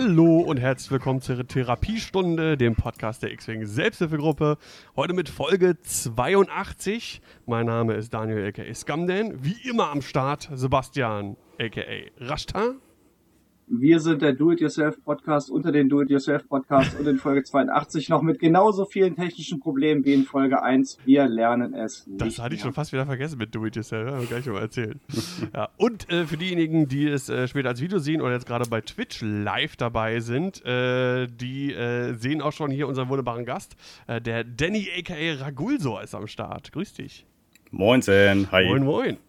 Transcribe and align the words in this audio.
Hallo 0.00 0.38
und 0.42 0.58
herzlich 0.58 0.92
willkommen 0.92 1.20
zur 1.20 1.44
Therapiestunde, 1.44 2.56
dem 2.56 2.76
Podcast 2.76 3.24
der 3.24 3.32
X-Wing 3.32 3.66
Selbsthilfegruppe. 3.66 4.56
Heute 4.94 5.12
mit 5.12 5.28
Folge 5.28 5.76
82. 5.82 7.20
Mein 7.46 7.66
Name 7.66 7.94
ist 7.94 8.14
Daniel 8.14 8.46
aka 8.46 8.62
Scamden. 8.72 9.42
Wie 9.42 9.56
immer 9.68 9.90
am 9.90 10.00
Start 10.00 10.50
Sebastian 10.52 11.36
aka 11.58 11.82
Rashta. 12.20 12.76
Wir 13.70 14.00
sind 14.00 14.22
der 14.22 14.32
Do-It-Yourself-Podcast 14.32 15.50
unter 15.50 15.72
den 15.72 15.90
Do-It-Yourself-Podcasts 15.90 16.98
und 16.98 17.06
in 17.06 17.18
Folge 17.18 17.42
82 17.42 18.08
noch 18.08 18.22
mit 18.22 18.38
genauso 18.38 18.86
vielen 18.86 19.14
technischen 19.14 19.60
Problemen 19.60 20.06
wie 20.06 20.14
in 20.14 20.24
Folge 20.24 20.62
1. 20.62 20.98
Wir 21.04 21.28
lernen 21.28 21.74
es 21.74 22.06
nicht. 22.06 22.20
Das 22.20 22.38
hatte 22.38 22.54
ich 22.54 22.62
schon 22.62 22.72
fast 22.72 22.92
wieder 22.92 23.04
vergessen 23.04 23.36
mit 23.38 23.54
Do-It-Yourself, 23.54 24.10
habe 24.10 24.22
ich 24.22 24.30
gleich 24.30 24.46
mal 24.46 24.60
erzählt. 24.62 24.96
ja. 25.54 25.68
Und 25.76 26.10
äh, 26.10 26.24
für 26.24 26.38
diejenigen, 26.38 26.88
die 26.88 27.08
es 27.08 27.28
äh, 27.28 27.46
später 27.46 27.68
als 27.68 27.82
Video 27.82 27.98
sehen 27.98 28.22
oder 28.22 28.32
jetzt 28.32 28.46
gerade 28.46 28.68
bei 28.70 28.80
Twitch 28.80 29.20
live 29.20 29.76
dabei 29.76 30.20
sind, 30.20 30.64
äh, 30.64 31.26
die 31.26 31.74
äh, 31.74 32.14
sehen 32.14 32.40
auch 32.40 32.52
schon 32.52 32.70
hier 32.70 32.88
unseren 32.88 33.10
wunderbaren 33.10 33.44
Gast. 33.44 33.76
Äh, 34.06 34.22
der 34.22 34.44
Danny 34.44 34.88
aka 34.98 35.44
Ragulso 35.44 35.98
ist 35.98 36.14
am 36.14 36.26
Start. 36.26 36.72
Grüß 36.72 36.94
dich. 36.94 37.26
Moinsen, 37.70 38.50
hi. 38.50 38.66
Moin, 38.66 38.84
moin. 38.84 39.27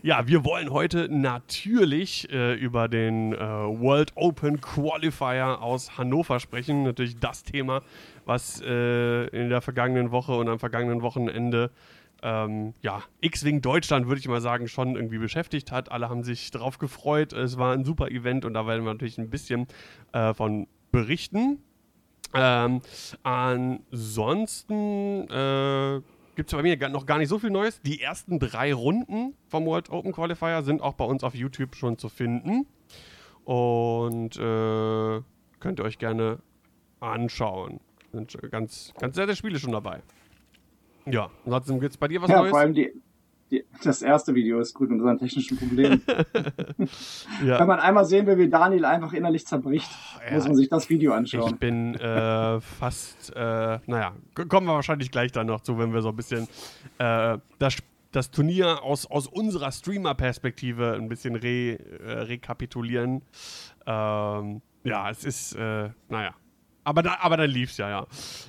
Ja, 0.00 0.26
wir 0.26 0.44
wollen 0.44 0.70
heute 0.70 1.08
natürlich 1.10 2.32
äh, 2.32 2.54
über 2.54 2.88
den 2.88 3.34
äh, 3.34 3.38
World 3.38 4.12
Open 4.14 4.60
Qualifier 4.60 5.60
aus 5.60 5.98
Hannover 5.98 6.40
sprechen. 6.40 6.84
Natürlich 6.84 7.18
das 7.18 7.42
Thema, 7.42 7.82
was 8.24 8.62
äh, 8.62 9.26
in 9.26 9.50
der 9.50 9.60
vergangenen 9.60 10.10
Woche 10.10 10.34
und 10.34 10.48
am 10.48 10.58
vergangenen 10.58 11.02
Wochenende 11.02 11.70
ähm, 12.22 12.72
ja, 12.80 13.02
X-Wing 13.20 13.60
Deutschland, 13.60 14.06
würde 14.06 14.20
ich 14.20 14.28
mal 14.28 14.40
sagen, 14.40 14.68
schon 14.68 14.96
irgendwie 14.96 15.18
beschäftigt 15.18 15.70
hat. 15.72 15.92
Alle 15.92 16.08
haben 16.08 16.22
sich 16.22 16.50
darauf 16.50 16.78
gefreut. 16.78 17.32
Es 17.32 17.58
war 17.58 17.74
ein 17.74 17.84
super 17.84 18.10
Event 18.10 18.44
und 18.44 18.54
da 18.54 18.66
werden 18.66 18.84
wir 18.84 18.92
natürlich 18.92 19.18
ein 19.18 19.28
bisschen 19.28 19.66
äh, 20.12 20.32
von 20.32 20.68
berichten. 20.90 21.58
Ähm, 22.34 22.80
ansonsten 23.24 24.48
äh, 25.28 26.00
gibt 26.42 26.52
es 26.52 26.56
bei 26.56 26.62
mir 26.62 26.88
noch 26.88 27.06
gar 27.06 27.18
nicht 27.18 27.28
so 27.28 27.38
viel 27.38 27.50
Neues. 27.50 27.80
Die 27.82 28.00
ersten 28.00 28.40
drei 28.40 28.74
Runden 28.74 29.36
vom 29.46 29.64
World 29.64 29.90
Open 29.90 30.12
Qualifier 30.12 30.62
sind 30.62 30.82
auch 30.82 30.94
bei 30.94 31.04
uns 31.04 31.22
auf 31.22 31.36
YouTube 31.36 31.76
schon 31.76 31.98
zu 31.98 32.08
finden. 32.08 32.66
Und 33.44 34.36
äh, 34.36 35.20
könnt 35.60 35.78
ihr 35.78 35.84
euch 35.84 35.98
gerne 35.98 36.40
anschauen. 36.98 37.78
Sind 38.10 38.36
ganz, 38.50 38.92
ganz 38.98 39.14
sehr, 39.14 39.26
sehr 39.26 39.36
Spiele 39.36 39.60
schon 39.60 39.70
dabei. 39.70 40.02
Ja, 41.06 41.30
ansonsten 41.44 41.78
gibt 41.78 41.92
es 41.92 41.96
bei 41.96 42.08
dir 42.08 42.20
was 42.20 42.30
ja, 42.30 42.38
Neues? 42.38 42.50
Vor 42.50 42.58
allem 42.58 42.74
die, 42.74 42.92
die, 43.52 43.64
das 43.84 44.02
erste 44.02 44.34
Video 44.34 44.58
ist 44.58 44.74
gut 44.74 44.90
mit 44.90 44.98
unseren 44.98 45.18
technischen 45.18 45.58
Problemen. 45.58 46.02
ja. 47.44 47.60
Wenn 47.60 47.66
man 47.66 47.80
einmal 47.80 48.04
sehen 48.06 48.26
will, 48.26 48.38
wie 48.38 48.48
Daniel 48.48 48.86
einfach 48.86 49.12
innerlich 49.12 49.46
zerbricht, 49.46 49.90
oh, 50.16 50.34
muss 50.34 50.44
man 50.46 50.56
sich 50.56 50.68
das 50.70 50.88
Video 50.88 51.12
anschauen. 51.12 51.52
Ich 51.52 51.60
bin 51.60 51.94
äh, 51.96 52.60
fast, 52.60 53.32
äh, 53.36 53.78
naja, 53.86 54.14
kommen 54.48 54.66
wir 54.66 54.74
wahrscheinlich 54.74 55.10
gleich 55.10 55.32
dann 55.32 55.46
noch 55.46 55.60
zu, 55.60 55.78
wenn 55.78 55.92
wir 55.92 56.00
so 56.00 56.08
ein 56.08 56.16
bisschen 56.16 56.48
äh, 56.98 57.38
das, 57.58 57.76
das 58.10 58.30
Turnier 58.30 58.82
aus, 58.82 59.06
aus 59.06 59.26
unserer 59.26 59.70
Streamer-Perspektive 59.70 60.94
ein 60.94 61.08
bisschen 61.08 61.36
re, 61.36 61.74
äh, 61.74 62.12
rekapitulieren. 62.22 63.22
Ähm, 63.86 64.62
ja, 64.84 65.10
es 65.10 65.24
ist, 65.24 65.54
äh, 65.54 65.90
naja. 66.08 66.34
Aber, 66.84 67.02
da, 67.02 67.18
aber 67.20 67.36
dann 67.36 67.50
lief's 67.50 67.76
ja, 67.76 67.88
ja. 67.88 68.06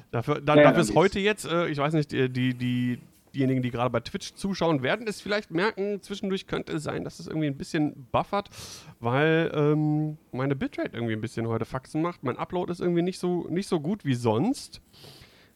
Dafür, 0.09 0.41
da, 0.41 0.55
ja, 0.55 0.63
dafür 0.63 0.81
ist 0.81 0.95
heute 0.95 1.19
jetzt, 1.19 1.45
äh, 1.45 1.67
ich 1.67 1.77
weiß 1.77 1.93
nicht, 1.93 2.11
die, 2.11 2.29
die, 2.29 2.99
diejenigen, 3.33 3.61
die 3.61 3.71
gerade 3.71 3.89
bei 3.89 3.99
Twitch 3.99 4.33
zuschauen, 4.33 4.83
werden 4.83 5.07
es 5.07 5.21
vielleicht 5.21 5.51
merken. 5.51 6.01
Zwischendurch 6.01 6.47
könnte 6.47 6.73
es 6.73 6.83
sein, 6.83 7.03
dass 7.03 7.19
es 7.19 7.27
irgendwie 7.27 7.47
ein 7.47 7.57
bisschen 7.57 8.07
buffert, 8.11 8.49
weil 8.99 9.51
ähm, 9.53 10.17
meine 10.31 10.55
Bitrate 10.55 10.91
irgendwie 10.93 11.13
ein 11.13 11.21
bisschen 11.21 11.47
heute 11.47 11.65
Faxen 11.65 12.01
macht. 12.01 12.23
Mein 12.23 12.37
Upload 12.37 12.71
ist 12.71 12.79
irgendwie 12.79 13.01
nicht 13.01 13.19
so, 13.19 13.47
nicht 13.49 13.67
so 13.67 13.79
gut 13.79 14.05
wie 14.05 14.15
sonst. 14.15 14.81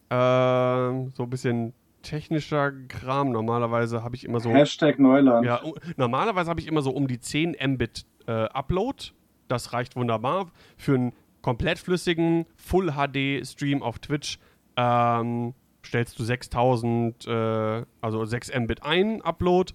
Ähm, 0.09 1.11
so 1.15 1.23
ein 1.23 1.29
bisschen 1.29 1.73
technischer 2.01 2.71
Kram. 2.87 3.31
Normalerweise 3.31 4.03
habe 4.03 4.15
ich 4.15 4.23
immer 4.23 4.39
so. 4.39 4.49
Hashtag 4.49 4.99
Neuland. 4.99 5.45
Ja, 5.45 5.61
normalerweise 5.97 6.49
habe 6.49 6.59
ich 6.59 6.67
immer 6.67 6.81
so 6.81 6.91
um 6.91 7.07
die 7.07 7.19
10 7.19 7.55
Mbit 7.61 8.05
äh, 8.27 8.31
Upload. 8.31 9.11
Das 9.47 9.73
reicht 9.73 9.95
wunderbar 9.95 10.51
für 10.77 10.95
einen 10.95 11.13
komplett 11.41 11.79
flüssigen 11.79 12.45
Full 12.55 12.91
HD 12.91 13.45
Stream 13.45 13.81
auf 13.81 13.99
Twitch. 13.99 14.39
Ähm, 14.75 15.53
stellst 15.87 16.19
du 16.19 16.23
6000, 16.23 17.27
äh, 17.27 17.85
also 18.01 18.25
6 18.25 18.51
Mbit 18.59 18.83
ein, 18.83 19.21
Upload. 19.21 19.73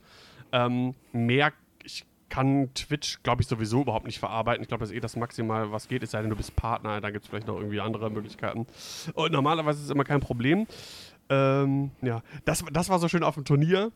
Ähm, 0.52 0.94
mehr, 1.12 1.52
ich 1.84 2.04
kann 2.28 2.72
Twitch, 2.74 3.22
glaube 3.22 3.42
ich, 3.42 3.48
sowieso 3.48 3.82
überhaupt 3.82 4.06
nicht 4.06 4.18
verarbeiten. 4.18 4.62
Ich 4.62 4.68
glaube, 4.68 4.80
das 4.80 4.90
ist 4.90 4.96
eh 4.96 5.00
das 5.00 5.16
Maximal, 5.16 5.70
was 5.70 5.88
geht, 5.88 6.02
es 6.02 6.12
sei 6.12 6.20
denn, 6.22 6.30
du 6.30 6.36
bist 6.36 6.56
Partner, 6.56 7.00
da 7.00 7.10
gibt 7.10 7.24
es 7.24 7.30
vielleicht 7.30 7.46
noch 7.46 7.56
irgendwie 7.56 7.80
andere 7.80 8.10
Möglichkeiten. 8.10 8.66
Und 9.14 9.32
normalerweise 9.32 9.80
ist 9.80 9.84
es 9.86 9.90
immer 9.90 10.04
kein 10.04 10.20
Problem. 10.20 10.66
Ähm, 11.28 11.90
ja, 12.00 12.22
das, 12.44 12.64
das 12.72 12.88
war 12.88 12.98
so 12.98 13.08
schön 13.08 13.22
auf 13.22 13.34
dem 13.34 13.44
Turnier. 13.44 13.92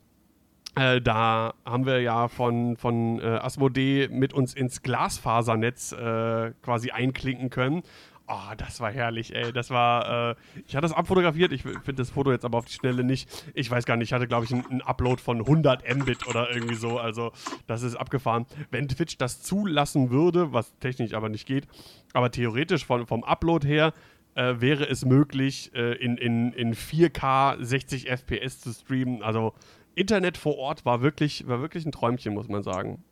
Äh, 0.74 1.00
da 1.00 1.54
haben 1.64 1.86
wir 1.86 2.02
ja 2.02 2.28
von, 2.28 2.76
von 2.76 3.20
äh, 3.20 3.24
Asmodee 3.24 4.08
mit 4.08 4.34
uns 4.34 4.52
ins 4.52 4.82
Glasfasernetz 4.82 5.92
äh, 5.92 6.52
quasi 6.60 6.90
einklinken 6.90 7.48
können. 7.48 7.82
Oh, 8.28 8.54
das 8.56 8.80
war 8.80 8.90
herrlich, 8.90 9.34
ey. 9.34 9.52
Das 9.52 9.70
war, 9.70 10.30
äh, 10.30 10.34
ich 10.66 10.74
hatte 10.74 10.88
das 10.88 10.92
abfotografiert. 10.92 11.52
Ich 11.52 11.62
finde 11.62 11.94
das 11.94 12.10
Foto 12.10 12.32
jetzt 12.32 12.44
aber 12.44 12.58
auf 12.58 12.64
die 12.64 12.72
Schnelle 12.72 13.04
nicht. 13.04 13.28
Ich 13.54 13.70
weiß 13.70 13.86
gar 13.86 13.96
nicht, 13.96 14.08
ich 14.08 14.12
hatte, 14.12 14.26
glaube 14.26 14.44
ich, 14.44 14.52
einen 14.52 14.82
Upload 14.82 15.22
von 15.22 15.38
100 15.38 15.84
Mbit 15.96 16.26
oder 16.26 16.50
irgendwie 16.50 16.74
so. 16.74 16.98
Also, 16.98 17.30
das 17.68 17.82
ist 17.82 17.94
abgefahren. 17.94 18.46
Wenn 18.72 18.88
Twitch 18.88 19.16
das 19.16 19.42
zulassen 19.42 20.10
würde, 20.10 20.52
was 20.52 20.76
technisch 20.78 21.14
aber 21.14 21.28
nicht 21.28 21.46
geht, 21.46 21.68
aber 22.14 22.32
theoretisch 22.32 22.84
von, 22.84 23.06
vom 23.06 23.22
Upload 23.22 23.66
her, 23.66 23.92
äh, 24.34 24.54
wäre 24.58 24.88
es 24.88 25.04
möglich, 25.04 25.70
äh, 25.74 25.92
in, 25.94 26.16
in, 26.16 26.52
in 26.52 26.74
4K 26.74 27.62
60 27.62 28.10
FPS 28.10 28.60
zu 28.60 28.72
streamen. 28.72 29.22
Also, 29.22 29.54
Internet 29.94 30.36
vor 30.36 30.58
Ort 30.58 30.84
war 30.84 31.00
wirklich, 31.00 31.46
war 31.46 31.60
wirklich 31.60 31.86
ein 31.86 31.92
Träumchen, 31.92 32.34
muss 32.34 32.48
man 32.48 32.64
sagen. 32.64 33.04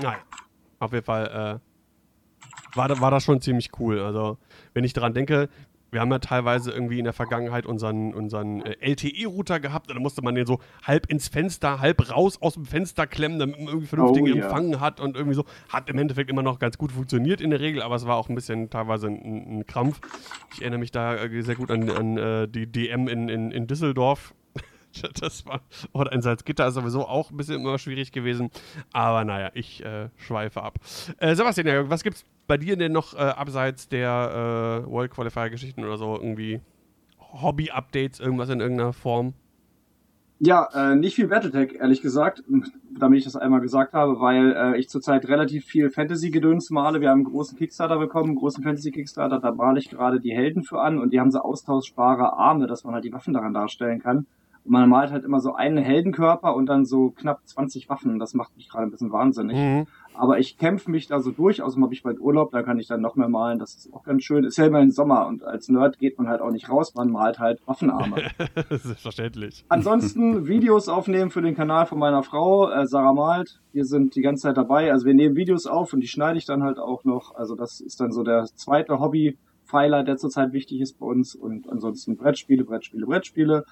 Naja, 0.00 0.18
auf 0.78 0.92
jeden 0.92 1.04
Fall, 1.04 1.60
äh, 1.60 1.73
war, 2.74 3.00
war 3.00 3.10
das 3.10 3.24
schon 3.24 3.40
ziemlich 3.40 3.70
cool. 3.78 4.00
Also, 4.00 4.38
wenn 4.72 4.84
ich 4.84 4.92
daran 4.92 5.14
denke, 5.14 5.48
wir 5.94 6.00
haben 6.00 6.10
ja 6.10 6.18
teilweise 6.18 6.72
irgendwie 6.72 6.98
in 6.98 7.04
der 7.04 7.12
Vergangenheit 7.12 7.66
unseren, 7.66 8.12
unseren 8.12 8.62
äh, 8.62 8.76
LTE-Router 8.80 9.60
gehabt 9.60 9.88
und 9.88 9.94
da 9.94 10.00
musste 10.00 10.22
man 10.22 10.34
den 10.34 10.44
so 10.44 10.58
halb 10.82 11.08
ins 11.08 11.28
Fenster, 11.28 11.80
halb 11.80 12.10
raus 12.10 12.42
aus 12.42 12.54
dem 12.54 12.66
Fenster 12.66 13.06
klemmen, 13.06 13.38
damit 13.38 13.58
man 13.58 13.68
irgendwie 13.68 13.86
vernünftigen 13.86 14.32
oh, 14.32 14.42
Empfang 14.42 14.70
yeah. 14.70 14.80
hat 14.80 15.00
und 15.00 15.16
irgendwie 15.16 15.36
so. 15.36 15.44
Hat 15.68 15.88
im 15.88 15.96
Endeffekt 15.98 16.28
immer 16.30 16.42
noch 16.42 16.58
ganz 16.58 16.76
gut 16.76 16.90
funktioniert 16.92 17.40
in 17.40 17.50
der 17.50 17.60
Regel, 17.60 17.80
aber 17.80 17.94
es 17.94 18.06
war 18.06 18.16
auch 18.16 18.28
ein 18.28 18.34
bisschen 18.34 18.68
teilweise 18.70 19.06
ein, 19.06 19.60
ein 19.60 19.66
Krampf. 19.66 20.00
Ich 20.52 20.62
erinnere 20.62 20.80
mich 20.80 20.90
da 20.90 21.14
äh, 21.14 21.42
sehr 21.42 21.54
gut 21.54 21.70
an, 21.70 21.88
an 21.88 22.18
uh, 22.18 22.46
die 22.46 22.66
DM 22.66 23.06
in, 23.06 23.28
in, 23.28 23.50
in 23.52 23.66
Düsseldorf. 23.68 24.34
das 25.20 25.46
war, 25.46 25.60
oder 25.92 26.12
in 26.12 26.22
Salzgitter 26.22 26.66
ist 26.66 26.74
sowieso 26.74 27.06
auch 27.06 27.30
ein 27.30 27.36
bisschen 27.36 27.60
immer 27.60 27.78
schwierig 27.78 28.10
gewesen. 28.10 28.50
Aber 28.92 29.24
naja, 29.24 29.50
ich 29.54 29.84
äh, 29.84 30.08
schweife 30.16 30.62
ab. 30.62 30.78
Äh, 31.18 31.36
Sebastian, 31.36 31.88
was 31.88 32.02
gibt's 32.02 32.24
bei 32.46 32.56
dir 32.56 32.76
denn 32.76 32.92
noch 32.92 33.14
äh, 33.14 33.18
abseits 33.18 33.88
der 33.88 34.84
äh, 34.86 34.90
World 34.90 35.10
Qualifier-Geschichten 35.10 35.84
oder 35.84 35.96
so 35.96 36.16
irgendwie 36.16 36.60
Hobby-Updates, 37.18 38.20
irgendwas 38.20 38.48
in 38.48 38.60
irgendeiner 38.60 38.92
Form? 38.92 39.34
Ja, 40.40 40.68
äh, 40.74 40.96
nicht 40.96 41.14
viel 41.14 41.28
Battletech, 41.28 41.76
ehrlich 41.80 42.02
gesagt, 42.02 42.42
damit 42.98 43.18
ich 43.18 43.24
das 43.24 43.36
einmal 43.36 43.60
gesagt 43.60 43.92
habe, 43.92 44.20
weil 44.20 44.52
äh, 44.52 44.78
ich 44.78 44.88
zurzeit 44.88 45.26
relativ 45.28 45.64
viel 45.64 45.90
Fantasy-Gedöns 45.90 46.70
male. 46.70 47.00
Wir 47.00 47.10
haben 47.10 47.20
einen 47.20 47.32
großen 47.32 47.56
Kickstarter 47.56 47.98
bekommen, 47.98 48.30
einen 48.30 48.38
großen 48.38 48.62
Fantasy-Kickstarter, 48.62 49.38
da 49.38 49.52
male 49.52 49.78
ich 49.78 49.90
gerade 49.90 50.20
die 50.20 50.32
Helden 50.32 50.64
für 50.64 50.80
an 50.80 50.98
und 50.98 51.12
die 51.12 51.20
haben 51.20 51.30
so 51.30 51.38
austauschbare 51.38 52.34
Arme, 52.34 52.66
dass 52.66 52.84
man 52.84 52.94
halt 52.94 53.04
die 53.04 53.12
Waffen 53.12 53.32
daran 53.32 53.54
darstellen 53.54 54.00
kann. 54.00 54.26
Und 54.64 54.72
man 54.72 54.88
malt 54.88 55.12
halt 55.12 55.24
immer 55.24 55.40
so 55.40 55.54
einen 55.54 55.78
Heldenkörper 55.78 56.54
und 56.54 56.66
dann 56.66 56.84
so 56.84 57.10
knapp 57.10 57.46
20 57.46 57.88
Waffen. 57.88 58.18
Das 58.18 58.34
macht 58.34 58.56
mich 58.56 58.68
gerade 58.68 58.86
ein 58.86 58.90
bisschen 58.90 59.12
wahnsinnig. 59.12 59.56
Mhm. 59.56 59.86
Aber 60.14 60.38
ich 60.38 60.58
kämpfe 60.58 60.90
mich 60.90 61.06
da 61.06 61.20
so 61.20 61.30
durch. 61.30 61.62
Außerdem 61.62 61.84
habe 61.84 61.94
ich 61.94 62.02
bald 62.02 62.20
Urlaub, 62.20 62.52
da 62.52 62.62
kann 62.62 62.78
ich 62.78 62.86
dann 62.86 63.00
noch 63.00 63.16
mehr 63.16 63.28
malen. 63.28 63.58
Das 63.58 63.74
ist 63.74 63.92
auch 63.92 64.04
ganz 64.04 64.22
schön. 64.22 64.44
Ist 64.44 64.56
ja 64.56 64.66
immer 64.66 64.80
im 64.80 64.90
Sommer 64.90 65.26
und 65.26 65.44
als 65.44 65.68
Nerd 65.68 65.98
geht 65.98 66.18
man 66.18 66.28
halt 66.28 66.40
auch 66.40 66.50
nicht 66.50 66.68
raus. 66.68 66.94
Man 66.94 67.10
malt 67.10 67.38
halt 67.38 67.60
Waffenarme. 67.66 68.30
Selbstverständlich. 68.70 69.64
Ansonsten 69.68 70.46
Videos 70.46 70.88
aufnehmen 70.88 71.30
für 71.30 71.42
den 71.42 71.54
Kanal 71.54 71.86
von 71.86 71.98
meiner 71.98 72.22
Frau, 72.22 72.70
äh, 72.70 72.86
Sarah 72.86 73.12
malt. 73.12 73.60
Wir 73.72 73.84
sind 73.84 74.14
die 74.14 74.22
ganze 74.22 74.42
Zeit 74.42 74.56
dabei. 74.56 74.92
Also 74.92 75.06
wir 75.06 75.14
nehmen 75.14 75.36
Videos 75.36 75.66
auf 75.66 75.92
und 75.92 76.00
die 76.00 76.08
schneide 76.08 76.38
ich 76.38 76.46
dann 76.46 76.62
halt 76.62 76.78
auch 76.78 77.04
noch. 77.04 77.34
Also 77.34 77.54
das 77.54 77.80
ist 77.80 78.00
dann 78.00 78.12
so 78.12 78.22
der 78.22 78.44
zweite 78.54 79.00
Hobby. 79.00 79.36
Pfeiler, 79.66 80.04
der 80.04 80.18
zurzeit 80.18 80.52
wichtig 80.52 80.80
ist 80.82 80.98
bei 80.98 81.06
uns 81.06 81.34
und 81.34 81.68
ansonsten 81.70 82.16
Brettspiele, 82.16 82.64
Brettspiele, 82.64 83.06
Brettspiele 83.06 83.64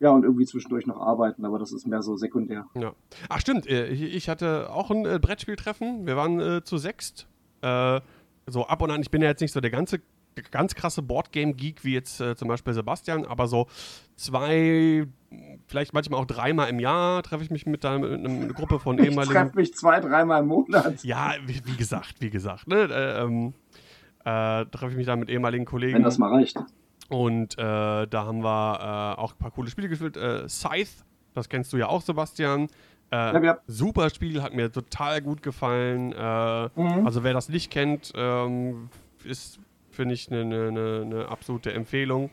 ja, 0.00 0.10
und 0.10 0.22
irgendwie 0.24 0.46
zwischendurch 0.46 0.86
noch 0.86 1.00
arbeiten, 1.00 1.44
aber 1.44 1.58
das 1.58 1.72
ist 1.72 1.86
mehr 1.86 2.02
so 2.02 2.16
sekundär. 2.16 2.66
Ja. 2.74 2.92
Ach 3.28 3.40
stimmt, 3.40 3.66
äh, 3.66 3.88
ich 3.88 4.28
hatte 4.28 4.70
auch 4.70 4.90
ein 4.90 5.04
äh, 5.04 5.18
Brettspieltreffen. 5.20 6.06
Wir 6.06 6.16
waren 6.16 6.40
äh, 6.40 6.64
zu 6.64 6.78
sechst. 6.78 7.26
Äh, 7.62 8.00
so 8.46 8.66
ab 8.66 8.80
und 8.82 8.90
an, 8.90 9.00
ich 9.00 9.10
bin 9.10 9.20
ja 9.22 9.28
jetzt 9.28 9.40
nicht 9.40 9.52
so 9.52 9.60
der 9.60 9.70
ganze 9.70 10.00
ganz 10.50 10.74
krasse 10.74 11.02
Boardgame-Geek 11.02 11.84
wie 11.84 11.94
jetzt 11.94 12.20
äh, 12.20 12.36
zum 12.36 12.48
Beispiel 12.48 12.72
Sebastian, 12.72 13.24
aber 13.24 13.48
so 13.48 13.66
zwei, 14.16 15.06
vielleicht 15.66 15.94
manchmal 15.94 16.20
auch 16.20 16.26
dreimal 16.26 16.68
im 16.68 16.78
Jahr 16.78 17.22
treffe 17.22 17.42
ich 17.42 17.50
mich 17.50 17.66
mit, 17.66 17.84
einer, 17.84 17.98
mit 17.98 18.24
einer 18.24 18.52
Gruppe 18.52 18.78
von 18.78 18.98
Ich 18.98 19.06
ehemaligen. 19.06 19.34
treffe 19.34 19.56
mich 19.56 19.74
zwei, 19.74 20.00
dreimal 20.00 20.42
im 20.42 20.48
Monat. 20.48 21.02
Ja, 21.02 21.34
wie, 21.44 21.60
wie 21.64 21.76
gesagt, 21.76 22.16
wie 22.20 22.30
gesagt, 22.30 22.68
ne? 22.68 22.82
Äh, 22.84 23.22
ähm, 23.24 23.52
äh, 24.24 24.64
treffe 24.66 24.92
ich 24.92 24.96
mich 24.96 25.06
da 25.06 25.16
mit 25.16 25.28
ehemaligen 25.30 25.64
Kollegen. 25.64 25.94
Wenn 25.94 26.02
das 26.02 26.18
mal 26.18 26.32
reicht. 26.32 26.58
Und 27.08 27.54
äh, 27.58 28.06
da 28.06 28.24
haben 28.26 28.42
wir 28.42 29.14
äh, 29.16 29.20
auch 29.20 29.32
ein 29.32 29.38
paar 29.38 29.50
coole 29.50 29.70
Spiele 29.70 29.88
gespielt. 29.88 30.16
Äh, 30.16 30.48
Scythe, 30.48 30.90
das 31.34 31.48
kennst 31.48 31.72
du 31.72 31.76
ja 31.78 31.88
auch, 31.88 32.02
Sebastian. 32.02 32.68
Äh, 33.10 33.16
Ja, 33.16 33.42
ja. 33.42 33.58
Super 33.66 34.10
Spiel, 34.10 34.42
hat 34.42 34.52
mir 34.52 34.70
total 34.70 35.22
gut 35.22 35.42
gefallen. 35.42 36.12
Äh, 36.12 36.68
Mhm. 36.74 37.06
Also 37.06 37.24
wer 37.24 37.32
das 37.32 37.48
nicht 37.48 37.70
kennt, 37.70 38.12
ähm, 38.14 38.90
ist, 39.24 39.58
finde 39.90 40.14
ich, 40.14 40.30
eine 40.30 40.44
ne, 40.44 40.70
ne, 40.70 41.04
ne 41.06 41.28
absolute 41.28 41.72
Empfehlung. 41.72 42.30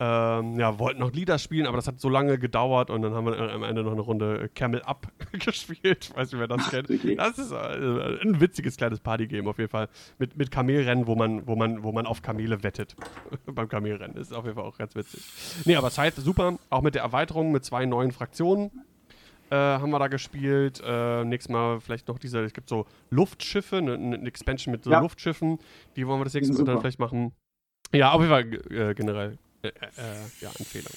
Ähm, 0.00 0.60
ja, 0.60 0.78
wollten 0.78 1.00
noch 1.00 1.12
Lieder 1.12 1.38
spielen, 1.38 1.66
aber 1.66 1.76
das 1.76 1.88
hat 1.88 1.98
so 1.98 2.08
lange 2.08 2.38
gedauert 2.38 2.88
und 2.88 3.02
dann 3.02 3.14
haben 3.14 3.26
wir 3.26 3.36
am 3.36 3.64
Ende 3.64 3.82
noch 3.82 3.90
eine 3.92 4.00
Runde 4.00 4.48
Camel 4.54 4.80
Up 4.82 5.08
gespielt. 5.32 6.12
Weiß 6.14 6.30
nicht, 6.30 6.38
wer 6.40 6.46
das 6.46 6.70
kennt. 6.70 6.88
Das 7.18 7.36
ist 7.38 7.50
äh, 7.50 8.20
ein 8.22 8.40
witziges 8.40 8.76
kleines 8.76 9.00
Partygame 9.00 9.50
auf 9.50 9.58
jeden 9.58 9.70
Fall. 9.70 9.88
Mit, 10.18 10.36
mit 10.36 10.52
Kamelrennen, 10.52 11.08
wo 11.08 11.16
man, 11.16 11.48
wo, 11.48 11.56
man, 11.56 11.82
wo 11.82 11.90
man 11.90 12.06
auf 12.06 12.22
Kamele 12.22 12.62
wettet. 12.62 12.94
Beim 13.46 13.68
Kamelrennen. 13.68 14.14
Das 14.14 14.28
ist 14.28 14.32
auf 14.32 14.44
jeden 14.44 14.54
Fall 14.56 14.64
auch 14.66 14.78
ganz 14.78 14.94
witzig. 14.94 15.24
Nee, 15.64 15.74
aber 15.74 15.90
Scythe 15.90 16.20
super. 16.20 16.58
Auch 16.70 16.82
mit 16.82 16.94
der 16.94 17.02
Erweiterung 17.02 17.50
mit 17.50 17.64
zwei 17.64 17.84
neuen 17.84 18.12
Fraktionen 18.12 18.70
äh, 19.50 19.56
haben 19.56 19.90
wir 19.90 19.98
da 19.98 20.06
gespielt. 20.06 20.80
Äh, 20.84 21.24
nächstes 21.24 21.52
Mal 21.52 21.80
vielleicht 21.80 22.06
noch 22.06 22.20
diese, 22.20 22.40
es 22.44 22.52
gibt 22.52 22.68
so 22.68 22.86
Luftschiffe, 23.10 23.78
eine 23.78 23.98
ne, 23.98 24.18
ne 24.18 24.28
Expansion 24.28 24.70
mit 24.70 24.84
so 24.84 24.92
Ja. 24.92 25.00
Luftschiffen. 25.00 25.58
Die 25.96 26.06
wollen 26.06 26.20
wir 26.20 26.24
das 26.24 26.34
nächste 26.34 26.52
Mal 26.54 26.64
dann 26.64 26.80
vielleicht 26.80 27.00
machen. 27.00 27.32
Ja, 27.92 28.12
auf 28.12 28.20
jeden 28.20 28.30
Fall 28.30 28.72
äh, 28.72 28.94
generell. 28.94 29.38
Äh, 29.68 29.86
äh, 30.00 30.14
ja, 30.40 30.50
Empfehlung. 30.58 30.92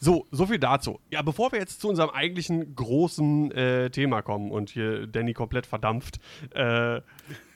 So, 0.00 0.26
so 0.30 0.46
viel 0.46 0.58
dazu. 0.58 1.00
Ja, 1.10 1.22
bevor 1.22 1.52
wir 1.52 1.58
jetzt 1.58 1.80
zu 1.80 1.88
unserem 1.88 2.10
eigentlichen 2.10 2.74
großen 2.74 3.52
äh, 3.52 3.90
Thema 3.90 4.22
kommen 4.22 4.50
und 4.50 4.70
hier 4.70 5.06
Danny 5.06 5.32
komplett 5.32 5.66
verdampft, 5.66 6.18
äh, 6.54 7.00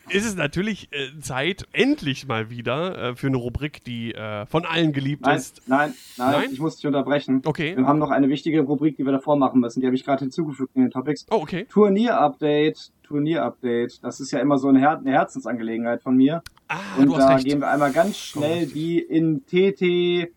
ist 0.09 0.25
es 0.27 0.35
natürlich 0.37 0.89
äh, 0.93 1.19
Zeit, 1.21 1.65
endlich 1.73 2.27
mal 2.27 2.51
wieder 2.51 3.11
äh, 3.11 3.17
für 3.17 3.27
eine 3.27 3.37
Rubrik, 3.37 3.83
die 3.85 4.15
äh, 4.15 4.47
von 4.47 4.65
allen 4.65 4.93
geliebt 4.93 5.23
Nein, 5.25 5.37
ist. 5.37 5.63
nein, 5.67 5.95
nein, 6.17 6.33
Nein? 6.33 6.49
ich 6.53 6.61
muss 6.61 6.77
dich 6.77 6.87
unterbrechen. 6.87 7.43
Okay. 7.45 7.77
Wir 7.77 7.87
haben 7.87 7.99
noch 7.99 8.11
eine 8.11 8.29
wichtige 8.29 8.61
Rubrik, 8.61 8.97
die 8.97 9.05
wir 9.05 9.13
davor 9.13 9.37
machen 9.37 9.61
müssen. 9.61 9.81
Die 9.81 9.87
habe 9.87 9.97
ich 9.97 10.05
gerade 10.05 10.21
hinzugefügt 10.21 10.77
in 10.77 10.83
den 10.83 10.91
Topics. 10.91 11.27
Oh, 11.31 11.37
okay. 11.37 11.67
Turnier-Update, 11.71 12.93
Turnier-Update. 13.03 14.03
Das 14.05 14.21
ist 14.21 14.31
ja 14.31 14.39
immer 14.41 14.59
so 14.59 14.69
eine, 14.69 14.79
Her 14.81 14.99
eine 14.99 15.11
Herzensangelegenheit 15.13 16.03
von 16.03 16.17
mir. 16.17 16.43
Ah, 16.69 16.79
Und 16.99 17.07
du 17.07 17.17
hast 17.17 17.23
da 17.29 17.35
recht. 17.35 17.47
gehen 17.47 17.61
wir 17.61 17.71
einmal 17.71 17.93
ganz 17.93 18.17
schnell 18.19 18.67
die 18.67 18.99
in 19.01 19.45
TT, 19.47 20.31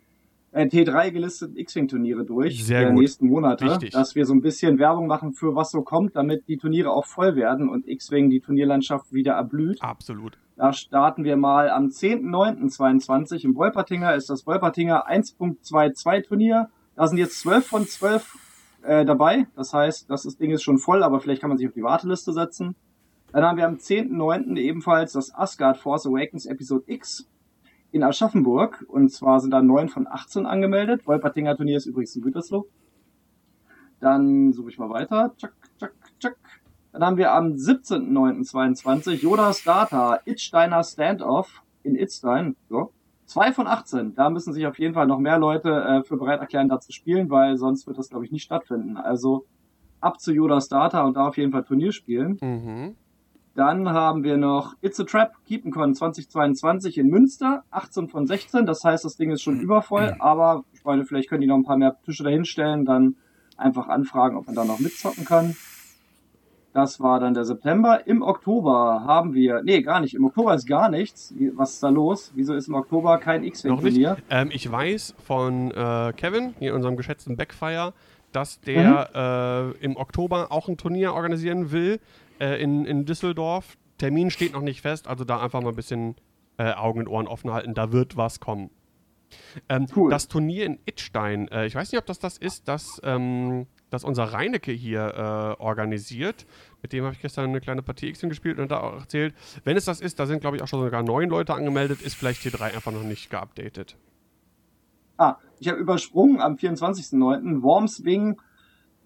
äh, 0.52 0.66
T3 0.66 1.12
gelisteten 1.12 1.58
X-Wing-Turniere 1.58 2.26
durch 2.26 2.66
Sehr 2.66 2.82
der 2.82 2.90
gut. 2.92 3.02
nächsten 3.02 3.28
Monate, 3.28 3.66
Wichtig. 3.66 3.92
dass 3.92 4.16
wir 4.16 4.26
so 4.26 4.34
ein 4.34 4.42
bisschen 4.42 4.80
Werbung 4.80 5.08
machen 5.08 5.34
für 5.34 5.56
was 5.56 5.72
so 5.72 5.82
kommt, 5.82 6.16
damit 6.16 6.48
die 6.48 6.58
Turniere 6.58 6.92
auch 6.92 7.06
voll 7.06 7.36
werden 7.36 7.70
und 7.70 7.88
X-Wing 7.88 8.30
die 8.30 8.40
Turnierlandschaft 8.40 9.14
wieder 9.14 9.34
erblüht. 9.34 9.82
Absolut. 9.82 10.38
Da 10.56 10.74
starten 10.74 11.24
wir 11.24 11.38
mal 11.38 11.70
am 11.70 11.86
10.09.22 11.86 13.46
im 13.46 13.56
Wolpertinger 13.56 14.16
ist 14.16 14.30
das 14.30 14.46
Wolpertinger 14.46 15.10
1.22 15.10 16.28
Turnier. 16.28 16.70
Da 16.96 17.08
sind 17.08 17.18
jetzt 17.18 17.40
12 17.40 17.66
von 17.66 17.86
12 17.86 18.36
äh, 18.82 19.06
dabei. 19.06 19.48
Das 19.56 19.74
heißt, 19.74 20.10
das 20.10 20.24
Ding 20.38 20.52
ist 20.52 20.64
schon 20.64 20.78
voll, 20.78 21.04
aber 21.04 21.22
vielleicht 21.22 21.42
kann 21.42 21.50
man 21.50 21.58
sich 21.58 21.68
auf 21.68 21.74
die 21.74 21.84
Warteliste 21.84 22.34
setzen. 22.34 22.76
Dann 23.32 23.44
haben 23.44 23.58
wir 23.58 23.68
am 23.68 23.76
10.09. 23.76 24.58
ebenfalls 24.58 25.14
das 25.14 25.34
Asgard 25.34 25.78
Force 25.78 26.08
Awakens 26.08 26.46
Episode 26.46 26.84
X 26.88 27.30
in 27.92 28.04
Aschaffenburg. 28.04 28.86
Und 28.88 29.12
zwar 29.12 29.40
sind 29.40 29.52
da 29.52 29.62
9 29.62 29.90
von 29.90 30.08
18 30.08 30.46
angemeldet. 30.46 31.08
Wolpertinger 31.08 31.56
Turnier 31.56 31.78
ist 31.78 31.86
übrigens 31.86 32.16
in 32.16 32.22
Gütersloh. 32.22 32.68
Dann 34.00 34.54
suche 34.54 34.70
ich 34.70 34.78
mal 34.78 34.90
weiter. 34.90 35.34
Tschak, 35.38 35.54
tschak, 35.78 35.94
tschak. 36.20 36.38
Dann 36.92 37.04
haben 37.04 37.18
wir 37.18 37.34
am 37.34 37.54
17.09.22 37.54 39.22
Yodas 39.22 39.64
Data 39.64 40.20
Itsteiner 40.26 40.84
Standoff 40.84 41.64
in 41.84 41.96
Itstein. 41.96 42.56
So. 42.70 42.92
Zwei 43.26 43.52
von 43.52 43.68
18. 43.68 44.16
Da 44.16 44.30
müssen 44.30 44.54
sich 44.54 44.66
auf 44.66 44.80
jeden 44.80 44.96
Fall 44.96 45.06
noch 45.06 45.20
mehr 45.20 45.38
Leute 45.38 45.70
äh, 45.70 46.04
für 46.04 46.18
bereit 46.18 46.40
erklären, 46.40 46.68
da 46.68 46.80
zu 46.80 46.92
spielen, 46.92 47.30
weil 47.30 47.58
sonst 47.58 47.86
wird 47.86 48.00
das, 48.00 48.10
glaube 48.10 48.26
ich, 48.26 48.32
nicht 48.32 48.44
stattfinden. 48.44 48.98
Also 48.98 49.46
ab 50.02 50.20
zu 50.20 50.34
Yodas 50.34 50.68
Data 50.68 51.04
und 51.04 51.16
da 51.16 51.28
auf 51.28 51.38
jeden 51.38 51.52
Fall 51.52 51.64
Turnier 51.64 51.92
spielen. 51.92 52.40
Mhm. 52.42 52.96
Dann 53.60 53.90
haben 53.90 54.24
wir 54.24 54.38
noch 54.38 54.76
It's 54.82 55.02
a 55.02 55.04
Trap 55.04 55.34
KeepNCon 55.46 55.94
2022 55.94 56.98
in 56.98 57.10
Münster, 57.10 57.66
18 57.72 58.08
von 58.08 58.26
16. 58.26 58.66
Das 58.66 58.86
heißt, 58.86 59.04
das 59.04 59.18
Ding 59.18 59.32
ist 59.32 59.42
schon 59.42 59.60
übervoll, 59.60 60.16
aber 60.20 60.64
ich 60.72 60.86
meine, 60.86 61.04
vielleicht 61.04 61.28
können 61.28 61.42
die 61.42 61.48
noch 61.48 61.58
ein 61.58 61.66
paar 61.66 61.76
mehr 61.76 61.98
Tische 62.06 62.24
dahinstellen, 62.24 62.86
dann 62.86 63.18
einfach 63.58 63.90
anfragen, 63.90 64.38
ob 64.38 64.46
man 64.46 64.56
da 64.56 64.64
noch 64.64 64.80
mitzocken 64.80 65.26
kann. 65.26 65.58
Das 66.72 67.02
war 67.02 67.20
dann 67.20 67.34
der 67.34 67.44
September. 67.44 68.08
Im 68.08 68.22
Oktober 68.22 69.04
haben 69.06 69.34
wir, 69.34 69.62
nee, 69.62 69.82
gar 69.82 70.00
nicht. 70.00 70.14
Im 70.14 70.24
Oktober 70.24 70.54
ist 70.56 70.66
gar 70.66 70.90
nichts. 70.90 71.34
Was 71.56 71.74
ist 71.74 71.84
da 71.84 71.90
los? 71.90 72.32
Wieso 72.36 72.54
ist 72.54 72.70
im 72.70 72.76
Oktober 72.76 73.18
kein. 73.18 73.44
X-Wing-Turnier? 73.44 74.16
Ähm, 74.30 74.52
ich 74.54 74.72
weiß 74.72 75.16
von 75.26 75.72
äh, 75.72 76.14
Kevin, 76.16 76.54
hier 76.60 76.74
unserem 76.76 76.96
geschätzten 76.96 77.36
Backfire, 77.36 77.92
dass 78.32 78.62
der 78.62 79.74
äh, 79.78 79.84
im 79.84 79.98
Oktober 79.98 80.50
auch 80.50 80.70
ein 80.70 80.78
Turnier 80.78 81.14
organisieren 81.14 81.74
will 81.74 82.00
äh, 82.40 82.62
in, 82.62 82.86
in 82.86 83.06
Düsseldorf. 83.06 83.78
Termin 83.98 84.32
steht 84.32 84.54
noch 84.54 84.62
nicht 84.62 84.82
fest, 84.82 85.08
also 85.08 85.26
da 85.26 85.42
einfach 85.42 85.62
mal 85.62 85.70
ein 85.70 85.76
bisschen 85.76 86.16
äh, 86.58 86.74
Augen 86.74 87.00
und 87.02 87.08
Ohren 87.08 87.28
offen 87.28 87.52
halten. 87.52 87.74
Da 87.74 87.92
wird 87.92 88.18
was 88.18 88.40
kommen. 88.40 88.70
Ähm, 89.68 89.88
Cool. 89.96 90.10
Das 90.10 90.28
Turnier 90.28 90.66
in 90.66 90.80
Itstein, 90.86 91.48
äh, 91.50 91.66
ich 91.66 91.76
weiß 91.76 91.92
nicht, 91.92 92.00
ob 92.00 92.06
das 92.06 92.20
das 92.20 92.38
ist, 92.38 92.68
das, 92.68 93.00
ähm, 93.04 93.68
das 93.90 94.04
unser 94.04 94.26
Reinecke 94.26 94.72
hier 94.72 95.58
äh, 95.60 95.62
organisiert. 95.62 96.46
Mit 96.82 96.94
dem 96.94 97.04
habe 97.04 97.14
ich 97.14 97.22
gestern 97.22 97.50
eine 97.50 97.62
kleine 97.62 97.82
Partie 97.82 98.08
X 98.08 98.22
gespielt 98.22 98.60
und 98.60 98.72
da 98.72 98.80
auch 98.80 99.02
erzählt. 99.02 99.36
Wenn 99.64 99.78
es 99.78 99.86
das 99.86 100.02
ist, 100.02 100.20
da 100.20 100.26
sind, 100.26 100.42
glaube 100.42 100.58
ich, 100.58 100.64
auch 100.64 100.68
schon 100.68 100.82
sogar 100.82 101.04
neun 101.04 101.30
Leute 101.30 101.54
angemeldet, 101.54 102.02
ist 102.02 102.16
vielleicht 102.16 102.42
T3 102.42 102.76
einfach 102.76 102.92
noch 102.92 103.04
nicht 103.04 103.30
geupdatet. 103.30 103.98
Ah, 105.18 105.38
ich 105.60 105.68
habe 105.68 105.80
übersprungen 105.80 106.40
am 106.40 106.56
24.09. 106.56 107.62
Worms 107.62 108.06
Wing 108.06 108.40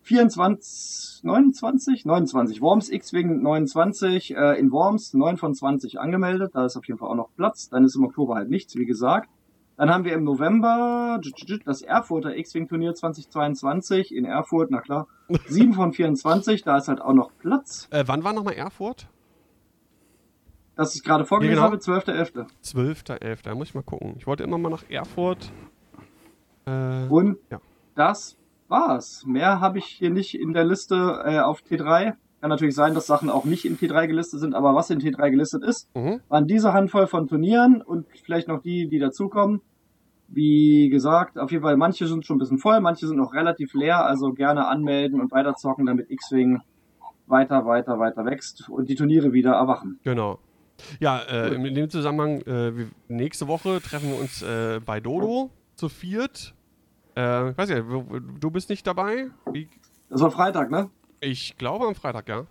24, 0.03 1.23
29? 1.23 2.05
29. 2.05 2.61
Worms 2.61 2.89
X-Wing 2.89 3.41
29 3.41 4.35
äh, 4.35 4.59
in 4.59 4.71
Worms, 4.71 5.13
9 5.13 5.37
von 5.37 5.53
20 5.53 5.99
angemeldet. 5.99 6.51
Da 6.53 6.65
ist 6.65 6.75
auf 6.77 6.85
jeden 6.87 6.99
Fall 6.99 7.09
auch 7.09 7.15
noch 7.15 7.29
Platz. 7.35 7.69
Dann 7.69 7.83
ist 7.85 7.95
im 7.95 8.03
Oktober 8.03 8.35
halt 8.35 8.49
nichts, 8.49 8.75
wie 8.75 8.85
gesagt. 8.85 9.29
Dann 9.77 9.89
haben 9.89 10.03
wir 10.05 10.13
im 10.13 10.23
November 10.23 11.19
das 11.65 11.81
Erfurter 11.81 12.35
X-Wing-Turnier 12.37 12.93
2022 12.93 14.13
in 14.13 14.25
Erfurt, 14.25 14.69
na 14.69 14.81
klar. 14.81 15.07
7 15.47 15.73
von 15.73 15.93
24, 15.93 16.61
da 16.63 16.77
ist 16.77 16.87
halt 16.89 17.01
auch 17.01 17.13
noch 17.13 17.31
Platz. 17.39 17.87
Äh, 17.89 18.03
wann 18.05 18.23
war 18.23 18.33
nochmal 18.33 18.53
Erfurt? 18.53 19.07
Das 20.75 20.95
ich 20.95 21.03
gerade 21.03 21.25
vorgelesen 21.25 21.57
Ja, 21.57 21.69
genau. 21.69 21.73
habe, 21.75 21.81
12.11. 22.11 22.47
12.11. 22.63 23.43
Da 23.43 23.55
muss 23.55 23.69
ich 23.69 23.75
mal 23.75 23.83
gucken. 23.83 24.15
Ich 24.17 24.27
wollte 24.27 24.43
immer 24.43 24.57
mal 24.57 24.69
nach 24.69 24.83
Erfurt. 24.89 25.51
Äh, 26.65 27.07
Und 27.09 27.37
Ja. 27.51 27.59
das 27.95 28.37
war's. 28.73 29.23
Mehr 29.25 29.61
habe 29.61 29.77
ich 29.77 29.85
hier 29.85 30.09
nicht 30.09 30.33
in 30.33 30.51
der 30.51 30.65
Liste 30.65 31.23
äh, 31.25 31.39
auf 31.39 31.61
T3. 31.61 32.15
Kann 32.41 32.49
natürlich 32.49 32.75
sein, 32.75 32.93
dass 32.93 33.07
Sachen 33.07 33.29
auch 33.29 33.45
nicht 33.45 33.63
in 33.63 33.77
T3 33.77 34.07
gelistet 34.07 34.41
sind, 34.41 34.53
aber 34.53 34.75
was 34.75 34.89
in 34.89 34.99
T3 34.99 35.29
gelistet 35.29 35.63
ist, 35.63 35.87
mhm. 35.95 36.19
waren 36.27 36.47
diese 36.47 36.73
Handvoll 36.73 37.07
von 37.07 37.27
Turnieren 37.27 37.81
und 37.81 38.05
vielleicht 38.25 38.49
noch 38.49 38.61
die, 38.61 38.89
die 38.89 38.99
dazukommen. 38.99 39.61
Wie 40.27 40.89
gesagt, 40.89 41.37
auf 41.37 41.51
jeden 41.51 41.63
Fall, 41.63 41.77
manche 41.77 42.07
sind 42.07 42.25
schon 42.25 42.37
ein 42.37 42.39
bisschen 42.39 42.57
voll, 42.57 42.81
manche 42.81 43.07
sind 43.07 43.17
noch 43.17 43.33
relativ 43.33 43.73
leer, 43.73 44.03
also 44.05 44.33
gerne 44.33 44.67
anmelden 44.67 45.21
und 45.21 45.31
weiterzocken, 45.31 45.85
damit 45.85 46.09
X-Wing 46.09 46.59
weiter, 47.27 47.65
weiter, 47.65 47.99
weiter 47.99 48.25
wächst 48.25 48.67
und 48.69 48.89
die 48.89 48.95
Turniere 48.95 49.31
wieder 49.31 49.51
erwachen. 49.51 49.99
Genau. 50.03 50.39
Ja, 50.99 51.19
äh, 51.19 51.53
in 51.53 51.75
dem 51.75 51.89
Zusammenhang, 51.89 52.41
äh, 52.41 52.71
nächste 53.07 53.47
Woche 53.47 53.79
treffen 53.79 54.09
wir 54.09 54.19
uns 54.19 54.41
äh, 54.41 54.81
bei 54.83 54.99
Dodo 54.99 55.51
zu 55.75 55.87
viert. 55.87 56.55
Äh, 57.15 57.51
ich 57.51 57.57
weiß 57.57 57.69
ja, 57.69 57.81
du 57.81 58.51
bist 58.51 58.69
nicht 58.69 58.85
dabei? 58.87 59.27
Wie, 59.51 59.69
Das 60.09 60.21
war 60.21 60.31
Freitag, 60.31 60.71
ne? 60.71 60.89
ich 61.19 61.57
glaube 61.57 61.85
am 61.87 61.95
Freitag, 61.95 62.27
ja. 62.27 62.45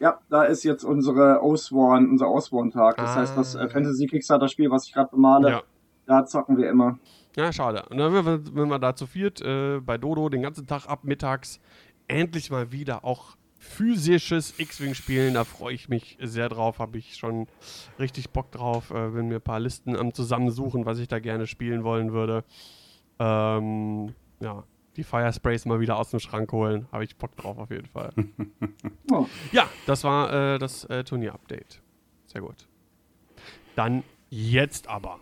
Ja, 0.00 0.18
da 0.30 0.44
ist 0.44 0.64
jetzt 0.64 0.82
unsere 0.84 1.42
Osworn, 1.42 2.08
unser 2.08 2.28
Osworn-Tag. 2.30 2.96
Das 2.96 3.10
Ah. 3.10 3.14
heißt, 3.16 3.36
das 3.36 3.54
äh, 3.54 3.68
Fantasy-Kickstarter-Spiel, 3.68 4.70
was 4.70 4.86
ich 4.86 4.94
gerade 4.94 5.10
bemale, 5.10 5.50
Ja. 5.50 5.62
da 6.06 6.24
zocken 6.24 6.56
wir 6.56 6.70
immer. 6.70 6.98
Ja, 7.36 7.52
schade. 7.52 7.84
Und 7.90 7.98
dann, 7.98 8.12
wenn 8.14 8.24
wir, 8.24 8.70
wenn 8.70 8.80
da 8.80 8.96
zu 8.96 9.06
viert 9.06 9.40
äh, 9.42 9.78
bei 9.80 9.98
Dodo 9.98 10.28
den 10.30 10.42
ganzen 10.42 10.66
Tag 10.66 10.86
ab 10.88 11.04
mittags 11.04 11.60
endlich 12.08 12.50
mal 12.50 12.72
wieder 12.72 13.04
auch 13.04 13.36
physisches 13.58 14.58
X-Wing 14.58 14.94
spielen, 14.94 15.34
da 15.34 15.44
freue 15.44 15.74
ich 15.74 15.88
mich 15.88 16.16
sehr 16.20 16.48
drauf, 16.48 16.78
habe 16.78 16.96
ich 16.98 17.16
schon 17.16 17.46
richtig 17.98 18.30
Bock 18.30 18.50
drauf, 18.50 18.90
äh, 18.90 19.10
bin 19.10 19.28
mir 19.28 19.36
ein 19.36 19.40
paar 19.42 19.60
Listen 19.60 19.96
am 19.96 20.12
Zusammensuchen, 20.14 20.86
was 20.86 20.98
ich 20.98 21.08
da 21.08 21.18
gerne 21.20 21.46
spielen 21.46 21.84
wollen 21.84 22.12
würde. 22.12 22.42
Ähm, 23.20 24.14
ja, 24.40 24.64
die 24.96 25.04
Firesprays 25.04 25.66
mal 25.66 25.78
wieder 25.78 25.96
aus 25.98 26.10
dem 26.10 26.18
Schrank 26.20 26.50
holen, 26.52 26.88
habe 26.90 27.04
ich 27.04 27.16
Bock 27.16 27.36
drauf 27.36 27.58
auf 27.58 27.70
jeden 27.70 27.86
Fall. 27.86 28.12
Oh, 29.12 29.26
Ja, 29.52 29.68
das 29.86 30.04
war 30.04 30.32
äh, 30.54 30.58
das 30.58 30.84
äh, 30.84 31.02
Turnier-Update. 31.04 31.82
Sehr 32.26 32.40
gut. 32.40 32.68
Dann 33.76 34.04
jetzt 34.28 34.88
aber 34.88 35.20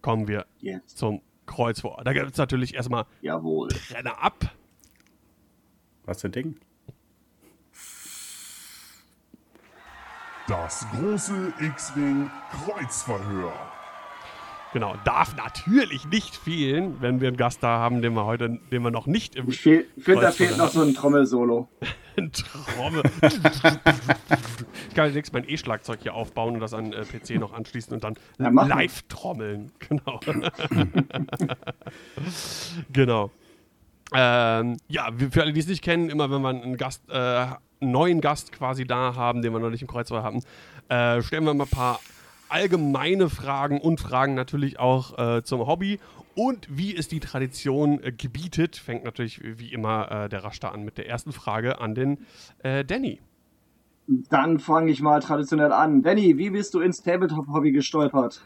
kommen 0.00 0.28
wir 0.28 0.46
Jetzt. 0.60 0.96
zum 0.98 1.20
Kreuz 1.46 1.80
vor. 1.80 2.00
Da 2.04 2.12
gibt 2.14 2.30
es 2.30 2.38
natürlich 2.38 2.74
erstmal 2.74 3.04
Jawohl. 3.20 3.68
Renner 3.90 4.22
ab. 4.22 4.34
Was 6.04 6.22
für 6.22 6.28
ein 6.28 6.32
Ding? 6.32 6.56
Das 10.46 10.86
große 10.92 11.52
X-Wing 11.60 12.30
Kreuzverhör. 12.50 13.52
Genau, 14.74 14.94
darf 15.04 15.34
natürlich 15.36 16.04
nicht 16.08 16.36
fehlen, 16.36 16.96
wenn 17.00 17.20
wir 17.22 17.28
einen 17.28 17.36
Gast 17.38 17.62
da 17.62 17.78
haben, 17.78 18.02
den 18.02 18.12
wir 18.14 18.26
heute, 18.26 18.58
den 18.70 18.82
wir 18.82 18.90
noch 18.90 19.06
nicht 19.06 19.34
im 19.34 19.48
Ich 19.48 19.60
fehl- 19.60 19.86
finde, 19.98 20.20
da 20.22 20.30
fehlt 20.30 20.58
noch 20.58 20.68
so 20.68 20.82
ein 20.82 20.94
Trommelsolo. 20.94 21.68
Trommel. 22.32 23.02
ich 23.22 24.94
kann 24.94 25.06
demnächst 25.06 25.32
mein 25.32 25.48
E-Schlagzeug 25.48 26.00
hier 26.02 26.14
aufbauen 26.14 26.54
und 26.54 26.60
das 26.60 26.74
an 26.74 26.92
äh, 26.92 27.04
PC 27.04 27.38
noch 27.38 27.52
anschließen 27.54 27.92
und 27.94 28.04
dann 28.04 28.14
Ja, 28.38 28.48
live 28.50 29.02
trommeln. 29.08 29.72
Genau. 29.88 30.20
genau. 32.92 33.30
Ähm, 34.14 34.76
ja, 34.88 35.08
für 35.30 35.42
alle, 35.42 35.52
die 35.52 35.60
es 35.60 35.66
nicht 35.66 35.82
kennen, 35.82 36.08
immer 36.10 36.30
wenn 36.30 36.42
wir 36.42 36.48
einen 36.48 36.76
Gast, 36.76 37.02
äh, 37.08 37.14
einen 37.14 37.56
neuen 37.80 38.20
Gast 38.20 38.52
quasi 38.52 38.86
da 38.86 39.14
haben, 39.14 39.42
den 39.42 39.52
wir 39.52 39.60
noch 39.60 39.70
nicht 39.70 39.82
im 39.82 39.88
Kreuzfeuer 39.88 40.22
haben, 40.22 40.42
äh, 40.88 41.22
stellen 41.22 41.44
wir 41.44 41.54
mal 41.54 41.64
ein 41.64 41.70
paar 41.70 42.00
allgemeine 42.48 43.28
Fragen 43.28 43.80
und 43.80 44.00
Fragen 44.00 44.34
natürlich 44.34 44.78
auch 44.78 45.18
äh, 45.18 45.42
zum 45.42 45.66
Hobby 45.66 45.98
und 46.34 46.68
wie 46.70 46.96
es 46.96 47.08
die 47.08 47.20
Tradition 47.20 48.02
äh, 48.02 48.12
gebietet. 48.12 48.76
Fängt 48.76 49.04
natürlich 49.04 49.40
wie 49.42 49.72
immer 49.72 50.10
äh, 50.10 50.28
der 50.28 50.44
Raster 50.44 50.72
an 50.72 50.84
mit 50.84 50.98
der 50.98 51.08
ersten 51.08 51.32
Frage 51.32 51.80
an 51.80 51.94
den 51.94 52.18
äh, 52.62 52.84
Danny. 52.84 53.20
Dann 54.30 54.58
fange 54.58 54.90
ich 54.90 55.02
mal 55.02 55.20
traditionell 55.20 55.72
an. 55.72 56.02
Danny, 56.02 56.38
wie 56.38 56.50
bist 56.50 56.72
du 56.74 56.80
ins 56.80 57.02
Tabletop-Hobby 57.02 57.72
gestolpert? 57.72 58.42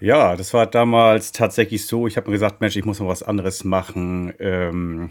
Ja, 0.00 0.36
das 0.36 0.52
war 0.52 0.66
damals 0.66 1.32
tatsächlich 1.32 1.86
so. 1.86 2.06
Ich 2.06 2.16
habe 2.16 2.28
mir 2.28 2.34
gesagt, 2.34 2.60
Mensch, 2.60 2.76
ich 2.76 2.84
muss 2.84 3.00
mal 3.00 3.08
was 3.08 3.22
anderes 3.22 3.64
machen. 3.64 4.34
Ähm, 4.38 5.10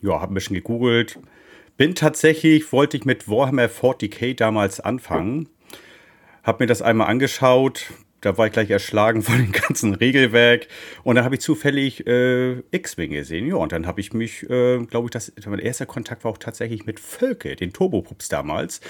ja, 0.00 0.20
habe 0.20 0.32
ein 0.32 0.34
bisschen 0.34 0.54
gegoogelt. 0.54 1.18
Bin 1.76 1.94
tatsächlich, 1.94 2.72
wollte 2.72 2.96
ich 2.96 3.04
mit 3.04 3.28
Warhammer 3.28 3.66
40k 3.66 4.34
damals 4.34 4.80
anfangen. 4.80 5.48
Habe 6.46 6.62
mir 6.62 6.68
das 6.68 6.80
einmal 6.80 7.08
angeschaut. 7.08 7.92
Da 8.20 8.38
war 8.38 8.46
ich 8.46 8.52
gleich 8.52 8.70
erschlagen 8.70 9.22
von 9.22 9.36
dem 9.36 9.50
ganzen 9.50 9.94
Regelwerk. 9.94 10.68
Und 11.02 11.16
dann 11.16 11.24
habe 11.24 11.34
ich 11.34 11.40
zufällig 11.40 12.06
äh, 12.06 12.60
X-Wing 12.70 13.10
gesehen. 13.10 13.48
Ja, 13.48 13.56
und 13.56 13.72
dann 13.72 13.86
habe 13.86 14.00
ich 14.00 14.12
mich, 14.12 14.48
äh, 14.48 14.78
glaube 14.86 15.06
ich, 15.06 15.10
das, 15.10 15.32
mein 15.44 15.58
erster 15.58 15.86
Kontakt 15.86 16.22
war 16.22 16.30
auch 16.30 16.38
tatsächlich 16.38 16.86
mit 16.86 17.00
Völke, 17.00 17.56
den 17.56 17.72
Turbopups 17.72 18.28
damals. 18.28 18.80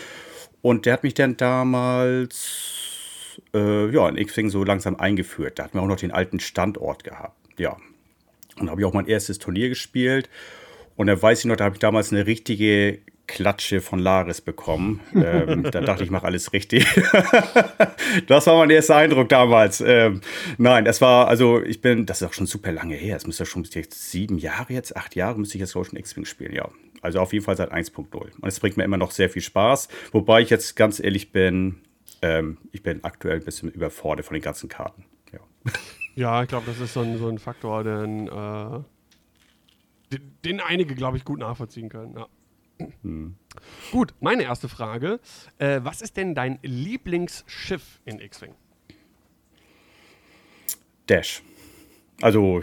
Und 0.60 0.84
der 0.84 0.92
hat 0.92 1.02
mich 1.02 1.14
dann 1.14 1.38
damals 1.38 3.40
äh, 3.54 3.90
ja, 3.90 4.06
in 4.06 4.18
X-Wing 4.18 4.50
so 4.50 4.62
langsam 4.62 4.96
eingeführt. 4.96 5.58
Da 5.58 5.64
hatten 5.64 5.78
wir 5.78 5.82
auch 5.82 5.88
noch 5.88 5.96
den 5.96 6.12
alten 6.12 6.40
Standort 6.40 7.04
gehabt. 7.04 7.38
Ja. 7.58 7.78
Und 8.58 8.66
da 8.66 8.72
habe 8.72 8.82
ich 8.82 8.86
auch 8.86 8.92
mein 8.92 9.06
erstes 9.06 9.38
Turnier 9.38 9.70
gespielt. 9.70 10.28
Und 10.96 11.06
da 11.06 11.20
weiß 11.20 11.40
ich 11.40 11.44
noch, 11.46 11.56
da 11.56 11.64
habe 11.64 11.76
ich 11.76 11.80
damals 11.80 12.12
eine 12.12 12.26
richtige 12.26 13.00
Klatsche 13.26 13.80
von 13.80 13.98
Laris 13.98 14.40
bekommen. 14.40 15.00
ähm, 15.14 15.62
da 15.64 15.80
dachte 15.80 16.02
ich, 16.02 16.06
ich 16.06 16.10
mache 16.10 16.26
alles 16.26 16.52
richtig. 16.52 16.86
das 18.26 18.46
war 18.46 18.56
mein 18.56 18.70
erster 18.70 18.96
Eindruck 18.96 19.28
damals. 19.28 19.80
Ähm, 19.80 20.20
nein, 20.58 20.86
es 20.86 21.00
war, 21.00 21.28
also 21.28 21.62
ich 21.62 21.80
bin, 21.80 22.06
das 22.06 22.22
ist 22.22 22.28
auch 22.28 22.32
schon 22.32 22.46
super 22.46 22.72
lange 22.72 22.94
her. 22.94 23.16
Es 23.16 23.26
müsste 23.26 23.46
schon 23.46 23.64
jetzt 23.64 24.10
sieben 24.10 24.38
Jahre 24.38 24.72
jetzt, 24.72 24.96
acht 24.96 25.16
Jahre 25.16 25.38
müsste 25.38 25.56
ich 25.56 25.60
jetzt 25.60 25.72
schon 25.72 25.96
X-Wing 25.96 26.24
spielen, 26.24 26.52
ja. 26.52 26.68
Also 27.02 27.20
auf 27.20 27.32
jeden 27.32 27.44
Fall 27.44 27.56
seit 27.56 27.72
1.0. 27.72 28.06
Und 28.14 28.48
es 28.48 28.60
bringt 28.60 28.76
mir 28.76 28.84
immer 28.84 28.96
noch 28.96 29.10
sehr 29.10 29.30
viel 29.30 29.42
Spaß. 29.42 29.88
Wobei 30.12 30.40
ich 30.40 30.50
jetzt 30.50 30.76
ganz 30.76 30.98
ehrlich 30.98 31.32
bin, 31.32 31.82
ähm, 32.22 32.58
ich 32.72 32.82
bin 32.82 33.04
aktuell 33.04 33.38
ein 33.38 33.44
bisschen 33.44 33.70
überfordert 33.70 34.26
von 34.26 34.34
den 34.34 34.42
ganzen 34.42 34.68
Karten. 34.68 35.04
Ja. 35.32 35.40
Ja, 36.14 36.42
ich 36.42 36.48
glaube, 36.48 36.64
das 36.66 36.80
ist 36.80 36.94
so 36.94 37.00
ein, 37.00 37.18
so 37.18 37.28
ein 37.28 37.38
Faktor, 37.38 37.84
den, 37.84 38.26
äh, 38.26 38.80
den, 40.12 40.32
den 40.44 40.60
einige, 40.60 40.94
glaube 40.94 41.18
ich, 41.18 41.24
gut 41.26 41.38
nachvollziehen 41.40 41.90
können. 41.90 42.14
Ja. 42.16 42.26
Gut, 43.90 44.14
meine 44.20 44.42
erste 44.42 44.68
Frage. 44.68 45.20
Äh, 45.58 45.80
was 45.82 46.02
ist 46.02 46.16
denn 46.16 46.34
dein 46.34 46.58
Lieblingsschiff 46.62 48.00
in 48.04 48.20
X-Wing? 48.20 48.54
Dash. 51.06 51.42
Also, 52.20 52.62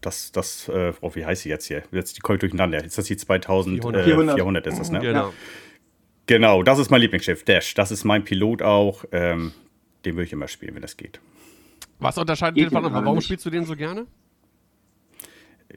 das, 0.00 0.32
das, 0.32 0.68
äh, 0.68 0.92
oh, 1.00 1.14
wie 1.14 1.24
heißt 1.24 1.42
sie 1.42 1.48
jetzt 1.48 1.66
hier? 1.66 1.82
Jetzt 1.92 2.16
die 2.16 2.20
ich 2.32 2.38
durcheinander. 2.38 2.82
Ist 2.84 2.98
das 2.98 3.06
die 3.06 3.16
2400 3.16 4.04
400. 4.04 4.34
400 4.36 4.66
ist 4.66 4.78
das, 4.78 4.90
ne? 4.90 5.00
Genau. 5.00 5.32
Genau, 6.26 6.62
das 6.62 6.78
ist 6.78 6.90
mein 6.90 7.00
Lieblingsschiff, 7.00 7.44
Dash. 7.44 7.74
Das 7.74 7.90
ist 7.90 8.04
mein 8.04 8.24
Pilot 8.24 8.60
auch. 8.62 9.04
Ähm, 9.12 9.52
den 10.04 10.14
würde 10.14 10.24
ich 10.24 10.32
immer 10.32 10.48
spielen, 10.48 10.74
wenn 10.74 10.82
das 10.82 10.96
geht. 10.96 11.20
Was 11.98 12.18
unterscheidet 12.18 12.58
den 12.58 12.70
von 12.70 12.92
Warum 12.92 13.16
nicht. 13.16 13.24
spielst 13.24 13.46
du 13.46 13.50
den 13.50 13.64
so 13.64 13.76
gerne? 13.76 14.06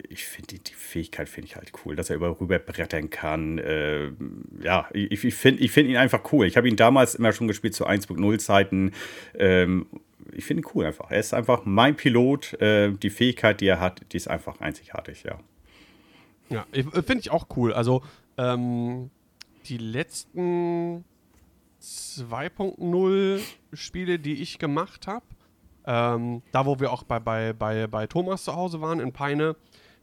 Ich 0.10 0.26
finde 0.26 0.48
die, 0.48 0.60
die 0.60 0.74
Fähigkeit 0.74 1.28
finde 1.30 1.48
ich 1.48 1.56
halt 1.56 1.72
cool, 1.84 1.96
dass 1.96 2.10
er 2.10 2.16
über 2.16 2.40
rüber 2.40 2.60
brettern 2.60 3.10
kann. 3.10 3.58
Äh, 3.58 4.12
ja, 4.62 4.88
ich, 4.94 5.24
ich 5.24 5.36
finde 5.36 5.64
ich 5.64 5.72
find 5.72 5.90
ihn 5.90 5.98
einfach 5.98 6.32
cool. 6.32 6.46
Ich 6.46 6.58
habe 6.58 6.70
ihn 6.70 6.76
damals 6.76 7.16
immer 7.16 7.34
schon 7.34 7.48
gespielt 7.48 7.74
zu 7.74 7.88
1.0 7.88 8.40
Zeiten. 8.40 8.92
Ähm, 9.34 9.88
ich 10.32 10.46
finde 10.46 10.62
ihn 10.62 10.72
cool 10.76 10.86
einfach. 10.86 11.10
Er 11.10 11.20
ist 11.20 11.34
einfach 11.34 11.66
mein 11.66 11.96
Pilot. 11.96 12.54
Äh, 12.62 12.92
die 12.92 13.10
Fähigkeit, 13.10 13.62
die 13.62 13.68
er 13.68 13.80
hat, 13.80 14.02
die 14.12 14.18
ist 14.18 14.28
einfach 14.28 14.62
einzigartig, 14.62 15.24
ja. 15.24 15.40
Ja, 16.50 16.66
äh, 16.72 16.84
finde 16.84 17.20
ich 17.20 17.32
auch 17.32 17.48
cool. 17.56 17.74
Also, 17.74 18.04
ähm, 18.38 19.10
die 19.66 19.78
letzten 19.78 21.04
2.0 21.82 23.40
Spiele, 23.74 24.20
die 24.20 24.42
ich 24.42 24.60
gemacht 24.60 25.08
habe, 25.08 25.26
ähm, 25.86 26.42
da 26.52 26.66
wo 26.66 26.80
wir 26.80 26.92
auch 26.92 27.04
bei, 27.04 27.20
bei, 27.20 27.54
bei, 27.54 27.88
bei 27.88 28.08
Thomas 28.08 28.44
zu 28.44 28.56
Hause 28.56 28.82
waren 28.82 29.00
in 29.00 29.14
Peine, 29.14 29.56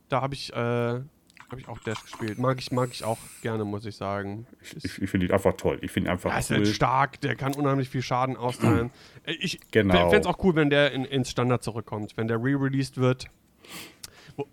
da 0.08 0.20
habe 0.22 0.34
ich, 0.34 0.52
äh, 0.52 0.56
hab 0.56 1.58
ich 1.58 1.68
auch 1.68 1.78
Dash 1.78 2.02
gespielt. 2.02 2.38
Mag 2.38 2.58
ich, 2.58 2.72
mag 2.72 2.90
ich 2.92 3.04
auch 3.04 3.18
gerne, 3.42 3.64
muss 3.64 3.84
ich 3.86 3.96
sagen. 3.96 4.46
Ich, 4.82 5.00
ich 5.02 5.10
finde 5.10 5.26
ihn 5.26 5.32
einfach 5.32 5.54
toll. 5.54 5.78
Ich 5.82 5.90
finde 5.92 6.08
ihn 6.08 6.12
einfach 6.12 6.32
Er 6.32 6.38
ist 6.38 6.50
cool. 6.50 6.56
halt 6.58 6.68
stark, 6.68 7.20
der 7.20 7.36
kann 7.36 7.54
unheimlich 7.54 7.88
viel 7.88 8.02
Schaden 8.02 8.36
austeilen. 8.36 8.90
Äh, 9.25 9.32
Ich 9.40 9.58
Genau. 9.70 10.10
fände 10.10 10.18
es 10.20 10.26
auch 10.26 10.42
cool, 10.44 10.54
wenn 10.54 10.70
der 10.70 10.92
in, 10.92 11.04
ins 11.04 11.30
Standard 11.30 11.62
zurückkommt, 11.62 12.16
wenn 12.16 12.28
der 12.28 12.38
re-released 12.38 12.96
wird. 12.98 13.26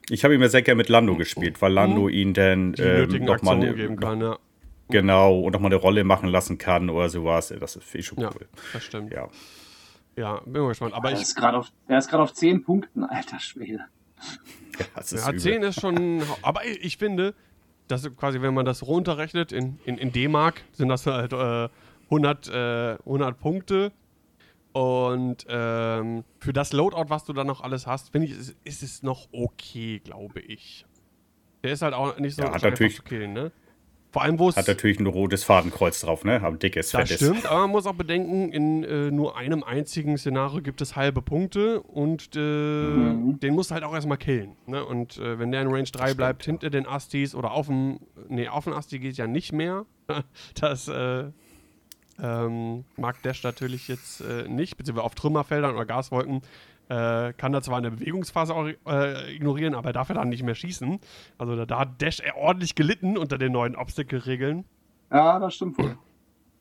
Ich 0.10 0.24
habe 0.24 0.34
ihn 0.34 0.40
mir 0.40 0.50
sehr 0.50 0.62
gerne 0.62 0.78
mit 0.78 0.90
Lando 0.90 1.16
gespielt, 1.16 1.62
weil 1.62 1.72
Lando 1.74 2.08
ihn 2.10 2.34
dann 2.34 2.70
Mhm. 2.70 2.74
Die 2.76 2.82
ähm, 2.82 2.98
nötigen 3.02 3.26
noch 3.26 3.42
mal 3.42 3.52
Aktionen 3.52 3.64
eine, 3.64 3.76
geben 3.76 4.00
kann, 4.00 4.22
ja. 4.22 4.38
genau 4.90 5.40
und 5.42 5.52
noch 5.52 5.60
mal 5.60 5.68
eine 5.68 5.76
Rolle 5.76 6.04
machen 6.04 6.30
lassen 6.30 6.58
kann 6.58 6.90
oder 6.90 7.10
sowas. 7.10 7.54
Das 7.60 7.74
finde 7.74 7.98
ich 8.00 8.06
schon 8.08 8.20
Ja, 8.20 8.30
cool. 8.34 8.48
das 8.72 8.84
stimmt. 8.84 9.12
Ja, 9.12 9.28
Ja, 10.16 10.42
bin 10.46 10.62
mal 10.62 10.70
gespannt. 10.70 10.94
Aber 10.94 11.10
Er 11.10 11.16
ich, 11.18 11.22
ist 11.24 11.36
gerade 11.36 11.58
auf, 11.58 11.68
er 11.88 11.98
ist 11.98 12.08
gerade 12.10 12.24
auf 12.24 12.34
10 12.34 12.64
Punkten, 12.64 13.04
alter 13.04 13.40
Schwede. 13.40 13.82
das 14.96 15.14
ist 15.14 15.24
Ja, 15.26 15.30
übel. 15.30 15.40
10 15.42 15.64
ist 15.64 15.80
schon. 15.82 16.22
Aber 16.42 16.66
ich 16.66 16.98
finde, 16.98 17.34
dass 17.88 18.10
quasi, 18.18 18.42
wenn 18.42 18.54
man 18.54 18.66
das 18.66 18.84
runterrechnet 18.86 19.52
in, 19.52 19.80
in, 19.86 19.98
in 19.98 20.12
D-Mark, 20.12 20.62
sind 20.72 20.90
das 20.90 21.06
halt 21.06 21.34
äh, 21.34 21.70
100, 22.06 22.48
äh, 22.50 22.98
100 23.06 23.40
Punkte. 23.40 23.92
Und 24.72 25.46
ähm, 25.50 26.24
für 26.40 26.52
das 26.54 26.74
Loadout, 26.74 27.10
was 27.10 27.26
du 27.26 27.34
dann 27.34 27.46
noch 27.46 27.62
alles 27.62 27.86
hast, 27.86 28.12
finde 28.12 28.28
ich, 28.28 28.34
ist, 28.38 28.56
ist 28.64 28.82
es 28.84 29.04
noch 29.04 29.28
okay, 29.32 30.00
glaube 30.04 30.40
ich. 30.40 30.86
Der 31.64 31.74
ist 31.74 31.82
halt 31.84 31.94
auch 31.94 32.18
nicht 32.18 32.36
so 32.36 32.42
Ja, 32.44 32.54
hat 32.54 32.64
natürlich- 32.64 32.96
zu 32.96 33.04
killen, 33.04 33.34
ne? 33.34 33.52
Vor 34.14 34.22
allem, 34.22 34.38
wo 34.40 34.48
es. 34.48 34.56
Hat 34.56 34.68
natürlich 34.68 35.00
ein 35.00 35.08
rotes 35.08 35.44
Fadenkreuz 35.44 36.00
drauf, 36.02 36.24
ne? 36.24 36.40
Aber 36.42 36.56
dickes, 36.56 36.92
Das 36.92 37.10
fettes. 37.10 37.26
stimmt, 37.28 37.46
aber 37.48 37.62
man 37.62 37.72
muss 37.72 37.86
auch 37.88 37.96
bedenken, 37.96 38.52
in 38.54 38.84
äh, 38.84 39.10
nur 39.12 39.36
einem 39.38 39.64
einzigen 39.64 40.18
Szenario 40.18 40.62
gibt 40.62 40.82
es 40.82 40.96
halbe 40.96 41.22
Punkte 41.22 41.82
und 41.82 42.36
äh, 42.36 42.40
Mhm. 42.40 43.40
den 43.40 43.56
musst 43.56 43.72
du 43.72 43.74
halt 43.74 43.84
auch 43.84 43.94
erstmal 43.94 44.18
killen. 44.20 44.56
Ne? 44.68 44.86
Und 44.86 45.18
äh, 45.18 45.40
wenn 45.40 45.52
der 45.52 45.64
in 45.64 45.68
Range 45.68 45.90
3 45.92 46.14
bleibt, 46.14 46.46
hinter 46.46 46.70
den 46.70 46.86
Astis 46.88 47.34
oder 47.36 47.52
auf 47.52 47.66
dem, 47.68 48.00
nee, 48.30 48.48
auf 48.48 48.64
dem 48.66 48.74
Asti 48.74 49.00
geht 49.00 49.18
ja 49.18 49.28
nicht 49.28 49.52
mehr. 49.52 49.86
Das 50.62 50.88
äh, 50.88 51.26
ähm, 52.22 52.86
mag 52.98 53.22
Dash 53.24 53.44
natürlich 53.44 53.88
jetzt 53.88 54.22
äh, 54.22 54.48
nicht, 54.48 54.78
beziehungsweise 54.78 55.06
auf 55.06 55.16
Trümmerfeldern 55.16 55.74
oder 55.74 55.86
Gaswolken 55.86 56.42
äh, 56.90 57.34
kann 57.34 57.54
er 57.54 57.62
zwar 57.62 57.78
eine 57.78 57.92
Bewegungsphase 57.92 58.54
auch, 58.54 58.68
äh, 58.68 59.36
ignorieren, 59.36 59.76
aber 59.76 59.90
er 59.90 59.94
darf 59.94 60.10
ja 60.10 60.16
dann 60.16 60.30
nicht 60.30 60.44
mehr 60.44 60.56
schießen. 60.56 61.00
Also 61.38 61.56
da, 61.56 61.66
da 61.66 61.80
hat 61.80 62.02
Dash 62.02 62.22
ordentlich 62.36 62.76
gelitten 62.76 63.18
unter 63.18 63.38
den 63.38 63.52
neuen 63.52 63.76
Obstacle-Regeln. 63.76 64.66
Ja, 65.12 65.40
das 65.40 65.56
stimmt 65.56 65.78
wohl. 65.78 65.98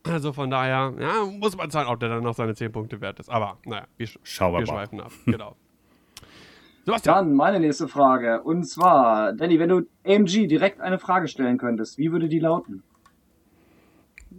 Also 0.05 0.33
von 0.33 0.50
daher, 0.50 0.93
ja, 0.99 1.25
muss 1.26 1.57
man 1.57 1.71
sagen, 1.71 1.88
ob 1.88 2.00
der 2.00 2.09
dann 2.09 2.23
noch 2.23 2.35
seine 2.35 2.55
10 2.55 2.73
Punkte 2.73 3.00
wert 3.00 3.21
ist. 3.21 3.29
Aber 3.29 3.59
naja, 3.64 3.85
wir, 3.97 4.07
sch 4.07 4.19
Schauen 4.23 4.59
wir 4.59 4.67
schweifen 4.67 5.00
ab. 5.00 5.12
Genau. 5.26 5.57
Sebastian, 6.85 7.14
Dann 7.14 7.35
meine 7.35 7.61
nächste 7.61 7.87
Frage. 7.87 8.43
Und 8.43 8.64
zwar, 8.64 9.33
Danny, 9.33 9.61
wenn 9.61 9.69
du 9.69 9.83
AMG 10.05 10.49
direkt 10.49 10.81
eine 10.81 10.99
Frage 10.99 11.29
stellen 11.29 11.57
könntest, 11.57 11.97
wie 11.99 12.11
würde 12.11 12.29
die 12.29 12.41
lauten? 12.41 12.83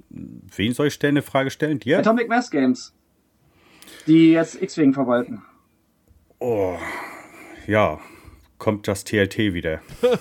Wen 0.09 0.73
soll 0.73 0.87
ich 0.87 0.93
stellen, 0.93 1.13
eine 1.13 1.21
Frage 1.21 1.49
stellen? 1.49 1.79
Dir? 1.79 1.99
Atomic 1.99 2.27
Mass 2.27 2.51
Games. 2.51 2.93
Die 4.07 4.31
jetzt 4.31 4.61
X-Wing 4.61 4.93
verwalten. 4.93 5.43
Oh, 6.43 6.77
ja. 7.67 8.01
Kommt 8.57 8.89
das 8.89 9.05
TLT 9.05 9.37
wieder? 9.53 9.81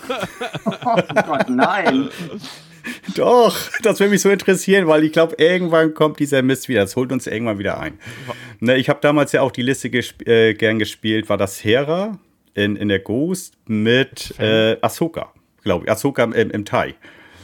Oh 0.85 0.97
Gott, 1.27 1.49
nein. 1.49 2.11
Doch, 3.17 3.57
das 3.83 3.99
würde 3.99 4.11
mich 4.11 4.21
so 4.21 4.31
interessieren, 4.31 4.87
weil 4.87 5.05
ich 5.05 5.13
glaube, 5.13 5.35
irgendwann 5.39 5.95
kommt 5.95 6.21
dieser 6.21 6.43
Mist 6.43 6.69
wieder. 6.69 6.83
Das 6.83 6.95
holt 6.95 7.11
uns 7.11 7.27
irgendwann 7.27 7.59
wieder 7.59 7.81
ein. 7.81 7.99
Ne, 8.61 8.77
ich 8.77 8.89
habe 8.89 9.01
damals 9.01 9.33
ja 9.33 9.43
auch 9.43 9.51
die 9.51 9.63
Liste 9.63 9.91
gesp 9.91 10.27
äh, 10.27 10.55
gern 10.55 10.79
gespielt. 10.79 11.29
War 11.29 11.39
das 11.39 11.63
Hera 11.65 12.19
in, 12.55 12.77
in 12.77 12.89
der 12.89 13.01
Ghost 13.01 13.55
mit 13.67 14.35
äh, 14.39 14.77
Ahsoka, 14.81 15.33
glaube 15.63 15.87
ich. 15.87 15.91
Ahsoka 15.91 16.25
im, 16.25 16.51
im 16.51 16.65
Thai. 16.65 16.95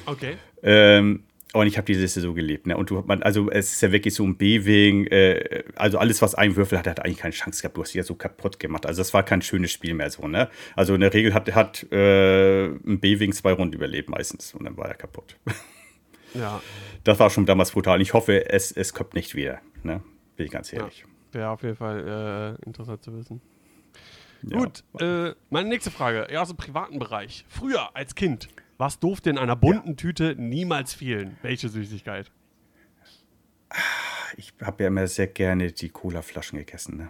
Okay. 0.07 0.37
Ähm, 0.63 1.25
und 1.61 1.67
ich 1.67 1.77
habe 1.77 1.87
die 1.87 1.95
Liste 1.95 2.21
so 2.21 2.35
geliebt. 2.35 2.67
Ne? 2.67 2.77
Und 2.77 2.91
du, 2.91 3.03
man, 3.07 3.23
also 3.23 3.50
es 3.50 3.73
ist 3.73 3.83
ja 3.83 3.93
wirklich 3.93 4.15
so 4.15 4.25
ein 4.25 4.37
B-Wing. 4.37 5.07
Äh, 5.07 5.65
also 5.77 5.99
alles, 5.99 6.23
was 6.23 6.35
ein 6.35 6.57
Würfel 6.57 6.79
hat, 6.79 6.87
hat 6.87 7.05
eigentlich 7.05 7.19
keine 7.19 7.35
Chance 7.35 7.62
gehabt. 7.62 7.77
Du 7.77 7.83
hast 7.83 7.95
die 7.95 7.99
ja 7.99 8.05
so 8.05 8.15
kaputt 8.15 8.59
gemacht. 8.61 8.87
Also 8.87 9.00
das 9.00 9.12
war 9.15 9.23
kein 9.23 9.43
schönes 9.43 9.73
Spiel 9.73 9.95
mehr 9.95 10.11
so. 10.11 10.27
Ne? 10.29 10.49
Also 10.77 10.95
in 10.95 11.00
der 11.00 11.12
Regel 11.12 11.35
hat, 11.35 11.53
hat 11.55 11.91
äh, 11.93 12.67
ein 12.67 13.00
B-Wing 13.00 13.33
zwei 13.33 13.53
Runden 13.53 13.75
überlebt 13.75 14.09
meistens. 14.09 14.55
Und 14.55 14.65
dann 14.65 14.77
war 14.77 14.88
er 14.88 14.95
kaputt. 14.95 15.37
Ja, 16.35 16.61
Das 17.05 17.19
war 17.19 17.31
schon 17.31 17.47
damals 17.47 17.73
brutal. 17.73 18.00
Ich 18.03 18.12
hoffe, 18.12 18.50
es, 18.50 18.73
es 18.73 18.93
kommt 18.93 19.15
nicht 19.15 19.35
wieder. 19.35 19.61
Ne? 19.83 20.03
Bin 20.37 20.47
ich 20.47 20.53
ganz 20.53 20.73
ehrlich. 20.73 21.05
wäre 21.33 21.50
auf 21.50 21.62
jeden 21.62 21.77
Fall 21.77 22.59
äh, 22.61 22.67
interessant 22.67 23.03
zu 23.03 23.17
wissen. 23.17 23.41
Ja. 24.43 24.59
Gut, 24.59 24.85
äh, 25.00 25.35
meine 25.50 25.69
nächste 25.69 25.91
Frage. 25.91 26.29
Ja, 26.31 26.43
aus 26.43 26.49
dem 26.49 26.57
privaten 26.57 26.99
Bereich. 26.99 27.45
Früher 27.49 27.97
als 27.97 28.15
Kind, 28.15 28.49
was 28.79 28.99
durfte 29.01 29.29
in 29.31 29.39
einer 29.39 29.57
bunten 29.57 29.97
Tüte 29.97 30.35
niemals 30.39 30.95
fehlen? 30.95 31.37
Welche 31.43 31.69
Süßigkeit? 31.69 32.31
Ich 34.37 34.53
habe 34.63 34.85
ja 34.85 34.89
immer 34.89 35.07
sehr 35.07 35.27
gerne 35.27 35.73
die 35.73 35.89
Cola-Flaschen 35.89 36.59
gegessen. 36.59 36.97
Ne? 36.97 37.09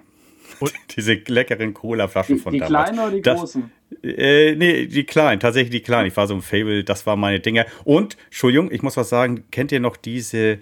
Und- 0.60 0.72
Diese 0.96 1.14
leckeren 1.14 1.74
Cola-Flaschen 1.74 2.36
Die, 2.36 2.42
von 2.42 2.52
die 2.52 2.58
damals. 2.60 2.90
kleinen 2.90 2.98
oder 3.06 3.14
die 3.16 3.22
Das- 3.22 3.38
großen? 3.40 3.70
Äh, 4.02 4.54
nee, 4.54 4.86
die 4.86 5.04
kleinen, 5.04 5.40
tatsächlich 5.40 5.70
die 5.70 5.80
kleinen. 5.80 6.08
Ich 6.08 6.16
war 6.16 6.26
so 6.26 6.34
ein 6.34 6.42
Fable, 6.42 6.84
das 6.84 7.06
war 7.06 7.16
meine 7.16 7.40
Dinger. 7.40 7.64
Und, 7.84 8.16
Entschuldigung, 8.26 8.70
ich 8.70 8.82
muss 8.82 8.96
was 8.98 9.08
sagen, 9.08 9.44
kennt 9.50 9.72
ihr 9.72 9.80
noch 9.80 9.96
diese, 9.96 10.58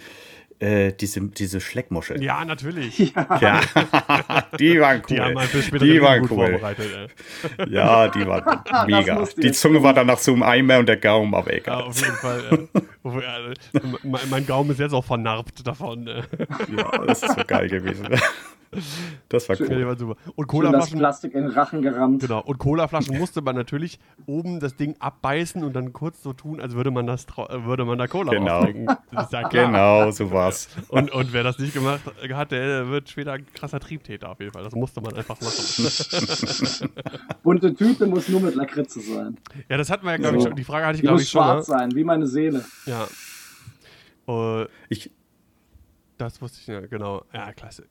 äh, 0.59 0.93
diese, 0.93 1.21
diese 1.21 1.61
Schleckmuscheln? 1.61 2.23
Ja, 2.23 2.45
natürlich. 2.45 3.13
Ja. 3.41 3.61
die 4.59 4.81
waren 4.81 5.03
cool. 5.09 5.17
Die 5.17 5.21
haben 5.21 5.39
für 5.41 5.63
spätere 5.63 5.87
die 5.87 6.03
waren 6.03 6.21
gut 6.23 6.31
cool. 6.31 6.51
vorbereitet. 6.51 7.11
Ey. 7.59 7.67
Ja, 7.71 8.09
die 8.09 8.27
waren 8.27 8.61
mega. 8.87 9.25
Die 9.37 9.53
Zunge 9.53 9.83
war 9.83 9.93
dann 9.95 10.07
nach 10.07 10.19
so 10.19 10.33
einem 10.33 10.43
Eimer 10.43 10.79
und 10.79 10.87
der 10.87 10.97
Gaumen, 10.97 11.35
aber 11.35 11.53
Ja, 11.53 11.59
egal. 11.59 11.83
auf 11.83 12.01
jeden 12.01 12.17
Fall. 12.17 12.69
Äh, 13.05 13.79
äh, 13.79 14.27
mein 14.31 14.47
Gaumen 14.47 14.71
ist 14.71 14.81
jetzt 14.81 14.93
auch 14.93 15.05
vernarbt 15.05 15.67
davon. 15.67 16.07
Äh. 16.07 16.23
Ja, 16.77 16.99
das 17.07 17.23
ist 17.23 17.35
so 17.37 17.43
geil 17.47 17.69
gewesen. 17.69 18.09
Das 19.29 19.49
war 19.49 19.57
Ja, 19.57 19.67
die 19.67 19.73
cool. 19.75 19.87
waren 19.87 19.99
super. 19.99 20.17
Und 20.35 20.47
Colaflaschen. 20.49 20.99
Plastik 20.99 21.35
in 21.35 21.43
den 21.45 21.53
Rachen 21.53 21.83
gerammt. 21.83 22.21
Genau. 22.21 22.41
Und 22.43 22.59
Colaflaschen 22.59 23.19
musste 23.19 23.41
man 23.43 23.55
natürlich 23.57 23.99
oben 24.27 24.61
das 24.61 24.77
Ding 24.77 24.97
abbeißen 24.99 25.63
und 25.65 25.75
dann 25.75 25.93
kurz 25.93 26.23
so 26.23 26.33
tun, 26.33 26.61
als 26.61 26.75
würde 26.75 26.91
man 26.91 27.07
das 27.07 27.25
äh, 27.37 27.65
würde 27.65 27.85
man 27.85 27.99
da 27.99 28.07
Cola 28.07 28.33
Genau. 28.33 28.65
Das 29.13 29.27
ist 29.27 29.33
ja 29.33 29.49
klar. 29.49 29.67
Genau, 29.67 30.11
so 30.11 30.31
war's. 30.31 30.69
Und, 30.89 31.11
und 31.13 31.33
wer 31.33 31.43
das 31.43 31.59
nicht 31.59 31.75
gemacht 31.75 32.01
hat, 32.33 32.51
der 32.53 32.89
wird 32.89 33.09
später 33.09 33.33
ein 33.33 33.47
krasser 33.55 33.81
Triebtäter 33.81 34.31
auf 34.31 34.41
jeden 34.41 34.53
Fall. 34.53 34.63
Das 34.65 34.75
musste 34.75 35.01
man 35.01 35.15
einfach 35.15 35.41
machen. 35.41 36.91
Bunte 37.43 37.75
Tüte 37.75 38.07
muss 38.07 38.29
nur 38.29 38.41
mit 38.41 38.55
Lakritze 38.55 39.01
sein. 39.01 39.37
ja, 39.69 39.77
das 39.77 39.91
hatten 39.91 40.05
wir 40.05 40.13
ja, 40.13 40.17
glaube 40.19 40.37
ich, 40.37 40.43
So. 40.43 40.49
schon. 40.49 40.57
Die 40.57 40.65
Frage 40.65 40.87
hatte 40.87 40.97
ich, 40.97 41.03
glaube 41.03 41.15
muss 41.15 41.23
ich, 41.23 41.29
schon. 41.31 41.43
schwarz 41.43 41.69
Ne? 41.69 41.75
sein, 41.79 41.95
wie 41.95 42.05
meine 42.05 42.27
Seele. 42.27 42.65
Ja. 42.87 43.07
Äh, 44.29 44.67
Ich, 44.89 45.11
Das 46.19 46.41
wusste 46.41 46.59
ich 46.61 46.67
ja, 46.67 46.81
genau. 46.81 47.25
Ja, 47.33 47.53
klasse. 47.53 47.85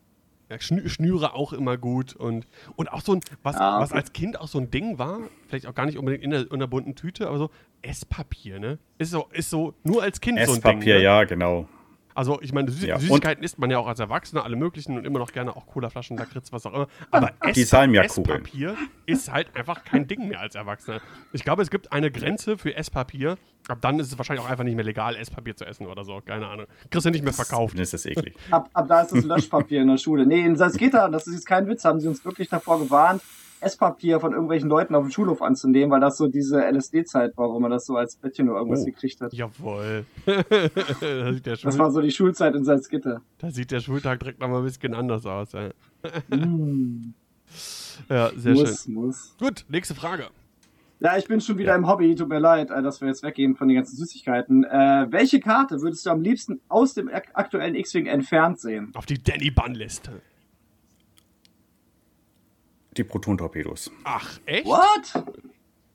Ja, 0.49 0.59
Schnü 0.59 0.87
Schnüre 0.89 1.33
auch 1.33 1.53
immer 1.53 1.75
gut 1.77 2.15
und, 2.15 2.45
und 2.75 2.91
auch 2.91 3.01
so 3.01 3.13
ein, 3.13 3.21
was, 3.41 3.55
Ja, 3.55 3.79
was 3.79 3.91
als 3.91 4.13
Kind 4.13 4.39
auch 4.39 4.47
so 4.47 4.59
ein 4.59 4.69
Ding 4.69 4.99
war, 4.99 5.19
vielleicht 5.47 5.65
auch 5.65 5.73
gar 5.73 5.85
nicht 5.87 5.97
unbedingt 5.97 6.23
in 6.23 6.29
der, 6.29 6.51
in 6.51 6.59
der 6.59 6.67
bunten 6.67 6.95
Tüte, 6.95 7.27
aber 7.27 7.37
so 7.39 7.49
Esspapier, 7.81 8.59
ne? 8.59 8.77
Ist 8.97 9.11
so, 9.11 9.27
ist 9.31 9.49
so 9.49 9.73
nur 9.83 10.03
als 10.03 10.21
Kind 10.21 10.37
so 10.45 10.53
ein 10.53 10.61
Ding. 10.61 10.71
Esspapier, 10.71 10.95
Ne? 10.97 11.03
ja, 11.03 11.23
genau. 11.23 11.67
Also 12.15 12.41
ich 12.41 12.53
meine, 12.53 12.71
Süß 12.71 12.83
Ja, 12.85 12.95
und- 12.95 13.01
Süßigkeiten 13.01 13.43
isst 13.43 13.59
man 13.59 13.69
ja 13.69 13.77
auch 13.77 13.87
als 13.87 13.99
Erwachsener, 13.99 14.45
alle 14.45 14.55
möglichen 14.55 14.97
und 14.97 15.05
immer 15.05 15.19
noch 15.19 15.31
gerne 15.31 15.55
auch 15.55 15.67
Colaflaschen, 15.67 16.17
Lakritz, 16.17 16.51
was 16.51 16.65
auch 16.65 16.73
immer. 16.73 16.87
Aber 17.11 17.33
Ess. 17.41 17.71
Esspapier 17.71 18.75
ist 19.05 19.31
halt 19.31 19.55
einfach 19.55 19.83
kein 19.83 20.07
Ding 20.07 20.27
mehr 20.29 20.39
als 20.39 20.55
Erwachsener. 20.55 21.01
Ich 21.33 21.43
glaube, 21.43 21.61
es 21.61 21.69
gibt 21.69 21.91
eine 21.91 22.09
Grenze 22.11 22.57
für 22.57 22.73
Esspapier. 22.75 23.37
Ab 23.67 23.79
dann 23.81 23.99
ist 23.99 24.11
es 24.11 24.17
wahrscheinlich 24.17 24.45
auch 24.45 24.49
einfach 24.49 24.63
nicht 24.63 24.75
mehr 24.75 24.85
legal, 24.85 25.15
Esspapier 25.15 25.55
zu 25.55 25.65
essen 25.65 25.87
oder 25.87 26.03
so. 26.03 26.21
Keine 26.25 26.47
Ahnung. 26.47 26.67
Kriegst 26.89 27.05
du 27.05 27.09
nicht 27.09 27.23
mehr 27.23 27.33
verkauft. 27.33 27.73
Dann 27.75 27.81
ist 27.81 27.93
das 27.93 28.05
eklig. 28.05 28.35
Ab, 28.51 28.69
ab 28.73 28.85
da 28.87 29.01
ist 29.01 29.11
das 29.11 29.23
Löschpapier 29.25 29.81
in 29.81 29.87
der 29.89 29.97
Schule. 29.97 30.25
Nee, 30.25 30.41
in 30.45 30.55
Salzgitter, 30.55 31.09
das 31.09 31.27
ist 31.27 31.33
jetzt 31.33 31.47
kein 31.47 31.67
Witz, 31.67 31.83
haben 31.83 31.99
sie 31.99 32.07
uns 32.07 32.23
wirklich 32.23 32.47
davor 32.47 32.79
gewarnt, 32.79 33.21
Esspapier 33.65 34.19
von 34.19 34.31
irgendwelchen 34.33 34.69
Leuten 34.69 34.93
auf 34.95 35.03
dem 35.05 35.11
Schulhof 35.11 35.41
anzunehmen, 35.41 35.89
weil 35.91 35.99
das 35.99 36.17
so 36.17 36.27
diese 36.27 36.61
LSD-Zeit 36.63 37.35
war, 37.37 37.49
wo 37.49 37.59
man 37.59 37.71
das 37.71 37.85
so 37.85 37.95
als 37.97 38.15
Bettchen 38.15 38.47
oder 38.49 38.59
irgendwas 38.59 38.81
Oh. 38.83 38.85
gekriegt 38.85 39.19
hat. 39.21 39.33
Jawohl. 39.33 40.05
da, 40.25 41.33
sieht 41.33 41.45
der 41.45 41.55
Schul 41.55 41.69
Das 41.71 41.77
war 41.79 41.91
so 41.91 42.01
die 42.01 42.11
Schulzeit 42.11 42.55
in 42.55 42.63
Salzgitter. 42.63 43.21
da 43.39 43.49
sieht 43.51 43.71
der 43.71 43.79
Schultag 43.79 44.19
direkt 44.19 44.39
nochmal 44.39 44.59
ein 44.59 44.65
bisschen 44.65 44.93
anders 44.93 45.25
aus. 45.25 45.51
Ja, 45.53 45.69
Mm, 46.29 47.13
ja 48.09 48.29
sehr 48.35 48.53
muss, 48.53 48.83
schön. 48.83 48.93
muss. 48.93 49.35
Gut, 49.39 49.65
nächste 49.69 49.95
Frage. 49.95 50.27
Ja, 50.99 51.17
ich 51.17 51.27
bin 51.27 51.41
schon 51.41 51.57
wieder 51.57 51.71
Ja. 51.71 51.75
im 51.75 51.87
Hobby, 51.87 52.15
tut 52.15 52.29
mir 52.29 52.39
leid, 52.39 52.71
äh, 52.71 52.81
dass 52.81 53.01
wir 53.01 53.07
jetzt 53.09 53.21
weggehen 53.23 53.55
von 53.55 53.67
den 53.67 53.75
ganzen 53.75 53.97
Süßigkeiten. 53.97 54.63
Äh, 54.63 55.07
welche 55.09 55.39
Karte 55.39 55.81
würdest 55.81 56.05
du 56.05 56.09
am 56.11 56.21
liebsten 56.21 56.61
aus 56.69 56.93
dem 56.93 57.09
ak 57.09 57.27
aktuellen 57.33 57.75
X-Wing 57.75 58.05
entfernt 58.05 58.59
sehen? 58.59 58.91
Auf 58.95 59.05
die 59.05 59.21
Danny-Bun-Liste. 59.21 60.21
Die 62.97 63.03
Proton-Torpedos. 63.03 63.91
Ach, 64.03 64.39
echt? 64.45 64.65
What? 64.65 65.23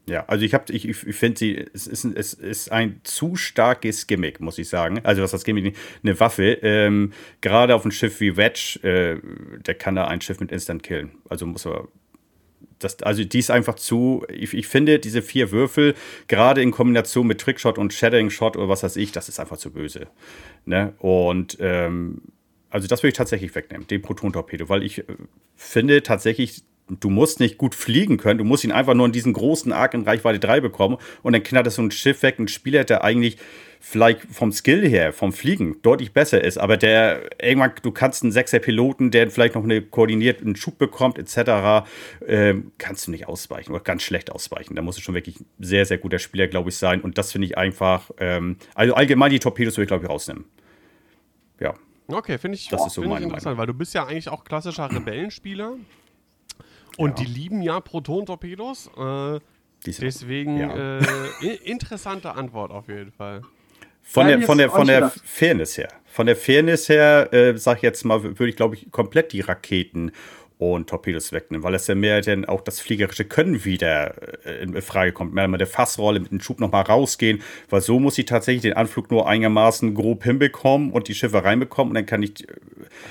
Ja, 0.06 0.24
also 0.26 0.44
ich 0.44 0.54
habe, 0.54 0.72
ich, 0.72 0.88
ich 0.88 0.96
finde 1.16 1.38
sie, 1.38 1.66
es 1.72 1.86
ist, 1.86 2.04
ein- 2.04 2.16
es 2.16 2.34
ist 2.34 2.72
ein 2.72 3.00
zu 3.04 3.36
starkes 3.36 4.06
Gimmick, 4.06 4.40
muss 4.40 4.58
ich 4.58 4.68
sagen. 4.68 5.00
Also 5.04 5.22
was 5.22 5.30
das 5.30 5.44
Gimmick, 5.44 5.76
eine 6.02 6.18
Waffe. 6.18 6.58
Ähm, 6.62 7.12
Gerade 7.40 7.74
auf 7.74 7.82
einem 7.84 7.92
Schiff 7.92 8.20
wie 8.20 8.36
Wedge, 8.36 8.80
äh, 8.82 9.20
der 9.62 9.74
kann 9.74 9.94
da 9.94 10.08
ein 10.08 10.20
Schiff 10.20 10.40
mit 10.40 10.50
Instant 10.52 10.82
killen. 10.82 11.12
Also 11.28 11.46
muss 11.46 11.64
er. 11.66 11.86
Das, 12.80 13.00
also 13.02 13.22
die 13.24 13.38
ist 13.38 13.50
einfach 13.50 13.74
zu. 13.76 14.24
Ich, 14.32 14.52
ich 14.54 14.66
finde 14.66 14.98
diese 14.98 15.20
vier 15.22 15.52
Würfel, 15.52 15.94
gerade 16.28 16.62
in 16.62 16.70
Kombination 16.70 17.26
mit 17.26 17.38
Trickshot 17.40 17.78
und 17.78 17.92
Shattering 17.92 18.30
Shot 18.30 18.56
oder 18.56 18.68
was 18.68 18.82
weiß 18.82 18.96
ich, 18.96 19.12
das 19.12 19.28
ist 19.28 19.38
einfach 19.38 19.58
zu 19.58 19.70
böse. 19.70 20.08
Ne? 20.64 20.94
Und 20.98 21.58
ähm, 21.60 22.22
also 22.70 22.88
das 22.88 23.02
würde 23.02 23.08
ich 23.10 23.16
tatsächlich 23.18 23.54
wegnehmen, 23.54 23.86
den 23.86 24.00
Proton-Torpedo, 24.00 24.68
weil 24.70 24.82
ich 24.82 24.98
äh, 25.00 25.04
finde 25.56 26.02
tatsächlich, 26.02 26.62
du 26.98 27.11
musst 27.11 27.40
nicht 27.40 27.59
gut 27.59 27.74
fliegen 27.74 28.16
können, 28.16 28.38
du 28.38 28.44
musst 28.44 28.64
ihn 28.64 28.72
einfach 28.72 28.94
nur 28.94 29.07
in 29.07 29.12
diesen 29.12 29.33
großen 29.33 29.72
Arc 29.72 29.94
in 29.94 30.03
Reichweite 30.03 30.40
3 30.40 30.61
bekommen 30.61 30.96
und 31.22 31.33
dann 31.33 31.42
knallt 31.42 31.66
das 31.66 31.76
so 31.76 31.83
ein 31.83 31.90
Schiff 31.90 32.22
weg, 32.22 32.38
ein 32.38 32.48
Spieler, 32.48 32.85
der 32.85 33.05
eigentlich 33.05 33.37
vielleicht 33.81 34.22
vom 34.31 34.53
Skill 34.53 34.87
her, 34.87 35.12
vom 35.12 35.33
Fliegen 35.33 35.81
deutlich 35.81 36.12
besser 36.12 36.44
ist, 36.44 36.59
aber 36.59 36.76
der 36.76 37.31
irgendwann, 37.42 37.72
du 37.83 37.90
kannst 37.90 38.22
einen 38.22 38.31
sechser 38.31 38.59
Piloten, 38.59 39.11
der 39.11 39.31
vielleicht 39.31 39.55
noch 39.55 39.64
einen 39.64 39.90
koordinierten 39.90 40.55
Schub 40.55 40.76
bekommt, 40.76 41.18
etc., 41.18 41.88
ähm, 42.26 42.72
kannst 42.76 43.07
du 43.07 43.11
nicht 43.11 43.26
ausweichen 43.26 43.72
oder 43.72 43.83
ganz 43.83 44.03
schlecht 44.03 44.31
ausweichen. 44.31 44.76
Da 44.76 44.83
muss 44.83 44.98
es 44.98 45.03
schon 45.03 45.14
wirklich 45.14 45.40
ein 45.40 45.46
sehr, 45.59 45.87
sehr 45.87 45.96
guter 45.96 46.18
Spieler, 46.18 46.46
glaube 46.46 46.68
ich, 46.68 46.76
sein 46.76 47.00
und 47.00 47.16
das 47.16 47.33
finde 47.33 47.46
ich 47.46 47.57
einfach, 47.57 48.11
ähm, 48.18 48.57
also 48.74 48.94
allgemein 48.94 49.31
die 49.31 49.38
Torpedos 49.38 49.76
würde 49.76 49.85
ich, 49.85 49.88
glaube 49.88 50.05
ich, 50.05 50.11
rausnehmen. 50.11 50.44
Ja. 51.59 51.74
Okay, 52.07 52.38
finde 52.38 52.57
ich, 52.57 52.68
Das 52.68 52.87
ist 52.87 52.94
so 52.94 53.03
find 53.03 53.16
ich 53.16 53.22
interessant, 53.22 53.57
weil 53.57 53.66
du 53.66 53.74
bist 53.74 53.94
ja 53.94 54.07
eigentlich 54.07 54.29
auch 54.29 54.44
klassischer 54.44 54.90
Rebellenspieler. 54.90 55.76
Und 56.96 57.18
die 57.18 57.24
lieben 57.24 57.62
ja 57.62 57.81
Proton-Torpedos. 57.81 58.90
Äh, 58.96 59.40
deswegen 59.87 60.59
Ja. 60.59 60.98
äh, 60.98 61.55
interessante 61.64 62.35
Antwort 62.35 62.70
auf 62.70 62.88
jeden 62.88 63.12
Fall. 63.12 63.42
Von 64.03 64.26
der, 64.26 64.40
von 64.42 64.59
der, 64.59 64.70
von 64.70 64.87
der 64.87 65.11
Fairness 65.24 65.76
her. 65.79 65.88
Von 66.07 66.26
der 66.26 66.35
Fairness 66.37 66.88
her, 66.88 67.33
äh, 67.33 67.57
sag 67.57 67.76
ich 67.76 67.83
jetzt 67.83 68.05
mal, 68.05 68.22
würde 68.22 68.48
ich, 68.48 68.57
glaube 68.57 68.74
ich, 68.74 68.90
komplett 68.90 69.33
die 69.33 69.40
Raketen 69.40 70.11
und 70.60 70.90
Torpedos 70.90 71.32
wegnehmen, 71.32 71.64
weil 71.64 71.74
es 71.74 71.86
ja 71.86 71.94
mehr 71.94 72.20
denn 72.20 72.44
auch 72.44 72.60
das 72.60 72.80
fliegerische 72.80 73.24
Können 73.24 73.64
wieder 73.64 74.14
äh, 74.44 74.62
in 74.62 74.80
Frage 74.82 75.12
kommt. 75.12 75.32
Mehr 75.32 75.48
mal 75.48 75.56
der 75.56 75.66
Fassrolle 75.66 76.20
mit 76.20 76.30
dem 76.30 76.40
Schub 76.40 76.60
nochmal 76.60 76.82
rausgehen, 76.82 77.40
weil 77.70 77.80
so 77.80 77.98
muss 77.98 78.18
ich 78.18 78.26
tatsächlich 78.26 78.62
den 78.62 78.74
Anflug 78.74 79.10
nur 79.10 79.26
einigermaßen 79.26 79.94
grob 79.94 80.22
hinbekommen 80.22 80.90
und 80.90 81.08
die 81.08 81.14
Schiffe 81.14 81.42
reinbekommen 81.42 81.92
und 81.92 81.94
dann 81.94 82.04
kann 82.04 82.22
ich, 82.22 82.46
äh, 82.46 82.52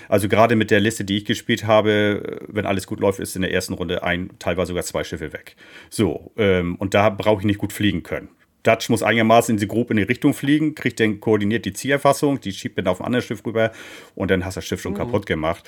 also 0.07 0.29
gerade 0.29 0.55
mit 0.55 0.69
der 0.69 0.79
Liste, 0.79 1.03
die 1.03 1.17
ich 1.17 1.25
gespielt 1.25 1.65
habe, 1.65 2.39
äh, 2.41 2.45
wenn 2.47 2.67
alles 2.67 2.85
gut 2.85 2.99
läuft, 2.99 3.19
ist 3.19 3.35
in 3.35 3.41
der 3.41 3.51
ersten 3.51 3.73
Runde 3.73 4.03
ein, 4.03 4.29
teilweise 4.37 4.67
sogar 4.67 4.83
zwei 4.83 5.03
Schiffe 5.03 5.33
weg. 5.33 5.55
So, 5.89 6.31
ähm, 6.37 6.75
und 6.75 6.93
da 6.93 7.09
brauche 7.09 7.41
ich 7.41 7.45
nicht 7.47 7.59
gut 7.59 7.73
fliegen 7.73 8.03
können. 8.03 8.29
Dutch 8.61 8.89
muss 8.89 9.01
einigermaßen 9.01 9.55
in 9.55 9.59
sie 9.59 9.67
grob 9.67 9.89
in 9.89 9.97
die 9.97 10.03
Richtung 10.03 10.35
fliegen, 10.35 10.75
kriegt 10.75 10.99
dann 10.99 11.19
koordiniert 11.19 11.65
die 11.65 11.73
Zielerfassung, 11.73 12.41
die 12.41 12.51
schiebt 12.51 12.77
dann 12.77 12.87
auf 12.87 13.01
ein 13.01 13.07
anderes 13.07 13.25
Schiff 13.25 13.43
rüber 13.43 13.71
und 14.13 14.29
dann 14.29 14.45
hast 14.45 14.57
du 14.57 14.59
das 14.59 14.67
Schiff 14.67 14.81
schon 14.81 14.93
kaputt 14.93 15.25
gemacht. 15.25 15.67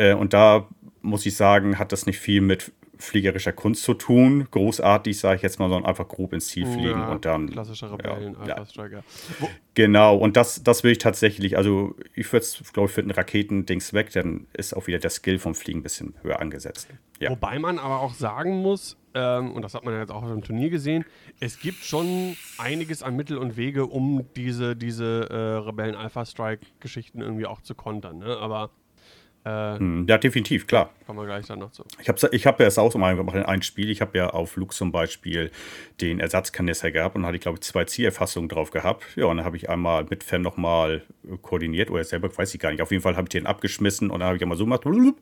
Äh, 0.00 0.14
und 0.14 0.32
da 0.32 0.66
muss 1.02 1.26
ich 1.26 1.36
sagen, 1.36 1.78
hat 1.78 1.92
das 1.92 2.06
nicht 2.06 2.18
viel 2.18 2.40
mit 2.40 2.72
fliegerischer 3.00 3.52
Kunst 3.52 3.82
zu 3.82 3.94
tun. 3.94 4.46
Großartig, 4.50 5.18
sage 5.18 5.36
ich 5.36 5.42
jetzt 5.42 5.58
mal, 5.58 5.68
sondern 5.68 5.88
einfach 5.88 6.06
grob 6.06 6.32
ins 6.32 6.48
Ziel 6.48 6.66
fliegen 6.66 7.00
Ja, 7.00 7.10
und 7.10 7.24
dann. 7.24 7.50
Klassischer 7.50 7.92
Rebellen, 7.92 8.36
ja, 8.46 8.54
Alpha 8.54 8.66
Striker. 8.66 9.04
Wo, 9.38 9.48
Genau, 9.74 10.16
und 10.16 10.36
das, 10.36 10.62
das 10.62 10.84
will 10.84 10.92
ich 10.92 10.98
tatsächlich, 10.98 11.56
also 11.56 11.94
ich 12.14 12.30
würde 12.32 12.44
es, 12.44 12.72
glaube 12.72 12.88
ich, 12.88 12.94
für 12.94 13.02
den 13.02 13.10
Raketendings 13.10 13.94
weg, 13.94 14.10
dann 14.12 14.46
ist 14.52 14.76
auch 14.76 14.86
wieder 14.86 14.98
der 14.98 15.10
Skill 15.10 15.38
vom 15.38 15.54
Fliegen 15.54 15.80
ein 15.80 15.82
bisschen 15.82 16.14
höher 16.22 16.40
angesetzt. 16.40 16.88
Ja. 17.18 17.30
Wobei 17.30 17.58
man 17.58 17.78
aber 17.78 18.00
auch 18.00 18.12
sagen 18.12 18.62
muss, 18.62 18.96
ähm, 19.14 19.52
und 19.52 19.62
das 19.62 19.74
hat 19.74 19.84
man 19.84 19.94
ja 19.94 20.00
jetzt 20.00 20.10
auch 20.10 20.22
auf 20.22 20.30
dem 20.30 20.42
Turnier 20.42 20.70
gesehen, 20.70 21.04
es 21.38 21.60
gibt 21.60 21.78
schon 21.84 22.36
einiges 22.58 23.02
an 23.02 23.16
Mittel 23.16 23.38
und 23.38 23.56
Wege, 23.56 23.86
um 23.86 24.26
diese, 24.36 24.76
diese 24.76 25.28
äh, 25.30 25.66
Rebellen-Alpha-Strike-Geschichten 25.66 27.20
irgendwie 27.20 27.46
auch 27.46 27.60
zu 27.62 27.74
kontern. 27.74 28.18
Ne? 28.18 28.36
Aber 28.36 28.70
äh, 29.44 29.76
Hm, 29.78 30.06
Ja, 30.08 30.18
definitiv, 30.18 30.66
klar. 30.66 30.90
kommen 31.06 31.18
wir 31.18 31.26
gleich 31.26 31.46
dann 31.46 31.58
noch 31.60 31.72
zu. 31.72 31.84
Ich 32.00 32.08
habe 32.08 32.18
ich 32.32 32.46
hab 32.46 32.58
ja 32.60 32.66
das 32.66 32.78
auch 32.78 32.92
so 32.92 32.98
mal 32.98 33.16
gemacht 33.16 33.36
in 33.36 33.42
ein 33.42 33.62
Spiel. 33.62 33.90
Ich 33.90 34.00
habe 34.00 34.16
ja 34.18 34.30
auf 34.30 34.56
Luke 34.56 34.74
zum 34.74 34.92
Beispiel 34.92 35.50
den 36.00 36.20
Ersatzkanister 36.20 36.90
gehabt 36.90 37.16
und 37.16 37.24
hatte, 37.26 37.38
glaube 37.38 37.56
ich, 37.56 37.62
zwei 37.62 37.84
Zielerfassungen 37.84 38.48
drauf 38.48 38.70
gehabt. 38.70 39.04
Ja, 39.16 39.26
und 39.26 39.38
dann 39.38 39.46
habe 39.46 39.56
ich 39.56 39.68
einmal 39.70 40.04
mit 40.10 40.22
Fan 40.24 40.42
nochmal 40.42 41.02
koordiniert 41.42 41.90
oder 41.90 42.04
selber, 42.04 42.28
weiß 42.36 42.54
ich 42.54 42.60
gar 42.60 42.70
nicht. 42.70 42.82
Auf 42.82 42.90
jeden 42.90 43.02
Fall 43.02 43.16
habe 43.16 43.24
ich 43.24 43.30
den 43.30 43.46
abgeschmissen 43.46 44.10
und 44.10 44.20
dann 44.20 44.26
habe 44.26 44.36
ich 44.36 44.42
einmal 44.42 44.58
so 44.58 44.64
gemacht 44.64 44.84
und 44.86 45.16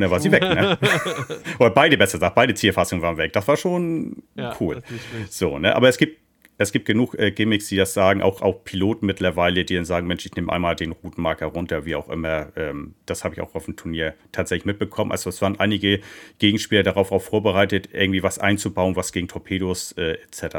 dann 0.00 0.10
war 0.10 0.20
sie 0.20 0.32
weg. 0.32 0.42
Ne? 0.42 0.78
oder 1.58 1.70
beide, 1.70 1.96
besser 1.98 2.18
gesagt, 2.18 2.34
beide 2.34 2.54
Zielerfassungen 2.54 3.02
waren 3.02 3.16
weg. 3.16 3.32
Das 3.32 3.46
war 3.48 3.56
schon 3.56 4.22
Ja, 4.34 4.54
cool. 4.60 4.82
So, 5.28 5.58
ne? 5.58 5.74
Aber 5.76 5.88
es 5.88 5.98
gibt, 5.98 6.18
es 6.60 6.72
gibt 6.72 6.86
genug 6.86 7.14
äh, 7.14 7.30
Gimmicks, 7.30 7.68
die 7.68 7.76
das 7.76 7.94
sagen, 7.94 8.20
auch, 8.20 8.42
auch 8.42 8.64
Piloten 8.64 9.06
mittlerweile, 9.06 9.64
die 9.64 9.76
dann 9.76 9.84
sagen, 9.84 10.08
Mensch, 10.08 10.26
ich 10.26 10.34
nehme 10.34 10.52
einmal 10.52 10.74
den 10.74 10.90
Routenmarker 10.90 11.46
runter, 11.46 11.84
wie 11.84 11.94
auch 11.94 12.08
immer. 12.08 12.48
Ähm, 12.56 12.94
das 13.06 13.22
habe 13.22 13.34
ich 13.34 13.40
auch 13.40 13.54
auf 13.54 13.66
dem 13.66 13.76
Turnier 13.76 14.14
tatsächlich 14.32 14.66
mitbekommen. 14.66 15.12
Also 15.12 15.30
es 15.30 15.40
waren 15.40 15.58
einige 15.60 16.00
Gegenspieler 16.40 16.82
darauf 16.82 17.12
auch 17.12 17.22
vorbereitet, 17.22 17.90
irgendwie 17.92 18.24
was 18.24 18.40
einzubauen, 18.40 18.96
was 18.96 19.12
gegen 19.12 19.28
Torpedos 19.28 19.92
äh, 19.92 20.14
etc. 20.14 20.56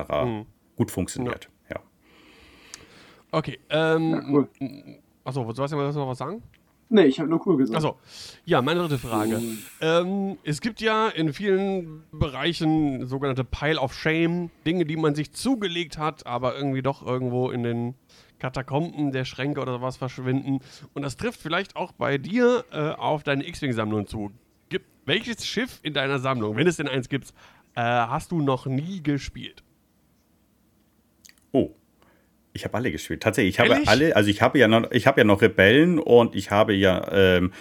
gut 0.78 0.90
funktioniert. 0.90 1.50
Ja. 1.70 1.82
Okay, 3.32 3.60
ähm, 3.70 4.12
Ja, 4.12 4.24
cool. 4.30 4.50
achso, 5.26 5.52
sollst 5.52 5.74
du 5.74 5.78
noch 5.78 6.08
was 6.08 6.18
sagen? 6.18 6.42
Nee, 6.92 7.04
ich 7.04 7.20
habe 7.20 7.30
nur 7.30 7.46
cool 7.46 7.58
gesagt. 7.58 7.78
Achso, 7.78 7.98
ja, 8.46 8.64
meine 8.64 8.80
dritte 8.82 8.98
Frage. 8.98 9.40
Ähm, 9.80 10.38
es 10.44 10.60
gibt 10.60 10.82
ja 10.82 11.08
in 11.08 11.34
vielen 11.34 12.04
Bereichen 12.12 13.06
sogenannte 13.06 13.44
Pile 13.44 13.80
of 13.80 13.94
Shame, 13.94 14.50
Dinge, 14.66 14.86
die 14.86 14.98
man 14.98 15.14
sich 15.14 15.32
zugelegt 15.32 16.00
hat, 16.00 16.26
aber 16.26 16.56
irgendwie 16.56 16.82
doch 16.82 17.06
irgendwo 17.06 17.52
in 17.52 17.62
den 17.62 17.94
Katakomben 18.40 19.12
der 19.12 19.24
Schränke 19.24 19.62
oder 19.62 19.74
sowas 19.74 19.98
verschwinden. 19.98 20.62
Und 20.96 21.04
das 21.04 21.16
trifft 21.16 21.40
vielleicht 21.40 21.76
auch 21.76 21.92
bei 21.92 22.18
dir 22.18 22.66
äh, 22.72 22.92
auf 22.94 23.22
deine 23.22 23.48
X-Wing-Sammlung 23.48 24.08
zu. 24.08 24.32
Gibt, 24.70 24.88
welches 25.06 25.46
Schiff 25.46 25.80
in 25.84 25.94
deiner 25.94 26.18
Sammlung, 26.18 26.56
wenn 26.56 26.66
es 26.66 26.78
denn 26.78 26.88
eins 26.88 27.08
gibt, 27.08 27.34
äh, 27.76 27.82
hast 27.82 28.32
du 28.32 28.42
noch 28.42 28.66
nie 28.66 29.04
gespielt? 29.04 29.64
Oh. 31.52 31.70
Ich 32.60 32.66
habe 32.66 32.76
alle 32.78 32.92
gespielt. 32.92 33.22
Tatsächlich, 33.24 33.56
ich 33.56 33.60
habe 33.60 33.70
Ehrlich? 33.72 33.88
alle, 33.88 34.16
also 34.16 34.30
ich 34.30 34.42
habe 34.42 34.60
ja 34.60 34.68
noch, 34.68 34.92
ich 34.92 35.08
habe 35.08 35.22
ja 35.22 35.24
noch 35.26 35.42
Rebellen 35.42 35.98
und 36.00 36.36
ich 36.36 36.52
habe 36.52 36.74
ja 36.74 37.08
ähm, 37.12 37.52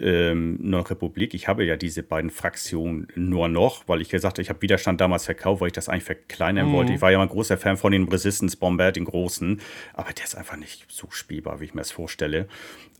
ähm, 0.00 0.58
noch 0.60 0.90
Republik. 0.90 1.34
Ich 1.34 1.48
habe 1.48 1.64
ja 1.64 1.76
diese 1.76 2.02
beiden 2.02 2.30
Fraktionen 2.30 3.08
nur 3.14 3.48
noch, 3.48 3.86
weil 3.88 4.00
ich 4.00 4.08
gesagt 4.08 4.34
habe, 4.34 4.42
ich 4.42 4.48
habe 4.48 4.62
Widerstand 4.62 5.00
damals 5.00 5.24
verkauft, 5.26 5.60
weil 5.60 5.68
ich 5.68 5.72
das 5.74 5.88
eigentlich 5.88 6.04
verkleinern 6.04 6.72
wollte. 6.72 6.92
Ich 6.92 7.00
war 7.00 7.10
ja 7.12 7.18
mal 7.18 7.24
ein 7.24 7.28
großer 7.30 7.56
Fan 7.58 7.76
von 7.76 7.92
den 7.92 8.08
Resistance 8.08 8.56
Bomber, 8.56 8.90
den 8.92 9.04
großen, 9.04 9.60
aber 9.94 10.12
der 10.12 10.24
ist 10.24 10.34
einfach 10.34 10.56
nicht 10.56 10.86
so 10.88 11.08
spielbar, 11.10 11.60
wie 11.60 11.64
ich 11.66 11.74
mir 11.74 11.82
das 11.82 11.90
vorstelle. 11.92 12.48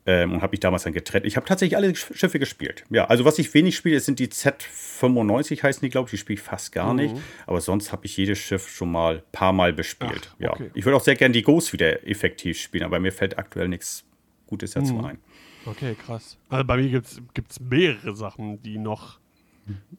Ähm, 0.05 0.33
und 0.33 0.42
habe 0.42 0.50
mich 0.50 0.59
damals 0.61 0.83
dann 0.83 0.92
getrennt. 0.92 1.24
Ich 1.26 1.37
habe 1.37 1.46
tatsächlich 1.46 1.76
alle 1.76 1.87
Sch- 1.90 2.16
Schiffe 2.16 2.40
gespielt. 2.40 2.83
Ja, 2.90 3.05
also 3.05 3.24
was 3.24 3.38
ich 3.38 3.55
wenig 3.55 3.76
spiele, 3.76 4.00
sind 4.00 4.18
die 4.18 4.26
Z95 4.26 5.62
heißen 5.62 5.81
die, 5.81 5.90
glaube 5.90 6.09
ich. 6.09 6.11
Die 6.11 6.16
spiele 6.18 6.35
ich 6.35 6.42
fast 6.42 6.72
gar 6.72 6.92
nicht. 6.92 7.14
Aber 7.46 7.61
sonst 7.61 7.92
habe 7.92 8.05
ich 8.07 8.16
jedes 8.16 8.38
Schiff 8.38 8.68
schon 8.68 8.90
mal 8.90 9.16
ein 9.18 9.22
paar 9.31 9.52
Mal 9.52 9.72
bespielt. 9.72 10.31
Ach, 10.35 10.40
ja. 10.40 10.52
okay. 10.52 10.70
Ich 10.74 10.85
würde 10.85 10.96
auch 10.96 11.05
sehr 11.05 11.14
gerne 11.14 11.31
die 11.32 11.42
Ghost 11.42 11.72
wieder 11.72 12.06
effektiv 12.06 12.58
spielen, 12.60 12.84
aber 12.84 12.98
mir 13.00 13.12
fällt 13.12 13.38
aktuell 13.38 13.68
nichts 13.68 14.04
Gutes 14.46 14.72
dazu 14.72 15.02
ein. 15.04 15.18
Okay, 15.64 15.94
krass. 15.94 16.36
Also 16.48 16.64
bei 16.64 16.76
mir 16.76 16.88
gibt 16.90 17.50
es 17.50 17.60
mehrere 17.60 18.14
Sachen, 18.16 18.62
die 18.62 18.78
noch. 18.78 19.18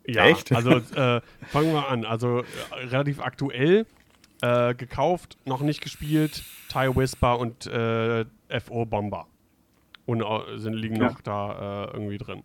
Ja, 0.05 0.25
Echt? 0.25 0.51
Also 0.51 0.71
äh, 0.95 1.21
fangen 1.47 1.73
wir 1.73 1.87
an. 1.87 2.03
Also 2.05 2.39
äh, 2.39 2.85
relativ 2.85 3.21
aktuell 3.21 3.85
äh, 4.41 4.75
gekauft, 4.75 5.37
noch 5.45 5.61
nicht 5.61 5.81
gespielt. 5.81 6.43
TIE 6.69 6.95
Whisper 6.95 7.39
und 7.39 7.65
äh, 7.67 8.25
FO 8.59 8.85
Bomber. 8.85 9.27
Und 10.05 10.21
äh, 10.21 10.57
sind, 10.57 10.73
liegen 10.73 10.97
Ja. 10.97 11.11
noch 11.11 11.21
da 11.21 11.85
äh, 11.85 11.91
irgendwie 11.93 12.17
drin. 12.17 12.43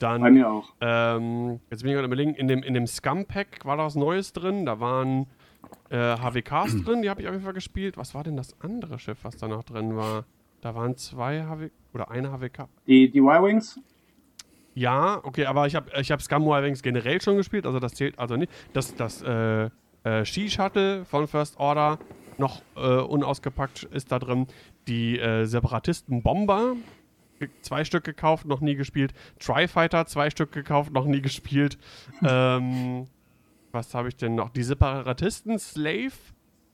Dann, 0.00 0.22
Bei 0.22 0.30
mir 0.30 0.50
auch. 0.50 0.72
ähm, 0.80 1.60
jetzt 1.70 1.82
bin 1.82 1.90
ich 1.90 1.94
gerade 1.94 2.06
überlegen, 2.06 2.34
in 2.34 2.48
dem, 2.48 2.62
in 2.64 2.74
dem 2.74 2.86
Scum-Pack 2.86 3.64
war 3.64 3.76
da 3.76 3.84
was 3.84 3.94
Neues 3.94 4.32
drin. 4.32 4.66
Da 4.66 4.80
waren 4.80 5.26
äh, 5.90 6.16
HWKs 6.16 6.84
drin, 6.84 7.02
die 7.02 7.10
habe 7.10 7.22
ich 7.22 7.28
auf 7.28 7.32
jeden 7.32 7.44
Fall 7.44 7.52
gespielt. 7.52 7.96
Was 7.96 8.14
war 8.14 8.24
denn 8.24 8.36
das 8.36 8.60
andere 8.60 8.98
Schiff, 8.98 9.18
was 9.22 9.36
da 9.36 9.48
noch 9.48 9.64
drin 9.64 9.96
war? 9.96 10.24
Da 10.60 10.74
waren 10.74 10.96
zwei 10.96 11.42
HW 11.44 11.70
oder 11.94 12.10
eine 12.10 12.30
HWK. 12.30 12.68
Die, 12.86 13.10
die 13.10 13.18
Y-Wings? 13.18 13.80
Ja, 14.74 15.20
okay, 15.24 15.46
aber 15.46 15.66
ich 15.66 15.74
habe 15.74 15.90
ich 16.00 16.10
hab 16.10 16.22
Scum 16.22 16.46
Wings 16.46 16.82
generell 16.82 17.20
schon 17.20 17.36
gespielt, 17.36 17.66
also 17.66 17.80
das 17.80 17.94
zählt 17.94 18.18
also 18.18 18.36
nicht. 18.36 18.52
Das, 18.72 18.94
das 18.94 19.22
äh, 19.22 19.68
äh, 20.04 20.24
Ski-Shuttle 20.24 21.04
von 21.04 21.26
First 21.26 21.58
Order 21.58 21.98
noch 22.38 22.62
äh, 22.76 22.80
unausgepackt 22.80 23.84
ist 23.84 24.12
da 24.12 24.18
drin. 24.18 24.46
Die 24.88 25.18
äh, 25.18 25.44
Separatisten-Bomber, 25.44 26.76
zwei 27.62 27.84
Stück 27.84 28.04
gekauft, 28.04 28.46
noch 28.46 28.60
nie 28.60 28.76
gespielt. 28.76 29.12
Tri-Fighter, 29.38 30.06
zwei 30.06 30.30
Stück 30.30 30.52
gekauft, 30.52 30.92
noch 30.92 31.04
nie 31.04 31.20
gespielt. 31.20 31.78
ähm, 32.26 33.06
was 33.72 33.94
habe 33.94 34.08
ich 34.08 34.16
denn 34.16 34.34
noch? 34.34 34.50
Die 34.50 34.62
Separatisten-Slave 34.62 36.12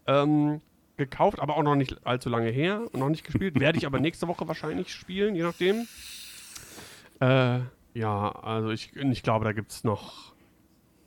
ähm, 0.07 0.61
gekauft, 0.97 1.41
aber 1.41 1.57
auch 1.57 1.63
noch 1.63 1.75
nicht 1.77 2.07
allzu 2.07 2.29
lange 2.29 2.51
her 2.51 2.83
und 2.93 3.01
noch 3.01 3.09
nicht 3.09 3.25
gespielt. 3.25 3.59
Werde 3.61 3.79
ich 3.79 3.87
aber 3.87 4.01
nächste 4.01 4.29
Woche 4.29 4.47
wahrscheinlich 4.49 4.93
spielen, 4.93 5.35
je 5.35 5.43
nachdem. 5.43 5.87
Äh, 7.21 7.61
ja, 7.95 8.31
also 8.31 8.71
ich, 8.71 8.95
ich 8.95 9.23
glaube, 9.23 9.45
da 9.45 9.53
gibt 9.53 9.73
es 9.73 9.85
noch, 9.85 10.33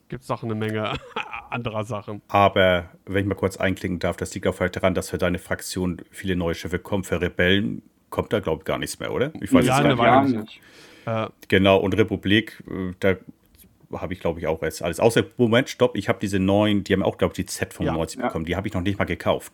gibt's 0.10 0.28
noch 0.28 0.43
eine 0.43 0.56
Menge 0.56 0.93
anderer 1.49 1.84
Sachen. 1.84 2.21
Aber 2.28 2.89
wenn 3.06 3.21
ich 3.23 3.28
mal 3.28 3.36
kurz 3.36 3.58
einklinken 3.58 3.99
darf, 3.99 4.17
das 4.17 4.34
liegt 4.34 4.47
auch 4.47 4.56
vielleicht 4.56 4.75
daran, 4.75 4.93
dass 4.93 5.10
für 5.10 5.17
deine 5.17 5.39
Fraktion 5.39 6.02
viele 6.10 6.36
neue 6.36 6.56
Schiffe 6.56 6.80
kommen. 6.80 7.04
Für 7.04 7.21
Rebellen 7.21 7.82
kommt 8.10 8.34
da, 8.34 8.39
glaube 8.39 8.62
ich, 8.62 8.65
gar 8.65 8.80
nichts 8.80 8.99
mehr, 8.99 9.13
oder? 9.13 9.32
Ich 9.41 9.54
weiß 9.54 9.65
Ja, 9.65 9.82
es 9.82 9.97
gar 9.97 10.23
nicht. 10.25 10.62
Äh, 11.06 11.28
Genau, 11.47 11.78
und 11.78 11.95
Republik, 11.95 12.63
äh, 12.69 12.93
da 12.99 13.15
habe 13.93 14.13
ich, 14.13 14.19
glaube 14.19 14.39
ich, 14.39 14.47
auch 14.47 14.62
erst 14.63 14.82
alles. 14.82 14.99
Außer, 14.99 15.23
Moment, 15.38 15.69
stopp, 15.69 15.95
ich 15.95 16.10
habe 16.10 16.19
diese 16.19 16.39
neuen, 16.39 16.84
die 16.84 16.93
haben 16.93 17.04
auch, 17.04 17.17
glaube 17.17 17.34
ich, 17.38 17.45
die 17.45 17.52
Z95 17.52 18.17
Ja. 18.19 18.28
bekommen. 18.28 18.45
Die 18.45 18.56
habe 18.56 18.67
ich 18.67 18.73
noch 18.73 18.82
nicht 18.82 18.99
mal 18.99 19.06
gekauft. 19.06 19.54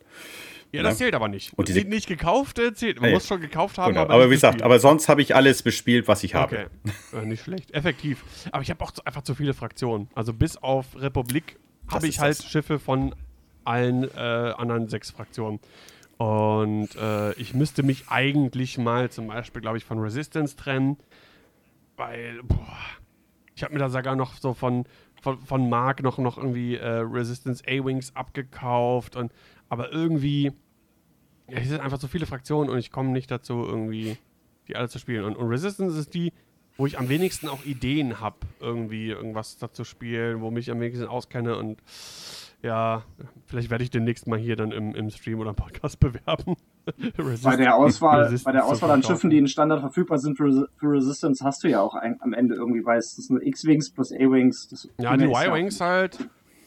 ja, 0.71 0.83
das 0.83 0.95
Ja. 0.99 1.05
zählt 1.05 1.15
aber 1.15 1.29
nicht. 1.29 1.53
Und 1.57 1.69
diese- 1.69 1.79
nicht, 1.79 1.89
nicht 1.89 2.07
gekauft 2.07 2.59
äh, 2.59 2.73
zählt. 2.73 2.99
Man 2.99 3.09
Nee. 3.11 3.13
muss 3.15 3.27
schon 3.27 3.39
gekauft 3.39 3.77
haben. 3.77 3.93
Genau. 3.93 4.01
aber, 4.05 4.13
Aber, 4.15 4.25
wie 4.29 4.33
gesagt, 4.33 4.61
aber 4.61 4.77
sonst 4.79 5.07
habe 5.07 5.21
ich 5.21 5.33
alles 5.33 5.63
bespielt, 5.63 6.07
was 6.09 6.21
ich 6.25 6.35
habe. 6.35 6.67
Okay, 7.13 7.17
äh, 7.21 7.25
nicht 7.25 7.43
schlecht. 7.43 7.71
Effektiv. 7.73 8.25
Aber 8.51 8.61
ich 8.61 8.69
habe 8.69 8.83
auch 8.83 8.91
einfach 9.05 9.21
zu 9.21 9.35
viele 9.35 9.53
Fraktionen. 9.53 10.09
Also 10.15 10.33
bis 10.33 10.57
auf 10.57 10.87
Republik 10.97 11.57
Das 11.85 11.95
habe 11.95 12.07
ich 12.07 12.19
halt 12.19 12.37
das. 12.39 12.45
Schiffe 12.49 12.77
von 12.79 13.15
allen 13.63 14.03
äh, 14.03 14.17
anderen 14.19 14.89
sechs 14.89 15.11
Fraktionen. 15.11 15.59
Und 16.17 16.89
äh, 16.95 17.31
ich 17.33 17.53
müsste 17.53 17.83
mich 17.83 18.09
eigentlich 18.09 18.77
mal 18.77 19.09
zum 19.09 19.27
Beispiel, 19.27 19.61
glaube 19.61 19.77
ich, 19.77 19.85
von 19.85 19.99
Resistance 19.99 20.55
trennen, 20.57 20.97
weil, 21.97 22.41
boah, 22.43 22.77
ich 23.55 23.63
habe 23.63 23.73
mir 23.73 23.79
da 23.79 23.89
sogar 23.89 24.15
noch 24.15 24.33
so 24.35 24.53
von, 24.53 24.85
von, 25.21 25.39
von 25.39 25.69
Mark 25.69 26.03
noch, 26.03 26.17
noch 26.17 26.37
irgendwie 26.37 26.75
äh, 26.75 26.87
Resistance 26.99 27.63
A-Wings 27.65 28.15
abgekauft. 28.15 29.15
Und, 29.15 29.31
aber 29.69 29.91
irgendwie, 29.91 30.51
ja, 31.47 31.57
es 31.57 31.69
sind 31.69 31.79
einfach 31.79 31.99
so 31.99 32.07
viele 32.07 32.25
Fraktionen 32.25 32.69
und 32.69 32.77
ich 32.77 32.91
komme 32.91 33.09
nicht 33.09 33.31
dazu, 33.31 33.63
irgendwie 33.63 34.17
die 34.67 34.75
alle 34.75 34.89
zu 34.89 34.99
spielen. 34.99 35.23
Und, 35.23 35.37
und 35.37 35.47
Resistance 35.47 35.97
ist 35.97 36.13
die, 36.13 36.33
wo 36.75 36.85
ich 36.85 36.99
am 36.99 37.07
wenigsten 37.07 37.47
auch 37.47 37.63
Ideen 37.63 38.19
habe, 38.19 38.37
irgendwie 38.59 39.09
irgendwas 39.09 39.57
dazu 39.57 39.85
spielen, 39.85 40.41
wo 40.41 40.51
mich 40.51 40.69
am 40.69 40.81
wenigsten 40.81 41.07
auskenne 41.07 41.55
und 41.55 41.81
ja, 42.65 43.03
vielleicht 43.45 43.69
werde 43.69 43.83
ich 43.83 43.91
demnächst 43.91 44.27
mal 44.27 44.39
hier 44.39 44.55
dann 44.55 44.71
im, 44.71 44.95
im 44.95 45.09
Stream 45.11 45.39
oder 45.39 45.51
im 45.51 45.55
Podcast 45.55 45.99
bewerben. 45.99 46.55
Bei 47.43 47.55
der 47.55 47.75
Auswahl, 47.75 48.23
Resistance 48.23 48.43
bei 48.43 48.51
der 48.51 48.65
Auswahl 48.65 48.91
an. 48.91 49.03
Schiffen, 49.03 49.29
die 49.29 49.37
in 49.37 49.47
Standard 49.47 49.81
verfügbar 49.81 50.17
sind 50.17 50.37
für, 50.37 50.67
für 50.77 50.91
Resistance, 50.91 51.43
hast 51.45 51.63
du 51.63 51.69
ja 51.69 51.81
auch 51.81 51.95
ein, 51.95 52.17
am 52.21 52.33
Ende 52.33 52.55
irgendwie, 52.55 52.83
weißt 52.83 53.17
das 53.17 53.25
sind 53.25 53.41
X-Wings 53.41 53.91
plus 53.91 54.11
A-Wings. 54.11 54.89
Ja, 54.99 55.15
die 55.15 55.25
Y-Wings 55.25 55.79
halt. 55.79 56.19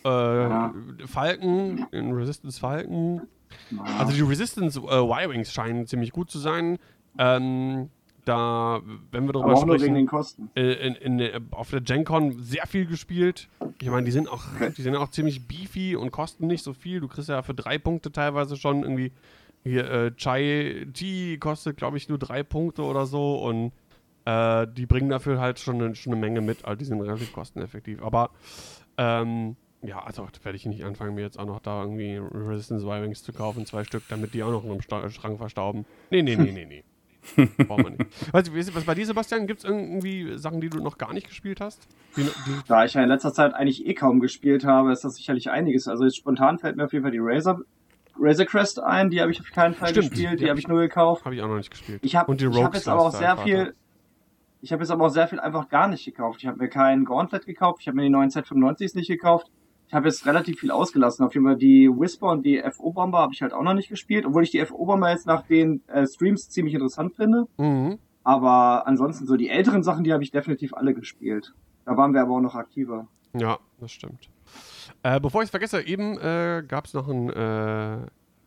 Äh, 0.04 0.08
Ja. 0.08 0.72
Falken, 1.06 1.86
in 1.90 2.12
Resistance 2.12 2.60
Falken. 2.60 3.22
Ja. 3.70 3.82
Also 3.98 4.12
die 4.12 4.20
Resistance 4.22 4.80
äh, 4.80 5.00
Y-Wings 5.00 5.52
scheinen 5.52 5.86
ziemlich 5.86 6.12
gut 6.12 6.30
zu 6.30 6.38
sein. 6.38 6.78
Ähm, 7.18 7.90
da, 8.28 8.80
wenn 9.10 9.26
wir 9.26 9.34
wegen 9.34 9.56
sprechen, 9.56 9.94
den 9.94 10.06
Kosten. 10.06 10.50
äh, 10.54 10.72
in, 10.86 10.94
in, 10.94 11.20
äh, 11.20 11.40
auf 11.50 11.70
der 11.70 11.80
Gen 11.80 12.04
Con 12.04 12.42
sehr 12.42 12.66
viel 12.66 12.86
gespielt. 12.86 13.48
Ich 13.80 13.88
meine, 13.88 14.04
die 14.04 14.12
sind 14.12 14.28
auch, 14.28 14.44
die 14.76 14.82
sind 14.82 14.94
auch 14.96 15.08
ziemlich 15.08 15.48
beefy 15.48 15.96
und 15.96 16.10
kosten 16.10 16.46
nicht 16.46 16.62
so 16.62 16.74
viel. 16.74 17.00
Du 17.00 17.08
kriegst 17.08 17.28
ja 17.28 17.42
für 17.42 17.54
drei 17.54 17.78
Punkte 17.78 18.12
teilweise 18.12 18.56
schon 18.56 18.82
irgendwie 18.82 19.12
hier 19.64 19.90
äh, 19.90 20.10
Chai 20.16 20.86
Tea 20.92 21.38
kostet, 21.38 21.76
glaube 21.76 21.96
ich, 21.96 22.08
nur 22.08 22.18
drei 22.18 22.42
Punkte 22.42 22.82
oder 22.82 23.06
so 23.06 23.42
und 23.44 23.72
äh, 24.24 24.66
die 24.70 24.86
bringen 24.86 25.08
dafür 25.08 25.40
halt 25.40 25.58
schon 25.58 25.82
eine, 25.82 25.94
schon 25.94 26.12
eine 26.12 26.20
Menge 26.20 26.40
mit. 26.40 26.64
Also 26.64 26.78
die 26.78 26.84
sind 26.84 27.00
relativ 27.00 27.32
kosteneffektiv. 27.32 28.02
Aber 28.02 28.30
ähm, 28.96 29.56
ja, 29.82 30.02
also 30.02 30.26
werde 30.42 30.56
ich 30.56 30.66
nicht 30.66 30.84
anfangen, 30.84 31.14
mir 31.14 31.22
jetzt 31.22 31.38
auch 31.38 31.46
noch 31.46 31.60
da 31.60 31.82
irgendwie 31.82 32.16
Resistance 32.16 32.84
Y-Wings 32.84 33.22
zu 33.22 33.32
kaufen, 33.32 33.64
zwei 33.64 33.84
Stück, 33.84 34.02
damit 34.08 34.34
die 34.34 34.42
auch 34.42 34.50
noch 34.50 34.64
in 34.64 34.70
einem 34.70 35.10
Schrank 35.10 35.38
verstauben. 35.38 35.86
Nee, 36.10 36.22
nee, 36.22 36.36
nee, 36.36 36.52
nee, 36.52 36.66
nee. 36.66 36.84
Brauchen 37.36 37.84
wir 37.84 37.90
nicht. 37.90 38.32
Weißt 38.32 38.48
du, 38.48 38.74
was 38.74 38.84
bei 38.84 38.94
dir, 38.94 39.06
Sebastian? 39.06 39.46
Gibt 39.46 39.60
es 39.60 39.64
irgendwie 39.64 40.36
Sachen, 40.38 40.60
die 40.60 40.70
du 40.70 40.78
noch 40.78 40.98
gar 40.98 41.12
nicht 41.12 41.28
gespielt 41.28 41.60
hast? 41.60 41.86
Die, 42.16 42.22
die, 42.22 42.30
Da 42.66 42.84
ich 42.84 42.94
ja 42.94 43.02
in 43.02 43.08
letzter 43.08 43.32
Zeit 43.32 43.54
eigentlich 43.54 43.86
eh 43.86 43.94
kaum 43.94 44.20
gespielt 44.20 44.64
habe, 44.64 44.92
ist 44.92 45.04
das 45.04 45.16
sicherlich 45.16 45.50
einiges. 45.50 45.88
Also 45.88 46.04
jetzt 46.04 46.16
spontan 46.16 46.58
fällt 46.58 46.76
mir 46.76 46.84
auf 46.84 46.92
jeden 46.92 47.04
Fall 47.04 47.12
die 47.12 47.20
Razor, 47.20 47.60
Razor 48.20 48.46
Crest 48.46 48.80
ein, 48.80 49.10
die 49.10 49.20
habe 49.20 49.30
ich 49.30 49.40
auf 49.40 49.50
keinen 49.50 49.74
Fall 49.74 49.90
Stimmt, 49.90 50.10
gespielt, 50.10 50.32
die 50.32 50.36
die 50.36 50.44
hab 50.44 50.50
habe 50.50 50.60
ich 50.60 50.68
nur 50.68 50.80
gekauft. 50.80 51.24
Habe 51.24 51.34
ich 51.34 51.42
auch 51.42 51.48
noch 51.48 51.56
nicht 51.56 51.70
gespielt. 51.70 52.00
Ich 52.02 52.16
habe 52.16 52.30
Und 52.30 52.40
die 52.40 52.46
ich 52.46 52.62
hab 52.62 52.74
jetzt 52.74 52.88
aber 52.88 53.02
auch 53.02 53.12
sehr 53.12 53.36
Vater. 53.36 53.42
viel. 53.42 53.74
Ich 54.60 54.72
habe 54.72 54.82
jetzt 54.82 54.90
aber 54.90 55.06
auch 55.06 55.10
sehr 55.10 55.28
viel 55.28 55.38
einfach 55.38 55.68
gar 55.68 55.86
nicht 55.86 56.04
gekauft. 56.04 56.40
Ich 56.42 56.48
habe 56.48 56.58
mir 56.58 56.68
keinen 56.68 57.04
Gauntlet 57.04 57.46
gekauft, 57.46 57.80
ich 57.80 57.86
habe 57.86 57.96
mir 57.96 58.02
die 58.02 58.10
neuen 58.10 58.30
Z95s 58.30 58.96
nicht 58.96 59.08
gekauft. 59.08 59.50
Ich 59.88 59.94
habe 59.94 60.06
jetzt 60.06 60.26
relativ 60.26 60.60
viel 60.60 60.70
ausgelassen. 60.70 61.24
Auf 61.24 61.32
jeden 61.34 61.46
Fall 61.46 61.56
die 61.56 61.88
Whisper 61.88 62.30
und 62.30 62.44
die 62.44 62.62
FO-Bomber 62.62 63.18
habe 63.18 63.32
ich 63.32 63.40
halt 63.40 63.54
auch 63.54 63.62
noch 63.62 63.72
nicht 63.72 63.88
gespielt, 63.88 64.26
obwohl 64.26 64.42
ich 64.42 64.50
die 64.50 64.64
FO-Bomber 64.64 65.10
jetzt 65.10 65.26
nach 65.26 65.46
den 65.46 65.82
äh, 65.88 66.06
Streams 66.06 66.50
ziemlich 66.50 66.74
interessant 66.74 67.14
finde. 67.16 67.46
Mhm. 67.56 67.98
Aber 68.22 68.86
ansonsten 68.86 69.26
so 69.26 69.36
die 69.36 69.48
älteren 69.48 69.82
Sachen, 69.82 70.04
die 70.04 70.12
habe 70.12 70.22
ich 70.22 70.30
definitiv 70.30 70.74
alle 70.74 70.92
gespielt. 70.92 71.54
Da 71.86 71.96
waren 71.96 72.12
wir 72.12 72.20
aber 72.20 72.34
auch 72.34 72.40
noch 72.42 72.54
aktiver. 72.54 73.08
Ja, 73.32 73.58
das 73.80 73.92
stimmt. 73.92 74.28
Äh, 75.02 75.20
bevor 75.20 75.40
ich 75.40 75.46
es 75.46 75.50
vergesse, 75.50 75.80
eben 75.80 76.18
äh, 76.18 76.62
gab 76.68 76.84
es 76.84 76.92
noch 76.92 77.08
ein 77.08 77.30
äh, 77.30 77.96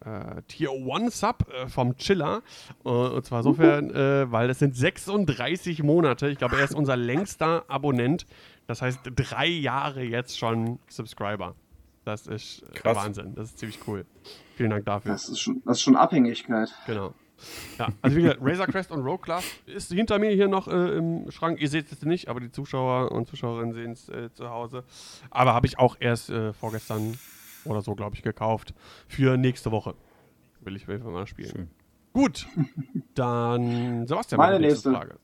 äh, 0.06 0.42
Tier 0.48 0.70
1 0.72 1.20
Sub 1.20 1.46
äh, 1.52 1.68
vom 1.68 1.96
Chiller. 1.98 2.42
Äh, 2.86 2.90
und 2.90 3.26
zwar 3.26 3.40
insofern, 3.40 3.92
äh, 3.92 4.32
weil 4.32 4.48
das 4.48 4.60
sind 4.60 4.76
36 4.76 5.84
Monate. 5.84 6.28
Ich 6.30 6.38
glaube, 6.38 6.58
er 6.58 6.64
ist 6.64 6.76
unser 6.76 6.98
längster 6.98 7.66
Abonnent. 7.68 8.26
Das 8.72 8.82
heißt, 8.82 9.00
drei 9.18 9.48
Jahre 9.48 10.02
jetzt 10.02 10.40
schon 10.40 10.80
Subscriber. 10.88 11.56
Das 12.06 12.26
ist 12.26 12.64
äh, 12.64 12.74
Krass. 12.76 12.96
Wahnsinn. 12.96 13.36
Das 13.36 13.50
ist 13.50 13.60
ziemlich 13.60 13.86
cool. 13.86 14.06
Vielen 14.56 14.70
Dank 14.70 14.86
dafür. 14.86 15.12
Das 15.12 15.28
ist 15.28 15.42
schon, 15.42 15.62
das 15.66 15.76
ist 15.76 15.84
schon 15.84 15.98
Abhängigkeit. 15.98 16.74
Genau. 16.88 17.14
Ja, 17.78 17.90
also 18.02 18.16
wie 18.16 18.22
gesagt, 18.22 18.40
Razor 18.42 18.68
Crest 18.68 18.92
und 18.92 19.02
Rogue 19.02 19.20
Class 19.20 19.44
ist 19.66 19.92
hinter 19.92 20.20
mir 20.20 20.30
hier 20.30 20.48
noch 20.48 20.70
äh, 20.70 20.98
im 20.98 21.30
Schrank. 21.32 21.60
Ihr 21.60 21.68
seht 21.68 21.92
es 21.92 22.02
nicht, 22.04 22.30
aber 22.30 22.40
die 22.40 22.50
Zuschauer 22.50 23.12
und 23.12 23.28
Zuschauerinnen 23.28 23.74
sehen 23.74 23.92
es 23.92 24.08
äh, 24.08 24.32
zu 24.32 24.50
Hause. 24.50 24.86
Aber 25.32 25.54
habe 25.54 25.68
ich 25.68 25.78
auch 25.78 25.98
erst 26.00 26.30
äh, 26.30 26.54
vorgestern 26.54 27.18
oder 27.66 27.82
so, 27.82 27.94
glaube 27.94 28.16
ich, 28.16 28.22
gekauft. 28.24 28.74
Für 29.10 29.36
nächste 29.36 29.72
Woche. 29.72 29.96
Will 30.62 30.78
ich 30.78 30.84
auf 30.84 30.90
jeden 30.90 31.04
Fall 31.04 31.12
mal 31.12 31.28
spielen. 31.28 31.52
Schön. 31.52 31.70
Gut. 32.14 32.48
Dann 33.16 34.08
Sebastian, 34.08 34.38
Meine 34.38 34.60
die 34.60 34.68
nächste. 34.68 34.92
Frage. 34.92 35.18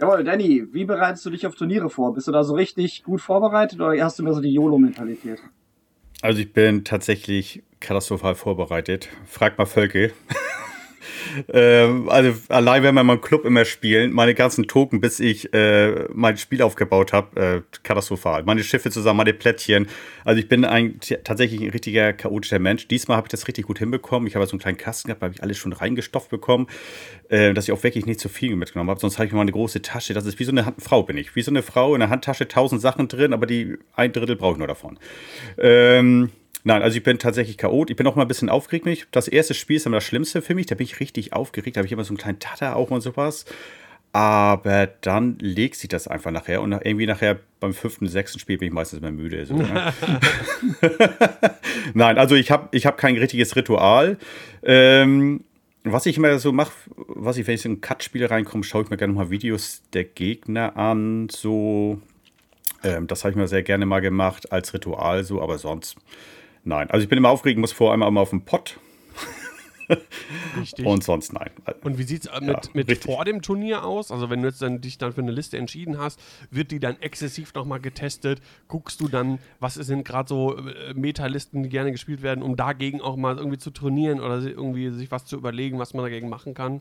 Jawohl, 0.00 0.24
Danny, 0.24 0.66
wie 0.72 0.84
bereitest 0.84 1.24
du 1.24 1.30
dich 1.30 1.46
auf 1.46 1.54
Turniere 1.54 1.88
vor? 1.88 2.14
Bist 2.14 2.26
du 2.26 2.32
da 2.32 2.42
so 2.42 2.54
richtig 2.54 3.04
gut 3.04 3.20
vorbereitet 3.20 3.80
oder 3.80 4.02
hast 4.04 4.18
du 4.18 4.24
mehr 4.24 4.34
so 4.34 4.40
die 4.40 4.52
YOLO-Mentalität? 4.52 5.38
Also 6.20 6.40
ich 6.40 6.52
bin 6.52 6.84
tatsächlich 6.84 7.62
katastrophal 7.80 8.34
vorbereitet. 8.34 9.08
Frag 9.26 9.56
mal 9.58 9.66
Völke. 9.66 10.12
ähm, 11.52 12.08
also 12.08 12.34
allein 12.48 12.82
wenn 12.82 12.94
wir 12.94 13.02
mal 13.02 13.14
im 13.14 13.20
Club 13.20 13.44
immer 13.44 13.64
spielen, 13.64 14.12
meine 14.12 14.34
ganzen 14.34 14.66
Token, 14.66 15.00
bis 15.00 15.20
ich 15.20 15.52
äh, 15.54 16.06
mein 16.12 16.36
Spiel 16.36 16.62
aufgebaut 16.62 17.12
habe, 17.12 17.40
äh, 17.40 17.78
katastrophal. 17.82 18.44
Meine 18.44 18.62
Schiffe 18.62 18.90
zusammen, 18.90 19.18
meine 19.18 19.34
Plättchen. 19.34 19.86
Also 20.24 20.40
ich 20.40 20.48
bin 20.48 20.64
ein 20.64 21.00
tatsächlich 21.24 21.60
ein 21.60 21.70
richtiger 21.70 22.12
chaotischer 22.12 22.58
Mensch. 22.58 22.88
Diesmal 22.88 23.16
habe 23.16 23.26
ich 23.26 23.30
das 23.30 23.46
richtig 23.48 23.66
gut 23.66 23.78
hinbekommen. 23.78 24.26
Ich 24.26 24.36
habe 24.36 24.46
so 24.46 24.52
einen 24.52 24.60
kleinen 24.60 24.78
Kasten 24.78 25.08
gehabt, 25.08 25.22
da 25.22 25.26
habe 25.26 25.34
ich 25.34 25.42
alles 25.42 25.58
schon 25.58 25.72
reingestopft 25.72 26.30
bekommen, 26.30 26.66
äh, 27.28 27.54
dass 27.54 27.64
ich 27.64 27.72
auch 27.72 27.82
wirklich 27.82 28.06
nicht 28.06 28.20
zu 28.20 28.28
viel 28.28 28.56
mitgenommen 28.56 28.90
habe. 28.90 29.00
Sonst 29.00 29.18
habe 29.18 29.26
ich 29.26 29.32
mir 29.32 29.36
mal 29.36 29.42
eine 29.42 29.52
große 29.52 29.82
Tasche. 29.82 30.14
Das 30.14 30.26
ist 30.26 30.38
wie 30.38 30.44
so 30.44 30.52
eine 30.52 30.66
Hand 30.66 30.82
Frau 30.82 31.02
bin 31.02 31.16
ich. 31.16 31.34
Wie 31.36 31.42
so 31.42 31.50
eine 31.50 31.62
Frau 31.62 31.94
in 31.94 32.00
der 32.00 32.10
Handtasche, 32.10 32.48
tausend 32.48 32.80
Sachen 32.80 33.08
drin, 33.08 33.32
aber 33.32 33.46
die 33.46 33.76
ein 33.94 34.12
Drittel 34.12 34.36
brauche 34.36 34.52
ich 34.52 34.58
nur 34.58 34.68
davon. 34.68 34.98
Ähm, 35.58 36.30
Nein, 36.66 36.82
also 36.82 36.96
ich 36.96 37.02
bin 37.02 37.18
tatsächlich 37.18 37.58
Chaot. 37.58 37.90
Ich 37.90 37.96
bin 37.96 38.06
auch 38.06 38.16
mal 38.16 38.22
ein 38.22 38.28
bisschen 38.28 38.48
aufgeregt. 38.48 38.86
Mich. 38.86 39.06
Das 39.10 39.28
erste 39.28 39.52
Spiel 39.52 39.76
ist 39.76 39.84
immer 39.86 39.98
das 39.98 40.04
Schlimmste 40.04 40.40
für 40.40 40.54
mich. 40.54 40.66
Da 40.66 40.74
bin 40.74 40.84
ich 40.84 40.98
richtig 40.98 41.34
aufgeregt. 41.34 41.76
Da 41.76 41.80
habe 41.80 41.86
ich 41.86 41.92
immer 41.92 42.04
so 42.04 42.10
einen 42.10 42.18
kleinen 42.18 42.38
Tatter 42.38 42.76
auch 42.76 42.90
und 42.90 43.02
sowas. 43.02 43.44
Aber 44.12 44.86
dann 44.86 45.36
legt 45.40 45.76
sich 45.76 45.88
das 45.88 46.08
einfach 46.08 46.30
nachher. 46.30 46.62
Und 46.62 46.72
irgendwie 46.72 47.04
nachher 47.04 47.38
beim 47.60 47.74
fünften, 47.74 48.08
sechsten 48.08 48.38
Spiel 48.38 48.56
bin 48.56 48.68
ich 48.68 48.74
meistens 48.74 49.00
immer 49.00 49.10
müde. 49.10 49.44
So, 49.44 49.56
ne? 49.56 49.92
Nein, 51.94 52.16
also 52.16 52.34
ich 52.34 52.50
habe 52.50 52.68
ich 52.72 52.86
hab 52.86 52.96
kein 52.96 53.16
richtiges 53.18 53.54
Ritual. 53.56 54.16
Ähm, 54.62 55.44
was 55.82 56.06
ich 56.06 56.16
immer 56.16 56.38
so 56.38 56.50
mache, 56.50 56.72
was 56.96 57.36
ich, 57.36 57.46
wenn 57.46 57.56
ich 57.56 57.64
in 57.66 57.72
ein 57.72 57.80
Cut-Spiel 57.82 58.24
reinkomme, 58.24 58.64
schaue 58.64 58.84
ich 58.84 58.90
mir 58.90 58.96
gerne 58.96 59.12
mal 59.12 59.28
Videos 59.28 59.82
der 59.92 60.04
Gegner 60.04 60.78
an. 60.78 61.28
So, 61.28 62.00
ähm, 62.82 63.06
das 63.06 63.24
habe 63.24 63.32
ich 63.32 63.36
mir 63.36 63.48
sehr 63.48 63.62
gerne 63.62 63.84
mal 63.84 64.00
gemacht 64.00 64.50
als 64.50 64.72
Ritual, 64.72 65.24
so, 65.24 65.42
aber 65.42 65.58
sonst. 65.58 65.96
Nein, 66.64 66.90
also 66.90 67.02
ich 67.02 67.08
bin 67.08 67.18
immer 67.18 67.28
aufgeregt, 67.28 67.58
muss 67.60 67.72
vor 67.72 67.92
allem 67.92 68.02
einmal 68.02 68.22
auf 68.22 68.30
den 68.30 68.42
Pott 68.42 68.78
Richtig. 70.58 70.86
und 70.86 71.04
sonst 71.04 71.32
nein. 71.32 71.50
Und 71.82 71.98
wie 71.98 72.04
sieht 72.04 72.26
es 72.26 72.40
mit, 72.40 72.50
Ja, 72.50 72.70
mit 72.72 72.98
vor 73.04 73.24
dem 73.24 73.42
Turnier 73.42 73.84
aus? 73.84 74.10
Also 74.10 74.30
wenn 74.30 74.40
du 74.40 74.48
jetzt 74.48 74.62
dann 74.62 74.80
dich 74.80 74.96
dann 74.96 75.12
für 75.12 75.20
eine 75.20 75.30
Liste 75.30 75.58
entschieden 75.58 75.98
hast, 75.98 76.20
wird 76.50 76.70
die 76.70 76.78
dann 76.78 77.00
exzessiv 77.00 77.52
nochmal 77.54 77.80
getestet? 77.80 78.40
Guckst 78.68 79.00
du 79.00 79.08
dann, 79.08 79.38
was 79.60 79.74
sind 79.74 80.04
gerade 80.04 80.28
so 80.28 80.56
äh, 80.56 80.94
Metalisten, 80.94 81.62
die 81.62 81.68
gerne 81.68 81.92
gespielt 81.92 82.22
werden, 82.22 82.42
um 82.42 82.56
dagegen 82.56 83.02
auch 83.02 83.16
mal 83.16 83.36
irgendwie 83.36 83.58
zu 83.58 83.70
trainieren 83.70 84.20
oder 84.20 84.40
irgendwie 84.40 84.90
sich 84.90 85.10
was 85.10 85.26
zu 85.26 85.36
überlegen, 85.36 85.78
was 85.78 85.92
man 85.92 86.04
dagegen 86.04 86.30
machen 86.30 86.54
kann? 86.54 86.80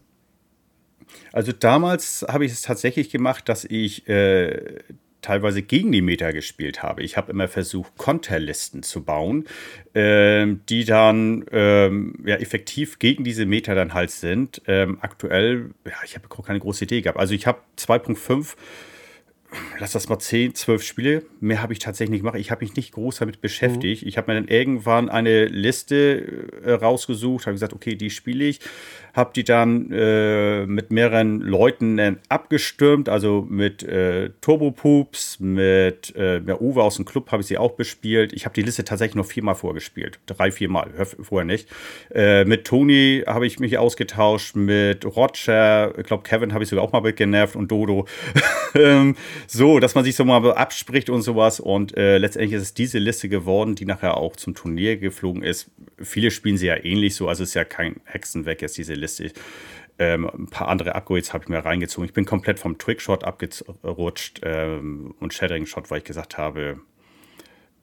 Also 1.33 1.51
damals 1.51 2.25
habe 2.29 2.45
ich 2.45 2.53
es 2.53 2.61
tatsächlich 2.61 3.09
gemacht, 3.09 3.49
dass 3.49 3.65
ich 3.65 4.07
äh, 4.07 4.79
teilweise 5.23 5.63
gegen 5.63 5.91
die 5.91 6.01
Meta 6.01 6.31
gespielt 6.31 6.83
habe. 6.83 7.01
Ich 7.01 7.17
habe 7.17 7.31
immer 7.31 7.47
versucht, 7.47 7.97
Konterlisten 7.97 8.83
zu 8.83 9.03
bauen, 9.03 9.45
ähm, 9.95 10.61
die 10.69 10.85
dann 10.85 11.45
ähm, 11.51 12.15
ja, 12.25 12.35
effektiv 12.35 12.99
gegen 12.99 13.23
diese 13.23 13.47
Meta 13.47 13.73
dann 13.73 13.95
halt 13.95 14.11
sind. 14.11 14.61
Ähm, 14.67 14.99
aktuell, 15.01 15.71
ja, 15.85 15.95
ich 16.05 16.15
habe 16.15 16.27
keine 16.43 16.59
große 16.59 16.83
Idee 16.83 17.01
gehabt. 17.01 17.17
Also 17.17 17.33
ich 17.33 17.47
habe 17.47 17.59
2.5 17.77 18.55
lass 19.79 19.91
das 19.91 20.09
mal 20.09 20.19
10, 20.19 20.55
12 20.55 20.83
Spiele. 20.83 21.23
Mehr 21.39 21.61
habe 21.61 21.73
ich 21.73 21.79
tatsächlich 21.79 22.11
nicht 22.11 22.21
gemacht. 22.21 22.37
Ich 22.37 22.51
habe 22.51 22.63
mich 22.63 22.75
nicht 22.75 22.93
groß 22.93 23.17
damit 23.17 23.41
beschäftigt. 23.41 24.03
Ich 24.03 24.17
habe 24.17 24.31
mir 24.33 24.39
dann 24.39 24.47
irgendwann 24.49 25.09
eine 25.09 25.45
Liste 25.45 26.61
äh, 26.65 26.71
rausgesucht, 26.73 27.45
habe 27.45 27.53
gesagt, 27.53 27.73
okay, 27.73 27.95
die 27.95 28.09
spiele 28.09 28.45
ich. 28.45 28.59
Habe 29.13 29.31
die 29.35 29.43
dann 29.43 29.91
äh, 29.91 30.65
mit 30.65 30.89
mehreren 30.91 31.39
Leuten 31.39 31.97
dann 31.97 32.19
abgestimmt, 32.29 33.09
also 33.09 33.45
mit 33.47 33.83
äh, 33.83 34.31
Turbo 34.41 34.71
Poops, 34.71 35.39
mit 35.39 36.15
äh, 36.15 36.39
ja, 36.39 36.59
Uwe 36.59 36.81
aus 36.81 36.95
dem 36.95 37.05
Club 37.05 37.31
habe 37.31 37.41
ich 37.41 37.47
sie 37.47 37.59
auch 37.59 37.73
bespielt. 37.73 38.33
Ich 38.33 38.45
habe 38.45 38.55
die 38.55 38.63
Liste 38.63 38.83
tatsächlich 38.83 39.15
noch 39.15 39.27
viermal 39.27 39.53
vorgespielt. 39.53 40.19
Drei, 40.25 40.51
viermal, 40.51 40.89
hör- 40.95 41.05
vorher 41.05 41.45
nicht. 41.45 41.67
Äh, 42.13 42.45
mit 42.45 42.65
Toni 42.65 43.23
habe 43.27 43.45
ich 43.45 43.59
mich 43.59 43.77
ausgetauscht, 43.77 44.55
mit 44.55 45.05
Roger, 45.05 45.93
ich 45.97 46.05
glaube, 46.05 46.23
Kevin 46.23 46.53
habe 46.53 46.63
ich 46.63 46.69
sogar 46.71 46.83
auch 46.83 46.91
mal 46.91 47.01
mit 47.01 47.15
genervt 47.15 47.55
und 47.55 47.69
Dodo. 47.71 48.07
so, 49.47 49.79
dass 49.79 49.95
man 49.95 50.03
sich 50.03 50.15
so 50.15 50.25
mal 50.25 50.53
abspricht 50.53 51.09
und 51.09 51.21
sowas. 51.21 51.59
Und 51.59 51.95
äh, 51.97 52.17
letztendlich 52.17 52.53
ist 52.53 52.61
es 52.61 52.73
diese 52.73 52.99
Liste 52.99 53.29
geworden, 53.29 53.75
die 53.75 53.85
nachher 53.85 54.17
auch 54.17 54.35
zum 54.35 54.55
Turnier 54.55 54.97
geflogen 54.97 55.43
ist. 55.43 55.71
Viele 55.99 56.31
spielen 56.31 56.57
sie 56.57 56.67
ja 56.67 56.83
ähnlich 56.83 57.15
so, 57.15 57.27
also 57.27 57.43
es 57.43 57.49
ist 57.49 57.55
ja 57.55 57.63
kein 57.65 58.01
Hexenweg 58.05 58.61
jetzt 58.61 58.77
diese 58.77 58.93
Liste. 58.93 59.31
Ähm, 59.99 60.29
ein 60.33 60.47
paar 60.47 60.69
andere 60.69 60.95
Upgrades 60.95 61.33
habe 61.33 61.43
ich 61.43 61.49
mir 61.49 61.59
reingezogen. 61.59 62.05
Ich 62.05 62.13
bin 62.13 62.25
komplett 62.25 62.59
vom 62.59 62.77
Trickshot 62.77 63.23
abgerutscht 63.23 64.41
ähm, 64.43 65.13
und 65.19 65.33
Shattering 65.33 65.65
Shot, 65.65 65.91
weil 65.91 65.99
ich 65.99 66.03
gesagt 66.03 66.37
habe, 66.37 66.79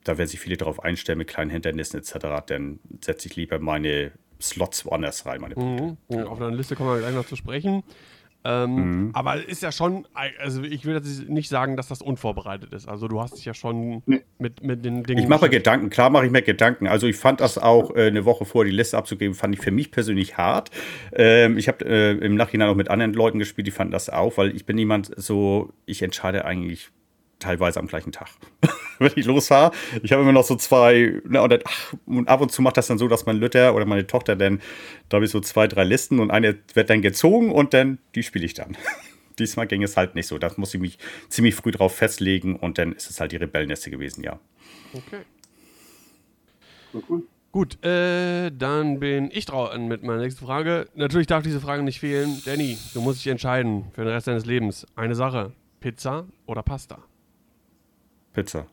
da 0.05 0.19
werden 0.19 0.29
sich 0.29 0.41
viele 0.41 0.57
darauf 0.57 0.83
einstellen 0.83 1.19
mit 1.19 1.29
kleinen 1.29 1.51
Hindernissen 1.51 2.01
etc. 2.01 2.45
Dann 2.47 2.81
setze 3.01 3.29
ich 3.29 3.37
lieber 3.37 3.59
meine 3.59 4.13
Slots 4.41 4.85
woanders 4.87 5.27
rein, 5.27 5.41
meine 5.41 5.55
Punkte. 5.55 5.97
Mhm. 6.09 6.25
Auf 6.25 6.41
einer 6.41 6.51
Liste 6.51 6.75
kommen 6.75 6.91
wir 6.91 6.99
gleich 6.99 7.15
noch 7.15 7.27
zu 7.27 7.37
sprechen. 7.37 7.85
Ähm, 8.43 8.75
Mhm. 8.75 9.11
Aber 9.13 9.47
ist 9.47 9.63
ja 9.63 9.71
schon, 9.71 10.07
also 10.43 10.63
ich 10.63 10.87
will 10.87 10.95
jetzt 10.95 11.29
nicht 11.29 11.49
sagen, 11.51 11.77
dass 11.77 11.89
das 11.89 12.01
unvorbereitet 12.01 12.73
ist. 12.73 12.89
Also 12.89 13.07
du 13.07 13.21
hast 13.21 13.37
dich 13.37 13.45
ja 13.45 13.53
schon 13.53 14.03
Nee. 14.07 14.23
mit, 14.39 14.63
mit 14.63 14.83
den 14.85 15.03
Dingen. 15.03 15.21
Ich 15.23 15.29
mache 15.29 15.45
mir. 15.45 15.51
Gedanken, 15.51 15.91
klar 15.91 16.09
mache 16.11 16.25
ich 16.25 16.33
mir 16.33 16.41
Gedanken. 16.41 16.87
Also 16.87 17.07
ich 17.07 17.17
fand 17.17 17.41
das 17.41 17.59
auch 17.59 17.95
äh, 17.95 18.07
eine 18.07 18.25
Woche 18.25 18.45
vor 18.47 18.65
die 18.65 18.71
Liste 18.71 18.97
abzugeben, 18.97 19.35
fand 19.35 19.55
ich 19.55 19.61
für 19.61 19.71
mich 19.73 19.91
persönlich 19.91 20.39
hart. 20.39 20.71
Ähm, 21.13 21.59
ich 21.59 21.69
habe 21.69 21.85
äh, 21.85 22.13
im 22.13 22.35
Nachhinein 22.35 22.69
auch 22.71 22.75
mit 22.77 22.89
anderen 22.89 23.13
Leuten 23.13 23.39
gespielt, 23.39 23.67
die 23.67 23.73
fanden 23.73 23.93
das 23.93 24.09
auch, 24.09 24.39
weil 24.39 24.57
ich 24.57 24.65
bin 24.65 24.77
niemand 24.77 25.11
so, 25.17 25.73
ich 25.85 26.01
entscheide 26.03 26.45
eigentlich 26.47 26.91
teilweise 27.41 27.81
am 27.81 27.87
gleichen 27.87 28.13
Tag. 28.13 28.29
Wenn 28.99 29.13
ich 29.17 29.25
losfahre, 29.25 29.73
ich 30.03 30.13
habe 30.13 30.23
immer 30.23 30.33
noch 30.33 30.45
so 30.45 30.57
zwei, 30.57 31.21
ne, 31.27 31.43
und, 31.43 31.51
dann, 31.51 31.61
ach, 31.65 31.95
und 32.07 32.29
ab 32.29 32.41
und 32.41 32.53
zu 32.53 32.63
macht 32.63 32.77
das 32.77 32.87
dann 32.87 32.99
so, 32.99 33.09
dass 33.09 33.27
mein 33.27 33.37
Lütter 33.37 33.75
oder 33.75 33.87
meine 33.87 34.07
Tochter 34.07 34.37
dann, 34.37 34.61
da 35.09 35.17
habe 35.17 35.25
ich 35.25 35.31
so 35.31 35.41
zwei, 35.41 35.67
drei 35.67 35.85
Listen 35.85 36.21
und 36.21 36.31
eine 36.31 36.59
wird 36.75 36.91
dann 36.91 37.03
gezogen 37.03 37.51
und 37.51 37.75
dann, 37.75 37.99
die 38.15 38.23
spiele 38.23 38.45
ich 38.45 38.55
dann. 38.55 38.77
Diesmal 39.39 39.67
ging 39.67 39.83
es 39.83 39.97
halt 39.97 40.15
nicht 40.15 40.27
so. 40.27 40.39
Da 40.39 40.53
muss 40.57 40.75
ich 40.75 40.81
mich 40.81 40.99
ziemlich 41.31 41.55
früh 41.55 41.71
drauf 41.71 41.97
festlegen 41.97 42.57
und 42.57 42.77
dann 42.77 42.93
ist 42.93 43.09
es 43.09 43.21
halt 43.21 43.33
die 43.33 43.37
Rebellenneste 43.37 43.91
gewesen, 43.91 44.23
ja. 44.23 44.39
Okay. 44.93 45.23
Cool. 47.09 47.23
Gut, 47.53 47.85
äh, 47.85 48.51
dann 48.53 49.01
bin 49.01 49.29
ich 49.33 49.45
dran 49.45 49.89
mit 49.89 50.05
meiner 50.05 50.21
nächsten 50.21 50.45
Frage. 50.45 50.87
Natürlich 50.95 51.27
darf 51.27 51.43
diese 51.43 51.61
Frage 51.61 51.83
nicht 51.83 51.99
fehlen. 51.99 52.41
Danny, 52.45 52.79
du 52.95 53.01
musst 53.01 53.25
dich 53.25 53.27
entscheiden 53.27 53.87
für 53.93 54.05
den 54.05 54.13
Rest 54.13 54.29
deines 54.29 54.47
Lebens. 54.47 54.87
Eine 54.95 55.17
Sache: 55.17 55.53
Pizza 55.81 56.27
oder 56.47 56.63
Pasta? 56.63 57.03
Pizza. 58.33 58.67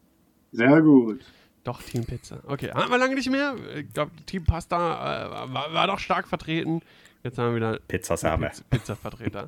Sehr 0.51 0.81
gut. 0.81 1.21
Doch, 1.63 1.81
Team 1.83 2.05
Pizza. 2.05 2.39
Okay, 2.45 2.71
haben 2.71 2.89
wir 2.89 2.97
lange 2.97 3.15
nicht 3.15 3.29
mehr. 3.29 3.55
Ich 3.75 3.91
glaube, 3.93 4.11
Team 4.25 4.45
Pasta 4.45 5.35
äh, 5.45 5.53
war, 5.53 5.73
war 5.73 5.87
doch 5.87 5.99
stark 5.99 6.27
vertreten. 6.27 6.81
Jetzt 7.23 7.37
haben 7.37 7.49
wir 7.49 7.55
wieder 7.57 7.79
Pizzasame. 7.87 8.47
Pizza- 8.47 8.63
Pizza-Vertreter. 8.69 9.47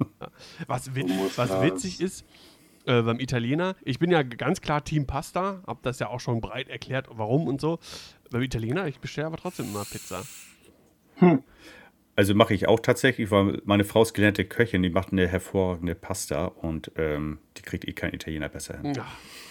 Was, 0.68 0.94
wit 0.96 1.08
was 1.38 1.62
witzig 1.62 2.02
ist, 2.02 2.26
äh, 2.86 3.02
beim 3.04 3.20
Italiener, 3.20 3.76
ich 3.86 4.00
bin 4.00 4.12
ja 4.12 4.24
ganz 4.24 4.60
klar 4.60 4.84
Team 4.84 5.06
Pasta, 5.08 5.62
hab 5.66 5.82
das 5.84 6.00
ja 6.00 6.08
auch 6.10 6.20
schon 6.20 6.42
breit 6.42 6.68
erklärt, 6.68 7.08
warum 7.12 7.48
und 7.48 7.62
so. 7.62 7.80
Beim 8.32 8.42
Italiener, 8.42 8.88
ich 8.88 9.00
bestelle 9.00 9.28
aber 9.28 9.38
trotzdem 9.38 9.68
immer 9.68 9.86
Pizza. 9.86 10.24
Also 12.20 12.36
mache 12.36 12.54
ich 12.54 12.68
auch 12.68 12.82
tatsächlich, 12.82 13.32
weil 13.32 13.62
meine 13.64 13.86
Frau 13.86 14.02
ist 14.02 14.14
gelernte 14.14 14.44
Köchin, 14.44 14.84
die 14.84 14.90
macht 14.90 15.14
eine 15.14 15.26
hervorragende 15.26 15.96
Pasta 15.96 16.48
und 16.48 16.92
ähm, 16.98 17.40
die 17.56 17.62
kriegt 17.62 17.88
eh 17.88 17.94
kein 17.94 18.14
Italiener 18.14 18.50
besser 18.50 18.78
hin. 18.78 18.94
Ja, 18.94 19.08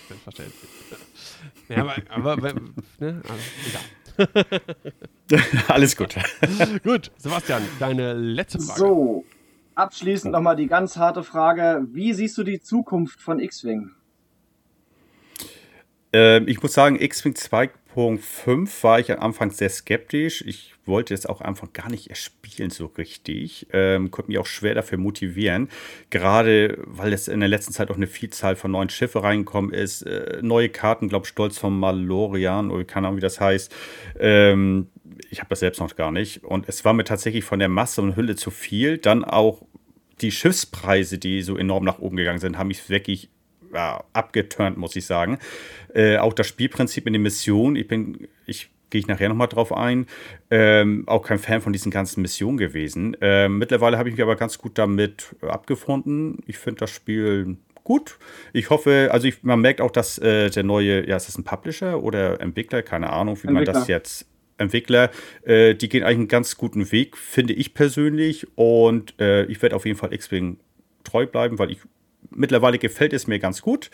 selbstverständlich. 0.07 0.71
Ja, 1.71 1.79
aber, 1.79 1.97
aber 2.11 2.37
ne, 2.37 3.23
also, 3.27 4.29
egal. 4.29 5.43
Alles 5.69 5.97
gut. 5.97 6.15
Gut, 6.85 7.11
Sebastian, 7.17 7.63
deine 7.79 8.13
letzte 8.13 8.61
Frage. 8.61 8.81
So, 8.81 9.25
abschließend 9.75 10.35
nochmal 10.35 10.57
die 10.57 10.67
ganz 10.67 10.99
harte 10.99 11.23
Frage. 11.23 11.87
Wie 11.91 12.13
siehst 12.13 12.37
du 12.37 12.43
die 12.43 12.61
Zukunft 12.61 13.23
von 13.23 13.41
X-Wing? 13.41 13.93
Ähm, 16.13 16.47
ich 16.47 16.63
muss 16.63 16.75
sagen, 16.75 17.01
X-Wing 17.01 17.35
2.5 17.99 18.85
war 18.85 19.01
ich 19.01 19.11
am 19.11 19.19
Anfang 19.19 19.51
sehr 19.51 19.69
skeptisch. 19.71 20.45
Ich 20.47 20.75
wollte 20.87 21.15
es 21.15 21.27
auch 21.27 21.41
einfach 21.41 21.73
gar 21.73 21.91
nicht 21.91 22.09
erst 22.09 22.23
spielen 22.23 22.71
so 22.71 22.87
richtig. 22.87 23.67
Ähm, 23.73 24.13
konnte 24.13 24.31
mich 24.31 24.39
auch 24.39 24.47
schwer 24.47 24.75
dafür 24.75 24.99
motivieren. 24.99 25.69
Gerade 26.09 26.79
weil 26.85 27.13
es 27.13 27.27
in 27.27 27.41
der 27.41 27.49
letzten 27.49 27.73
Zeit 27.73 27.91
auch 27.91 27.97
eine 27.97 28.07
Vielzahl 28.07 28.55
von 28.55 28.71
neuen 28.71 28.89
Schiffen 28.89 29.21
reingekommen 29.21 29.73
ist. 29.73 30.03
Äh, 30.03 30.39
neue 30.43 30.69
Karten, 30.69 31.09
glaube 31.09 31.27
Stolz 31.27 31.59
vom 31.59 31.81
Malorian 31.81 32.71
oder 32.71 32.85
keine 32.85 33.09
Ahnung, 33.09 33.17
wie 33.17 33.23
das 33.23 33.41
heißt. 33.41 33.75
Ähm, 34.21 34.87
ich 35.29 35.41
habe 35.41 35.49
das 35.51 35.59
selbst 35.59 35.81
noch 35.81 35.97
gar 35.97 36.13
nicht. 36.13 36.45
Und 36.45 36.69
es 36.69 36.85
war 36.85 36.93
mir 36.93 37.05
tatsächlich 37.05 37.45
von 37.45 37.59
der 37.59 37.69
Masse 37.69 38.01
und 38.01 38.15
Hülle 38.15 38.37
zu 38.37 38.53
viel. 38.53 38.99
Dann 38.99 39.25
auch 39.25 39.63
die 40.21 40.31
Schiffspreise, 40.31 41.19
die 41.19 41.43
so 41.43 41.57
enorm 41.57 41.85
nach 41.85 41.99
oben 41.99 42.17
gegangen 42.17 42.39
sind, 42.39 42.59
haben 42.59 42.69
mich 42.69 42.89
wirklich 42.89 43.29
ja, 43.73 44.05
abgeturnt, 44.13 44.77
muss 44.77 44.97
ich 44.97 45.07
sagen. 45.07 45.39
Äh, 45.95 46.19
auch 46.19 46.33
das 46.33 46.47
Spielprinzip 46.47 47.07
in 47.07 47.13
den 47.13 47.23
Missionen, 47.23 47.77
ich 47.77 47.89
bin, 47.89 48.29
ich 48.47 48.71
gehe 48.91 49.01
ich 49.01 49.07
nachher 49.07 49.29
nochmal 49.29 49.49
drauf 49.49 49.73
ein, 49.73 50.07
ähm, 50.51 51.05
auch 51.07 51.23
kein 51.23 51.39
Fan 51.39 51.61
von 51.61 51.73
diesen 51.73 51.91
ganzen 51.91 52.23
Missionen 52.23 52.57
gewesen. 52.57 53.17
Ähm, 53.21 53.59
mittlerweile 53.59 53.99
habe 53.99 54.09
ich 54.09 54.15
mich 54.15 54.23
aber 54.23 54.37
ganz 54.37 54.59
gut 54.59 54.79
damit 54.79 55.37
abgefunden. 55.43 56.39
Ich 56.47 56.59
finde 56.59 56.81
das 56.81 56.91
Spiel 56.91 57.59
gut. 57.85 58.19
Ich 58.53 58.71
hoffe, 58.71 59.09
also 59.13 59.27
ich, 59.27 59.43
man 59.43 59.61
merkt 59.61 59.81
auch, 59.81 59.91
dass 59.91 60.19
äh, 60.19 60.51
der 60.51 60.63
neue, 60.63 61.09
ja, 61.09 61.17
ist 61.17 61.29
das 61.29 61.39
ein 61.39 61.45
Publisher 61.45 62.03
oder 62.03 62.41
Entwickler, 62.41 62.83
keine 62.83 63.11
Ahnung, 63.11 63.39
wie 63.43 63.49
man 63.49 63.65
das 63.65 63.77
Entwickler. 63.77 63.97
jetzt 63.97 64.27
Entwickler, 64.59 65.11
äh, 65.45 65.75
die 65.75 65.89
gehen 65.89 66.03
eigentlich 66.03 66.19
einen 66.19 66.29
ganz 66.29 66.57
guten 66.57 66.91
Weg, 66.93 67.17
finde 67.17 67.55
ich 67.55 67.75
persönlich. 67.75 68.47
Und 68.57 69.19
äh, 69.21 69.45
ich 69.45 69.63
werde 69.63 69.77
auf 69.77 69.87
jeden 69.87 69.99
Fall 69.99 70.13
X-Wing 70.13 70.59
treu 71.05 71.27
bleiben, 71.27 71.59
weil 71.59 71.71
ich 71.71 71.79
mittlerweile 72.39 72.79
gefällt 72.79 73.13
es 73.13 73.27
mir 73.27 73.39
ganz 73.39 73.63
gut. 73.63 73.91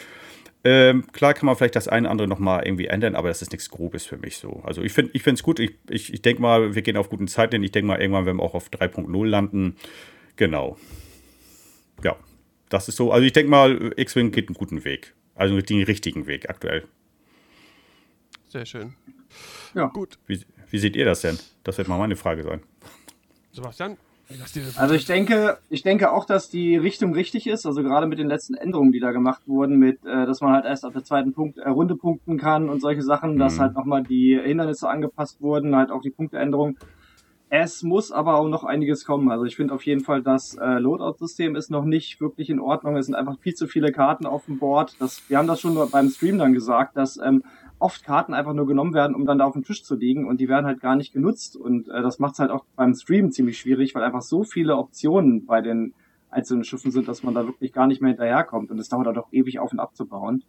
Ähm, 0.67 1.07
klar 1.13 1.35
kann 1.35 1.47
man 1.47 1.57
vielleicht 1.57 1.77
das 1.77 1.89
eine 1.89 2.07
oder 2.07 2.13
andere 2.13 2.29
nochmal 2.29 2.65
irgendwie 2.65 2.87
ändern, 2.87 3.15
aber 3.15 3.29
das 3.29 3.43
ist 3.43 3.53
nichts 3.53 3.69
Grobes 3.69 4.07
für 4.07 4.17
mich 4.17 4.39
so. 4.39 4.63
Also 4.65 4.83
ich 4.83 4.93
finde 4.93 5.11
ich 5.13 5.27
es 5.27 5.43
gut. 5.43 5.59
Ich, 5.61 5.73
ich, 5.91 6.15
ich 6.15 6.23
denke 6.23 6.41
mal, 6.41 6.75
wir 6.75 6.83
gehen 6.83 6.97
auf 6.97 7.11
guten 7.11 7.29
Zeiten. 7.29 7.63
Ich 7.63 7.73
denke 7.73 7.87
mal, 7.89 8.01
irgendwann 8.01 8.25
werden 8.25 8.39
wir 8.39 8.45
auch 8.45 8.55
auf 8.55 8.71
3.0 8.71 9.27
landen. 9.27 9.77
Genau. 10.37 10.79
Ja, 12.03 12.17
das 12.71 12.89
ist 12.89 12.97
so. 12.97 13.13
Also 13.13 13.27
ich 13.27 13.33
denke 13.33 13.51
mal, 13.51 13.93
X-Wing 13.97 14.31
geht 14.31 14.49
einen 14.49 14.57
guten 14.57 14.85
Weg. 14.85 15.15
Also 15.35 15.61
den 15.61 15.83
richtigen 15.83 16.27
Weg 16.27 16.49
aktuell. 16.49 16.85
Sehr 18.49 18.65
schön. 18.65 18.95
Ja. 19.75 19.87
Gut, 19.89 20.19
Wie, 20.27 20.41
wie 20.71 20.79
seht 20.79 20.97
ihr 20.97 21.05
das 21.05 21.21
denn? 21.21 21.39
Das 21.65 21.77
wird 21.77 21.89
mal 21.89 21.99
meine 21.99 22.17
Frage 22.17 22.43
sein. 22.45 22.63
Sebastian, 23.53 23.97
Also 24.79 24.95
ich 24.95 25.05
denke, 25.07 25.59
ich 25.69 25.83
denke 25.83 26.11
auch, 26.13 26.25
dass 26.25 26.49
die 26.49 26.77
Richtung 26.77 27.13
richtig 27.15 27.47
ist. 27.47 27.67
Also 27.67 27.83
gerade 27.83 28.07
mit 28.07 28.19
den 28.19 28.29
letzten 28.29 28.55
Änderungen, 28.55 28.91
die 28.93 29.01
da 29.01 29.13
gemacht 29.13 29.43
wurden, 29.47 29.79
mit, 29.79 30.05
äh, 30.05 30.27
dass 30.27 30.41
man 30.41 30.53
halt 30.55 30.65
erst 30.65 30.85
ab 30.85 30.93
der 30.95 31.05
zweiten 31.05 31.33
Punkt, 31.33 31.59
äh, 31.59 31.69
Runde 31.69 31.95
punkten 31.97 32.39
kann 32.39 32.69
und 32.69 32.81
solche 32.81 33.03
Sachen, 33.03 33.39
dass 33.39 33.57
Mhm. 33.57 33.61
halt 33.61 33.75
nochmal 33.75 34.03
die 34.03 34.41
Hindernisse 34.43 34.89
angepasst 34.89 35.41
wurden, 35.41 35.77
halt 35.77 35.91
auch 35.91 36.01
die 36.01 36.11
Punkteänderung. 36.11 36.77
Es 37.51 37.83
muss 37.85 38.11
aber 38.11 38.35
auch 38.37 38.49
noch 38.49 38.65
einiges 38.65 39.05
kommen. 39.05 39.31
Also 39.31 39.45
ich 39.45 39.55
finde 39.55 39.75
auf 39.75 39.85
jeden 39.87 40.01
Fall, 40.03 40.23
das 40.23 40.57
äh, 40.57 40.79
Loadout-System 40.79 41.55
ist 41.55 41.71
noch 41.71 41.85
nicht 41.85 42.21
wirklich 42.21 42.51
in 42.51 42.59
Ordnung. 42.59 42.97
Es 42.97 43.07
sind 43.07 43.15
einfach 43.15 43.39
viel 43.39 43.55
zu 43.55 43.69
viele 43.69 43.93
Karten 43.93 44.27
auf 44.27 44.47
dem 44.47 44.59
Board. 44.59 44.97
Das, 44.99 45.23
wir 45.29 45.39
haben 45.39 45.47
das 45.47 45.61
schon 45.61 45.79
beim 45.93 46.09
Stream 46.09 46.39
dann 46.39 46.53
gesagt, 46.53 46.97
dass 46.97 47.17
ähm, 47.19 47.45
oft 47.85 48.03
Karten 48.03 48.33
einfach 48.33 48.55
nur 48.55 48.67
genommen 48.67 48.95
werden, 48.95 49.15
um 49.15 49.27
dann 49.27 49.39
da 49.39 49.45
auf 49.45 49.53
dem 49.53 49.63
Tisch 49.63 49.85
zu 49.85 49.95
liegen 49.95 50.27
und 50.27 50.41
die 50.41 50.49
werden 50.49 50.65
halt 50.65 50.81
gar 50.81 50.97
nicht 50.97 51.13
genutzt. 51.13 51.55
Und 51.55 51.89
äh, 51.89 52.01
das 52.01 52.19
macht 52.19 52.33
es 52.33 52.39
halt 52.39 52.51
auch 52.51 52.65
beim 52.77 52.95
Stream 52.95 53.31
ziemlich 53.31 53.59
schwierig, 53.59 53.95
weil 53.95 54.03
einfach 54.03 54.23
so 54.23 54.43
viele 54.43 54.77
Optionen 54.77 55.45
bei 55.45 55.61
den 55.61 55.93
einzelnen 56.31 56.65
Schiffen 56.65 56.91
sind, 56.91 57.09
dass 57.09 57.23
man 57.23 57.35
da 57.35 57.47
wirklich 57.47 57.75
gar 57.75 57.87
nicht 57.87 58.01
mehr 58.01 58.09
hinterherkommt. 58.09 58.71
Und 58.71 58.79
es 58.79 58.89
dauert 58.89 59.07
halt 59.07 59.19
auch 59.19 59.29
ewig 59.33 59.59
auf 59.59 59.71
und 59.71 59.81
abzubauen. 59.81 60.43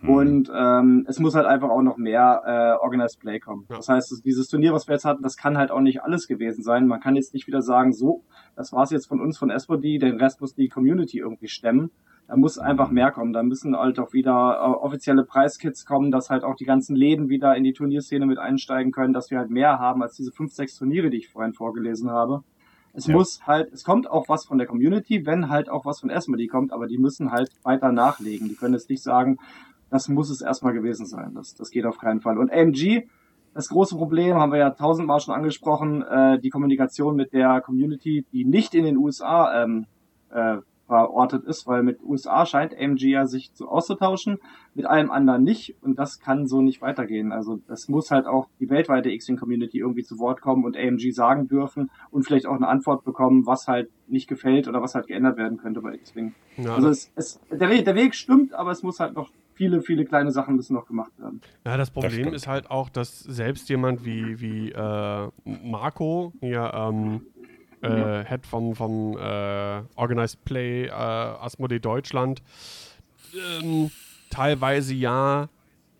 Und 0.00 0.50
ähm, 0.54 1.04
es 1.08 1.18
muss 1.18 1.34
halt 1.34 1.46
einfach 1.46 1.68
auch 1.70 1.82
noch 1.82 1.98
mehr 1.98 2.42
äh, 2.46 2.82
Organized 2.82 3.20
Play 3.20 3.38
kommen. 3.38 3.66
Ja. 3.68 3.76
Das 3.76 3.88
heißt, 3.88 4.24
dieses 4.24 4.48
Turnier, 4.48 4.72
was 4.72 4.86
wir 4.86 4.94
jetzt 4.94 5.04
hatten, 5.04 5.22
das 5.22 5.36
kann 5.36 5.58
halt 5.58 5.70
auch 5.70 5.80
nicht 5.80 6.02
alles 6.02 6.26
gewesen 6.26 6.62
sein. 6.62 6.86
Man 6.86 7.00
kann 7.00 7.16
jetzt 7.16 7.34
nicht 7.34 7.48
wieder 7.48 7.62
sagen, 7.62 7.92
so, 7.92 8.22
das 8.56 8.72
war's 8.72 8.90
jetzt 8.90 9.06
von 9.06 9.20
uns, 9.20 9.36
von 9.36 9.50
SBD, 9.50 9.98
den 9.98 10.18
Rest 10.18 10.40
muss 10.40 10.54
die 10.54 10.68
Community 10.68 11.18
irgendwie 11.18 11.48
stemmen. 11.48 11.90
Da 12.28 12.36
muss 12.36 12.58
einfach 12.58 12.90
mehr 12.90 13.10
kommen. 13.10 13.32
Da 13.32 13.42
müssen 13.42 13.74
halt 13.74 13.98
auch 13.98 14.12
wieder 14.12 14.58
äh, 14.60 14.84
offizielle 14.84 15.24
Preiskits 15.24 15.86
kommen, 15.86 16.10
dass 16.10 16.28
halt 16.28 16.44
auch 16.44 16.56
die 16.56 16.66
ganzen 16.66 16.94
Läden 16.94 17.30
wieder 17.30 17.56
in 17.56 17.64
die 17.64 17.72
Turnierszene 17.72 18.26
mit 18.26 18.38
einsteigen 18.38 18.92
können, 18.92 19.14
dass 19.14 19.30
wir 19.30 19.38
halt 19.38 19.50
mehr 19.50 19.78
haben 19.78 20.02
als 20.02 20.14
diese 20.14 20.30
fünf, 20.30 20.52
sechs 20.52 20.76
Turniere, 20.76 21.08
die 21.08 21.16
ich 21.16 21.30
vorhin 21.30 21.54
vorgelesen 21.54 22.10
habe. 22.10 22.42
Es 22.92 23.06
Ja. 23.06 23.14
muss 23.14 23.46
halt, 23.46 23.72
es 23.72 23.82
kommt 23.82 24.10
auch 24.10 24.28
was 24.28 24.44
von 24.44 24.58
der 24.58 24.66
Community, 24.66 25.24
wenn 25.24 25.48
halt 25.48 25.70
auch 25.70 25.86
was 25.86 26.00
von 26.00 26.10
SMD 26.10 26.48
kommt, 26.50 26.70
aber 26.72 26.86
die 26.86 26.98
müssen 26.98 27.30
halt 27.32 27.50
weiter 27.62 27.92
nachlegen. 27.92 28.48
Die 28.48 28.56
können 28.56 28.74
jetzt 28.74 28.90
nicht 28.90 29.02
sagen, 29.02 29.38
das 29.90 30.08
muss 30.08 30.28
es 30.28 30.42
erstmal 30.42 30.74
gewesen 30.74 31.06
sein. 31.06 31.32
Das, 31.34 31.54
das 31.54 31.70
geht 31.70 31.86
auf 31.86 31.96
keinen 31.96 32.20
Fall. 32.20 32.36
Und 32.36 32.52
AMG, 32.52 33.06
das 33.54 33.68
große 33.70 33.96
Problem 33.96 34.36
haben 34.36 34.52
wir 34.52 34.58
ja 34.58 34.70
tausendmal 34.70 35.20
schon 35.20 35.34
angesprochen, 35.34 36.02
äh, 36.02 36.38
die 36.38 36.50
Kommunikation 36.50 37.16
mit 37.16 37.32
der 37.32 37.62
Community, 37.62 38.26
die 38.32 38.44
nicht 38.44 38.74
in 38.74 38.84
den 38.84 38.98
USA 38.98 39.62
ähm, 39.62 39.86
äh, 40.30 40.58
verortet 40.88 41.44
ist, 41.44 41.66
weil 41.66 41.82
mit 41.82 42.02
USA 42.02 42.46
scheint 42.46 42.74
AMG 42.76 43.02
ja 43.02 43.26
sich 43.26 43.52
zu 43.52 43.68
auszutauschen, 43.68 44.38
mit 44.74 44.86
allem 44.86 45.10
anderen 45.10 45.44
nicht 45.44 45.76
und 45.82 45.98
das 45.98 46.18
kann 46.18 46.46
so 46.46 46.62
nicht 46.62 46.80
weitergehen. 46.80 47.30
Also 47.30 47.60
das 47.68 47.88
muss 47.88 48.10
halt 48.10 48.26
auch 48.26 48.48
die 48.58 48.70
weltweite 48.70 49.10
X-Wing-Community 49.10 49.78
irgendwie 49.78 50.02
zu 50.02 50.18
Wort 50.18 50.40
kommen 50.40 50.64
und 50.64 50.76
AMG 50.76 51.12
sagen 51.12 51.46
dürfen 51.46 51.90
und 52.10 52.24
vielleicht 52.24 52.46
auch 52.46 52.56
eine 52.56 52.68
Antwort 52.68 53.04
bekommen, 53.04 53.46
was 53.46 53.68
halt 53.68 53.90
nicht 54.08 54.28
gefällt 54.28 54.66
oder 54.66 54.82
was 54.82 54.94
halt 54.94 55.06
geändert 55.06 55.36
werden 55.36 55.58
könnte 55.58 55.80
bei 55.80 55.94
X-Wing. 55.94 56.34
Ja, 56.56 56.74
Also 56.74 56.88
es, 56.88 57.12
es, 57.14 57.38
der, 57.50 57.68
Weg, 57.68 57.84
der 57.84 57.94
Weg 57.94 58.14
stimmt, 58.14 58.54
aber 58.54 58.70
es 58.70 58.82
muss 58.82 58.98
halt 58.98 59.14
noch 59.14 59.30
viele, 59.52 59.82
viele 59.82 60.04
kleine 60.04 60.30
Sachen 60.30 60.56
müssen 60.56 60.74
noch 60.74 60.86
gemacht 60.86 61.12
werden. 61.18 61.40
Ja, 61.66 61.76
das 61.76 61.90
Problem 61.90 62.12
stimmt. 62.12 62.34
ist 62.34 62.46
halt 62.46 62.70
auch, 62.70 62.88
dass 62.88 63.20
selbst 63.20 63.68
jemand 63.68 64.06
wie, 64.06 64.40
wie 64.40 64.70
äh, 64.70 65.28
Marco, 65.44 66.32
hier 66.40 66.72
ähm, 66.74 67.22
äh, 67.82 68.24
Head 68.24 68.46
vom, 68.46 68.74
vom 68.74 69.16
äh, 69.18 69.82
Organized 69.96 70.44
Play 70.44 70.86
äh, 70.86 70.90
Asmodee 70.90 71.78
Deutschland, 71.78 72.42
ähm, 73.62 73.90
teilweise 74.30 74.94
ja, 74.94 75.48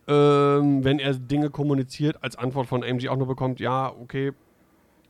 ähm, 0.06 0.84
wenn 0.84 0.98
er 0.98 1.14
Dinge 1.14 1.50
kommuniziert, 1.50 2.22
als 2.22 2.36
Antwort 2.36 2.66
von 2.66 2.82
AMG 2.82 3.08
auch 3.08 3.16
nur 3.16 3.26
bekommt, 3.26 3.60
ja, 3.60 3.90
okay, 3.90 4.32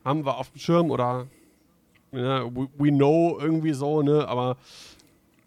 haben 0.04 0.24
wir 0.24 0.36
auf 0.38 0.50
dem 0.50 0.58
Schirm 0.58 0.90
oder 0.90 1.26
ne, 2.12 2.50
we, 2.52 2.68
we 2.78 2.88
know 2.90 3.38
irgendwie 3.40 3.72
so, 3.72 4.02
ne, 4.02 4.26
aber 4.26 4.56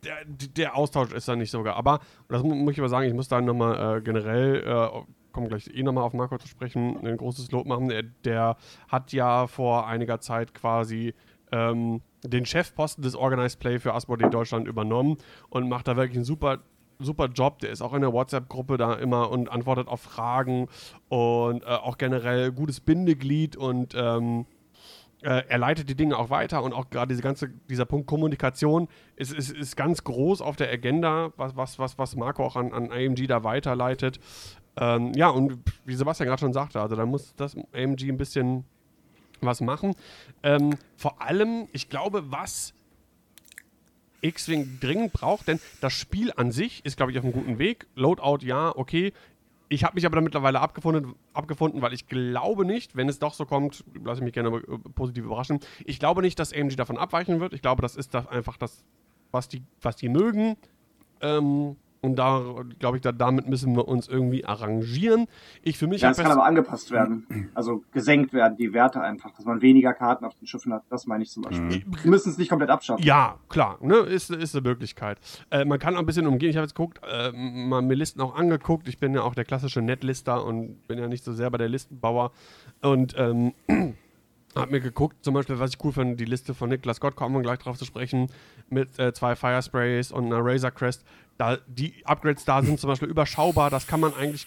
der, 0.04 0.16
der 0.26 0.76
Austausch 0.76 1.12
ist 1.12 1.28
da 1.28 1.36
nicht 1.36 1.52
sogar. 1.52 1.76
Aber, 1.76 2.00
das 2.28 2.42
mu- 2.44 2.56
muss 2.56 2.74
ich 2.74 2.80
aber 2.80 2.90
sagen, 2.90 3.08
ich 3.08 3.14
muss 3.14 3.28
da 3.28 3.40
nochmal 3.42 3.98
äh, 3.98 4.02
generell, 4.02 4.64
äh, 4.66 5.02
kommen 5.32 5.48
gleich 5.48 5.68
eh 5.74 5.84
nochmal 5.84 6.04
auf 6.04 6.14
Marco 6.14 6.38
zu 6.38 6.48
sprechen, 6.48 6.98
ein 7.06 7.18
großes 7.18 7.52
Lob 7.52 7.66
machen. 7.66 7.90
Der, 7.90 8.04
der 8.04 8.58
hat 8.88 9.14
ja 9.14 9.48
vor 9.48 9.88
einiger 9.88 10.20
Zeit 10.20 10.54
quasi 10.54 11.14
ähm, 11.52 12.02
den 12.24 12.46
Chefposten 12.46 13.04
des 13.04 13.16
Organized 13.16 13.60
Play 13.60 13.80
für 13.80 13.94
Asmodee 13.94 14.30
Deutschland 14.30 14.68
übernommen 14.68 15.18
und 15.50 15.70
macht 15.70 15.88
da 15.88 15.96
wirklich 15.96 16.18
einen 16.18 16.26
super 16.26 16.60
super 17.04 17.28
Job, 17.28 17.60
der 17.60 17.72
ist 17.72 17.82
auch 17.82 17.94
in 17.94 18.02
der 18.02 18.14
WhatsApp-Gruppe 18.14 18.78
da 18.78 18.94
immer 18.94 19.32
und 19.32 19.52
antwortet 19.52 19.88
auf 19.88 20.02
Fragen 20.02 20.68
und 21.10 21.64
äh, 21.64 21.66
auch 21.66 21.98
generell 21.98 22.52
gutes 22.52 22.80
Bindeglied 22.80 23.56
und 23.56 23.96
ähm, 23.96 24.46
äh, 25.22 25.44
er 25.48 25.58
leitet 25.58 25.88
die 25.90 25.96
Dinge 25.96 26.18
auch 26.18 26.30
weiter 26.30 26.64
und 26.64 26.74
auch 26.74 26.90
gerade 26.90 27.10
diese 27.10 27.22
ganze, 27.22 27.50
dieser 27.70 27.86
Punkt 27.86 28.08
Kommunikation 28.08 28.88
ist, 29.16 29.34
ist, 29.34 29.52
ist 29.52 29.76
ganz 29.76 30.04
groß 30.04 30.42
auf 30.42 30.56
der 30.56 30.72
Agenda, 30.72 31.32
was, 31.38 31.78
was, 31.78 31.98
was, 31.98 32.16
Marco 32.16 32.44
auch 32.44 32.56
an, 32.56 32.74
an 32.74 32.92
AMG 32.92 33.28
da 33.28 33.44
weiterleitet. 33.44 34.20
Ähm, 34.78 35.14
ja, 35.14 35.30
und 35.30 35.60
wie 35.86 35.96
Sebastian 35.96 36.28
gerade 36.28 36.40
schon 36.40 36.54
sagte, 36.54 36.80
also 36.80 36.96
da 36.96 37.06
muss 37.06 37.36
das 37.36 37.56
AMG 37.74 38.10
ein 38.10 38.18
bisschen 38.18 38.66
was 39.42 39.62
machen. 39.62 39.96
Ähm, 40.44 40.78
vor 40.96 41.22
allem, 41.22 41.68
ich 41.74 41.90
glaube, 41.90 42.32
was 42.32 42.74
X-Wing 44.22 44.80
dringend 44.80 45.14
braucht, 45.14 45.48
denn 45.48 45.60
das 45.82 45.94
Spiel 45.94 46.32
an 46.36 46.52
sich 46.52 46.86
ist, 46.86 46.98
glaube 46.98 47.12
ich, 47.12 47.18
auf 47.18 47.24
einem 47.24 47.34
guten 47.34 47.60
Weg. 47.60 47.88
Loadout, 47.96 48.46
ja, 48.46 48.76
okay. 48.76 49.14
ich 49.68 49.84
habe 49.84 49.96
mich 49.96 50.06
aber 50.06 50.16
da 50.16 50.22
mittlerweile 50.22 50.60
abgefunden, 50.60 51.16
abgefunden, 51.34 51.82
weil 51.82 51.94
ich 51.94 52.08
glaube 52.08 52.66
nicht, 52.66 52.96
wenn 52.96 53.10
es 53.10 53.20
doch 53.20 53.34
so 53.34 53.46
kommt, 53.46 53.84
lasse 54.04 54.20
ich 54.20 54.26
mich 54.26 54.34
gerne 54.34 54.50
äh, 54.56 54.78
positiv 54.96 55.26
überraschen, 55.26 55.60
ich 55.86 56.00
glaube 56.00 56.22
nicht, 56.22 56.38
dass 56.40 56.54
AMG 56.54 56.76
davon 56.76 56.98
abweichen 56.98 57.40
wird. 57.40 57.54
Ich 57.54 57.62
glaube, 57.62 57.82
das 57.82 57.96
ist 57.96 58.14
das 58.14 58.28
einfach 58.28 58.58
das, 58.58 58.84
was 59.32 59.48
die, 59.48 59.64
was 59.82 59.96
die 59.96 60.10
mögen. 60.10 60.56
Ähm, 61.22 61.78
und 62.04 62.16
da, 62.16 62.42
glaube 62.80 62.98
ich, 62.98 63.04
da, 63.04 63.12
damit 63.12 63.48
müssen 63.48 63.76
wir 63.76 63.88
uns 63.88 64.08
irgendwie 64.08 64.44
arrangieren. 64.44 65.28
Ich 65.62 65.78
für 65.78 65.86
mich 65.86 66.02
Ja, 66.02 66.10
es 66.10 66.18
kann 66.18 66.32
aber 66.32 66.46
angepasst 66.46 66.90
werden. 66.90 67.52
Also 67.54 67.84
gesenkt 67.92 68.34
werden, 68.34 68.58
die 68.58 68.74
Werte 68.74 69.02
einfach, 69.02 69.32
dass 69.36 69.46
man 69.46 69.62
weniger 69.62 69.94
Karten 69.94 70.26
auf 70.26 70.34
den 70.34 70.48
Schiffen 70.48 70.74
hat. 70.74 70.84
Das 70.90 71.06
meine 71.06 71.24
ich 71.24 71.30
zum 71.30 71.44
Beispiel. 71.44 71.84
Wir 71.86 72.10
müssen 72.10 72.30
es 72.32 72.40
nicht 72.40 72.50
komplett 72.50 72.72
abschaffen. 72.72 73.04
Ja, 73.06 73.38
klar, 73.50 73.78
ne, 73.82 73.98
ist, 73.98 74.32
ist 74.32 74.56
eine 74.56 74.68
Möglichkeit. 74.68 75.20
Äh, 75.52 75.66
man 75.66 75.78
kann 75.78 75.96
auch 75.96 76.00
ein 76.00 76.06
bisschen 76.08 76.26
umgehen. 76.26 76.50
Ich 76.50 76.56
habe 76.56 76.66
jetzt 76.66 76.76
geguckt, 76.76 77.00
äh, 77.08 77.32
mal 77.32 77.84
mir 77.84 77.94
Listen 77.94 78.22
auch 78.22 78.36
angeguckt. 78.36 78.88
Ich 78.88 78.98
bin 78.98 79.14
ja 79.14 79.22
auch 79.22 79.36
der 79.36 79.46
klassische 79.46 79.82
Netlister 79.82 80.44
und 80.44 80.88
bin 80.88 80.98
ja 80.98 81.08
nicht 81.08 81.24
so 81.24 81.34
sehr 81.34 81.52
bei 81.52 81.60
der 81.60 81.70
Listenbauer. 81.70 82.32
Und 82.82 83.14
ähm, 83.18 83.54
habe 84.56 84.72
mir 84.72 84.82
geguckt, 84.82 85.24
zum 85.24 85.34
Beispiel, 85.34 85.60
was 85.60 85.72
ich 85.72 85.84
cool 85.84 85.92
finde, 85.92 86.16
die 86.16 86.26
Liste 86.26 86.54
von 86.54 86.70
Niklas 86.70 87.00
Gott, 87.00 87.16
kommen 87.16 87.36
wir 87.36 87.42
gleich 87.42 87.60
drauf 87.60 87.78
zu 87.78 87.86
sprechen, 87.86 88.28
mit 88.70 89.00
äh, 89.00 89.14
zwei 89.14 89.36
Fire 89.36 89.62
Sprays 89.62 90.12
und 90.12 90.26
einer 90.26 90.44
Razor 90.44 90.72
Crest. 90.72 91.06
Da, 91.42 91.58
die 91.66 92.06
Upgrades 92.06 92.46
da 92.46 92.62
sind 92.62 92.80
zum 92.80 92.88
Beispiel 92.88 93.10
überschaubar. 93.10 93.72
Das 93.72 93.88
kann 93.88 94.00
man 94.00 94.14
eigentlich, 94.14 94.46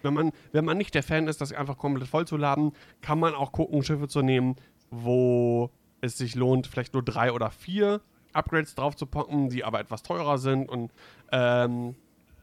wenn 0.00 0.14
man, 0.14 0.32
wenn 0.52 0.64
man 0.64 0.78
nicht 0.78 0.94
der 0.94 1.02
Fan 1.02 1.28
ist, 1.28 1.42
das 1.42 1.52
einfach 1.52 1.76
komplett 1.76 2.08
voll 2.08 2.26
zu 2.26 2.38
laden, 2.38 2.72
kann 3.02 3.18
man 3.18 3.34
auch 3.34 3.52
gucken, 3.52 3.82
Schiffe 3.82 4.08
zu 4.08 4.22
nehmen, 4.22 4.56
wo 4.90 5.68
es 6.00 6.16
sich 6.16 6.34
lohnt, 6.34 6.66
vielleicht 6.66 6.94
nur 6.94 7.02
drei 7.02 7.32
oder 7.32 7.50
vier 7.50 8.00
Upgrades 8.32 8.74
drauf 8.74 8.96
zu 8.96 9.04
packen, 9.04 9.50
die 9.50 9.64
aber 9.64 9.80
etwas 9.80 10.02
teurer 10.02 10.38
sind 10.38 10.66
und 10.66 10.90
ähm, 11.30 11.94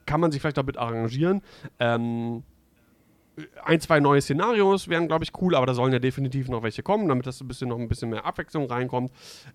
kann 0.05 0.21
man 0.21 0.31
sich 0.31 0.41
vielleicht 0.41 0.57
damit 0.57 0.77
arrangieren. 0.77 1.41
Ähm, 1.79 2.43
ein, 3.63 3.81
zwei 3.81 3.99
neue 3.99 4.21
Szenarios 4.21 4.89
wären, 4.89 5.07
glaube 5.07 5.23
ich, 5.23 5.31
cool, 5.41 5.55
aber 5.55 5.65
da 5.65 5.73
sollen 5.73 5.91
ja 5.91 5.97
definitiv 5.97 6.49
noch 6.49 6.61
welche 6.61 6.83
kommen, 6.83 7.07
damit 7.07 7.25
das 7.25 7.41
ein 7.41 7.47
bisschen 7.47 7.69
noch 7.69 7.79
ein 7.79 7.87
bisschen 7.87 8.11
mehr 8.11 8.25
Abwechslung 8.25 8.67
reinkommt. 8.67 9.11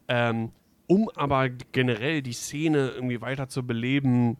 Ähm, 0.09 0.51
um 0.87 1.09
aber 1.15 1.49
generell 1.49 2.23
die 2.23 2.33
Szene 2.33 2.91
irgendwie 2.95 3.21
weiter 3.21 3.49
zu 3.49 3.67
beleben, 3.67 4.37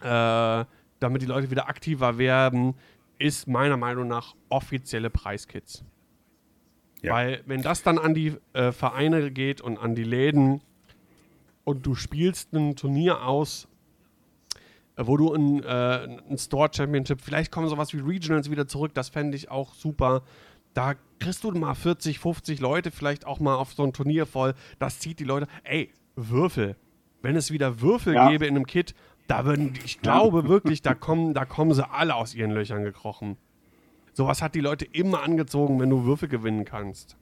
äh, 0.00 0.64
damit 1.00 1.22
die 1.22 1.26
Leute 1.26 1.50
wieder 1.50 1.68
aktiver 1.68 2.18
werden, 2.18 2.74
ist 3.18 3.48
meiner 3.48 3.76
Meinung 3.76 4.08
nach 4.08 4.34
offizielle 4.48 5.10
Preiskits. 5.10 5.84
Ja. 7.02 7.14
Weil 7.14 7.42
wenn 7.46 7.62
das 7.62 7.82
dann 7.82 7.98
an 7.98 8.14
die 8.14 8.36
äh, 8.52 8.72
Vereine 8.72 9.30
geht 9.30 9.60
und 9.60 9.78
an 9.78 9.94
die 9.94 10.04
Läden 10.04 10.60
und 11.64 11.86
du 11.86 11.94
spielst 11.94 12.52
ein 12.52 12.76
Turnier 12.76 13.24
aus, 13.24 13.68
äh, 14.96 15.06
wo 15.06 15.16
du 15.16 15.32
ein, 15.32 15.62
äh, 15.62 16.18
ein 16.30 16.38
Store 16.38 16.70
Championship, 16.74 17.20
vielleicht 17.20 17.52
kommen 17.52 17.68
sowas 17.68 17.92
wie 17.92 18.00
Regionals 18.00 18.50
wieder 18.50 18.66
zurück, 18.66 18.94
das 18.94 19.08
fände 19.08 19.36
ich 19.36 19.50
auch 19.50 19.74
super. 19.74 20.22
Da 20.76 20.94
kriegst 21.20 21.42
du 21.42 21.50
mal 21.52 21.74
40, 21.74 22.18
50 22.18 22.60
Leute 22.60 22.90
vielleicht 22.90 23.26
auch 23.26 23.40
mal 23.40 23.54
auf 23.54 23.72
so 23.72 23.82
ein 23.82 23.94
Turnier 23.94 24.26
voll. 24.26 24.52
Das 24.78 24.98
zieht 24.98 25.18
die 25.20 25.24
Leute. 25.24 25.46
Ey, 25.64 25.90
Würfel. 26.16 26.76
Wenn 27.22 27.34
es 27.34 27.50
wieder 27.50 27.80
Würfel 27.80 28.12
Ja. 28.12 28.28
gäbe 28.28 28.44
in 28.44 28.56
einem 28.56 28.66
Kit, 28.66 28.94
da 29.26 29.46
würden, 29.46 29.72
ich 29.86 30.02
glaube 30.02 30.48
wirklich, 30.48 30.82
da 30.82 30.92
kommen, 30.92 31.32
da 31.32 31.46
kommen 31.46 31.72
sie 31.72 31.88
alle 31.88 32.14
aus 32.14 32.34
ihren 32.34 32.50
Löchern 32.50 32.84
gekrochen. 32.84 33.38
Sowas 34.12 34.42
hat 34.42 34.54
die 34.54 34.60
Leute 34.60 34.84
immer 34.84 35.22
angezogen, 35.22 35.80
wenn 35.80 35.88
du 35.88 36.04
Würfel 36.04 36.28
gewinnen 36.28 36.66
kannst. 36.66 37.16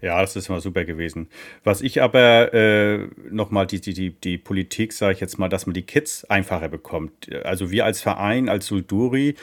Ja, 0.00 0.20
das 0.20 0.36
ist 0.36 0.48
immer 0.48 0.60
super 0.60 0.84
gewesen. 0.84 1.28
Was 1.62 1.80
ich 1.80 2.02
aber 2.02 2.52
äh, 2.52 3.08
nochmal 3.30 3.66
die, 3.66 3.80
die, 3.80 3.94
die, 3.94 4.10
die 4.10 4.38
Politik, 4.38 4.92
sage 4.92 5.14
ich 5.14 5.20
jetzt 5.20 5.38
mal, 5.38 5.48
dass 5.48 5.66
man 5.66 5.74
die 5.74 5.82
Kids 5.82 6.24
einfacher 6.24 6.68
bekommt. 6.68 7.32
Also 7.44 7.70
wir 7.70 7.84
als 7.84 8.02
Verein, 8.02 8.48
als 8.48 8.66
Sulduri, 8.66 9.36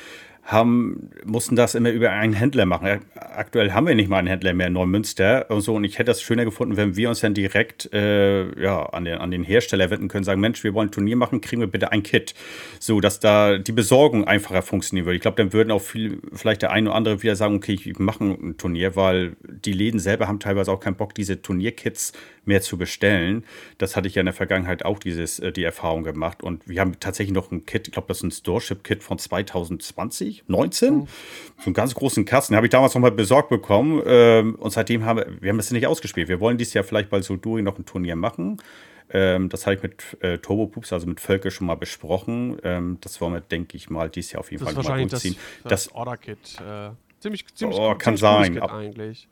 haben, 0.43 1.11
mussten 1.23 1.55
das 1.55 1.75
immer 1.75 1.91
über 1.91 2.11
einen 2.11 2.33
Händler 2.33 2.65
machen. 2.65 3.01
Aktuell 3.15 3.71
haben 3.73 3.87
wir 3.87 3.95
nicht 3.95 4.09
mal 4.09 4.17
einen 4.17 4.27
Händler 4.27 4.53
mehr 4.53 4.67
in 4.67 4.73
Neumünster 4.73 5.49
und 5.49 5.61
so. 5.61 5.75
Und 5.75 5.83
ich 5.83 5.99
hätte 5.99 6.05
das 6.05 6.21
schöner 6.21 6.45
gefunden, 6.45 6.77
wenn 6.77 6.95
wir 6.95 7.09
uns 7.09 7.19
dann 7.19 7.33
direkt 7.33 7.93
äh, 7.93 8.59
ja, 8.61 8.85
an, 8.87 9.05
den, 9.05 9.19
an 9.19 9.31
den 9.31 9.43
Hersteller 9.43 9.89
wenden 9.89 10.07
können, 10.07 10.23
sagen, 10.23 10.41
Mensch, 10.41 10.63
wir 10.63 10.73
wollen 10.73 10.89
ein 10.89 10.91
Turnier 10.91 11.15
machen, 11.15 11.41
kriegen 11.41 11.61
wir 11.61 11.67
bitte 11.67 11.91
ein 11.91 12.03
Kit. 12.03 12.33
So, 12.79 12.99
dass 12.99 13.19
da 13.19 13.57
die 13.57 13.71
Besorgung 13.71 14.25
einfacher 14.25 14.61
funktionieren 14.61 15.05
würde. 15.05 15.15
Ich 15.15 15.21
glaube, 15.21 15.37
dann 15.37 15.53
würden 15.53 15.71
auch 15.71 15.81
viel, 15.81 16.19
vielleicht 16.33 16.63
der 16.63 16.71
eine 16.71 16.89
oder 16.89 16.97
andere 16.97 17.21
wieder 17.21 17.35
sagen, 17.35 17.55
okay, 17.55 17.73
ich 17.73 17.99
mache 17.99 18.23
ein 18.23 18.57
Turnier, 18.57 18.95
weil 18.95 19.35
die 19.43 19.73
Läden 19.73 19.99
selber 19.99 20.27
haben 20.27 20.39
teilweise 20.39 20.71
auch 20.71 20.79
keinen 20.79 20.95
Bock, 20.95 21.13
diese 21.13 21.41
Turnierkits 21.41 22.13
mehr 22.45 22.61
zu 22.61 22.77
bestellen. 22.77 23.43
Das 23.77 23.95
hatte 23.95 24.07
ich 24.07 24.15
ja 24.15 24.21
in 24.21 24.25
der 24.25 24.33
Vergangenheit 24.33 24.83
auch 24.83 24.99
dieses, 24.99 25.39
äh, 25.39 25.51
die 25.51 25.63
Erfahrung 25.63 26.03
gemacht. 26.03 26.43
Und 26.43 26.67
wir 26.67 26.81
haben 26.81 26.99
tatsächlich 26.99 27.33
noch 27.33 27.51
ein 27.51 27.65
Kit, 27.65 27.87
ich 27.87 27.93
glaube, 27.93 28.07
das 28.07 28.17
ist 28.17 28.23
ein 28.23 28.31
Storeship-Kit 28.31 29.03
von 29.03 29.17
2020, 29.17 30.30
19. 30.47 31.07
So 31.57 31.65
einen 31.65 31.73
ganz 31.73 31.93
großen 31.95 32.25
Kasten. 32.25 32.53
Den 32.53 32.57
habe 32.57 32.67
ich 32.67 32.71
damals 32.71 32.93
noch 32.93 33.01
mal 33.01 33.11
besorgt 33.11 33.49
bekommen. 33.49 34.01
Ähm, 34.05 34.55
und 34.55 34.71
seitdem 34.71 35.05
haben 35.05 35.17
wir, 35.17 35.41
wir 35.41 35.49
haben 35.49 35.59
es 35.59 35.71
nicht 35.71 35.87
ausgespielt. 35.87 36.27
Wir 36.27 36.39
wollen 36.39 36.57
dieses 36.57 36.73
Jahr 36.73 36.83
vielleicht 36.83 37.09
bei 37.09 37.21
Sulduri 37.21 37.61
noch 37.61 37.77
ein 37.77 37.85
Turnier 37.85 38.15
machen. 38.15 38.57
Ähm, 39.13 39.49
das 39.49 39.65
habe 39.65 39.75
ich 39.75 39.83
mit 39.83 40.17
äh, 40.21 40.37
Turbo 40.37 40.67
Poops, 40.67 40.93
also 40.93 41.05
mit 41.07 41.19
Völke, 41.19 41.51
schon 41.51 41.67
mal 41.67 41.75
besprochen. 41.75 42.57
Ähm, 42.63 42.97
das 43.01 43.19
wollen 43.19 43.33
wir, 43.33 43.41
denke 43.41 43.75
ich 43.75 43.89
mal, 43.89 44.09
dieses 44.09 44.31
Jahr 44.31 44.39
auf 44.39 44.51
jeden 44.51 44.63
Das 44.63 44.73
Fall 44.73 44.81
mal 44.83 44.87
wahrscheinlich 44.87 45.11
das, 45.11 45.21
durchziehen. 45.23 45.41
das, 45.63 45.83
Das, 45.85 45.93
Order-Kit. 45.95 46.37
Äh, 46.65 46.91
ziemlich, 47.19 47.45
ziemlich, 47.53 47.77
Oh, 47.77 47.93
kann 47.95 48.15
ziemlich 48.15 48.21
gutes 48.21 48.21
sein. 48.21 48.53
Kit 48.53 48.63
eigentlich. 48.69 49.27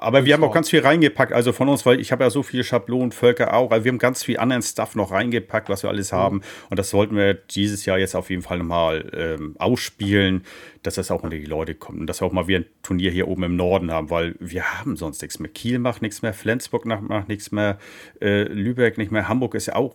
Aber 0.00 0.24
wir 0.24 0.34
haben 0.34 0.42
auch 0.42 0.48
Sort. 0.48 0.54
ganz 0.54 0.70
viel 0.70 0.80
reingepackt, 0.80 1.32
also 1.32 1.52
von 1.52 1.68
uns, 1.68 1.84
weil 1.84 2.00
ich 2.00 2.12
habe 2.12 2.24
ja 2.24 2.30
so 2.30 2.42
viele 2.42 2.64
Schablonen, 2.64 3.12
Völker 3.12 3.54
auch. 3.54 3.70
Also 3.70 3.84
wir 3.84 3.92
haben 3.92 3.98
ganz 3.98 4.22
viel 4.22 4.38
anderen 4.38 4.62
Stuff 4.62 4.94
noch 4.94 5.10
reingepackt, 5.10 5.68
was 5.68 5.82
wir 5.82 5.90
alles 5.90 6.12
haben. 6.12 6.42
Und 6.70 6.78
das 6.78 6.90
sollten 6.90 7.16
wir 7.16 7.34
dieses 7.34 7.84
Jahr 7.84 7.98
jetzt 7.98 8.14
auf 8.14 8.30
jeden 8.30 8.42
Fall 8.42 8.58
nochmal 8.58 9.10
ähm, 9.14 9.56
ausspielen, 9.58 10.44
dass 10.82 10.94
das 10.94 11.10
auch 11.10 11.22
unter 11.22 11.36
die 11.36 11.44
Leute 11.44 11.74
kommt. 11.74 12.00
Und 12.00 12.06
dass 12.06 12.20
wir 12.20 12.26
auch 12.26 12.32
mal 12.32 12.48
wieder 12.48 12.60
ein 12.60 12.66
Turnier 12.82 13.10
hier 13.10 13.28
oben 13.28 13.42
im 13.44 13.56
Norden 13.56 13.90
haben, 13.90 14.10
weil 14.10 14.34
wir 14.38 14.64
haben 14.78 14.96
sonst 14.96 15.22
nichts 15.22 15.38
mehr. 15.38 15.50
Kiel 15.50 15.78
macht 15.78 16.02
nichts 16.02 16.22
mehr, 16.22 16.32
Flensburg 16.32 16.84
macht 16.86 17.02
macht 17.02 17.28
nichts 17.28 17.52
mehr, 17.52 17.78
äh, 18.20 18.44
Lübeck 18.44 18.98
nicht 18.98 19.10
mehr, 19.10 19.28
Hamburg 19.28 19.54
ist 19.54 19.66
ja 19.66 19.76
auch 19.76 19.94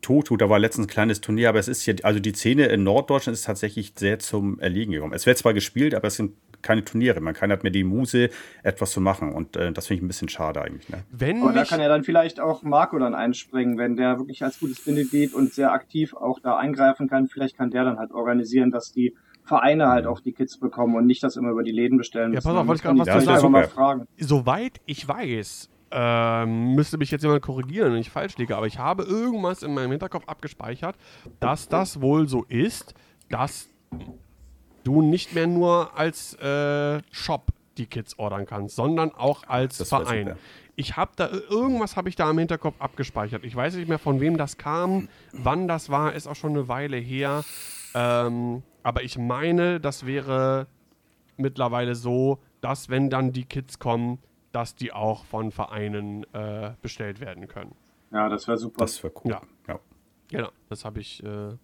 Toto, 0.00 0.36
da 0.36 0.48
war 0.48 0.58
letztens 0.58 0.86
ein 0.86 0.90
kleines 0.90 1.20
Turnier, 1.20 1.48
aber 1.48 1.58
es 1.58 1.68
ist 1.68 1.82
hier, 1.82 1.96
also 2.02 2.20
die 2.20 2.32
Szene 2.32 2.66
in 2.66 2.84
Norddeutschland 2.84 3.36
ist 3.36 3.44
tatsächlich 3.44 3.92
sehr 3.96 4.18
zum 4.18 4.58
Erliegen 4.60 4.92
gekommen. 4.92 5.12
Es 5.12 5.26
wird 5.26 5.38
zwar 5.38 5.54
gespielt, 5.54 5.94
aber 5.94 6.08
es 6.08 6.16
sind 6.16 6.32
keine 6.66 6.84
Turniere. 6.84 7.20
Man 7.20 7.34
kann 7.34 7.50
hat 7.52 7.62
mehr 7.62 7.72
die 7.72 7.84
Muse, 7.84 8.30
etwas 8.62 8.90
zu 8.90 9.00
machen. 9.00 9.32
Und 9.32 9.56
äh, 9.56 9.72
das 9.72 9.86
finde 9.86 9.98
ich 10.00 10.04
ein 10.04 10.08
bisschen 10.08 10.28
schade 10.28 10.60
eigentlich. 10.60 10.88
Ne? 10.88 11.04
Wenn 11.10 11.42
Aber 11.42 11.52
da 11.52 11.64
kann 11.64 11.80
ja 11.80 11.88
dann 11.88 12.02
vielleicht 12.04 12.40
auch 12.40 12.62
Marco 12.62 12.98
dann 12.98 13.14
einspringen, 13.14 13.78
wenn 13.78 13.96
der 13.96 14.18
wirklich 14.18 14.42
als 14.42 14.60
gutes 14.60 14.84
Bindeglied 14.84 15.32
und 15.34 15.52
sehr 15.52 15.72
aktiv 15.72 16.14
auch 16.14 16.40
da 16.40 16.56
eingreifen 16.56 17.08
kann. 17.08 17.28
Vielleicht 17.28 17.56
kann 17.56 17.70
der 17.70 17.84
dann 17.84 17.98
halt 17.98 18.10
organisieren, 18.12 18.70
dass 18.70 18.92
die 18.92 19.14
Vereine 19.44 19.86
halt 19.88 20.06
auch 20.06 20.20
die 20.20 20.32
Kits 20.32 20.58
bekommen 20.58 20.96
und 20.96 21.06
nicht 21.06 21.22
das 21.22 21.36
immer 21.36 21.50
über 21.50 21.62
die 21.62 21.70
Läden 21.70 21.98
bestellen 21.98 22.32
Ja, 22.32 22.38
müssen. 22.38 22.48
pass 22.48 22.56
auf, 22.56 22.66
wollte 22.66 22.78
ich 22.78 22.82
gerade 22.82 22.98
was 22.98 23.08
zu 23.08 23.20
sagen. 23.40 23.52
mal 23.52 23.68
fragen. 23.68 24.06
soweit 24.18 24.80
ich 24.86 25.06
weiß, 25.06 25.70
ähm, 25.92 26.74
müsste 26.74 26.98
mich 26.98 27.12
jetzt 27.12 27.22
jemand 27.22 27.42
korrigieren, 27.42 27.92
wenn 27.92 28.00
ich 28.00 28.10
falsch 28.10 28.36
liege, 28.38 28.56
aber 28.56 28.66
ich 28.66 28.80
habe 28.80 29.04
irgendwas 29.04 29.62
in 29.62 29.72
meinem 29.72 29.92
Hinterkopf 29.92 30.24
abgespeichert, 30.26 30.96
dass 31.38 31.68
das 31.68 32.00
wohl 32.00 32.28
so 32.28 32.44
ist, 32.48 32.94
dass 33.30 33.68
du 34.86 35.02
nicht 35.02 35.34
mehr 35.34 35.46
nur 35.46 35.96
als 35.98 36.34
äh, 36.34 37.02
Shop 37.10 37.52
die 37.76 37.86
Kits 37.86 38.18
ordern 38.18 38.46
kannst, 38.46 38.76
sondern 38.76 39.12
auch 39.12 39.44
als 39.48 39.78
Das 39.78 39.88
Verein. 39.88 40.36
Ich 40.76 40.96
habe 40.96 41.12
da 41.16 41.30
irgendwas 41.30 41.96
habe 41.96 42.08
ich 42.08 42.16
da 42.16 42.30
im 42.30 42.38
Hinterkopf 42.38 42.76
abgespeichert. 42.80 43.44
Ich 43.44 43.56
weiß 43.56 43.76
nicht 43.76 43.88
mehr 43.88 43.98
von 43.98 44.20
wem 44.20 44.36
das 44.36 44.58
kam, 44.58 45.08
wann 45.32 45.68
das 45.68 45.90
war, 45.90 46.14
ist 46.14 46.26
auch 46.26 46.36
schon 46.36 46.50
eine 46.50 46.68
Weile 46.68 46.98
her. 46.98 47.44
Ähm, 47.94 48.62
aber 48.82 49.02
ich 49.02 49.18
meine, 49.18 49.80
das 49.80 50.04
wäre 50.06 50.66
mittlerweile 51.36 51.94
so, 51.94 52.38
dass 52.60 52.88
wenn 52.88 53.10
dann 53.10 53.32
die 53.32 53.44
Kits 53.44 53.78
kommen, 53.78 54.18
dass 54.52 54.74
die 54.74 54.92
auch 54.92 55.24
von 55.24 55.50
Vereinen 55.50 56.24
äh, 56.32 56.72
bestellt 56.82 57.20
werden 57.20 57.48
können. 57.48 57.74
Ja, 58.12 58.28
das 58.28 58.46
wäre 58.46 58.58
super. 58.58 58.78
Das 58.78 59.02
wäre 59.02 59.12
cool. 59.24 59.32
Ja. 59.32 59.40
Ja. 59.68 59.80
Genau, 60.28 60.48
das 60.68 60.84
habe 60.84 61.00
ich 61.00 61.22
äh, 61.22 61.56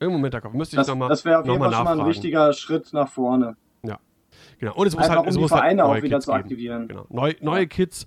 irgendwo 0.00 0.18
im 0.18 0.24
Hinterkopf. 0.24 0.54
Müsste 0.54 0.76
ich 0.76 0.80
das 0.80 0.88
nochmal 0.88 1.08
das 1.08 1.24
wäre 1.24 1.40
auf 1.40 1.46
jeden 1.46 1.58
Fall 1.58 1.72
schon 1.72 1.84
mal 1.84 2.00
ein 2.00 2.06
wichtiger 2.06 2.52
Schritt 2.52 2.92
nach 2.92 3.08
vorne. 3.08 3.56
Genau. 4.60 4.74
Und 4.74 4.86
es 4.86 4.94
muss 4.94 5.04
Einfach 5.04 5.16
halt, 5.16 5.26
um 5.26 5.28
es 5.30 5.38
muss 5.38 5.50
halt 5.52 5.62
Vereine 5.62 5.84
auch 5.84 5.88
neue 5.88 6.02
wieder 6.02 6.16
Kits 6.16 6.26
zu 6.26 6.32
geben. 6.32 6.42
aktivieren. 6.42 6.88
Genau. 6.88 7.06
Neu, 7.08 7.34
neue 7.40 7.66
Kids. 7.66 8.06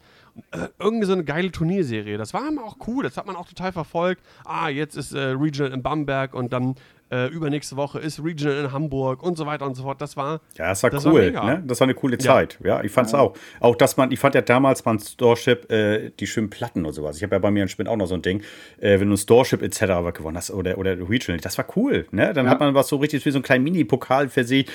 Äh, 0.51 0.67
irgendwie 0.79 1.05
so 1.05 1.13
eine 1.13 1.23
geile 1.23 1.51
Turnierserie. 1.51 2.17
Das 2.17 2.33
war 2.35 2.47
immer 2.47 2.63
auch 2.63 2.77
cool. 2.87 3.03
Das 3.03 3.17
hat 3.17 3.25
man 3.25 3.35
auch 3.35 3.47
total 3.47 3.71
verfolgt. 3.71 4.23
Ah, 4.45 4.69
jetzt 4.69 4.95
ist 4.95 5.13
äh, 5.13 5.19
Regional 5.19 5.73
in 5.73 5.81
Bamberg 5.81 6.35
und 6.35 6.53
dann 6.53 6.75
äh, 7.13 7.27
übernächste 7.27 7.75
Woche 7.75 7.99
ist 7.99 8.23
Regional 8.23 8.57
in 8.65 8.71
Hamburg 8.71 9.21
und 9.21 9.37
so 9.37 9.45
weiter 9.45 9.65
und 9.67 9.75
so 9.75 9.83
fort. 9.83 10.01
Das 10.01 10.17
war. 10.17 10.41
Ja, 10.57 10.69
das 10.69 10.81
war 10.83 10.89
Das 10.89 11.05
war 11.05 11.13
cool. 11.13 11.21
mega. 11.25 11.43
ne? 11.43 11.63
Das 11.67 11.79
war 11.79 11.85
eine 11.85 11.93
coole 11.93 12.17
Zeit. 12.17 12.57
Ja, 12.63 12.83
ich 12.83 12.91
fand 12.91 13.07
es 13.07 13.13
auch. 13.13 13.35
Auch, 13.59 13.75
dass 13.75 13.97
man, 13.97 14.11
ich 14.11 14.19
fand 14.19 14.35
ja 14.35 14.41
damals 14.41 14.81
beim 14.81 14.97
Storeship 14.99 15.71
äh, 15.71 16.11
die 16.19 16.25
schönen 16.27 16.49
Platten 16.49 16.85
und 16.85 16.93
sowas. 16.93 17.17
Ich 17.17 17.23
habe 17.23 17.35
ja 17.35 17.39
bei 17.39 17.51
mir 17.51 17.63
in 17.63 17.69
Spinn 17.69 17.87
auch 17.87 17.97
noch 17.97 18.07
so 18.07 18.15
ein 18.15 18.21
Ding, 18.21 18.41
äh, 18.79 18.99
wenn 18.99 19.07
du 19.09 19.13
ein 19.13 19.17
Storeship 19.17 19.61
etc. 19.61 19.79
gewonnen 20.13 20.37
hast 20.37 20.49
oder, 20.51 20.77
oder 20.77 20.97
Regional, 21.09 21.39
das 21.39 21.57
war 21.57 21.65
cool. 21.75 22.07
Ne? 22.11 22.33
Dann 22.33 22.45
Ja. 22.45 22.51
hat 22.51 22.59
man 22.59 22.73
was 22.73 22.87
so 22.87 22.95
richtig 22.97 23.25
wie 23.25 23.31
so 23.31 23.37
einen 23.37 23.43
kleinen 23.43 23.63
Mini-Pokal 23.63 24.29
für 24.29 24.43
sie. 24.43 24.65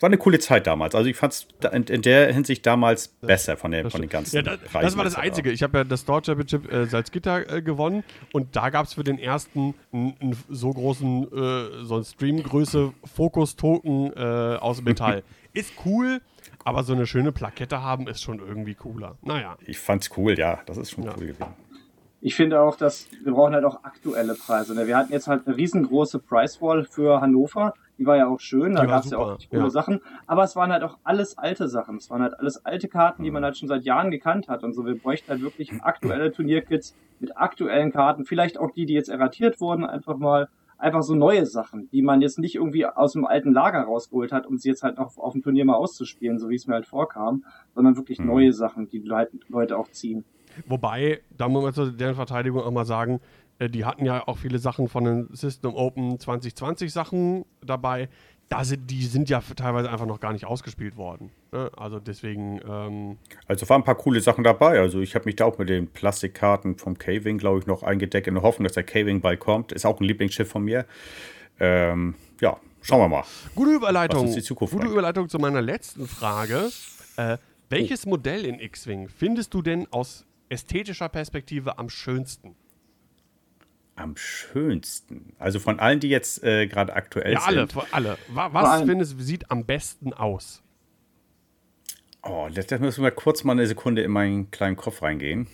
War 0.00 0.08
eine 0.08 0.18
coole 0.18 0.38
Zeit 0.38 0.66
damals. 0.66 0.94
Also 0.94 1.08
ich 1.08 1.16
fand 1.16 1.32
es 1.34 1.48
in, 1.72 1.84
in, 1.84 2.02
der 2.02 2.32
Hinsicht 2.32 2.64
damals 2.66 3.08
besser 3.08 3.56
von, 3.56 3.70
der, 3.70 3.90
von 3.90 4.00
den 4.00 4.10
ganzen 4.10 4.36
ja, 4.36 4.42
da, 4.42 4.56
Preisen. 4.56 4.82
Das 4.82 4.96
war 4.96 5.04
das 5.04 5.14
Einzige. 5.14 5.50
Ich 5.50 5.62
habe 5.62 5.78
ja 5.78 5.84
das 5.84 6.00
Store 6.00 6.22
Championship 6.24 6.72
äh, 6.72 6.86
Salzgitter 6.86 7.56
äh, 7.56 7.62
gewonnen 7.62 8.02
und 8.32 8.56
da 8.56 8.70
gab 8.70 8.86
es 8.86 8.94
für 8.94 9.04
den 9.04 9.18
ersten 9.18 9.74
einen 9.92 10.36
so 10.48 10.70
großen, 10.70 11.24
äh, 11.24 11.84
so 11.84 11.96
ein 11.96 12.04
Streamgröße 12.04 12.92
Fokus-Token 13.14 14.12
äh, 14.16 14.56
aus 14.56 14.82
Metall. 14.82 15.22
ist 15.52 15.72
cool, 15.84 16.20
aber 16.64 16.82
so 16.82 16.94
eine 16.94 17.06
schöne 17.06 17.32
Plakette 17.32 17.82
haben 17.82 18.06
ist 18.08 18.22
schon 18.22 18.38
irgendwie 18.38 18.74
cooler. 18.74 19.16
Naja. 19.22 19.56
Ich 19.66 19.78
fand's 19.78 20.10
cool, 20.16 20.38
ja. 20.38 20.60
Das 20.66 20.78
ist 20.78 20.92
schon 20.92 21.04
ja. 21.04 21.12
cool 21.16 21.26
gewesen. 21.26 21.46
Ich 22.22 22.34
finde 22.34 22.60
auch, 22.60 22.76
dass 22.76 23.08
wir 23.24 23.32
brauchen 23.32 23.54
halt 23.54 23.64
auch 23.64 23.82
aktuelle 23.82 24.34
Preise. 24.34 24.74
Ne? 24.74 24.86
Wir 24.86 24.96
hatten 24.96 25.12
jetzt 25.12 25.26
halt 25.26 25.46
eine 25.46 25.56
riesengroße 25.56 26.18
Price 26.18 26.60
Wall 26.60 26.84
für 26.84 27.20
Hannover. 27.20 27.72
Die 28.00 28.06
war 28.06 28.16
ja 28.16 28.26
auch 28.28 28.40
schön, 28.40 28.74
da 28.74 28.86
gab 28.86 29.04
es 29.04 29.10
ja 29.10 29.18
auch 29.18 29.38
coole 29.50 29.64
ja. 29.64 29.70
Sachen. 29.70 30.00
Aber 30.26 30.42
es 30.42 30.56
waren 30.56 30.72
halt 30.72 30.82
auch 30.82 30.96
alles 31.04 31.36
alte 31.36 31.68
Sachen. 31.68 31.96
Es 31.96 32.08
waren 32.08 32.22
halt 32.22 32.32
alles 32.38 32.64
alte 32.64 32.88
Karten, 32.88 33.22
die 33.22 33.30
man 33.30 33.44
halt 33.44 33.58
schon 33.58 33.68
seit 33.68 33.84
Jahren 33.84 34.10
gekannt 34.10 34.48
hat. 34.48 34.64
Und 34.64 34.72
so, 34.72 34.86
wir 34.86 34.98
bräuchten 34.98 35.28
halt 35.28 35.42
wirklich 35.42 35.70
aktuelle 35.82 36.32
Turnierkits 36.32 36.96
mit 37.20 37.36
aktuellen 37.36 37.92
Karten. 37.92 38.24
Vielleicht 38.24 38.58
auch 38.58 38.70
die, 38.70 38.86
die 38.86 38.94
jetzt 38.94 39.10
erratiert 39.10 39.60
wurden, 39.60 39.84
einfach 39.84 40.16
mal 40.16 40.48
einfach 40.78 41.02
so 41.02 41.14
neue 41.14 41.46
Sachen, 41.46 41.90
die 41.90 42.00
man 42.02 42.22
jetzt 42.22 42.38
nicht 42.38 42.54
irgendwie 42.54 42.86
aus 42.86 43.12
dem 43.12 43.26
alten 43.26 43.52
Lager 43.52 43.82
rausgeholt 43.82 44.32
hat, 44.32 44.46
um 44.46 44.56
sie 44.56 44.70
jetzt 44.70 44.82
halt 44.82 44.96
noch 44.96 45.18
auf 45.18 45.34
dem 45.34 45.42
Turnier 45.42 45.66
mal 45.66 45.74
auszuspielen, 45.74 46.38
so 46.38 46.48
wie 46.48 46.54
es 46.54 46.66
mir 46.66 46.74
halt 46.74 46.86
vorkam, 46.86 47.44
sondern 47.74 47.96
wirklich 47.96 48.18
mhm. 48.18 48.26
neue 48.26 48.52
Sachen, 48.52 48.88
die 48.88 49.04
Leute 49.48 49.76
auch 49.76 49.90
ziehen. 49.90 50.24
Wobei, 50.66 51.20
da 51.36 51.48
muss 51.48 51.62
man 51.62 51.74
zu 51.74 51.92
deren 51.92 52.14
Verteidigung 52.14 52.62
auch 52.62 52.70
mal 52.70 52.86
sagen, 52.86 53.20
die 53.68 53.84
hatten 53.84 54.06
ja 54.06 54.26
auch 54.26 54.38
viele 54.38 54.58
Sachen 54.58 54.88
von 54.88 55.04
den 55.04 55.28
System 55.32 55.74
Open 55.74 56.18
2020 56.18 56.92
Sachen 56.92 57.44
dabei. 57.64 58.08
Da 58.48 58.64
sind, 58.64 58.90
die 58.90 59.04
sind 59.04 59.28
ja 59.28 59.40
teilweise 59.54 59.90
einfach 59.90 60.06
noch 60.06 60.18
gar 60.18 60.32
nicht 60.32 60.44
ausgespielt 60.44 60.96
worden. 60.96 61.30
Ne? 61.52 61.70
Also 61.76 62.00
deswegen. 62.00 62.60
Ähm 62.68 63.18
also 63.46 63.68
waren 63.68 63.82
ein 63.82 63.84
paar 63.84 63.94
coole 63.94 64.20
Sachen 64.20 64.42
dabei. 64.42 64.80
Also 64.80 65.00
ich 65.00 65.14
habe 65.14 65.26
mich 65.26 65.36
da 65.36 65.44
auch 65.44 65.58
mit 65.58 65.68
den 65.68 65.88
Plastikkarten 65.88 66.76
vom 66.78 66.98
K-Wing, 66.98 67.38
glaube 67.38 67.60
ich, 67.60 67.66
noch 67.66 67.82
eingedeckt 67.82 68.26
in 68.26 68.34
der 68.34 68.42
Hoffnung, 68.42 68.64
dass 68.64 68.72
der 68.72 68.82
K-Wing 68.82 69.20
bald 69.20 69.38
kommt. 69.40 69.72
Ist 69.72 69.84
auch 69.84 70.00
ein 70.00 70.04
Lieblingsschiff 70.04 70.48
von 70.48 70.64
mir. 70.64 70.86
Ähm, 71.60 72.14
ja, 72.40 72.56
schauen 72.80 73.00
wir 73.00 73.08
mal. 73.08 73.24
Gute 73.54 73.72
Überleitung. 73.72 74.22
Was 74.22 74.30
ist 74.30 74.36
die 74.36 74.42
Zukunft 74.42 74.74
Gute 74.74 74.88
Überleitung 74.88 75.28
zu 75.28 75.38
meiner 75.38 75.62
letzten 75.62 76.08
Frage. 76.08 76.70
Äh, 77.16 77.36
welches 77.68 78.06
oh. 78.06 78.10
Modell 78.10 78.46
in 78.46 78.58
X-Wing 78.58 79.08
findest 79.08 79.54
du 79.54 79.62
denn 79.62 79.86
aus 79.92 80.26
ästhetischer 80.48 81.08
Perspektive 81.08 81.78
am 81.78 81.88
schönsten? 81.88 82.56
Am 84.00 84.16
schönsten. 84.16 85.34
Also 85.38 85.60
von 85.60 85.78
allen, 85.78 86.00
die 86.00 86.08
jetzt 86.08 86.42
äh, 86.42 86.66
gerade 86.66 86.94
aktuell 86.94 87.34
ja, 87.34 87.40
sind. 87.42 87.74
Ja, 87.74 87.84
alle, 87.90 88.16
alle. 88.34 88.54
Was 88.54 88.82
findest 88.82 89.18
du, 89.18 89.22
sieht 89.22 89.50
am 89.50 89.66
besten 89.66 90.14
aus? 90.14 90.62
Oh, 92.22 92.48
da 92.50 92.78
müssen 92.78 93.04
wir 93.04 93.10
kurz 93.10 93.44
mal 93.44 93.52
eine 93.52 93.66
Sekunde 93.66 94.02
in 94.02 94.10
meinen 94.10 94.50
kleinen 94.50 94.76
Kopf 94.76 95.02
reingehen. 95.02 95.48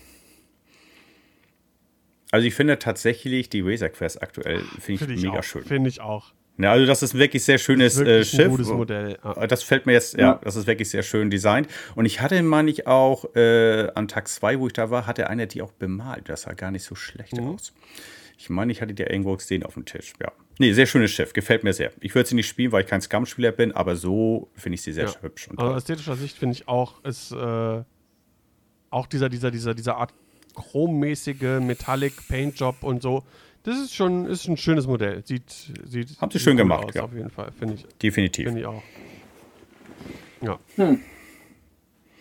Also 2.31 2.47
ich 2.47 2.55
finde 2.55 2.79
tatsächlich 2.79 3.49
die 3.51 3.63
Razor 3.63 3.89
Quest 3.89 4.23
aktuell 4.23 4.59
finde 4.59 4.93
ich, 4.93 4.99
find 4.99 5.11
ich, 5.11 5.23
mega 5.23 5.39
auch, 5.39 5.45
schön. 5.45 5.65
Finde 5.65 5.89
ich 5.89 6.01
auch. 6.01 6.33
Ja, 6.59 6.73
also 6.73 6.87
das 6.87 7.03
ist 7.03 7.15
ein 7.15 7.19
wirklich 7.19 7.45
sehr 7.45 7.59
schönes 7.59 7.99
wirklich 7.99 8.33
äh, 8.33 8.37
Schiff. 8.37 8.45
Ein 8.47 8.51
gutes 8.51 8.69
Modell. 8.69 9.19
Ja. 9.23 9.47
Das 9.47 9.63
fällt 9.63 9.87
mir 9.87 9.93
jetzt, 9.93 10.15
ja, 10.15 10.21
ja, 10.21 10.41
das 10.43 10.57
ist 10.57 10.67
wirklich 10.67 10.89
sehr 10.89 11.03
schön 11.03 11.31
designt. 11.31 11.69
Und 11.95 12.07
ich 12.07 12.21
hatte, 12.21 12.43
meine 12.43 12.71
ich, 12.71 12.87
auch 12.87 13.35
äh, 13.37 13.89
an 13.95 14.09
Tag 14.09 14.29
2, 14.29 14.59
wo 14.59 14.67
ich 14.67 14.73
da 14.73 14.91
war, 14.91 15.07
hatte 15.07 15.29
einer 15.29 15.47
die 15.47 15.63
auch 15.63 15.73
bemalt. 15.73 16.29
Das 16.29 16.43
sah 16.43 16.55
gar 16.55 16.71
nicht 16.71 16.85
so 16.85 16.95
schlecht 16.95 17.37
mhm. 17.37 17.55
aus. 17.55 17.75
Ich 18.39 18.51
meine, 18.51 18.71
ich 18.71 18.83
hatte 18.83 18.95
die 18.95 19.03
irgendwo 19.03 19.35
gesehen 19.35 19.63
auf 19.63 19.75
dem 19.75 19.85
Tisch. 19.85 20.13
Ja. 20.21 20.33
Nee, 20.59 20.73
sehr 20.73 20.87
schönes 20.87 21.11
Schiff. 21.11 21.33
Gefällt 21.33 21.65
mir 21.65 21.73
sehr. 21.73 21.93
Ich 22.01 22.15
würde 22.15 22.29
sie 22.29 22.35
nicht 22.35 22.49
spielen, 22.49 22.73
weil 22.73 22.83
ich 22.83 22.89
kein 22.89 23.01
Scum-Spieler 23.01 23.53
bin, 23.53 23.73
aber 23.73 23.97
so 23.97 24.51
finde 24.55 24.75
ich 24.75 24.83
sie 24.83 24.93
sehr 24.93 25.07
ja. 25.07 25.15
hübsch. 25.23 25.49
Und 25.49 25.59
also 25.59 25.75
ästhetischer 25.75 26.17
Sicht 26.17 26.37
finde 26.37 26.55
ich 26.55 26.69
auch, 26.69 27.03
ist 27.05 27.33
äh, 27.33 27.83
auch 28.91 29.07
dieser, 29.07 29.29
dieser, 29.29 29.51
dieser, 29.51 29.75
dieser 29.75 29.97
Art 29.97 30.13
chrommäßige 30.55 31.61
Metallic 31.61 32.29
Paint 32.29 32.59
Job 32.59 32.77
und 32.83 33.03
so 33.03 33.25
das 33.67 33.79
ist 33.81 33.95
schon 33.95 34.27
ist 34.27 34.49
ein 34.49 34.57
schönes 34.57 34.87
Modell. 34.87 35.27
Sieht, 35.27 35.51
sieht, 35.85 36.21
Haben 36.21 36.31
sie 36.31 36.39
schön 36.39 36.57
gemacht, 36.57 36.85
aus, 36.85 36.95
ja. 36.95 37.03
Auf 37.03 37.13
jeden 37.13 37.31
Fall, 37.31 37.51
finde 37.51 37.75
ich. 37.75 37.87
Definitiv. 37.99 38.45
Finde 38.45 38.61
ich 38.61 38.67
auch. 38.67 38.83
Ja. 40.41 40.59
Hm. 40.77 41.01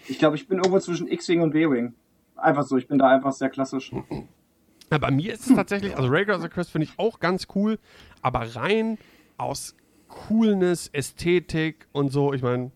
Ich 0.07 0.17
glaube, 0.17 0.37
ich 0.37 0.47
bin 0.47 0.57
irgendwo 0.57 0.79
zwischen 0.79 1.07
X-Wing 1.07 1.41
und 1.41 1.51
B-Wing. 1.51 1.93
Einfach 2.35 2.63
so, 2.63 2.77
ich 2.77 2.87
bin 2.87 2.97
da 2.97 3.09
einfach 3.09 3.31
sehr 3.31 3.49
klassisch. 3.49 3.91
Ja, 4.91 4.97
bei 4.97 5.11
mir 5.11 5.33
ist 5.33 5.47
es 5.47 5.55
tatsächlich, 5.55 5.95
also 5.97 6.09
Raygar 6.09 6.39
the 6.39 6.47
Quest 6.47 6.71
finde 6.71 6.87
ich 6.87 6.93
auch 6.97 7.19
ganz 7.19 7.47
cool, 7.55 7.79
aber 8.21 8.55
rein 8.55 8.97
aus 9.37 9.75
Coolness, 10.07 10.89
Ästhetik 10.93 11.87
und 11.91 12.09
so, 12.09 12.33
ich 12.33 12.41
meine, 12.41 12.71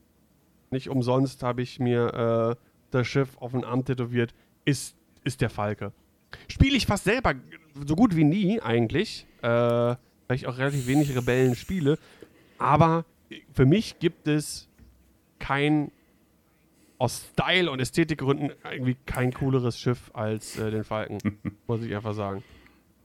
nicht 0.71 0.89
umsonst 0.89 1.43
habe 1.43 1.61
ich 1.61 1.79
mir 1.79 2.57
äh, 2.57 2.65
das 2.91 3.07
Schiff 3.07 3.37
auf 3.37 3.51
den 3.51 3.63
Arm 3.63 3.85
tätowiert, 3.85 4.33
ist, 4.65 4.95
ist 5.23 5.41
der 5.41 5.49
Falke. 5.49 5.91
Spiele 6.47 6.75
ich 6.75 6.85
fast 6.85 7.05
selber 7.05 7.35
so 7.85 7.95
gut 7.95 8.15
wie 8.15 8.23
nie 8.23 8.61
eigentlich, 8.61 9.25
äh, 9.41 9.47
weil 9.47 9.97
ich 10.35 10.47
auch 10.47 10.57
relativ 10.57 10.87
wenig 10.87 11.15
Rebellen 11.15 11.55
spiele. 11.55 11.97
Aber 12.57 13.05
für 13.53 13.65
mich 13.65 13.99
gibt 13.99 14.27
es 14.27 14.67
kein, 15.39 15.91
aus 16.99 17.29
Style- 17.31 17.71
und 17.71 17.79
Ästhetikgründen, 17.79 18.51
irgendwie 18.69 18.97
kein 19.05 19.33
cooleres 19.33 19.79
Schiff 19.79 20.11
als 20.13 20.59
äh, 20.59 20.69
den 20.69 20.83
Falken. 20.83 21.39
muss 21.67 21.81
ich 21.81 21.95
einfach 21.95 22.13
sagen. 22.13 22.43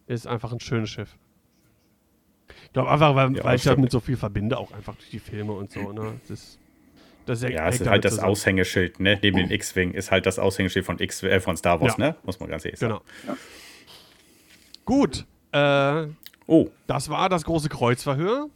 Ist 0.06 0.26
einfach 0.26 0.52
ein 0.52 0.60
schönes 0.60 0.90
Schiff. 0.90 1.16
Ich 2.66 2.72
glaube 2.72 2.90
einfach, 2.90 3.14
weil, 3.14 3.36
ja, 3.36 3.44
weil 3.44 3.56
ich 3.56 3.62
das 3.62 3.78
mit 3.78 3.90
so 3.90 4.00
viel 4.00 4.16
verbinde, 4.16 4.58
auch 4.58 4.72
einfach 4.72 4.96
durch 4.96 5.10
die 5.10 5.20
Filme 5.20 5.52
und 5.52 5.70
so. 5.70 5.92
Ne? 5.92 6.20
Das 6.20 6.30
ist, 6.30 6.58
das 7.24 7.42
ist 7.42 7.50
ja, 7.50 7.68
es 7.68 7.80
ist 7.80 7.86
halt 7.86 8.04
das 8.04 8.14
zusammen. 8.14 8.32
Aushängeschild, 8.32 9.00
ne? 9.00 9.18
Neben 9.22 9.38
dem 9.38 9.50
X-Wing 9.50 9.92
ist 9.92 10.10
halt 10.10 10.26
das 10.26 10.38
Aushängeschild 10.38 10.84
von, 10.84 10.98
X, 10.98 11.22
äh, 11.22 11.40
von 11.40 11.56
Star 11.56 11.80
Wars, 11.80 11.96
ja. 11.96 12.08
ne? 12.08 12.16
Muss 12.24 12.38
man 12.40 12.50
ganz 12.50 12.64
ehrlich 12.64 12.80
sagen. 12.80 13.00
Genau. 13.24 13.34
Ja. 13.34 13.38
Gut. 14.84 15.24
Äh, 15.52 16.08
oh. 16.46 16.68
Das 16.88 17.08
war 17.08 17.28
das 17.28 17.44
große 17.44 17.68
Kreuzverhör. 17.68 18.50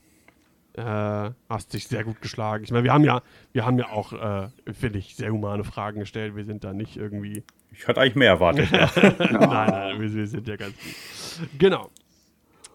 Äh, 0.79 1.33
hast 1.49 1.75
dich 1.75 1.89
sehr 1.89 2.05
gut 2.05 2.21
geschlagen. 2.23 2.63
Ich 2.63 2.71
meine, 2.71 2.85
wir 2.85 2.93
haben 2.93 3.03
ja, 3.03 3.23
wir 3.53 3.67
haben 3.67 3.79
ja 3.79 3.89
auch, 3.89 4.13
äh, 4.13 4.49
finde 4.73 5.01
ich, 5.01 5.17
sehr 5.17 5.33
humane 5.33 5.65
Fragen 5.65 5.99
gestellt. 5.99 6.37
Wir 6.37 6.45
sind 6.45 6.63
da 6.63 6.73
nicht 6.73 6.97
irgendwie. 6.97 7.43
Ich 7.73 7.89
hatte 7.89 8.01
eigentlich 8.01 8.15
mehr 8.15 8.31
erwartet. 8.31 8.71
ja. 8.71 8.89
nein, 9.19 9.41
nein, 9.41 10.01
wir, 10.01 10.15
wir, 10.15 10.27
sind 10.29 10.47
ja 10.47 10.55
ganz 10.55 10.75
gut. 10.75 11.49
Genau. 11.59 11.91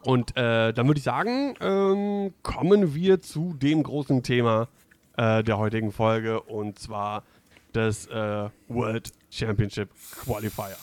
Und 0.03 0.35
äh, 0.35 0.73
dann 0.73 0.87
würde 0.87 0.97
ich 0.97 1.03
sagen, 1.05 1.55
ähm, 1.61 2.33
kommen 2.43 2.93
wir 2.93 3.21
zu 3.21 3.53
dem 3.53 3.83
großen 3.83 4.21
Thema 4.21 4.67
äh, 5.15 5.41
der 5.41 5.57
heutigen 5.57 5.93
Folge 5.93 6.41
und 6.41 6.79
zwar 6.79 7.23
das 7.71 8.07
äh, 8.07 8.49
World 8.67 9.11
Championship 9.29 9.89
Qualifier. 10.25 10.75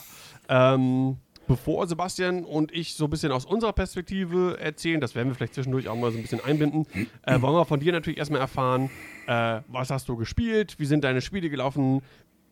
Ähm, 0.49 1.19
bevor 1.51 1.89
Sebastian 1.89 2.45
und 2.45 2.71
ich 2.71 2.95
so 2.95 3.07
ein 3.07 3.11
bisschen 3.11 3.33
aus 3.33 3.45
unserer 3.45 3.73
Perspektive 3.73 4.57
erzählen, 4.61 5.01
das 5.01 5.17
werden 5.17 5.31
wir 5.31 5.35
vielleicht 5.35 5.55
zwischendurch 5.55 5.89
auch 5.89 5.97
mal 5.97 6.13
so 6.13 6.17
ein 6.17 6.23
bisschen 6.23 6.43
einbinden, 6.45 6.87
äh, 7.27 7.41
wollen 7.41 7.55
wir 7.55 7.65
von 7.65 7.81
dir 7.81 7.91
natürlich 7.91 8.21
erstmal 8.21 8.41
erfahren, 8.41 8.89
äh, 9.27 9.61
was 9.67 9.91
hast 9.91 10.09
du 10.09 10.17
gespielt, 10.17 10.77
wie 10.79 10.85
sind 10.85 11.03
deine 11.03 11.21
Spiele 11.21 11.51
gelaufen, 11.51 12.03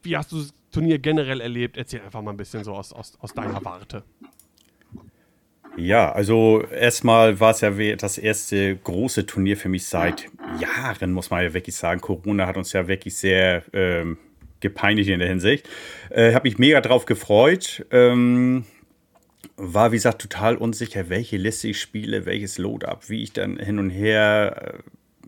wie 0.03 0.16
hast 0.16 0.32
du 0.32 0.38
das 0.38 0.53
Turnier 0.72 0.99
generell 0.99 1.40
erlebt? 1.40 1.76
Erzähl 1.76 2.01
einfach 2.01 2.22
mal 2.22 2.32
ein 2.32 2.36
bisschen 2.36 2.64
so 2.64 2.74
aus, 2.74 2.92
aus, 2.92 3.16
aus 3.20 3.32
deiner 3.34 3.64
Warte. 3.64 4.03
Ja, 5.76 6.11
also 6.11 6.62
erstmal 6.62 7.38
war 7.38 7.53
es 7.53 7.61
ja 7.61 7.70
das 7.94 8.18
erste 8.18 8.74
große 8.78 9.26
Turnier 9.26 9.57
für 9.57 9.68
mich 9.68 9.86
seit 9.86 10.26
Jahren, 10.59 11.12
muss 11.12 11.30
man 11.30 11.44
ja 11.44 11.55
wirklich 11.55 11.76
sagen. 11.76 12.01
Corona 12.01 12.49
hat 12.49 12.57
uns 12.57 12.72
ja 12.72 12.88
wirklich 12.88 13.16
sehr 13.16 13.62
ähm, 13.72 14.18
gepeinigt 14.59 15.09
in 15.09 15.20
der 15.20 15.28
Hinsicht. 15.28 15.68
Äh, 16.11 16.34
Habe 16.34 16.49
mich 16.49 16.59
mega 16.59 16.80
drauf 16.80 17.07
gefreut. 17.07 17.86
Ähm, 17.92 18.64
war, 19.59 19.92
wie 19.92 19.96
gesagt, 19.96 20.22
total 20.22 20.56
unsicher, 20.56 21.09
welche 21.09 21.36
Liste 21.36 21.68
ich 21.68 21.80
spiele, 21.80 22.24
welches 22.24 22.59
Load-up, 22.59 23.09
wie 23.09 23.22
ich 23.22 23.32
dann 23.32 23.59
hin 23.59 23.78
und 23.78 23.90
her. 23.90 24.78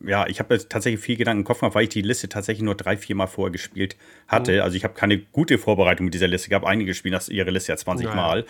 Äh, 0.05 0.09
ja, 0.09 0.27
ich 0.29 0.39
habe 0.39 0.57
tatsächlich 0.67 1.01
viel 1.01 1.17
Gedanken 1.17 1.41
im 1.41 1.45
Kopf 1.45 1.61
gemacht, 1.61 1.75
weil 1.75 1.83
ich 1.83 1.91
die 1.91 2.01
Liste 2.01 2.29
tatsächlich 2.29 2.65
nur 2.65 2.75
drei, 2.75 2.97
vier 2.97 3.17
Mal 3.17 3.27
vorher 3.27 3.51
gespielt 3.51 3.97
hatte. 4.29 4.55
Mhm. 4.55 4.61
Also 4.63 4.77
ich 4.77 4.85
habe 4.85 4.95
keine 4.95 5.19
gute 5.19 5.59
Vorbereitung 5.59 6.07
mit 6.07 6.15
dieser 6.15 6.29
Liste 6.29 6.49
gehabt. 6.49 6.65
Einige 6.65 6.95
spielen 6.95 7.13
das 7.13 7.29
ihre 7.29 7.51
Liste 7.51 7.73
ja 7.73 7.77
20 7.77 8.07
naja. 8.07 8.17
Mal. 8.17 8.47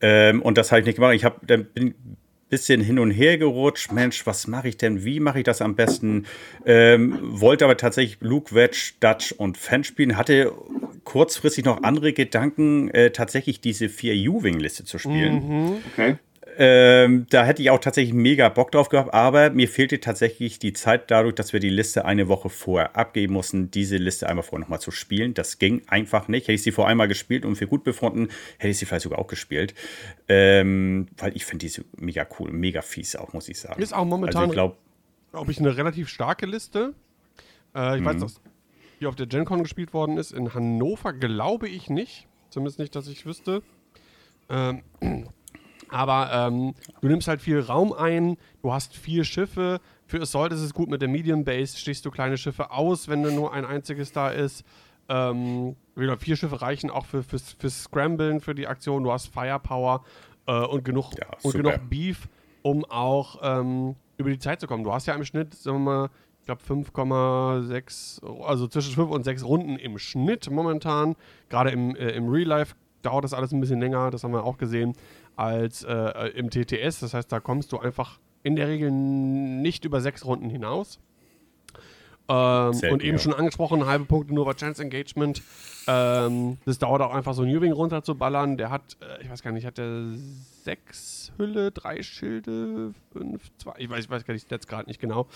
Ähm, 0.00 0.40
und 0.40 0.56
das 0.56 0.70
habe 0.70 0.80
ich 0.80 0.86
nicht 0.86 0.94
gemacht. 0.94 1.14
Ich 1.14 1.24
habe 1.24 1.44
dann 1.44 1.66
bin 1.66 1.94
bisschen 2.50 2.80
hin 2.82 2.98
und 2.98 3.10
her 3.10 3.38
gerutscht. 3.38 3.92
Mensch, 3.92 4.26
was 4.26 4.46
mache 4.46 4.68
ich 4.68 4.76
denn? 4.76 5.04
Wie 5.04 5.20
mache 5.20 5.38
ich 5.38 5.44
das 5.44 5.62
am 5.62 5.76
besten? 5.76 6.26
Ähm, 6.66 7.18
wollte 7.22 7.64
aber 7.64 7.76
tatsächlich 7.76 8.18
Luke, 8.20 8.54
Wedge, 8.54 8.92
Dutch 9.00 9.32
und 9.32 9.56
Fan 9.56 9.84
spielen. 9.84 10.16
Hatte 10.16 10.52
kurzfristig 11.04 11.64
noch 11.64 11.82
andere 11.82 12.12
Gedanken, 12.12 12.90
äh, 12.90 13.10
tatsächlich 13.10 13.60
diese 13.60 13.88
vier 13.88 14.14
U-Wing-Liste 14.30 14.84
zu 14.84 14.98
spielen. 14.98 15.34
Mhm. 15.34 15.76
Okay. 15.92 16.16
Ähm, 16.62 17.26
da 17.30 17.46
hätte 17.46 17.62
ich 17.62 17.70
auch 17.70 17.78
tatsächlich 17.78 18.12
mega 18.12 18.50
Bock 18.50 18.70
drauf 18.70 18.90
gehabt, 18.90 19.14
aber 19.14 19.48
mir 19.48 19.66
fehlte 19.66 19.98
tatsächlich 19.98 20.58
die 20.58 20.74
Zeit 20.74 21.10
dadurch, 21.10 21.34
dass 21.34 21.54
wir 21.54 21.60
die 21.60 21.70
Liste 21.70 22.04
eine 22.04 22.28
Woche 22.28 22.50
vorher 22.50 22.96
abgeben 22.96 23.32
mussten, 23.32 23.70
diese 23.70 23.96
Liste 23.96 24.28
einmal 24.28 24.42
vorher 24.42 24.60
nochmal 24.60 24.78
zu 24.78 24.90
spielen. 24.90 25.32
Das 25.32 25.58
ging 25.58 25.80
einfach 25.88 26.28
nicht. 26.28 26.42
Hätte 26.42 26.52
ich 26.52 26.62
sie 26.62 26.70
vor 26.70 26.86
einmal 26.86 27.08
gespielt 27.08 27.46
und 27.46 27.56
für 27.56 27.66
gut 27.66 27.82
befunden, 27.82 28.28
hätte 28.58 28.68
ich 28.68 28.78
sie 28.78 28.84
vielleicht 28.84 29.04
sogar 29.04 29.20
auch 29.20 29.26
gespielt. 29.26 29.72
Ähm, 30.28 31.06
weil 31.16 31.34
ich 31.34 31.46
finde 31.46 31.64
diese 31.64 31.82
mega 31.96 32.26
cool, 32.38 32.52
mega 32.52 32.82
fies 32.82 33.16
auch, 33.16 33.32
muss 33.32 33.48
ich 33.48 33.58
sagen. 33.58 33.80
Ist 33.80 33.94
auch 33.94 34.04
momentan, 34.04 34.50
also 34.50 34.52
ich 34.52 35.30
glaube 35.32 35.50
ich, 35.52 35.60
eine 35.60 35.74
relativ 35.74 36.10
starke 36.10 36.44
Liste. 36.44 36.92
Äh, 37.74 37.94
ich 37.94 38.02
mhm. 38.02 38.04
weiß, 38.04 38.20
dass 38.20 38.40
hier 38.98 39.08
auf 39.08 39.16
der 39.16 39.26
GenCon 39.26 39.62
gespielt 39.62 39.94
worden 39.94 40.18
ist. 40.18 40.30
In 40.30 40.52
Hannover 40.52 41.14
glaube 41.14 41.70
ich 41.70 41.88
nicht. 41.88 42.28
Zumindest 42.50 42.78
nicht, 42.78 42.94
dass 42.94 43.08
ich 43.08 43.24
wüsste. 43.24 43.62
Ähm, 44.50 44.82
aber 45.90 46.30
ähm, 46.32 46.74
du 47.00 47.08
nimmst 47.08 47.28
halt 47.28 47.40
viel 47.40 47.60
Raum 47.60 47.92
ein, 47.92 48.36
du 48.62 48.72
hast 48.72 48.96
vier 48.96 49.24
Schiffe. 49.24 49.80
Für 50.06 50.20
Assault 50.20 50.52
ist 50.52 50.60
es 50.60 50.74
gut 50.74 50.88
mit 50.88 51.02
der 51.02 51.08
Medium 51.08 51.44
Base, 51.44 51.76
stichst 51.76 52.04
du 52.04 52.10
kleine 52.10 52.36
Schiffe 52.36 52.70
aus, 52.70 53.08
wenn 53.08 53.22
nur 53.22 53.52
ein 53.52 53.64
einziges 53.64 54.12
da 54.12 54.30
ist. 54.30 54.64
Ähm, 55.08 55.76
wieder 55.96 56.16
vier 56.18 56.36
Schiffe 56.36 56.62
reichen 56.62 56.88
auch 56.90 57.06
für, 57.06 57.22
fürs, 57.22 57.56
fürs 57.58 57.84
Scramblen, 57.84 58.40
für 58.40 58.54
die 58.54 58.68
Aktion. 58.68 59.02
Du 59.02 59.10
hast 59.10 59.26
Firepower 59.26 60.04
äh, 60.46 60.52
und, 60.52 60.84
genug, 60.84 61.12
ja, 61.18 61.26
und 61.42 61.52
genug 61.52 61.90
Beef, 61.90 62.28
um 62.62 62.84
auch 62.84 63.38
ähm, 63.42 63.96
über 64.16 64.30
die 64.30 64.38
Zeit 64.38 64.60
zu 64.60 64.66
kommen. 64.66 64.84
Du 64.84 64.92
hast 64.92 65.06
ja 65.06 65.14
im 65.14 65.24
Schnitt, 65.24 65.54
sagen 65.54 65.78
wir 65.78 65.92
mal, 65.92 66.10
ich 66.40 66.46
glaube 66.46 66.62
5,6, 66.62 68.44
also 68.44 68.66
zwischen 68.68 68.94
5 68.94 69.10
und 69.10 69.24
6 69.24 69.44
Runden 69.44 69.76
im 69.76 69.98
Schnitt 69.98 70.50
momentan. 70.50 71.16
Gerade 71.48 71.70
im, 71.70 71.96
äh, 71.96 72.10
im 72.10 72.28
Real 72.28 72.46
Life 72.46 72.74
dauert 73.02 73.24
das 73.24 73.34
alles 73.34 73.52
ein 73.52 73.60
bisschen 73.60 73.80
länger, 73.80 74.10
das 74.10 74.24
haben 74.24 74.32
wir 74.32 74.44
auch 74.44 74.58
gesehen, 74.58 74.94
als 75.40 75.82
äh, 75.84 76.28
im 76.34 76.50
TTS. 76.50 77.00
Das 77.00 77.14
heißt, 77.14 77.32
da 77.32 77.40
kommst 77.40 77.72
du 77.72 77.78
einfach 77.78 78.18
in 78.42 78.56
der 78.56 78.68
Regel 78.68 78.90
nicht 78.90 79.86
über 79.86 80.00
sechs 80.00 80.24
Runden 80.26 80.50
hinaus. 80.50 81.00
Ähm, 82.28 82.78
und 82.90 83.02
eben 83.02 83.18
schon 83.18 83.32
angesprochen, 83.32 83.86
halbe 83.86 84.04
Punkte 84.04 84.34
nur 84.34 84.44
bei 84.44 84.52
Chance 84.52 84.82
Engagement. 84.82 85.42
Ähm, 85.88 86.58
das 86.66 86.78
dauert 86.78 87.00
auch 87.00 87.12
einfach 87.14 87.34
so 87.34 87.42
ein 87.42 87.48
Newbing 87.48 87.72
runterzuballern. 87.72 88.56
Der 88.58 88.70
hat, 88.70 88.98
äh, 89.00 89.22
ich 89.22 89.30
weiß 89.30 89.42
gar 89.42 89.50
nicht, 89.50 89.66
hat 89.66 89.78
der 89.78 90.12
sechs 90.62 91.32
Hülle, 91.38 91.70
drei 91.70 92.02
Schilde, 92.02 92.92
fünf, 93.12 93.50
zwei, 93.56 93.72
ich 93.78 93.88
weiß, 93.88 94.04
ich 94.04 94.10
weiß 94.10 94.24
gar 94.26 94.34
nicht, 94.34 94.50
jetzt 94.50 94.68
gerade 94.68 94.88
nicht 94.88 95.00
genau. 95.00 95.26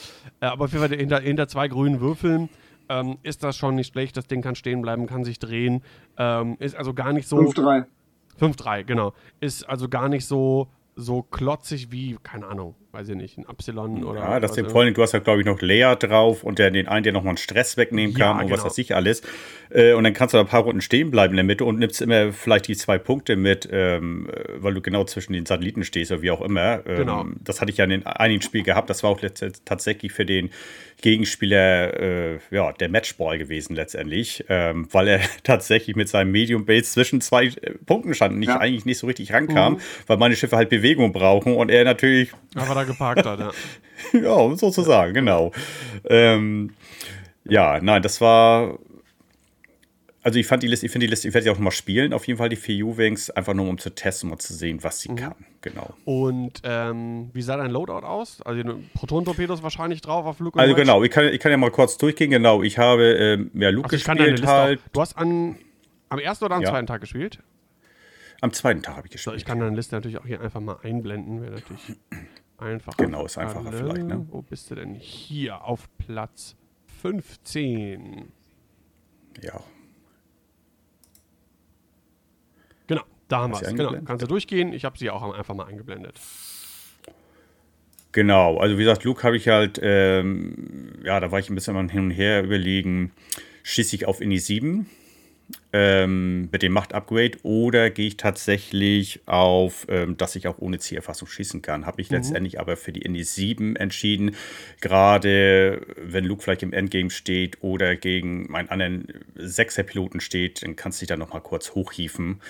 Äh, 0.41 0.47
aber 0.47 0.67
auf 0.67 0.73
jeden 0.73 0.87
Fall 0.87 0.97
hinter, 0.97 1.21
hinter 1.21 1.49
zwei 1.49 1.67
grünen 1.67 2.01
Würfeln 2.01 2.51
ähm, 2.91 3.17
ist 3.23 3.43
das 3.43 3.57
schon 3.57 3.75
nicht 3.75 3.93
schlecht. 3.93 4.17
Das 4.19 4.27
Ding 4.27 4.43
kann 4.43 4.55
stehen 4.55 4.83
bleiben, 4.83 5.07
kann 5.07 5.25
sich 5.25 5.39
drehen. 5.39 5.83
Ähm, 6.19 6.57
ist 6.61 6.77
also 6.77 6.93
gar 6.93 7.15
nicht 7.15 7.27
so. 7.27 7.39
5-3. 7.39 7.87
5-3, 8.41 8.85
genau. 8.85 9.15
Ist 9.41 9.65
also 9.65 9.89
gar 9.89 10.09
nicht 10.09 10.27
so, 10.27 10.69
so 10.97 11.23
klotzig 11.23 11.91
wie, 11.91 12.19
keine 12.23 12.47
Ahnung, 12.47 12.75
weiß 12.95 13.09
ich 13.09 13.17
nicht, 13.17 13.37
ein 13.37 13.45
Epsilon 13.49 14.05
oder. 14.05 14.21
Ja, 14.21 14.41
das 14.41 14.53
dem 14.53 14.71
vor 14.71 14.83
allem, 14.83 14.95
du 14.95 15.03
hast 15.03 15.13
ja, 15.13 15.19
glaube 15.19 15.41
ich, 15.41 15.47
noch 15.47 15.61
Lea 15.61 15.95
drauf 15.99 16.45
und 16.45 16.59
der 16.59 16.71
den 16.71 16.87
einen, 16.87 17.03
der 17.03 17.13
nochmal 17.13 17.31
einen 17.31 17.39
Stress 17.39 17.77
wegnehmen 17.77 18.15
kann 18.15 18.37
ja, 18.37 18.41
und 18.41 18.47
genau. 18.47 18.57
was 18.57 18.65
weiß 18.65 18.79
ich 18.79 18.95
alles. 18.95 19.23
Äh, 19.71 19.93
und 19.95 20.05
dann 20.05 20.15
kannst 20.15 20.35
du 20.35 20.39
ein 20.39 20.47
paar 20.47 20.63
Runden 20.63 20.81
stehen 20.81 21.11
bleiben 21.11 21.33
in 21.33 21.37
der 21.37 21.45
Mitte 21.45 21.65
und 21.65 21.79
nimmst 21.79 22.01
immer 22.01 22.33
vielleicht 22.33 22.69
die 22.69 22.77
zwei 22.77 22.99
Punkte 22.99 23.37
mit, 23.37 23.69
ähm, 23.71 24.29
weil 24.57 24.75
du 24.75 24.81
genau 24.81 25.05
zwischen 25.05 25.33
den 25.33 25.45
Satelliten 25.45 25.85
stehst 25.85 26.13
oder 26.13 26.23
wie 26.23 26.31
auch 26.31 26.41
immer. 26.41 26.87
Ähm, 26.87 26.97
genau. 26.97 27.27
Das 27.43 27.61
hatte 27.61 27.73
ich 27.73 27.79
ja 27.79 27.85
in 27.85 27.91
den 27.91 28.07
einigen 28.07 28.43
Spielen 28.43 28.65
gehabt. 28.65 28.89
Das 28.89 29.03
war 29.03 29.11
auch 29.11 29.21
tatsächlich 29.65 30.13
für 30.13 30.25
den 30.25 30.51
Gegenspieler 31.05 32.01
äh, 32.01 32.39
ja, 32.51 32.73
der 32.73 32.89
Matchball 32.89 33.37
gewesen 33.37 33.75
letztendlich, 33.75 34.45
ähm, 34.49 34.89
weil 34.91 35.09
er 35.09 35.21
tatsächlich 35.43 35.97
mit 35.97 36.09
seinem 36.09 36.31
Medium 36.31 36.65
Base 36.65 36.93
zwischen 36.93 37.21
zwei 37.21 37.47
äh, 37.47 37.73
Punkten 37.85 38.15
stand 38.15 38.35
und 38.35 38.39
nicht, 38.39 38.49
ja. 38.49 38.59
eigentlich 38.59 38.87
nicht 38.87 38.99
so 38.99 39.07
richtig 39.07 39.33
rankam, 39.33 39.75
mhm. 39.75 39.79
weil 40.07 40.17
meine 40.17 40.37
Schiffe 40.37 40.57
halt 40.57 40.71
Bewegung 40.71 41.13
brauchen 41.13 41.57
und 41.57 41.71
er 41.71 41.85
natürlich. 41.85 42.31
Aber 42.55 42.75
da 42.75 42.84
geparkt 42.85 43.27
hat, 43.27 43.41
ja. 43.41 43.51
ja, 44.13 44.57
sozusagen, 44.57 45.15
genau. 45.15 45.53
Ähm, 46.09 46.75
ja, 47.45 47.81
nein, 47.81 48.03
das 48.03 48.21
war 48.21 48.79
also 50.25 50.39
ich 50.39 50.47
fand 50.47 50.63
die 50.63 50.69
Liste, 50.69 50.87
ich 50.87 50.93
finde 50.93 51.07
die 51.07 51.11
Liste, 51.11 51.29
ich 51.29 51.35
werde 51.35 51.45
sie 51.45 51.51
auch 51.51 51.57
nochmal 51.57 51.71
spielen, 51.71 52.15
auf 52.15 52.27
jeden 52.27 52.39
Fall 52.39 52.49
die 52.49 52.57
vier 52.57 52.87
U-Wings, 52.87 53.29
einfach 53.29 53.53
nur 53.53 53.69
um 53.69 53.77
zu 53.77 53.91
testen 53.91 54.33
und 54.33 54.41
zu 54.41 54.55
sehen, 54.55 54.83
was 54.83 55.01
sie 55.01 55.11
mhm. 55.11 55.17
kann. 55.17 55.35
Genau. 55.61 55.95
Und 56.07 56.63
ähm, 56.65 57.29
wie 57.35 57.43
sah 57.43 57.59
dein 57.59 57.71
Loadout 57.71 58.07
aus? 58.07 58.41
Also 58.41 58.63
Proton-Torpedos 58.95 59.63
wahrscheinlich 59.63 60.01
drauf 60.01 60.25
auf 60.25 60.41
Luke 60.41 60.59
Also 60.59 60.75
genau, 60.75 61.03
ich 61.03 61.11
kann, 61.11 61.27
ich 61.27 61.41
kann 61.41 61.53
ja 61.53 61.59
mal 61.59 61.71
kurz 61.71 61.99
durchgehen, 61.99 62.31
genau. 62.31 62.63
Ich 62.63 62.79
habe 62.79 63.05
ähm, 63.05 63.51
ja 63.53 63.69
Luke 63.69 63.85
also 63.93 63.97
gespielt 63.97 64.47
halt. 64.47 64.81
Auch, 64.81 64.93
du 64.95 65.01
hast 65.03 65.19
an, 65.19 65.57
am 66.09 66.19
ersten 66.19 66.47
oder 66.47 66.55
am 66.55 66.63
ja. 66.63 66.71
zweiten 66.71 66.87
Tag 66.87 67.03
gespielt? 67.03 67.41
Am 68.41 68.51
zweiten 68.55 68.83
Tag 68.83 68.97
habe 68.97 69.07
ich 69.07 69.13
gespielt. 69.13 69.35
So, 69.35 69.37
ich 69.37 69.45
kann 69.45 69.61
deine 69.61 69.77
Liste 69.77 69.95
natürlich 69.95 70.19
auch 70.19 70.27
hier 70.27 70.41
einfach 70.41 70.61
mal 70.61 70.79
einblenden, 70.83 71.43
wäre 71.43 71.53
natürlich 71.53 71.97
einfach. 72.59 72.97
Genau, 72.97 73.25
ist 73.25 73.39
einfacher 73.39 73.73
vielleicht, 73.73 74.07
ne? 74.07 74.27
Wo 74.31 74.43
bist 74.43 74.71
du 74.71 74.75
denn? 74.75 74.95
Hier 74.95 75.65
auf 75.65 75.89
Platz 75.99 76.57
15. 77.03 78.33
Ja, 79.43 79.61
Genau, 82.87 83.03
da 83.29 83.41
haben 83.41 83.53
wir 83.53 83.63
es. 83.63 83.75
Genau, 83.75 83.95
kannst 84.05 84.23
du 84.23 84.27
durchgehen. 84.27 84.73
Ich 84.73 84.85
habe 84.85 84.99
sie 84.99 85.11
auch 85.11 85.35
einfach 85.35 85.55
mal 85.55 85.67
eingeblendet. 85.67 86.21
Genau, 88.13 88.59
also 88.59 88.79
wie 88.79 88.85
gesagt, 88.85 89.03
Luke 89.05 89.23
habe 89.25 89.37
ich 89.37 89.49
halt, 89.49 89.81
ähm, 89.83 91.01
ja, 91.03 91.19
da 91.19 91.33
war 91.33 91.41
ich 91.41 91.51
ein 91.51 91.55
bisschen 91.57 91.75
mal 91.75 91.89
hin 91.91 92.05
und 92.05 92.11
her 92.13 92.45
überlegen, 92.45 93.13
schieße 93.65 93.97
ich 93.97 94.07
auf 94.07 94.21
Ini 94.21 94.39
7 94.39 94.87
ähm, 95.73 96.49
mit 96.53 96.63
dem 96.63 96.73
Macht-Upgrade 96.73 97.39
oder 97.43 97.91
gehe 97.91 98.07
ich 98.07 98.17
tatsächlich 98.17 99.21
auf, 99.27 99.87
ähm, 99.89 100.17
dass 100.17 100.37
ich 100.37 100.47
auch 100.47 100.59
ohne 100.59 100.79
Zielerfassung 100.79 101.29
schießen 101.29 101.63
kann. 101.63 101.85
Habe 101.87 102.01
ich 102.01 102.11
mhm. 102.11 102.17
letztendlich 102.17 102.61
aber 102.61 102.77
für 102.77 102.93
die 102.93 103.03
Indy 103.03 103.25
7 103.25 103.77
entschieden. 103.77 104.37
Gerade 104.81 105.83
wenn 105.97 106.25
Luke 106.25 106.43
vielleicht 106.43 106.63
im 106.63 106.73
Endgame 106.73 107.11
steht 107.11 107.63
oder 107.63 107.97
gegen 107.97 108.51
meinen 108.51 108.69
anderen 108.69 109.09
Sechser-Piloten 109.35 110.21
steht, 110.21 110.63
dann 110.63 110.77
kannst 110.77 111.01
du 111.01 111.03
dich 111.03 111.09
da 111.09 111.17
nochmal 111.17 111.43
kurz 111.43 111.75
hochhieven. 111.75 112.41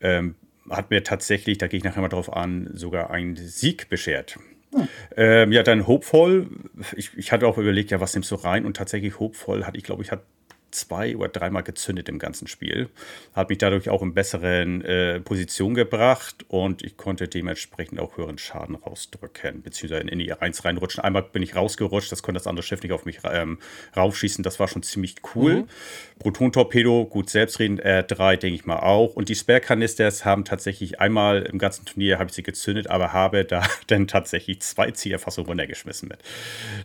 Ähm, 0.00 0.34
hat 0.70 0.90
mir 0.90 1.02
tatsächlich, 1.02 1.58
da 1.58 1.66
gehe 1.66 1.78
ich 1.78 1.84
nachher 1.84 2.00
mal 2.00 2.08
drauf 2.08 2.32
an, 2.32 2.70
sogar 2.72 3.10
einen 3.10 3.36
Sieg 3.36 3.88
beschert. 3.88 4.38
Hm. 4.74 4.88
Ähm, 5.16 5.52
ja, 5.52 5.62
dann 5.62 5.86
Hopeful. 5.86 6.48
Ich, 6.96 7.10
ich 7.16 7.32
hatte 7.32 7.46
auch 7.46 7.58
überlegt, 7.58 7.90
ja, 7.90 8.00
was 8.00 8.14
nimmst 8.14 8.30
du 8.30 8.36
rein? 8.36 8.64
Und 8.64 8.76
tatsächlich 8.76 9.18
Hopeful 9.18 9.66
hatte 9.66 9.76
ich, 9.76 9.84
glaube 9.84 10.02
ich, 10.02 10.10
hat 10.10 10.22
zwei 10.72 11.16
oder 11.16 11.28
dreimal 11.28 11.62
gezündet 11.62 12.08
im 12.08 12.18
ganzen 12.18 12.46
Spiel. 12.46 12.88
Hat 13.34 13.48
mich 13.48 13.58
dadurch 13.58 13.88
auch 13.88 14.02
in 14.02 14.14
besseren 14.14 14.82
äh, 14.84 15.20
Position 15.20 15.74
gebracht 15.74 16.44
und 16.48 16.82
ich 16.82 16.96
konnte 16.96 17.28
dementsprechend 17.28 18.00
auch 18.00 18.16
höheren 18.16 18.38
Schaden 18.38 18.74
rausdrücken, 18.74 19.62
beziehungsweise 19.62 20.08
in 20.08 20.18
die 20.18 20.32
1 20.32 20.64
reinrutschen. 20.64 21.02
Einmal 21.02 21.22
bin 21.22 21.42
ich 21.42 21.54
rausgerutscht, 21.54 22.10
das 22.10 22.22
konnte 22.22 22.38
das 22.38 22.46
andere 22.46 22.62
Schiff 22.62 22.82
nicht 22.82 22.92
auf 22.92 23.04
mich 23.04 23.20
ähm, 23.24 23.58
raufschießen. 23.96 24.42
Das 24.42 24.58
war 24.58 24.68
schon 24.68 24.82
ziemlich 24.82 25.16
cool. 25.34 25.62
Mhm. 25.62 25.68
Proton-Torpedo, 26.18 27.06
gut 27.06 27.30
selbstredend, 27.30 27.84
R3 27.84 28.36
denke 28.36 28.54
ich 28.54 28.66
mal 28.66 28.78
auch. 28.78 29.14
Und 29.14 29.28
die 29.28 29.34
Spare-Kanisters 29.34 30.24
haben 30.24 30.44
tatsächlich 30.44 31.00
einmal 31.00 31.42
im 31.42 31.58
ganzen 31.58 31.84
Turnier 31.84 32.18
habe 32.18 32.30
ich 32.30 32.34
sie 32.34 32.42
gezündet, 32.42 32.88
aber 32.88 33.12
habe 33.12 33.44
da 33.44 33.62
dann 33.86 34.06
tatsächlich 34.08 34.60
zwei 34.60 34.90
Zielerfassungen 34.90 35.48
runtergeschmissen 35.48 36.08
mit. 36.08 36.18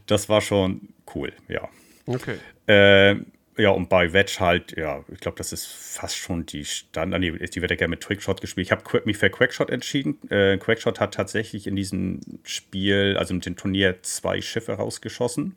Das 0.05 0.29
war 0.29 0.41
schon 0.41 0.89
cool, 1.15 1.33
ja. 1.47 1.67
Okay. 2.05 2.38
Äh, 2.67 3.21
ja, 3.57 3.71
und 3.71 3.89
bei 3.89 4.13
Wedge 4.13 4.37
halt, 4.39 4.77
ja, 4.77 5.03
ich 5.11 5.19
glaube, 5.19 5.37
das 5.37 5.51
ist 5.51 5.65
fast 5.65 6.15
schon 6.15 6.45
die 6.45 6.63
Standard. 6.63 7.19
Nee, 7.19 7.31
die 7.31 7.61
wird 7.61 7.71
ja 7.71 7.77
gerne 7.77 7.91
mit 7.91 8.01
Trickshot 8.01 8.39
gespielt. 8.39 8.67
Ich 8.67 8.71
habe 8.71 9.01
mich 9.05 9.17
für 9.17 9.29
Quackshot 9.29 9.69
entschieden. 9.69 10.17
Äh, 10.29 10.57
Quackshot 10.57 10.99
hat 10.99 11.13
tatsächlich 11.13 11.65
in 11.65 11.75
diesem 11.75 12.19
Spiel, 12.43 13.15
also 13.17 13.33
mit 13.33 13.45
dem 13.45 13.55
Turnier, 13.55 14.01
zwei 14.03 14.41
Schiffe 14.41 14.73
rausgeschossen. 14.73 15.55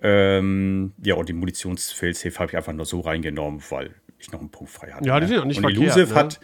Ähm, 0.00 0.92
ja, 1.02 1.14
und 1.14 1.28
die 1.28 1.32
Munitionsfailsafe 1.32 2.38
habe 2.38 2.52
ich 2.52 2.56
einfach 2.56 2.72
nur 2.72 2.86
so 2.86 3.00
reingenommen, 3.00 3.62
weil 3.70 3.90
ich 4.20 4.30
noch 4.30 4.40
einen 4.40 4.50
Punkt 4.50 4.72
frei 4.72 4.92
hatte. 4.92 5.08
Ja, 5.08 5.18
die 5.18 5.26
sind 5.26 5.38
auch 5.38 5.44
nicht 5.44 5.58
und 5.58 5.64
verkehrt, 5.64 5.96
Elusive 5.96 6.14
ne? 6.14 6.20
hat 6.20 6.40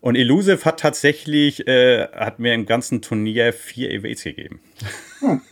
Und 0.00 0.16
Elusive 0.16 0.64
hat 0.64 0.80
tatsächlich, 0.80 1.66
äh, 1.68 2.08
hat 2.08 2.38
mir 2.38 2.54
im 2.54 2.64
ganzen 2.64 3.02
Turnier 3.02 3.52
vier 3.52 3.90
Evades 3.90 4.24
gegeben. 4.24 4.60
Hm. 5.20 5.42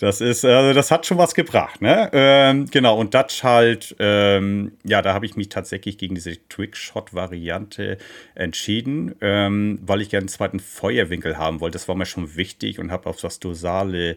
Das 0.00 0.20
ist, 0.20 0.44
also 0.44 0.72
das 0.72 0.90
hat 0.90 1.06
schon 1.06 1.18
was 1.18 1.34
gebracht, 1.34 1.80
ne? 1.80 2.10
Ähm, 2.12 2.66
genau, 2.70 2.98
und 2.98 3.14
Dutch 3.14 3.42
halt, 3.42 3.94
ähm, 3.98 4.72
ja, 4.84 5.02
da 5.02 5.14
habe 5.14 5.26
ich 5.26 5.36
mich 5.36 5.48
tatsächlich 5.48 5.98
gegen 5.98 6.14
diese 6.14 6.36
Trickshot-Variante 6.48 7.98
entschieden, 8.34 9.14
ähm, 9.20 9.78
weil 9.82 10.00
ich 10.00 10.10
gerne 10.10 10.22
einen 10.22 10.28
zweiten 10.28 10.60
Feuerwinkel 10.60 11.38
haben 11.38 11.60
wollte. 11.60 11.74
Das 11.74 11.88
war 11.88 11.94
mir 11.94 12.06
schon 12.06 12.36
wichtig 12.36 12.78
und 12.78 12.90
habe 12.90 13.08
auf 13.08 13.20
das 13.20 13.40
dorsale 13.40 14.16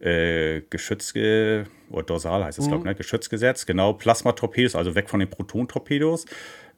äh, 0.00 0.62
Geschütz, 0.70 1.12
ge 1.12 1.64
oder 1.90 2.04
dorsal 2.04 2.44
heißt 2.44 2.58
es, 2.58 2.66
mhm. 2.66 2.68
glaube 2.70 2.82
ich, 2.82 2.86
ne? 2.86 2.94
Geschütz 2.94 3.28
gesetzt. 3.28 3.66
Genau, 3.66 3.92
Plasma-Torpedos, 3.92 4.74
also 4.74 4.94
weg 4.94 5.08
von 5.08 5.20
den 5.20 5.30
Proton-Torpedos 5.30 6.26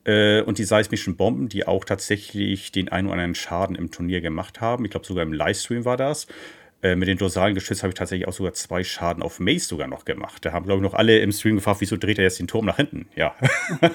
äh, 0.05 0.41
und 0.43 0.59
die 0.59 0.64
seismischen 0.64 1.16
Bomben, 1.16 1.49
die 1.49 1.66
auch 1.66 1.84
tatsächlich 1.84 2.72
den 2.72 2.89
einen 2.89 3.09
oder 3.09 3.14
anderen 3.14 3.34
Schaden 3.34 3.76
im 3.76 3.91
Turnier 3.91 4.20
gemacht 4.20 4.61
haben. 4.61 4.84
Ich 4.84 4.91
glaube, 4.91 5.07
sogar 5.07 5.22
im 5.22 5.32
Livestream 5.32 5.84
war 5.84 5.97
das. 5.97 6.26
Äh, 6.83 6.95
mit 6.95 7.09
den 7.09 7.16
dorsalen 7.16 7.55
Geschütz 7.55 7.83
habe 7.83 7.91
ich 7.91 7.95
tatsächlich 7.95 8.29
auch 8.29 8.35
sogar 8.35 8.53
zwei 8.53 8.85
Schaden 8.85 9.22
auf 9.22 9.41
Mace 9.41 9.66
sogar 9.66 9.89
noch 9.89 10.05
gemacht. 10.05 10.45
Da 10.45 10.53
haben, 10.53 10.66
glaube 10.66 10.85
ich, 10.85 10.91
noch 10.91 10.97
alle 10.97 11.18
im 11.18 11.33
Stream 11.33 11.57
gefragt, 11.57 11.81
wieso 11.81 11.97
dreht 11.97 12.18
er 12.18 12.24
jetzt 12.24 12.39
den 12.39 12.49
Turm 12.49 12.66
nach 12.66 12.77
hinten? 12.77 13.09
Ja. 13.16 13.35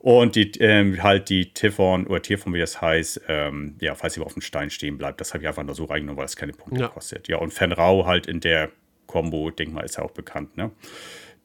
und 0.00 0.34
die, 0.34 0.50
ähm, 0.58 1.02
halt 1.02 1.28
die 1.28 1.52
Tiffon 1.52 2.06
oder 2.06 2.20
Tiffon, 2.20 2.52
wie 2.52 2.58
das 2.58 2.80
heißt, 2.80 3.22
ähm, 3.28 3.76
ja, 3.80 3.94
falls 3.94 4.14
sie 4.14 4.20
auf 4.20 4.32
dem 4.32 4.42
Stein 4.42 4.70
stehen 4.70 4.98
bleibt, 4.98 5.20
das 5.20 5.34
habe 5.34 5.44
ich 5.44 5.48
einfach 5.48 5.62
nur 5.62 5.76
so 5.76 5.84
reingenommen, 5.84 6.18
weil 6.18 6.26
es 6.26 6.34
keine 6.34 6.52
Punkte 6.52 6.80
ja. 6.80 6.88
kostet. 6.88 7.28
Ja, 7.28 7.36
und 7.36 7.52
Fenrau 7.52 8.06
halt 8.06 8.26
in 8.26 8.40
der 8.40 8.70
Combo, 9.06 9.50
denk 9.50 9.72
mal, 9.72 9.82
ist 9.82 9.96
ja 9.96 10.02
auch 10.02 10.10
bekannt, 10.10 10.56
ne? 10.56 10.72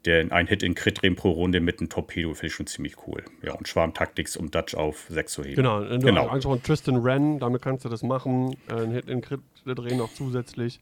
Der 0.05 0.31
ein 0.31 0.47
Hit 0.47 0.63
in 0.63 0.73
drehen 0.73 1.15
pro 1.15 1.31
Runde 1.31 1.59
mit 1.59 1.79
einem 1.79 1.89
Torpedo 1.89 2.33
finde 2.33 2.47
ich 2.47 2.53
schon 2.53 2.67
ziemlich 2.67 2.95
cool. 3.07 3.23
Ja, 3.43 3.53
und 3.53 3.67
Schwarm-Taktiks, 3.67 4.35
um 4.35 4.49
Dutch 4.49 4.73
auf 4.73 5.05
6 5.09 5.31
zu 5.31 5.43
heben. 5.43 5.55
Genau, 5.55 5.81
genau. 5.99 6.27
einfach 6.27 6.51
ein 6.51 6.63
Tristan 6.63 7.03
Wren, 7.03 7.39
damit 7.39 7.61
kannst 7.61 7.85
du 7.85 7.89
das 7.89 8.01
machen. 8.01 8.55
Ein 8.67 8.91
Hit 8.91 9.07
in 9.07 9.21
drehen 9.65 9.97
noch 9.97 10.11
zusätzlich. 10.13 10.79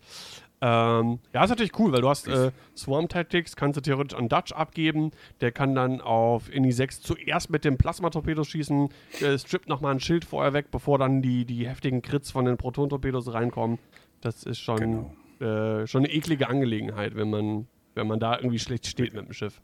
Ähm, 0.62 1.20
ja, 1.34 1.44
ist 1.44 1.50
natürlich 1.50 1.78
cool, 1.80 1.92
weil 1.94 2.02
du 2.02 2.10
hast 2.10 2.28
äh, 2.28 2.52
Swarm 2.76 3.08
Tactics, 3.08 3.56
kannst 3.56 3.78
du 3.78 3.82
theoretisch 3.82 4.18
an 4.18 4.28
Dutch 4.28 4.52
abgeben. 4.52 5.12
Der 5.40 5.52
kann 5.52 5.74
dann 5.74 6.02
auf 6.02 6.54
Inni 6.54 6.72
6 6.72 7.02
zuerst 7.02 7.50
mit 7.50 7.64
dem 7.64 7.78
Plasma-Torpedos 7.78 8.48
schießen, 8.48 8.90
äh, 9.22 9.38
strippt 9.38 9.70
nochmal 9.70 9.94
ein 9.94 10.00
Schild 10.02 10.26
vorher 10.26 10.54
weg, 10.54 10.68
bevor 10.72 10.98
dann 10.98 11.22
die, 11.22 11.46
die 11.46 11.68
heftigen 11.68 12.02
Crits 12.02 12.32
von 12.32 12.46
den 12.46 12.58
Proton-Torpedos 12.58 13.34
reinkommen. 13.34 13.80
Das 14.22 14.44
ist 14.44 14.60
schon, 14.60 15.14
Genau. 15.40 15.82
äh, 15.82 15.88
schon 15.88 16.04
eine 16.04 16.14
eklige 16.14 16.50
Angelegenheit, 16.50 17.16
wenn 17.16 17.30
man, 17.30 17.68
wenn 18.00 18.08
man 18.08 18.20
da 18.20 18.38
irgendwie 18.38 18.60
schlecht 18.60 18.88
steht 18.88 19.14
mit 19.14 19.26
dem 19.26 19.34
Schiff. 19.34 19.62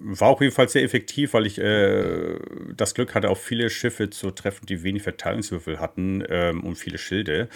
War 0.00 0.28
auf 0.28 0.40
jeden 0.40 0.54
Fall 0.54 0.68
sehr 0.68 0.84
effektiv, 0.84 1.34
weil 1.34 1.44
ich 1.44 1.58
äh, 1.58 2.38
das 2.76 2.94
Glück 2.94 3.16
hatte, 3.16 3.30
auf 3.30 3.42
viele 3.42 3.68
Schiffe 3.68 4.10
zu 4.10 4.30
treffen, 4.30 4.66
die 4.66 4.84
wenig 4.84 5.02
Verteilungswürfel 5.02 5.80
hatten 5.80 6.22
ähm, 6.28 6.62
und 6.62 6.76
viele 6.76 6.98
Schilde. 6.98 7.48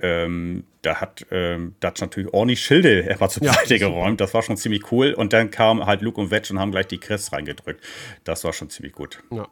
Ähm, 0.00 0.64
da 0.80 1.02
hat 1.02 1.26
ähm, 1.30 1.74
Dutch 1.80 2.00
natürlich 2.00 2.32
ordentlich 2.32 2.60
Schilde 2.60 3.00
erstmal 3.08 3.28
zur 3.28 3.46
Seite 3.46 3.78
geräumt. 3.78 4.20
Das 4.22 4.32
war 4.32 4.42
schon 4.42 4.56
ziemlich 4.56 4.90
cool. 4.92 5.12
Und 5.12 5.34
dann 5.34 5.50
kamen 5.50 5.84
halt 5.84 6.00
Luke 6.00 6.18
und 6.18 6.30
Wedge 6.30 6.54
und 6.54 6.58
haben 6.58 6.70
gleich 6.70 6.86
die 6.86 6.98
Chris 6.98 7.32
reingedrückt. 7.32 7.84
Das 8.24 8.44
war 8.44 8.54
schon 8.54 8.70
ziemlich 8.70 8.94
gut. 8.94 9.22
Ja. 9.30 9.46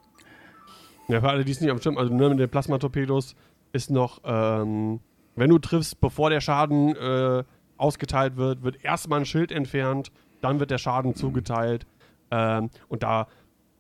Ja, 1.09 1.21
für 1.21 1.29
alle, 1.29 1.45
die 1.45 1.53
es 1.53 1.61
nicht 1.61 1.71
am 1.71 1.83
Schirm, 1.83 1.99
also 1.99 2.15
nur 2.15 2.31
mit 2.31 2.39
den 2.39 2.49
Plasmatorpedos 2.49 3.37
ist 3.73 3.91
noch, 3.91 4.21
ähm, 4.25 5.01
wenn 5.37 5.51
du 5.51 5.59
triffst, 5.59 6.01
bevor 6.01 6.31
der 6.31 6.41
Schaden 6.41 6.97
äh, 6.97 7.45
ausgeteilt 7.83 8.37
wird, 8.37 8.63
wird 8.63 8.85
erstmal 8.85 9.21
ein 9.21 9.27
Schild 9.27 9.51
entfernt, 9.51 10.13
dann 10.41 10.61
wird 10.61 10.71
der 10.71 10.79
Schaden 10.79 11.15
zugeteilt. 11.15 11.87
Ähm, 12.31 12.71
und 12.89 13.03
da, 13.03 13.27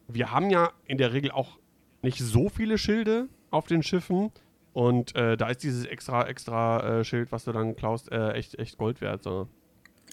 wir 0.08 0.32
haben 0.32 0.50
ja 0.50 0.72
in 0.86 0.98
der 0.98 1.12
Regel 1.12 1.30
auch 1.30 1.58
nicht 2.02 2.18
so 2.18 2.48
viele 2.48 2.78
Schilde 2.78 3.28
auf 3.50 3.66
den 3.66 3.82
Schiffen. 3.82 4.32
Und 4.72 5.14
äh, 5.14 5.36
da 5.36 5.48
ist 5.48 5.62
dieses 5.62 5.84
extra, 5.84 6.26
extra 6.26 7.00
äh, 7.00 7.04
Schild, 7.04 7.30
was 7.30 7.44
du 7.44 7.52
dann 7.52 7.76
klaust, 7.76 8.10
äh, 8.10 8.32
echt, 8.32 8.58
echt 8.58 8.76
Gold 8.76 9.00
wert. 9.00 9.22
So. 9.22 9.48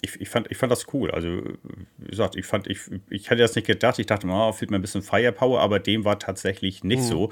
Ich, 0.02 0.20
ich, 0.20 0.28
fand, 0.28 0.50
ich 0.50 0.56
fand 0.56 0.72
das 0.72 0.86
cool. 0.94 1.10
Also, 1.10 1.42
wie 1.98 2.10
gesagt, 2.10 2.36
ich 2.36 2.46
fand, 2.46 2.66
ich, 2.66 2.80
ich 3.10 3.28
hätte 3.28 3.42
das 3.42 3.54
nicht 3.54 3.66
gedacht. 3.66 3.98
Ich 3.98 4.06
dachte, 4.06 4.26
oh, 4.28 4.52
fehlt 4.52 4.70
mir 4.70 4.78
ein 4.78 4.82
bisschen 4.82 5.02
Firepower, 5.02 5.60
aber 5.60 5.78
dem 5.78 6.04
war 6.04 6.18
tatsächlich 6.18 6.84
nicht 6.84 7.02
so. 7.02 7.30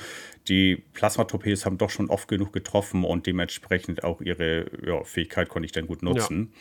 Die 0.49 0.77
Plasmatorpedos 0.93 1.65
haben 1.65 1.79
doch 1.79 1.91
schon 1.91 2.11
oft 2.11 2.29
genug 2.29 2.53
getroffen 2.53 3.05
und 3.05 3.27
dementsprechend 3.27 4.05
auch 4.05 4.21
ihre 4.21 4.67
ja, 4.87 5.03
Fähigkeit 5.05 5.49
konnte 5.49 5.67
ich 5.67 5.73
dann 5.73 5.87
gut 5.87 6.03
nutzen. 6.03 6.53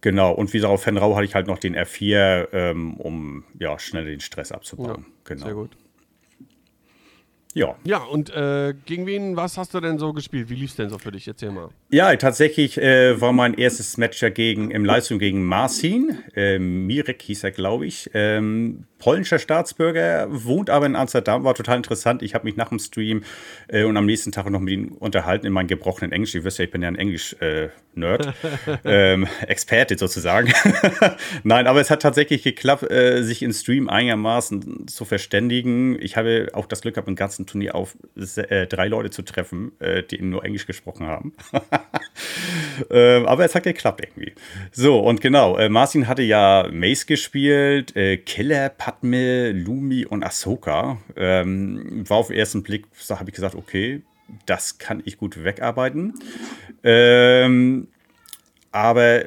Genau, 0.00 0.32
und 0.32 0.52
wie 0.52 0.58
gesagt, 0.58 0.72
auf 0.72 0.82
Fenrau 0.82 1.14
hatte 1.14 1.26
ich 1.26 1.34
halt 1.34 1.46
noch 1.46 1.58
den 1.58 1.76
R4, 1.76 2.48
ähm, 2.52 2.94
um 2.94 3.44
ja, 3.58 3.78
schnell 3.78 4.06
den 4.06 4.20
Stress 4.20 4.52
abzubauen. 4.52 5.06
genau. 5.24 5.44
Sehr 5.44 5.54
gut. 5.54 5.76
Ja. 7.54 7.76
Ja, 7.84 7.98
und 7.98 8.30
äh, 8.30 8.74
gegen 8.86 9.06
wen, 9.06 9.36
was 9.36 9.58
hast 9.58 9.74
du 9.74 9.80
denn 9.80 9.98
so 9.98 10.12
gespielt? 10.12 10.48
Wie 10.50 10.54
lief's 10.54 10.76
denn 10.76 10.88
so 10.88 10.98
für 10.98 11.10
dich? 11.10 11.26
Erzähl 11.26 11.50
mal. 11.50 11.70
Ja, 11.90 12.14
tatsächlich 12.16 12.78
äh, 12.78 13.20
war 13.20 13.32
mein 13.32 13.54
erstes 13.54 13.96
Match 13.96 14.22
ja 14.22 14.28
gegen, 14.28 14.70
im 14.70 14.84
Livestream 14.84 15.18
gegen 15.18 15.44
Marcin. 15.44 16.18
Ähm, 16.36 16.86
Mirek 16.86 17.22
hieß 17.22 17.44
er, 17.44 17.50
glaube 17.50 17.86
ich. 17.86 18.10
Ähm, 18.14 18.84
polnischer 19.00 19.40
Staatsbürger, 19.40 20.28
wohnt 20.30 20.70
aber 20.70 20.86
in 20.86 20.94
Amsterdam, 20.94 21.42
war 21.42 21.54
total 21.54 21.78
interessant. 21.78 22.22
Ich 22.22 22.34
habe 22.34 22.44
mich 22.44 22.56
nach 22.56 22.68
dem 22.68 22.78
Stream 22.78 23.24
äh, 23.68 23.82
und 23.82 23.96
am 23.96 24.06
nächsten 24.06 24.30
Tag 24.30 24.48
noch 24.48 24.60
mit 24.60 24.72
ihm 24.72 24.92
unterhalten 24.92 25.46
in 25.46 25.52
meinem 25.52 25.66
gebrochenen 25.66 26.12
Englisch. 26.12 26.34
Ihr 26.34 26.44
wisst 26.44 26.58
ja, 26.58 26.66
ich 26.66 26.70
bin 26.70 26.82
ja 26.82 26.88
ein 26.88 26.96
Englisch-Nerd, 26.96 28.34
ähm, 28.84 29.26
Experte 29.46 29.98
sozusagen. 29.98 30.52
Nein, 31.42 31.66
aber 31.66 31.80
es 31.80 31.90
hat 31.90 32.02
tatsächlich 32.02 32.44
geklappt, 32.44 32.88
äh, 32.90 33.22
sich 33.22 33.42
im 33.42 33.52
Stream 33.52 33.88
einigermaßen 33.88 34.86
zu 34.86 35.04
verständigen. 35.04 36.00
Ich 36.00 36.16
habe 36.16 36.48
auch 36.52 36.66
das 36.66 36.82
Glück 36.82 36.94
gehabt, 36.94 37.08
im 37.08 37.16
ganzen 37.16 37.46
Turnier 37.46 37.74
auf 37.74 37.96
äh, 38.16 38.66
drei 38.66 38.86
Leute 38.86 39.10
zu 39.10 39.22
treffen, 39.22 39.72
äh, 39.80 40.02
die 40.02 40.22
nur 40.22 40.44
Englisch 40.44 40.66
gesprochen 40.66 41.06
haben. 41.06 41.32
Ähm, 42.90 43.26
aber 43.26 43.44
es 43.44 43.54
hat 43.54 43.64
geklappt 43.64 44.02
irgendwie. 44.02 44.32
So, 44.72 45.00
und 45.00 45.20
genau, 45.20 45.56
äh, 45.56 45.68
Marcin 45.68 46.08
hatte 46.08 46.22
ja 46.22 46.66
Mace 46.70 47.06
gespielt, 47.06 47.94
äh, 47.96 48.16
Killer, 48.16 48.68
Padme, 48.90 49.52
Lumi 49.52 50.04
und 50.04 50.24
Ahsoka. 50.24 50.98
Ähm, 51.16 52.02
war 52.08 52.16
auf 52.16 52.26
den 52.26 52.36
ersten 52.36 52.64
Blick, 52.64 52.86
da 53.08 53.20
habe 53.20 53.30
ich 53.30 53.36
gesagt, 53.36 53.54
okay, 53.54 54.02
das 54.46 54.78
kann 54.78 55.00
ich 55.04 55.16
gut 55.16 55.44
wegarbeiten. 55.44 56.14
Ähm, 56.82 57.86
aber 58.72 59.22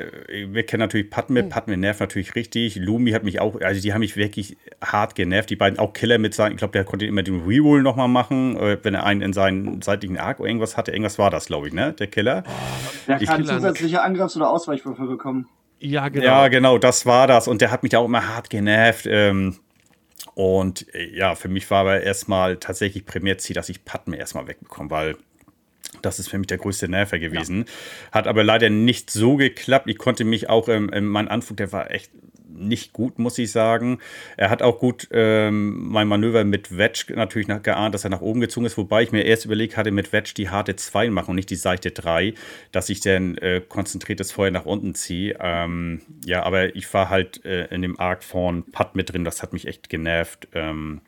wir 0.47 0.63
kennen 0.65 0.79
natürlich 0.81 1.09
Padme. 1.09 1.43
Padme 1.43 1.77
nervt 1.77 2.01
natürlich 2.01 2.35
richtig. 2.35 2.75
Lumi 2.75 3.11
hat 3.11 3.23
mich 3.23 3.39
auch, 3.39 3.59
also 3.61 3.81
die 3.81 3.93
haben 3.93 3.99
mich 4.01 4.17
wirklich 4.17 4.57
hart 4.83 5.15
genervt. 5.15 5.49
Die 5.49 5.55
beiden, 5.55 5.79
auch 5.79 5.93
Killer 5.93 6.17
mit 6.17 6.33
seinen, 6.33 6.53
ich 6.53 6.57
glaube, 6.57 6.73
der 6.73 6.83
konnte 6.83 7.05
immer 7.05 7.23
den 7.23 7.41
Reroll 7.45 7.83
nochmal 7.83 8.09
machen, 8.09 8.57
äh, 8.57 8.77
wenn 8.83 8.93
er 8.95 9.05
einen 9.05 9.21
in 9.21 9.31
seinen 9.33 9.81
seitlichen 9.81 10.17
Arc 10.17 10.39
irgendwas 10.41 10.75
hatte. 10.75 10.91
Irgendwas 10.91 11.17
war 11.19 11.29
das, 11.29 11.45
glaube 11.45 11.67
ich, 11.69 11.73
ne? 11.73 11.93
Der 11.93 12.07
Killer. 12.07 12.43
Der 13.07 13.21
Ich 13.21 13.27
kann 13.27 13.41
an- 13.41 13.47
zusätzliche 13.47 14.01
Angriffs- 14.01 14.35
oder 14.35 14.49
Ausweichwürfe 14.49 15.05
bekommen. 15.05 15.47
Ja, 15.83 16.07
genau. 16.07 16.25
Ja, 16.25 16.47
genau, 16.47 16.77
das 16.77 17.05
war 17.05 17.27
das. 17.27 17.47
Und 17.47 17.61
der 17.61 17.69
hat 17.69 17.83
mich 17.83 17.95
auch 17.95 18.05
immer 18.05 18.27
hart 18.27 18.49
genervt. 18.49 19.05
Ähm, 19.05 19.59
und 20.33 20.93
äh, 20.95 21.09
ja, 21.13 21.35
für 21.35 21.49
mich 21.49 21.69
war 21.69 21.81
aber 21.81 22.01
erstmal 22.01 22.57
tatsächlich 22.57 23.05
Primärziel, 23.05 23.53
dass 23.53 23.67
ich 23.67 23.83
Padme 23.83 24.15
erstmal 24.15 24.47
wegbekomme, 24.47 24.89
weil 24.89 25.17
das 26.01 26.19
ist 26.19 26.29
für 26.29 26.37
mich 26.37 26.47
der 26.47 26.57
größte 26.57 26.87
Nerver 26.87 27.19
gewesen. 27.19 27.65
Hat 28.11 28.27
aber 28.27 28.43
leider 28.43 28.69
nicht 28.69 29.11
so 29.11 29.35
geklappt. 29.35 29.89
Ich 29.89 29.97
konnte 29.97 30.23
mich 30.23 30.49
auch, 30.49 30.69
ähm, 30.69 30.89
ähm, 30.93 31.05
mein 31.05 31.27
Anflug, 31.27 31.57
der 31.57 31.71
war 31.73 31.91
echt 31.91 32.11
nicht 32.55 32.93
gut, 32.93 33.19
muss 33.19 33.37
ich 33.37 33.51
sagen. 33.51 33.99
Er 34.37 34.49
hat 34.49 34.61
auch 34.61 34.79
gut 34.79 35.07
ähm, 35.11 35.89
mein 35.89 36.07
Manöver 36.07 36.43
mit 36.43 36.77
Wedge 36.77 37.13
natürlich 37.15 37.47
nach, 37.47 37.61
geahnt, 37.61 37.93
dass 37.93 38.03
er 38.03 38.09
nach 38.09 38.21
oben 38.21 38.41
gezogen 38.41 38.65
ist, 38.65 38.77
wobei 38.77 39.03
ich 39.03 39.11
mir 39.11 39.23
erst 39.23 39.45
überlegt 39.45 39.77
hatte, 39.77 39.91
mit 39.91 40.13
Wedge 40.13 40.33
die 40.35 40.49
harte 40.49 40.75
2 40.75 41.09
machen 41.09 41.31
und 41.31 41.35
nicht 41.35 41.49
die 41.49 41.55
seichte 41.55 41.91
3, 41.91 42.33
dass 42.71 42.89
ich 42.89 43.01
dann 43.01 43.37
äh, 43.37 43.61
konzentriertes 43.67 44.31
Feuer 44.31 44.51
nach 44.51 44.65
unten 44.65 44.95
ziehe. 44.95 45.37
Ähm, 45.39 46.01
ja, 46.25 46.43
aber 46.43 46.75
ich 46.75 46.91
war 46.93 47.09
halt 47.09 47.43
äh, 47.45 47.65
in 47.67 47.81
dem 47.81 47.99
Arc 47.99 48.23
von 48.23 48.63
Putt 48.71 48.95
mit 48.95 49.11
drin, 49.11 49.25
das 49.25 49.41
hat 49.41 49.53
mich 49.53 49.67
echt 49.67 49.89
genervt. 49.89 50.47
Ähm, 50.53 51.01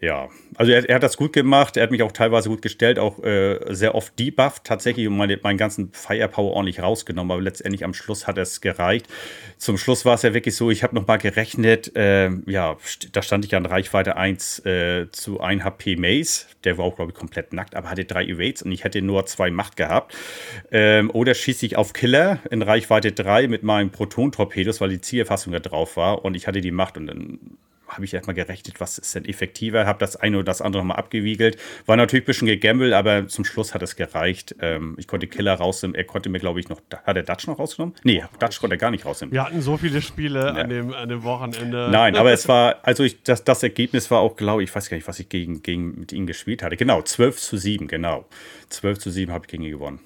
ja, 0.00 0.30
also 0.54 0.72
er, 0.72 0.88
er 0.88 0.94
hat 0.94 1.02
das 1.02 1.18
gut 1.18 1.34
gemacht, 1.34 1.76
er 1.76 1.82
hat 1.82 1.90
mich 1.90 2.02
auch 2.02 2.12
teilweise 2.12 2.48
gut 2.48 2.62
gestellt, 2.62 2.98
auch 2.98 3.22
äh, 3.22 3.58
sehr 3.68 3.94
oft 3.94 4.18
debufft, 4.18 4.64
tatsächlich 4.64 5.06
und 5.06 5.16
meine, 5.16 5.38
meinen 5.42 5.58
ganzen 5.58 5.92
Firepower 5.92 6.52
ordentlich 6.52 6.80
rausgenommen, 6.80 7.30
aber 7.30 7.42
letztendlich 7.42 7.84
am 7.84 7.92
Schluss 7.92 8.26
hat 8.26 8.38
es 8.38 8.62
gereicht. 8.62 9.08
Zum 9.58 9.76
Schluss 9.76 10.06
war 10.06 10.14
es 10.14 10.22
ja 10.22 10.32
wirklich 10.32 10.56
so, 10.56 10.70
ich 10.70 10.82
habe 10.82 10.94
nochmal 10.94 11.18
gerechnet, 11.18 11.94
äh, 11.96 12.30
ja, 12.46 12.78
da 13.12 13.20
stand 13.20 13.44
ich 13.44 13.54
an 13.54 13.66
Reichweite 13.66 14.16
1 14.16 14.64
äh, 14.64 15.06
zu 15.12 15.40
1 15.40 15.64
HP 15.64 15.96
Mace, 15.96 16.46
der 16.64 16.78
war 16.78 16.86
auch, 16.86 16.96
glaube 16.96 17.12
ich, 17.12 17.18
komplett 17.18 17.52
nackt, 17.52 17.74
aber 17.74 17.90
hatte 17.90 18.06
drei 18.06 18.24
Evades 18.24 18.62
und 18.62 18.72
ich 18.72 18.84
hätte 18.84 19.02
nur 19.02 19.26
zwei 19.26 19.50
Macht 19.50 19.76
gehabt. 19.76 20.14
Ähm, 20.70 21.10
oder 21.10 21.34
schieße 21.34 21.66
ich 21.66 21.76
auf 21.76 21.92
Killer 21.92 22.38
in 22.50 22.62
Reichweite 22.62 23.12
3 23.12 23.48
mit 23.48 23.64
meinen 23.64 23.90
Proton-Torpedos, 23.90 24.80
weil 24.80 24.88
die 24.88 25.00
Zielerfassung 25.02 25.52
da 25.52 25.58
drauf 25.58 25.98
war 25.98 26.24
und 26.24 26.34
ich 26.34 26.46
hatte 26.46 26.62
die 26.62 26.70
Macht 26.70 26.96
und 26.96 27.06
dann 27.06 27.38
habe 27.90 28.04
ich 28.04 28.14
erstmal 28.14 28.34
gerechnet, 28.34 28.80
was 28.80 28.98
ist 28.98 29.14
denn 29.14 29.24
effektiver, 29.24 29.86
habe 29.86 29.98
das 29.98 30.16
eine 30.16 30.38
oder 30.38 30.44
das 30.44 30.62
andere 30.62 30.82
nochmal 30.82 30.96
abgewiegelt. 30.96 31.58
War 31.86 31.96
natürlich 31.96 32.24
ein 32.24 32.26
bisschen 32.26 32.48
gegambelt, 32.48 32.92
aber 32.92 33.28
zum 33.28 33.44
Schluss 33.44 33.74
hat 33.74 33.82
es 33.82 33.96
gereicht. 33.96 34.54
Ähm, 34.60 34.96
ich 34.98 35.06
konnte 35.06 35.26
Killer 35.26 35.54
rausnehmen. 35.54 35.94
Er 35.94 36.04
konnte 36.04 36.30
mir, 36.30 36.38
glaube 36.38 36.60
ich, 36.60 36.68
noch. 36.68 36.80
Hat 37.04 37.16
er 37.16 37.22
Dutch 37.22 37.46
noch 37.46 37.58
rausgenommen? 37.58 37.94
Nee, 38.02 38.24
Dutch 38.38 38.60
konnte 38.60 38.76
er 38.76 38.78
gar 38.78 38.90
nicht 38.90 39.04
rausnehmen. 39.04 39.32
Wir 39.32 39.44
hatten 39.44 39.60
so 39.60 39.76
viele 39.76 40.00
Spiele 40.00 40.54
an, 40.54 40.68
dem, 40.68 40.94
an 40.94 41.08
dem 41.08 41.22
Wochenende. 41.22 41.88
Nein, 41.90 42.16
aber 42.16 42.32
es 42.32 42.48
war, 42.48 42.76
also 42.82 43.04
ich, 43.04 43.22
das, 43.22 43.44
das 43.44 43.62
Ergebnis 43.62 44.10
war 44.10 44.20
auch, 44.20 44.36
glaube 44.36 44.62
ich, 44.62 44.70
ich 44.70 44.76
weiß 44.76 44.88
gar 44.88 44.96
nicht, 44.96 45.08
was 45.08 45.18
ich 45.18 45.28
gegen, 45.28 45.62
gegen 45.62 45.98
mit 46.00 46.12
ihm 46.12 46.26
gespielt 46.26 46.62
hatte. 46.62 46.76
Genau, 46.76 47.02
12 47.02 47.36
zu 47.36 47.56
7, 47.56 47.88
genau. 47.88 48.24
12 48.70 48.98
zu 48.98 49.10
7 49.10 49.32
habe 49.32 49.44
ich 49.44 49.50
gegen 49.50 49.64
ihn 49.64 49.72
gewonnen. 49.72 50.00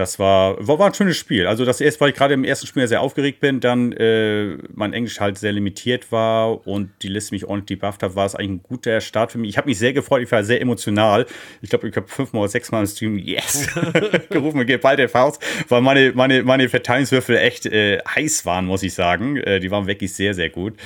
Das 0.00 0.18
war, 0.18 0.56
war, 0.66 0.78
war 0.78 0.86
ein 0.86 0.94
schönes 0.94 1.18
Spiel. 1.18 1.46
Also 1.46 1.66
das 1.66 1.78
erste, 1.78 2.00
weil 2.00 2.08
ich 2.08 2.16
gerade 2.16 2.32
im 2.32 2.42
ersten 2.42 2.66
Spiel 2.66 2.88
sehr 2.88 3.02
aufgeregt 3.02 3.38
bin, 3.40 3.60
dann 3.60 3.92
äh, 3.92 4.56
mein 4.72 4.94
Englisch 4.94 5.20
halt 5.20 5.36
sehr 5.36 5.52
limitiert 5.52 6.10
war 6.10 6.66
und 6.66 6.90
die 7.02 7.08
Liste 7.08 7.34
mich 7.34 7.44
ordentlich 7.44 7.78
debufft 7.78 8.02
hat, 8.02 8.14
war 8.16 8.24
es 8.24 8.34
eigentlich 8.34 8.50
ein 8.50 8.62
guter 8.62 9.02
Start 9.02 9.32
für 9.32 9.36
mich. 9.36 9.50
Ich 9.50 9.58
habe 9.58 9.68
mich 9.68 9.78
sehr 9.78 9.92
gefreut, 9.92 10.22
ich 10.22 10.32
war 10.32 10.42
sehr 10.42 10.62
emotional. 10.62 11.26
Ich 11.60 11.68
glaube, 11.68 11.86
ich 11.86 11.94
habe 11.96 12.08
fünfmal 12.08 12.44
oder 12.44 12.50
sechsmal 12.50 12.80
im 12.80 12.86
Stream 12.86 13.18
Yes 13.18 13.68
gerufen, 14.30 14.64
geballte 14.64 15.06
Faust, 15.06 15.44
weil 15.68 15.82
meine, 15.82 16.12
meine, 16.14 16.44
meine 16.44 16.70
Verteilungswürfel 16.70 17.36
echt 17.36 17.66
äh, 17.66 17.98
heiß 17.98 18.46
waren, 18.46 18.64
muss 18.64 18.82
ich 18.82 18.94
sagen. 18.94 19.36
Äh, 19.36 19.60
die 19.60 19.70
waren 19.70 19.86
wirklich 19.86 20.14
sehr, 20.14 20.32
sehr 20.32 20.48
gut. 20.48 20.78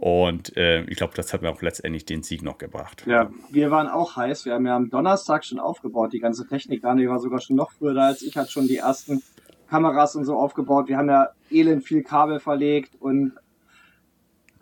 Und 0.00 0.56
äh, 0.56 0.84
ich 0.84 0.96
glaube, 0.96 1.14
das 1.16 1.32
hat 1.32 1.42
mir 1.42 1.50
auch 1.50 1.60
letztendlich 1.60 2.04
den 2.04 2.22
Sieg 2.22 2.42
noch 2.42 2.58
gebracht. 2.58 3.04
Ja, 3.06 3.30
wir 3.50 3.72
waren 3.72 3.88
auch 3.88 4.14
heiß. 4.14 4.44
Wir 4.44 4.54
haben 4.54 4.64
ja 4.64 4.76
am 4.76 4.90
Donnerstag 4.90 5.44
schon 5.44 5.58
aufgebaut, 5.58 6.12
die 6.12 6.20
ganze 6.20 6.46
Technik. 6.46 6.82
Daniel 6.82 7.10
war 7.10 7.18
sogar 7.18 7.40
schon 7.40 7.56
noch 7.56 7.72
früher 7.72 7.94
da 7.94 8.06
als 8.06 8.22
ich, 8.22 8.36
hat 8.36 8.48
schon 8.50 8.68
die 8.68 8.76
ersten 8.76 9.22
Kameras 9.68 10.14
und 10.14 10.24
so 10.24 10.36
aufgebaut. 10.36 10.86
Wir 10.88 10.98
haben 10.98 11.08
ja 11.08 11.30
elend 11.50 11.84
viel 11.84 12.04
Kabel 12.04 12.38
verlegt 12.38 12.92
und 13.00 13.32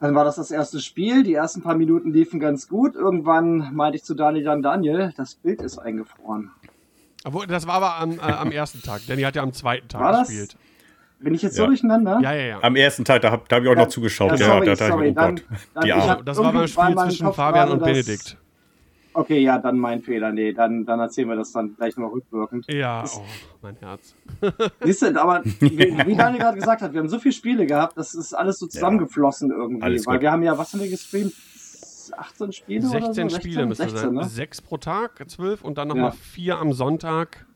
dann 0.00 0.14
war 0.14 0.24
das 0.24 0.36
das 0.36 0.50
erste 0.50 0.80
Spiel. 0.80 1.22
Die 1.22 1.34
ersten 1.34 1.62
paar 1.62 1.76
Minuten 1.76 2.12
liefen 2.12 2.40
ganz 2.40 2.66
gut. 2.66 2.94
Irgendwann 2.94 3.74
meinte 3.74 3.96
ich 3.96 4.04
zu 4.04 4.14
Daniel 4.14 4.44
dann, 4.44 4.62
Daniel, 4.62 5.12
das 5.18 5.34
Bild 5.34 5.60
ist 5.60 5.78
eingefroren. 5.78 6.50
Obwohl, 7.24 7.46
das 7.46 7.66
war 7.66 7.74
aber 7.74 7.96
am, 7.96 8.12
äh, 8.12 8.22
am 8.22 8.52
ersten 8.52 8.80
Tag. 8.80 9.02
Danny 9.06 9.22
hat 9.22 9.36
ja 9.36 9.42
am 9.42 9.52
zweiten 9.52 9.88
Tag 9.88 10.00
War 10.00 10.12
das? 10.12 10.28
gespielt. 10.28 10.56
Bin 11.18 11.34
ich 11.34 11.42
jetzt 11.42 11.56
Ja. 11.56 11.64
so 11.64 11.66
durcheinander? 11.68 12.20
Ja, 12.22 12.32
ja, 12.34 12.42
ja. 12.46 12.58
Am 12.62 12.76
ersten 12.76 13.04
Tag, 13.04 13.22
da 13.22 13.30
habe 13.30 13.42
hab 13.50 13.62
ich 13.62 13.68
auch 13.68 13.74
noch 13.74 13.82
Ja, 13.82 13.88
zugeschaut. 13.88 14.32
ja, 14.32 14.36
Ja, 14.38 14.46
sorry, 14.46 14.66
da 14.66 14.72
dachte 14.74 14.84
ich, 14.84 14.90
sorry, 14.90 15.08
oh 15.10 15.12
dann- 15.14 15.34
Gott, 15.36 15.44
dann- 15.74 15.82
die 15.82 15.88
ich 15.88 15.94
Arme. 15.94 16.08
hab- 16.10 16.26
Das 16.26 16.36
war 16.38 16.52
beim 16.52 16.66
Spiel 16.68 16.96
zwischen 16.96 17.26
Kopf 17.26 17.36
Fabian 17.36 17.70
und 17.70 17.78
das- 17.80 17.88
Benedikt. 17.88 18.36
Okay, 19.14 19.38
ja, 19.38 19.56
dann 19.58 19.78
mein 19.78 20.02
Fehler. 20.02 20.30
Nee, 20.30 20.52
dann, 20.52 20.84
dann 20.84 21.00
erzählen 21.00 21.26
wir 21.30 21.36
das 21.36 21.50
dann 21.52 21.74
gleich 21.74 21.96
noch 21.96 22.12
rückwirkend. 22.12 22.66
Ja, 22.70 23.02
oh, 23.16 23.22
mein 23.62 23.76
Herz. 23.80 24.14
Siehst 24.82 25.00
du, 25.00 25.18
aber 25.18 25.40
wie, 25.42 25.78
wie 26.06 26.14
Daniel 26.16 26.38
gerade 26.42 26.58
gesagt 26.58 26.82
hat, 26.82 26.92
wir 26.92 27.00
haben 27.00 27.08
so 27.08 27.18
viele 27.18 27.32
Spiele 27.32 27.64
gehabt, 27.64 27.96
das 27.96 28.14
ist 28.14 28.34
alles 28.34 28.58
so 28.58 28.66
zusammengeflossen 28.66 29.50
irgendwie. 29.50 29.82
Alles 29.82 30.06
weil 30.06 30.16
gut. 30.16 30.22
wir 30.22 30.32
haben 30.32 30.42
ja, 30.42 30.58
was 30.58 30.70
haben 30.74 30.80
wir 30.80 30.90
gestreamt? 30.90 31.32
18 32.18 32.52
Spiele 32.52 32.80
oder 32.90 33.00
so? 33.00 33.12
16 33.12 33.30
Spiele 33.30 33.66
müsste 33.66 33.84
16, 33.84 34.00
sein. 34.02 34.14
ne? 34.14 34.24
Sechs 34.24 34.60
pro 34.60 34.76
Tag, 34.76 35.24
zwölf 35.30 35.62
und 35.64 35.78
dann 35.78 35.88
nochmal 35.88 36.10
Ja. 36.10 36.16
vier 36.20 36.58
am 36.58 36.74
Sonntag. 36.74 37.46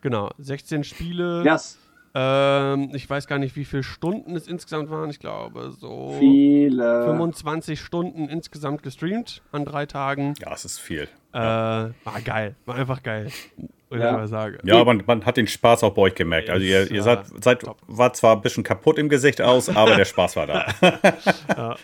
Genau, 0.00 0.30
16 0.38 0.84
Spiele. 0.84 1.42
Ja, 1.44 1.52
yes, 1.52 1.78
Ähm, 2.16 2.90
ich 2.94 3.08
weiß 3.10 3.26
gar 3.26 3.38
nicht, 3.38 3.56
wie 3.56 3.64
viele 3.64 3.82
Stunden 3.82 4.36
es 4.36 4.46
insgesamt 4.46 4.88
waren. 4.90 5.10
Ich 5.10 5.18
glaube, 5.18 5.72
so 5.72 6.14
viele. 6.20 7.04
25 7.06 7.80
Stunden 7.80 8.28
insgesamt 8.28 8.82
gestreamt 8.82 9.42
an 9.52 9.64
drei 9.64 9.86
Tagen. 9.86 10.34
Ja, 10.40 10.52
es 10.52 10.64
ist 10.64 10.78
viel. 10.78 11.08
Äh, 11.32 11.38
war 11.38 11.92
geil. 12.24 12.54
War 12.66 12.76
einfach 12.76 13.02
geil. 13.02 13.28
Ja. 13.90 14.10
ich 14.10 14.16
mal 14.16 14.26
sagen. 14.28 14.58
Ja, 14.64 14.82
man, 14.84 15.02
man 15.06 15.24
hat 15.24 15.36
den 15.36 15.46
Spaß 15.46 15.84
auch 15.84 15.94
bei 15.94 16.02
euch 16.02 16.14
gemerkt. 16.14 16.50
Also 16.50 16.64
ihr, 16.64 16.90
ihr 16.90 16.96
ja, 16.96 17.02
seid, 17.02 17.26
seid, 17.42 17.62
war 17.86 18.12
zwar 18.12 18.34
ein 18.36 18.42
bisschen 18.42 18.64
kaputt 18.64 18.98
im 18.98 19.08
Gesicht 19.08 19.40
aus, 19.40 19.68
aber 19.68 19.94
der 19.94 20.04
Spaß 20.04 20.36
war 20.36 20.46
da. 20.46 20.66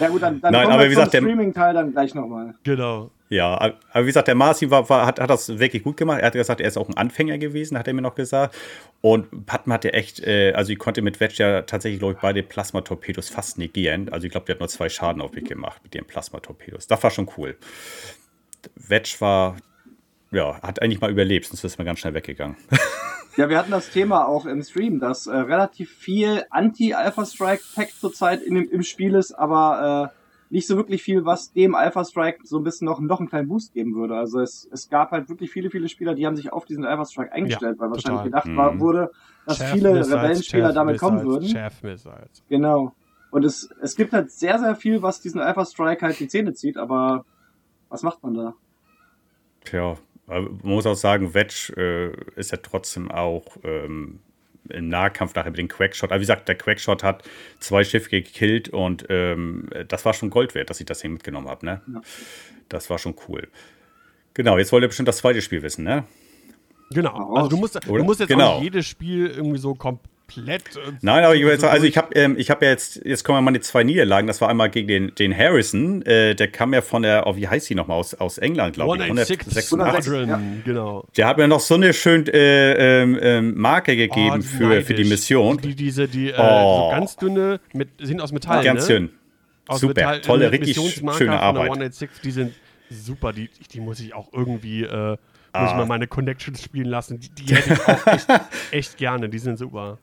Ja 0.00 0.08
gut, 0.08 0.22
dann, 0.22 0.40
dann 0.40 0.52
Nein, 0.52 0.62
kommen 0.62 0.74
aber 0.74 0.84
wir 0.84 0.90
wie 0.90 0.94
zum 0.94 1.00
gesagt, 1.02 1.12
der- 1.12 1.20
Streaming-Teil 1.20 1.74
dann 1.74 1.92
gleich 1.92 2.14
nochmal. 2.14 2.54
Genau. 2.62 3.10
Ja, 3.30 3.76
aber 3.92 4.02
wie 4.02 4.08
gesagt, 4.08 4.26
der 4.26 4.34
Marcin 4.34 4.72
war, 4.72 4.88
war, 4.88 5.06
hat, 5.06 5.20
hat 5.20 5.30
das 5.30 5.60
wirklich 5.60 5.84
gut 5.84 5.96
gemacht. 5.96 6.18
Er 6.20 6.26
hat 6.26 6.32
gesagt, 6.32 6.60
er 6.60 6.66
ist 6.66 6.76
auch 6.76 6.88
ein 6.88 6.96
Anfänger 6.96 7.38
gewesen, 7.38 7.78
hat 7.78 7.86
er 7.86 7.94
mir 7.94 8.02
noch 8.02 8.16
gesagt. 8.16 8.56
Und 9.02 9.46
Patton 9.46 9.72
hat 9.72 9.84
ja 9.84 9.92
echt, 9.92 10.18
äh, 10.18 10.52
also 10.52 10.72
ich 10.72 10.80
konnte 10.80 11.00
mit 11.00 11.20
Wedge 11.20 11.36
ja 11.38 11.62
tatsächlich, 11.62 12.00
glaube 12.00 12.14
ich, 12.14 12.20
beide 12.20 12.42
Plasmatorpedos 12.42 13.28
fast 13.28 13.56
negieren. 13.56 14.08
Also 14.08 14.26
ich 14.26 14.32
glaube, 14.32 14.46
der 14.46 14.56
hat 14.56 14.60
nur 14.60 14.68
zwei 14.68 14.88
Schaden 14.88 15.22
auf 15.22 15.32
mich 15.32 15.44
gemacht 15.44 15.80
mit 15.84 15.94
den 15.94 16.04
Plasmatorpedos. 16.06 16.88
Das 16.88 17.00
war 17.04 17.12
schon 17.12 17.30
cool. 17.36 17.56
Wedge 18.74 19.14
war, 19.20 19.56
ja, 20.32 20.60
hat 20.60 20.82
eigentlich 20.82 21.00
mal 21.00 21.10
überlebt, 21.10 21.46
sonst 21.46 21.62
ist 21.62 21.78
man 21.78 21.86
ganz 21.86 22.00
schnell 22.00 22.14
weggegangen. 22.14 22.56
Ja, 23.36 23.48
wir 23.48 23.58
hatten 23.58 23.70
das 23.70 23.90
Thema 23.90 24.26
auch 24.26 24.44
im 24.44 24.60
Stream, 24.60 24.98
dass 24.98 25.28
äh, 25.28 25.34
relativ 25.34 25.90
viel 25.90 26.44
Anti-Alpha-Strike-Pack 26.50 27.92
zurzeit 27.98 28.44
dem, 28.44 28.68
im 28.68 28.82
Spiel 28.82 29.14
ist, 29.14 29.32
aber 29.32 30.12
äh, 30.12 30.19
nicht 30.50 30.66
so 30.66 30.76
wirklich 30.76 31.02
viel, 31.02 31.24
was 31.24 31.52
dem 31.52 31.74
Alpha-Strike 31.74 32.40
so 32.44 32.58
ein 32.58 32.64
bisschen 32.64 32.84
noch, 32.84 33.00
noch 33.00 33.20
einen 33.20 33.28
kleinen 33.28 33.48
Boost 33.48 33.72
geben 33.72 33.94
würde. 33.94 34.16
Also 34.16 34.40
es, 34.40 34.68
es 34.72 34.88
gab 34.88 35.12
halt 35.12 35.28
wirklich 35.28 35.50
viele, 35.50 35.70
viele 35.70 35.88
Spieler, 35.88 36.14
die 36.14 36.26
haben 36.26 36.36
sich 36.36 36.52
auf 36.52 36.64
diesen 36.64 36.84
Alpha-Strike 36.84 37.32
eingestellt, 37.32 37.78
weil 37.78 37.90
wahrscheinlich 37.90 38.22
total. 38.22 38.24
gedacht 38.24 38.46
Mhm. 38.48 38.56
war, 38.56 38.80
wurde, 38.80 39.10
dass 39.46 39.58
Chaff 39.58 39.70
viele 39.70 39.92
Missiles, 39.94 40.12
Rebellenspieler 40.12 40.72
damit 40.72 40.98
kommen 40.98 41.18
Missiles, 41.18 41.34
würden. 41.34 41.48
Chaff 41.48 41.82
Missiles. 41.82 42.42
Genau. 42.48 42.94
Und 43.30 43.44
es, 43.44 43.70
es 43.80 43.94
gibt 43.94 44.12
halt 44.12 44.32
sehr, 44.32 44.58
sehr 44.58 44.74
viel, 44.74 45.02
was 45.02 45.20
diesen 45.20 45.40
Alpha-Strike 45.40 46.04
halt 46.04 46.18
die 46.18 46.26
Zähne 46.26 46.52
zieht, 46.52 46.76
aber 46.76 47.24
was 47.88 48.02
macht 48.02 48.22
man 48.24 48.34
da? 48.34 48.54
Tja, 49.64 49.96
man 50.26 50.58
muss 50.62 50.86
auch 50.86 50.94
sagen, 50.94 51.32
Wedge 51.32 51.72
äh, 51.76 52.38
ist 52.38 52.50
ja 52.50 52.58
trotzdem 52.60 53.10
auch 53.10 53.56
ähm, 53.62 54.18
im 54.68 54.88
Nahkampf 54.88 55.34
nachher 55.34 55.50
mit 55.50 55.58
dem 55.58 55.68
Quackshot. 55.68 56.10
Also 56.12 56.20
wie 56.20 56.24
gesagt, 56.24 56.48
der 56.48 56.54
Quackshot 56.56 57.02
hat 57.02 57.22
zwei 57.60 57.82
Schiffe 57.84 58.10
gekillt 58.10 58.68
und 58.68 59.06
ähm, 59.08 59.68
das 59.88 60.04
war 60.04 60.12
schon 60.14 60.30
Gold 60.30 60.54
wert, 60.54 60.70
dass 60.70 60.80
ich 60.80 60.86
das 60.86 60.98
Ding 61.00 61.12
mitgenommen 61.12 61.48
habe. 61.48 61.64
Ne? 61.66 61.80
Ja. 61.92 62.00
Das 62.68 62.90
war 62.90 62.98
schon 62.98 63.14
cool. 63.28 63.48
Genau, 64.34 64.58
jetzt 64.58 64.70
wollt 64.72 64.84
ihr 64.84 64.88
bestimmt 64.88 65.08
das 65.08 65.18
zweite 65.18 65.42
Spiel 65.42 65.62
wissen, 65.62 65.84
ne? 65.84 66.04
Genau. 66.90 67.34
Also 67.34 67.48
du 67.48 67.56
musst, 67.56 67.78
du 67.84 68.04
musst 68.04 68.20
jetzt 68.20 68.30
auch 68.32 68.36
Genau. 68.36 68.54
nicht 68.56 68.64
jedes 68.64 68.86
Spiel 68.86 69.26
irgendwie 69.28 69.58
so 69.58 69.74
komplett. 69.74 70.10
Äh, 70.38 70.58
Nein, 71.02 71.24
aber 71.24 71.34
ich 71.34 71.42
jetzt 71.42 71.64
also 71.64 71.86
ich 71.86 71.96
habe 71.96 72.14
ähm, 72.14 72.36
ich 72.38 72.50
hab 72.50 72.62
ja 72.62 72.68
jetzt, 72.68 73.00
jetzt 73.04 73.24
kommen 73.24 73.44
meine 73.44 73.60
zwei 73.60 73.84
Niederlagen. 73.84 74.26
Das 74.26 74.40
war 74.40 74.48
einmal 74.48 74.70
gegen 74.70 74.88
den, 74.88 75.14
den 75.14 75.36
Harrison, 75.36 76.02
äh, 76.02 76.34
der 76.34 76.48
kam 76.48 76.72
ja 76.74 76.82
von 76.82 77.02
der, 77.02 77.26
oh, 77.26 77.36
wie 77.36 77.48
heißt 77.48 77.66
sie 77.66 77.74
nochmal, 77.74 77.98
aus, 77.98 78.14
aus 78.14 78.38
England, 78.38 78.74
glaube 78.74 78.96
ich. 78.96 79.02
186 79.02 79.64
Squadron, 79.64 80.28
Ja. 80.28 80.40
genau. 80.64 81.06
Der 81.16 81.26
hat 81.26 81.36
mir 81.38 81.48
noch 81.48 81.60
so 81.60 81.74
eine 81.74 81.92
schöne 81.92 82.30
äh, 82.32 83.02
ähm, 83.38 83.54
Marke 83.56 83.96
gegeben 83.96 84.30
Oh, 84.34 84.36
die 84.38 84.42
für, 84.42 84.82
für 84.82 84.94
die. 84.94 85.04
Mission. 85.04 85.58
Die, 85.58 85.74
diese, 85.74 86.08
die 86.08 86.30
äh, 86.30 86.34
Oh. 86.38 86.90
so 86.90 86.96
ganz 86.96 87.16
dünne, 87.16 87.60
mit, 87.72 87.88
sind 88.00 88.20
aus 88.20 88.32
Metall, 88.32 88.62
Ganz 88.64 88.88
ne? 88.88 88.94
schön. 88.94 89.10
Aus 89.66 89.80
Super, 89.80 89.94
Metall, 89.94 90.20
tolle, 90.20 90.44
äh, 90.46 90.48
richtig 90.48 90.76
Missionsmarker 90.76 91.18
schöne 91.18 91.40
Arbeit. 91.40 91.64
186, 91.70 92.20
die 92.22 92.30
sind 92.30 92.54
super, 92.90 93.32
die, 93.32 93.48
die 93.72 93.80
muss 93.80 94.00
ich 94.00 94.14
auch 94.14 94.32
irgendwie, 94.32 94.82
äh, 94.84 95.10
muss 95.10 95.18
Ah. 95.52 95.66
ich 95.70 95.76
mal 95.76 95.86
meine 95.86 96.06
Connections 96.06 96.62
spielen 96.62 96.86
lassen. 96.86 97.18
Die, 97.18 97.28
die 97.30 97.54
hätte 97.54 97.72
ich 97.74 97.80
auch 97.86 98.06
echt, 98.06 98.26
echt 98.70 98.96
gerne, 98.98 99.28
die 99.28 99.38
sind 99.38 99.58
super. 99.58 99.98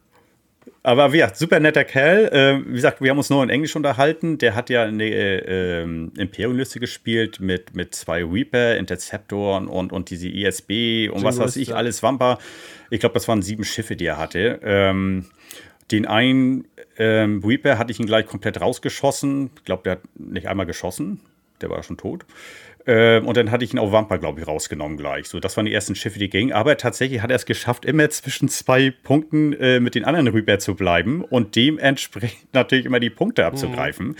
Aber 0.83 1.13
ja, 1.15 1.33
super 1.33 1.59
netter 1.59 1.83
Kerl. 1.83 2.29
Ähm, 2.31 2.65
wie 2.69 2.73
gesagt, 2.73 3.01
wir 3.01 3.09
haben 3.09 3.17
uns 3.17 3.29
nur 3.29 3.43
in 3.43 3.49
Englisch 3.49 3.75
unterhalten. 3.75 4.37
Der 4.37 4.55
hat 4.55 4.69
ja 4.69 4.83
eine 4.83 5.05
äh, 5.05 5.81
ähm, 5.81 6.11
Imperium-Liste 6.17 6.79
gespielt 6.79 7.39
mit, 7.39 7.75
mit 7.75 7.93
zwei 7.95 8.23
Reaper, 8.23 8.77
Interceptoren 8.77 9.67
und, 9.67 9.91
und 9.91 10.09
diese 10.09 10.29
ISB 10.29 11.09
und 11.09 11.23
was 11.23 11.39
weiß 11.39 11.55
ich, 11.57 11.75
alles 11.75 12.03
Wampa. 12.03 12.39
Ich 12.89 12.99
glaube, 12.99 13.13
das 13.13 13.27
waren 13.27 13.41
sieben 13.41 13.63
Schiffe, 13.63 13.95
die 13.95 14.05
er 14.05 14.17
hatte. 14.17 14.59
Ähm, 14.63 15.25
den 15.91 16.05
einen 16.05 16.67
ähm, 16.97 17.41
Reaper 17.43 17.77
hatte 17.77 17.91
ich 17.91 17.99
ihn 17.99 18.05
gleich 18.05 18.25
komplett 18.25 18.59
rausgeschossen. 18.59 19.51
Ich 19.57 19.65
glaube, 19.65 19.83
der 19.83 19.91
hat 19.93 20.01
nicht 20.15 20.47
einmal 20.47 20.65
geschossen. 20.65 21.21
Der 21.61 21.69
war 21.69 21.81
schon 21.83 21.97
tot. 21.97 22.25
Ähm, 22.87 23.27
und 23.27 23.35
dann 23.35 23.51
hatte 23.51 23.65
ich 23.65 23.73
ihn 23.73 23.79
auf 23.79 23.91
Wampa, 23.91 24.15
glaube 24.15 24.39
ich, 24.39 24.47
rausgenommen 24.47 24.97
gleich. 24.97 25.27
So, 25.27 25.41
das 25.41 25.57
waren 25.57 25.65
die 25.65 25.73
ersten 25.73 25.93
Schiffe, 25.93 26.19
die 26.19 26.29
gingen. 26.29 26.53
Aber 26.53 26.77
tatsächlich 26.77 27.21
hat 27.21 27.29
er 27.29 27.35
es 27.35 27.45
geschafft, 27.45 27.83
immer 27.83 28.09
zwischen 28.09 28.47
zwei 28.47 28.91
Punkten 28.91 29.53
äh, 29.53 29.81
mit 29.81 29.93
den 29.93 30.05
anderen 30.05 30.29
Reaper 30.29 30.57
zu 30.59 30.73
bleiben 30.75 31.21
und 31.21 31.55
dementsprechend 31.57 32.47
natürlich 32.53 32.85
immer 32.85 33.01
die 33.01 33.09
Punkte 33.09 33.45
abzugreifen. 33.45 34.15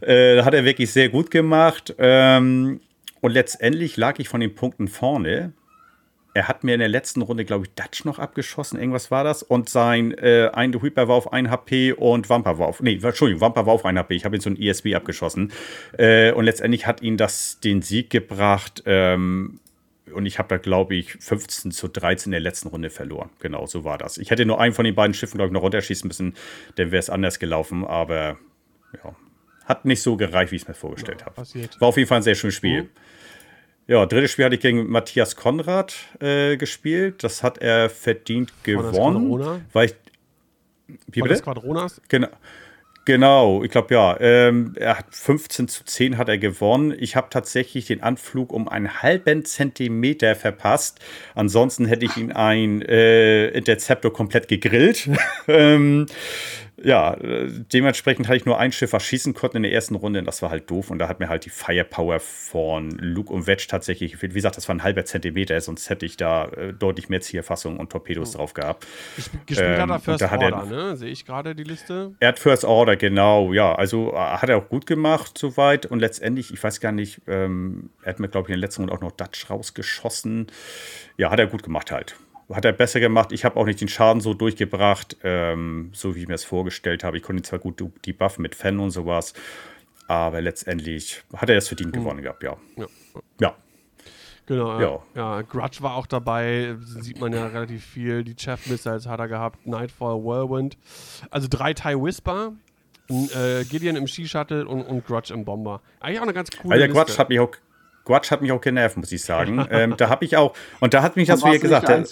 Äh, 0.00 0.42
hat 0.42 0.54
er 0.54 0.64
wirklich 0.64 0.92
sehr 0.92 1.08
gut 1.08 1.32
gemacht. 1.32 1.94
Ähm, 1.98 2.80
und 3.20 3.32
letztendlich 3.32 3.96
lag 3.96 4.18
ich 4.18 4.28
von 4.28 4.40
den 4.40 4.54
Punkten 4.54 4.86
vorne. 4.86 5.52
Er 6.36 6.48
hat 6.48 6.64
mir 6.64 6.74
in 6.74 6.80
der 6.80 6.88
letzten 6.88 7.22
Runde, 7.22 7.44
glaube 7.44 7.66
ich, 7.66 7.74
Dutch 7.74 8.04
noch 8.04 8.18
abgeschossen, 8.18 8.76
irgendwas 8.76 9.12
war 9.12 9.22
das. 9.22 9.44
Und 9.44 9.68
sein 9.68 10.12
äh, 10.18 10.50
ein 10.52 10.74
Reaper 10.74 11.06
war 11.06 11.14
auf 11.14 11.32
1 11.32 11.48
HP 11.48 11.92
und 11.92 12.28
Wampa 12.28 12.58
war 12.58 12.66
auf. 12.66 12.80
Nee, 12.80 12.98
Entschuldigung, 13.00 13.40
Wampa 13.40 13.66
war 13.66 13.74
auf 13.74 13.84
1 13.84 13.96
HP. 13.96 14.16
Ich 14.16 14.24
habe 14.24 14.36
ihn 14.36 14.40
so 14.40 14.50
ein 14.50 14.60
ESB 14.60 14.96
abgeschossen. 14.96 15.52
Äh, 15.96 16.32
und 16.32 16.44
letztendlich 16.44 16.88
hat 16.88 17.02
ihn 17.02 17.16
das 17.16 17.60
den 17.60 17.82
Sieg 17.82 18.10
gebracht. 18.10 18.82
Ähm, 18.84 19.60
und 20.12 20.26
ich 20.26 20.40
habe 20.40 20.48
da, 20.48 20.56
glaube 20.56 20.96
ich, 20.96 21.12
15 21.12 21.70
zu 21.70 21.86
13 21.86 22.26
in 22.26 22.32
der 22.32 22.40
letzten 22.40 22.68
Runde 22.68 22.90
verloren. 22.90 23.30
Genau, 23.38 23.66
so 23.66 23.84
war 23.84 23.96
das. 23.96 24.18
Ich 24.18 24.32
hätte 24.32 24.44
nur 24.44 24.60
einen 24.60 24.74
von 24.74 24.84
den 24.84 24.96
beiden 24.96 25.14
Schiffen, 25.14 25.38
glaube 25.38 25.48
ich, 25.48 25.52
noch 25.52 25.62
runterschießen 25.62 26.06
müssen. 26.08 26.34
Dann 26.74 26.90
wäre 26.90 26.98
es 27.00 27.10
anders 27.10 27.38
gelaufen. 27.38 27.84
Aber 27.84 28.38
ja, 28.92 29.14
hat 29.66 29.84
nicht 29.84 30.02
so 30.02 30.16
gereicht, 30.16 30.50
wie 30.50 30.56
ich 30.56 30.62
es 30.62 30.68
mir 30.68 30.74
vorgestellt 30.74 31.24
habe. 31.24 31.36
passiert. 31.36 31.80
War 31.80 31.88
auf 31.88 31.96
jeden 31.96 32.08
Fall 32.08 32.18
ein 32.18 32.22
sehr 32.22 32.34
schönes 32.34 32.56
Spiel. 32.56 32.82
Mhm. 32.82 32.88
Ja, 33.86 34.06
drittes 34.06 34.30
Spiel 34.32 34.46
hatte 34.46 34.54
ich 34.54 34.62
gegen 34.62 34.88
Matthias 34.88 35.36
Konrad 35.36 35.94
äh, 36.20 36.56
gespielt. 36.56 37.22
Das 37.22 37.42
hat 37.42 37.58
er 37.58 37.90
verdient 37.90 38.52
gewonnen. 38.62 39.62
Weil 39.72 39.86
ich. 39.86 39.94
Wie 41.08 41.20
bitte? 41.20 41.42
Quadronas? 41.42 42.00
Genau. 42.08 42.28
Genau, 43.06 43.62
ich 43.62 43.70
glaube 43.70 43.94
ja. 43.94 44.18
Ähm, 44.18 44.72
er 44.76 44.98
hat 44.98 45.06
15 45.10 45.68
zu 45.68 45.84
10 45.84 46.16
hat 46.16 46.30
er 46.30 46.38
gewonnen. 46.38 46.94
Ich 46.98 47.16
habe 47.16 47.26
tatsächlich 47.28 47.86
den 47.86 48.02
Anflug 48.02 48.50
um 48.50 48.66
einen 48.66 49.02
halben 49.02 49.44
Zentimeter 49.44 50.34
verpasst. 50.34 51.00
Ansonsten 51.34 51.84
hätte 51.84 52.06
ich 52.06 52.16
ihn 52.16 52.32
ein 52.32 52.80
äh, 52.80 53.48
Interceptor 53.48 54.10
komplett 54.10 54.48
gegrillt. 54.48 55.10
ähm, 55.48 56.06
ja, 56.82 57.14
äh, 57.14 57.48
dementsprechend 57.72 58.26
hatte 58.26 58.36
ich 58.36 58.46
nur 58.46 58.58
ein 58.58 58.72
Schiff, 58.72 58.92
was 58.92 59.02
schießen 59.04 59.32
konnte 59.34 59.56
in 59.58 59.62
der 59.62 59.72
ersten 59.72 59.94
Runde. 59.94 60.18
Und 60.18 60.24
das 60.26 60.42
war 60.42 60.50
halt 60.50 60.70
doof. 60.70 60.90
Und 60.90 60.98
da 60.98 61.08
hat 61.08 61.20
mir 61.20 61.28
halt 61.28 61.44
die 61.44 61.50
Firepower 61.50 62.18
von 62.20 62.90
Luke 62.90 63.32
und 63.32 63.46
Wedge 63.46 63.66
tatsächlich 63.68 64.12
gefehlt. 64.12 64.32
Wie 64.32 64.38
gesagt, 64.38 64.56
das 64.56 64.68
war 64.68 64.74
ein 64.74 64.82
halber 64.82 65.04
Zentimeter, 65.04 65.60
sonst 65.60 65.88
hätte 65.88 66.04
ich 66.06 66.16
da 66.16 66.46
äh, 66.46 66.72
deutlich 66.72 67.08
mehr 67.08 67.20
Zierfassung 67.20 67.78
und 67.78 67.90
Torpedos 67.90 68.32
drauf 68.32 68.54
gehabt. 68.54 68.86
Gesp 69.16 69.32
gespielt 69.46 69.68
Ähm, 69.68 69.80
hat 69.82 69.88
er 69.90 69.94
und 69.94 70.00
First 70.02 70.30
hat 70.30 70.42
er 70.42 70.52
Order, 70.52 70.56
noch- 70.64 70.70
ne? 70.70 70.96
Sehe 70.96 71.10
ich 71.10 71.24
gerade 71.24 71.54
die 71.54 71.64
Liste. 71.64 72.12
Er 72.20 72.28
hat 72.28 72.38
First 72.38 72.64
Order, 72.64 72.96
genau, 72.96 73.52
ja. 73.52 73.74
Also 73.74 74.12
äh, 74.12 74.16
hat 74.16 74.48
er 74.48 74.56
auch 74.58 74.68
gut 74.68 74.86
gemacht 74.86 75.38
soweit. 75.38 75.86
Und 75.86 76.00
letztendlich, 76.00 76.52
ich 76.52 76.62
weiß 76.62 76.80
gar 76.80 76.92
nicht, 76.92 77.20
ähm, 77.26 77.90
er 78.02 78.10
hat 78.10 78.20
mir, 78.20 78.28
glaube 78.28 78.48
ich, 78.48 78.54
in 78.54 78.60
der 78.60 78.66
letzten 78.66 78.82
Runde 78.82 78.94
auch 78.94 79.00
noch 79.00 79.12
Dutch 79.12 79.48
rausgeschossen. 79.48 80.48
Ja, 81.16 81.30
hat 81.30 81.38
er 81.38 81.46
gut 81.46 81.62
gemacht 81.62 81.92
halt. 81.92 82.16
Hat 82.52 82.64
er 82.64 82.72
besser 82.72 83.00
gemacht. 83.00 83.32
Ich 83.32 83.44
habe 83.44 83.56
auch 83.56 83.64
nicht 83.64 83.80
den 83.80 83.88
Schaden 83.88 84.20
so 84.20 84.34
durchgebracht, 84.34 85.16
ähm, 85.22 85.90
so 85.94 86.14
wie 86.14 86.22
ich 86.22 86.28
mir 86.28 86.34
es 86.34 86.44
vorgestellt 86.44 87.02
habe. 87.02 87.16
Ich 87.16 87.22
konnte 87.22 87.40
ihn 87.40 87.44
zwar 87.44 87.58
gut 87.58 87.82
debuffen 88.06 88.42
mit 88.42 88.54
Fan 88.54 88.78
und 88.80 88.90
sowas, 88.90 89.32
aber 90.08 90.40
letztendlich 90.40 91.22
hat 91.34 91.48
er 91.48 91.56
es 91.56 91.68
verdient 91.68 91.92
gewonnen 91.92 92.22
gehabt, 92.22 92.42
ja. 92.42 92.56
Ja. 92.76 92.86
Ja, 93.40 93.56
Genau, 94.46 94.78
Ja. 94.78 94.80
ja. 94.80 95.02
ja. 95.14 95.42
Grudge 95.42 95.78
war 95.80 95.94
auch 95.94 96.06
dabei, 96.06 96.76
sieht 96.80 97.20
man 97.20 97.32
ja 97.32 97.46
relativ 97.54 97.84
viel. 97.84 98.24
Die 98.24 98.36
Chaff 98.36 98.66
Missiles 98.66 99.06
hat 99.06 99.20
er 99.20 99.28
gehabt, 99.28 99.66
Nightfall, 99.66 100.22
Whirlwind. 100.22 100.76
Also 101.30 101.48
drei 101.48 101.72
TIE 101.72 101.96
Whisper, 102.00 102.52
äh, 103.08 103.64
Gideon 103.64 103.96
im 103.96 104.06
Ski-Shuttle 104.06 104.66
und, 104.66 104.82
und 104.82 105.06
Grudge 105.06 105.32
im 105.32 105.44
Bomber. 105.44 105.80
Eigentlich 106.00 106.18
auch 106.18 106.24
eine 106.24 106.34
ganz 106.34 106.50
coole 106.50 106.74
also 106.74 106.86
der 106.86 106.88
Liste. 106.88 107.04
Quatsch 107.04 107.18
hat 107.18 107.28
mich 107.28 107.40
auch. 107.40 107.50
Quatsch 108.04 108.30
hat 108.30 108.42
mich 108.42 108.52
auch 108.52 108.60
genervt, 108.60 108.96
muss 108.96 109.12
ich 109.12 109.22
sagen. 109.22 109.66
ähm, 109.70 109.94
da 109.96 110.08
habe 110.08 110.24
ich 110.24 110.36
auch, 110.36 110.54
und 110.80 110.94
da 110.94 111.02
hat 111.02 111.16
mich 111.16 111.28
das 111.28 111.44
wieder 111.44 111.58
gesagt, 111.58 111.88
der 111.88 112.04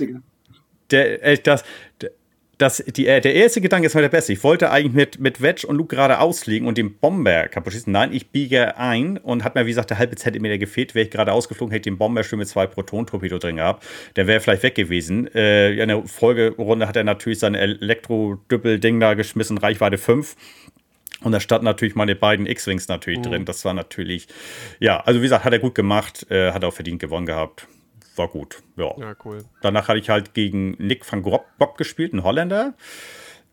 der, 0.91 1.23
äh, 1.25 1.39
das, 1.39 1.65
der, 2.01 2.11
das, 2.59 2.77
die, 2.77 3.07
äh, 3.07 3.21
der 3.21 3.35
erste 3.35 3.61
Gedanke 3.61 3.87
ist 3.87 3.95
mal 3.95 4.03
der 4.03 4.09
beste. 4.09 4.33
Ich 4.33 4.45
wollte 4.45 4.71
eigentlich 4.71 4.93
mit, 4.93 5.19
mit 5.19 5.43
Wedge 5.43 5.67
und 5.67 5.77
Luke 5.77 5.97
gerade 5.97 6.21
ausliegen 6.21 6.69
und 6.69 6.79
den 6.79 6.97
Bomber 6.99 7.49
kaputt 7.49 7.73
schießen. 7.73 7.93
Nein, 7.93 8.13
ich 8.13 8.31
biege 8.31 8.77
ein 8.77 9.17
und 9.19 9.43
hat 9.43 9.55
mir, 9.55 9.67
wie 9.67 9.71
gesagt, 9.71 9.91
der 9.91 9.99
halbe 9.99 10.15
Zentimeter 10.15 10.59
gefehlt. 10.59 10.95
Wäre 10.95 11.07
ich 11.07 11.11
gerade 11.11 11.33
ausgeflogen, 11.33 11.73
hätte 11.73 11.89
ich 11.89 11.95
den 11.95 11.99
Bomber 11.99 12.23
schon 12.23 12.39
mit 12.39 12.49
zwei 12.49 12.67
Proton-Torpedo 12.67 13.39
drin 13.39 13.57
gehabt. 13.57 13.85
Der 14.15 14.27
wäre 14.27 14.41
vielleicht 14.41 14.63
weg 14.63 14.75
gewesen. 14.77 15.29
Äh, 15.35 15.73
in 15.73 15.89
der 15.89 16.07
Folgerunde 16.07 16.87
hat 16.87 16.97
er 16.97 17.05
natürlich 17.05 17.41
sein 17.41 17.55
Elektro-Düppel-Ding 17.55 19.01
da 19.01 19.15
geschmissen, 19.15 19.59
Reichweite 19.59 19.99
5. 19.99 20.37
Und 21.23 21.33
da 21.33 21.41
standen 21.41 21.65
natürlich 21.65 21.95
meine 21.95 22.15
beiden 22.15 22.47
X-Wings 22.47 22.89
natürlich 22.89 23.21
mhm. 23.21 23.25
drin. 23.25 23.45
Das 23.45 23.65
war 23.65 23.75
natürlich, 23.75 24.29
ja, 24.79 25.01
also 25.01 25.21
wie 25.21 25.25
gesagt, 25.25 25.45
hat 25.45 25.53
er 25.53 25.59
gut 25.59 25.75
gemacht, 25.75 26.27
äh, 26.31 26.53
hat 26.53 26.65
auch 26.65 26.75
verdient 26.75 27.01
gewonnen 27.01 27.27
gehabt. 27.27 27.67
War 28.17 28.29
gut, 28.29 28.63
ja. 28.77 28.93
Ja, 28.99 29.17
cool. 29.25 29.45
Danach 29.63 29.89
hatte 29.89 29.99
ich 29.99 30.11
halt 30.11 30.35
gegen 30.35 30.73
Nick 30.73 31.11
van 31.11 31.23
Grob 31.23 31.47
gespielt, 31.79 32.13
ein 32.13 32.23
Holländer. 32.23 32.75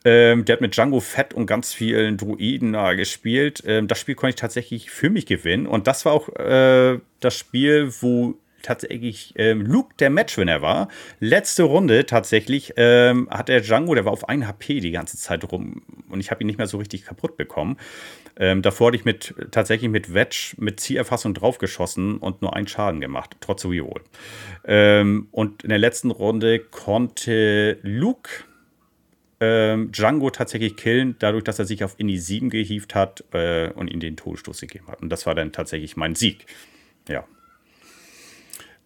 Ähm, 0.06 0.46
der 0.46 0.54
hat 0.54 0.62
mit 0.62 0.76
Django 0.76 1.00
Fett 1.02 1.34
und 1.34 1.46
ganz 1.46 1.74
vielen 1.74 2.18
Druiden 2.18 2.74
äh, 2.74 2.96
gespielt. 2.96 3.64
Ähm, 3.66 3.88
das 3.88 4.00
Spiel 4.00 4.16
konnte 4.16 4.32
ich 4.32 4.36
tatsächlich 4.36 4.92
für 4.92 5.10
mich 5.10 5.26
gewinnen. 5.26 5.68
Und 5.68 5.88
das 5.88 6.06
war 6.06 6.14
auch 6.14 6.30
äh, 6.36 7.00
das 7.20 7.38
Spiel, 7.38 7.92
wo 8.02 8.36
tatsächlich 8.62 9.34
ähm, 9.38 9.62
Luke 9.62 9.96
der 10.00 10.10
Matchwinner 10.10 10.62
war. 10.62 10.88
Letzte 11.20 11.64
Runde 11.64 12.06
tatsächlich 12.06 12.74
ähm, 12.78 13.28
hat 13.30 13.50
der 13.50 13.62
Django, 13.62 13.96
der 13.96 14.06
war 14.06 14.12
auf 14.12 14.28
1 14.28 14.46
HP 14.46 14.80
die 14.80 14.92
ganze 14.92 15.18
Zeit 15.18 15.50
rum 15.52 15.82
und 16.10 16.20
ich 16.20 16.32
habe 16.32 16.44
ihn 16.44 16.48
nicht 16.48 16.58
mehr 16.58 16.68
so 16.68 16.78
richtig 16.78 17.06
kaputt 17.06 17.38
bekommen. 17.38 17.78
Ähm, 18.38 18.62
davor 18.62 18.88
hatte 18.88 18.98
ich 18.98 19.06
mit, 19.06 19.36
tatsächlich 19.52 19.90
mit 19.90 20.14
Wedge 20.14 20.54
mit 20.58 20.80
Zielerfassung 20.80 21.34
draufgeschossen 21.34 22.18
und 22.18 22.42
nur 22.42 22.56
einen 22.56 22.68
Schaden 22.68 23.02
gemacht, 23.02 23.36
trotz 23.42 23.66
Reroll. 23.66 24.02
Ähm, 24.66 25.28
und 25.32 25.64
in 25.64 25.70
der 25.70 25.78
letzten 25.78 26.12
Runde 26.12 26.60
konnte 26.60 27.78
Luke 27.82 28.30
ähm, 29.42 29.92
Django 29.92 30.30
tatsächlich 30.30 30.76
killen, 30.76 31.16
dadurch, 31.20 31.44
dass 31.44 31.60
er 31.60 31.66
sich 31.66 31.84
auf 31.84 31.96
Indy 31.98 32.18
7 32.18 32.50
gehievt 32.50 32.96
hat 32.96 33.24
äh, 33.34 33.70
und 33.72 33.90
ihm 33.90 34.00
den 34.00 34.18
Todesstoß 34.18 34.62
gegeben 34.62 34.88
hat. 34.88 35.02
Und 35.02 35.10
das 35.10 35.26
war 35.26 35.36
dann 35.36 35.52
tatsächlich 35.52 35.96
mein 35.96 36.16
Sieg. 36.16 36.46
Ja. 37.08 37.26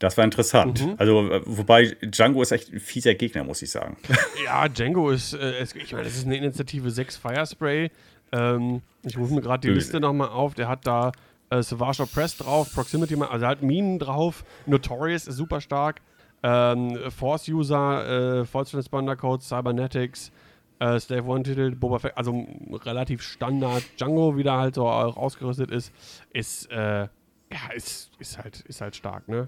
Das 0.03 0.17
war 0.17 0.25
interessant. 0.25 0.85
Mhm. 0.85 0.95
Also, 0.97 1.31
äh, 1.31 1.41
wobei 1.45 1.95
Django 2.01 2.41
ist 2.41 2.51
echt 2.51 2.73
ein 2.73 2.81
fieser 2.81 3.15
Gegner, 3.15 3.45
muss 3.45 3.61
ich 3.61 3.71
sagen. 3.71 3.95
Ja, 4.43 4.67
Django 4.67 5.09
ist, 5.09 5.33
äh, 5.33 5.63
ich 5.63 5.93
meine, 5.93 6.03
das 6.03 6.17
ist 6.17 6.25
eine 6.25 6.35
Initiative 6.35 6.91
6 6.91 7.15
Firespray. 7.15 7.89
Ähm, 8.33 8.81
ich 9.05 9.17
rufe 9.17 9.33
mir 9.33 9.39
gerade 9.39 9.65
die. 9.65 9.73
Liste 9.73 10.01
nochmal 10.01 10.27
auf. 10.27 10.55
Der 10.55 10.67
hat 10.67 10.85
da 10.85 11.13
äh, 11.49 11.63
Savage 11.63 12.05
Press 12.13 12.35
drauf, 12.35 12.73
Proximity, 12.73 13.15
also 13.15 13.45
er 13.45 13.51
hat 13.51 13.61
Minen 13.61 13.97
drauf. 13.97 14.43
Notorious 14.65 15.25
ist 15.25 15.37
super 15.37 15.61
stark. 15.61 16.01
Ähm, 16.43 16.99
Force 17.09 17.47
User, 17.47 18.41
äh, 18.41 18.45
False 18.45 18.71
Transponder 18.71 19.15
Codes, 19.15 19.47
Cybernetics, 19.47 20.33
äh, 20.79 20.99
Slave 20.99 21.23
One 21.23 21.43
Titel, 21.43 21.75
Boba 21.75 21.99
Fett, 21.99 22.17
also 22.17 22.45
relativ 22.83 23.21
Standard 23.21 23.83
Django, 23.97 24.35
wie 24.35 24.43
der 24.43 24.57
halt 24.57 24.75
so 24.75 24.85
ausgerüstet 24.85 25.71
ist, 25.71 25.93
ist, 26.33 26.69
äh, 26.71 27.03
ja, 27.03 27.71
ist, 27.73 28.11
ist, 28.19 28.37
halt, 28.37 28.59
ist 28.67 28.81
halt 28.81 28.97
stark, 28.97 29.29
ne? 29.29 29.47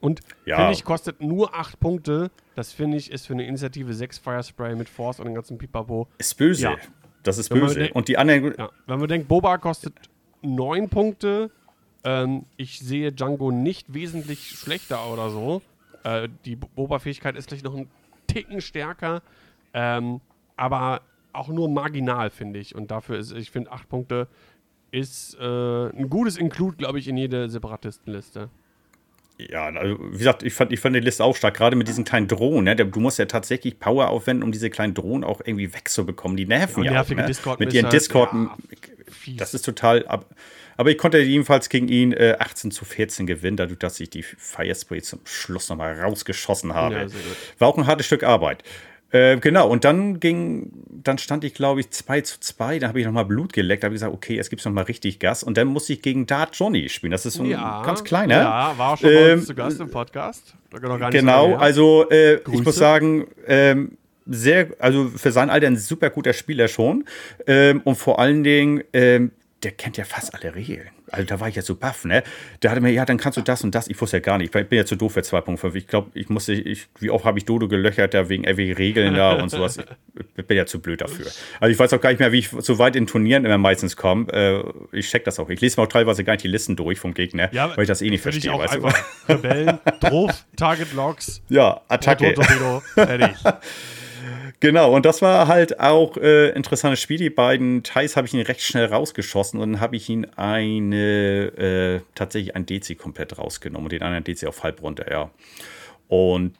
Und 0.00 0.20
ja. 0.44 0.56
finde 0.56 0.72
ich, 0.72 0.84
kostet 0.84 1.20
nur 1.20 1.54
8 1.54 1.80
Punkte. 1.80 2.30
Das 2.54 2.72
finde 2.72 2.96
ich, 2.96 3.10
ist 3.10 3.26
für 3.26 3.34
eine 3.34 3.46
Initiative 3.46 3.92
6 3.92 4.18
Firespray 4.18 4.74
mit 4.74 4.88
Force 4.88 5.20
und 5.20 5.26
den 5.26 5.34
ganzen 5.34 5.58
Pipapo. 5.58 6.08
Ist 6.18 6.36
böse. 6.36 6.62
Ja. 6.62 6.76
Das 7.22 7.38
ist 7.38 7.48
böse. 7.48 7.90
Und 7.92 8.08
die 8.08 8.16
anderen. 8.16 8.54
Ja. 8.56 8.70
Wenn 8.86 8.98
man 8.98 9.08
denkt, 9.08 9.28
Boba 9.28 9.58
kostet 9.58 9.94
9 10.42 10.88
Punkte, 10.88 11.50
ähm, 12.04 12.44
ich 12.56 12.78
sehe 12.80 13.12
Django 13.12 13.50
nicht 13.50 13.92
wesentlich 13.92 14.50
schlechter 14.50 15.12
oder 15.12 15.30
so. 15.30 15.62
Äh, 16.04 16.28
die 16.44 16.56
Boba-Fähigkeit 16.56 17.36
ist 17.36 17.48
vielleicht 17.48 17.64
noch 17.64 17.74
ein 17.74 17.90
Ticken 18.28 18.60
stärker, 18.60 19.22
ähm, 19.74 20.20
aber 20.56 21.02
auch 21.32 21.48
nur 21.48 21.68
marginal, 21.68 22.30
finde 22.30 22.58
ich. 22.58 22.74
Und 22.74 22.90
dafür 22.90 23.18
ist, 23.18 23.32
ich 23.32 23.50
finde, 23.50 23.72
8 23.72 23.88
Punkte 23.88 24.28
ist 24.90 25.36
äh, 25.40 25.88
ein 25.88 26.08
gutes 26.08 26.36
Include, 26.36 26.76
glaube 26.76 26.98
ich, 26.98 27.08
in 27.08 27.16
jede 27.16 27.48
Separatistenliste. 27.48 28.48
Ja, 29.38 29.66
also 29.66 29.98
wie 30.00 30.18
gesagt, 30.18 30.42
ich 30.42 30.52
fand, 30.52 30.72
ich 30.72 30.80
fand 30.80 30.96
die 30.96 31.00
Liste 31.00 31.22
auch 31.22 31.36
stark, 31.36 31.56
gerade 31.56 31.76
mit 31.76 31.86
diesen 31.86 32.04
kleinen 32.04 32.26
Drohnen. 32.26 32.64
Ne? 32.64 32.74
Du 32.74 33.00
musst 33.00 33.20
ja 33.20 33.26
tatsächlich 33.26 33.78
Power 33.78 34.08
aufwenden, 34.08 34.42
um 34.42 34.50
diese 34.50 34.68
kleinen 34.68 34.94
Drohnen 34.94 35.22
auch 35.22 35.40
irgendwie 35.44 35.72
wegzubekommen. 35.72 36.36
Die 36.36 36.46
nerven 36.46 36.82
ja, 36.82 36.92
ja 36.92 37.02
auch. 37.02 37.08
Ne? 37.08 37.24
Discord 37.24 37.60
mit 37.60 37.72
ihren 37.72 37.88
Discord. 37.88 38.32
Ja, 38.32 38.56
das 39.36 39.54
ist 39.54 39.64
total. 39.64 40.04
Ab, 40.06 40.26
aber 40.76 40.90
ich 40.90 40.98
konnte 40.98 41.18
jedenfalls 41.18 41.68
gegen 41.68 41.86
ihn 41.88 42.12
äh, 42.12 42.36
18 42.38 42.72
zu 42.72 42.84
14 42.84 43.26
gewinnen, 43.26 43.56
dadurch, 43.56 43.78
dass 43.78 44.00
ich 44.00 44.10
die 44.10 44.24
Firespray 44.24 45.02
zum 45.02 45.20
Schluss 45.24 45.68
nochmal 45.68 46.00
rausgeschossen 46.00 46.74
habe. 46.74 46.94
Ja, 46.94 47.06
War 47.58 47.68
auch 47.68 47.78
ein 47.78 47.86
hartes 47.86 48.06
Stück 48.06 48.24
Arbeit. 48.24 48.64
Äh, 49.10 49.38
genau, 49.38 49.68
und 49.68 49.84
dann 49.84 50.20
ging, 50.20 50.70
dann 50.90 51.18
stand 51.18 51.42
ich, 51.44 51.54
glaube 51.54 51.80
ich, 51.80 51.90
2 51.90 52.20
zu 52.20 52.40
2. 52.40 52.78
Da 52.78 52.88
habe 52.88 53.00
ich 53.00 53.06
nochmal 53.06 53.24
Blut 53.24 53.52
geleckt. 53.52 53.82
Da 53.82 53.86
habe 53.86 53.94
ich 53.94 54.00
gesagt, 54.00 54.14
okay, 54.14 54.36
jetzt 54.36 54.50
gibt 54.50 54.60
es 54.60 54.66
nochmal 54.66 54.84
richtig 54.84 55.18
Gas. 55.18 55.42
Und 55.42 55.56
dann 55.56 55.68
musste 55.68 55.94
ich 55.94 56.02
gegen 56.02 56.26
Dart 56.26 56.54
Johnny 56.56 56.88
spielen. 56.88 57.12
Das 57.12 57.24
ist 57.24 57.34
so 57.34 57.42
ein 57.42 57.50
ja, 57.50 57.82
ganz 57.84 58.04
kleiner. 58.04 58.36
Ja, 58.36 58.74
war 58.76 58.92
auch 58.92 58.98
schon 58.98 59.10
ähm, 59.10 59.42
zu 59.42 59.54
Gast 59.54 59.80
im 59.80 59.90
Podcast. 59.90 60.54
genau, 61.10 61.56
also 61.56 62.08
äh, 62.10 62.34
ich 62.52 62.62
muss 62.62 62.76
sagen, 62.76 63.28
ähm, 63.46 63.96
sehr, 64.26 64.68
also 64.78 65.08
für 65.08 65.32
sein 65.32 65.48
Alter 65.48 65.68
ein 65.68 65.78
super 65.78 66.10
guter 66.10 66.34
Spieler 66.34 66.68
schon. 66.68 67.06
Ähm, 67.46 67.80
und 67.84 67.94
vor 67.94 68.18
allen 68.18 68.44
Dingen, 68.44 68.84
ähm, 68.92 69.32
der 69.62 69.72
kennt 69.72 69.96
ja 69.96 70.04
fast 70.04 70.34
alle 70.34 70.54
Regeln. 70.54 70.90
Also 71.10 71.26
da 71.26 71.40
war 71.40 71.48
ich 71.48 71.56
ja 71.56 71.62
so 71.62 71.74
baff, 71.74 72.04
ne? 72.04 72.22
Der 72.62 72.70
hatte 72.70 72.80
mir, 72.80 72.90
ja, 72.90 73.04
dann 73.04 73.18
kannst 73.18 73.36
du 73.38 73.42
das 73.42 73.64
und 73.64 73.74
das. 73.74 73.88
Ich 73.88 74.00
wusste 74.00 74.18
ja 74.18 74.20
gar 74.20 74.38
nicht. 74.38 74.54
Ich 74.54 74.68
bin 74.68 74.76
ja 74.78 74.84
zu 74.84 74.96
doof 74.96 75.12
für 75.12 75.20
2.5. 75.20 75.74
Ich 75.74 75.86
glaube, 75.86 76.10
ich 76.14 76.28
musste, 76.28 76.52
ich, 76.52 76.88
wie 76.98 77.10
oft 77.10 77.24
habe 77.24 77.38
ich 77.38 77.44
Dodo 77.44 77.68
gelöchert 77.68 78.14
da 78.14 78.28
wegen 78.28 78.44
irgendwelchen 78.44 78.76
Regeln 78.76 79.14
da 79.14 79.32
und 79.40 79.48
sowas. 79.48 79.78
Ich 80.36 80.46
bin 80.46 80.56
ja 80.56 80.66
zu 80.66 80.80
blöd 80.80 81.00
dafür. 81.00 81.26
Also 81.60 81.72
ich 81.72 81.78
weiß 81.78 81.92
auch 81.92 82.00
gar 82.00 82.10
nicht 82.10 82.18
mehr, 82.18 82.32
wie 82.32 82.38
ich 82.38 82.50
so 82.50 82.78
weit 82.78 82.96
in 82.96 83.06
Turnieren 83.06 83.44
immer 83.44 83.58
meistens 83.58 83.96
komme. 83.96 84.32
Äh, 84.32 84.96
ich 84.96 85.08
check 85.08 85.24
das 85.24 85.38
auch. 85.38 85.48
Ich 85.50 85.60
lese 85.60 85.80
mir 85.80 85.86
auch 85.86 85.90
teilweise 85.90 86.24
gar 86.24 86.34
nicht 86.34 86.44
die 86.44 86.48
Listen 86.48 86.76
durch 86.76 86.98
vom 86.98 87.14
Gegner, 87.14 87.52
ja, 87.52 87.76
weil 87.76 87.82
ich 87.82 87.88
das 87.88 88.02
eh 88.02 88.10
nicht 88.10 88.22
verstehe. 88.22 88.50
Ich 88.50 88.50
auch 88.50 88.60
weißt 88.60 88.74
einfach 88.74 88.98
du? 89.26 89.32
Rebellen, 89.32 89.78
Druff, 90.00 90.44
Target 90.56 90.92
Logs. 90.94 91.42
Ja, 91.48 91.80
Attacke. 91.88 92.34
Fertig. 92.94 93.36
Genau, 94.60 94.92
und 94.92 95.06
das 95.06 95.22
war 95.22 95.46
halt 95.46 95.78
auch 95.78 96.16
äh, 96.16 96.50
interessantes 96.50 97.00
Spiel. 97.00 97.18
Die 97.18 97.30
beiden 97.30 97.84
Thais 97.84 98.16
habe 98.16 98.26
ich 98.26 98.34
ihn 98.34 98.40
recht 98.40 98.62
schnell 98.62 98.86
rausgeschossen 98.86 99.60
und 99.60 99.72
dann 99.72 99.80
habe 99.80 99.94
ich 99.94 100.08
ihn 100.08 100.26
eine, 100.36 101.44
äh, 101.56 102.00
tatsächlich 102.16 102.56
ein 102.56 102.66
DC 102.66 102.98
komplett 102.98 103.38
rausgenommen 103.38 103.86
und 103.86 103.92
den 103.92 104.02
anderen 104.02 104.24
DC 104.24 104.46
auf 104.46 104.64
halb 104.64 104.82
runter, 104.82 105.08
ja. 105.10 105.30
Und 106.08 106.54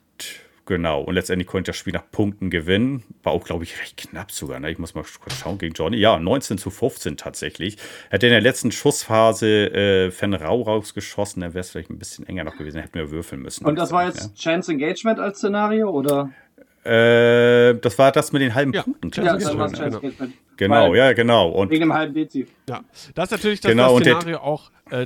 genau, 0.65 1.01
und 1.03 1.15
letztendlich 1.15 1.49
konnte 1.49 1.71
ich 1.71 1.75
das 1.75 1.77
Spiel 1.77 1.93
nach 1.93 2.09
Punkten 2.09 2.51
gewinnen. 2.51 3.03
War 3.25 3.33
auch, 3.33 3.43
glaube 3.43 3.65
ich, 3.65 3.81
recht 3.81 3.97
knapp 3.97 4.31
sogar. 4.31 4.61
Ne? 4.61 4.71
Ich 4.71 4.79
muss 4.79 4.95
mal 4.95 5.03
kurz 5.03 5.35
schauen 5.37 5.59
gegen 5.59 5.75
Johnny. 5.75 5.97
Ja, 5.97 6.21
19 6.21 6.57
zu 6.59 6.71
15 6.71 7.17
tatsächlich. 7.17 7.79
Er 8.11 8.15
hat 8.15 8.23
in 8.23 8.31
der 8.31 8.41
letzten 8.41 8.71
Schussphase 8.71 9.73
äh, 9.73 10.11
Fan 10.13 10.35
Rau 10.35 10.63
rausgeschossen, 10.63 11.41
dann 11.41 11.53
wäre 11.53 11.63
es 11.63 11.71
vielleicht 11.71 11.91
ein 11.91 11.99
bisschen 11.99 12.29
enger 12.29 12.45
noch 12.45 12.57
gewesen, 12.57 12.81
hätten 12.81 12.95
wir 12.95 13.11
würfeln 13.11 13.43
müssen. 13.43 13.65
Und 13.67 13.77
das 13.77 13.91
war 13.91 14.07
jetzt 14.07 14.21
ja. 14.21 14.53
Chance 14.53 14.71
Engagement 14.71 15.19
als 15.19 15.39
Szenario, 15.39 15.91
oder? 15.91 16.31
Äh, 16.89 17.79
das 17.81 17.99
war 17.99 18.13
das 18.13 18.33
mit 18.33 18.41
den 18.41 18.55
halben 18.55 18.73
ja. 18.73 18.83
Punkten. 18.83 19.11
Ja, 19.15 19.37
das 19.37 19.59
war 19.59 19.71
genau. 19.71 20.01
genau, 20.57 20.95
ja, 20.95 21.13
genau. 21.13 21.51
Und 21.51 21.71
wegen 21.71 21.83
dem 21.83 21.93
halben 21.93 22.15
Dezi. 22.15 22.47
Ja, 22.67 22.83
das 23.15 23.27
ist 23.27 23.31
natürlich 23.33 23.61
das, 23.61 23.71
genau, 23.71 23.99
das 23.99 24.09
Szenario 24.09 24.39
auch. 24.39 24.71
Äh, 24.91 25.03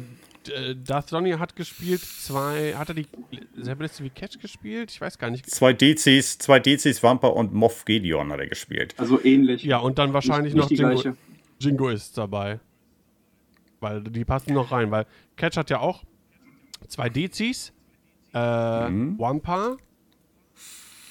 äh, 0.49 0.77
Darth 0.77 1.11
Johnny 1.11 1.33
hat 1.33 1.57
gespielt, 1.57 2.01
zwei, 2.01 2.75
hat 2.75 2.89
er 2.89 2.95
die 2.95 3.07
selbe 3.57 3.83
Liste 3.83 4.05
wie 4.05 4.11
Catch 4.11 4.41
gespielt? 4.41 4.93
Ich 4.93 5.01
weiß 5.01 5.19
gar 5.19 5.31
nicht. 5.31 5.51
Zwei 5.51 5.73
DCs, 5.73 6.39
zwei 6.39 6.61
DCs, 6.61 7.03
Wampa 7.03 7.29
und 7.29 7.53
Moff 7.53 7.85
Gideon 7.85 8.31
hat 8.31 8.39
er 8.39 8.47
gespielt. 8.47 8.95
Also 8.99 9.23
ähnlich. 9.25 9.65
Ja, 9.65 9.79
und 9.79 9.99
dann 9.99 10.13
wahrscheinlich 10.13 10.55
nicht, 10.55 10.71
nicht 10.71 10.83
noch 10.83 11.05
Jingo, 11.05 11.17
Jingo 11.59 11.89
ist 11.89 12.17
dabei. 12.17 12.61
Weil 13.81 14.03
die 14.03 14.25
passen 14.25 14.55
noch 14.55 14.71
rein, 14.71 14.93
weil 14.93 15.07
Catch 15.37 15.57
hat 15.57 15.71
ja 15.71 15.81
auch 15.81 16.05
zwei 16.87 17.09
DCs, 17.09 17.73
äh, 18.35 18.89
mhm. 18.89 19.19
Wampa 19.19 19.77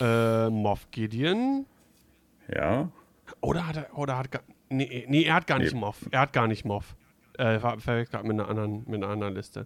äh, 0.01 0.49
Moff 0.49 0.89
Gideon. 0.91 1.65
Ja. 2.53 2.89
Oder 3.39 3.67
hat 3.67 3.77
er, 3.77 3.97
oder 3.97 4.17
hat 4.17 4.31
gar, 4.31 4.41
nee, 4.69 5.05
nee, 5.07 5.23
er 5.23 5.35
hat 5.35 5.47
gar 5.47 5.59
nicht 5.59 5.73
nee. 5.73 5.79
Moff. 5.79 5.97
Er 6.11 6.21
hat 6.21 6.33
gar 6.33 6.47
nicht 6.47 6.65
Moff. 6.65 6.95
Äh, 7.37 7.59
verwechselt 7.59 8.11
gerade 8.11 8.27
mit 8.27 8.39
einer 8.39 8.49
anderen, 8.49 8.83
mit 8.87 9.01
einer 9.01 9.07
anderen 9.07 9.33
Liste. 9.33 9.65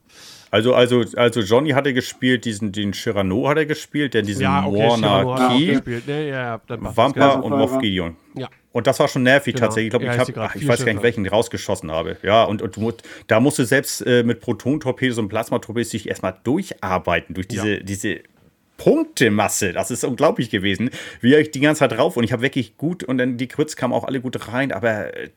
Also, 0.52 0.76
also, 0.76 1.04
also 1.16 1.42
Johnny 1.42 1.72
hatte 1.72 1.94
gespielt, 1.94 2.46
diesen, 2.46 2.72
den 2.72 2.94
Chirano 2.94 3.50
hat 3.50 3.58
er 3.58 3.66
gespielt, 3.66 4.14
der 4.14 4.22
diesen 4.22 4.44
ja, 4.44 4.66
okay, 4.66 4.78
Warner 4.78 5.50
Key, 5.50 5.80
nee, 6.06 6.30
ja, 6.30 6.62
Wampa 6.68 7.34
und 7.34 7.58
Moff 7.58 7.80
Gideon. 7.80 8.16
Ja. 8.36 8.50
Und 8.72 8.88
das 8.88 9.00
war 9.00 9.08
schon 9.08 9.24
nervig 9.24 9.56
genau. 9.56 9.66
tatsächlich. 9.66 9.94
Ich 9.94 10.00
glaube, 10.00 10.14
ich, 10.14 10.38
hab, 10.38 10.56
ich 10.56 10.68
weiß 10.68 10.86
gar 10.86 10.94
nicht, 10.94 11.02
welchen 11.02 11.26
rausgeschossen 11.26 11.92
habe. 11.92 12.18
Ja, 12.24 12.44
und, 12.44 12.62
und 12.62 12.76
du, 12.76 12.94
da 13.28 13.40
musst 13.40 13.58
du 13.58 13.66
selbst 13.66 14.02
äh, 14.02 14.24
mit 14.24 14.42
Proton-Torpedos 14.42 15.18
und 15.18 15.30
Plasma-Torpedos 15.30 15.90
dich 15.90 16.08
erstmal 16.08 16.36
durcharbeiten, 16.44 17.34
durch 17.36 17.48
diese, 17.48 17.76
ja. 17.78 17.80
diese 17.80 18.20
Punktemasse. 18.78 19.74
Das 19.74 19.92
ist 19.92 20.04
unglaublich 20.04 20.50
gewesen. 20.50 20.90
Wie 21.22 21.36
ich 21.36 21.52
die 21.52 21.60
ganze 21.60 21.80
Zeit 21.80 21.94
drauf 21.94 22.18
und 22.18 22.24
ich 22.24 22.32
habe 22.32 22.42
wirklich 22.42 22.78
gut 22.78 23.04
und 23.04 23.18
dann 23.18 23.38
die 23.38 23.48
Quits 23.48 23.76
kamen 23.76 23.94
auch 23.94 24.04
alle 24.04 24.22
gut 24.22 24.48
rein, 24.48 24.72
aber 24.72 25.16
äh, 25.16 25.30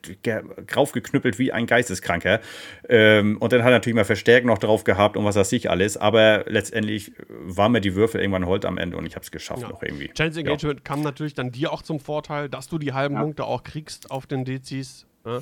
draufgeknüppelt 0.67 1.39
wie 1.39 1.51
ein 1.51 1.65
Geisteskranker. 1.65 2.41
Ähm, 2.87 3.37
und 3.37 3.53
dann 3.53 3.61
hat 3.61 3.69
er 3.69 3.75
natürlich 3.75 3.95
mal 3.95 4.05
Verstärken 4.05 4.47
noch 4.47 4.57
drauf 4.57 4.83
gehabt 4.83 5.17
und 5.17 5.25
was 5.25 5.35
weiß 5.35 5.51
ich 5.53 5.69
alles. 5.69 5.97
Aber 5.97 6.45
letztendlich 6.47 7.11
war 7.27 7.69
mir 7.69 7.81
die 7.81 7.95
Würfel 7.95 8.21
irgendwann 8.21 8.45
Holt 8.45 8.65
am 8.65 8.77
Ende 8.77 8.97
und 8.97 9.05
ich 9.05 9.15
habe 9.15 9.23
es 9.23 9.31
geschafft 9.31 9.61
ja. 9.61 9.69
noch 9.69 9.81
irgendwie. 9.81 10.09
Chance 10.09 10.39
Engagement 10.39 10.79
ja. 10.79 10.83
kam 10.83 11.01
natürlich 11.01 11.33
dann 11.33 11.51
dir 11.51 11.71
auch 11.71 11.81
zum 11.81 11.99
Vorteil, 11.99 12.49
dass 12.49 12.67
du 12.67 12.77
die 12.77 12.93
halben 12.93 13.15
ja. 13.15 13.21
Punkte 13.21 13.45
auch 13.45 13.63
kriegst 13.63 14.11
auf 14.11 14.27
den 14.27 14.45
Dezis. 14.45 15.05
Ne? 15.25 15.41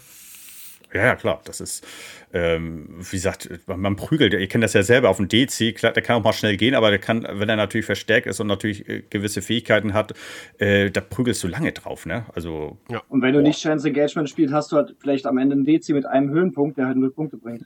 Ja, 0.93 1.05
ja, 1.05 1.15
klar. 1.15 1.41
Das 1.43 1.59
ist, 1.59 1.85
ähm, 2.33 2.87
wie 2.99 3.17
gesagt, 3.17 3.49
man 3.67 3.95
prügelt. 3.95 4.33
Ihr 4.33 4.47
kennt 4.47 4.63
das 4.63 4.73
ja 4.73 4.83
selber 4.83 5.09
auf 5.09 5.17
dem 5.17 5.27
DC. 5.27 5.75
Klar, 5.75 5.91
der 5.91 6.01
kann 6.01 6.15
auch 6.15 6.23
mal 6.23 6.33
schnell 6.33 6.55
gehen, 6.55 6.75
aber 6.75 6.89
der 6.89 6.99
kann, 6.99 7.27
wenn 7.29 7.49
er 7.49 7.55
natürlich 7.55 7.85
verstärkt 7.85 8.27
ist 8.27 8.39
und 8.39 8.47
natürlich 8.47 8.87
äh, 8.87 9.03
gewisse 9.09 9.41
Fähigkeiten 9.41 9.93
hat, 9.93 10.13
äh, 10.59 10.89
da 10.89 11.01
prügelst 11.01 11.43
du 11.43 11.47
lange 11.47 11.71
drauf, 11.73 12.05
ne? 12.05 12.25
Also. 12.33 12.77
Ja. 12.89 13.01
Und 13.09 13.21
wenn 13.21 13.33
du 13.33 13.41
nicht 13.41 13.61
Chance 13.61 13.87
Engagement 13.87 14.29
spielst, 14.29 14.53
hast 14.53 14.71
du 14.71 14.77
halt 14.77 14.95
vielleicht 14.99 15.25
am 15.25 15.37
Ende 15.37 15.55
einen 15.55 15.65
DC 15.65 15.89
mit 15.89 16.05
einem 16.05 16.29
Höhenpunkt, 16.29 16.77
der 16.77 16.87
halt 16.87 16.97
null 16.97 17.11
Punkte 17.11 17.37
bringt. 17.37 17.65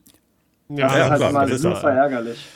Ja, 0.69 0.87
das 0.87 0.95
ja, 0.95 1.03
ist 1.03 1.09
halt 1.09 1.19
klar, 1.19 1.29
immer 1.29 1.45
das 1.45 1.61
super 1.61 1.77
ist, 1.77 1.83
ärgerlich. 1.83 2.47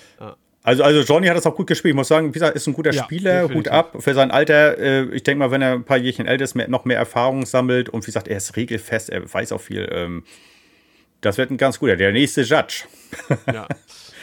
Also, 0.66 0.82
also 0.84 1.02
Johnny 1.02 1.28
hat 1.28 1.38
das 1.38 1.46
auch 1.46 1.56
gut 1.56 1.68
gespielt. 1.68 1.92
Ich 1.92 1.96
muss 1.96 2.08
sagen, 2.08 2.30
wie 2.30 2.32
gesagt, 2.32 2.56
ist 2.56 2.66
ein 2.66 2.74
guter 2.74 2.92
ja, 2.92 3.04
Spieler, 3.04 3.44
definitiv. 3.44 3.58
Hut 3.58 3.68
ab 3.68 3.98
für 4.00 4.16
sein 4.16 4.32
Alter. 4.32 4.80
Äh, 4.80 5.16
ich 5.16 5.22
denke 5.22 5.38
mal, 5.38 5.52
wenn 5.52 5.62
er 5.62 5.74
ein 5.74 5.84
paar 5.84 5.98
Jährchen 5.98 6.26
älter 6.26 6.44
ist, 6.44 6.56
mehr, 6.56 6.68
noch 6.68 6.86
mehr 6.86 6.98
Erfahrung 6.98 7.46
sammelt 7.46 7.90
und 7.90 8.02
wie 8.02 8.08
gesagt, 8.08 8.28
er 8.28 8.38
ist 8.38 8.56
regelfest, 8.56 9.12
er 9.12 9.32
weiß 9.32 9.52
auch 9.52 9.62
viel. 9.62 9.88
Ähm, 9.92 10.24
das 11.26 11.38
wird 11.38 11.52
ein 11.52 11.58
ganz 11.58 11.80
guter, 11.80 11.96
der 11.96 12.12
nächste 12.12 12.42
Judge. 12.42 12.86
Ja. 13.52 13.68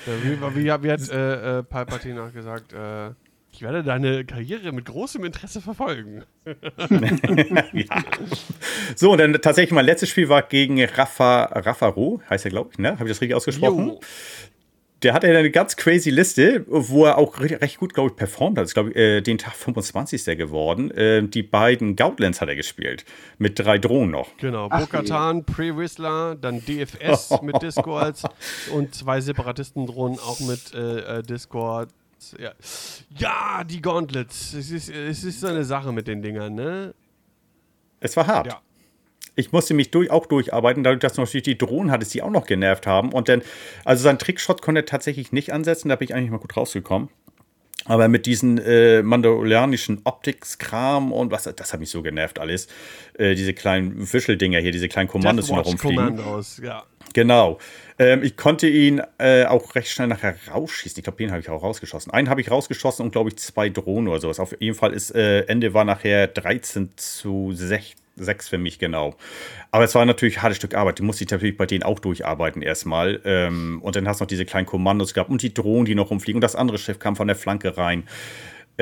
Wie, 0.07 0.41
wie, 0.41 0.65
wie 0.65 0.91
hat 0.91 1.09
äh, 1.11 1.59
äh, 1.59 1.63
Palpatine 1.63 2.23
auch 2.23 2.33
gesagt, 2.33 2.73
äh, 2.73 3.11
ich 3.53 3.63
werde 3.63 3.83
deine 3.83 4.25
Karriere 4.25 4.73
mit 4.73 4.87
großem 4.87 5.25
Interesse 5.25 5.61
verfolgen. 5.61 6.25
ja. 7.73 8.05
So, 8.97 9.13
und 9.13 9.19
dann 9.19 9.33
tatsächlich 9.35 9.73
mein 9.73 9.85
letztes 9.85 10.09
Spiel 10.09 10.29
war 10.29 10.43
gegen 10.43 10.83
Rafa, 10.83 11.45
Rafa 11.45 11.89
Ro, 11.89 12.23
heißt 12.31 12.47
er, 12.47 12.51
glaube 12.51 12.71
ich, 12.73 12.79
ne? 12.79 12.93
Habe 12.93 13.05
ich 13.05 13.11
das 13.11 13.21
richtig 13.21 13.37
ausgesprochen? 13.37 13.89
Jo 13.89 14.01
der 15.03 15.15
hat 15.15 15.25
ja 15.25 15.31
eine 15.31 15.51
ganz 15.51 15.77
crazy 15.77 16.11
Liste, 16.11 16.65
wo 16.69 17.05
er 17.05 17.19
auch 17.19 17.41
recht 17.41 17.79
gut, 17.79 17.95
glaube 17.95 18.11
ich, 18.11 18.17
performt 18.17 18.59
hat. 18.59 18.63
Das 18.63 18.71
ist, 18.71 18.75
glaube 18.75 18.91
ich, 18.91 18.97
äh, 18.97 19.21
den 19.21 19.39
Tag 19.39 19.55
25. 19.55 20.25
geworden. 20.37 20.91
Äh, 20.93 21.23
die 21.27 21.43
beiden 21.43 21.97
Gautlands 21.97 22.41
hat 22.41 22.49
er 22.49 22.57
gespielt. 22.57 23.05
Mit 23.39 23.59
drei 23.59 23.79
Drohnen 23.79 24.11
noch. 24.11 24.37
Genau. 24.37 24.69
Bokatan, 24.69 25.45
Pre-Whistler, 25.45 26.37
dann 26.37 26.65
DFS 26.65 27.31
mit 27.43 27.61
Discords 27.63 28.23
und 28.73 28.95
zwei 28.95 29.21
Separatistendrohnen 29.21 30.19
auch 30.19 30.41
mit 30.41 30.75
äh, 30.75 31.19
äh, 31.19 31.23
Discord. 31.23 31.89
Ja. 32.39 32.53
ja, 33.19 33.65
die 33.65 33.83
Gauntlets. 33.83 34.55
Es 34.55 34.71
ist, 34.71 34.89
es 34.89 35.25
ist 35.25 35.41
so 35.41 35.49
eine 35.49 35.65
Sache 35.65 35.91
mit 35.91 36.07
den 36.07 36.23
Dingern, 36.23 36.55
ne? 36.55 36.95
Es 37.99 38.17
war 38.17 38.29
hart. 38.29 38.47
Ja 38.47 38.61
ich 39.35 39.53
musste 39.53 39.74
mich 39.74 39.91
durch, 39.91 40.11
auch 40.11 40.26
durcharbeiten, 40.26 40.85
dadurch, 40.85 41.01
dass 41.01 41.16
natürlich 41.16 41.45
die 41.45 41.59
Drohnen 41.59 41.91
hattest, 41.91 42.14
die 42.14 42.22
auch 42.22 42.30
noch 42.30 42.47
genervt 42.47 42.87
haben. 42.87 43.12
Und 43.12 43.28
dann, 43.28 43.43
also 43.85 44.03
sein 44.03 44.18
Trickshot 44.18 44.62
konnte 44.62 44.83
er 44.83 44.87
tatsächlich 44.87 45.33
nicht 45.33 45.53
ansetzen, 45.53 45.89
da 45.89 45.97
bin 45.97 46.09
ich 46.09 46.14
eigentlich 46.14 46.30
mal 46.30 46.39
gut 46.39 46.57
rausgekommen. 46.57 47.09
Aber 47.85 48.07
mit 48.07 48.26
diesen 48.26 48.59
äh, 48.59 49.03
mandalorianischen 49.03 50.03
Optics-Kram 50.05 51.11
und 51.11 51.33
was, 51.33 51.45
das 51.45 51.72
hat 51.72 51.80
mich 51.80 51.91
so 51.91 52.03
genervt 52.03 52.39
alles. 52.39 52.68
Äh, 53.18 53.35
diese 53.35 53.55
kleinen 53.55 54.12
Wischeldinger 54.12 54.61
hier, 54.61 54.70
diese 54.70 54.89
kleinen 54.89 55.09
Kommandos, 55.09 55.47
die 55.47 55.53
noch 55.53 55.66
rumfliegen. 55.66 56.16
Kommandos, 56.16 56.61
ja. 56.62 56.85
Genau. 57.12 57.59
Ähm, 57.99 58.22
ich 58.22 58.37
konnte 58.37 58.68
ihn 58.68 59.03
äh, 59.18 59.47
auch 59.47 59.74
recht 59.74 59.89
schnell 59.89 60.07
nachher 60.07 60.37
rausschießen. 60.53 60.99
Ich 60.99 61.05
glaube, 61.05 61.18
den 61.18 61.33
habe 61.33 61.41
ich 61.41 61.51
auch 61.51 61.62
rausgeschossen. 61.62 62.12
Einen 62.12 62.28
habe 62.28 62.41
ich 62.41 62.51
rausgeschossen 62.51 63.05
und 63.05 63.11
glaube 63.11 63.30
ich 63.30 63.37
zwei 63.37 63.68
Drohnen 63.68 64.09
oder 64.09 64.20
sowas. 64.20 64.39
Auf 64.39 64.55
jeden 64.61 64.76
Fall 64.76 64.93
ist 64.93 65.14
äh, 65.14 65.41
Ende 65.47 65.74
war 65.74 65.85
nachher 65.85 66.28
13 66.28 66.91
zu 66.97 67.51
16 67.53 68.02
sechs 68.17 68.49
für 68.49 68.59
mich, 68.59 68.79
genau. 68.79 69.17
Aber 69.71 69.85
es 69.85 69.95
war 69.95 70.05
natürlich 70.05 70.39
ein 70.39 70.43
hartes 70.43 70.59
Stück 70.59 70.75
Arbeit. 70.75 70.99
Die 70.99 71.03
musste 71.03 71.25
ich 71.25 71.31
natürlich 71.31 71.57
bei 71.57 71.67
denen 71.67 71.83
auch 71.83 71.99
durcharbeiten 71.99 72.63
erstmal. 72.63 73.21
Ähm, 73.25 73.81
und 73.83 73.97
dann 73.97 74.07
hast 74.09 74.21
du 74.21 74.25
noch 74.25 74.29
diese 74.29 74.45
kleinen 74.45 74.67
Kommandos 74.67 75.15
gehabt 75.15 75.31
und 75.31 75.43
die 75.43 75.55
Drohnen, 75.55 75.85
die 75.85 75.95
noch 75.95 76.11
rumfliegen. 76.11 76.39
Und 76.39 76.43
das 76.43 76.57
andere 76.57 76.79
Schiff 76.79 76.99
kam 76.99 77.17
von 77.17 77.27
der 77.27 77.37
Flanke 77.37 77.77
rein. 77.77 78.05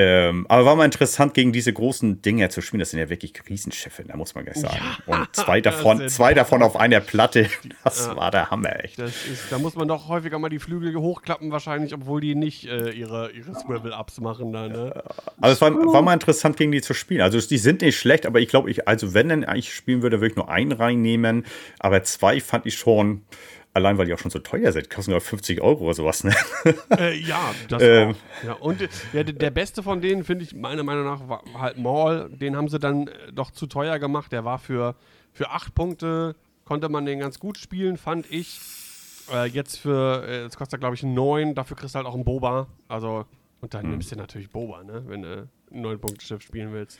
Ähm, 0.02 0.46
aber 0.48 0.64
war 0.64 0.76
mal 0.76 0.86
interessant, 0.86 1.34
gegen 1.34 1.52
diese 1.52 1.74
großen 1.74 2.22
Dinger 2.22 2.48
zu 2.48 2.62
spielen. 2.62 2.78
Das 2.78 2.90
sind 2.90 3.00
ja 3.00 3.10
wirklich 3.10 3.34
Riesenschiffe, 3.46 4.02
da 4.04 4.16
muss 4.16 4.34
man 4.34 4.44
gleich 4.44 4.56
sagen. 4.56 4.78
Ja, 5.06 5.14
und 5.14 5.28
zwei 5.36 5.60
davon, 5.60 6.08
zwei 6.08 6.32
davon 6.32 6.62
auf 6.62 6.76
einer 6.76 7.00
Platte, 7.00 7.48
das 7.84 8.06
ja, 8.06 8.16
war 8.16 8.30
der 8.30 8.50
Hammer, 8.50 8.82
echt. 8.82 8.98
Ist, 8.98 9.18
da 9.50 9.58
muss 9.58 9.74
man 9.74 9.88
doch 9.88 10.08
häufiger 10.08 10.38
mal 10.38 10.48
die 10.48 10.58
Flügel 10.58 10.96
hochklappen, 10.96 11.52
wahrscheinlich, 11.52 11.92
obwohl 11.92 12.22
die 12.22 12.34
nicht 12.34 12.66
äh, 12.66 12.92
ihre, 12.92 13.30
ihre 13.32 13.54
Swivel-Ups 13.54 14.20
machen 14.20 14.52
da, 14.52 14.68
ne? 14.68 15.04
Also 15.38 15.52
es 15.54 15.60
war, 15.60 15.92
war, 15.92 16.00
mal 16.00 16.14
interessant, 16.14 16.56
gegen 16.56 16.72
die 16.72 16.80
zu 16.80 16.94
spielen. 16.94 17.20
Also 17.20 17.38
die 17.38 17.58
sind 17.58 17.82
nicht 17.82 17.98
schlecht, 17.98 18.24
aber 18.24 18.40
ich 18.40 18.48
glaube, 18.48 18.70
ich, 18.70 18.88
also 18.88 19.12
wenn 19.12 19.28
denn 19.28 19.46
ich 19.54 19.74
spielen 19.74 20.00
würde, 20.00 20.20
würde 20.20 20.30
ich 20.30 20.36
nur 20.36 20.48
einen 20.48 20.72
reinnehmen. 20.72 21.44
Aber 21.78 22.02
zwei 22.04 22.40
fand 22.40 22.64
ich 22.64 22.76
schon 22.78 23.22
Allein, 23.72 23.98
weil 23.98 24.06
die 24.06 24.14
auch 24.14 24.18
schon 24.18 24.32
so 24.32 24.40
teuer 24.40 24.72
sind. 24.72 24.90
Kosten 24.90 25.12
nur 25.12 25.20
50 25.20 25.60
Euro 25.60 25.84
oder 25.84 25.94
sowas, 25.94 26.24
ne? 26.24 26.34
Äh, 26.98 27.16
ja, 27.20 27.54
das 27.68 27.82
ähm. 27.82 28.10
auch. 28.10 28.44
Ja, 28.44 28.52
und 28.54 28.88
ja, 29.12 29.22
der 29.22 29.50
beste 29.50 29.82
von 29.82 30.00
denen, 30.00 30.24
finde 30.24 30.44
ich, 30.44 30.54
meiner 30.54 30.82
Meinung 30.82 31.04
nach, 31.04 31.28
war 31.28 31.44
halt 31.56 31.78
Maul. 31.78 32.28
Den 32.30 32.56
haben 32.56 32.68
sie 32.68 32.80
dann 32.80 33.06
äh, 33.06 33.32
doch 33.32 33.52
zu 33.52 33.66
teuer 33.66 34.00
gemacht. 34.00 34.32
Der 34.32 34.44
war 34.44 34.58
für, 34.58 34.96
für 35.32 35.50
acht 35.50 35.74
Punkte, 35.74 36.34
konnte 36.64 36.88
man 36.88 37.06
den 37.06 37.20
ganz 37.20 37.38
gut 37.38 37.58
spielen, 37.58 37.96
fand 37.96 38.30
ich. 38.30 38.60
Äh, 39.32 39.46
jetzt 39.46 39.76
für, 39.76 40.26
äh, 40.26 40.42
jetzt 40.42 40.56
kostet 40.56 40.78
er, 40.78 40.80
glaube 40.80 40.96
ich, 40.96 41.04
neun. 41.04 41.54
Dafür 41.54 41.76
kriegst 41.76 41.94
du 41.94 41.98
halt 41.98 42.08
auch 42.08 42.14
einen 42.14 42.24
Boba. 42.24 42.66
Also, 42.88 43.24
und 43.60 43.72
dann 43.72 43.82
hm. 43.82 43.90
nimmst 43.90 44.10
du 44.10 44.16
natürlich 44.16 44.50
Boba, 44.50 44.82
ne? 44.82 45.04
Wenn 45.06 45.22
du 45.22 45.48
ein 45.72 45.80
neun 45.80 46.00
Punkte 46.00 46.24
Schiff 46.24 46.42
spielen 46.42 46.72
willst. 46.72 46.98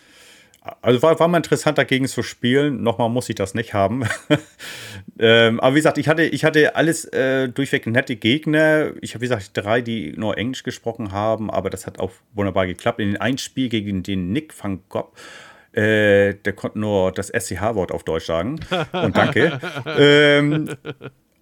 Also 0.83 1.01
war, 1.03 1.19
war 1.19 1.29
mal 1.29 1.39
interessant 1.39 1.79
dagegen 1.79 2.07
zu 2.07 2.23
spielen. 2.23 2.83
Nochmal 2.83 3.09
muss 3.09 3.29
ich 3.31 3.35
das 3.35 3.55
nicht 3.55 3.73
haben. 3.73 4.05
ähm, 5.19 5.59
aber 5.59 5.75
wie 5.75 5.79
gesagt, 5.79 5.97
ich 5.97 6.07
hatte, 6.07 6.23
ich 6.23 6.45
hatte 6.45 6.77
alles 6.77 7.07
äh, 7.07 7.49
durchweg 7.49 7.87
nette 7.87 8.17
Gegner. 8.17 8.93
Ich 9.01 9.15
habe, 9.15 9.23
wie 9.23 9.29
gesagt, 9.29 9.51
drei, 9.55 9.81
die 9.81 10.13
nur 10.17 10.37
Englisch 10.37 10.63
gesprochen 10.63 11.13
haben, 11.13 11.51
aber 11.51 11.71
das 11.71 11.87
hat 11.87 11.99
auch 11.99 12.13
wunderbar 12.35 12.67
geklappt. 12.67 13.01
In 13.01 13.17
einem 13.17 13.39
Spiel 13.39 13.71
gegen 13.71 14.03
den 14.03 14.33
Nick 14.33 14.53
van 14.63 14.83
Gogh 14.89 15.13
äh, 15.73 16.35
der 16.35 16.53
konnte 16.55 16.81
nur 16.81 17.13
das 17.13 17.29
SCH-Wort 17.29 17.93
auf 17.93 18.03
Deutsch 18.03 18.27
sagen. 18.27 18.59
Und 18.93 19.17
danke. 19.17 19.61
ähm, 19.87 20.69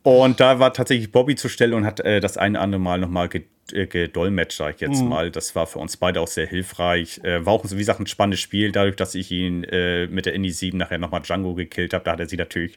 und 0.09 0.41
da 0.41 0.59
war 0.59 0.73
tatsächlich 0.73 1.13
Bobby 1.13 1.35
zur 1.35 1.51
Stelle 1.51 1.77
und 1.77 1.85
hat 1.85 2.01
äh, 2.01 2.21
das 2.21 2.37
eine 2.37 2.61
andere 2.61 2.81
Mal 2.81 2.99
nochmal 2.99 3.29
äh, 3.73 3.87
gedolmetscht, 3.87 4.59
sag 4.59 4.77
ich 4.77 4.81
jetzt 4.81 5.03
mhm. 5.03 5.09
mal. 5.09 5.31
Das 5.31 5.55
war 5.55 5.67
für 5.67 5.79
uns 5.79 5.97
beide 5.97 6.21
auch 6.21 6.29
sehr 6.29 6.47
hilfreich. 6.47 7.21
Äh, 7.25 7.45
war 7.45 7.53
auch, 7.53 7.65
wie 7.71 7.77
gesagt, 7.77 8.01
ein 8.01 8.07
spannendes 8.07 8.41
Spiel, 8.41 8.73
dadurch, 8.73 8.97
dass 8.97 9.15
ich 9.15 9.31
ihn 9.31 9.65
äh, 9.65 10.07
mit 10.07 10.27
der 10.27 10.35
Indie 10.35 10.51
7 10.51 10.79
nachher 10.79 10.99
nochmal 10.99 11.23
Django 11.23 11.55
gekillt 11.55 11.95
habe. 11.95 12.05
Da 12.05 12.13
hat 12.13 12.21
er 12.21 12.29
sie 12.29 12.37
natürlich 12.37 12.77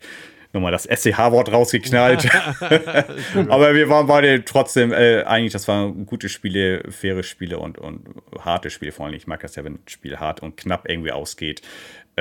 nochmal 0.53 0.71
das 0.71 0.84
SCH-Wort 0.84 1.51
rausgeknallt. 1.51 2.29
Aber 3.49 3.73
wir 3.75 3.89
waren 3.89 4.07
beide 4.07 4.43
trotzdem 4.43 4.91
äh, 4.91 5.23
eigentlich, 5.23 5.53
das 5.53 5.67
waren 5.67 6.05
gute 6.05 6.29
Spiele, 6.29 6.84
faire 6.89 7.23
Spiele 7.23 7.59
und, 7.59 7.77
und 7.77 8.01
harte 8.39 8.69
Spiele 8.69 8.91
vor 8.91 9.05
allem. 9.05 9.15
Ich 9.15 9.27
mag 9.27 9.39
das 9.41 9.55
ja, 9.55 9.63
wenn 9.63 9.75
ein 9.75 9.84
Spiel 9.88 10.17
hart 10.17 10.41
und 10.41 10.57
knapp 10.57 10.89
irgendwie 10.89 11.11
ausgeht. 11.11 11.61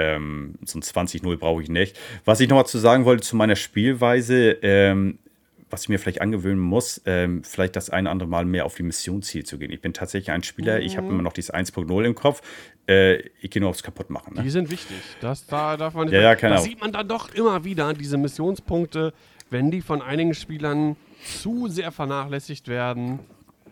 Ähm, 0.01 0.55
so 0.65 0.79
ein 0.79 0.83
20-0 0.83 1.37
brauche 1.37 1.63
ich 1.63 1.69
nicht. 1.69 1.99
Was 2.25 2.41
ich 2.41 2.49
nochmal 2.49 2.67
zu 2.67 2.79
sagen 2.79 3.05
wollte 3.05 3.23
zu 3.23 3.37
meiner 3.37 3.57
Spielweise, 3.57 4.53
ähm, 4.63 5.19
was 5.71 5.83
ich 5.83 5.89
mir 5.89 5.99
vielleicht 5.99 6.21
angewöhnen 6.21 6.61
muss, 6.61 7.01
ähm, 7.07 7.45
vielleicht 7.45 7.77
das 7.77 7.91
eine 7.91 8.09
oder 8.09 8.13
andere 8.13 8.29
Mal 8.29 8.45
mehr 8.45 8.67
auf 8.67 8.75
die 8.75 8.83
Missionsziel 8.83 9.45
zu 9.45 9.59
gehen. 9.59 9.71
Ich 9.71 9.81
bin 9.81 9.93
tatsächlich 9.93 10.31
ein 10.31 10.43
Spieler, 10.43 10.79
mhm. 10.79 10.87
ich 10.87 10.97
habe 10.97 11.09
immer 11.09 11.23
noch 11.23 11.33
dieses 11.33 11.53
1.0 11.53 12.05
im 12.05 12.15
Kopf. 12.15 12.43
Äh, 12.89 13.19
ich 13.41 13.51
gehe 13.51 13.61
nur 13.61 13.71
aufs 13.71 13.83
Kaputtmachen. 13.83 14.35
Ne? 14.35 14.43
Die 14.43 14.51
sind 14.51 14.71
wichtig. 14.71 14.97
Das, 15.21 15.47
da 15.47 15.77
darf 15.77 15.95
man 15.95 16.07
nicht. 16.07 16.15
Ja, 16.15 16.23
ja, 16.23 16.35
genau. 16.35 16.57
Da 16.57 16.61
sieht 16.61 16.81
man 16.81 16.93
dann 16.93 17.07
doch 17.07 17.33
immer 17.35 17.65
wieder 17.65 17.93
diese 17.95 18.19
Missionspunkte, 18.19 19.13
wenn 19.51 19.71
die 19.71 19.81
von 19.81 20.03
einigen 20.03 20.35
Spielern 20.35 20.97
zu 21.23 21.69
sehr 21.69 21.93
vernachlässigt 21.93 22.69
werden 22.69 23.21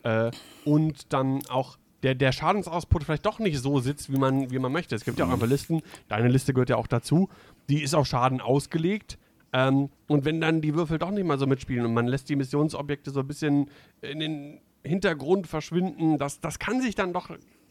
äh, 0.02 0.30
und 0.64 1.12
dann 1.12 1.42
auch 1.48 1.78
der, 2.02 2.14
der 2.14 2.32
Schadensausputt 2.32 3.04
vielleicht 3.04 3.26
doch 3.26 3.38
nicht 3.38 3.58
so 3.58 3.80
sitzt, 3.80 4.12
wie 4.12 4.18
man, 4.18 4.50
wie 4.50 4.58
man 4.58 4.72
möchte. 4.72 4.94
Es 4.94 5.04
gibt 5.04 5.18
ja 5.18 5.24
auch 5.24 5.28
mhm. 5.28 5.34
einfach 5.34 5.48
Listen, 5.48 5.82
deine 6.08 6.28
Liste 6.28 6.54
gehört 6.54 6.70
ja 6.70 6.76
auch 6.76 6.86
dazu, 6.86 7.28
die 7.68 7.82
ist 7.82 7.94
auf 7.94 8.06
Schaden 8.06 8.40
ausgelegt 8.40 9.18
ähm, 9.52 9.88
und 10.06 10.24
wenn 10.24 10.40
dann 10.40 10.60
die 10.60 10.74
Würfel 10.74 10.98
doch 10.98 11.10
nicht 11.10 11.24
mal 11.24 11.38
so 11.38 11.46
mitspielen 11.46 11.86
und 11.86 11.94
man 11.94 12.06
lässt 12.06 12.28
die 12.28 12.36
Missionsobjekte 12.36 13.10
so 13.10 13.20
ein 13.20 13.26
bisschen 13.26 13.70
in 14.02 14.20
den 14.20 14.60
Hintergrund 14.84 15.46
verschwinden, 15.46 16.18
das, 16.18 16.40
das 16.40 16.58
kann 16.58 16.80
sich 16.80 16.94
dann 16.94 17.12
doch 17.12 17.30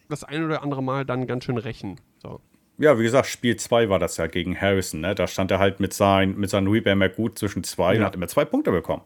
das 0.10 0.24
ein 0.24 0.44
oder 0.44 0.64
andere 0.64 0.82
Mal 0.82 1.06
dann 1.06 1.28
ganz 1.28 1.44
schön 1.44 1.58
rächen. 1.58 2.00
So. 2.22 2.42
Ja, 2.80 3.00
wie 3.00 3.04
gesagt, 3.04 3.28
Spiel 3.28 3.56
2 3.56 3.90
war 3.90 3.98
das 3.98 4.18
ja 4.18 4.28
gegen 4.28 4.60
Harrison. 4.60 5.02
Ne? 5.02 5.16
Da 5.16 5.26
stand 5.26 5.50
er 5.50 5.58
halt 5.58 5.80
mit, 5.80 5.94
sein, 5.94 6.36
mit 6.38 6.52
seinem 6.52 6.68
Rebammer 6.68 7.10
gut 7.10 7.40
zwischen 7.40 7.64
zwei 7.64 7.94
ja. 7.94 8.00
und 8.00 8.06
hat 8.06 8.16
immer 8.16 8.28
zwei 8.28 8.46
Punkte 8.46 8.72
bekommen. 8.72 9.02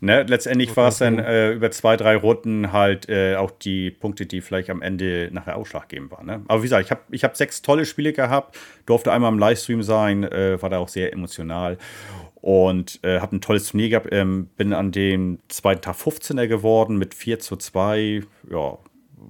Ne? 0.00 0.22
Letztendlich 0.22 0.76
war 0.76 0.88
es 0.88 0.98
dann 0.98 1.18
äh, 1.18 1.50
über 1.50 1.72
zwei, 1.72 1.96
drei 1.96 2.16
Runden 2.16 2.72
halt 2.72 3.08
äh, 3.08 3.34
auch 3.34 3.50
die 3.50 3.90
Punkte, 3.90 4.26
die 4.26 4.40
vielleicht 4.40 4.70
am 4.70 4.80
Ende 4.80 5.28
nachher 5.32 5.56
ausschlaggebend 5.56 6.12
waren. 6.12 6.26
Ne? 6.26 6.42
Aber 6.46 6.62
wie 6.62 6.66
gesagt, 6.66 6.84
ich 6.84 6.90
habe 6.92 7.00
ich 7.10 7.24
hab 7.24 7.36
sechs 7.36 7.62
tolle 7.62 7.84
Spiele 7.84 8.12
gehabt, 8.12 8.56
durfte 8.86 9.12
einmal 9.12 9.32
im 9.32 9.40
Livestream 9.40 9.82
sein, 9.82 10.22
äh, 10.22 10.62
war 10.62 10.70
da 10.70 10.78
auch 10.78 10.88
sehr 10.88 11.12
emotional 11.12 11.78
und 12.36 13.00
äh, 13.02 13.18
habe 13.18 13.34
ein 13.34 13.40
tolles 13.40 13.68
Turnier 13.68 13.88
gehabt. 13.88 14.08
Ähm, 14.12 14.50
bin 14.56 14.72
an 14.72 14.92
dem 14.92 15.40
zweiten 15.48 15.82
Tag 15.82 15.96
15er 15.96 16.46
geworden 16.46 16.96
mit 16.96 17.12
4 17.12 17.40
zu 17.40 17.56
2. 17.56 18.22
Ja, 18.48 18.78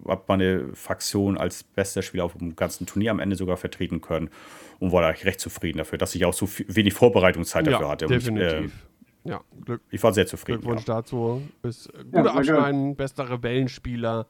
habe 0.06 0.24
meine 0.28 0.74
Fraktion 0.74 1.38
als 1.38 1.62
bester 1.62 2.02
Spieler 2.02 2.24
auf 2.24 2.34
dem 2.34 2.56
ganzen 2.56 2.86
Turnier 2.86 3.10
am 3.10 3.20
Ende 3.20 3.36
sogar 3.36 3.56
vertreten 3.56 4.00
können 4.00 4.30
und 4.78 4.92
war 4.92 5.02
da 5.02 5.08
recht 5.08 5.40
zufrieden 5.40 5.78
dafür, 5.78 5.98
dass 5.98 6.14
ich 6.14 6.24
auch 6.24 6.34
so 6.34 6.48
wenig 6.68 6.94
Vorbereitungszeit 6.94 7.66
dafür 7.66 7.88
hatte. 7.88 8.06
Definitiv. 8.06 8.58
Und, 8.58 8.66
äh, 8.66 9.30
ja, 9.30 9.40
Glück, 9.64 9.82
ich 9.90 10.02
war 10.02 10.12
sehr 10.12 10.26
zufrieden. 10.26 10.60
Glückwunsch 10.60 10.86
ja. 10.86 10.94
dazu. 10.94 11.42
Bist 11.62 11.92
guter 11.92 12.24
ja, 12.24 12.34
Abschneiden, 12.34 12.96
bester 12.96 13.28
Rebellenspieler. 13.28 14.26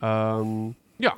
Ähm, 0.00 0.76
ja, 0.98 1.14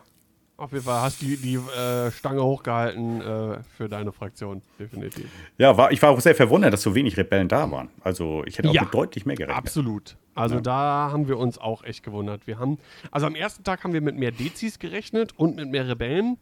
auf 0.61 0.73
jeden 0.73 0.85
Fall 0.85 1.01
hast 1.01 1.23
du 1.23 1.27
die, 1.27 1.37
die 1.37 1.55
äh, 1.55 2.11
Stange 2.11 2.43
hochgehalten 2.43 3.21
äh, 3.21 3.59
für 3.77 3.89
deine 3.89 4.13
Fraktion, 4.13 4.61
definitiv. 4.79 5.31
Ja, 5.59 5.77
war, 5.77 5.91
ich 5.91 6.03
war 6.03 6.11
auch 6.11 6.21
sehr 6.21 6.35
verwundert, 6.35 6.73
dass 6.73 6.83
so 6.83 6.95
wenig 6.95 7.17
Rebellen 7.17 7.49
da 7.49 7.71
waren. 7.71 7.89
Also 8.03 8.45
ich 8.47 8.59
hätte 8.59 8.69
auch 8.69 8.75
ja, 8.75 8.83
mit 8.83 8.95
deutlich 8.95 9.25
mehr 9.25 9.37
gerechnet. 9.37 9.57
Absolut. 9.57 10.17
Also 10.35 10.57
ja. 10.57 10.61
da 10.61 11.11
haben 11.13 11.29
wir 11.29 11.39
uns 11.39 11.59
auch 11.59 11.83
echt 11.83 12.03
gewundert. 12.03 12.47
Wir 12.47 12.59
haben, 12.59 12.79
also 13.11 13.27
am 13.27 13.35
ersten 13.35 13.65
Tag 13.65 13.83
haben 13.85 13.93
wir 13.93 14.03
mit 14.03 14.17
mehr 14.17 14.33
Dezis 14.33 14.79
gerechnet 14.79 15.33
und 15.37 15.57
mit 15.57 15.71
mehr 15.71 15.89
Rebellen. 15.89 16.37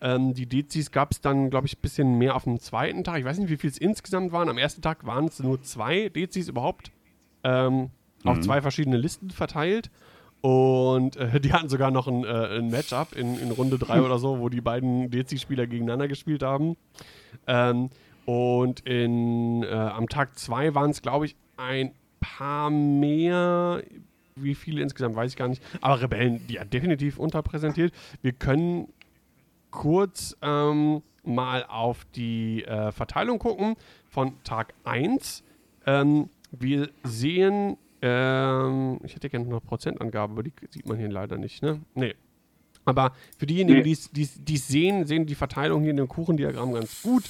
Ähm, 0.00 0.34
die 0.34 0.46
Dezis 0.46 0.90
gab 0.90 1.12
es 1.12 1.20
dann, 1.20 1.48
glaube 1.48 1.68
ich, 1.68 1.78
ein 1.78 1.80
bisschen 1.80 2.18
mehr 2.18 2.34
auf 2.34 2.44
dem 2.44 2.58
zweiten 2.58 3.04
Tag. 3.04 3.20
Ich 3.20 3.24
weiß 3.24 3.38
nicht, 3.38 3.48
wie 3.48 3.56
viel 3.56 3.70
es 3.70 3.78
insgesamt 3.78 4.32
waren. 4.32 4.48
Am 4.48 4.58
ersten 4.58 4.82
Tag 4.82 5.06
waren 5.06 5.26
es 5.26 5.38
nur 5.38 5.62
zwei 5.62 6.08
Dezis 6.08 6.48
überhaupt 6.48 6.90
ähm, 7.44 7.74
mhm. 7.74 7.90
auf 8.24 8.40
zwei 8.40 8.60
verschiedene 8.60 8.96
Listen 8.96 9.30
verteilt. 9.30 9.90
Und 10.42 11.16
äh, 11.16 11.40
die 11.40 11.52
hatten 11.52 11.68
sogar 11.68 11.90
noch 11.90 12.08
ein, 12.08 12.24
äh, 12.24 12.58
ein 12.58 12.68
Matchup 12.68 13.14
in, 13.14 13.38
in 13.38 13.52
Runde 13.52 13.78
3 13.78 14.02
oder 14.02 14.18
so, 14.18 14.40
wo 14.40 14.48
die 14.48 14.60
beiden 14.60 15.10
Dezi-Spieler 15.10 15.66
gegeneinander 15.66 16.08
gespielt 16.08 16.42
haben. 16.42 16.76
Ähm, 17.46 17.90
und 18.26 18.80
in, 18.80 19.62
äh, 19.62 19.68
am 19.68 20.08
Tag 20.08 20.38
2 20.38 20.74
waren 20.74 20.90
es, 20.90 21.00
glaube 21.00 21.26
ich, 21.26 21.36
ein 21.56 21.92
paar 22.20 22.70
mehr. 22.70 23.82
Wie 24.34 24.54
viele 24.54 24.82
insgesamt, 24.82 25.14
weiß 25.14 25.30
ich 25.30 25.36
gar 25.36 25.48
nicht. 25.48 25.62
Aber 25.80 26.00
Rebellen, 26.02 26.40
ja, 26.48 26.64
definitiv 26.64 27.18
unterpräsentiert. 27.18 27.92
Wir 28.20 28.32
können 28.32 28.88
kurz 29.70 30.36
ähm, 30.42 31.02
mal 31.22 31.64
auf 31.66 32.04
die 32.16 32.64
äh, 32.64 32.90
Verteilung 32.90 33.38
gucken 33.38 33.76
von 34.08 34.42
Tag 34.42 34.74
1. 34.84 35.44
Ähm, 35.86 36.30
wir 36.50 36.90
sehen 37.04 37.76
ähm, 38.02 38.98
ich 39.04 39.14
hätte 39.14 39.30
gerne 39.30 39.46
noch 39.46 39.64
Prozentangabe, 39.64 40.32
aber 40.32 40.42
die 40.42 40.52
sieht 40.70 40.86
man 40.86 40.98
hier 40.98 41.08
leider 41.08 41.38
nicht, 41.38 41.62
ne? 41.62 41.80
Nee. 41.94 42.14
Aber 42.84 43.12
für 43.38 43.46
diejenigen, 43.46 43.78
nee. 43.78 43.96
die 44.12 44.54
es 44.54 44.68
sehen, 44.68 45.06
sehen 45.06 45.26
die 45.26 45.36
Verteilung 45.36 45.82
hier 45.82 45.92
in 45.92 45.96
dem 45.96 46.08
Kuchendiagramm 46.08 46.72
ganz 46.72 47.02
gut. 47.02 47.22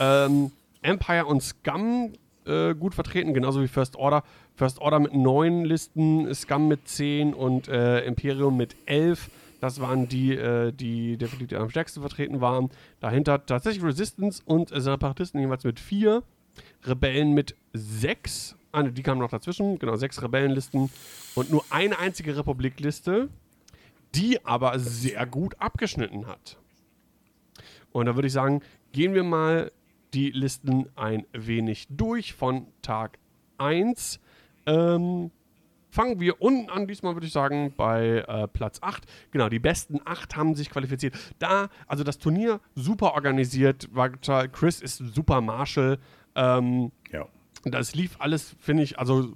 Ähm, 0.00 0.50
Empire 0.82 1.26
und 1.26 1.42
Scum 1.42 2.12
äh, 2.44 2.74
gut 2.74 2.94
vertreten, 2.94 3.34
genauso 3.34 3.62
wie 3.62 3.68
First 3.68 3.96
Order. 3.96 4.24
First 4.56 4.80
Order 4.80 4.98
mit 4.98 5.14
neun 5.14 5.64
Listen, 5.64 6.34
Scum 6.34 6.66
mit 6.66 6.88
zehn 6.88 7.34
und 7.34 7.68
äh, 7.68 8.04
Imperium 8.04 8.56
mit 8.56 8.74
elf. 8.86 9.30
Das 9.60 9.80
waren 9.80 10.08
die, 10.08 10.34
äh, 10.34 10.72
die 10.72 11.16
definitiv 11.16 11.58
am 11.58 11.70
stärksten 11.70 12.00
vertreten 12.00 12.40
waren. 12.40 12.70
Dahinter 13.00 13.46
tatsächlich 13.46 13.84
Resistance 13.84 14.42
und 14.44 14.70
Separatisten 14.70 15.40
jeweils 15.40 15.64
mit 15.64 15.78
vier. 15.78 16.22
Rebellen 16.84 17.32
mit 17.32 17.54
sechs 17.72 18.56
Ah, 18.76 18.82
die 18.82 19.02
kamen 19.02 19.22
noch 19.22 19.30
dazwischen, 19.30 19.78
genau, 19.78 19.96
sechs 19.96 20.22
Rebellenlisten 20.22 20.90
und 21.34 21.50
nur 21.50 21.64
eine 21.70 21.98
einzige 21.98 22.36
Republikliste, 22.36 23.30
die 24.14 24.44
aber 24.44 24.78
sehr 24.78 25.24
gut 25.24 25.58
abgeschnitten 25.58 26.26
hat. 26.26 26.58
Und 27.90 28.04
da 28.04 28.14
würde 28.16 28.26
ich 28.26 28.34
sagen, 28.34 28.60
gehen 28.92 29.14
wir 29.14 29.24
mal 29.24 29.72
die 30.12 30.30
Listen 30.30 30.90
ein 30.94 31.24
wenig 31.32 31.86
durch 31.88 32.34
von 32.34 32.66
Tag 32.82 33.18
1. 33.56 34.20
Ähm, 34.66 35.30
fangen 35.88 36.20
wir 36.20 36.42
unten 36.42 36.68
an, 36.68 36.86
diesmal 36.86 37.14
würde 37.14 37.28
ich 37.28 37.32
sagen, 37.32 37.72
bei 37.78 38.26
äh, 38.28 38.46
Platz 38.46 38.80
8. 38.82 39.04
Genau, 39.30 39.48
die 39.48 39.58
besten 39.58 40.00
8 40.04 40.36
haben 40.36 40.54
sich 40.54 40.68
qualifiziert. 40.68 41.14
Da, 41.38 41.70
also 41.86 42.04
das 42.04 42.18
Turnier 42.18 42.60
super 42.74 43.14
organisiert, 43.14 43.88
war 43.94 44.10
Chris 44.10 44.82
ist 44.82 44.98
super 44.98 45.40
Marshall. 45.40 45.98
Ähm. 46.34 46.92
Das 47.64 47.94
lief 47.94 48.16
alles, 48.18 48.56
finde 48.60 48.82
ich, 48.82 48.98
also 48.98 49.32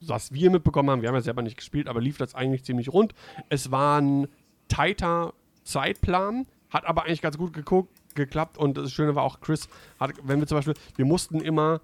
was 0.00 0.32
wir 0.32 0.50
mitbekommen 0.50 0.90
haben, 0.90 1.02
wir 1.02 1.08
haben 1.08 1.16
ja 1.16 1.22
selber 1.22 1.42
nicht 1.42 1.56
gespielt, 1.56 1.88
aber 1.88 2.00
lief 2.00 2.18
das 2.18 2.34
eigentlich 2.34 2.64
ziemlich 2.64 2.92
rund. 2.92 3.14
Es 3.48 3.70
war 3.70 4.00
ein 4.00 4.28
tighter 4.68 5.34
Zeitplan, 5.64 6.46
hat 6.70 6.86
aber 6.86 7.04
eigentlich 7.04 7.22
ganz 7.22 7.36
gut 7.36 7.52
geguckt, 7.52 7.90
geklappt 8.14 8.58
und 8.58 8.76
das 8.76 8.92
Schöne 8.92 9.14
war 9.14 9.22
auch, 9.22 9.40
Chris 9.40 9.68
hat, 9.98 10.12
wenn 10.22 10.40
wir 10.40 10.46
zum 10.46 10.58
Beispiel, 10.58 10.74
wir 10.96 11.04
mussten 11.04 11.40
immer 11.40 11.80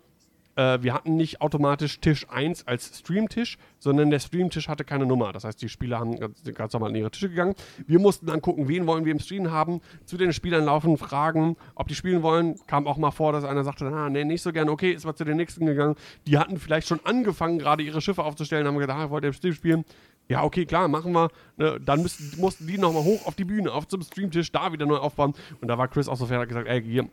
äh, 0.57 0.83
wir 0.83 0.95
hatten 0.95 1.17
nicht 1.17 1.41
automatisch 1.41 2.01
Tisch 2.01 2.27
1 2.29 2.67
als 2.67 2.99
Streamtisch, 2.99 3.59
sondern 3.79 4.11
der 4.11 4.21
Streamtisch 4.21 4.69
hatte 4.69 4.85
keine 4.85 5.07
Nummer. 5.07 5.33
Das 5.33 5.45
heißt, 5.45 5.61
die 5.61 5.69
Spieler 5.69 5.99
haben 5.99 6.19
ganz, 6.19 6.43
ganz 6.55 6.73
normal 6.73 6.91
in 6.91 6.97
ihre 6.97 7.11
Tische 7.11 7.29
gegangen. 7.29 7.55
Wir 7.87 7.99
mussten 7.99 8.27
dann 8.27 8.41
gucken, 8.41 8.69
wen 8.69 8.87
wollen 8.87 9.05
wir 9.05 9.13
im 9.13 9.19
Stream 9.19 9.51
haben, 9.51 9.81
zu 10.05 10.17
den 10.17 10.33
Spielern 10.33 10.65
laufen, 10.65 10.97
fragen, 10.97 11.57
ob 11.75 11.89
die 11.89 11.95
spielen 11.95 12.23
wollen. 12.23 12.57
Kam 12.67 12.87
auch 12.87 12.97
mal 12.97 13.11
vor, 13.11 13.33
dass 13.33 13.45
einer 13.45 13.65
sagte, 13.65 13.87
ah, 13.87 14.09
nee, 14.09 14.25
nicht 14.25 14.43
so 14.43 14.53
gern, 14.53 14.69
okay, 14.69 14.93
ist 14.93 15.05
mal 15.05 15.15
zu 15.15 15.25
den 15.25 15.37
nächsten 15.37 15.67
gegangen. 15.67 15.97
Die 16.27 16.39
hatten 16.39 16.59
vielleicht 16.59 16.89
schon 16.89 17.01
angefangen, 17.05 17.59
gerade 17.59 17.83
ihre 17.83 18.01
Schiffe 18.01 18.23
aufzustellen, 18.23 18.67
haben 18.67 18.79
gedacht, 18.79 18.99
ah, 18.99 19.11
wollt 19.11 19.25
ihr 19.25 19.29
im 19.29 19.35
Stream 19.35 19.55
spielen? 19.55 19.85
Ja, 20.29 20.43
okay, 20.43 20.65
klar, 20.65 20.89
machen 20.89 21.13
wir. 21.13 21.29
Ne, 21.57 21.79
dann 21.85 22.01
müssten, 22.01 22.41
mussten 22.41 22.67
die 22.67 22.79
nochmal 22.79 23.05
hoch 23.05 23.27
auf 23.27 23.35
die 23.35 23.45
Bühne, 23.45 23.71
auf 23.73 23.87
zum 23.89 24.03
Streamtisch, 24.03 24.51
da 24.53 24.73
wieder 24.73 24.87
neu 24.87 24.97
aufbauen. 24.97 25.35
Und 25.61 25.69
da 25.69 25.77
war 25.77 25.89
Chris 25.89 26.09
auch 26.09 26.17
so 26.17 26.27
fair, 26.27 26.41
hat 26.41 26.49
gesagt, 26.49 26.67
ey, 26.67 26.83
hier, 26.83 27.09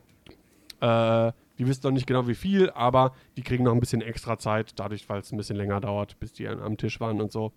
äh, 0.80 1.32
die 1.62 1.68
wissen 1.68 1.82
noch 1.84 1.92
nicht 1.92 2.08
genau 2.08 2.28
wie 2.28 2.34
viel, 2.34 2.72
aber 2.72 3.14
die 3.38 3.44
kriegen 3.44 3.66
noch 3.66 3.72
ein 3.72 3.80
bisschen 3.80 4.02
extra 4.02 4.40
Zeit, 4.40 4.80
dadurch, 4.80 5.08
weil 5.10 5.20
es 5.20 5.32
ein 5.32 5.38
bisschen 5.38 5.58
länger 5.58 5.80
dauert, 5.80 6.20
bis 6.20 6.34
die 6.34 6.48
am 6.48 6.76
Tisch 6.76 7.00
waren 7.00 7.22
und 7.22 7.32
so. 7.32 7.52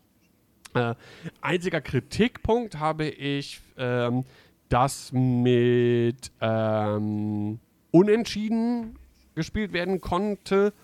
Äh, 0.75 0.95
einziger 1.41 1.81
Kritikpunkt 1.81 2.79
habe 2.79 3.07
ich, 3.07 3.63
ähm, 3.79 4.25
dass 4.69 5.11
mit 5.13 6.31
ähm, 6.43 7.61
Unentschieden 7.93 8.99
gespielt 9.35 9.73
werden 9.73 10.03
konnte 10.03 10.75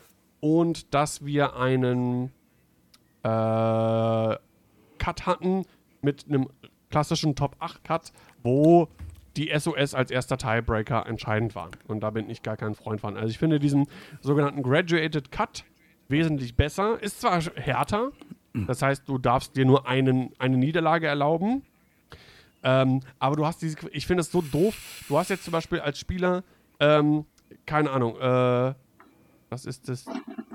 und 0.40 0.94
dass 0.94 1.22
wir 1.26 1.56
einen 1.56 2.32
äh, 3.22 4.36
Cut 4.96 5.26
hatten 5.26 5.66
mit 6.00 6.24
einem 6.26 6.48
klassischen 6.88 7.36
Top 7.36 7.56
8 7.58 7.84
Cut, 7.84 8.12
wo 8.42 8.88
die 9.36 9.50
SOS 9.56 9.94
als 9.94 10.10
erster 10.10 10.36
Tiebreaker 10.36 11.06
entscheidend 11.06 11.54
waren. 11.54 11.70
Und 11.86 12.00
da 12.00 12.10
bin 12.10 12.28
ich 12.28 12.42
gar 12.42 12.56
kein 12.56 12.74
Freund 12.74 13.00
von. 13.00 13.16
Also 13.16 13.28
ich 13.28 13.38
finde 13.38 13.58
diesen 13.58 13.86
sogenannten 14.20 14.62
Graduated 14.62 15.30
Cut 15.30 15.64
wesentlich 16.08 16.56
besser. 16.56 17.00
Ist 17.00 17.20
zwar 17.20 17.40
härter, 17.40 18.10
das 18.54 18.82
heißt, 18.82 19.08
du 19.08 19.18
darfst 19.18 19.56
dir 19.56 19.64
nur 19.64 19.86
einen, 19.86 20.32
eine 20.38 20.56
Niederlage 20.56 21.06
erlauben. 21.06 21.62
Ähm, 22.62 23.00
aber 23.18 23.36
du 23.36 23.46
hast 23.46 23.62
diese, 23.62 23.76
ich 23.92 24.06
finde 24.06 24.22
es 24.22 24.30
so 24.30 24.42
doof. 24.42 25.04
Du 25.08 25.16
hast 25.16 25.30
jetzt 25.30 25.44
zum 25.44 25.52
Beispiel 25.52 25.80
als 25.80 25.98
Spieler, 25.98 26.42
ähm, 26.78 27.24
keine 27.64 27.90
Ahnung, 27.90 28.16
äh, 28.18 28.74
was 29.48 29.64
ist 29.64 29.88
das? 29.88 30.06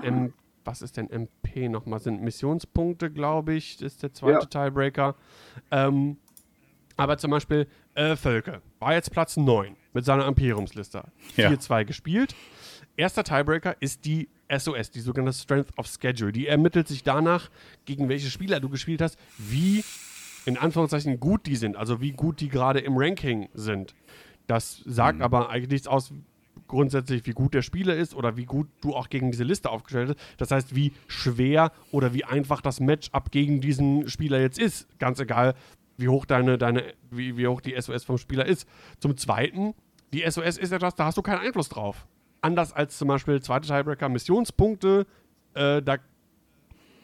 M, 0.02 0.32
was 0.64 0.82
ist 0.82 0.96
denn 0.96 1.10
MP 1.10 1.68
nochmal? 1.68 2.00
Sind 2.00 2.22
Missionspunkte, 2.22 3.10
glaube 3.10 3.54
ich, 3.54 3.80
ist 3.80 4.02
der 4.02 4.12
zweite 4.12 4.48
ja. 4.50 4.68
Tiebreaker. 4.68 5.14
Ähm, 5.70 6.18
aber 6.96 7.18
zum 7.18 7.30
Beispiel 7.30 7.66
äh, 7.96 8.16
Völke 8.16 8.62
war 8.78 8.94
jetzt 8.94 9.10
Platz 9.10 9.36
9 9.36 9.76
mit 9.92 10.04
seiner 10.04 10.26
Imperiumsliste. 10.26 11.04
4-2 11.36 11.70
ja. 11.70 11.82
gespielt. 11.82 12.34
Erster 12.96 13.24
Tiebreaker 13.24 13.76
ist 13.80 14.04
die 14.04 14.28
SOS, 14.54 14.90
die 14.90 15.00
sogenannte 15.00 15.38
Strength 15.38 15.76
of 15.76 15.86
Schedule. 15.86 16.32
Die 16.32 16.46
ermittelt 16.46 16.88
sich 16.88 17.02
danach, 17.02 17.50
gegen 17.84 18.08
welche 18.08 18.30
Spieler 18.30 18.60
du 18.60 18.68
gespielt 18.68 19.02
hast, 19.02 19.18
wie 19.38 19.84
in 20.44 20.56
Anführungszeichen 20.56 21.18
gut 21.18 21.46
die 21.46 21.56
sind, 21.56 21.76
also 21.76 22.00
wie 22.00 22.12
gut 22.12 22.40
die 22.40 22.48
gerade 22.48 22.78
im 22.80 22.96
Ranking 22.96 23.48
sind. 23.54 23.94
Das 24.46 24.82
sagt 24.86 25.18
mhm. 25.18 25.24
aber 25.24 25.50
eigentlich 25.50 25.70
nichts 25.70 25.88
aus, 25.88 26.12
grundsätzlich, 26.68 27.26
wie 27.26 27.32
gut 27.32 27.54
der 27.54 27.62
Spieler 27.62 27.96
ist 27.96 28.14
oder 28.14 28.36
wie 28.36 28.44
gut 28.44 28.68
du 28.80 28.94
auch 28.94 29.08
gegen 29.08 29.30
diese 29.30 29.44
Liste 29.44 29.70
aufgestellt 29.70 30.08
bist. 30.08 30.20
Das 30.38 30.50
heißt, 30.50 30.74
wie 30.74 30.92
schwer 31.06 31.72
oder 31.90 32.14
wie 32.14 32.24
einfach 32.24 32.60
das 32.60 32.80
Matchup 32.80 33.30
gegen 33.30 33.60
diesen 33.60 34.08
Spieler 34.08 34.40
jetzt 34.40 34.58
ist. 34.58 34.86
Ganz 34.98 35.20
egal, 35.20 35.54
wie 35.96 36.08
hoch 36.08 36.24
deine, 36.24 36.58
deine, 36.58 36.94
wie, 37.10 37.36
wie 37.36 37.46
hoch 37.46 37.60
die 37.60 37.80
SOS 37.80 38.04
vom 38.04 38.18
Spieler 38.18 38.46
ist. 38.46 38.68
Zum 38.98 39.16
Zweiten, 39.16 39.74
die 40.12 40.28
SOS 40.28 40.58
ist 40.58 40.72
etwas, 40.72 40.94
da 40.94 41.06
hast 41.06 41.18
du 41.18 41.22
keinen 41.22 41.40
Einfluss 41.40 41.68
drauf. 41.68 42.06
Anders 42.40 42.72
als 42.72 42.98
zum 42.98 43.08
Beispiel 43.08 43.40
zweite 43.40 43.66
Tiebreaker, 43.66 44.08
Missionspunkte, 44.08 45.06
äh, 45.54 45.82
da 45.82 45.96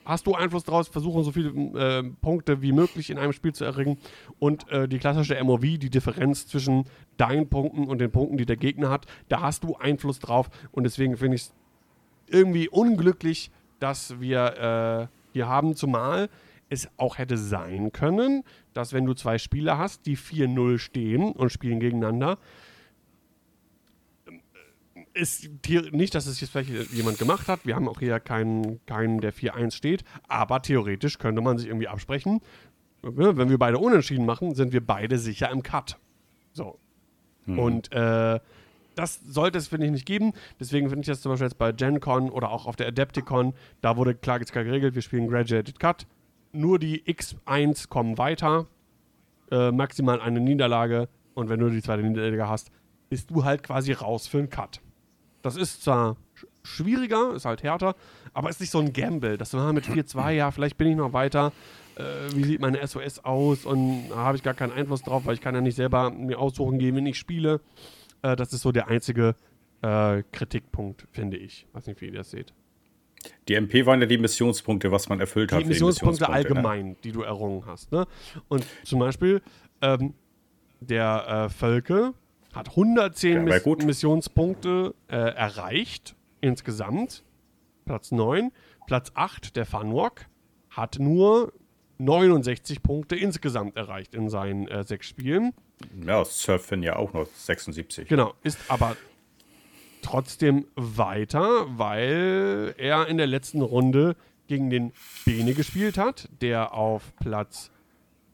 hast 0.04 0.26
du 0.26 0.34
Einfluss 0.34 0.64
drauf, 0.64 0.88
versuchen 0.88 1.24
so 1.24 1.32
viele 1.32 1.50
äh, 1.50 2.02
Punkte 2.20 2.62
wie 2.62 2.72
möglich 2.72 3.10
in 3.10 3.18
einem 3.18 3.32
Spiel 3.32 3.54
zu 3.54 3.64
erringen. 3.64 3.98
Und 4.38 4.68
äh, 4.70 4.88
die 4.88 4.98
klassische 4.98 5.42
MOV, 5.42 5.60
die 5.60 5.90
Differenz 5.90 6.46
zwischen 6.46 6.84
deinen 7.16 7.48
Punkten 7.48 7.86
und 7.86 7.98
den 7.98 8.10
Punkten, 8.10 8.36
die 8.36 8.46
der 8.46 8.56
Gegner 8.56 8.90
hat, 8.90 9.06
da 9.28 9.40
hast 9.40 9.64
du 9.64 9.76
Einfluss 9.76 10.18
drauf. 10.18 10.50
Und 10.70 10.84
deswegen 10.84 11.16
finde 11.16 11.36
ich 11.36 11.42
es 11.42 11.54
irgendwie 12.26 12.68
unglücklich, 12.68 13.50
dass 13.78 14.20
wir 14.20 15.08
äh, 15.10 15.32
hier 15.32 15.48
haben, 15.48 15.76
zumal 15.76 16.28
es 16.72 16.88
auch 16.96 17.18
hätte 17.18 17.36
sein 17.36 17.92
können, 17.92 18.44
dass 18.72 18.92
wenn 18.92 19.04
du 19.04 19.14
zwei 19.14 19.38
Spieler 19.38 19.78
hast, 19.78 20.06
die 20.06 20.16
4-0 20.16 20.78
stehen 20.78 21.32
und 21.32 21.50
spielen 21.50 21.80
gegeneinander, 21.80 22.38
ist 25.14 25.50
nicht, 25.92 26.14
dass 26.14 26.26
es 26.26 26.40
jetzt 26.40 26.50
vielleicht 26.50 26.90
jemand 26.92 27.18
gemacht 27.18 27.48
hat. 27.48 27.66
Wir 27.66 27.76
haben 27.76 27.88
auch 27.88 27.98
hier 27.98 28.18
keinen, 28.18 28.84
keinen 28.86 29.20
der 29.20 29.34
4-1 29.34 29.72
steht, 29.72 30.04
aber 30.26 30.62
theoretisch 30.62 31.18
könnte 31.18 31.42
man 31.42 31.58
sich 31.58 31.68
irgendwie 31.68 31.88
absprechen. 31.88 32.40
ne, 33.02 33.36
wenn 33.36 33.50
wir 33.50 33.58
beide 33.58 33.78
unentschieden 33.78 34.24
machen, 34.24 34.54
sind 34.54 34.72
wir 34.72 34.84
beide 34.84 35.18
sicher 35.18 35.50
im 35.50 35.62
Cut. 35.62 35.98
So. 36.54 36.78
Und 37.46 37.92
äh, 37.92 38.40
das 38.94 39.20
sollte 39.26 39.58
es, 39.58 39.68
finde 39.68 39.86
ich, 39.86 39.92
nicht 39.92 40.06
geben. 40.06 40.32
Deswegen 40.60 40.88
finde 40.88 41.02
ich 41.02 41.06
das 41.08 41.20
zum 41.20 41.32
Beispiel 41.32 41.46
jetzt 41.48 41.58
bei 41.58 41.72
GenCon 41.72 42.30
oder 42.30 42.50
auch 42.50 42.66
auf 42.66 42.76
der 42.76 42.86
Adepticon, 42.88 43.52
da 43.82 43.96
wurde 43.96 44.14
klar, 44.14 44.38
jetzt 44.40 44.52
klar 44.52 44.64
geregelt, 44.64 44.94
wir 44.94 45.02
spielen 45.02 45.28
Graduated 45.28 45.78
Cut. 45.78 46.06
Nur 46.52 46.78
die 46.78 47.02
X1 47.04 47.88
kommen 47.88 48.18
weiter, 48.18 48.66
äh, 49.50 49.70
maximal 49.70 50.20
eine 50.20 50.40
Niederlage. 50.40 51.08
Und 51.34 51.48
wenn 51.48 51.60
du 51.60 51.70
die 51.70 51.82
zweite 51.82 52.02
Niederlage 52.02 52.48
hast, 52.48 52.70
bist 53.08 53.30
du 53.30 53.44
halt 53.44 53.62
quasi 53.62 53.92
raus 53.92 54.26
für 54.26 54.38
einen 54.38 54.50
Cut. 54.50 54.80
Das 55.40 55.56
ist 55.56 55.82
zwar 55.82 56.16
sch- 56.38 56.46
schwieriger, 56.62 57.34
ist 57.34 57.46
halt 57.46 57.62
härter, 57.62 57.94
aber 58.32 58.48
ist 58.50 58.60
nicht 58.60 58.70
so 58.70 58.78
ein 58.78 58.92
Gamble, 58.92 59.36
dass 59.38 59.50
du 59.50 59.58
ah, 59.58 59.72
mit 59.72 59.84
4-2, 59.86 60.30
ja, 60.32 60.50
vielleicht 60.50 60.76
bin 60.76 60.88
ich 60.88 60.96
noch 60.96 61.12
weiter. 61.12 61.52
Äh, 61.96 62.02
wie 62.34 62.44
sieht 62.44 62.60
meine 62.60 62.86
SOS 62.86 63.24
aus? 63.24 63.64
Und 63.64 64.08
da 64.10 64.16
habe 64.16 64.36
ich 64.36 64.42
gar 64.42 64.54
keinen 64.54 64.72
Einfluss 64.72 65.02
drauf, 65.02 65.26
weil 65.26 65.34
ich 65.34 65.40
kann 65.40 65.54
ja 65.54 65.60
nicht 65.60 65.74
selber 65.76 66.10
mir 66.10 66.38
aussuchen 66.38 66.78
gehen, 66.78 66.94
wenn 66.96 67.06
ich 67.06 67.18
spiele. 67.18 67.60
Äh, 68.22 68.36
das 68.36 68.52
ist 68.52 68.60
so 68.62 68.72
der 68.72 68.88
einzige 68.88 69.34
äh, 69.82 70.22
Kritikpunkt, 70.32 71.06
finde 71.10 71.38
ich. 71.38 71.66
Weiß 71.72 71.86
nicht, 71.86 72.00
wie 72.00 72.06
ihr 72.06 72.12
das 72.12 72.30
seht. 72.30 72.52
Die 73.48 73.54
MP 73.54 73.86
waren 73.86 74.00
ja 74.00 74.06
die 74.06 74.18
Missionspunkte, 74.18 74.90
was 74.92 75.08
man 75.08 75.20
erfüllt 75.20 75.52
hat. 75.52 75.60
Die 75.62 75.66
Missionspunkte 75.66 76.24
Ne? 76.24 76.28
allgemein, 76.30 76.96
die 77.04 77.12
du 77.12 77.22
errungen 77.22 77.64
hast. 77.66 77.92
Ne? 77.92 78.06
Und 78.48 78.64
zum 78.84 78.98
Beispiel 79.00 79.42
ähm, 79.80 80.14
der 80.80 81.46
äh, 81.46 81.48
Völke 81.48 82.14
hat 82.52 82.70
110 82.70 83.46
Ja, 83.48 83.58
Miss. 83.60 83.84
Missionspunkte 83.84 84.94
äh, 85.08 85.16
erreicht 85.16 86.14
insgesamt. 86.40 87.22
Platz 87.84 88.12
9. 88.12 88.52
Platz 88.86 89.10
8, 89.14 89.56
der 89.56 89.66
Funwalk, 89.66 90.26
hat 90.70 90.98
nur 90.98 91.52
69 91.98 92.82
Punkte 92.82 93.16
insgesamt 93.16 93.76
erreicht 93.76 94.14
in 94.14 94.28
seinen 94.28 94.68
äh, 94.68 94.84
sechs 94.84 95.08
Spielen. 95.08 95.52
Ja, 96.04 96.24
Surfin 96.24 96.82
ja 96.82 96.96
auch 96.96 97.12
noch 97.12 97.26
76. 97.26 98.08
Genau, 98.08 98.34
ist 98.42 98.58
aber 98.68 98.96
trotzdem 100.02 100.66
weiter, 100.76 101.66
weil 101.78 102.74
er 102.78 103.06
in 103.08 103.16
der 103.18 103.26
letzten 103.26 103.62
Runde 103.62 104.16
gegen 104.48 104.70
den 104.70 104.92
Bene 105.24 105.54
gespielt 105.54 105.96
hat, 105.98 106.28
der 106.40 106.74
auf 106.74 107.14
Platz 107.16 107.70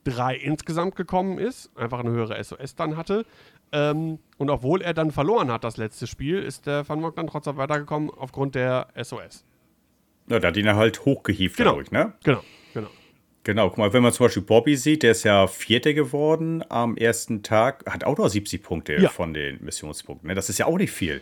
3 0.05 0.35
insgesamt 0.35 0.95
gekommen 0.95 1.37
ist, 1.37 1.69
einfach 1.77 1.99
eine 1.99 2.09
höhere 2.09 2.41
SOS 2.43 2.75
dann 2.75 2.97
hatte. 2.97 3.25
Ähm, 3.71 4.17
und 4.37 4.49
obwohl 4.49 4.81
er 4.81 4.93
dann 4.93 5.11
verloren 5.11 5.51
hat, 5.51 5.63
das 5.63 5.77
letzte 5.77 6.07
Spiel, 6.07 6.39
ist 6.41 6.65
der 6.65 6.87
Van 6.89 6.99
Mock 6.99 7.15
dann 7.15 7.27
trotzdem 7.27 7.57
weitergekommen 7.57 8.09
aufgrund 8.09 8.55
der 8.55 8.87
SOS. 9.01 9.45
Ja, 10.27 10.39
da 10.39 10.47
hat 10.47 10.57
ihn 10.57 10.65
er 10.65 10.75
halt 10.75 11.05
hochgehievt 11.05 11.57
Genau. 11.57 11.71
dadurch, 11.71 11.91
ne? 11.91 12.13
Genau, 12.23 12.41
genau. 13.49 13.69
Guck 13.69 13.79
mal, 13.79 13.93
wenn 13.93 14.03
man 14.03 14.13
zum 14.13 14.27
Beispiel 14.27 14.43
Bobby 14.43 14.75
sieht, 14.75 15.01
der 15.01 15.11
ist 15.11 15.23
ja 15.23 15.47
Vierter 15.47 15.93
geworden 15.95 16.63
am 16.69 16.95
ersten 16.95 17.41
Tag, 17.41 17.83
hat 17.91 18.03
auch 18.03 18.15
noch 18.17 18.27
70 18.29 18.61
Punkte 18.61 18.93
Ja. 19.01 19.09
von 19.09 19.33
den 19.33 19.63
Missionspunkten. 19.63 20.27
Ne? 20.27 20.35
Das 20.35 20.49
ist 20.49 20.59
ja 20.59 20.67
auch 20.67 20.77
nicht 20.77 20.91
viel, 20.91 21.21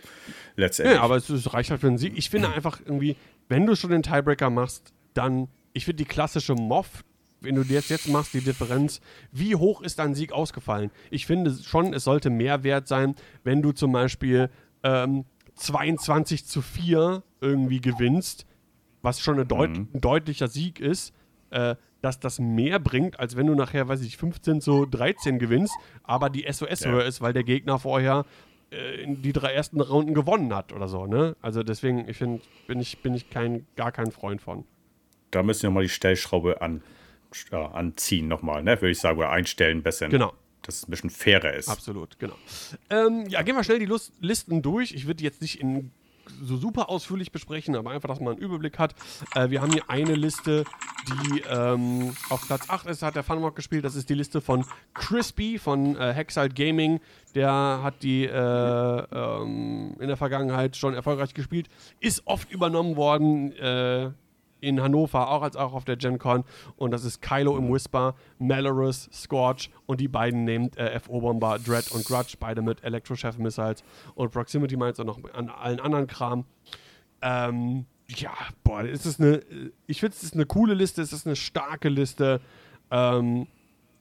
letztendlich. 0.58 0.98
Ja, 0.98 1.04
aber 1.04 1.16
es, 1.16 1.54
reicht 1.54 1.72
halt 1.72 1.80
für 1.80 1.88
einen 1.88 1.98
Sieg. 1.98 2.14
Ich 2.18 2.30
finde 2.30 2.50
einfach 2.54 2.82
irgendwie, 2.86 3.16
wenn 3.48 3.66
du 3.66 3.76
schon 3.76 3.92
den 3.92 4.04
Tiebreaker 4.04 4.50
machst, 4.50 4.94
dann, 5.14 5.48
ich 5.72 5.86
finde 5.86 6.04
die 6.04 6.10
klassische 6.10 6.54
Moff, 6.54 7.06
wenn 7.40 7.56
du 7.56 7.62
jetzt, 7.62 7.90
jetzt 7.90 8.10
machst, 8.10 8.34
die 8.34 8.42
Differenz, 8.42 9.00
wie 9.32 9.56
hoch 9.56 9.82
ist 9.82 10.00
dein 10.00 10.14
Sieg 10.14 10.34
ausgefallen? 10.34 10.92
Ich 11.12 11.26
finde 11.28 11.56
schon, 11.64 11.94
es 11.94 12.04
sollte 12.04 12.30
mehr 12.30 12.64
wert 12.64 12.90
sein, 12.90 13.16
wenn 13.46 13.62
du 13.62 13.72
zum 13.72 13.94
Beispiel 13.94 14.50
ähm, 14.84 15.24
22 15.56 16.46
zu 16.46 16.62
4 16.62 17.24
irgendwie 17.40 17.80
gewinnst, 17.80 18.46
was 19.02 19.22
schon 19.22 19.40
ein, 19.40 19.48
deut 19.48 19.70
ein 19.70 19.88
deutlicher 19.94 20.50
Sieg 20.50 20.82
ist, 20.82 21.14
äh, 21.52 21.76
dass 22.02 22.20
das 22.20 22.40
mehr 22.40 22.80
bringt, 22.80 23.20
als 23.20 23.36
wenn 23.36 23.48
du 23.48 23.56
nachher, 23.56 23.88
weiß 23.88 24.02
ich, 24.02 24.18
15 24.18 24.62
zu 24.62 24.86
13 24.86 25.40
gewinnst, 25.40 25.76
aber 26.04 26.30
die 26.30 26.46
SOS 26.52 26.82
Ja. 26.82 26.92
höher 26.92 27.06
ist, 27.06 27.22
weil 27.22 27.34
der 27.34 27.44
Gegner 27.44 27.80
vorher 27.80 28.26
äh, 28.72 29.02
in 29.02 29.22
die 29.22 29.34
drei 29.34 29.54
ersten 29.54 29.80
Runden 29.82 30.14
gewonnen 30.14 30.54
hat 30.54 30.74
oder 30.74 30.88
so, 30.88 31.06
ne? 31.08 31.36
Also 31.42 31.64
deswegen, 31.64 32.08
ich 32.10 32.18
finde, 32.18 32.42
bin 32.68 32.80
ich, 32.80 33.00
bin 33.02 33.14
ich 33.14 33.30
kein, 33.30 33.66
gar 33.76 33.92
kein 33.92 34.12
Freund 34.12 34.42
von. 34.42 34.66
Da 35.32 35.42
müssen 35.44 35.64
wir 35.64 35.72
mal 35.72 35.84
die 35.84 35.90
Stellschraube 35.90 36.62
an, 36.62 36.82
äh, 37.52 37.56
anziehen 37.56 38.28
nochmal, 38.28 38.64
ne? 38.64 38.80
Würde 38.82 38.92
ich 38.92 39.00
sagen, 39.00 39.18
oder 39.20 39.30
einstellen 39.30 39.84
besser. 39.84 40.10
Genau. 40.10 40.34
Dass 40.64 40.76
es 40.76 40.88
ein 40.88 40.92
bisschen 40.92 41.10
fairer 41.10 41.54
ist. 41.54 41.70
Absolut, 41.70 42.20
genau. 42.20 42.36
Ähm, 42.90 43.26
ja, 43.30 43.42
gehen 43.42 43.56
wir 43.56 43.64
schnell 43.64 43.80
die 43.80 43.86
Lust 43.86 44.12
Listen 44.20 44.62
durch. 44.62 44.92
Ich 44.92 45.08
würde 45.08 45.24
jetzt 45.24 45.42
nicht 45.42 45.62
in 45.62 45.92
so 46.44 46.58
super 46.58 46.90
ausführlich 46.90 47.32
besprechen, 47.32 47.76
aber 47.76 47.92
einfach, 47.92 48.10
dass 48.10 48.20
man 48.20 48.34
einen 48.34 48.42
Überblick 48.42 48.80
hat. 48.80 48.96
Äh, 49.36 49.50
wir 49.50 49.62
haben 49.62 49.72
hier 49.72 49.84
eine 49.90 50.16
Liste, 50.16 50.64
die 51.08 51.44
ähm, 51.50 52.16
auf 52.30 52.46
Platz 52.48 52.70
8 52.70 52.88
ist, 52.88 53.02
hat 53.02 53.16
der 53.16 53.24
Funwalk 53.24 53.56
gespielt. 53.56 53.86
Das 53.86 53.96
ist 53.96 54.10
die 54.10 54.14
Liste 54.14 54.42
von 54.42 54.66
Crispy 54.94 55.58
von 55.58 55.96
äh, 55.96 56.14
Hexalt 56.14 56.56
Gaming. 56.56 57.00
Der 57.36 57.80
hat 57.84 58.04
die 58.04 58.26
äh, 58.26 58.32
ähm, 58.32 59.96
in 60.00 60.08
der 60.08 60.18
Vergangenheit 60.18 60.76
schon 60.76 60.94
erfolgreich 60.94 61.34
gespielt. 61.34 61.68
Ist 62.00 62.24
oft 62.26 62.52
übernommen 62.52 62.96
worden 62.96 63.52
äh, 63.54 64.12
in 64.60 64.82
Hannover, 64.82 65.30
auch 65.30 65.42
als 65.42 65.56
auch 65.56 65.74
auf 65.74 65.86
der 65.86 65.98
Gen 65.98 66.20
Con. 66.20 66.44
Und 66.76 66.92
das 66.92 67.04
ist 67.04 67.22
Kylo 67.22 67.58
im 67.58 67.72
Whisper, 67.72 68.16
Malorus, 68.40 69.10
Scorch 69.12 69.70
und 69.86 70.02
die 70.02 70.08
beiden 70.08 70.46
named 70.46 70.78
äh, 70.78 71.00
FO-Bomber, 71.00 71.60
Dread 71.60 71.92
und 71.92 72.06
Grudge, 72.06 72.36
beide 72.40 72.62
mit 72.62 72.84
Electro-Chef 72.84 73.38
Missiles 73.38 73.84
und 74.16 74.32
Proximity 74.32 74.78
Mines 74.78 75.00
und 75.00 75.08
noch 75.08 75.20
an 75.34 75.50
allen 75.50 75.80
anderen 75.80 76.08
Kram. 76.08 76.46
Ähm, 77.22 77.86
ja, 78.10 78.34
boah, 78.64 78.84
es 78.84 79.06
ist 79.06 79.20
eine, 79.20 79.42
ich 79.86 80.00
finde, 80.00 80.16
es 80.16 80.24
ist 80.24 80.34
eine 80.34 80.46
coole 80.46 80.74
Liste, 80.74 81.02
es 81.02 81.14
ist 81.14 81.26
eine 81.26 81.36
starke 81.36 81.90
Liste. 81.90 82.42
Ähm, 82.90 83.48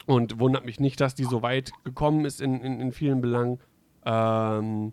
und 0.06 0.38
wundert 0.38 0.64
mich 0.64 0.78
nicht, 0.78 1.00
dass 1.00 1.14
die 1.14 1.24
so 1.24 1.42
weit 1.42 1.72
gekommen 1.84 2.24
ist 2.24 2.40
in, 2.40 2.60
in, 2.60 2.80
in 2.80 2.92
vielen 2.92 3.20
Belangen. 3.20 3.58
Ähm, 4.04 4.92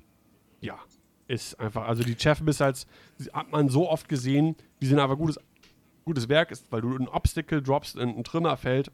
ja, 0.59 0.79
ist 1.27 1.59
einfach, 1.59 1.87
also 1.87 2.03
die 2.03 2.15
Chef 2.17 2.41
Missiles 2.41 2.87
hat 3.31 3.51
man 3.51 3.69
so 3.69 3.89
oft 3.89 4.09
gesehen, 4.09 4.55
die 4.81 4.87
sind 4.87 4.99
aber 4.99 5.15
gutes, 5.15 5.39
gutes 6.05 6.29
Werk, 6.29 6.51
ist, 6.51 6.71
weil 6.71 6.81
du 6.81 6.95
ein 6.95 7.07
Obstacle 7.07 7.61
droppst, 7.61 7.97
ein, 7.97 8.23
Trümmerfeld 8.23 8.91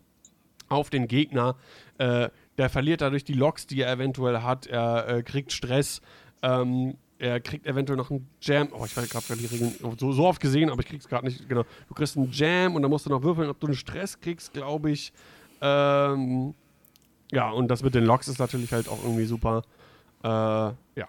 auf 0.68 0.90
den 0.90 1.07
Gegner. 1.07 1.56
Äh, 1.98 2.30
der 2.57 2.69
verliert 2.69 3.02
dadurch 3.02 3.23
die 3.23 3.34
Loks, 3.34 3.68
die 3.68 3.81
er 3.81 3.91
eventuell 3.91 4.41
hat. 4.41 4.68
Er 4.68 5.07
äh, 5.07 5.23
kriegt 5.23 5.52
Stress. 5.52 6.02
Ähm, 6.41 6.95
er 7.18 7.41
kriegt 7.41 7.65
eventuell 7.65 7.98
noch 7.98 8.11
einen 8.11 8.30
Jam. 8.41 8.69
Oh, 8.72 8.86
ich 8.86 8.95
weiß 8.95 9.10
gerade 9.10 9.36
die 9.36 9.45
Regeln 9.45 9.76
so, 9.98 10.11
so 10.14 10.26
oft 10.26 10.41
gesehen, 10.41 10.69
aber 10.69 10.81
ich 10.81 10.88
krieg's 10.88 11.07
gerade 11.07 11.26
nicht. 11.26 11.49
Genau. 11.49 11.64
Du 11.88 11.94
kriegst 11.94 12.15
einen 12.15 12.31
Jam 12.31 12.76
und 12.76 12.81
dann 12.81 12.90
musst 12.90 13.06
du 13.06 13.10
noch 13.10 13.22
würfeln, 13.23 13.49
ob 13.49 13.60
du 13.60 13.68
einen 13.68 13.76
Stress 13.76 14.19
kriegst, 14.19 14.53
glaube 14.53 14.91
ich. 14.91 15.11
Ähm, 15.61 16.53
ja, 17.31 17.49
und 17.52 17.68
das 17.68 17.84
mit 17.84 17.94
den 17.94 18.06
Loks 18.06 18.27
ist 18.27 18.40
natürlich 18.40 18.72
halt 18.72 18.88
auch 18.88 19.03
irgendwie 19.03 19.26
super. 19.26 19.64
Äh, 20.23 20.27
ja. 20.27 21.07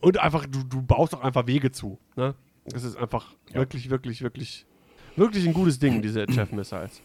Und 0.00 0.18
einfach, 0.18 0.46
du, 0.46 0.62
du 0.62 0.82
baust 0.82 1.14
auch 1.14 1.22
einfach 1.22 1.46
Wege 1.46 1.72
zu. 1.72 1.98
Ne? 2.16 2.34
Das 2.66 2.84
ist 2.84 2.96
einfach 2.96 3.34
wirklich, 3.52 3.90
wirklich, 3.90 4.22
wirklich, 4.22 4.66
wirklich 5.20 5.46
ein 5.46 5.54
gutes 5.54 5.78
Ding, 5.78 6.02
diese 6.02 6.26
Chef 6.30 6.50
Missiles. 6.50 7.00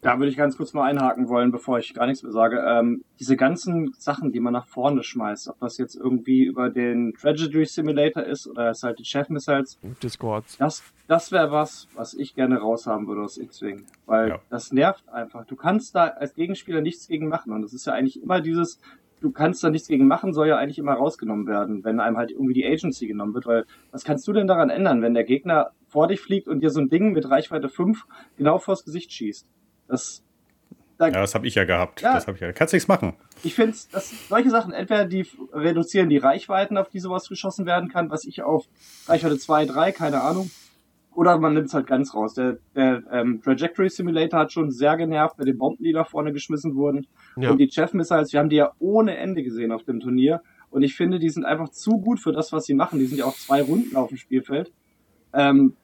Da 0.00 0.18
würde 0.18 0.30
ich 0.32 0.36
ganz 0.36 0.56
kurz 0.56 0.72
mal 0.72 0.82
einhaken 0.90 1.28
wollen, 1.28 1.52
bevor 1.52 1.78
ich 1.78 1.94
gar 1.94 2.06
nichts 2.06 2.24
mehr 2.24 2.32
sage. 2.32 2.58
Ähm, 2.66 3.04
diese 3.20 3.36
ganzen 3.36 3.92
Sachen, 3.98 4.32
die 4.32 4.40
man 4.40 4.52
nach 4.52 4.66
vorne 4.66 5.04
schmeißt, 5.04 5.48
ob 5.48 5.60
das 5.60 5.78
jetzt 5.78 5.94
irgendwie 5.94 6.42
über 6.44 6.70
den 6.70 7.12
Tragedy 7.14 7.64
Simulator 7.66 8.24
ist 8.24 8.48
oder 8.48 8.70
es 8.70 8.82
halt 8.82 8.98
die 8.98 9.04
Chef 9.04 9.28
Missiles, 9.28 9.78
Discords. 10.02 10.56
das, 10.58 10.82
das 11.06 11.30
wäre 11.30 11.52
was, 11.52 11.86
was 11.94 12.14
ich 12.14 12.34
gerne 12.34 12.58
raushaben 12.58 13.06
würde 13.06 13.22
aus 13.22 13.38
X-Wing. 13.38 13.84
Weil 14.06 14.30
Ja. 14.30 14.38
das 14.50 14.72
nervt 14.72 15.08
einfach. 15.08 15.44
Du 15.46 15.54
kannst 15.54 15.94
da 15.94 16.06
als 16.08 16.34
Gegenspieler 16.34 16.80
nichts 16.80 17.06
gegen 17.06 17.28
machen. 17.28 17.52
Und 17.52 17.62
das 17.62 17.72
ist 17.72 17.86
ja 17.86 17.92
eigentlich 17.92 18.20
immer 18.20 18.40
dieses, 18.40 18.80
du 19.20 19.30
kannst 19.30 19.62
da 19.62 19.70
nichts 19.70 19.86
gegen 19.86 20.08
machen, 20.08 20.32
soll 20.32 20.48
ja 20.48 20.56
eigentlich 20.56 20.80
immer 20.80 20.94
rausgenommen 20.94 21.46
werden, 21.46 21.84
wenn 21.84 22.00
einem 22.00 22.16
halt 22.16 22.32
irgendwie 22.32 22.54
die 22.54 22.66
Agency 22.66 23.06
genommen 23.06 23.34
wird. 23.34 23.46
Weil 23.46 23.66
was 23.92 24.02
kannst 24.02 24.26
du 24.26 24.32
denn 24.32 24.48
daran 24.48 24.68
ändern, 24.68 25.00
wenn 25.00 25.14
der 25.14 25.22
Gegner 25.22 25.70
vor 25.92 26.08
dich 26.08 26.20
fliegt 26.20 26.48
und 26.48 26.60
dir 26.60 26.70
so 26.70 26.80
ein 26.80 26.88
Ding 26.88 27.12
mit 27.12 27.28
Reichweite 27.28 27.68
5 27.68 28.06
genau 28.36 28.58
vors 28.58 28.84
Gesicht 28.84 29.12
schießt? 29.12 29.46
Das, 29.88 30.24
da, 30.96 31.08
Ja, 31.08 31.20
das 31.20 31.34
habe 31.34 31.46
ich 31.46 31.54
ja 31.54 31.64
gehabt. 31.64 32.00
Ja. 32.00 32.14
Das 32.14 32.26
habe 32.26 32.36
ich 32.36 32.40
ja. 32.40 32.52
Kannst 32.52 32.72
nichts 32.72 32.88
machen. 32.88 33.14
ich 33.44 33.54
finde, 33.54 33.76
dass 33.92 34.28
solche 34.28 34.50
Sachen 34.50 34.72
entweder 34.72 35.04
die 35.04 35.26
reduzieren 35.52 36.08
die 36.08 36.16
Reichweiten, 36.16 36.78
auf 36.78 36.88
die 36.88 36.98
sowas 37.00 37.28
geschossen 37.28 37.66
werden 37.66 37.90
kann, 37.90 38.10
was 38.10 38.24
ich 38.24 38.42
auf 38.42 38.66
Reichweite 39.06 39.38
2, 39.38 39.66
3, 39.66 39.92
keine 39.92 40.22
Ahnung. 40.22 40.50
Oder 41.14 41.38
man 41.38 41.52
nimmt 41.52 41.66
es 41.66 41.74
halt 41.74 41.86
ganz 41.86 42.14
raus. 42.14 42.32
Der, 42.32 42.56
der 42.74 43.02
ähm, 43.12 43.42
Trajectory 43.42 43.90
Simulator 43.90 44.40
hat 44.40 44.52
schon 44.52 44.70
sehr 44.70 44.96
genervt 44.96 45.36
mit 45.38 45.46
den 45.46 45.58
Bomben, 45.58 45.84
die 45.84 45.92
da 45.92 46.04
vorne 46.04 46.32
geschmissen 46.32 46.74
wurden. 46.74 47.06
Ja. 47.36 47.50
Und 47.50 47.58
die 47.58 47.70
Chef 47.70 47.92
Missiles, 47.92 48.32
wir 48.32 48.40
haben 48.40 48.48
die 48.48 48.56
ja 48.56 48.72
ohne 48.78 49.18
Ende 49.18 49.42
gesehen 49.42 49.72
auf 49.72 49.84
dem 49.84 50.00
Turnier. 50.00 50.40
Und 50.70 50.82
ich 50.82 50.94
finde, 50.94 51.18
die 51.18 51.28
sind 51.28 51.44
einfach 51.44 51.68
zu 51.68 51.98
gut 52.00 52.18
für 52.18 52.32
das, 52.32 52.50
was 52.50 52.64
sie 52.64 52.72
machen. 52.72 52.98
Die 52.98 53.04
sind 53.04 53.18
ja 53.18 53.26
auch 53.26 53.36
zwei 53.36 53.60
Runden 53.60 53.94
auf 53.94 54.08
dem 54.08 54.16
Spielfeld. 54.16 54.72
Ähm, 55.34 55.74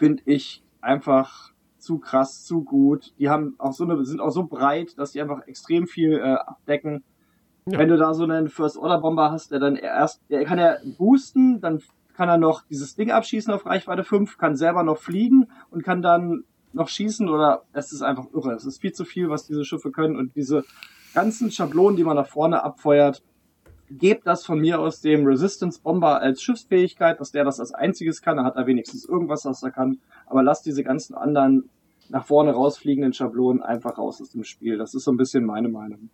finde 0.00 0.22
ich 0.24 0.64
einfach 0.80 1.52
zu 1.76 1.98
krass, 1.98 2.44
zu 2.46 2.64
gut. 2.64 3.12
Die 3.18 3.28
haben 3.28 3.54
auch 3.58 3.74
so 3.74 3.84
eine, 3.84 4.02
sind 4.06 4.20
auch 4.20 4.30
so 4.30 4.44
breit, 4.44 4.98
dass 4.98 5.12
die 5.12 5.20
einfach 5.20 5.46
extrem 5.46 5.86
viel 5.86 6.14
äh, 6.14 6.36
abdecken. 6.36 7.04
Ja. 7.66 7.78
Wenn 7.78 7.90
du 7.90 7.98
da 7.98 8.14
so 8.14 8.24
einen 8.24 8.48
First 8.48 8.78
Order 8.78 8.98
Bomber 8.98 9.30
hast, 9.30 9.50
der 9.50 9.58
dann 9.58 9.76
erst, 9.76 10.22
der 10.30 10.44
kann 10.46 10.58
ja 10.58 10.76
boosten, 10.96 11.60
dann 11.60 11.82
kann 12.14 12.30
er 12.30 12.38
noch 12.38 12.62
dieses 12.70 12.96
Ding 12.96 13.10
abschießen 13.10 13.52
auf 13.52 13.66
Reichweite 13.66 14.02
5, 14.02 14.38
kann 14.38 14.56
selber 14.56 14.84
noch 14.84 14.96
fliegen 14.96 15.48
und 15.70 15.84
kann 15.84 16.00
dann 16.00 16.44
noch 16.72 16.88
schießen 16.88 17.28
oder 17.28 17.64
es 17.74 17.92
ist 17.92 18.00
einfach 18.00 18.24
irre. 18.32 18.54
Es 18.54 18.64
ist 18.64 18.80
viel 18.80 18.92
zu 18.92 19.04
viel, 19.04 19.28
was 19.28 19.46
diese 19.46 19.66
Schiffe 19.66 19.90
können 19.90 20.16
und 20.16 20.34
diese 20.34 20.64
ganzen 21.12 21.50
Schablonen, 21.50 21.96
die 21.96 22.04
man 22.04 22.16
nach 22.16 22.26
vorne 22.28 22.64
abfeuert, 22.64 23.22
gebt 23.90 24.26
das 24.26 24.44
von 24.46 24.60
mir 24.60 24.80
aus 24.80 25.00
dem 25.00 25.26
Resistance 25.26 25.80
Bomber 25.82 26.20
als 26.20 26.42
Schiffsfähigkeit, 26.42 27.20
dass 27.20 27.32
der 27.32 27.44
das 27.44 27.60
als 27.60 27.72
einziges 27.72 28.22
kann. 28.22 28.38
Er 28.38 28.44
hat 28.44 28.56
er 28.56 28.66
wenigstens 28.66 29.04
irgendwas, 29.04 29.44
was 29.44 29.62
er 29.62 29.70
kann. 29.70 29.98
Aber 30.26 30.42
lasst 30.42 30.66
diese 30.66 30.84
ganzen 30.84 31.14
anderen 31.14 31.68
nach 32.08 32.24
vorne 32.24 32.52
rausfliegenden 32.52 33.12
Schablonen 33.12 33.62
einfach 33.62 33.98
raus 33.98 34.20
aus 34.20 34.30
dem 34.30 34.44
Spiel. 34.44 34.78
Das 34.78 34.94
ist 34.94 35.04
so 35.04 35.12
ein 35.12 35.16
bisschen 35.16 35.44
meine 35.44 35.68
Meinung. 35.68 36.10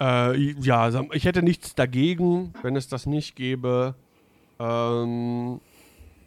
Äh, 0.00 0.36
ja, 0.60 0.90
ich 1.12 1.24
hätte 1.24 1.42
nichts 1.42 1.74
dagegen, 1.74 2.52
wenn 2.62 2.76
es 2.76 2.88
das 2.88 3.06
nicht 3.06 3.36
gäbe. 3.36 3.94
Ähm, 4.58 5.60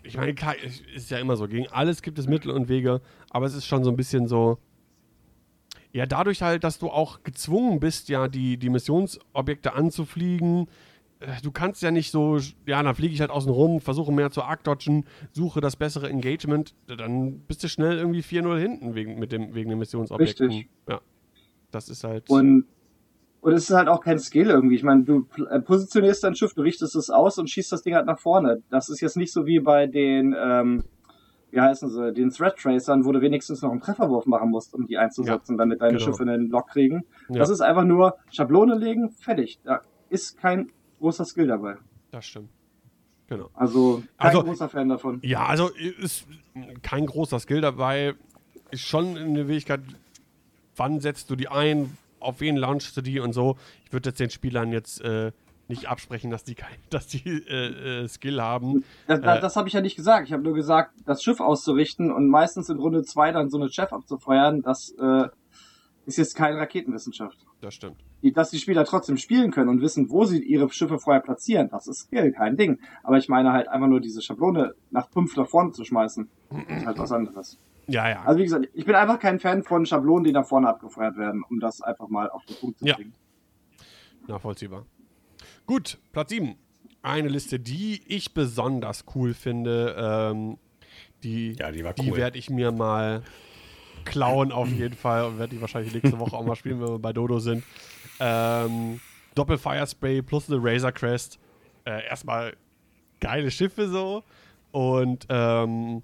ich 0.04 0.18
meine, 0.18 0.36
ist 0.96 1.10
ja 1.10 1.18
immer 1.18 1.36
so, 1.36 1.48
gegen 1.48 1.68
alles 1.70 2.02
gibt 2.02 2.20
es 2.20 2.28
Mittel 2.28 2.52
und 2.52 2.70
Wege, 2.70 3.02
aber 3.30 3.46
es 3.46 3.56
ist 3.56 3.66
schon 3.66 3.84
so 3.84 3.90
ein 3.90 3.96
bisschen 3.96 4.28
so, 4.28 4.60
ja, 5.96 6.06
dadurch 6.06 6.42
halt, 6.42 6.66
dass 6.66 6.78
du 6.78 6.90
auch 6.90 7.24
gezwungen 7.24 7.80
bist, 7.80 8.10
ja, 8.10 8.28
die, 8.28 8.58
die 8.58 8.70
Missionsobjekte 8.70 9.76
anzufliegen. 9.76 10.68
Äh, 11.22 11.42
du 11.42 11.52
kannst 11.52 11.82
ja 11.84 11.90
nicht 11.90 12.12
so, 12.12 12.38
ja, 12.66 12.84
dann 12.84 12.94
fliege 12.96 13.14
ich 13.14 13.22
halt 13.22 13.32
außen 13.32 13.50
rum, 13.50 13.80
versuche 13.80 14.12
mehr 14.12 14.30
zu 14.30 14.44
arcdodgen, 14.44 15.06
suche 15.32 15.62
das 15.62 15.78
bessere 15.78 16.10
Engagement, 16.10 16.76
dann 16.88 17.40
bist 17.48 17.64
du 17.64 17.70
schnell 17.70 17.98
irgendwie 17.98 18.20
4-0 18.20 18.60
hinten 18.60 18.94
wegen, 18.94 19.20
mit 19.20 19.32
dem, 19.32 19.56
wegen 19.56 19.70
den 19.70 19.80
Missionsobjekten. 19.80 20.48
Richtig. 20.48 20.70
Ja. 20.90 21.00
Das 21.72 21.88
ist 21.88 22.04
halt. 22.04 22.30
Und 22.30 22.66
und 23.40 23.54
es 23.54 23.70
ist 23.70 23.76
halt 23.76 23.88
auch 23.88 24.02
kein 24.02 24.18
Skill 24.20 24.50
irgendwie. 24.50 24.76
Ich 24.76 24.84
meine, 24.84 25.04
du 25.04 25.28
äh, 25.50 25.62
positionierst 25.62 26.24
dein 26.26 26.36
Schiff, 26.36 26.56
du 26.56 26.64
richtest 26.64 26.96
es 26.96 27.10
aus 27.10 27.38
und 27.38 27.50
schießt 27.50 27.72
das 27.72 27.84
Ding 27.84 27.94
halt 27.94 28.08
nach 28.08 28.20
vorne. 28.20 28.64
Das 28.70 28.90
ist 28.90 29.00
jetzt 29.02 29.16
nicht 29.16 29.32
so 29.32 29.46
wie 29.46 29.60
bei 29.60 29.86
den, 29.88 30.36
ähm, 30.38 30.84
wie 31.56 31.62
heißen 31.62 31.90
sie, 31.90 32.14
den 32.14 32.30
Threat 32.32 32.58
Tracern, 32.58 33.06
wo 33.06 33.12
du 33.14 33.22
wenigstens 33.22 33.62
noch 33.62 33.72
einen 33.72 33.80
Trefferwurf 33.80 34.26
machen 34.26 34.50
musst, 34.50 34.74
um 34.74 34.86
die 34.86 34.98
einzusetzen, 34.98 35.54
ja, 35.54 35.58
damit 35.58 35.82
deine 35.82 35.98
genau. 35.98 36.06
Schiffe 36.06 36.24
einen 36.24 36.50
Lock 36.50 36.68
kriegen. 36.68 37.06
Ja. 37.30 37.40
Das 37.40 37.50
ist 37.50 37.62
einfach 37.62 37.86
nur 37.86 38.18
Schablone 38.30 38.76
legen, 38.76 39.10
fertig. 39.12 39.60
Da 39.64 39.82
ist 40.10 40.38
kein 40.38 40.70
großer 41.00 41.24
Skill 41.24 41.48
dabei. 41.48 41.78
Das 42.12 42.26
stimmt. 42.26 42.50
Genau. 43.28 43.50
Also 43.54 44.04
kein 44.18 44.28
also, 44.28 44.44
großer 44.44 44.70
Fan 44.70 44.90
davon. 44.90 45.20
Ja, 45.24 45.46
also 45.46 45.70
ist 45.70 46.28
kein 46.84 47.06
großer 47.06 47.40
Skill 47.40 47.62
dabei. 47.62 48.14
Ist 48.72 48.86
schon 48.86 49.18
eine 49.18 49.46
Fähigkeit, 49.46 49.80
wann 50.76 51.00
setzt 51.00 51.30
du 51.30 51.36
die 51.36 51.48
ein, 51.48 51.98
auf 52.20 52.42
wen 52.42 52.58
launchst 52.58 52.96
du 52.98 53.02
die 53.02 53.20
und 53.20 53.34
so. 53.34 53.56
Ich 53.86 53.94
würde 53.94 54.10
jetzt 54.10 54.20
den 54.20 54.30
Spielern 54.30 54.74
jetzt 54.74 55.02
äh, 55.02 55.32
nicht 55.68 55.88
absprechen, 55.88 56.30
dass 56.30 56.44
die, 56.44 56.56
kein, 56.56 56.76
dass 56.90 57.08
die 57.08 57.28
äh, 57.28 58.04
äh, 58.04 58.08
Skill 58.08 58.42
haben. 58.42 58.84
Das, 59.08 59.22
das, 59.22 59.38
äh, 59.38 59.42
das 59.42 59.56
habe 59.56 59.68
ich 59.68 59.74
ja 59.74 59.82
nicht 59.82 59.96
gesagt. 59.96 60.28
Ich 60.28 60.34
habe 60.34 60.44
nur 60.44 60.54
gesagt, 60.54 60.94
das 61.06 61.24
Schiff 61.24 61.40
auszurichten 61.40 62.12
und 62.12 62.28
meistens 62.30 62.70
in 62.70 62.78
Runde 62.78 63.04
2 63.04 63.32
dann 63.32 63.50
so 63.50 63.58
eine 63.60 63.70
Chef 63.70 63.92
abzufeuern, 63.92 64.62
das 64.62 64.94
äh, 65.00 65.28
ist 66.06 66.18
jetzt 66.18 66.36
keine 66.36 66.58
Raketenwissenschaft. 66.58 67.38
Das 67.62 67.74
stimmt. 67.74 67.98
Die, 68.22 68.32
dass 68.32 68.52
die 68.52 68.60
Spieler 68.60 68.86
trotzdem 68.86 69.18
spielen 69.18 69.52
können 69.52 69.70
und 69.70 69.82
wissen, 69.82 70.10
wo 70.10 70.26
sie 70.26 70.42
ihre 70.44 70.70
Schiffe 70.72 71.00
vorher 71.00 71.22
platzieren, 71.22 71.70
das 71.70 71.88
ist 71.88 72.02
Skill, 72.02 72.32
kein 72.32 72.58
Ding. 72.58 72.80
Aber 73.04 73.18
ich 73.18 73.28
meine 73.28 73.52
halt 73.52 73.68
einfach 73.68 73.88
nur 73.88 74.02
diese 74.02 74.22
Schablone 74.22 74.76
nach 74.92 75.10
fünf 75.10 75.36
nach 75.36 75.48
vorne 75.48 75.72
zu 75.72 75.84
schmeißen, 75.84 76.30
ist 76.68 76.86
halt 76.86 76.98
was 76.98 77.12
anderes. 77.12 77.58
Ja, 77.88 78.10
ja. 78.10 78.24
Also 78.24 78.40
wie 78.40 78.44
gesagt, 78.44 78.70
ich 78.74 78.86
bin 78.86 78.96
einfach 78.96 79.20
kein 79.20 79.40
Fan 79.40 79.64
von 79.64 79.86
Schablonen, 79.86 80.24
die 80.24 80.32
nach 80.32 80.46
vorne 80.46 80.68
abgefeuert 80.70 81.18
werden, 81.18 81.44
um 81.50 81.60
das 81.60 81.82
einfach 81.82 82.08
mal 82.08 82.30
auf 82.30 82.44
den 82.46 82.56
Punkt 82.58 82.80
zu 82.80 82.86
bringen. 82.86 83.14
Ja. 84.28 84.34
Nachvollziehbar. 84.34 84.86
Gut, 85.66 85.98
Platz 86.12 86.30
7. 86.30 86.56
Eine 87.02 87.30
Liste, 87.30 87.60
die 87.60 88.02
ich 88.08 88.34
besonders 88.34 89.06
cool 89.16 89.34
finde. 89.34 89.96
Ähm, 89.98 90.58
die 91.24 91.54
ja, 91.54 91.72
die, 91.72 91.84
cool. 91.84 91.94
die 92.02 92.16
werde 92.16 92.38
ich 92.38 92.50
mir 92.50 92.72
mal 92.72 93.24
klauen 94.06 94.52
auf 94.52 94.70
jeden 94.70 94.96
Fall 94.96 95.26
und 95.26 95.40
werde 95.40 95.56
die 95.56 95.62
wahrscheinlich 95.62 95.94
nächste 95.94 96.20
Woche 96.20 96.36
auch 96.36 96.46
mal 96.46 96.56
spielen, 96.56 96.80
wenn 96.80 96.90
wir 96.90 97.00
bei 97.00 97.14
Dodo 97.14 97.40
sind. 97.40 97.64
Ähm, 98.20 99.00
Doppel 99.34 99.58
Firespray 99.58 100.22
plus 100.22 100.50
eine 100.50 100.64
Razor 100.64 100.92
Crest. 100.92 101.40
Äh, 101.86 102.06
erstmal 102.08 102.56
geile 103.20 103.52
Schiffe 103.52 103.90
so. 103.90 104.24
Und 104.72 105.26
ähm, 105.30 106.04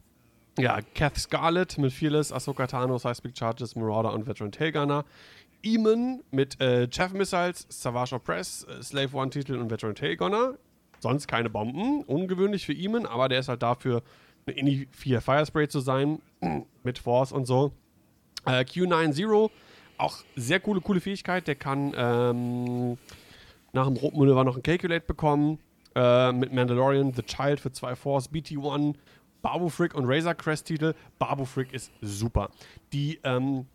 ja, 0.58 0.80
Kath 0.96 1.18
Scarlet 1.18 1.78
mit 1.78 1.94
Fearless, 1.94 2.32
Ahsoka 2.32 2.68
Tano, 2.68 2.98
Seismic 2.98 3.38
Charges, 3.38 3.76
Marauder 3.76 4.14
und 4.14 4.28
Veteran 4.28 4.52
Tailgunner. 4.52 5.06
Eamon 5.64 6.24
mit 6.32 6.60
äh, 6.62 6.88
Chaff 6.90 7.14
Missiles, 7.14 7.66
Savage 7.70 8.18
Press, 8.20 8.66
äh, 8.66 8.82
Slave 8.82 9.16
One 9.16 9.30
Titel 9.30 9.56
und 9.56 9.70
Veteran 9.70 9.96
Tailgunner. 9.96 10.56
Sonst 11.00 11.28
keine 11.28 11.50
Bomben. 11.50 12.04
Ungewöhnlich 12.04 12.66
für 12.66 12.74
Eamon, 12.74 13.06
aber 13.06 13.30
der 13.30 13.40
ist 13.40 13.50
halt 13.50 13.64
dafür, 13.64 14.04
eine 14.46 14.58
Indie 14.58 14.88
4 14.92 15.22
Firespray 15.22 15.68
zu 15.68 15.80
sein. 15.80 16.20
mit 16.84 17.00
Force 17.00 17.32
und 17.32 17.46
so. 17.46 17.72
Äh, 18.46 18.62
Q90, 18.62 19.50
auch 19.98 20.18
sehr 20.36 20.60
coole, 20.60 20.82
coole 20.82 21.00
Fähigkeit. 21.00 21.48
Der 21.48 21.56
kann 21.56 21.94
ähm, 21.96 22.98
nach 23.74 23.88
dem 23.88 23.98
roten 23.98 24.26
noch 24.26 24.58
ein 24.58 24.64
Calculate 24.64 25.06
bekommen. 25.06 25.60
Äh, 25.94 26.32
mit 26.32 26.54
Mandalorian, 26.54 27.14
The 27.14 27.24
Child 27.24 27.60
für 27.60 27.72
zwei 27.72 27.96
Force, 27.96 28.32
BT1 28.32 28.96
Babu 29.42 29.70
Frick 29.70 29.96
und 29.96 30.06
Razor 30.06 30.36
Crest 30.36 30.68
Titel. 30.68 30.94
Babu 31.20 31.46
Frick 31.46 31.74
ist 31.74 31.92
super. 32.02 32.50
Die 32.94 33.20
ähm, 33.24 33.66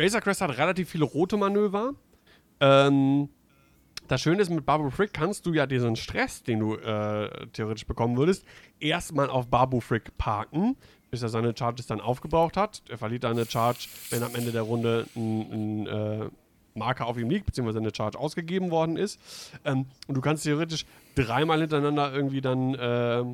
Razor 0.00 0.22
Crest 0.22 0.40
hat 0.40 0.56
relativ 0.56 0.88
viele 0.88 1.04
rote 1.04 1.36
Manöver. 1.36 1.92
Ähm, 2.60 3.28
das 4.08 4.22
Schöne 4.22 4.40
ist, 4.40 4.48
mit 4.48 4.64
Babu 4.64 4.88
Frick 4.88 5.12
kannst 5.12 5.44
du 5.44 5.52
ja 5.52 5.66
diesen 5.66 5.94
Stress, 5.94 6.42
den 6.42 6.60
du 6.60 6.74
äh, 6.74 7.46
theoretisch 7.52 7.86
bekommen 7.86 8.16
würdest, 8.16 8.44
erstmal 8.80 9.28
auf 9.28 9.48
Babu 9.48 9.80
Frick 9.80 10.16
parken, 10.16 10.76
bis 11.10 11.22
er 11.22 11.28
seine 11.28 11.54
Charges 11.56 11.86
dann 11.86 12.00
aufgebraucht 12.00 12.56
hat. 12.56 12.82
Er 12.88 12.96
verliert 12.96 13.24
dann 13.24 13.32
eine 13.32 13.44
Charge, 13.44 13.88
wenn 14.08 14.22
am 14.22 14.34
Ende 14.34 14.52
der 14.52 14.62
Runde 14.62 15.06
ein, 15.14 15.52
ein 15.52 15.86
äh, 15.86 16.30
Marker 16.74 17.06
auf 17.06 17.18
ihm 17.18 17.28
liegt, 17.28 17.44
beziehungsweise 17.46 17.78
eine 17.78 17.94
Charge 17.94 18.18
ausgegeben 18.18 18.70
worden 18.70 18.96
ist. 18.96 19.20
Ähm, 19.66 19.84
und 20.08 20.14
du 20.14 20.22
kannst 20.22 20.44
theoretisch 20.44 20.86
dreimal 21.14 21.60
hintereinander 21.60 22.12
irgendwie 22.12 22.40
dann 22.40 22.74
äh, 22.74 23.24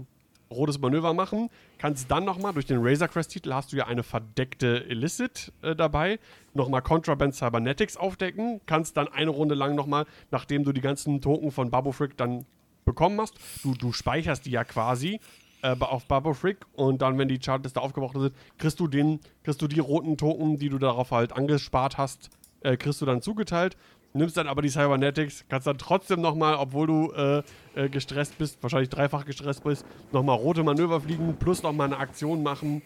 rotes 0.50 0.78
Manöver 0.78 1.14
machen. 1.14 1.50
Kannst 1.78 2.10
dann 2.10 2.24
nochmal, 2.24 2.52
durch 2.52 2.66
den 2.66 2.78
Razor 2.80 3.08
Crest-Titel 3.08 3.52
hast 3.52 3.72
du 3.72 3.76
ja 3.76 3.86
eine 3.86 4.02
verdeckte 4.02 4.84
Illicit 4.88 5.52
äh, 5.62 5.74
dabei, 5.74 6.18
nochmal 6.54 6.82
Contraband 6.82 7.34
Cybernetics 7.34 7.96
aufdecken. 7.96 8.60
Kannst 8.66 8.96
dann 8.96 9.08
eine 9.08 9.30
Runde 9.30 9.54
lang 9.54 9.74
nochmal, 9.74 10.06
nachdem 10.30 10.64
du 10.64 10.72
die 10.72 10.80
ganzen 10.80 11.20
Token 11.20 11.50
von 11.50 11.70
Babu 11.70 11.92
Frick 11.92 12.16
dann 12.16 12.46
bekommen 12.84 13.20
hast, 13.20 13.34
du, 13.64 13.74
du 13.74 13.92
speicherst 13.92 14.46
die 14.46 14.52
ja 14.52 14.64
quasi 14.64 15.20
äh, 15.62 15.76
auf 15.80 16.06
Babu 16.06 16.32
Frick 16.32 16.64
und 16.74 17.02
dann, 17.02 17.18
wenn 17.18 17.28
die 17.28 17.38
Charts 17.38 17.72
da 17.72 17.80
aufgebraucht 17.80 18.16
sind, 18.16 18.34
kriegst 18.58 18.80
du 18.80 18.86
den, 18.86 19.20
kriegst 19.42 19.60
du 19.60 19.66
die 19.66 19.80
roten 19.80 20.16
Token, 20.16 20.58
die 20.58 20.68
du 20.68 20.78
darauf 20.78 21.10
halt 21.10 21.32
angespart 21.32 21.98
hast, 21.98 22.30
äh, 22.60 22.76
kriegst 22.76 23.00
du 23.00 23.06
dann 23.06 23.22
zugeteilt 23.22 23.76
nimmst 24.16 24.36
dann 24.36 24.48
aber 24.48 24.62
die 24.62 24.68
Cybernetics, 24.68 25.44
kannst 25.48 25.66
dann 25.66 25.78
trotzdem 25.78 26.20
nochmal, 26.20 26.56
obwohl 26.56 26.86
du 26.86 27.12
äh, 27.12 27.42
äh, 27.74 27.88
gestresst 27.88 28.38
bist, 28.38 28.62
wahrscheinlich 28.62 28.88
dreifach 28.88 29.24
gestresst 29.24 29.64
bist, 29.64 29.86
nochmal 30.12 30.36
rote 30.36 30.62
Manöver 30.62 31.00
fliegen, 31.00 31.36
plus 31.38 31.62
nochmal 31.62 31.86
eine 31.86 31.98
Aktion 31.98 32.42
machen. 32.42 32.82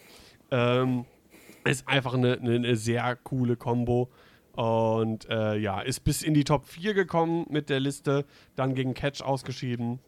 Ähm, 0.51 1.05
ist 1.65 1.87
einfach 1.89 2.15
eine, 2.15 2.35
eine, 2.35 2.55
eine 2.55 2.77
sehr 2.77 3.17
coole 3.17 3.57
Combo. 3.57 4.11
Und 4.53 5.29
äh, 5.31 5.57
ja, 5.57 5.81
ist 5.81 6.01
bis 6.01 6.23
in 6.23 6.35
die 6.35 6.45
Top 6.45 6.67
4 6.67 6.95
gekommen 6.95 7.47
mit 7.49 7.71
der 7.71 7.81
Liste, 7.81 8.25
dann 8.57 8.75
gegen 8.75 8.95
Catch 8.95 9.23
ausgeschieden. 9.23 10.01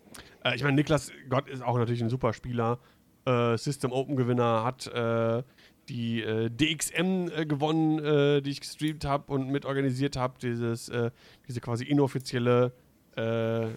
Äh, 0.44 0.56
ich 0.56 0.62
meine, 0.62 0.74
Niklas 0.74 1.12
Gott 1.28 1.48
ist 1.48 1.62
auch 1.62 1.78
natürlich 1.78 2.02
ein 2.02 2.10
super 2.10 2.32
Spieler. 2.32 2.78
Äh, 3.24 3.56
System 3.56 3.92
Open 3.92 4.16
Gewinner, 4.16 4.64
hat 4.64 4.88
äh, 4.88 5.42
die 5.88 6.22
äh, 6.22 6.48
DXM 6.50 7.28
äh, 7.28 7.46
gewonnen, 7.46 7.98
äh, 7.98 8.40
die 8.40 8.50
ich 8.50 8.60
gestreamt 8.60 9.04
habe 9.04 9.32
und 9.32 9.50
mitorganisiert 9.50 10.16
habe. 10.16 10.34
Dieses, 10.40 10.88
äh, 10.88 11.10
diese 11.48 11.60
quasi 11.60 11.84
inoffizielle 11.84 12.72
äh, 13.16 13.68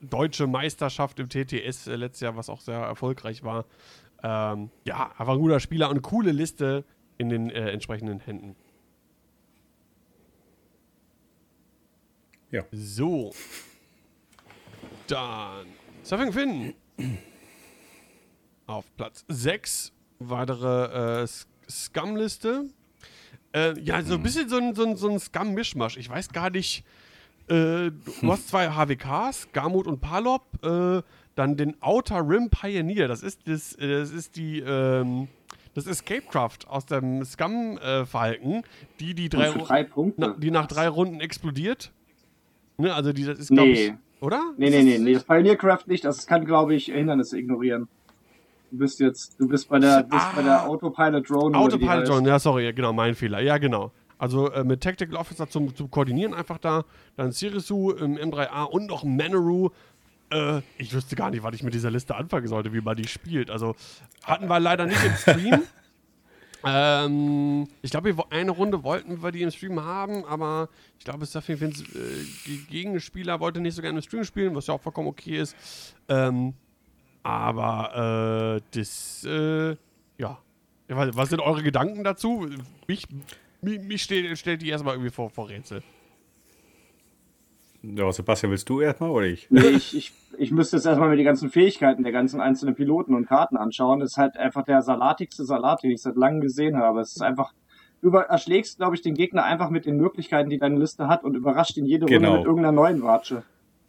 deutsche 0.00 0.46
Meisterschaft 0.46 1.20
im 1.20 1.28
TTS 1.28 1.86
äh, 1.86 1.96
letztes 1.96 2.20
Jahr, 2.20 2.36
was 2.36 2.48
auch 2.48 2.60
sehr 2.60 2.78
erfolgreich 2.78 3.42
war. 3.44 3.64
Ähm, 4.22 4.70
ja, 4.84 5.12
einfach 5.18 5.34
ein 5.34 5.38
guter 5.38 5.60
Spieler 5.60 5.86
und 5.86 5.92
eine 5.92 6.00
coole 6.00 6.32
Liste 6.32 6.84
in 7.18 7.28
den 7.28 7.50
entsprechenden 7.50 8.20
Händen. 8.20 8.56
Ja. 12.50 12.64
So. 12.72 13.32
Dann 15.06 15.66
Surfing 16.02 16.32
Finn. 16.32 16.74
Auf 18.66 18.84
Platz 18.96 19.24
6 19.28 19.92
weitere 20.18 21.22
äh, 21.22 21.26
Scum-Liste. 21.68 22.66
Äh, 23.54 23.78
ja, 23.80 24.02
so 24.02 24.14
ein 24.14 24.22
bisschen 24.22 24.48
so 24.48 24.56
ein, 24.56 24.74
so 24.74 24.84
ein, 24.84 24.96
so 24.96 25.08
ein 25.08 25.18
Scum-Mischmasch. 25.18 25.96
Ich 25.96 26.08
weiß 26.08 26.30
gar 26.30 26.50
nicht. 26.50 26.84
Äh, 27.48 27.90
du 27.90 28.32
hast 28.32 28.48
zwei 28.48 28.70
HWKs, 28.70 29.48
Garmut 29.52 29.86
und 29.86 30.00
Palop. 30.00 30.42
Äh, 30.64 31.02
dann 31.34 31.56
den 31.56 31.80
Outer 31.82 32.26
Rim 32.28 32.50
Pioneer. 32.50 33.08
Das 33.08 33.22
ist, 33.22 33.46
das, 33.46 33.74
äh, 33.74 34.00
das 34.00 34.10
ist 34.10 34.36
die. 34.36 34.60
Ähm, 34.60 35.28
das 35.74 35.86
Escapecraft 35.86 36.66
aus 36.68 36.86
dem 36.86 37.22
Scum-Falken, 37.22 38.62
die, 38.98 39.14
die, 39.14 39.28
drei, 39.28 39.50
drei 39.50 39.86
na, 40.16 40.34
die 40.38 40.50
nach 40.50 40.66
drei 40.66 40.88
Runden 40.88 41.20
explodiert. 41.20 41.92
Ne, 42.78 42.94
also 42.94 43.12
die, 43.12 43.24
das 43.24 43.38
ist, 43.38 43.48
glaube 43.48 43.70
nee. 43.70 43.86
ich, 43.88 43.92
oder? 44.22 44.54
Nee, 44.56 44.70
nee, 44.70 44.82
nee, 44.82 44.98
nee, 44.98 45.12
das 45.12 45.24
Pioneercraft 45.24 45.86
nicht, 45.86 46.04
das 46.04 46.26
kann, 46.26 46.46
glaube 46.46 46.74
ich, 46.74 46.86
Hindernisse 46.86 47.38
ignorieren. 47.38 47.88
Du 48.70 48.78
bist 48.78 48.98
jetzt, 49.00 49.38
du 49.38 49.46
bist 49.48 49.68
bei 49.68 49.78
der, 49.78 50.02
bist 50.02 50.24
Ah. 50.24 50.32
bei 50.34 50.42
der 50.42 50.68
Autopilot 50.68 51.28
Drone. 51.30 51.56
Autopilot. 51.56 52.08
Drone, 52.08 52.28
ja, 52.28 52.38
sorry, 52.38 52.64
ja, 52.64 52.72
genau, 52.72 52.92
mein 52.92 53.14
Fehler. 53.14 53.40
Ja, 53.40 53.58
genau. 53.58 53.92
Also 54.18 54.50
äh, 54.50 54.64
mit 54.64 54.82
Tactical 54.82 55.16
Officer 55.16 55.48
zum, 55.48 55.74
zum 55.76 55.90
Koordinieren 55.90 56.34
einfach 56.34 56.58
da, 56.58 56.84
dann 57.16 57.32
Sirisu 57.32 57.92
im 57.92 58.16
M3A 58.16 58.64
und 58.64 58.86
noch 58.86 59.04
Manaru. 59.04 59.70
Äh, 60.30 60.62
ich 60.78 60.92
wüsste 60.92 61.14
gar 61.16 61.30
nicht, 61.30 61.42
was 61.42 61.54
ich 61.54 61.62
mit 61.62 61.74
dieser 61.74 61.90
Liste 61.90 62.16
anfangen 62.16 62.48
sollte, 62.48 62.72
wie 62.72 62.80
man 62.80 62.96
die 62.96 63.06
spielt. 63.06 63.50
Also 63.50 63.76
hatten 64.24 64.48
wir 64.48 64.58
leider 64.58 64.86
nicht 64.86 65.04
im 65.04 65.14
Stream. 65.14 65.62
ähm, 66.64 67.68
ich 67.82 67.90
glaube, 67.90 68.14
eine 68.30 68.50
Runde 68.50 68.82
wollten 68.82 69.22
wir 69.22 69.30
die 69.30 69.42
im 69.42 69.50
Stream 69.50 69.84
haben, 69.84 70.24
aber 70.24 70.68
ich 70.98 71.04
glaube, 71.04 71.24
Stephanie 71.26 71.60
Vince, 71.60 71.84
äh, 71.84 72.24
ge- 72.44 72.58
Gegenspieler 72.70 73.38
wollte 73.40 73.60
nicht 73.60 73.74
so 73.74 73.82
gerne 73.82 73.98
im 73.98 74.02
Stream 74.02 74.24
spielen, 74.24 74.54
was 74.54 74.66
ja 74.66 74.74
auch 74.74 74.80
vollkommen 74.80 75.08
okay 75.08 75.38
ist. 75.38 75.54
Ähm, 76.08 76.54
aber 77.26 78.56
äh, 78.56 78.60
das, 78.76 79.24
äh, 79.24 79.76
ja. 80.18 80.38
Was 80.88 81.16
was 81.16 81.28
sind 81.30 81.40
eure 81.40 81.62
Gedanken 81.64 82.04
dazu? 82.04 82.46
Mich, 82.86 83.06
mich, 83.60 83.80
mich 83.80 84.02
stellt, 84.02 84.38
stellt 84.38 84.62
die 84.62 84.68
erstmal 84.68 84.94
irgendwie 84.94 85.10
vor, 85.10 85.30
vor 85.30 85.48
Rätsel. 85.48 85.82
Ja, 87.82 88.10
Sebastian, 88.12 88.50
willst 88.50 88.68
du 88.68 88.80
erstmal 88.80 89.10
oder 89.10 89.26
ich? 89.26 89.48
Nee, 89.50 89.60
ich, 89.60 89.96
ich, 89.96 90.12
ich 90.38 90.50
müsste 90.50 90.76
jetzt 90.76 90.86
erstmal 90.86 91.08
mir 91.08 91.16
die 91.16 91.24
ganzen 91.24 91.50
Fähigkeiten 91.50 92.02
der 92.04 92.12
ganzen 92.12 92.40
einzelnen 92.40 92.74
Piloten 92.74 93.14
und 93.14 93.26
Karten 93.26 93.56
anschauen. 93.56 94.00
Das 94.00 94.12
ist 94.12 94.16
halt 94.16 94.36
einfach 94.36 94.64
der 94.64 94.82
salatigste 94.82 95.44
Salat, 95.44 95.82
den 95.82 95.90
ich 95.90 96.02
seit 96.02 96.16
langem 96.16 96.40
gesehen 96.40 96.76
habe. 96.76 97.00
Es 97.00 97.14
ist 97.14 97.22
einfach, 97.22 97.52
du 98.00 98.08
über, 98.08 98.22
erschlägst, 98.22 98.78
glaube 98.78 98.96
ich, 98.96 99.02
den 99.02 99.14
Gegner 99.14 99.44
einfach 99.44 99.70
mit 99.70 99.86
den 99.86 99.96
Möglichkeiten, 99.96 100.50
die 100.50 100.58
deine 100.58 100.78
Liste 100.78 101.08
hat 101.08 101.24
und 101.24 101.34
überrascht 101.34 101.76
ihn 101.76 101.86
jede 101.86 102.06
Genau. 102.06 102.28
Runde 102.28 102.38
mit 102.38 102.46
irgendeiner 102.46 102.72
neuen 102.72 103.02
Watsche. 103.02 103.42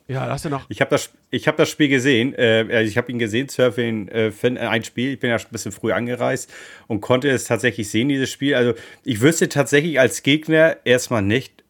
Ja, 0.07 0.34
ist 0.34 0.45
ja 0.45 0.49
noch. 0.49 0.65
Ich 0.69 0.79
habe 0.79 0.89
das, 0.89 1.11
ich 1.31 1.47
hab 1.47 1.57
das 1.57 1.69
Spiel 1.69 1.89
gesehen. 1.89 2.34
Äh, 2.34 2.84
ich 2.84 2.97
habe 2.97 3.11
ihn 3.11 3.19
gesehen, 3.19 3.49
Surfing, 3.49 4.07
äh, 4.07 4.27
äh, 4.29 4.57
ein 4.59 4.84
Spiel. 4.84 5.13
Ich 5.13 5.19
bin 5.19 5.29
ja 5.29 5.38
schon 5.38 5.49
ein 5.49 5.51
bisschen 5.51 5.73
früh 5.73 5.91
angereist 5.91 6.51
und 6.88 7.01
konnte 7.01 7.29
es 7.29 7.43
tatsächlich 7.43 7.89
sehen, 7.89 8.07
dieses 8.07 8.31
Spiel. 8.31 8.55
Also, 8.55 8.73
ich 9.03 9.19
wüsste 9.19 9.49
tatsächlich 9.49 9.99
als 9.99 10.23
Gegner 10.23 10.77
erstmal 10.85 11.21
nicht, 11.21 11.63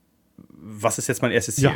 was 0.50 1.00
ist 1.00 1.08
jetzt 1.08 1.22
mein 1.22 1.32
erstes 1.32 1.56
Ziel. 1.56 1.66
Ja, 1.66 1.76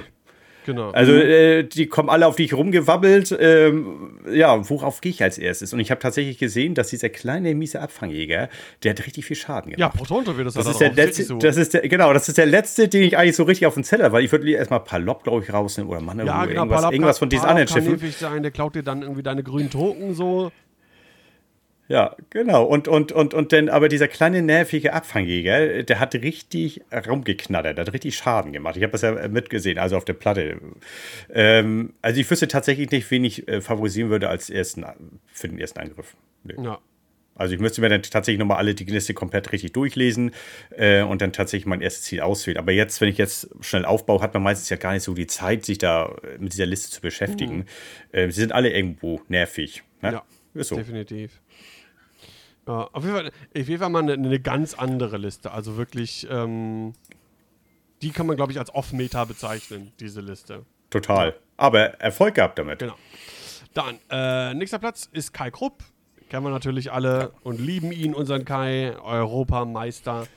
genau. 0.66 0.92
Also, 0.92 1.14
äh, 1.14 1.64
die 1.64 1.88
kommen 1.88 2.10
alle 2.10 2.28
auf 2.28 2.36
dich 2.36 2.54
rumgewabbelt. 2.54 3.36
Ähm, 3.40 4.20
ja, 4.32 4.70
worauf 4.70 5.02
gehe 5.02 5.12
ich 5.12 5.22
als 5.24 5.38
erstes? 5.38 5.74
Und 5.74 5.80
ich 5.80 5.92
habe 5.92 6.00
tatsächlich 6.02 6.38
gesehen, 6.38 6.74
dass 6.76 6.90
dieser 6.90 7.10
kleine, 7.10 7.54
miese 7.56 7.82
Abfangjäger, 7.82 8.50
der 8.84 8.92
hat 8.92 9.06
richtig 9.06 9.26
viel 9.26 9.36
Schaden 9.36 9.72
ja, 9.72 9.78
gemacht. 9.78 9.98
Protonto 9.98 10.38
wird 10.38 10.48
das, 10.48 10.54
Das 10.54 10.66
ja 10.66 10.72
ist, 10.72 10.80
der 10.80 10.92
letzte, 10.94 11.24
so. 11.24 11.38
das 11.38 11.58
ist 11.58 11.74
der, 11.74 11.82
genau, 11.88 12.14
das 12.14 12.28
ist 12.30 12.38
der 12.38 12.46
letzte, 12.46 12.88
den 12.88 13.04
ich 13.04 13.18
eigentlich 13.18 13.36
so 13.36 13.44
richtig 13.44 13.66
auf 13.68 13.74
den 13.74 13.84
Zeller, 13.84 14.12
weil 14.12 14.24
ich 14.24 14.32
würde 14.32 14.50
erstmal 14.52 14.82
Palop, 14.82 15.24
glaube 15.24 15.44
ich, 15.44 15.52
rausnehmen 15.54 15.92
oder 15.92 16.02
Mann, 16.02 16.20
ja, 16.20 16.46
genau, 16.46 16.62
irgendwas, 16.64 16.82
Palab- 16.82 16.92
irgendwas 16.94 17.20
von 17.20 17.30
diesen 17.30 17.42
Palab 17.44 17.58
anderen 17.58 17.84
kann 17.86 18.00
Schiffen. 18.00 18.12
sein, 18.20 18.42
der 18.44 18.52
klaut 18.52 18.76
dir 18.76 18.84
dann 18.84 19.02
irgendwie 19.02 19.24
deine 19.24 19.44
grünen 19.44 19.70
Token 19.70 20.14
so. 20.14 20.52
Ja, 21.92 22.16
genau. 22.30 22.64
Und, 22.64 22.88
und, 22.88 23.12
und, 23.12 23.34
und 23.34 23.52
dann 23.52 23.68
aber 23.68 23.90
dieser 23.90 24.08
kleine 24.08 24.42
nervige 24.42 24.94
Abfangjäger, 24.94 25.84
der 25.84 26.00
hat 26.00 26.16
richtig 26.16 26.80
rumgeknattert, 27.06 27.78
hat 27.78 27.92
richtig 27.92 28.16
Schaden 28.16 28.54
gemacht. 28.54 28.78
Ich 28.78 28.84
habe 28.84 28.94
das 28.94 29.02
ja 29.02 29.28
mitgesehen, 29.28 29.78
also 29.78 29.98
auf 29.98 30.06
der 30.06 30.14
Platte. 30.14 30.58
Ähm, 31.34 31.94
also 32.02 32.22
ich 32.22 32.32
wüsste 32.32 32.48
tatsächlich 32.48 32.92
nicht, 32.92 33.12
wen 33.12 33.26
ich 33.26 33.46
äh, 33.50 33.60
favorisieren 33.60 34.10
würde 34.10 34.30
als 34.30 34.50
ersten 34.50 34.86
für 35.34 35.50
den 35.50 35.60
ersten 35.60 35.80
Angriff. 35.80 36.16
Nee. 36.46 36.56
Ja. 36.64 36.80
Also 37.36 37.56
ich 37.56 37.60
müsste 37.60 37.82
mir 37.82 37.90
dann 37.90 38.04
tatsächlich 38.04 38.40
nochmal 38.40 38.58
alle 38.58 38.74
die 38.74 38.86
Liste 38.86 39.14
komplett 39.14 39.52
richtig 39.52 39.74
durchlesen 39.74 40.32
äh, 40.78 41.02
und 41.02 41.22
dann 41.22 41.34
tatsächlich 41.34 41.66
mein 41.66 41.82
erstes 41.82 42.04
Ziel 42.04 42.22
auswählen. 42.22 42.58
Aber 42.58 42.72
jetzt, 42.72 43.02
wenn 43.02 43.10
ich 43.10 43.18
jetzt 43.18 43.50
schnell 43.60 43.84
aufbaue, 43.84 44.22
hat 44.22 44.34
man 44.34 44.44
meistens 44.44 44.70
ja 44.70 44.78
gar 44.78 44.94
nicht 44.94 45.04
so 45.04 45.14
die 45.14 45.28
Zeit, 45.28 45.66
sich 45.66 45.78
da 45.78 46.16
äh, 46.24 46.38
mit 46.38 46.54
dieser 46.54 46.68
Liste 46.68 46.90
zu 46.90 47.02
beschäftigen. 47.02 47.66
Äh, 48.14 48.28
sie 48.28 48.40
sind 48.40 48.54
alle 48.54 48.72
irgendwo 48.72 49.20
nervig. 49.28 49.84
Ne? 50.02 50.14
Ja, 50.14 50.24
Ist 50.54 50.70
so. 50.70 50.78
definitiv. 50.78 51.42
Ja, 52.68 52.90
auf, 52.92 53.04
jeden 53.04 53.16
Fall, 53.16 53.28
auf 53.28 53.68
jeden 53.68 53.80
Fall 53.80 53.90
mal 53.90 54.04
eine, 54.04 54.14
eine 54.14 54.40
ganz 54.40 54.74
andere 54.74 55.18
Liste. 55.18 55.52
Also 55.52 55.78
wirklich, 55.78 56.28
ähm, 56.30 56.94
die 58.02 58.12
kann 58.12 58.28
man, 58.28 58.36
glaube 58.36 58.52
ich, 58.52 58.60
als 58.60 58.74
Off-Meta 58.74 59.26
bezeichnen, 59.26 59.92
diese 60.00 60.22
Liste. 60.22 60.66
Total. 60.90 61.36
Aber 61.58 61.80
Erfolg 62.00 62.36
gehabt 62.36 62.60
damit. 62.60 62.80
Genau. 62.80 62.96
Dann, 63.74 64.00
äh, 64.10 64.54
nächster 64.54 64.80
Platz 64.80 65.10
ist 65.12 65.34
Kai 65.34 65.50
Krupp. 65.50 65.84
Kennen 66.30 66.46
wir 66.46 66.50
natürlich 66.50 66.92
alle 66.92 67.34
und 67.44 67.60
lieben 67.60 67.92
ihn, 67.92 68.14
unseren 68.14 68.46
Kai, 68.46 68.96
Europameister. 69.02 70.28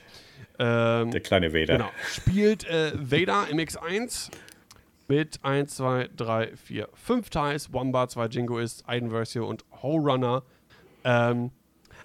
Ähm, 0.58 1.10
Der 1.10 1.20
kleine 1.20 1.52
Vader. 1.52 1.78
Genau. 1.78 1.90
Spielt 2.08 2.64
äh, 2.64 2.92
Vader 2.94 3.46
im 3.50 3.58
X1 3.58 4.30
mit 5.08 5.40
1, 5.42 5.76
2, 5.76 6.10
3, 6.16 6.56
4, 6.56 6.88
5 6.94 7.30
Ties, 7.30 7.72
Wombat, 7.72 8.10
2 8.10 8.26
Jingoists, 8.26 8.84
Aiden 8.86 9.10
Versio 9.10 9.46
und 9.46 9.64
Runner. 9.82 10.42
Ähm, 11.04 11.50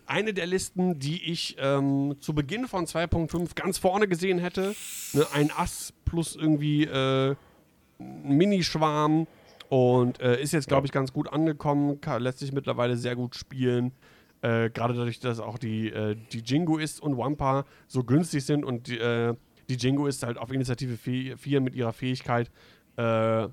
eine 0.10 0.34
der 0.34 0.48
Listen, 0.48 1.00
die 1.00 1.24
ich 1.32 1.56
ähm, 1.60 2.16
zu 2.20 2.34
Beginn 2.34 2.68
von 2.68 2.86
2.5 2.86 3.56
ganz 3.56 3.78
vorne 3.78 4.08
gesehen 4.08 4.40
hätte. 4.40 4.76
Ne, 5.14 5.26
ein 5.34 5.52
Ass 5.56 5.94
plus 6.06 6.36
irgendwie 6.36 6.84
äh, 6.84 7.36
ein 8.00 8.38
Minischwarm. 8.38 9.28
Und 9.70 10.20
äh, 10.20 10.42
ist 10.42 10.52
jetzt, 10.54 10.68
glaube 10.68 10.88
ich, 10.88 10.92
ganz 10.92 11.14
gut 11.14 11.32
angekommen. 11.32 12.02
Kann, 12.02 12.24
lässt 12.24 12.40
sich 12.40 12.52
mittlerweile 12.52 12.98
sehr 12.98 13.16
gut 13.16 13.36
spielen. 13.36 13.92
Äh, 14.42 14.72
Gerade 14.72 14.96
dadurch, 14.96 15.20
dass 15.20 15.40
auch 15.40 15.60
die, 15.60 15.90
äh, 15.90 16.16
die 16.32 16.40
Jingoist 16.40 17.00
und 17.02 17.18
Wampa 17.18 17.66
so 17.88 18.04
günstig 18.04 18.44
sind 18.46 18.66
und 18.66 18.88
die, 18.88 18.98
äh, 18.98 19.36
die 19.70 19.76
Jingoist 19.76 20.24
halt 20.24 20.40
auf 20.40 20.52
Initiative 20.52 20.98
4 21.38 21.62
mit 21.62 21.76
ihrer 21.76 21.94
Fähigkeit 21.94 22.50
äh, 22.98 23.02
ach, 23.02 23.50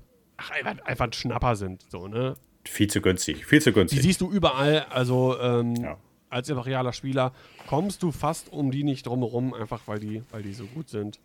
einfach, 0.51 0.85
einfach 0.85 1.05
ein 1.05 1.13
Schnapper 1.13 1.55
sind. 1.55 1.85
So, 1.89 2.07
ne? 2.07 2.33
Viel 2.65 2.87
zu 2.89 2.99
günstig. 3.01 3.45
Viel 3.45 3.61
zu 3.61 3.69
Die 3.69 3.75
günstig. 3.75 4.01
siehst 4.01 4.21
du 4.21 4.31
überall. 4.31 4.87
Also 4.89 5.39
ähm, 5.39 5.75
Ja. 5.75 5.97
Als 6.29 6.49
imperialer 6.49 6.93
Spieler 6.93 7.33
kommst 7.67 8.03
du 8.03 8.11
fast 8.11 8.51
um 8.51 8.71
die 8.71 8.83
nicht 8.83 9.05
drumherum, 9.05 9.53
einfach 9.53 9.81
weil 9.87 9.99
die, 9.99 10.23
weil 10.31 10.43
die 10.43 10.53
so 10.53 10.65
gut 10.65 10.89
sind. 10.89 11.19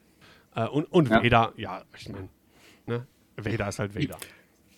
Äh, 0.55 0.66
und 0.69 0.91
und 0.93 1.11
Ja. 1.11 1.23
Vader, 1.23 1.53
ja, 1.57 1.83
ich 1.97 2.09
meine, 2.09 2.29
ne? 2.87 3.07
Vader 3.37 3.69
ist 3.69 3.79
halt 3.79 3.95
Vader. 3.95 4.19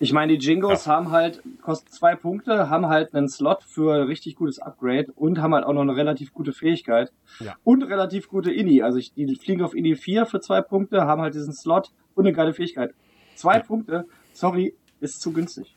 Ich 0.01 0.13
meine, 0.13 0.37
die 0.37 0.45
Jingos 0.45 0.87
haben 0.87 1.13
halt, 1.13 1.41
kosten 1.63 1.91
zwei 1.91 2.17
Punkte, 2.17 2.69
haben 2.69 2.87
halt 2.87 3.15
einen 3.15 3.29
Slot 3.29 3.63
für 3.63 3.95
ein 3.95 4.03
richtig 4.03 4.35
gutes 4.35 4.59
Upgrade 4.59 5.13
und 5.15 5.41
haben 5.41 5.55
halt 5.55 5.65
auch 5.65 5.73
noch 5.73 5.83
eine 5.83 5.95
relativ 5.97 6.33
gute 6.33 6.53
Fähigkeit. 6.53 7.13
Ja. 7.39 7.55
Und 7.63 7.85
relativ 7.85 8.29
gute 8.29 8.53
Inni. 8.53 8.83
Also 8.83 8.99
ich, 8.99 9.15
die 9.15 9.35
fliegen 9.37 9.63
auf 9.63 9.73
Inni 9.75 9.95
4 9.95 10.27
für 10.27 10.41
zwei 10.41 10.63
Punkte, 10.63 11.03
haben 11.03 11.23
halt 11.23 11.35
diesen 11.35 11.53
Slot 11.53 11.93
und 12.15 12.27
eine 12.27 12.35
geile 12.35 12.53
Fähigkeit. 12.53 12.93
Zwei 13.37 13.61
Punkte, 13.61 14.07
sorry, 14.33 14.75
ist 15.01 15.21
zu 15.21 15.33
günstig. 15.33 15.77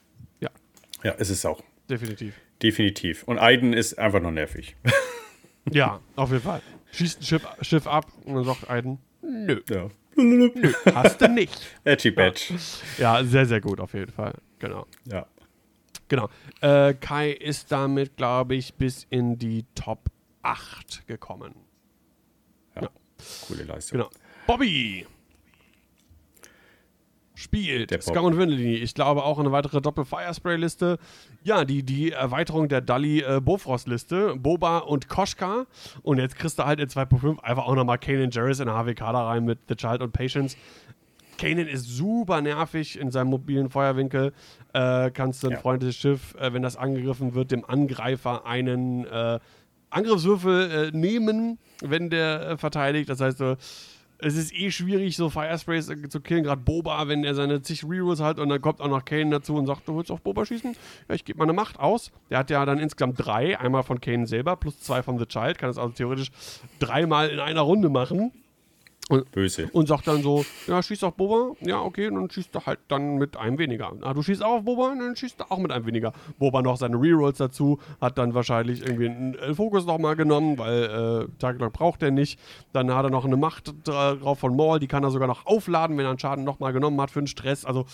Ja, 1.04 1.12
ist 1.12 1.30
es 1.30 1.46
auch. 1.46 1.62
Definitiv. 1.90 2.36
Definitiv. 2.64 3.24
Und 3.24 3.40
Aiden 3.40 3.74
ist 3.74 3.98
einfach 4.00 4.20
nur 4.22 4.32
nervig. 4.32 4.76
Ja, 5.72 6.00
auf 6.16 6.32
jeden 6.32 6.44
Fall. 6.44 6.62
Schießt 6.92 7.20
ein 7.22 7.24
Schiff, 7.24 7.48
Schiff 7.62 7.88
ab 7.88 8.06
und 8.26 8.36
dann 8.36 8.44
sagt 8.46 8.70
Aiden, 8.70 9.00
nö, 9.22 9.62
Ja. 9.70 9.90
hast 10.96 11.22
du 11.22 11.28
nicht. 11.30 11.60
Edgy 11.84 12.12
Badge. 12.12 12.56
Ja, 12.98 13.24
sehr, 13.24 13.46
sehr 13.46 13.62
gut 13.62 13.80
auf 13.80 13.94
jeden 13.94 14.12
Fall. 14.12 14.34
Genau. 14.60 14.88
Ja. 15.06 15.28
Genau. 16.08 16.30
Äh, 16.62 16.94
Kai 16.96 17.32
ist 17.32 17.72
damit, 17.72 18.16
glaube 18.18 18.56
ich, 18.56 18.74
bis 18.76 19.06
in 19.10 19.38
die 19.38 19.66
Top 19.76 20.10
8 20.42 21.06
gekommen. 21.08 21.54
ja. 22.76 22.90
Coole 23.48 23.64
Leistung. 23.64 23.98
Genau. 24.00 24.10
Bobby 24.48 25.06
spielt 27.38 27.92
Der. 27.92 28.02
Scar 28.02 28.24
und 28.24 28.36
Windley. 28.38 28.76
Ich 28.78 28.96
glaube 28.96 29.24
auch 29.24 29.38
eine 29.38 29.52
weitere 29.52 29.80
Doppel-Firespray-Liste. 29.80 30.98
Ja, 31.44 31.66
die, 31.66 31.84
die 31.84 32.12
Erweiterung 32.12 32.68
der 32.68 32.82
Dali 32.82 33.22
äh. 33.22 33.40
Boba 33.40 34.80
und 34.80 35.08
Koschka. 35.08 35.68
Und 36.02 36.18
jetzt 36.18 36.36
kriegst 36.38 36.58
du 36.58 36.66
halt 36.66 36.80
in 36.80 36.88
2.5 36.90 37.40
einfach 37.40 37.66
auch 37.66 37.76
nochmal 37.76 38.00
Kanan 38.00 38.32
Jarrus 38.32 38.60
in 38.60 38.68
HWK 38.70 39.00
da 39.00 39.28
rein 39.28 39.46
mit 39.46 39.60
The 39.70 39.76
Child 39.76 40.02
und 40.02 40.14
Patience. 40.14 40.58
Kanan 41.38 41.68
ist 41.68 41.86
super 41.88 42.42
nervig 42.42 43.00
in 43.00 43.12
seinem 43.12 43.28
mobilen 43.28 43.70
Feuerwinkel. 43.70 44.34
Äh, 44.74 45.12
kannst 45.12 45.44
du 45.44 45.48
ein 45.48 45.54
Ja. 45.54 45.60
freundliches 45.60 45.96
Schiff, 45.96 46.34
äh, 46.40 46.52
wenn 46.54 46.64
das 46.64 46.76
angegriffen 46.76 47.36
wird, 47.36 47.52
dem 47.52 47.64
Angreifer 47.64 48.48
einen 48.48 49.06
äh, 49.06 49.40
Angriffswürfel 49.92 50.90
äh, 50.92 50.98
nehmen, 50.98 51.60
wenn 51.84 52.10
der 52.10 52.50
äh, 52.50 52.58
verteidigt. 52.58 53.10
Das 53.10 53.22
heißt, 53.22 53.40
äh, 53.42 53.56
es 54.20 54.36
ist 54.36 54.54
eh 54.54 54.72
schwierig, 54.72 55.16
so 55.16 55.30
Firesprays 55.30 55.92
zu 56.10 56.22
killen. 56.22 56.44
Gerade 56.44 56.62
Boba, 56.62 57.08
wenn 57.08 57.24
er 57.24 57.36
seine 57.36 57.62
zig 57.62 57.84
Rerolls 57.84 58.20
hat 58.20 58.40
und 58.40 58.50
dann 58.50 58.62
kommt 58.62 58.82
auch 58.82 58.88
noch 58.88 59.06
Kane 59.06 59.30
dazu 59.30 59.56
und 59.56 59.68
sagt, 59.68 59.88
du 59.88 59.98
willst 59.98 60.12
auf 60.12 60.22
Boba 60.22 60.46
schießen? 60.46 60.76
Ja, 61.08 61.16
ich 61.16 61.26
gebe 61.26 61.40
meine 61.40 61.54
Macht 61.54 61.80
aus. 61.80 62.12
Der 62.30 62.40
hat 62.40 62.50
ja 62.50 62.66
dann 62.66 62.80
insgesamt 62.80 63.24
drei. 63.24 63.60
Einmal 63.60 63.84
von 63.84 64.02
Kane 64.02 64.26
selber 64.26 64.56
plus 64.56 64.80
zwei 64.80 65.04
von 65.04 65.20
The 65.20 65.26
Child. 65.26 65.58
Kann 65.58 65.70
es 65.70 65.78
also 65.78 65.94
theoretisch 65.94 66.32
dreimal 66.80 67.30
in 67.30 67.40
einer 67.40 67.62
Runde 67.62 67.90
machen. 67.90 68.32
Böse. 69.32 69.70
Und 69.72 69.88
sagt 69.88 70.08
dann 70.08 70.22
so, 70.22 70.44
ja, 70.68 70.84
schießt 70.84 71.04
auf 71.06 71.14
Boba, 71.14 71.56
ja, 71.62 71.80
okay, 71.82 72.10
dann 72.10 72.30
schießt 72.30 72.54
er 72.56 72.66
halt 72.66 72.80
dann 72.90 73.18
mit 73.18 73.38
einem 73.38 73.58
weniger. 73.58 73.94
Ah, 74.02 74.14
du 74.14 74.22
schießt 74.22 74.44
auch 74.44 74.58
auf 74.58 74.64
Boba, 74.66 74.94
dann 74.98 75.16
schießt 75.16 75.40
er 75.40 75.52
auch 75.52 75.60
mit 75.60 75.72
einem 75.72 75.86
weniger. 75.86 76.12
Boba 76.38 76.62
noch 76.62 76.76
seine 76.78 77.00
Rerolls 77.00 77.38
dazu, 77.38 77.80
hat 78.02 78.18
dann 78.18 78.34
wahrscheinlich 78.34 78.82
irgendwie 78.82 79.10
einen 79.10 79.56
Fokus 79.56 79.86
nochmal 79.86 80.18
genommen, 80.18 80.58
weil 80.58 80.84
äh, 80.84 81.40
Target 81.40 81.72
braucht 81.72 82.04
er 82.04 82.12
nicht. 82.12 82.40
Dann 82.74 82.94
hat 82.94 83.06
er 83.06 83.10
noch 83.10 83.24
eine 83.24 83.38
Macht 83.38 83.74
drauf 83.86 84.40
von 84.40 84.56
Maul, 84.56 84.80
die 84.80 84.88
kann 84.88 85.04
er 85.04 85.12
sogar 85.12 85.28
noch 85.28 85.46
aufladen, 85.46 85.98
wenn 85.98 86.06
er 86.06 86.10
einen 86.10 86.20
Schaden 86.20 86.44
nochmal 86.44 86.74
genommen 86.74 87.00
hat 87.00 87.12
für 87.12 87.22
den 87.22 87.28
Stress. 87.28 87.64
Also 87.64 87.86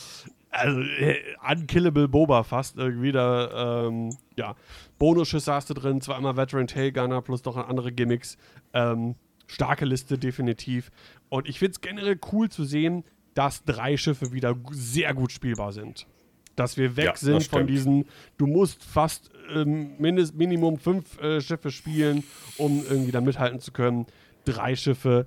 also 0.53 0.81
äh, 0.81 1.15
unkillable 1.49 2.07
Boba 2.07 2.44
fast 2.44 2.77
irgendwie 2.77 3.11
da, 3.11 3.88
ähm, 3.88 4.15
ja, 4.38 4.56
Bonusschüsse 4.99 5.52
hast 5.52 5.69
du 5.69 5.73
drin, 5.73 5.99
zweimal 5.99 6.38
Veteran 6.38 6.68
Tailgunner 6.68 7.22
plus 7.22 7.44
noch 7.44 7.57
andere 7.57 7.91
Gimmicks, 7.91 8.38
ähm, 8.73 9.15
starke 9.48 9.86
Liste 9.86 10.18
definitiv 10.18 10.91
und 11.30 11.48
ich 11.48 11.60
finde 11.60 11.72
es 11.74 11.82
generell 11.82 12.20
cool 12.32 12.49
zu 12.49 12.64
sehen, 12.64 13.03
dass 13.34 13.64
drei 13.64 13.98
Schiffe 13.98 14.32
wieder 14.32 14.56
sehr 14.72 15.14
gut 15.14 15.32
spielbar 15.32 15.72
sind. 15.72 16.07
Dass 16.56 16.78
wir 16.78 16.95
weg 16.98 17.06
Ja, 17.06 17.15
sind 17.15 17.44
von 17.45 17.65
diesen, 17.65 18.06
du 18.38 18.45
musst 18.45 18.84
fast 18.84 19.32
ähm, 19.53 19.95
mindest, 19.98 20.36
Minimum 20.36 20.78
fünf 20.78 21.20
äh, 21.20 21.41
Schiffe 21.41 21.72
spielen, 21.72 22.24
um 22.57 22.84
irgendwie 22.88 23.11
da 23.11 23.22
mithalten 23.22 23.60
zu 23.60 23.72
können. 23.72 24.06
Drei 24.45 24.76
Schiffe, 24.76 25.26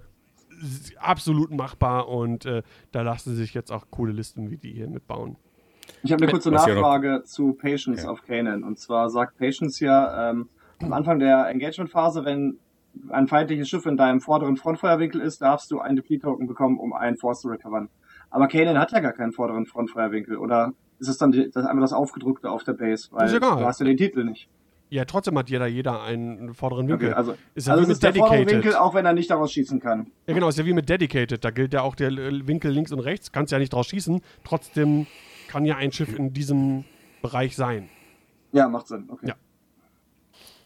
absolut 0.98 1.50
machbar 1.50 2.08
und 2.08 2.46
äh, 2.46 2.62
da 2.92 3.02
lassen 3.02 3.34
sich 3.34 3.54
jetzt 3.54 3.72
auch 3.72 3.86
coole 3.90 4.12
Listen 4.12 4.50
wie 4.50 4.56
die 4.56 4.72
hier 4.72 4.88
mitbauen. 4.88 5.36
Ich 6.02 6.12
habe 6.12 6.22
eine 6.22 6.30
kurze 6.32 6.52
Was 6.52 6.66
Nachfrage 6.66 7.22
zu 7.24 7.54
Patience 7.54 8.04
Ja. 8.04 8.10
auf 8.10 8.22
Kanan. 8.22 8.62
Und 8.62 8.78
zwar 8.78 9.10
sagt 9.10 9.36
Patience 9.38 9.80
ja 9.80 10.30
ähm, 10.30 10.48
am 10.80 10.92
Anfang 10.92 11.18
der 11.18 11.48
Engagement-Phase, 11.48 12.24
wenn 12.24 12.58
ein 13.10 13.26
feindliches 13.28 13.68
Schiff 13.68 13.86
in 13.86 13.96
deinem 13.96 14.20
vorderen 14.20 14.56
Frontfeuerwinkel 14.56 15.20
ist, 15.20 15.42
darfst 15.42 15.70
du 15.70 15.80
einen 15.80 15.96
Deplete-Token 15.96 16.46
bekommen, 16.46 16.78
um 16.78 16.92
einen 16.92 17.16
Force 17.16 17.40
zu 17.40 17.48
recovern. 17.48 17.88
Aber 18.30 18.48
Kanan 18.48 18.78
hat 18.78 18.92
ja 18.92 19.00
gar 19.00 19.12
keinen 19.12 19.32
vorderen 19.32 19.66
Frontfeuerwinkel. 19.66 20.36
Oder 20.36 20.72
ist 20.98 21.08
es 21.08 21.18
dann 21.18 21.32
die, 21.32 21.50
das 21.50 21.64
einmal 21.66 21.82
das 21.82 21.92
Aufgedruckte 21.92 22.50
auf 22.50 22.64
der 22.64 22.74
Base? 22.74 23.08
Weil 23.12 23.26
Ist 23.26 23.34
egal. 23.34 23.58
du 23.58 23.64
hast 23.64 23.80
ja 23.80 23.86
den 23.86 23.96
Titel 23.96 24.24
nicht. 24.24 24.48
Ja, 24.88 25.04
trotzdem 25.04 25.36
hat 25.36 25.50
jeder, 25.50 25.66
jeder 25.66 26.02
einen 26.02 26.54
vorderen 26.54 26.88
Winkel. 26.88 27.08
Okay, 27.08 27.16
also 27.16 27.34
ist 27.54 27.66
ja 27.66 27.72
also 27.74 27.88
wie 27.88 27.92
es 27.92 28.00
mit 28.00 28.14
Dedicated. 28.14 28.50
Winkel, 28.50 28.74
auch 28.76 28.94
wenn 28.94 29.04
er 29.04 29.14
nicht 29.14 29.30
daraus 29.30 29.52
schießen 29.52 29.80
kann. 29.80 30.12
Ja, 30.26 30.34
genau, 30.34 30.48
ist 30.48 30.58
ja 30.58 30.64
wie 30.64 30.72
mit 30.72 30.88
Dedicated. 30.88 31.44
Da 31.44 31.50
gilt 31.50 31.72
ja 31.72 31.82
auch 31.82 31.96
der 31.96 32.12
Winkel 32.12 32.70
links 32.70 32.92
und 32.92 33.00
rechts. 33.00 33.32
Kannst 33.32 33.52
ja 33.52 33.58
nicht 33.58 33.72
draus 33.72 33.88
schießen. 33.88 34.20
Trotzdem 34.44 35.06
kann 35.48 35.64
ja 35.64 35.76
ein 35.76 35.90
Schiff 35.90 36.16
in 36.16 36.32
diesem 36.32 36.84
Bereich 37.20 37.56
sein. 37.56 37.88
Ja, 38.52 38.68
macht 38.68 38.86
Sinn. 38.86 39.06
Okay. 39.08 39.28
Ja. 39.28 39.34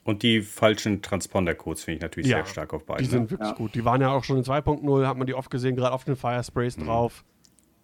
Und 0.04 0.22
die 0.22 0.40
falschen 0.40 1.02
Transponder-Codes 1.02 1.84
finde 1.84 1.96
ich 1.96 2.02
natürlich 2.02 2.30
Ja, 2.30 2.38
sehr 2.38 2.46
stark 2.46 2.72
auf 2.72 2.84
beiden. 2.86 3.04
Die 3.04 3.10
sind 3.10 3.30
wirklich 3.30 3.48
Ja. 3.50 3.54
gut. 3.54 3.74
Die 3.74 3.84
waren 3.84 4.00
ja 4.00 4.10
auch 4.12 4.24
schon 4.24 4.38
in 4.38 4.44
2.0, 4.44 5.06
hat 5.06 5.16
man 5.18 5.26
die 5.26 5.34
oft 5.34 5.50
gesehen, 5.50 5.76
gerade 5.76 5.94
auf 5.94 6.04
den 6.04 6.16
Firesprays 6.16 6.76
Mhm. 6.78 6.84
drauf. 6.86 7.24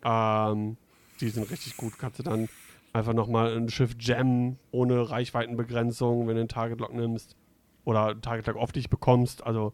Ähm, 0.05 0.77
die 1.21 1.29
sind 1.29 1.51
richtig 1.51 1.77
gut. 1.77 1.99
Kannst 1.99 2.19
du 2.19 2.23
dann 2.23 2.49
einfach 2.93 3.13
nochmal 3.13 3.55
ein 3.57 3.69
Schiff 3.69 3.95
jammen, 4.01 4.59
ohne 4.71 5.11
Reichweitenbegrenzung, 5.11 6.27
wenn 6.27 6.35
du 6.37 6.41
einen 6.41 6.49
Target 6.49 6.81
Lock 6.81 6.95
nimmst. 6.95 7.37
Oder 7.85 8.07
einen 8.09 8.23
Target 8.23 8.47
Lock 8.47 8.57
auf 8.57 8.73
dich 8.73 8.89
bekommst. 8.89 9.45
Also 9.47 9.73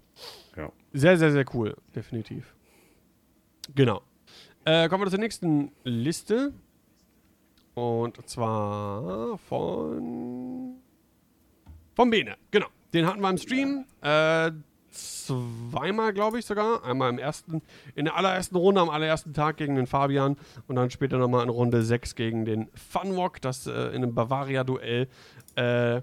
Ja. 0.57 0.71
sehr, 0.93 1.17
sehr, 1.17 1.31
sehr 1.33 1.45
cool. 1.55 1.77
Definitiv. 1.95 2.55
Genau. 3.75 4.03
Äh, 4.65 4.89
kommen 4.89 5.05
wir 5.05 5.11
zur 5.11 5.19
nächsten 5.21 5.71
Liste. 5.85 6.53
Und 7.75 8.29
zwar 8.29 9.39
von. 9.39 10.72
Von 12.03 12.11
Bene, 12.11 12.37
genau. 12.51 12.67
Den 12.93 13.07
hatten 13.07 13.21
wir 13.21 13.31
im 13.31 13.39
Stream. 13.39 13.85
Äh, 14.01 14.51
zweimal, 14.91 16.13
glaube 16.13 16.41
ich 16.41 16.45
sogar. 16.45 16.85
Einmal 16.85 17.11
im 17.11 17.21
ersten, 17.21 17.63
in 17.95 18.07
der 18.07 18.17
allerersten 18.17 18.57
Runde, 18.57 18.81
am 18.81 18.91
allerersten 18.91 19.33
Tag 19.35 19.57
gegen 19.57 19.77
den 19.77 19.87
Fabian. 19.87 20.37
Und 20.67 20.75
dann 20.75 20.91
später 20.91 21.17
nochmal 21.19 21.45
in 21.45 21.49
Runde 21.49 21.85
6 21.85 22.17
gegen 22.17 22.45
den 22.45 22.69
Funwalk. 22.75 23.41
Das 23.41 23.69
äh, 23.69 23.91
in 23.91 24.03
einem 24.03 24.17
Bavaria-Duell. 24.17 25.07
Äh, 25.55 26.03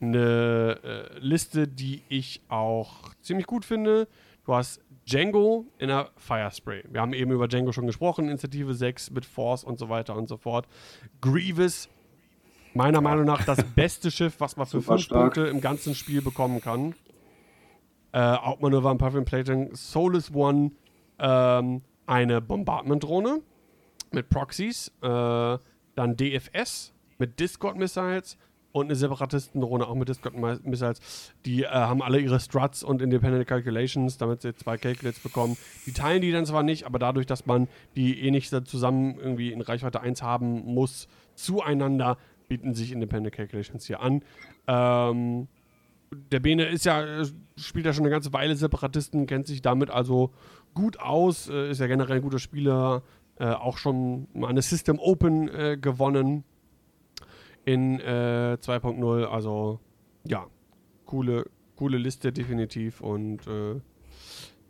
eine 0.00 0.80
äh, 0.82 1.18
Liste, 1.18 1.68
die 1.68 2.04
ich 2.08 2.40
auch 2.48 3.12
ziemlich 3.20 3.46
gut 3.46 3.66
finde. 3.66 4.08
Du 4.46 4.54
hast 4.54 4.80
Django 5.06 5.66
in 5.76 5.88
der 5.88 6.08
Firespray. 6.16 6.84
Wir 6.88 7.02
haben 7.02 7.12
eben 7.12 7.32
über 7.32 7.48
Django 7.48 7.72
schon 7.72 7.86
gesprochen, 7.86 8.30
Initiative 8.30 8.72
6 8.72 9.10
mit 9.10 9.26
Force 9.26 9.62
und 9.62 9.78
so 9.78 9.90
weiter 9.90 10.16
und 10.16 10.26
so 10.26 10.38
fort. 10.38 10.66
Grievous, 11.20 11.90
meiner 12.74 13.00
Meinung 13.00 13.24
nach 13.24 13.44
das 13.44 13.62
beste 13.74 14.10
Schiff, 14.10 14.34
was 14.38 14.56
man 14.56 14.66
für 14.66 14.80
Super 14.80 14.94
5 14.94 15.02
stark. 15.02 15.20
Punkte 15.34 15.50
im 15.50 15.60
ganzen 15.60 15.94
Spiel 15.94 16.22
bekommen 16.22 16.60
kann. 16.60 16.94
Äh, 18.12 18.18
Outmanöver 18.18 18.90
und 18.90 18.98
Puffin 18.98 19.24
Plating, 19.24 19.74
Soulless 19.74 20.32
One, 20.32 20.72
ähm, 21.18 21.82
eine 22.06 22.40
Bombardment-Drohne 22.40 23.40
mit 24.12 24.28
Proxies, 24.28 24.92
äh, 25.02 25.08
dann 25.08 26.16
DFS 26.16 26.92
mit 27.18 27.40
Discord-Missiles 27.40 28.38
und 28.74 28.86
eine 28.86 28.96
Separatistendrohne 28.96 29.86
auch 29.86 29.94
mit 29.94 30.08
Discord-Missiles. 30.08 31.32
Die 31.44 31.62
äh, 31.62 31.68
haben 31.68 32.02
alle 32.02 32.18
ihre 32.18 32.40
Struts 32.40 32.82
und 32.82 33.02
Independent 33.02 33.46
Calculations, 33.46 34.18
damit 34.18 34.42
sie 34.42 34.54
zwei 34.54 34.76
Calculates 34.76 35.20
bekommen. 35.20 35.56
Die 35.86 35.92
teilen 35.92 36.22
die 36.22 36.32
dann 36.32 36.44
zwar 36.44 36.64
nicht, 36.64 36.84
aber 36.84 36.98
dadurch, 36.98 37.26
dass 37.26 37.46
man 37.46 37.68
die 37.94 38.20
eh 38.20 38.32
nicht 38.32 38.50
zusammen 38.66 39.16
irgendwie 39.18 39.52
in 39.52 39.60
Reichweite 39.60 40.00
1 40.00 40.22
haben 40.22 40.64
muss, 40.64 41.06
zueinander 41.36 42.18
bieten 42.48 42.74
sich 42.74 42.92
Independent 42.92 43.34
Calculations 43.34 43.86
hier 43.86 44.00
an. 44.00 44.22
Ähm, 44.66 45.48
der 46.32 46.40
Bene 46.40 46.66
ist 46.66 46.84
ja, 46.84 47.02
äh, 47.02 47.26
spielt 47.56 47.86
ja 47.86 47.92
schon 47.92 48.04
eine 48.04 48.10
ganze 48.10 48.32
Weile 48.32 48.56
Separatisten, 48.56 49.26
kennt 49.26 49.46
sich 49.46 49.62
damit 49.62 49.90
also 49.90 50.32
gut 50.74 51.00
aus, 51.00 51.48
äh, 51.48 51.70
ist 51.70 51.80
ja 51.80 51.86
generell 51.86 52.16
ein 52.16 52.22
guter 52.22 52.38
Spieler, 52.38 53.02
äh, 53.38 53.46
auch 53.46 53.78
schon 53.78 54.28
mal 54.32 54.48
eine 54.48 54.62
System 54.62 54.98
Open 54.98 55.48
äh, 55.48 55.76
gewonnen 55.80 56.44
in 57.64 58.00
äh, 58.00 58.58
2.0. 58.60 59.24
Also 59.24 59.80
ja, 60.24 60.46
coole, 61.06 61.46
coole 61.76 61.98
Liste 61.98 62.32
definitiv 62.32 63.00
und 63.00 63.46
äh, 63.46 63.80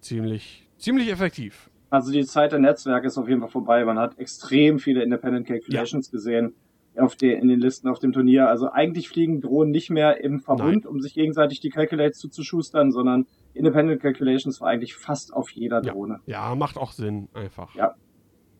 ziemlich, 0.00 0.68
ziemlich 0.78 1.10
effektiv. 1.10 1.70
Also 1.90 2.10
die 2.10 2.24
Zeit 2.24 2.52
der 2.52 2.58
Netzwerke 2.58 3.06
ist 3.06 3.18
auf 3.18 3.28
jeden 3.28 3.40
Fall 3.40 3.50
vorbei. 3.50 3.84
Man 3.84 3.98
hat 3.98 4.18
extrem 4.18 4.78
viele 4.78 5.02
Independent 5.02 5.46
Calculations 5.46 6.10
gesehen 6.10 6.54
auf 6.96 7.16
den, 7.16 7.40
in 7.40 7.48
den 7.48 7.60
Listen 7.60 7.88
auf 7.88 7.98
dem 7.98 8.12
Turnier. 8.12 8.48
Also 8.48 8.70
eigentlich 8.70 9.08
fliegen 9.08 9.40
Drohnen 9.40 9.70
nicht 9.70 9.90
mehr 9.90 10.22
im 10.22 10.40
Verbund, 10.40 10.86
um 10.86 11.00
sich 11.00 11.14
gegenseitig 11.14 11.60
die 11.60 11.70
Calculates 11.70 12.18
zuzuschustern, 12.18 12.92
sondern 12.92 13.26
Independent 13.52 14.00
Calculations 14.00 14.60
war 14.60 14.68
eigentlich 14.68 14.94
fast 14.94 15.32
auf 15.32 15.50
jeder 15.50 15.82
Ja. 15.82 15.92
Drohne. 15.92 16.20
Ja, 16.26 16.54
macht 16.54 16.76
auch 16.76 16.92
Sinn, 16.92 17.28
einfach. 17.34 17.74
Ja. 17.74 17.94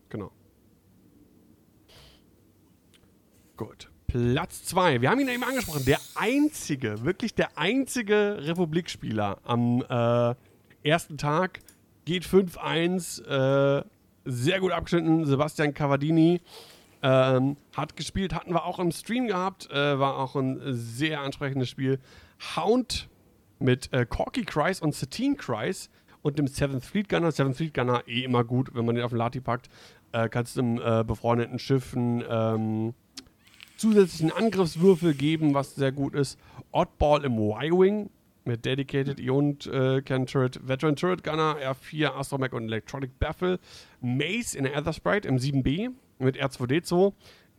Genau. 0.09 0.31
Gut. 3.57 3.89
Platz 4.07 4.63
2. 4.65 5.01
Wir 5.01 5.09
haben 5.09 5.19
ihn 5.19 5.27
eben 5.27 5.43
angesprochen. 5.43 5.83
Der 5.85 5.99
einzige, 6.15 7.03
wirklich 7.03 7.35
der 7.35 7.57
einzige 7.57 8.37
Republikspieler 8.41 9.39
am 9.43 9.83
äh, 9.89 10.35
ersten 10.87 11.17
Tag 11.17 11.59
geht 12.05 12.23
5-1. 12.23 13.23
Äh, 13.25 13.83
sehr 14.25 14.59
gut 14.59 14.71
abgeschnitten. 14.71 15.25
Sebastian 15.25 15.73
Cavadini 15.73 16.41
ähm, 17.05 17.55
hat 17.77 17.95
gespielt, 17.95 18.33
hatten 18.33 18.51
wir 18.51 18.65
auch 18.65 18.79
im 18.79 18.91
Stream 18.91 19.27
gehabt. 19.27 19.69
Äh, 19.69 19.99
war 19.99 20.17
auch 20.17 20.35
ein 20.35 20.59
sehr 20.73 21.21
ansprechendes 21.21 21.69
Spiel. 21.69 21.99
Hound 22.55 23.09
mit 23.59 23.93
äh, 23.93 24.07
Corky 24.07 24.43
Kreis 24.43 24.81
und 24.81 24.95
Satine 24.95 25.35
Kreis 25.35 25.91
und 26.23 26.39
dem 26.39 26.47
Seventh 26.47 26.83
Fleet 26.83 27.07
Gunner. 27.07 27.31
Seventh 27.31 27.57
Fleet 27.57 27.75
Gunner 27.75 28.01
eh 28.07 28.23
immer 28.23 28.43
gut, 28.43 28.73
wenn 28.73 28.85
man 28.85 28.95
den 28.95 29.03
auf 29.03 29.11
den 29.11 29.19
Lati 29.19 29.39
packt. 29.39 29.69
Äh, 30.13 30.29
kannst 30.29 30.57
im 30.57 30.81
äh, 30.81 31.03
befreundeten 31.03 31.59
Schiffen 31.59 32.23
ähm, 32.27 32.95
zusätzlichen 33.77 34.31
Angriffswürfel 34.31 35.13
geben, 35.13 35.53
was 35.53 35.75
sehr 35.75 35.91
gut 35.91 36.15
ist. 36.15 36.39
Oddball 36.71 37.23
im 37.23 37.37
Y-Wing 37.37 38.09
mit 38.45 38.65
Dedicated 38.65 39.19
Ion 39.19 39.59
äh, 39.71 40.01
Can 40.01 40.25
Turret, 40.25 40.67
Veteran 40.67 40.95
Turret 40.95 41.23
Gunner, 41.23 41.57
R4, 41.61 42.15
Astromech 42.15 42.53
und 42.53 42.63
Electronic 42.63 43.19
Baffle. 43.19 43.59
Mace 44.01 44.55
in 44.55 44.63
der 44.63 44.75
Ether 44.75 44.93
Sprite 44.93 45.27
im 45.27 45.37
7B 45.37 45.91
mit 46.19 46.37
R2D2. 46.37 47.13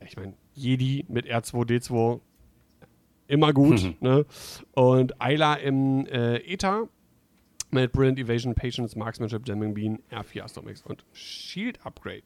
Ich 0.05 0.17
meine, 0.17 0.35
Jedi 0.55 1.05
mit 1.09 1.27
R2D2 1.27 2.21
immer 3.29 3.53
gut. 3.53 4.01
ne? 4.01 4.25
Und 4.73 5.21
Ayla 5.21 5.55
im 5.55 6.07
äh, 6.07 6.37
Ether 6.39 6.89
mit 7.71 7.93
Brilliant 7.93 8.19
Evasion, 8.19 8.55
Patience, 8.55 8.97
Marksmanship, 8.97 9.47
Jamming 9.47 9.75
Bean, 9.75 9.99
R4 10.11 10.43
Astromix 10.43 10.83
und 10.83 11.05
Shield 11.13 11.85
Upgrade. 11.85 12.23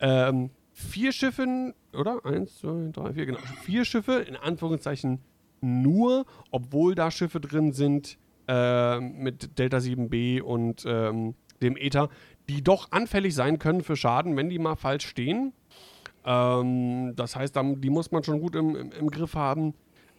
Ähm, 0.00 0.50
vier 0.72 1.12
Schiffen, 1.12 1.74
oder? 1.92 2.24
Eins, 2.24 2.58
zwei, 2.58 2.90
drei, 2.92 3.12
vier, 3.12 3.26
genau. 3.26 3.38
Vier 3.62 3.84
Schiffe, 3.84 4.24
in 4.28 4.36
Anführungszeichen 4.36 5.20
nur, 5.60 6.26
obwohl 6.50 6.94
da 6.94 7.10
Schiffe 7.10 7.40
drin 7.40 7.72
sind 7.72 8.18
äh, 8.48 9.00
mit 9.00 9.58
Delta 9.58 9.78
7B 9.78 10.42
und 10.42 10.84
ähm, 10.86 11.34
dem 11.62 11.76
Ether, 11.76 12.10
die 12.48 12.62
doch 12.62 12.92
anfällig 12.92 13.34
sein 13.34 13.58
können 13.58 13.82
für 13.82 13.96
Schaden, 13.96 14.36
wenn 14.36 14.50
die 14.50 14.58
mal 14.58 14.76
falsch 14.76 15.06
stehen. 15.06 15.52
Ähm, 16.24 17.12
das 17.16 17.36
heißt, 17.36 17.56
die 17.56 17.90
muss 17.90 18.10
man 18.10 18.22
schon 18.22 18.40
gut 18.40 18.54
im, 18.56 18.76
im, 18.76 18.92
im 18.92 19.10
Griff 19.10 19.34
haben. 19.34 19.74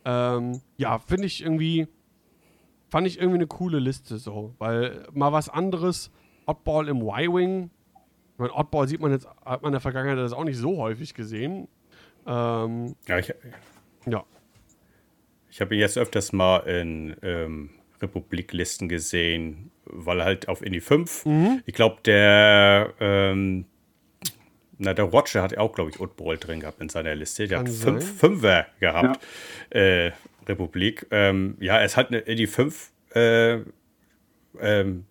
Ähm, 0.06 0.61
ja, 0.77 0.99
finde 0.99 1.26
ich 1.26 1.41
irgendwie, 1.41 1.88
fand 2.89 3.07
ich 3.07 3.18
irgendwie 3.18 3.38
eine 3.38 3.47
coole 3.47 3.80
Liste 3.80 4.18
so, 4.18 4.53
weil 4.60 5.07
mal 5.14 5.31
was 5.31 5.49
anderes, 5.49 6.11
Oddball 6.45 6.88
im 6.89 7.02
Y-Wing, 7.02 7.72
ich 8.34 8.39
meine, 8.39 8.53
Oddball 8.53 8.88
sieht 8.88 9.02
man 9.02 9.11
jetzt, 9.11 9.27
hat 9.45 9.61
man 9.61 9.69
in 9.69 9.73
der 9.73 9.81
Vergangenheit 9.81 10.18
das 10.18 10.34
auch 10.34 10.43
nicht 10.43 10.57
so 10.57 10.77
häufig 10.77 11.14
gesehen. 11.14 11.68
Ähm, 12.27 12.95
Ja, 13.07 13.18
ich, 13.18 13.34
ja, 14.06 14.26
ich 15.49 15.61
habe 15.61 15.76
jetzt 15.76 15.97
öfters 15.97 16.34
mal 16.34 16.57
in 16.68 17.15
ähm, 17.22 17.69
Republiklisten 18.02 18.89
gesehen, 18.89 19.72
weil 19.86 20.24
halt 20.24 20.48
auf 20.48 20.62
Indie 20.62 20.82
5, 20.82 21.26
Mhm. 21.26 21.62
ich 21.66 21.74
glaube, 21.74 21.98
der, 22.06 22.94
ähm, 22.99 23.66
Na, 24.78 24.94
der 24.94 25.06
Roger 25.06 25.41
hat 25.41 25.57
auch, 25.57 25.72
glaube 25.74 25.90
ich, 25.91 26.02
Utbol 26.02 26.38
drin 26.38 26.60
gehabt 26.60 26.82
in 26.82 26.90
seiner 26.90 27.16
Liste. 27.16 27.48
Der 27.48 27.60
Kann 27.60 27.68
hat 27.68 27.74
fünf 27.74 28.03
sein. 28.03 28.14
Fünfer 28.16 28.66
gehabt. 28.82 29.24
Äh, 29.70 30.12
Republik. 30.48 31.07
Ähm, 31.12 31.56
ja, 31.62 31.82
es 31.82 31.95
hat 31.95 32.10
eine, 32.10 32.22
die 32.24 32.45
fünf 32.45 32.91
äh, 33.14 33.60
ähm, 34.61 35.06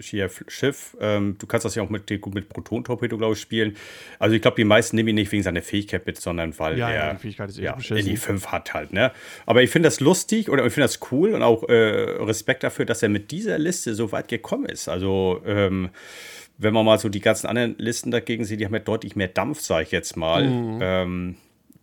hier 0.00 0.30
Schiff. 0.48 0.96
Ähm, 1.00 1.36
du 1.38 1.46
kannst 1.46 1.64
das 1.64 1.74
ja 1.74 1.82
auch 1.82 1.90
mit, 1.90 2.08
gut 2.20 2.34
mit 2.34 2.48
Proton-Torpedo, 2.48 3.18
glaube 3.18 3.34
ich, 3.34 3.40
spielen. 3.40 3.76
Also 4.18 4.34
ich 4.34 4.42
glaube, 4.42 4.56
die 4.56 4.64
meisten 4.64 4.96
nehmen 4.96 5.10
ihn 5.10 5.14
nicht 5.16 5.32
wegen 5.32 5.42
seiner 5.42 5.62
Fähigkeit 5.62 6.06
mit, 6.06 6.20
sondern 6.20 6.58
weil 6.58 6.78
Ja, 6.78 6.90
ja, 6.90 6.96
er 6.96 7.14
die 7.14 7.20
Fähigkeit 7.20 7.48
ist 7.50 7.58
echt 7.58 7.90
ja, 7.90 7.96
die 7.96 8.16
5 8.16 8.46
hat 8.46 8.74
halt, 8.74 8.92
ne? 8.92 9.12
Aber 9.46 9.62
ich 9.62 9.70
finde 9.70 9.88
das 9.88 10.00
lustig 10.00 10.50
oder 10.50 10.64
ich 10.64 10.72
finde 10.72 10.86
das 10.86 11.00
cool 11.10 11.34
und 11.34 11.42
auch 11.42 11.68
äh, 11.68 11.74
Respekt 11.74 12.62
dafür, 12.62 12.84
dass 12.84 13.02
er 13.02 13.08
mit 13.08 13.30
dieser 13.30 13.58
Liste 13.58 13.94
so 13.94 14.12
weit 14.12 14.28
gekommen 14.28 14.66
ist. 14.66 14.88
Also, 14.88 15.42
ähm, 15.46 15.90
wenn 16.56 16.72
man 16.72 16.84
mal 16.84 16.98
so 16.98 17.08
die 17.08 17.20
ganzen 17.20 17.48
anderen 17.48 17.74
Listen 17.78 18.10
dagegen 18.10 18.44
sieht, 18.44 18.60
die 18.60 18.64
haben 18.64 18.74
ja 18.74 18.80
deutlich 18.80 19.16
mehr 19.16 19.28
Dampf, 19.28 19.60
sage 19.60 19.84
ich 19.84 19.90
jetzt 19.90 20.16
mal. 20.16 20.44
Mhm. 20.44 21.36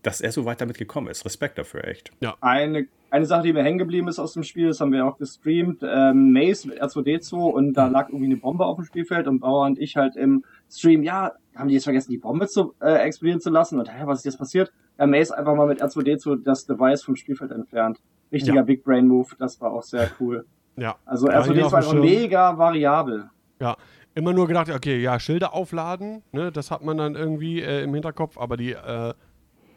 Dass 0.03 0.21
er 0.21 0.31
so 0.31 0.45
weit 0.45 0.61
damit 0.61 0.77
gekommen 0.77 1.07
ist. 1.07 1.25
Respekt 1.25 1.57
dafür, 1.57 1.85
echt. 1.85 2.11
Eine, 2.41 2.87
eine 3.11 3.25
Sache, 3.25 3.43
die 3.43 3.53
mir 3.53 3.63
hängen 3.63 3.77
geblieben 3.77 4.07
ist 4.07 4.19
aus 4.19 4.33
dem 4.33 4.43
Spiel, 4.43 4.67
das 4.69 4.79
haben 4.79 4.91
wir 4.91 5.05
auch 5.05 5.17
gestreamt, 5.17 5.83
ähm, 5.83 6.31
Maze 6.31 6.67
mit 6.67 6.81
R2D2 6.81 7.35
und 7.35 7.73
da 7.73 7.87
lag 7.87 8.09
irgendwie 8.09 8.25
eine 8.25 8.37
Bombe 8.37 8.65
auf 8.65 8.77
dem 8.77 8.85
Spielfeld 8.85 9.27
und 9.27 9.39
Bauer 9.39 9.65
und 9.65 9.77
ich 9.79 9.97
halt 9.97 10.15
im 10.15 10.43
Stream, 10.69 11.03
ja, 11.03 11.33
haben 11.55 11.67
die 11.67 11.75
jetzt 11.75 11.83
vergessen, 11.83 12.11
die 12.11 12.17
Bombe 12.17 12.47
zu 12.47 12.73
äh, 12.81 12.93
explodieren 13.05 13.41
zu 13.41 13.49
lassen 13.49 13.79
und 13.79 13.91
hä, 13.91 14.03
was 14.05 14.19
ist 14.19 14.25
jetzt 14.25 14.37
passiert? 14.37 14.71
Ja, 14.97 15.07
Maze 15.07 15.37
einfach 15.37 15.55
mal 15.55 15.67
mit 15.67 15.83
R2D2 15.83 16.43
das 16.43 16.65
Device 16.65 17.03
vom 17.03 17.15
Spielfeld 17.15 17.51
entfernt. 17.51 17.99
Richtiger 18.31 18.55
Ja. 18.55 18.61
Big 18.61 18.83
Brain 18.83 19.07
Move, 19.07 19.27
das 19.37 19.59
war 19.59 19.73
auch 19.73 19.83
sehr 19.83 20.09
cool. 20.19 20.45
Ja. 20.77 20.95
Also 21.05 21.27
War 21.27 21.43
hier 21.43 21.53
R2D2 21.53 21.63
auf 21.65 21.71
dem 21.71 21.75
einfach 21.75 21.93
mega 21.93 22.57
variabel. 22.57 23.29
Ja, 23.59 23.75
immer 24.15 24.33
nur 24.33 24.47
gedacht, 24.47 24.69
okay, 24.69 25.01
ja, 25.01 25.19
Schilder 25.19 25.53
aufladen, 25.53 26.23
ne, 26.31 26.51
das 26.51 26.71
hat 26.71 26.83
man 26.83 26.97
dann 26.97 27.15
irgendwie 27.15 27.61
äh, 27.61 27.83
im 27.83 27.93
Hinterkopf, 27.93 28.37
aber 28.37 28.57
die 28.57 28.71
äh, 28.71 29.13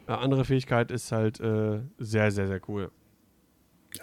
andere 0.07 0.45
Fähigkeit 0.45 0.91
ist 0.91 1.11
halt 1.11 1.39
äh, 1.39 1.81
sehr, 1.97 2.31
sehr, 2.31 2.47
sehr 2.47 2.61
cool. 2.67 2.91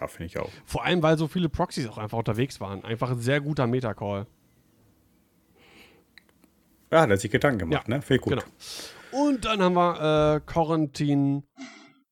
Ja, 0.01 0.07
finde 0.07 0.27
ich 0.27 0.39
auch. 0.39 0.51
Vor 0.65 0.85
allem, 0.85 1.03
weil 1.03 1.19
so 1.19 1.29
viele 1.29 1.49
Proxys 1.49 1.89
auch 1.89 1.99
einfach 1.99 2.19
unterwegs 2.19 2.61
waren. 2.61 2.85
Einfach 2.85 3.11
ein 3.11 3.19
sehr 3.19 3.41
guter 3.41 3.67
Metacall. 3.67 4.27
Ja, 6.91 7.03
hat 7.03 7.11
er 7.11 7.17
sich 7.17 7.31
Gedanken 7.31 7.71
gemacht, 7.71 7.89
Ja, 7.89 7.97
ne? 7.99 8.03
Ich 8.07 8.21
gut. 8.21 8.33
Genau. 8.33 8.43
Und 9.13 9.45
dann 9.45 9.63
haben 9.63 9.75
wir 9.75 10.37
äh, 10.37 10.41
Quarantin. 10.41 11.45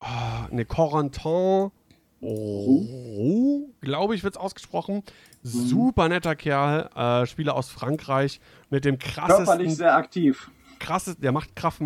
ah, 0.01 0.49
ne, 0.51 0.65
Corentin. 0.65 1.71
Oh, 2.23 3.71
glaube 3.81 4.15
ich, 4.15 4.23
wird 4.25 4.35
es 4.35 4.41
ausgesprochen. 4.41 5.03
Super 5.43 6.09
netter 6.09 6.37
Kerl, 6.37 6.91
äh, 6.95 7.27
Spieler 7.27 7.55
aus 7.55 7.71
Frankreich 7.71 8.41
mit 8.69 8.85
dem 8.85 8.99
Körperlich 8.99 9.47
krassesten, 9.47 9.71
sehr 9.71 9.97
aktiv. 9.97 10.51
krasses, 10.79 11.19
der 11.19 11.33
macht 11.33 11.57
Kraft 11.57 11.81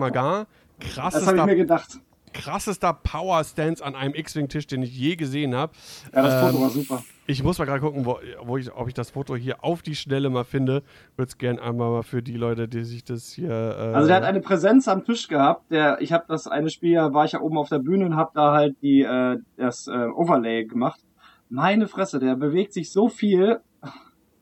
Maga, 0.79 0.89
Das 0.95 0.97
habe 0.99 1.09
ich 1.09 1.23
krassester, 1.23 1.47
mir 1.47 1.57
gedacht. 1.57 1.99
krassester 2.33 2.93
Power 2.95 3.45
Stance 3.45 3.85
an 3.85 3.95
einem 3.95 4.15
X-Wing-Tisch, 4.15 4.67
den 4.67 4.83
ich 4.83 4.97
je 4.97 5.17
gesehen 5.17 5.55
habe. 5.55 5.73
Ja, 6.13 6.23
das 6.23 6.35
Ähm, 6.43 6.49
Foto 6.51 6.63
war 6.63 6.71
super. 6.71 7.03
Ich 7.27 7.43
muss 7.43 7.59
mal 7.59 7.65
gerade 7.65 7.81
gucken, 7.81 8.05
wo, 8.05 8.19
wo 8.43 8.59
ich, 8.59 8.71
ob 8.75 8.87
ich 8.89 8.93
das 8.95 9.11
Foto 9.13 9.35
hier 9.35 9.65
auf 9.65 9.81
die 9.81 9.95
Schnelle 9.95 10.29
mal 10.29 10.45
finde. 10.45 10.83
Würde 11.17 11.29
es 11.31 11.39
gerne 11.39 11.63
einmal 11.63 11.91
mal 11.91 12.03
für 12.03 12.23
die 12.23 12.37
Leute, 12.37 12.69
die 12.69 12.85
sich 12.85 13.03
das 13.05 13.31
hier. 13.33 13.51
Äh, 13.51 13.95
Also 13.95 14.09
der 14.09 14.17
hat 14.17 14.25
eine 14.25 14.41
Präsenz 14.41 14.89
am 14.89 15.05
Tisch 15.05 15.29
gehabt. 15.29 15.71
Der, 15.71 16.03
ich 16.03 16.13
habe 16.13 16.25
das 16.29 16.47
eine 16.47 16.69
Spiel, 16.69 16.99
war 16.99 17.25
ich 17.25 17.33
ja 17.33 17.41
oben 17.41 17.57
auf 17.57 17.71
der 17.71 17.79
Bühne 17.79 18.05
und 18.05 18.17
habe 18.17 18.33
da 18.35 18.53
halt 18.53 18.77
die 18.83 19.03
äh, 19.03 19.39
das 19.57 19.87
äh, 19.87 19.91
Overlay 19.93 20.65
gemacht. 20.67 21.01
Meine 21.49 21.89
Fresse, 21.89 22.19
der 22.19 22.37
bewegt 22.37 22.73
sich 22.75 22.91
so 22.93 23.09
viel. 23.09 23.61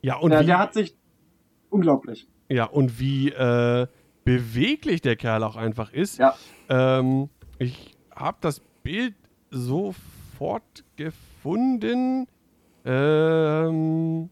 ja, 0.01 0.17
und 0.17 0.31
Der, 0.31 0.41
wie, 0.41 0.47
der 0.47 0.59
hat 0.59 0.75
sich 0.75 0.97
unglaublich. 1.71 2.27
ja, 2.49 2.65
und 2.65 2.99
wie 2.99 3.29
äh, 3.31 3.87
beweglich 4.25 5.01
der 5.01 5.17
Kerl 5.17 5.43
auch 5.43 5.57
einfach 5.57 5.93
ist. 5.93 6.19
Ja. 6.19 6.35
Ähm, 6.69 7.29
ich 7.59 7.97
habe 8.15 8.39
das 8.41 8.61
Bild 8.83 9.15
sofort 9.51 10.85
gefunden. 10.97 12.27
Ähm, 12.85 14.31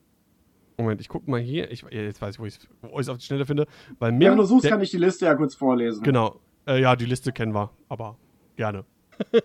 Moment, 0.78 1.00
ich 1.00 1.08
guck 1.08 1.28
mal 1.28 1.40
hier. 1.40 1.70
Ich, 1.70 1.84
jetzt 1.90 2.22
weiß 2.22 2.34
ich, 2.36 2.40
wo 2.40 2.46
ich 2.46 2.58
es 2.98 3.08
auf 3.08 3.18
die 3.18 3.24
Schnelle 3.24 3.46
finde. 3.46 3.66
Weil 3.98 4.12
mir, 4.12 4.30
Wenn 4.30 4.38
du 4.38 4.44
suchst, 4.44 4.68
kann 4.68 4.80
ich 4.80 4.90
die 4.90 4.98
Liste 4.98 5.26
ja 5.26 5.34
kurz 5.34 5.54
vorlesen. 5.54 6.02
Genau. 6.02 6.40
Äh, 6.66 6.80
ja, 6.80 6.96
die 6.96 7.06
Liste 7.06 7.32
kennen 7.32 7.54
wir, 7.54 7.70
aber 7.88 8.16
gerne. 8.56 8.84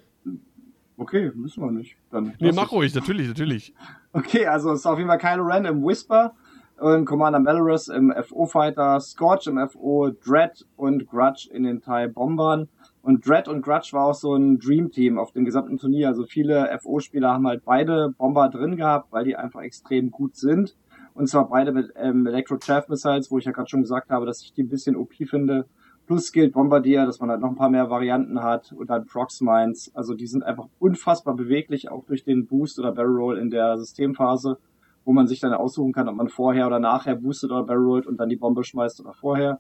Okay, 0.98 1.30
müssen 1.36 1.62
wir 1.62 1.72
nicht. 1.72 1.98
Dann 2.10 2.34
Nee, 2.40 2.54
mach 2.54 2.72
ruhig, 2.72 2.96
natürlich, 2.96 3.28
natürlich. 3.28 3.74
Okay, 4.14 4.46
also 4.48 4.72
es 4.72 4.80
ist 4.80 4.86
auf 4.86 4.98
jeden 4.98 5.10
Fall 5.10 5.18
Kylo 5.18 5.44
Ren 5.44 5.66
im 5.66 5.84
Whisper, 5.84 6.34
und 6.80 7.06
Commander 7.06 7.40
Malorus 7.40 7.88
im 7.88 8.14
FO-Fighter, 8.22 9.00
Scorch 9.00 9.48
im 9.48 9.58
FO, 9.70 10.10
Dread 10.10 10.66
und 10.76 11.08
Grudge 11.08 11.50
in 11.52 11.64
den 11.64 11.82
TIE 11.82 12.08
Bombern. 12.08 12.68
Und 13.02 13.28
Dread 13.28 13.48
und 13.48 13.62
Grudge 13.62 13.90
war 13.94 14.06
auch 14.06 14.14
so 14.14 14.34
ein 14.34 14.60
Dream-Team 14.60 15.18
auf 15.18 15.32
dem 15.32 15.46
gesamten 15.46 15.78
Turnier. 15.78 16.08
Also 16.08 16.26
viele 16.26 16.78
FO-Spieler 16.82 17.34
haben 17.34 17.48
halt 17.48 17.64
beide 17.64 18.14
Bomber 18.18 18.50
drin 18.50 18.76
gehabt, 18.76 19.12
weil 19.12 19.26
die 19.26 19.36
einfach 19.36 19.62
extrem 19.62 20.12
gut 20.12 20.36
sind. 20.36 20.76
Und 21.14 21.30
zwar 21.30 21.48
beide 21.48 21.72
mit 21.72 21.94
ähm, 21.96 22.28
Electro-Chaff-Missiles, 22.28 23.32
wo 23.32 23.38
ich 23.38 23.46
ja 23.46 23.52
gerade 23.52 23.70
schon 23.70 23.82
gesagt 23.82 24.10
habe, 24.10 24.26
dass 24.26 24.42
ich 24.42 24.54
die 24.54 24.64
ein 24.64 24.70
bisschen 24.70 24.98
OP 24.98 25.14
finde. 25.14 25.66
Plus 26.08 26.28
Skilled 26.28 26.54
Bombardier, 26.54 27.06
dass 27.06 27.20
man 27.20 27.30
halt 27.30 27.42
noch 27.42 27.50
ein 27.50 27.56
paar 27.56 27.70
mehr 27.70 27.90
Varianten 27.90 28.44
hat. 28.44 28.74
Und 28.74 28.90
dann 28.90 29.06
Prox 29.06 29.40
Mines. 29.40 29.92
Also 29.94 30.14
die 30.14 30.28
sind 30.28 30.44
einfach 30.44 30.68
unfassbar 30.80 31.36
beweglich, 31.36 31.90
auch 31.90 32.04
durch 32.06 32.26
den 32.26 32.48
Boost 32.48 32.80
oder 32.80 32.92
Barrel 32.92 33.16
Roll 33.16 33.38
in 33.38 33.50
der 33.50 33.78
Systemphase, 33.78 34.58
wo 35.06 35.14
man 35.14 35.28
sich 35.28 35.40
dann 35.40 35.54
aussuchen 35.54 35.94
kann, 35.94 36.10
ob 36.10 36.16
man 36.16 36.30
vorher 36.30 36.68
oder 36.68 36.80
nachher 36.80 37.16
boostet 37.16 37.52
oder 37.52 37.64
Barrel 37.64 37.86
rollt 37.86 38.08
und 38.08 38.18
dann 38.18 38.28
die 38.30 38.36
Bombe 38.36 38.64
schmeißt 38.64 39.00
oder 39.02 39.14
vorher. 39.14 39.60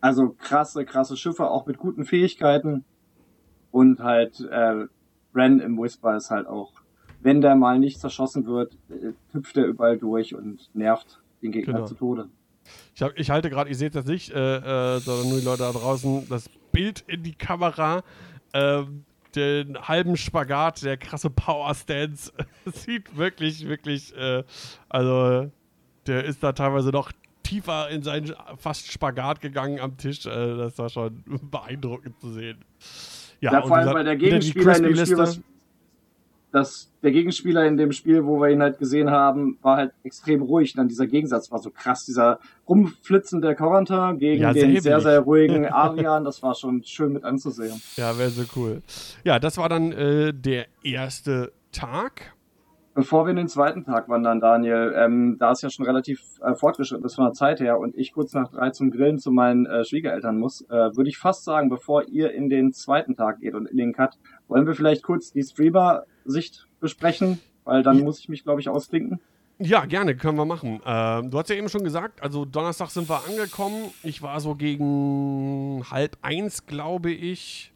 Also 0.00 0.30
krasse, 0.38 0.84
krasse 0.84 1.16
Schiffe, 1.16 1.48
auch 1.50 1.66
mit 1.66 1.78
guten 1.78 2.04
Fähigkeiten. 2.04 2.84
Und 3.70 4.00
halt 4.00 4.40
äh, 4.40 4.84
Ren 5.34 5.60
im 5.60 5.78
Whisper 5.78 6.16
ist 6.16 6.30
halt 6.30 6.46
auch, 6.46 6.72
wenn 7.22 7.40
der 7.40 7.54
mal 7.54 7.78
nicht 7.78 7.98
zerschossen 8.00 8.46
wird, 8.46 8.76
äh, 8.90 9.12
hüpft 9.32 9.56
er 9.56 9.64
überall 9.66 9.96
durch 9.96 10.34
und 10.34 10.68
nervt 10.74 11.20
den 11.40 11.52
Gegner 11.52 11.74
Genau. 11.74 11.86
zu 11.86 11.94
Tode. 11.94 12.28
Ich, 12.94 13.02
hab, 13.02 13.18
ich 13.18 13.30
halte 13.30 13.48
gerade, 13.48 13.70
ihr 13.70 13.76
seht 13.76 13.94
das 13.94 14.04
nicht, 14.04 14.30
äh, 14.30 14.96
äh, 14.96 14.98
sondern 14.98 15.28
nur 15.30 15.38
die 15.38 15.44
Leute 15.44 15.62
da 15.62 15.72
draußen, 15.72 16.28
das 16.28 16.48
Bild 16.70 17.02
in 17.06 17.22
die 17.22 17.34
Kamera, 17.34 18.02
ähm, 18.52 19.04
den 19.36 19.76
halben 19.88 20.16
Spagat, 20.16 20.82
der 20.82 20.96
krasse 20.96 21.30
Power 21.30 21.74
Stance. 21.74 22.32
Sieht 22.66 23.16
wirklich, 23.16 23.66
wirklich, 23.66 24.16
äh, 24.16 24.44
also 24.88 25.50
der 26.06 26.24
ist 26.24 26.42
da 26.42 26.52
teilweise 26.52 26.90
noch 26.90 27.12
tiefer 27.42 27.88
in 27.90 28.02
seinen 28.02 28.34
fast 28.56 28.90
Spagat 28.90 29.40
gegangen 29.40 29.80
am 29.80 29.96
Tisch. 29.96 30.26
Äh, 30.26 30.56
das 30.56 30.78
war 30.78 30.88
schon 30.88 31.22
beeindruckend 31.50 32.20
zu 32.20 32.30
sehen. 32.32 32.64
Ja, 33.40 33.58
und 33.58 33.68
vor 33.68 33.76
allem, 33.76 33.94
weil 33.94 34.04
der 34.04 34.16
Gegenspieler 34.16 34.76
in 34.76 34.84
dem. 34.84 34.96
Spiel, 34.96 35.18
was, 35.18 35.40
dass 36.52 36.92
der 37.02 37.10
Gegenspieler 37.10 37.66
in 37.66 37.76
dem 37.76 37.92
Spiel, 37.92 38.24
wo 38.24 38.38
wir 38.40 38.50
ihn 38.50 38.62
halt 38.62 38.78
gesehen 38.78 39.10
haben, 39.10 39.58
war 39.62 39.76
halt 39.78 39.92
extrem 40.04 40.42
ruhig. 40.42 40.74
Und 40.74 40.78
dann 40.78 40.88
dieser 40.88 41.06
Gegensatz 41.06 41.50
war 41.50 41.58
so 41.58 41.70
krass, 41.70 42.04
dieser 42.04 42.38
rumflitzende 42.68 43.54
Corentin 43.54 44.18
gegen 44.18 44.42
Ja, 44.42 44.52
den 44.52 44.60
säbelig. 44.60 44.82
sehr, 44.82 45.00
sehr 45.00 45.20
ruhigen 45.28 45.66
Arian, 45.66 46.24
das 46.24 46.42
war 46.42 46.54
schon 46.54 46.84
schön 46.84 47.12
mit 47.14 47.24
anzusehen. 47.24 47.80
Ja, 47.96 48.16
wäre 48.18 48.30
so 48.30 48.42
cool. 48.56 48.82
Ja, 49.24 49.38
das 49.38 49.56
war 49.58 49.68
dann 49.68 49.92
äh, 49.92 50.32
der 50.34 50.66
erste 50.82 51.52
Tag. 51.72 52.34
Bevor 52.94 53.24
wir 53.24 53.30
in 53.30 53.36
den 53.36 53.48
zweiten 53.48 53.84
Tag 53.86 54.10
wandern, 54.10 54.38
Daniel, 54.38 54.92
ähm, 54.94 55.36
da 55.40 55.52
es 55.52 55.62
ja 55.62 55.70
schon 55.70 55.86
relativ 55.86 56.20
äh, 56.42 56.54
fortgeschritten 56.54 57.06
ist 57.06 57.14
von 57.14 57.24
der 57.24 57.32
Zeit 57.32 57.58
her 57.58 57.78
und 57.78 57.96
ich 57.96 58.12
kurz 58.12 58.34
nach 58.34 58.50
drei 58.50 58.68
zum 58.68 58.90
Grillen 58.90 59.18
zu 59.18 59.30
meinen 59.30 59.64
äh, 59.64 59.82
Schwiegereltern 59.82 60.36
muss, 60.36 60.60
äh, 60.68 60.94
würde 60.94 61.08
ich 61.08 61.16
fast 61.16 61.44
sagen, 61.44 61.70
bevor 61.70 62.06
ihr 62.08 62.32
in 62.34 62.50
den 62.50 62.74
zweiten 62.74 63.16
Tag 63.16 63.40
geht 63.40 63.54
und 63.54 63.64
in 63.64 63.78
den 63.78 63.94
Cut, 63.94 64.18
wollen 64.52 64.66
wir 64.66 64.74
vielleicht 64.74 65.02
kurz 65.02 65.32
die 65.32 65.42
Streamer-Sicht 65.42 66.66
besprechen, 66.80 67.40
weil 67.64 67.82
dann 67.82 67.98
Ja. 67.98 68.04
muss 68.04 68.18
ich 68.18 68.28
mich, 68.28 68.44
glaube 68.44 68.60
ich, 68.60 68.68
ausklinken. 68.68 69.18
Ja, 69.58 69.84
gerne, 69.86 70.16
können 70.16 70.36
wir 70.36 70.44
machen. 70.44 70.80
Ähm, 70.84 71.30
du 71.30 71.38
hast 71.38 71.48
ja 71.48 71.56
eben 71.56 71.68
schon 71.68 71.84
gesagt, 71.84 72.22
also 72.22 72.44
Donnerstag 72.44 72.90
sind 72.90 73.08
wir 73.08 73.22
angekommen. 73.28 73.92
Ich 74.02 74.20
war 74.20 74.40
so 74.40 74.54
gegen 74.56 75.82
halb 75.90 76.16
eins, 76.20 76.66
glaube 76.66 77.10
ich, 77.12 77.72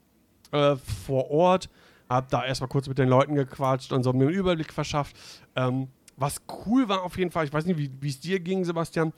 äh, 0.53 0.77
vor 0.77 1.31
Ort. 1.31 1.69
Hab 2.09 2.29
da 2.29 2.45
erstmal 2.45 2.69
kurz 2.69 2.89
mit 2.89 2.99
den 2.99 3.09
Leuten 3.09 3.35
gequatscht 3.35 3.93
und 3.93 4.03
so 4.03 4.13
mir 4.13 4.27
einen 4.27 4.35
Überblick 4.35 4.73
verschafft. 4.73 5.17
Ähm, 5.55 5.89
was 6.17 6.43
cool 6.67 6.89
war 6.89 7.03
auf 7.03 7.17
jeden 7.19 7.31
Fall, 7.31 7.45
ich 7.47 7.53
weiß 7.53 7.67
nicht, 7.67 7.79
wie 7.79 8.09
es 8.09 8.21
dir 8.21 8.41
ging, 8.41 8.65
Sebastian. 8.65 9.13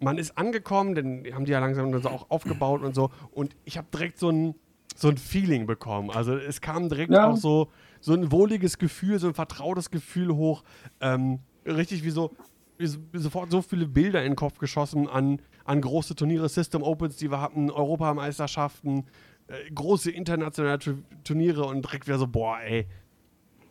Man 0.00 0.18
ist 0.18 0.36
angekommen, 0.38 0.94
denn 0.94 1.24
die 1.24 1.34
haben 1.34 1.44
die 1.44 1.52
ja 1.52 1.60
langsam 1.60 2.00
so 2.00 2.08
auch 2.08 2.26
aufgebaut 2.30 2.82
und 2.82 2.94
so. 2.94 3.10
Und 3.32 3.54
ich 3.64 3.76
habe 3.78 3.86
direkt 3.92 4.18
so 4.18 4.30
ein, 4.30 4.54
so 4.94 5.08
ein 5.08 5.16
Feeling 5.18 5.66
bekommen. 5.66 6.10
Also 6.10 6.36
es 6.36 6.60
kam 6.60 6.88
direkt 6.88 7.12
Ja. 7.12 7.28
auch 7.30 7.36
so, 7.36 7.70
so 8.00 8.12
ein 8.12 8.30
wohliges 8.32 8.78
Gefühl, 8.78 9.18
so 9.18 9.28
ein 9.28 9.34
vertrautes 9.34 9.90
Gefühl 9.90 10.34
hoch. 10.34 10.62
Ähm, 11.00 11.40
richtig 11.66 12.04
wie 12.04 12.10
so, 12.10 12.30
wie 12.78 12.86
so 12.86 12.98
sofort 13.14 13.50
so 13.50 13.62
viele 13.62 13.86
Bilder 13.86 14.22
in 14.22 14.32
den 14.32 14.36
Kopf 14.36 14.58
geschossen 14.58 15.08
an, 15.08 15.40
an 15.64 15.80
große 15.80 16.14
Turniere, 16.16 16.48
System 16.48 16.82
Opens, 16.82 17.16
die 17.16 17.30
wir 17.30 17.40
hatten, 17.40 17.70
Europameisterschaften, 17.70 19.06
äh, 19.48 19.70
große 19.72 20.10
internationale 20.10 20.78
Tu- 20.78 21.02
Turniere 21.24 21.64
und 21.64 21.82
direkt 21.82 22.06
wieder 22.06 22.18
so, 22.18 22.26
boah, 22.26 22.58
ey, 22.60 22.86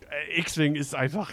äh, 0.10 0.40
X-Wing 0.40 0.76
ist 0.76 0.96
einfach, 0.96 1.32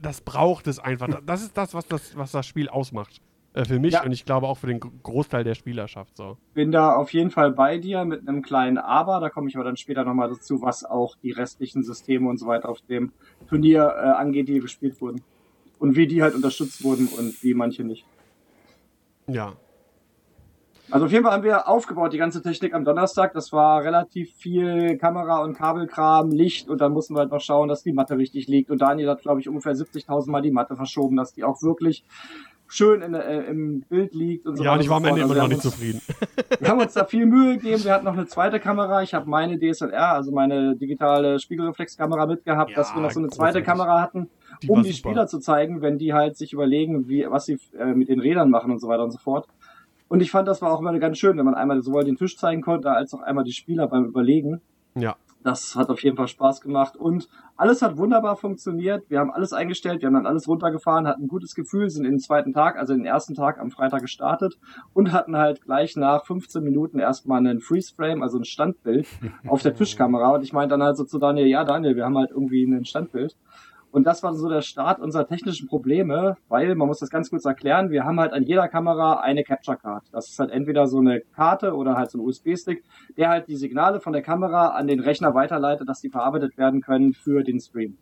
das 0.00 0.20
braucht 0.20 0.66
es 0.66 0.78
einfach. 0.78 1.08
Das 1.24 1.42
ist 1.42 1.56
das, 1.56 1.74
was 1.74 1.86
das, 1.86 2.16
was 2.16 2.32
das 2.32 2.46
Spiel 2.46 2.68
ausmacht. 2.68 3.20
Äh, 3.54 3.64
für 3.64 3.78
mich 3.78 3.92
Ja. 3.94 4.02
und 4.04 4.12
ich 4.12 4.24
glaube 4.24 4.46
auch 4.48 4.58
für 4.58 4.66
den 4.66 4.80
Gro- 4.80 4.90
Großteil 5.02 5.44
der 5.44 5.54
Spielerschaft 5.54 6.16
so. 6.16 6.36
Bin 6.54 6.72
da 6.72 6.94
auf 6.96 7.12
jeden 7.12 7.30
Fall 7.30 7.52
bei 7.52 7.78
dir 7.78 8.04
mit 8.04 8.28
einem 8.28 8.42
kleinen 8.42 8.78
Aber, 8.78 9.20
da 9.20 9.30
komme 9.30 9.48
ich 9.48 9.54
aber 9.54 9.64
dann 9.64 9.76
später 9.76 10.04
nochmal 10.04 10.28
dazu, 10.28 10.60
was 10.60 10.84
auch 10.84 11.14
die 11.22 11.30
restlichen 11.30 11.82
Systeme 11.84 12.28
und 12.28 12.38
so 12.38 12.46
weiter 12.46 12.68
auf 12.68 12.80
dem 12.82 13.12
Turnier 13.48 13.94
äh, 13.96 14.08
angeht, 14.08 14.48
die 14.48 14.58
gespielt 14.60 15.00
wurden. 15.00 15.22
Und 15.78 15.96
wie 15.96 16.06
die 16.06 16.22
halt 16.22 16.34
unterstützt 16.34 16.82
wurden 16.84 17.08
und 17.08 17.42
wie 17.42 17.54
manche 17.54 17.84
nicht. 17.84 18.04
Ja. 19.28 19.52
Also 20.90 21.06
auf 21.06 21.12
jeden 21.12 21.24
Fall 21.24 21.32
haben 21.32 21.42
wir 21.44 21.66
aufgebaut, 21.68 22.12
die 22.12 22.18
ganze 22.18 22.42
Technik 22.42 22.74
am 22.74 22.84
Donnerstag. 22.84 23.32
Das 23.34 23.52
war 23.52 23.82
relativ 23.82 24.32
viel 24.34 24.96
Kamera 24.98 25.42
und 25.42 25.54
Kabelkram, 25.54 26.30
Licht 26.30 26.68
und 26.68 26.80
dann 26.80 26.92
mussten 26.92 27.14
wir 27.14 27.20
halt 27.20 27.30
noch 27.30 27.40
schauen, 27.40 27.68
dass 27.68 27.82
die 27.82 27.92
Matte 27.92 28.18
richtig 28.18 28.46
liegt. 28.48 28.70
Und 28.70 28.82
Daniel 28.82 29.08
hat, 29.10 29.22
glaube 29.22 29.40
ich, 29.40 29.48
ungefähr 29.48 29.74
70.000 29.74 30.30
Mal 30.30 30.42
die 30.42 30.50
Matte 30.50 30.76
verschoben, 30.76 31.16
dass 31.16 31.32
die 31.32 31.42
auch 31.44 31.62
wirklich 31.62 32.04
schön 32.74 33.02
in, 33.02 33.14
äh, 33.14 33.42
im 33.44 33.82
Bild 33.82 34.14
liegt 34.14 34.46
und 34.46 34.56
so 34.56 34.64
ja, 34.64 34.74
und 34.74 34.80
ich 34.80 34.88
war 34.88 34.96
am 34.96 35.04
Ende 35.04 35.20
immer 35.22 35.30
Also 35.30 35.42
noch 35.42 35.48
nicht 35.48 35.62
zufrieden. 35.62 36.00
Wir 36.60 36.68
haben 36.68 36.80
uns 36.80 36.92
da 36.94 37.04
viel 37.04 37.26
Mühe 37.26 37.56
gegeben. 37.56 37.82
Wir 37.84 37.92
hatten 37.92 38.04
noch 38.04 38.14
eine 38.14 38.26
zweite 38.26 38.60
Kamera. 38.60 39.02
Ich 39.02 39.14
habe 39.14 39.28
meine 39.28 39.58
DSLR, 39.58 40.12
also 40.14 40.32
meine 40.32 40.76
digitale 40.76 41.38
Spiegelreflexkamera 41.38 42.26
mitgehabt, 42.26 42.70
Ja, 42.70 42.76
dass 42.76 42.94
wir 42.94 43.00
noch 43.02 43.10
so 43.10 43.20
eine 43.20 43.28
zweite 43.28 43.60
großartig. 43.62 43.64
Kamera 43.66 44.00
hatten, 44.00 44.28
Die 44.62 44.68
um 44.68 44.82
die 44.82 44.92
super. 44.92 45.10
Spieler 45.10 45.26
zu 45.26 45.38
zeigen, 45.38 45.82
wenn 45.82 45.98
die 45.98 46.12
halt 46.12 46.36
sich 46.36 46.52
überlegen, 46.52 47.08
wie, 47.08 47.26
was 47.28 47.46
sie 47.46 47.58
äh, 47.78 47.94
mit 47.94 48.08
den 48.08 48.20
Rädern 48.20 48.50
machen 48.50 48.70
und 48.70 48.80
so 48.80 48.88
weiter 48.88 49.04
und 49.04 49.10
so 49.10 49.18
fort. 49.18 49.46
Und 50.08 50.20
ich 50.20 50.30
fand, 50.30 50.46
das 50.48 50.60
war 50.62 50.72
auch 50.72 50.80
immer 50.80 50.96
ganz 50.98 51.18
schön, 51.18 51.36
wenn 51.38 51.44
man 51.44 51.54
einmal 51.54 51.82
sowohl 51.82 52.04
den 52.04 52.16
Tisch 52.16 52.36
zeigen 52.36 52.62
konnte, 52.62 52.90
als 52.90 53.14
auch 53.14 53.20
einmal 53.22 53.44
die 53.44 53.52
Spieler 53.52 53.86
beim 53.88 54.04
Überlegen. 54.04 54.60
Ja. 54.94 55.16
Das 55.44 55.76
hat 55.76 55.90
auf 55.90 56.02
jeden 56.02 56.16
Fall 56.16 56.26
Spaß 56.26 56.62
gemacht 56.62 56.96
und 56.96 57.28
alles 57.58 57.82
hat 57.82 57.98
wunderbar 57.98 58.34
funktioniert. 58.34 59.10
Wir 59.10 59.20
haben 59.20 59.30
alles 59.30 59.52
eingestellt, 59.52 60.00
wir 60.00 60.06
haben 60.06 60.14
dann 60.14 60.26
alles 60.26 60.48
runtergefahren, 60.48 61.06
hatten 61.06 61.24
ein 61.24 61.28
gutes 61.28 61.54
Gefühl, 61.54 61.90
sind 61.90 62.06
in 62.06 62.12
den 62.12 62.18
zweiten 62.18 62.54
Tag, 62.54 62.78
also 62.78 62.94
den 62.94 63.04
ersten 63.04 63.34
Tag 63.34 63.60
am 63.60 63.70
Freitag 63.70 64.00
gestartet 64.00 64.58
und 64.94 65.12
hatten 65.12 65.36
halt 65.36 65.60
gleich 65.60 65.96
nach 65.96 66.24
15 66.24 66.64
Minuten 66.64 66.98
erstmal 66.98 67.40
einen 67.40 67.60
Freeze-Frame, 67.60 68.22
also 68.22 68.38
ein 68.38 68.44
Standbild 68.44 69.06
auf 69.46 69.60
der 69.60 69.74
Tischkamera. 69.74 70.34
Und 70.34 70.44
ich 70.44 70.54
meinte 70.54 70.72
dann 70.72 70.82
halt 70.82 70.96
so 70.96 71.04
zu 71.04 71.18
Daniel, 71.18 71.46
ja 71.46 71.62
Daniel, 71.64 71.94
wir 71.94 72.06
haben 72.06 72.16
halt 72.16 72.30
irgendwie 72.30 72.64
ein 72.64 72.86
Standbild. 72.86 73.36
Und 73.94 74.08
das 74.08 74.24
war 74.24 74.34
so 74.34 74.48
der 74.48 74.62
Start 74.62 74.98
unserer 74.98 75.28
technischen 75.28 75.68
Probleme, 75.68 76.36
weil 76.48 76.74
man 76.74 76.88
muss 76.88 76.98
das 76.98 77.10
ganz 77.10 77.30
kurz 77.30 77.44
erklären, 77.44 77.90
wir 77.90 78.02
haben 78.02 78.18
halt 78.18 78.32
an 78.32 78.42
jeder 78.42 78.66
Kamera 78.66 79.20
eine 79.20 79.44
Capture 79.44 79.76
Card. 79.76 80.02
Das 80.10 80.28
ist 80.28 80.36
halt 80.40 80.50
entweder 80.50 80.88
so 80.88 80.98
eine 80.98 81.20
Karte 81.20 81.76
oder 81.76 81.94
halt 81.94 82.10
so 82.10 82.18
ein 82.18 82.20
USB-Stick, 82.22 82.82
der 83.16 83.28
halt 83.28 83.46
die 83.46 83.54
Signale 83.54 84.00
von 84.00 84.12
der 84.12 84.22
Kamera 84.22 84.70
an 84.70 84.88
den 84.88 84.98
Rechner 84.98 85.36
weiterleitet, 85.36 85.88
dass 85.88 86.00
die 86.00 86.10
verarbeitet 86.10 86.58
werden 86.58 86.80
können 86.80 87.12
für 87.12 87.44
den 87.44 87.60
Stream. 87.60 87.96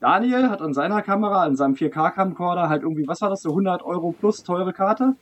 Daniel 0.00 0.48
hat 0.48 0.62
an 0.62 0.72
seiner 0.72 1.02
Kamera, 1.02 1.42
an 1.42 1.54
seinem 1.54 1.74
4K-Camcorder 1.74 2.70
halt 2.70 2.82
irgendwie, 2.82 3.06
was 3.06 3.20
war 3.20 3.28
das, 3.28 3.42
so 3.42 3.50
100 3.50 3.82
Euro 3.82 4.12
plus 4.12 4.42
teure 4.42 4.72
Karte? 4.72 5.16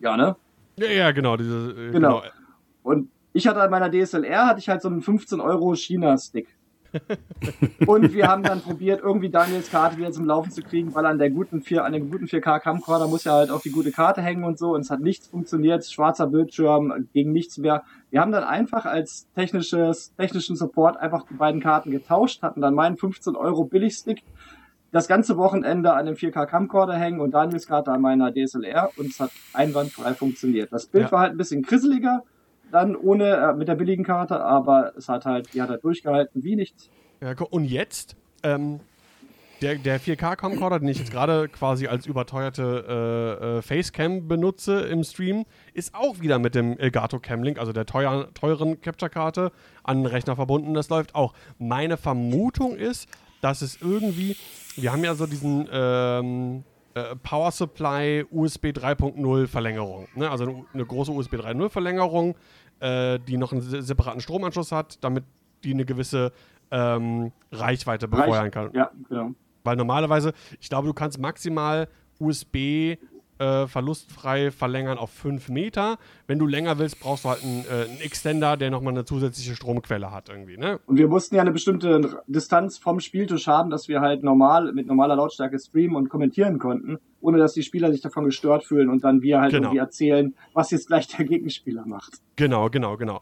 Ja, 0.00 0.16
ne? 0.16 0.34
Ja, 0.78 0.88
ja, 0.88 1.12
genau. 1.12 1.36
Diese, 1.36 1.70
äh, 1.78 1.92
Genau. 1.92 2.22
Und 2.82 3.08
ich 3.32 3.46
hatte 3.46 3.60
an 3.60 3.70
meiner 3.70 3.88
DSLR, 3.88 4.48
hatte 4.48 4.58
ich 4.58 4.68
halt 4.68 4.82
so 4.82 4.88
einen 4.88 5.00
15 5.00 5.40
Euro 5.40 5.76
China-Stick. 5.76 6.48
und 7.86 8.12
wir 8.12 8.28
haben 8.28 8.42
dann 8.42 8.60
probiert, 8.60 9.00
irgendwie 9.02 9.30
Daniels 9.30 9.70
Karte 9.70 9.96
wieder 9.96 10.12
zum 10.12 10.24
Laufen 10.24 10.50
zu 10.50 10.62
kriegen, 10.62 10.94
weil 10.94 11.06
an 11.06 11.18
der 11.18 11.30
guten 11.30 11.62
4, 11.62 11.84
an 11.84 11.92
dem 11.92 12.10
guten 12.10 12.26
4K 12.26 12.60
Camcorder 12.60 13.08
muss 13.08 13.24
ja 13.24 13.32
halt 13.32 13.50
auch 13.50 13.60
die 13.60 13.70
gute 13.70 13.90
Karte 13.90 14.22
hängen 14.22 14.44
und 14.44 14.58
so 14.58 14.74
und 14.74 14.80
es 14.80 14.90
hat 14.90 15.00
nichts 15.00 15.28
funktioniert, 15.28 15.84
schwarzer 15.86 16.26
Bildschirm, 16.26 17.08
ging 17.12 17.32
nichts 17.32 17.58
mehr. 17.58 17.82
Wir 18.10 18.20
haben 18.20 18.32
dann 18.32 18.44
einfach 18.44 18.84
als 18.86 19.26
technisches, 19.34 20.14
technischen 20.16 20.56
Support 20.56 20.96
einfach 20.96 21.26
die 21.28 21.34
beiden 21.34 21.60
Karten 21.60 21.90
getauscht, 21.90 22.42
hatten 22.42 22.60
dann 22.60 22.74
meinen 22.74 22.96
15 22.96 23.36
Euro 23.36 23.64
Billigstick 23.64 24.22
das 24.92 25.08
ganze 25.08 25.36
Wochenende 25.36 25.92
an 25.92 26.06
dem 26.06 26.14
4K 26.14 26.46
Camcorder 26.46 26.94
hängen 26.94 27.20
und 27.20 27.32
Daniels 27.32 27.66
Karte 27.66 27.90
an 27.90 28.00
meiner 28.00 28.32
DSLR 28.32 28.90
und 28.96 29.06
es 29.06 29.18
hat 29.18 29.30
einwandfrei 29.52 30.14
funktioniert. 30.14 30.72
Das 30.72 30.86
Bild 30.86 31.06
Ja. 31.06 31.12
war 31.12 31.20
halt 31.22 31.32
ein 31.32 31.36
bisschen 31.36 31.62
krisseliger, 31.62 32.22
dann 32.74 32.96
ohne 32.96 33.36
äh, 33.36 33.54
mit 33.54 33.68
der 33.68 33.76
billigen 33.76 34.04
Karte, 34.04 34.40
aber 34.40 34.92
es 34.96 35.08
hat 35.08 35.24
halt, 35.24 35.54
die 35.54 35.62
hat 35.62 35.70
halt 35.70 35.84
durchgehalten 35.84 36.42
wie 36.42 36.56
nichts. 36.56 36.90
Ja, 37.20 37.34
und 37.50 37.64
jetzt, 37.64 38.16
ähm, 38.42 38.80
der, 39.62 39.76
der 39.76 40.00
4K-Camcorder, 40.00 40.80
den 40.80 40.88
ich 40.88 40.98
jetzt 40.98 41.12
gerade 41.12 41.48
quasi 41.48 41.86
als 41.86 42.06
überteuerte 42.06 43.38
äh, 43.40 43.58
äh, 43.58 43.62
Facecam 43.62 44.26
benutze 44.26 44.80
im 44.80 45.04
Stream, 45.04 45.44
ist 45.72 45.94
auch 45.94 46.20
wieder 46.20 46.40
mit 46.40 46.56
dem 46.56 46.76
Elgato 46.76 47.20
Camlink, 47.20 47.58
also 47.58 47.72
der 47.72 47.86
teuer, 47.86 48.28
teuren 48.34 48.80
Capture-Karte, 48.80 49.52
an 49.84 49.98
den 49.98 50.06
Rechner 50.06 50.34
verbunden. 50.34 50.74
Das 50.74 50.88
läuft 50.88 51.14
auch. 51.14 51.32
Meine 51.58 51.96
Vermutung 51.96 52.76
ist, 52.76 53.08
dass 53.40 53.62
es 53.62 53.80
irgendwie, 53.80 54.36
wir 54.74 54.92
haben 54.92 55.04
ja 55.04 55.14
so 55.14 55.26
diesen 55.26 55.68
ähm, 55.72 56.64
äh, 56.94 57.16
Power 57.16 57.50
Supply 57.50 58.24
USB 58.30 58.66
3.0 58.66 59.48
Verlängerung, 59.48 60.06
ne? 60.14 60.30
also 60.30 60.44
eine, 60.44 60.64
eine 60.72 60.86
große 60.86 61.10
USB 61.10 61.34
3.0 61.34 61.68
Verlängerung, 61.68 62.36
äh, 62.84 63.18
die 63.18 63.36
noch 63.38 63.52
einen 63.52 63.62
se- 63.62 63.82
separaten 63.82 64.20
Stromanschluss 64.20 64.70
hat, 64.72 65.02
damit 65.02 65.24
die 65.64 65.72
eine 65.72 65.84
gewisse 65.84 66.32
ähm, 66.70 67.32
Reichweite 67.50 68.06
befeuern 68.08 68.50
kann. 68.50 68.70
Ja, 68.74 68.90
genau. 69.08 69.30
Weil 69.64 69.76
normalerweise, 69.76 70.34
ich 70.60 70.68
glaube, 70.68 70.86
du 70.88 70.92
kannst 70.94 71.18
maximal 71.18 71.88
USB 72.18 72.96
äh, 73.44 73.66
verlustfrei 73.68 74.50
verlängern 74.50 74.96
auf 74.98 75.10
5 75.10 75.48
Meter. 75.48 75.98
Wenn 76.26 76.38
du 76.38 76.46
länger 76.46 76.78
willst, 76.78 77.00
brauchst 77.00 77.24
du 77.24 77.28
halt 77.28 77.42
einen, 77.42 77.64
äh, 77.66 77.84
einen 77.90 78.00
Extender, 78.00 78.56
der 78.56 78.70
nochmal 78.70 78.94
eine 78.94 79.04
zusätzliche 79.04 79.54
Stromquelle 79.54 80.10
hat 80.10 80.28
irgendwie, 80.28 80.56
ne? 80.56 80.80
Und 80.86 80.96
wir 80.98 81.08
mussten 81.08 81.34
ja 81.34 81.42
eine 81.42 81.52
bestimmte 81.52 82.22
Distanz 82.26 82.78
vom 82.78 83.00
Spieltisch 83.00 83.46
haben, 83.46 83.70
dass 83.70 83.88
wir 83.88 84.00
halt 84.00 84.22
normal 84.22 84.72
mit 84.72 84.86
normaler 84.86 85.16
Lautstärke 85.16 85.58
streamen 85.58 85.96
und 85.96 86.08
kommentieren 86.08 86.58
konnten, 86.58 86.98
ohne 87.20 87.38
dass 87.38 87.52
die 87.52 87.62
Spieler 87.62 87.92
sich 87.92 88.00
davon 88.00 88.24
gestört 88.24 88.64
fühlen 88.64 88.88
und 88.88 89.04
dann 89.04 89.22
wir 89.22 89.40
halt 89.40 89.52
Genau. 89.52 89.68
irgendwie 89.68 89.78
erzählen, 89.78 90.34
was 90.52 90.70
jetzt 90.70 90.86
gleich 90.88 91.06
der 91.08 91.24
Gegenspieler 91.26 91.84
macht. 91.86 92.14
Genau, 92.36 92.70
genau, 92.70 92.96
genau. 92.96 93.20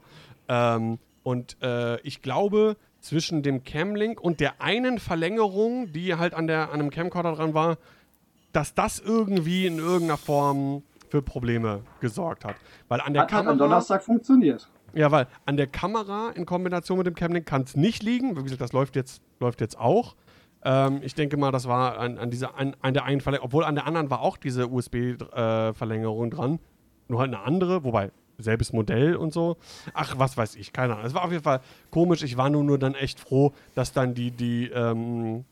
Ähm, 0.49 0.99
und 1.23 1.57
äh, 1.63 2.01
ich 2.03 2.23
glaube, 2.23 2.77
zwischen 3.01 3.43
dem 3.43 3.65
Camlink 3.65 4.21
und 4.21 4.41
der 4.41 4.61
einen 4.63 4.99
Verlängerung, 4.99 5.93
die 5.93 6.15
halt 6.15 6.35
an, 6.35 6.47
der, 6.47 6.73
an 6.73 6.81
einem 6.81 6.91
Camcorder 6.91 7.33
dran 7.33 7.55
war, 7.55 7.79
dass 8.53 8.75
das 8.75 8.99
irgendwie 8.99 9.67
in 9.67 9.79
irgendeiner 9.79 10.17
Form 10.19 10.83
für 11.09 11.23
Probleme 11.23 11.83
gesorgt 12.01 12.45
hat. 12.45 12.57
Weil 12.89 13.01
an 13.01 13.13
der 13.13 13.23
Hat 13.23 13.31
Kamera. 13.31 13.53
am 13.53 13.59
Donnerstag 13.59 14.03
funktioniert. 14.03 14.69
Ja, 14.95 15.11
weil 15.11 15.27
an 15.47 15.57
der 15.57 15.67
Kamera 15.67 16.31
in 16.35 16.45
Kombination 16.47 16.99
mit 16.99 17.07
dem 17.07 17.15
Camlink 17.15 17.47
kann 17.47 17.63
es 17.63 17.77
nicht 17.77 18.03
liegen. 18.03 18.37
Wie 18.37 18.43
gesagt, 18.43 18.61
das 18.61 18.73
läuft 18.73 18.97
jetzt, 18.97 19.23
läuft 19.41 19.61
jetzt 19.61 19.79
auch. 19.79 20.17
Ähm, 20.65 21.01
ich 21.03 21.15
denke 21.15 21.37
mal, 21.37 21.51
das 21.51 21.67
war 21.67 21.99
an, 21.99 22.19
an 22.19 22.31
dieser 22.31 22.57
an, 22.57 22.77
an 22.81 22.95
der 22.95 23.05
einen 23.05 23.21
Verlängerung, 23.21 23.47
obwohl 23.47 23.65
an 23.65 23.75
der 23.75 23.87
anderen 23.87 24.11
war 24.11 24.21
auch 24.21 24.37
diese 24.37 24.69
USB-Verlängerung 24.69 26.31
dran. 26.31 26.59
Nur 27.09 27.21
halt 27.21 27.35
eine 27.35 27.43
andere, 27.45 27.85
wobei 27.85 28.11
selbes 28.39 28.73
Modell 28.73 29.17
und 29.17 29.33
so. 29.33 29.57
Ach, 29.95 30.15
was 30.19 30.37
weiß 30.37 30.57
ich, 30.57 30.73
keine 30.73 30.95
Ahnung. 30.95 31.07
Es 31.07 31.15
war 31.15 31.25
auf 31.25 31.31
jeden 31.31 31.45
Fall 31.45 31.61
komisch. 31.91 32.23
Ich 32.23 32.37
war 32.37 32.51
nur, 32.51 32.65
nur 32.65 32.79
dann 32.79 32.95
echt 32.95 33.21
froh, 33.21 33.53
dass 33.75 33.93
dann 33.93 34.15
die, 34.15 34.31
die, 34.31 34.71
ähm, 34.71 35.45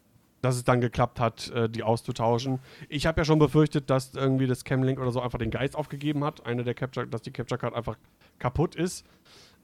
dass 0.43 0.57
es 0.57 0.65
dann 0.65 0.81
geklappt 0.81 1.21
hat, 1.21 1.51
äh, 1.51 1.69
die 1.69 1.83
auszutauschen. 1.83 2.61
Ich 2.89 3.07
habe 3.07 3.21
ja 3.21 3.25
schon 3.25 3.39
befürchtet, 3.39 3.91
dass 3.91 4.15
irgendwie 4.15 4.47
das 4.47 4.65
Camlink 4.65 4.99
oder 4.99 5.11
so 5.11 5.21
einfach 5.21 5.39
den 5.39 5.51
Geist 5.51 5.77
aufgegeben 5.77 6.25
hat. 6.25 6.47
Eine 6.47 6.65
der 6.65 6.75
Capture, 6.75 7.07
dass 7.07 7.23
die 7.23 7.31
Capture 7.31 7.59
Card 7.59 7.75
einfach 7.75 7.97
kaputt 8.39 8.75
ist. 8.75 9.05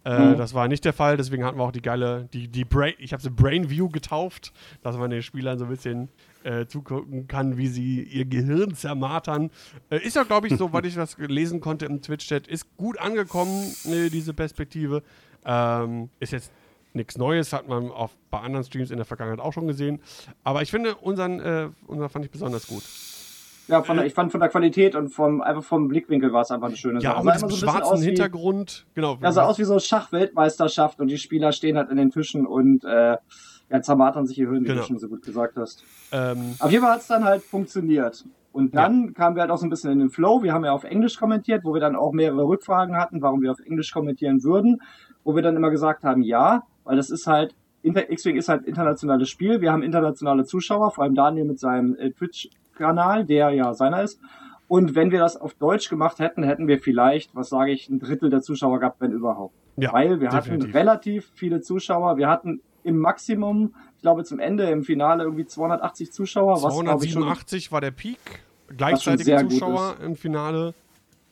Äh, 0.05 0.19
Mhm. 0.19 0.37
Das 0.37 0.55
war 0.55 0.69
nicht 0.69 0.85
der 0.85 0.93
Fall, 0.93 1.17
deswegen 1.17 1.45
hatten 1.45 1.59
wir 1.59 1.65
auch 1.65 1.73
die 1.73 1.83
geile, 1.83 2.29
die, 2.33 2.47
die 2.47 2.65
Brain, 2.65 2.95
ich 2.99 3.13
habe 3.13 3.21
sie 3.21 3.31
Brain 3.31 3.71
View 3.71 3.89
getauft, 3.89 4.53
dass 4.83 4.97
man 4.97 5.11
den 5.11 5.21
Spielern 5.21 5.59
so 5.59 5.65
ein 5.65 5.71
bisschen 5.71 6.09
äh, 6.45 6.67
zugucken 6.67 7.27
kann, 7.27 7.57
wie 7.57 7.67
sie 7.67 8.03
ihr 8.05 8.25
Gehirn 8.25 8.75
zermartern. 8.77 9.51
Äh, 9.91 10.07
ist 10.07 10.15
ja, 10.15 10.23
glaube 10.23 10.47
ich, 10.47 10.57
so, 10.59 10.73
weil 10.73 10.87
ich 10.87 10.95
das 10.95 11.19
lesen 11.19 11.61
konnte 11.61 11.87
im 11.87 12.03
Twitch-Chat, 12.03 12.47
ist 12.47 12.77
gut 12.77 13.01
angekommen, 13.01 13.75
äh, 13.85 14.09
diese 14.09 14.33
Perspektive. 14.33 15.03
Ähm, 15.45 16.09
ist 16.21 16.33
jetzt 16.33 16.53
nichts 16.97 17.17
Neues, 17.19 17.53
hat 17.53 17.69
man 17.69 17.91
auf, 17.91 18.17
bei 18.31 18.41
anderen 18.41 18.65
Streams 18.65 18.91
in 18.91 18.97
der 18.97 19.07
Vergangenheit 19.07 19.41
auch 19.41 19.53
schon 19.53 19.67
gesehen. 19.69 20.01
Aber 20.43 20.63
ich 20.63 20.71
finde, 20.71 20.97
unseren, 20.97 21.39
äh, 21.41 21.69
unseren 21.87 22.09
fand 22.09 22.25
ich 22.25 22.31
besonders 22.31 22.67
gut. 22.67 22.83
Ja, 23.69 23.83
von 23.83 23.97
der, 23.97 24.07
ich 24.07 24.15
fand 24.15 24.31
von 24.31 24.41
der 24.41 24.49
Qualität 24.49 24.95
und 24.95 25.09
vom, 25.09 25.41
einfach 25.43 25.65
vom 25.65 25.89
Blickwinkel 25.89 26.33
war 26.33 26.43
es 26.43 26.51
einfach 26.53 26.69
eine 26.69 26.77
schöne 26.77 27.01
Ja, 27.01 27.11
Sache. 27.11 27.19
auch 27.19 27.25
Sah 27.25 27.31
mit 27.47 27.51
so 27.51 27.57
schwarzen 27.57 27.83
aus 27.83 28.01
wie- 28.03 28.07
Hintergrund. 28.07 28.87
Genau. 28.95 29.19
Ja, 29.21 29.33
sah 29.33 29.45
aus 29.45 29.59
wie 29.59 29.65
so 29.65 29.79
Schachweltmeisterschaft 29.81 31.01
und 31.01 31.09
die 31.09 31.19
Spieler 31.19 31.53
stehen 31.53 31.77
halt 31.77 31.91
in 31.91 31.97
den 31.97 32.11
Tischen 32.11 32.47
und 32.47 32.85
äh, 32.85 33.17
ja, 33.69 33.83
zermartern 33.83 34.27
sich 34.27 34.39
ihr 34.39 34.49
Hirn, 34.49 34.63
wie 34.63 34.69
Genau. 34.69 34.83
du 34.83 34.87
schon 34.87 34.99
so 34.99 35.09
gut 35.09 35.23
gesagt 35.23 35.57
hast. 35.57 35.83
ähm, 36.13 36.55
Auf 36.61 36.71
jeden 36.71 36.83
Fall 36.85 36.93
hat 36.95 37.01
es 37.01 37.09
dann 37.09 37.25
halt 37.25 37.43
funktioniert. 37.43 38.25
Und 38.53 38.75
dann 38.75 39.13
kamen 39.13 39.37
wir 39.37 39.43
halt 39.43 39.51
auch 39.51 39.59
so 39.59 39.67
ein 39.67 39.71
bisschen 39.71 39.91
in 39.91 39.99
den 39.99 40.09
Flow. 40.11 40.43
Wir 40.43 40.53
haben 40.55 40.65
ja 40.65 40.73
auf 40.73 40.85
Englisch 40.85 41.19
kommentiert, 41.19 41.63
wo 41.65 41.75
wir 41.75 41.81
dann 41.81 41.95
auch 41.97 42.13
mehrere 42.13 42.45
Rückfragen 42.45 42.97
hatten, 42.97 43.21
warum 43.21 43.43
wir 43.43 43.51
auf 43.51 43.59
Englisch 43.61 43.93
kommentieren 43.93 44.43
würden. 44.45 44.81
Wo 45.25 45.35
wir 45.35 45.43
dann 45.43 45.57
immer 45.57 45.71
gesagt 45.71 46.05
haben, 46.05 46.23
ja, 46.23 46.63
weil 46.87 46.97
das 46.97 47.11
ist 47.11 47.27
halt, 47.27 47.55
X-Wing 47.83 48.37
ist 48.37 48.49
halt 48.49 48.65
internationales 48.65 49.29
Spiel. 49.29 49.61
Wir 49.61 49.73
haben 49.73 49.83
internationale 49.83 50.45
Zuschauer, 50.45 50.91
vor 50.91 51.05
allem 51.05 51.15
Daniel 51.15 51.45
mit 51.45 51.61
seinem 51.61 51.95
äh, 51.97 52.11
Twitch-Kanal, 52.11 53.27
der 53.27 53.51
ja 53.51 53.75
seiner 53.75 54.03
ist. 54.03 54.19
Und 54.69 54.95
wenn 54.95 55.11
wir 55.11 55.21
das 55.21 55.37
auf 55.37 55.55
Deutsch 55.55 55.89
gemacht 55.89 56.19
hätten, 56.19 56.43
hätten 56.43 56.67
wir 56.67 56.81
vielleicht, 56.81 57.35
was 57.37 57.51
sage 57.51 57.71
ich, 57.73 57.89
ein 57.89 58.01
Drittel 58.01 58.31
der 58.31 58.41
Zuschauer 58.41 58.81
gehabt, 58.81 59.01
wenn 59.01 59.13
überhaupt. 59.13 59.55
ja, 59.77 59.93
Weil 59.93 60.21
wir 60.21 60.29
definitiv. 60.29 60.69
hatten 60.69 60.77
relativ 60.77 61.31
viele 61.35 61.61
Zuschauer. 61.61 62.17
Wir 62.17 62.29
hatten 62.29 62.61
im 62.83 62.99
Maximum, 62.99 63.75
ich 63.97 64.03
glaube 64.03 64.25
zum 64.25 64.41
Ende 64.41 64.65
im 64.71 64.83
Finale 64.83 65.25
irgendwie 65.25 65.47
280 65.47 66.13
Zuschauer, 66.13 66.63
was 66.63 66.81
glaube 66.81 67.05
ich 67.05 67.13
schon 67.13 67.23
287 67.23 67.73
war 67.73 67.81
der 67.81 67.91
Peak 67.91 68.19
gleichzeitige 68.77 69.49
Zuschauer 69.49 69.97
im 70.03 70.17
Finale 70.17 70.75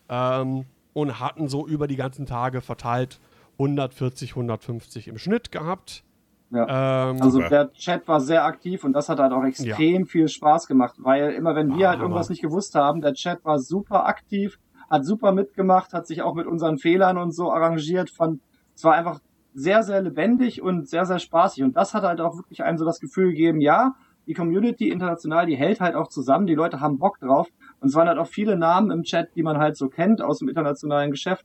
ähm, 0.09 0.65
und 0.93 1.21
hatten 1.21 1.49
so 1.49 1.67
über 1.67 1.87
die 1.87 1.97
ganzen 1.97 2.27
Tage 2.27 2.61
verteilt 2.61 3.21
140, 3.59 4.31
150 4.33 5.09
im 5.09 5.19
Schnitt 5.19 5.53
gehabt. 5.53 6.05
Ja. 6.51 7.11
Ähm, 7.11 7.21
Also 7.21 7.41
der 7.41 7.73
Chat 7.73 8.07
war 8.07 8.21
sehr 8.21 8.45
aktiv 8.45 8.85
und 8.85 8.93
das 8.93 9.09
hat 9.09 9.19
halt 9.19 9.33
auch 9.33 9.45
extrem 9.45 10.07
viel 10.07 10.29
Spaß 10.29 10.67
gemacht, 10.67 10.95
weil 10.99 11.31
immer 11.33 11.55
wenn 11.57 11.77
wir 11.77 11.89
Ah, 11.89 11.91
halt 11.93 12.01
irgendwas 12.01 12.27
Hammer. 12.27 12.33
nicht 12.33 12.43
gewusst 12.43 12.75
haben, 12.75 13.01
der 13.01 13.15
Chat 13.15 13.45
war 13.45 13.59
super 13.59 14.07
aktiv, 14.07 14.59
hat 14.91 15.05
super 15.05 15.33
mitgemacht, 15.33 15.93
hat 15.95 16.07
sich 16.07 16.23
auch 16.23 16.35
mit 16.35 16.47
unseren 16.47 16.79
Fehlern 16.79 17.19
und 17.19 17.33
so 17.33 17.51
arrangiert, 17.51 18.11
fand, 18.11 18.41
es 18.77 18.85
war 18.85 18.95
einfach 18.95 19.21
sehr, 19.55 19.83
sehr 19.83 20.03
lebendig 20.03 20.63
und 20.63 20.89
sehr, 20.89 21.07
sehr 21.07 21.19
spaßig 21.19 21.65
und 21.65 21.77
das 21.77 21.95
hat 21.95 22.03
halt 22.05 22.21
auch 22.21 22.37
wirklich 22.37 22.63
einem 22.63 22.77
so 22.79 22.85
das 22.85 23.01
Gefühl 23.01 23.31
gegeben, 23.31 23.61
ja, 23.61 23.95
die 24.27 24.35
Community 24.35 24.89
international, 24.91 25.47
die 25.47 25.57
hält 25.57 25.81
halt 25.81 25.95
auch 25.97 26.09
zusammen, 26.09 26.47
die 26.47 26.55
Leute 26.55 26.81
haben 26.81 26.99
Bock 26.99 27.19
drauf 27.21 27.49
und 27.81 27.89
es 27.89 27.95
waren 27.95 28.09
halt 28.09 28.19
auch 28.19 28.27
viele 28.27 28.57
Namen 28.57 28.91
im 28.91 29.03
Chat, 29.03 29.35
die 29.35 29.43
man 29.43 29.59
halt 29.59 29.77
so 29.77 29.89
kennt 29.89 30.23
aus 30.23 30.39
dem 30.39 30.49
internationalen 30.49 31.11
Geschäft 31.11 31.45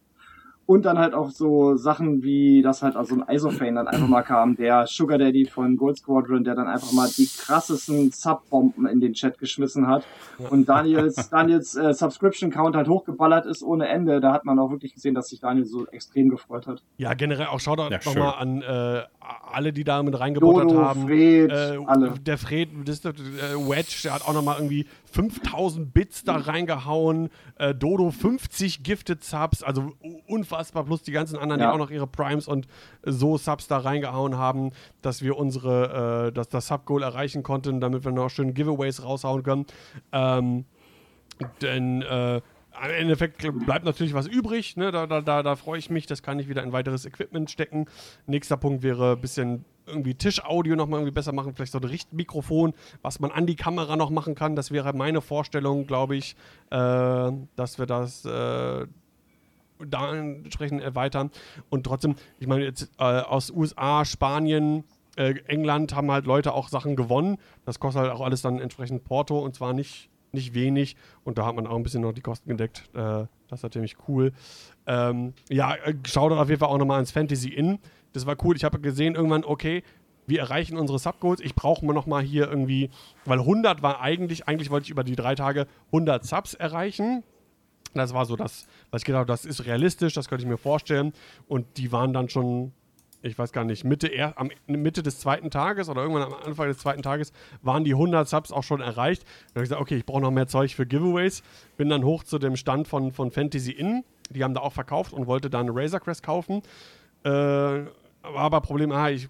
und 0.69 0.85
dann 0.85 0.99
halt 0.99 1.15
auch 1.15 1.31
so 1.31 1.77
Sachen 1.77 2.21
wie, 2.21 2.61
dass 2.61 2.83
halt 2.83 2.95
also 2.95 3.15
ein 3.15 3.23
Isofane 3.27 3.73
dann 3.73 3.87
einfach 3.87 4.07
mal 4.07 4.21
kam, 4.21 4.55
der 4.55 4.85
Sugar 4.85 5.17
Daddy 5.17 5.47
von 5.47 5.77
Gold 5.77 5.97
Squadron, 5.97 6.43
der 6.43 6.53
dann 6.53 6.67
einfach 6.67 6.91
mal 6.91 7.09
die 7.17 7.27
krassesten 7.27 8.11
Subbomben 8.11 8.85
in 8.85 8.99
den 8.99 9.13
Chat 9.13 9.39
geschmissen 9.39 9.87
hat. 9.87 10.05
Und 10.51 10.69
Daniels, 10.69 11.31
Daniels 11.31 11.75
äh, 11.75 11.91
Subscription 11.95 12.51
Count 12.51 12.75
halt 12.75 12.87
hochgeballert 12.87 13.47
ist 13.47 13.63
ohne 13.63 13.87
Ende. 13.87 14.21
Da 14.21 14.31
hat 14.31 14.45
man 14.45 14.59
auch 14.59 14.69
wirklich 14.69 14.93
gesehen, 14.93 15.15
dass 15.15 15.29
sich 15.29 15.39
Daniel 15.39 15.65
so 15.65 15.87
extrem 15.87 16.29
gefreut 16.29 16.67
hat. 16.67 16.83
ja, 16.97 17.15
generell 17.15 17.47
auch 17.47 17.59
Shoutout 17.59 17.89
Ja, 17.89 17.99
nochmal 18.05 18.35
an 18.37 18.61
äh, 18.61 19.01
alle, 19.51 19.73
die 19.73 19.83
da 19.83 20.01
mit 20.03 20.19
reingebuttert 20.19 20.71
Dodo, 20.71 20.81
haben. 20.81 21.05
Fred, 21.05 21.51
Äh, 21.51 21.77
alle. 21.85 22.11
Der 22.19 22.37
Fred, 22.37 22.69
das 22.85 23.03
äh, 23.05 23.13
Wedge, 23.13 23.99
der 24.03 24.13
hat 24.13 24.27
auch 24.27 24.33
nochmal 24.33 24.55
irgendwie 24.57 24.85
5000 25.05 25.93
Bits 25.93 26.23
da 26.23 26.35
reingehauen. 26.37 27.29
Äh, 27.57 27.73
Dodo 27.75 28.11
50 28.11 28.83
Gifted 28.83 29.23
Subs, 29.23 29.63
also 29.63 29.91
unfassbar. 30.27 30.83
Plus 30.85 31.01
die 31.03 31.11
ganzen 31.11 31.37
anderen, 31.37 31.61
Ja. 31.61 31.67
die 31.67 31.73
auch 31.73 31.77
noch 31.79 31.91
ihre 31.91 32.07
Primes 32.07 32.47
und 32.47 32.67
so 33.03 33.37
Subs 33.37 33.67
da 33.67 33.77
reingehauen 33.77 34.37
haben, 34.37 34.71
dass 35.01 35.21
wir 35.21 35.37
unsere, 35.37 36.27
äh, 36.27 36.31
dass 36.31 36.49
das 36.49 36.67
Sub-Goal 36.67 37.03
erreichen 37.03 37.43
konnten, 37.43 37.79
damit 37.79 38.03
wir 38.05 38.11
noch 38.11 38.29
schön 38.29 38.53
Giveaways 38.53 39.03
raushauen 39.03 39.43
können. 39.43 39.65
Ähm, 40.11 40.65
denn 41.61 42.01
äh, 42.01 42.41
im 42.85 42.91
Endeffekt 42.91 43.45
bleibt 43.65 43.85
natürlich 43.85 44.13
was 44.13 44.27
übrig. 44.27 44.77
Ne? 44.77 44.91
Da, 44.91 45.07
da, 45.07 45.21
da, 45.21 45.43
da 45.43 45.55
freue 45.55 45.79
ich 45.79 45.89
mich. 45.89 46.05
Das 46.05 46.23
kann 46.23 46.39
ich 46.39 46.47
wieder 46.47 46.63
in 46.63 46.71
weiteres 46.71 47.05
Equipment 47.05 47.49
stecken. 47.49 47.85
Nächster 48.25 48.57
Punkt 48.57 48.83
wäre 48.83 49.13
ein 49.13 49.21
bisschen 49.21 49.65
irgendwie 49.85 50.15
Tischaudio 50.15 50.75
nochmal 50.75 50.99
irgendwie 50.99 51.13
besser 51.13 51.31
machen. 51.31 51.53
Vielleicht 51.55 51.71
so 51.71 51.79
ein 51.79 51.83
Richtmikrofon, 51.83 52.73
was 53.01 53.19
man 53.19 53.31
an 53.31 53.45
die 53.45 53.55
Kamera 53.55 53.95
noch 53.95 54.09
machen 54.09 54.35
kann. 54.35 54.55
Das 54.55 54.71
wäre 54.71 54.93
meine 54.93 55.21
Vorstellung, 55.21 55.87
glaube 55.87 56.15
ich, 56.15 56.35
äh, 56.69 57.31
dass 57.55 57.79
wir 57.79 57.85
das 57.85 58.25
äh, 58.25 58.85
da 59.79 60.15
entsprechend 60.15 60.81
erweitern. 60.81 61.31
Und 61.69 61.85
trotzdem, 61.85 62.15
ich 62.39 62.47
meine, 62.47 62.63
jetzt 62.63 62.91
äh, 62.99 63.03
aus 63.03 63.51
USA, 63.51 64.05
Spanien, 64.05 64.83
äh, 65.15 65.35
England 65.47 65.95
haben 65.95 66.11
halt 66.11 66.25
Leute 66.25 66.53
auch 66.53 66.69
Sachen 66.69 66.95
gewonnen. 66.95 67.37
Das 67.65 67.79
kostet 67.79 68.03
halt 68.03 68.11
auch 68.11 68.21
alles 68.21 68.41
dann 68.41 68.59
entsprechend 68.59 69.03
Porto 69.03 69.39
und 69.39 69.55
zwar 69.55 69.73
nicht, 69.73 70.08
nicht 70.33 70.53
wenig. 70.53 70.95
Und 71.23 71.37
da 71.37 71.45
hat 71.45 71.55
man 71.55 71.67
auch 71.67 71.75
ein 71.75 71.83
bisschen 71.83 72.01
noch 72.01 72.13
die 72.13 72.21
Kosten 72.21 72.49
gedeckt. 72.49 72.89
Äh, 72.93 73.25
das 73.47 73.59
ist 73.59 73.63
natürlich 73.63 73.97
cool. 74.07 74.31
Ähm, 74.87 75.33
ja, 75.49 75.75
äh, 75.75 75.93
schaut 76.05 76.31
auf 76.31 76.49
jeden 76.49 76.59
Fall 76.59 76.69
auch 76.69 76.77
nochmal 76.77 76.95
ans 76.95 77.11
Fantasy 77.11 77.49
Inn. 77.49 77.79
Das 78.13 78.25
war 78.25 78.35
cool. 78.43 78.55
Ich 78.55 78.63
habe 78.63 78.79
gesehen 78.79 79.15
irgendwann, 79.15 79.43
okay, 79.43 79.83
wir 80.27 80.39
erreichen 80.39 80.77
unsere 80.77 80.99
Subgoals. 80.99 81.41
Ich 81.41 81.55
brauche 81.55 81.85
mal 81.85 81.93
nochmal 81.93 82.21
hier 82.21 82.47
irgendwie, 82.47 82.89
weil 83.25 83.39
100 83.39 83.81
war 83.81 84.01
eigentlich, 84.01 84.47
eigentlich 84.47 84.69
wollte 84.69 84.85
ich 84.85 84.91
über 84.91 85.03
die 85.03 85.15
drei 85.15 85.35
Tage 85.35 85.67
100 85.87 86.23
Subs 86.23 86.53
erreichen. 86.53 87.23
Das 87.93 88.13
war 88.13 88.25
so 88.25 88.35
das, 88.35 88.67
was 88.91 89.01
ich 89.01 89.05
gedacht 89.05 89.21
habe, 89.21 89.31
das 89.31 89.45
ist 89.45 89.65
realistisch, 89.65 90.13
das 90.13 90.29
könnte 90.29 90.43
ich 90.43 90.49
mir 90.49 90.57
vorstellen. 90.57 91.13
Und 91.47 91.77
die 91.77 91.91
waren 91.91 92.13
dann 92.13 92.29
schon, 92.29 92.71
ich 93.21 93.37
weiß 93.37 93.51
gar 93.51 93.65
nicht, 93.65 93.83
Mitte, 93.83 94.07
er, 94.07 94.37
am, 94.37 94.49
Mitte 94.67 95.03
des 95.03 95.19
zweiten 95.19 95.51
Tages 95.51 95.89
oder 95.89 96.01
irgendwann 96.01 96.23
am 96.23 96.33
Anfang 96.33 96.67
des 96.67 96.77
zweiten 96.77 97.01
Tages 97.01 97.33
waren 97.61 97.83
die 97.83 97.93
100 97.93 98.27
Subs 98.27 98.51
auch 98.51 98.63
schon 98.63 98.81
erreicht. 98.81 99.23
Dann 99.23 99.55
habe 99.55 99.63
ich 99.63 99.69
gesagt, 99.69 99.81
okay, 99.81 99.97
ich 99.97 100.05
brauche 100.05 100.21
noch 100.21 100.31
mehr 100.31 100.47
Zeug 100.47 100.75
für 100.75 100.85
Giveaways. 100.85 101.43
Bin 101.77 101.89
dann 101.89 102.03
hoch 102.03 102.23
zu 102.23 102.39
dem 102.39 102.55
Stand 102.55 102.87
von, 102.87 103.11
von 103.11 103.31
Fantasy 103.31 103.71
Inn. 103.71 104.03
Die 104.29 104.43
haben 104.43 104.53
da 104.53 104.61
auch 104.61 104.73
verkauft 104.73 105.13
und 105.13 105.27
wollte 105.27 105.49
da 105.49 105.59
eine 105.59 105.71
Razor 105.73 105.99
Crest 105.99 106.23
kaufen. 106.23 106.61
Äh, 107.23 107.29
war 107.29 107.87
aber 108.21 108.61
Problem, 108.61 108.91
ah, 108.91 109.09
ich, 109.09 109.27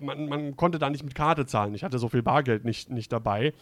man, 0.00 0.28
man 0.28 0.56
konnte 0.56 0.78
da 0.78 0.90
nicht 0.90 1.04
mit 1.04 1.14
Karte 1.14 1.46
zahlen. 1.46 1.74
Ich 1.74 1.84
hatte 1.84 1.98
so 1.98 2.08
viel 2.08 2.22
Bargeld 2.22 2.64
nicht, 2.64 2.90
nicht 2.90 3.12
dabei. 3.12 3.54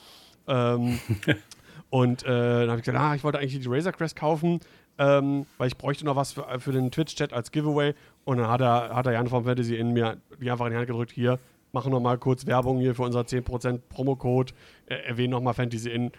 Ähm, 0.46 0.98
und 1.94 2.24
äh, 2.24 2.26
dann 2.26 2.70
habe 2.70 2.80
ich 2.80 2.84
gesagt, 2.84 2.98
ah, 2.98 3.14
ich 3.14 3.22
wollte 3.22 3.38
eigentlich 3.38 3.56
die 3.60 3.68
Razor 3.68 3.92
Crest 3.92 4.16
kaufen, 4.16 4.58
ähm, 4.98 5.46
weil 5.58 5.68
ich 5.68 5.78
bräuchte 5.78 6.04
noch 6.04 6.16
was 6.16 6.32
für, 6.32 6.44
für 6.58 6.72
den 6.72 6.90
Twitch-Chat 6.90 7.32
als 7.32 7.52
Giveaway. 7.52 7.94
Und 8.24 8.38
dann 8.38 8.48
hat 8.48 8.60
er, 8.60 8.96
hat 8.96 9.06
der 9.06 9.12
Jan 9.12 9.28
vom 9.28 9.44
Fantasy 9.44 9.76
in 9.76 9.92
mir 9.92 10.16
die 10.40 10.50
einfach 10.50 10.66
in 10.66 10.72
die 10.72 10.76
Hand 10.76 10.88
gedrückt, 10.88 11.12
hier, 11.12 11.38
machen 11.70 11.92
noch 11.92 12.00
mal 12.00 12.18
kurz 12.18 12.46
Werbung 12.46 12.80
hier 12.80 12.96
für 12.96 13.02
unser 13.02 13.20
10% 13.20 13.82
Promocode, 13.88 14.54
äh, 14.86 14.96
erwähnen 15.06 15.30
noch 15.30 15.40
mal 15.40 15.52
Fantasy 15.52 15.88
in 15.88 16.10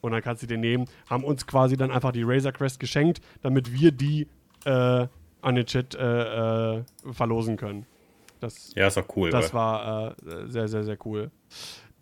und 0.00 0.10
dann 0.10 0.20
kannst 0.20 0.42
du 0.42 0.48
den 0.48 0.62
nehmen. 0.62 0.86
Haben 1.08 1.22
uns 1.22 1.46
quasi 1.46 1.76
dann 1.76 1.92
einfach 1.92 2.10
die 2.10 2.24
Razor 2.24 2.50
Crest 2.50 2.80
geschenkt, 2.80 3.20
damit 3.42 3.72
wir 3.72 3.92
die 3.92 4.26
äh, 4.64 5.06
an 5.42 5.54
den 5.54 5.64
Chat 5.64 5.94
äh, 5.94 6.78
äh, 6.78 6.82
verlosen 7.12 7.56
können. 7.56 7.86
Das, 8.40 8.72
Ja, 8.74 8.88
ist 8.88 8.98
auch 8.98 9.06
cool. 9.14 9.30
das 9.30 9.54
war 9.54 10.16
äh, 10.26 10.48
sehr, 10.48 10.66
sehr, 10.66 10.82
sehr 10.82 10.98
cool. 11.04 11.30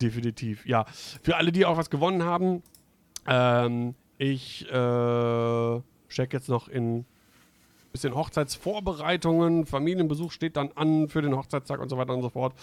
Definitiv. 0.01 0.65
Ja, 0.65 0.87
für 1.23 1.37
alle, 1.37 1.53
die 1.53 1.67
auch 1.67 1.77
was 1.77 1.91
gewonnen 1.91 2.23
haben, 2.23 2.63
ähm, 3.29 3.95
ich 4.19 4.67
äh, 4.71 5.81
check 6.09 6.33
jetzt 6.33 6.49
noch 6.49 6.69
in 6.69 7.05
bisschen 7.93 8.15
Hochzeitsvorbereitungen, 8.15 9.67
Familienbesuch 9.67 10.33
steht 10.33 10.57
dann 10.57 10.71
an 10.75 11.09
für 11.09 11.23
den 11.23 11.37
Hochzeitstag 11.37 11.81
und 11.81 11.89
so 11.89 11.97
weiter 11.97 12.15
und 12.15 12.23
so 12.23 12.29
fort. 12.29 12.55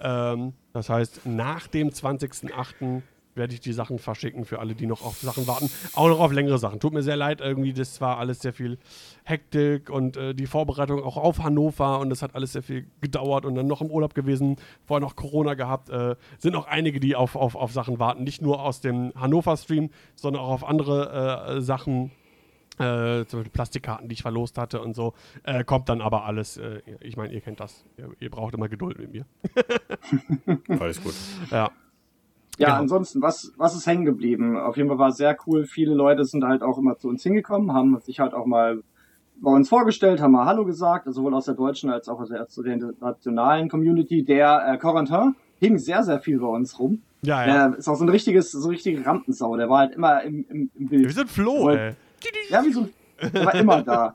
Ähm, 0.00 0.52
das 0.72 0.88
heißt, 0.88 1.26
nach 1.26 1.66
dem 1.66 1.90
20.08. 1.90 3.02
werde 3.36 3.54
ich 3.54 3.60
die 3.60 3.72
Sachen 3.72 3.98
verschicken 3.98 4.44
für 4.44 4.58
alle, 4.58 4.74
die 4.74 4.86
noch 4.86 5.04
auf 5.04 5.18
Sachen 5.18 5.46
warten. 5.46 5.70
Auch 5.94 6.08
noch 6.08 6.20
auf 6.20 6.32
längere 6.32 6.58
Sachen. 6.58 6.80
Tut 6.80 6.92
mir 6.92 7.02
sehr 7.02 7.16
leid, 7.16 7.40
irgendwie, 7.40 7.72
das 7.72 8.00
war 8.00 8.18
alles 8.18 8.40
sehr 8.40 8.52
viel 8.52 8.78
Hektik 9.24 9.90
und 9.90 10.16
äh, 10.16 10.34
die 10.34 10.46
Vorbereitung 10.46 11.02
auch 11.02 11.16
auf 11.16 11.38
Hannover 11.40 12.00
und 12.00 12.10
das 12.10 12.22
hat 12.22 12.34
alles 12.34 12.52
sehr 12.52 12.62
viel 12.62 12.86
gedauert 13.00 13.44
und 13.44 13.54
dann 13.54 13.66
noch 13.66 13.80
im 13.80 13.90
Urlaub 13.90 14.14
gewesen, 14.14 14.56
vorher 14.84 15.00
noch 15.00 15.16
Corona 15.16 15.54
gehabt. 15.54 15.88
Äh, 15.90 16.16
sind 16.38 16.54
auch 16.56 16.66
einige, 16.66 17.00
die 17.00 17.16
auf, 17.16 17.36
auf, 17.36 17.54
auf 17.54 17.72
Sachen 17.72 17.98
warten. 17.98 18.24
Nicht 18.24 18.42
nur 18.42 18.62
aus 18.62 18.80
dem 18.80 19.12
Hannover-Stream, 19.14 19.90
sondern 20.14 20.42
auch 20.42 20.50
auf 20.50 20.64
andere 20.64 21.56
äh, 21.56 21.60
Sachen 21.60 22.10
äh, 22.78 23.24
zum 23.26 23.40
Beispiel 23.40 23.52
Plastikkarten, 23.52 24.08
die 24.08 24.14
ich 24.14 24.22
verlost 24.22 24.58
hatte 24.58 24.80
und 24.80 24.94
so. 24.94 25.14
Äh, 25.44 25.64
kommt 25.64 25.88
dann 25.88 26.00
aber 26.00 26.24
alles. 26.24 26.56
Äh, 26.56 26.82
ich 27.00 27.16
meine, 27.16 27.32
ihr 27.32 27.40
kennt 27.40 27.60
das. 27.60 27.84
Ihr, 27.96 28.10
ihr 28.20 28.30
braucht 28.30 28.54
immer 28.54 28.68
Geduld 28.68 28.98
mit 28.98 29.12
mir. 29.12 29.26
Alles 30.78 31.02
gut. 31.02 31.14
Ja. 31.50 31.70
Ja, 32.58 32.68
Genau. 32.68 32.80
ansonsten, 32.80 33.22
was, 33.22 33.52
was 33.56 33.74
ist 33.76 33.86
hängen 33.86 34.04
geblieben? 34.04 34.58
Auf 34.58 34.76
jeden 34.76 34.88
Fall 34.88 34.98
war 34.98 35.08
es 35.08 35.16
sehr 35.16 35.36
cool. 35.46 35.66
Viele 35.66 35.94
Leute 35.94 36.24
sind 36.24 36.44
halt 36.44 36.62
auch 36.62 36.78
immer 36.78 36.96
zu 36.96 37.08
uns 37.08 37.22
hingekommen, 37.22 37.72
haben 37.72 37.98
sich 38.00 38.20
halt 38.20 38.34
auch 38.34 38.46
mal 38.46 38.82
bei 39.40 39.50
uns 39.50 39.68
vorgestellt, 39.68 40.20
haben 40.20 40.32
mal 40.32 40.46
Hallo 40.46 40.64
gesagt, 40.64 41.06
also 41.06 41.20
sowohl 41.20 41.34
aus 41.34 41.44
der 41.44 41.54
deutschen 41.54 41.90
als 41.90 42.08
auch 42.08 42.20
aus 42.20 42.30
der, 42.30 42.46
internationalen 42.72 43.68
Community. 43.68 44.24
Der 44.24 44.66
äh, 44.66 44.78
Corentin 44.78 45.34
hing 45.58 45.78
sehr, 45.78 46.02
sehr 46.02 46.20
viel 46.20 46.38
bei 46.38 46.46
uns 46.46 46.78
rum. 46.78 47.02
Ja, 47.22 47.46
ja. 47.46 47.68
Der 47.68 47.78
ist 47.78 47.88
auch 47.88 47.96
so 47.96 48.04
ein 48.04 48.08
richtiges, 48.08 48.52
so 48.52 48.68
richtige 48.68 49.04
Rampensau. 49.04 49.56
Der 49.56 49.68
war 49.68 49.80
halt 49.80 49.94
immer 49.94 50.22
im, 50.22 50.46
im, 50.48 50.70
im 50.74 50.88
Bild. 50.88 51.04
Wir 51.04 51.12
sind 51.12 51.30
Flo, 51.30 51.70
ey. 51.70 51.92
Ja, 52.48 52.64
wie 52.64 52.72
so 52.72 52.88
der 53.20 53.44
war 53.44 53.54
immer 53.54 53.82
da. 53.82 54.14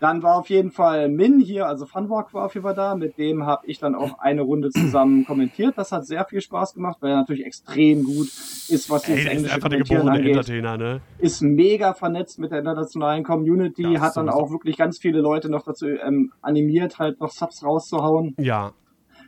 Dann 0.00 0.22
war 0.22 0.36
auf 0.36 0.48
jeden 0.50 0.70
Fall 0.70 1.08
Min 1.08 1.38
hier, 1.40 1.66
also 1.66 1.86
Funwalk 1.86 2.32
war 2.34 2.46
auf 2.46 2.54
jeden 2.54 2.64
Fall 2.64 2.74
da. 2.74 2.94
Mit 2.94 3.18
dem 3.18 3.46
habe 3.46 3.66
ich 3.66 3.78
dann 3.78 3.94
auch 3.94 4.18
eine 4.18 4.42
Runde 4.42 4.70
zusammen 4.70 5.24
kommentiert. 5.24 5.74
Das 5.76 5.92
hat 5.92 6.06
sehr 6.06 6.24
viel 6.24 6.40
Spaß 6.40 6.74
gemacht, 6.74 6.98
weil 7.00 7.10
er 7.10 7.16
natürlich 7.16 7.44
extrem 7.44 8.04
gut 8.04 8.26
ist, 8.26 8.90
was 8.90 9.04
Ey, 9.04 9.14
dieses 9.14 9.24
ist 9.24 9.30
englische 9.30 9.54
einfach 9.54 9.68
der 9.68 9.78
Kommentieren 9.78 10.08
angeht. 10.08 10.26
Entertainer, 10.36 10.76
ne? 10.76 11.00
Ist 11.18 11.42
mega 11.42 11.94
vernetzt 11.94 12.38
mit 12.38 12.50
der 12.50 12.58
internationalen 12.60 13.24
Community, 13.24 13.94
Das 13.94 14.02
hat 14.02 14.16
dann 14.16 14.28
auch 14.28 14.50
wirklich 14.50 14.76
ganz 14.76 14.98
viele 14.98 15.20
Leute 15.20 15.48
noch 15.48 15.64
dazu 15.64 15.86
ähm, 15.86 16.32
animiert, 16.42 16.98
halt 16.98 17.20
noch 17.20 17.30
Subs 17.30 17.64
rauszuhauen 17.64 18.34
Ja. 18.38 18.72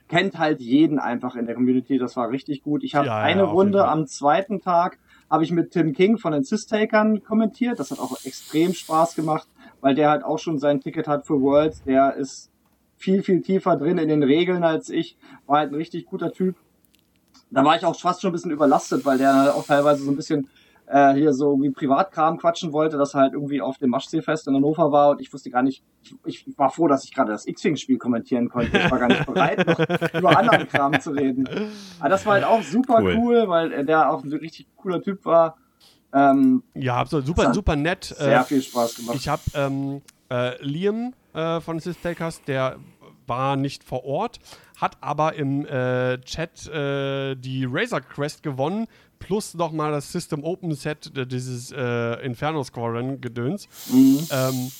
kennt 0.09 0.39
halt 0.39 0.61
jeden 0.61 0.99
einfach 0.99 1.37
in 1.37 1.47
der 1.47 1.55
Community. 1.55 1.99
Das 1.99 2.16
war 2.16 2.31
richtig 2.31 2.62
gut. 2.62 2.83
Ich 2.85 2.95
habe 2.95 3.07
Ja, 3.07 3.19
ja, 3.19 3.25
eine 3.25 3.47
auf 3.47 3.55
Runde 3.55 3.87
am 3.87 4.07
zweiten 4.07 4.61
Tag 4.61 4.99
habe 5.31 5.45
ich 5.45 5.51
mit 5.51 5.73
Tim 5.73 5.93
King 5.93 6.16
von 6.19 6.33
den 6.33 6.43
Sis-Takern 6.43 7.23
kommentiert. 7.23 7.79
Das 7.79 7.91
hat 7.91 7.99
auch 7.99 8.16
extrem 8.25 8.73
Spaß 8.73 9.15
gemacht, 9.15 9.47
weil 9.80 9.94
der 9.94 10.10
halt 10.10 10.24
auch 10.24 10.38
schon 10.38 10.59
sein 10.59 10.80
Ticket 10.80 11.06
hat 11.09 11.26
für 11.26 11.40
Worlds. 11.40 11.82
Der 11.84 12.14
ist 12.14 12.50
viel, 12.96 13.22
viel 13.22 13.40
tiefer 13.42 13.76
drin 13.76 13.98
in 13.98 14.09
den 14.09 14.22
Regeln 14.22 14.64
als 14.64 14.88
ich. 14.90 15.16
War 15.46 15.59
halt 15.59 15.72
ein 15.72 15.76
richtig 15.76 16.06
guter 16.06 16.32
Typ. 16.32 16.56
Da 17.50 17.64
war 17.64 17.76
ich 17.76 17.84
auch 17.84 17.98
fast 17.98 18.20
schon 18.20 18.30
ein 18.30 18.32
bisschen 18.32 18.50
überlastet, 18.50 19.06
weil 19.06 19.18
der 19.18 19.34
halt 19.34 19.52
auch 19.52 19.64
teilweise 19.64 20.02
so 20.02 20.10
ein 20.10 20.16
bisschen 20.16 20.48
äh, 20.86 21.14
hier 21.14 21.32
so 21.32 21.60
wie 21.62 21.70
Privatkram 21.70 22.38
quatschen 22.38 22.72
wollte, 22.72 22.98
dass 22.98 23.14
er 23.14 23.20
halt 23.20 23.32
irgendwie 23.34 23.60
auf 23.62 23.78
dem 23.78 23.90
Maschseefest 23.90 24.48
in 24.48 24.55
Hannover 24.55 24.90
war 24.90 25.10
und 25.10 25.20
ich 25.20 25.32
wusste 25.32 25.50
gar 25.50 25.62
nicht, 25.62 25.82
ich, 26.24 26.46
ich 26.46 26.59
war 26.59 26.70
froh, 26.70 26.88
dass 26.88 27.05
ich 27.05 27.14
gerade 27.14 27.30
das 27.30 27.46
X-Wing-Spiel 27.46 27.98
kommentieren 27.98 28.48
konnte. 28.48 28.76
Ich 28.78 28.90
war 28.90 28.98
gar 28.98 29.09
nicht 29.09 29.24
bereit, 29.26 29.66
noch 29.66 29.78
über 30.14 30.36
anderen 30.38 30.66
Kram 30.68 30.98
zu 31.00 31.10
reden. 31.10 31.48
Aber 32.00 32.09
das 32.09 32.24
war 32.26 32.34
halt 32.34 32.44
auch 32.44 32.62
super 32.62 33.00
Cool. 33.02 33.16
cool, 33.18 33.48
weil 33.48 33.84
der 33.84 34.10
auch 34.10 34.24
ein 34.24 34.32
richtig 34.32 34.66
cooler 34.76 35.00
Typ 35.02 35.24
war. 35.24 35.56
Ähm, 36.12 36.62
Ja, 36.74 36.97
absolut. 36.97 37.26
Super, 37.26 37.52
super 37.55 37.76
nett. 37.76 38.05
sehr 38.05 38.40
Äh, 38.40 38.44
viel 38.44 38.62
Spaß 38.62 38.97
gemacht. 38.97 39.16
Ich 39.16 39.28
habe 39.28 39.43
ähm, 39.55 40.02
äh, 40.30 40.62
Liam 40.64 41.14
äh, 41.35 41.60
von 41.60 41.78
Sith 41.80 42.01
Takers, 42.02 42.43
der 42.43 42.76
war 43.26 43.56
nicht 43.56 43.85
vor 43.85 44.05
Ort, 44.05 44.39
hat 44.78 44.97
aber 45.02 45.35
im 45.35 45.66
äh, 45.66 46.18
Chat 46.22 46.66
äh, 46.68 47.35
die 47.35 47.66
Razor 47.70 48.01
Crest 48.01 48.43
gewonnen, 48.43 48.86
plus 49.18 49.52
nochmal 49.55 49.93
das 49.93 50.10
System 50.10 50.43
Open 50.44 50.74
Set, 50.74 51.12
äh, 51.16 51.26
dieses 51.26 51.70
äh, 51.72 52.24
Inferno 52.24 52.64
Squadron 52.64 53.20
Gedöns. 53.20 53.68
Ähm, 53.93 54.70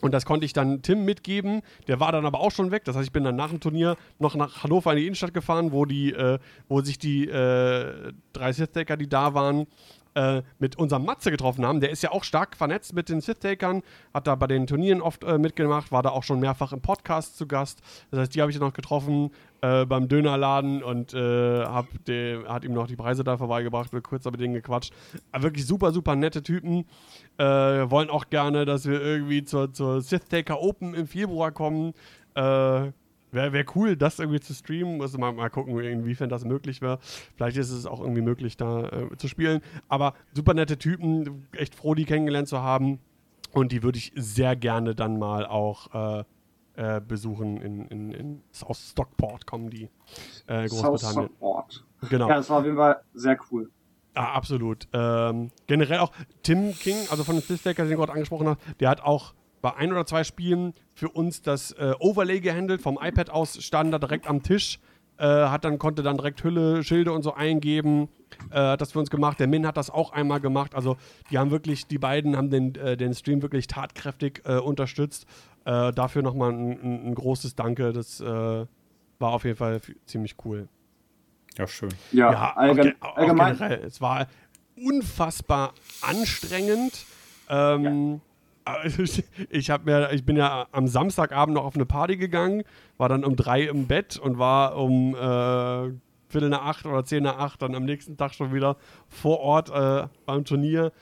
und 0.00 0.12
das 0.12 0.24
konnte 0.24 0.44
ich 0.46 0.52
dann 0.52 0.82
Tim 0.82 1.04
mitgeben. 1.04 1.60
Der 1.86 2.00
war 2.00 2.10
dann 2.12 2.26
aber 2.26 2.40
auch 2.40 2.50
schon 2.50 2.70
weg. 2.72 2.84
Das 2.86 2.96
heißt, 2.96 3.06
ich 3.06 3.12
bin 3.12 3.22
dann 3.24 3.36
nach 3.36 3.50
dem 3.50 3.60
Turnier 3.60 3.96
noch 4.18 4.34
nach 4.34 4.64
Hannover 4.64 4.90
in 4.92 4.98
die 4.98 5.06
Innenstadt 5.06 5.32
gefahren, 5.34 5.70
wo, 5.70 5.84
die, 5.84 6.12
äh, 6.12 6.38
wo 6.68 6.80
sich 6.80 6.98
die 6.98 7.28
äh, 7.28 8.12
drei 8.32 8.52
Sith-Taker, 8.52 8.96
die 8.96 9.08
da 9.08 9.34
waren, 9.34 9.66
äh, 10.14 10.42
mit 10.58 10.76
unserem 10.76 11.04
Matze 11.04 11.30
getroffen 11.30 11.64
haben. 11.64 11.80
Der 11.80 11.90
ist 11.90 12.02
ja 12.02 12.10
auch 12.10 12.24
stark 12.24 12.56
vernetzt 12.56 12.94
mit 12.94 13.08
den 13.08 13.20
Sith-Takern, 13.20 13.82
hat 14.12 14.26
da 14.26 14.34
bei 14.34 14.46
den 14.46 14.66
Turnieren 14.66 15.00
oft 15.00 15.24
äh, 15.24 15.38
mitgemacht, 15.38 15.92
war 15.92 16.02
da 16.02 16.10
auch 16.10 16.22
schon 16.22 16.40
mehrfach 16.40 16.72
im 16.72 16.80
Podcast 16.80 17.36
zu 17.36 17.46
Gast. 17.46 17.80
Das 18.10 18.20
heißt, 18.20 18.34
die 18.34 18.40
habe 18.40 18.50
ich 18.50 18.58
noch 18.58 18.72
getroffen 18.72 19.30
äh, 19.60 19.86
beim 19.86 20.08
Dönerladen 20.08 20.82
und 20.82 21.14
äh, 21.14 21.64
hab 21.64 21.86
de, 22.04 22.44
hat 22.46 22.64
ihm 22.64 22.74
noch 22.74 22.86
die 22.86 22.96
Preise 22.96 23.24
da 23.24 23.36
vorbeigebracht, 23.36 23.90
kurz 24.02 24.24
mit 24.24 24.40
denen 24.40 24.54
gequatscht. 24.54 24.92
Aber 25.30 25.44
wirklich 25.44 25.66
super, 25.66 25.92
super 25.92 26.16
nette 26.16 26.42
Typen. 26.42 26.84
Äh, 27.38 27.44
wollen 27.44 28.10
auch 28.10 28.28
gerne, 28.28 28.64
dass 28.64 28.86
wir 28.86 29.00
irgendwie 29.00 29.44
zur, 29.44 29.72
zur 29.72 30.02
Sith 30.02 30.28
Taker 30.28 30.60
Open 30.60 30.94
im 30.94 31.06
Februar 31.06 31.52
kommen. 31.52 31.94
Äh, 32.34 32.92
Wäre 33.32 33.52
wär 33.52 33.64
cool, 33.74 33.96
das 33.96 34.18
irgendwie 34.18 34.40
zu 34.40 34.54
streamen. 34.54 34.98
Muss 34.98 35.16
mal, 35.16 35.32
mal 35.32 35.48
gucken, 35.48 35.78
inwiefern 35.80 36.28
das 36.28 36.44
möglich 36.44 36.82
wäre. 36.82 36.98
Vielleicht 37.34 37.56
ist 37.56 37.70
es 37.70 37.86
auch 37.86 38.00
irgendwie 38.00 38.20
möglich, 38.20 38.58
da 38.58 38.88
äh, 38.88 39.16
zu 39.16 39.26
spielen. 39.26 39.62
Aber 39.88 40.14
super 40.34 40.52
nette 40.52 40.78
Typen, 40.78 41.48
echt 41.52 41.74
froh, 41.74 41.94
die 41.94 42.04
kennengelernt 42.04 42.46
zu 42.46 42.58
haben. 42.60 43.00
Und 43.52 43.72
die 43.72 43.82
würde 43.82 43.98
ich 43.98 44.12
sehr 44.14 44.54
gerne 44.54 44.94
dann 44.94 45.18
mal 45.18 45.46
auch 45.46 46.20
äh, 46.20 46.24
äh, 46.74 47.00
besuchen. 47.00 47.60
In, 47.60 47.86
in, 47.86 48.12
in, 48.12 48.42
aus 48.62 48.90
Stockport 48.90 49.46
kommen 49.46 49.70
die. 49.70 49.88
Äh, 50.46 50.68
South 50.68 50.82
Großbritannien. 50.82 51.30
Support. 51.30 51.84
Genau. 52.10 52.28
Ja, 52.28 52.36
das 52.36 52.50
war 52.50 52.58
auf 52.58 52.64
jeden 52.64 52.76
Fall 52.76 53.02
sehr 53.14 53.38
cool. 53.50 53.70
Ja, 54.14 54.32
absolut. 54.32 54.88
Ähm, 54.92 55.50
generell 55.66 56.00
auch 56.00 56.12
Tim 56.42 56.74
King, 56.74 56.96
also 57.10 57.24
von 57.24 57.36
den 57.36 57.42
Sith-Staker, 57.42 57.84
den 57.84 57.92
du 57.92 57.96
gerade 57.96 58.12
angesprochen 58.12 58.48
hast, 58.48 58.60
der 58.78 58.90
hat 58.90 59.00
auch 59.00 59.32
bei 59.62 59.74
ein 59.76 59.90
oder 59.92 60.04
zwei 60.04 60.24
Spielen 60.24 60.74
für 60.94 61.08
uns 61.08 61.40
das 61.40 61.72
äh, 61.72 61.94
Overlay 62.00 62.40
gehandelt. 62.40 62.82
Vom 62.82 62.98
iPad 63.00 63.30
aus 63.30 63.62
stand 63.64 63.92
da 63.94 63.98
direkt 63.98 64.26
am 64.28 64.42
Tisch, 64.42 64.80
äh, 65.18 65.24
hat 65.24 65.64
dann, 65.64 65.78
konnte 65.78 66.02
dann 66.02 66.16
direkt 66.16 66.42
Hülle, 66.44 66.82
Schilde 66.84 67.12
und 67.12 67.22
so 67.22 67.32
eingeben. 67.34 68.08
Äh, 68.50 68.56
hat 68.58 68.80
das 68.80 68.92
für 68.92 68.98
uns 68.98 69.08
gemacht. 69.10 69.38
Der 69.40 69.46
Min 69.46 69.66
hat 69.66 69.76
das 69.76 69.88
auch 69.88 70.12
einmal 70.12 70.40
gemacht. 70.40 70.74
Also 70.74 70.96
die 71.30 71.38
haben 71.38 71.50
wirklich, 71.50 71.86
die 71.86 71.98
beiden 71.98 72.36
haben 72.36 72.50
den, 72.50 72.74
äh, 72.74 72.96
den 72.96 73.14
Stream 73.14 73.40
wirklich 73.42 73.66
tatkräftig 73.68 74.42
äh, 74.44 74.56
unterstützt. 74.58 75.26
Äh, 75.64 75.92
dafür 75.92 76.22
nochmal 76.22 76.50
ein, 76.52 76.70
ein, 76.72 77.06
ein 77.10 77.14
großes 77.14 77.54
Danke. 77.54 77.92
Das 77.92 78.20
äh, 78.20 78.24
war 78.26 78.66
auf 79.32 79.44
jeden 79.44 79.56
Fall 79.56 79.80
ziemlich 80.06 80.34
cool. 80.44 80.66
Ja, 81.56 81.68
schön. 81.68 81.90
Ja, 82.10 82.32
Ja, 82.32 82.52
allgemein, 82.56 82.78
auch, 82.78 82.82
ge- 82.82 82.94
auch 83.10 83.16
allgemein 83.16 83.56
generell. 83.58 83.84
Es 83.84 84.00
war 84.00 84.26
unfassbar 84.76 85.74
anstrengend. 86.00 87.04
Ähm, 87.48 87.86
also 87.86 88.20
ich, 88.84 89.24
ich, 89.50 89.70
hab 89.70 89.84
mir, 89.84 90.12
ich 90.12 90.24
bin 90.24 90.36
ja 90.36 90.66
am 90.72 90.86
Samstagabend 90.86 91.54
noch 91.54 91.64
auf 91.64 91.74
eine 91.74 91.86
Party 91.86 92.16
gegangen, 92.16 92.62
war 92.98 93.08
dann 93.08 93.24
um 93.24 93.36
drei 93.36 93.62
im 93.62 93.86
Bett 93.86 94.18
und 94.18 94.38
war 94.38 94.76
um 94.76 95.14
äh, 95.14 95.92
Viertel 96.28 96.48
nach 96.48 96.64
acht 96.64 96.86
oder 96.86 97.04
zehn 97.04 97.22
nach 97.22 97.38
acht 97.38 97.60
dann 97.62 97.74
am 97.74 97.84
nächsten 97.84 98.16
Tag 98.16 98.34
schon 98.34 98.54
wieder 98.54 98.76
vor 99.08 99.40
Ort 99.40 99.70
äh, 99.70 100.06
beim 100.24 100.44
Turnier. 100.44 100.92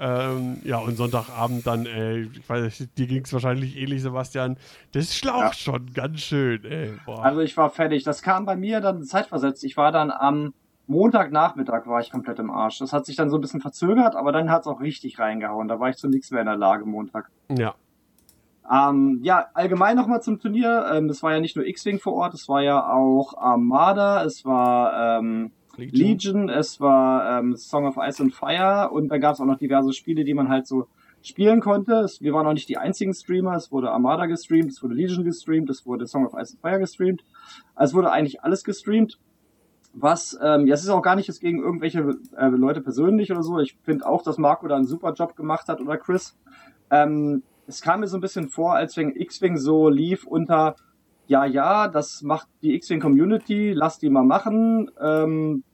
Ähm, 0.00 0.58
ja, 0.62 0.78
und 0.78 0.96
Sonntagabend 0.96 1.66
dann, 1.66 1.84
ey, 1.84 2.30
ich 2.32 2.48
weiß 2.48 2.80
nicht, 2.80 2.96
dir 2.96 3.06
ging 3.08 3.24
es 3.24 3.32
wahrscheinlich 3.32 3.76
ähnlich, 3.76 4.00
Sebastian. 4.00 4.56
Das 4.92 5.14
schlaucht 5.16 5.40
Ja. 5.42 5.52
schon 5.54 5.92
ganz 5.92 6.20
schön, 6.20 6.64
ey. 6.64 6.92
Boah. 7.04 7.24
Also 7.24 7.40
ich 7.40 7.56
war 7.56 7.68
fertig. 7.70 8.04
Das 8.04 8.22
kam 8.22 8.46
bei 8.46 8.54
mir 8.54 8.80
dann 8.80 9.02
zeitversetzt. 9.02 9.64
Ich 9.64 9.76
war 9.76 9.90
dann 9.90 10.12
am 10.12 10.54
Montagnachmittag 10.88 11.86
war 11.86 12.00
ich 12.00 12.10
komplett 12.10 12.38
im 12.38 12.50
Arsch. 12.50 12.78
Das 12.78 12.92
hat 12.92 13.06
sich 13.06 13.14
dann 13.14 13.30
so 13.30 13.36
ein 13.36 13.40
bisschen 13.40 13.60
verzögert, 13.60 14.16
aber 14.16 14.32
dann 14.32 14.50
hat 14.50 14.62
es 14.62 14.66
auch 14.66 14.80
richtig 14.80 15.18
reingehauen. 15.18 15.68
Da 15.68 15.78
war 15.78 15.90
ich 15.90 15.96
zu 15.96 16.08
nichts 16.08 16.30
mehr 16.30 16.40
in 16.40 16.46
der 16.46 16.56
Lage 16.56 16.84
Montag. 16.84 17.30
ja. 17.48 17.74
Ähm, 18.70 19.20
ja, 19.22 19.46
allgemein 19.54 19.96
nochmal 19.96 20.20
zum 20.20 20.40
Turnier. 20.40 20.90
Ähm, 20.92 21.08
es 21.08 21.22
war 21.22 21.32
ja 21.32 21.40
nicht 21.40 21.56
nur 21.56 21.66
X-Wing 21.66 22.00
vor 22.00 22.12
Ort, 22.12 22.34
es 22.34 22.50
war 22.50 22.62
ja 22.62 22.92
auch 22.92 23.34
Armada, 23.38 24.22
es 24.24 24.44
war 24.44 25.20
ähm, 25.20 25.52
Legion, 25.76 26.50
es 26.50 26.78
war 26.78 27.38
ähm, 27.38 27.56
Song 27.56 27.86
of 27.86 27.96
Ice 27.96 28.22
and 28.22 28.34
Fire 28.34 28.90
und 28.90 29.08
da 29.08 29.16
gab 29.16 29.34
es 29.34 29.40
auch 29.40 29.46
noch 29.46 29.56
diverse 29.56 29.94
Spiele, 29.94 30.24
die 30.24 30.34
man 30.34 30.50
halt 30.50 30.66
so 30.66 30.86
spielen 31.22 31.60
konnte. 31.60 32.06
Wir 32.20 32.32
waren 32.34 32.46
auch 32.46 32.52
nicht 32.52 32.68
die 32.68 32.76
einzigen 32.76 33.14
Streamer. 33.14 33.54
Es 33.54 33.72
wurde 33.72 33.90
Armada 33.90 34.26
gestreamt, 34.26 34.70
es 34.70 34.82
wurde 34.82 34.94
Legion 34.94 35.24
gestreamt, 35.24 35.70
es 35.70 35.86
wurde 35.86 36.06
Song 36.06 36.26
of 36.26 36.34
Ice 36.34 36.52
and 36.52 36.60
Fire 36.60 36.78
gestreamt. 36.78 37.24
Also 37.74 37.92
es 37.92 37.94
wurde 37.96 38.12
eigentlich 38.12 38.42
alles 38.42 38.64
gestreamt. 38.64 39.18
Was, 39.94 40.38
ähm, 40.42 40.66
ja, 40.66 40.74
es 40.74 40.82
ist 40.82 40.90
auch 40.90 41.02
gar 41.02 41.16
nicht 41.16 41.28
jetzt 41.28 41.40
gegen 41.40 41.60
irgendwelche 41.60 42.00
äh, 42.36 42.46
Leute 42.48 42.80
persönlich 42.80 43.32
oder 43.32 43.42
so. 43.42 43.58
Ich 43.58 43.76
finde 43.82 44.06
auch, 44.06 44.22
dass 44.22 44.38
Marco 44.38 44.68
da 44.68 44.76
einen 44.76 44.86
super 44.86 45.12
Job 45.12 45.34
gemacht 45.34 45.68
hat 45.68 45.80
oder 45.80 45.96
Chris. 45.96 46.36
Ähm, 46.90 47.42
es 47.66 47.82
kam 47.82 48.00
mir 48.00 48.06
so 48.06 48.16
ein 48.16 48.20
bisschen 48.20 48.48
vor, 48.48 48.74
als 48.74 48.96
wenn 48.96 49.14
X-Wing 49.14 49.56
so 49.56 49.88
lief 49.88 50.26
unter, 50.26 50.76
ja, 51.26 51.44
ja, 51.44 51.88
das 51.88 52.22
macht 52.22 52.48
die 52.62 52.74
X-Wing 52.74 53.00
Community, 53.00 53.72
lass 53.74 53.98
die 53.98 54.10
mal 54.10 54.24
machen. 54.24 54.90
Ähm, 55.00 55.64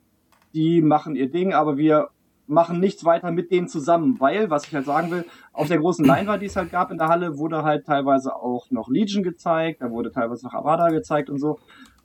die 0.55 0.81
machen 0.81 1.17
ihr 1.17 1.31
Ding, 1.31 1.53
aber 1.53 1.77
wir 1.77 2.09
machen 2.47 2.81
nichts 2.81 3.05
weiter 3.05 3.31
mit 3.31 3.51
denen 3.51 3.69
zusammen, 3.69 4.21
weil, 4.21 4.51
was 4.51 4.67
ich 4.67 4.75
halt 4.75 4.87
sagen 4.87 5.11
will, 5.11 5.25
auf 5.53 5.69
der 5.69 5.79
großen 5.79 6.05
Leinwand, 6.05 6.43
die 6.43 6.47
es 6.47 6.57
halt 6.57 6.71
gab 6.71 6.91
in 6.91 6.99
der 6.99 7.09
Halle, 7.09 7.39
wurde 7.39 7.63
halt 7.63 7.87
teilweise 7.87 8.35
auch 8.37 8.71
noch 8.71 8.89
Legion 8.89 9.23
gezeigt, 9.23 9.81
da 9.81 9.91
wurde 9.91 10.13
teilweise 10.13 10.45
noch 10.45 10.55
Avada 10.55 10.89
gezeigt 10.89 11.31
und 11.31 11.39
so. 11.39 11.59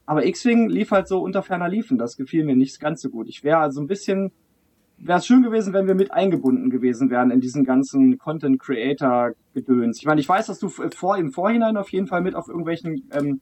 Aber 0.09 0.25
X-Wing 0.25 0.69
lief 0.69 0.89
halt 0.89 1.07
so 1.07 1.21
unter 1.21 1.43
ferner 1.43 1.69
Liefen, 1.69 1.99
das 1.99 2.17
gefiel 2.17 2.43
mir 2.43 2.55
nicht 2.55 2.79
ganz 2.79 3.03
so 3.03 3.11
gut. 3.11 3.29
Ich 3.29 3.43
wäre 3.43 3.59
also 3.59 3.79
ein 3.79 3.85
bisschen, 3.85 4.31
wäre 4.97 5.19
es 5.19 5.27
schön 5.27 5.43
gewesen, 5.43 5.71
wenn 5.71 5.85
wir 5.85 5.93
mit 5.93 6.11
eingebunden 6.11 6.71
gewesen 6.71 7.11
wären 7.11 7.29
in 7.29 7.41
diesen 7.41 7.63
ganzen 7.63 8.17
Content 8.17 8.59
Creator 8.59 9.33
Gedöns. 9.53 9.99
Ich 9.99 10.05
meine, 10.07 10.19
ich 10.19 10.27
weiß, 10.27 10.47
dass 10.47 10.57
du 10.57 10.67
vor 10.69 11.15
im 11.15 11.31
Vorhinein 11.31 11.77
auf 11.77 11.91
jeden 11.91 12.07
Fall 12.07 12.21
mit 12.21 12.33
auf 12.33 12.47
irgendwelchen 12.47 13.07
ähm, 13.11 13.39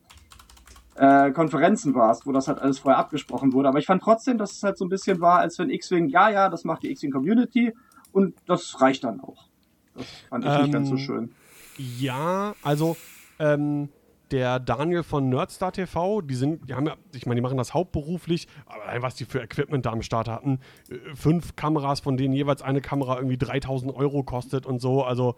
äh, 0.95 1.31
Konferenzen 1.31 1.95
warst, 1.95 2.27
wo 2.27 2.33
das 2.33 2.49
halt 2.49 2.59
alles 2.59 2.79
vorher 2.79 2.99
abgesprochen 2.99 3.53
wurde. 3.53 3.69
Aber 3.69 3.79
ich 3.79 3.85
fand 3.85 4.03
trotzdem, 4.03 4.37
dass 4.37 4.51
es 4.51 4.61
halt 4.61 4.77
so 4.77 4.83
ein 4.83 4.89
bisschen 4.89 5.21
war, 5.21 5.39
als 5.39 5.57
wenn 5.59 5.69
X-Wing, 5.69 6.09
ja, 6.09 6.29
ja, 6.29 6.49
das 6.49 6.65
macht 6.65 6.83
die 6.83 6.91
X-Wing 6.91 7.11
Community 7.11 7.73
und 8.11 8.35
das 8.45 8.81
reicht 8.81 9.05
dann 9.05 9.21
auch. 9.21 9.47
Das 9.95 10.05
fand 10.27 10.43
ich 10.43 10.51
nicht 10.63 10.73
ganz 10.73 10.89
so 10.89 10.95
Ähm, 10.95 10.99
schön. 10.99 11.31
Ja, 11.77 12.55
also 12.61 12.97
ähm, 13.39 13.87
der 14.31 14.59
Daniel 14.59 15.03
von 15.03 15.29
Nerdstar 15.29 15.71
TV, 15.71 16.21
die 16.21 16.35
sind, 16.35 16.69
die 16.69 16.73
haben 16.73 16.87
ja, 16.87 16.95
ich 17.13 17.25
meine, 17.25 17.35
die 17.35 17.41
machen 17.41 17.57
das 17.57 17.73
hauptberuflich, 17.73 18.47
aber 18.65 19.01
was 19.01 19.15
die 19.15 19.25
für 19.25 19.41
Equipment 19.41 19.85
da 19.85 19.91
am 19.91 20.01
Start 20.01 20.27
hatten, 20.27 20.59
äh, 20.89 20.95
fünf 21.15 21.55
Kameras, 21.55 21.99
von 21.99 22.17
denen 22.17 22.33
jeweils 22.33 22.61
eine 22.61 22.81
Kamera 22.81 23.17
irgendwie 23.17 23.37
3000 23.37 23.93
Euro 23.95 24.23
kostet 24.23 24.65
und 24.65 24.79
so, 24.79 25.03
also 25.03 25.35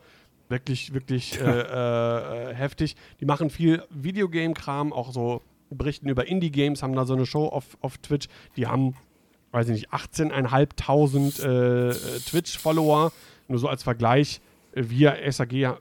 wirklich, 0.49 0.93
wirklich 0.93 1.39
äh, 1.39 1.43
äh, 1.43 2.49
äh, 2.51 2.55
heftig. 2.55 2.95
Die 3.19 3.25
machen 3.25 3.49
viel 3.49 3.83
Videogame-Kram, 3.89 4.91
auch 4.91 5.11
so 5.11 5.41
berichten 5.69 6.09
über 6.09 6.27
Indie-Games, 6.27 6.81
haben 6.83 6.95
da 6.95 7.05
so 7.05 7.13
eine 7.13 7.25
Show 7.25 7.47
auf, 7.47 7.77
auf 7.81 7.97
Twitch, 7.99 8.27
die 8.57 8.67
haben, 8.67 8.95
weiß 9.51 9.69
ich 9.69 9.73
nicht, 9.73 9.89
18.500 9.91 11.43
äh, 11.43 11.89
äh, 11.89 12.19
Twitch-Follower, 12.19 13.11
nur 13.47 13.59
so 13.59 13.67
als 13.67 13.83
Vergleich, 13.83 14.41
äh, 14.73 14.83
wir 14.87 15.17
SAG 15.29 15.77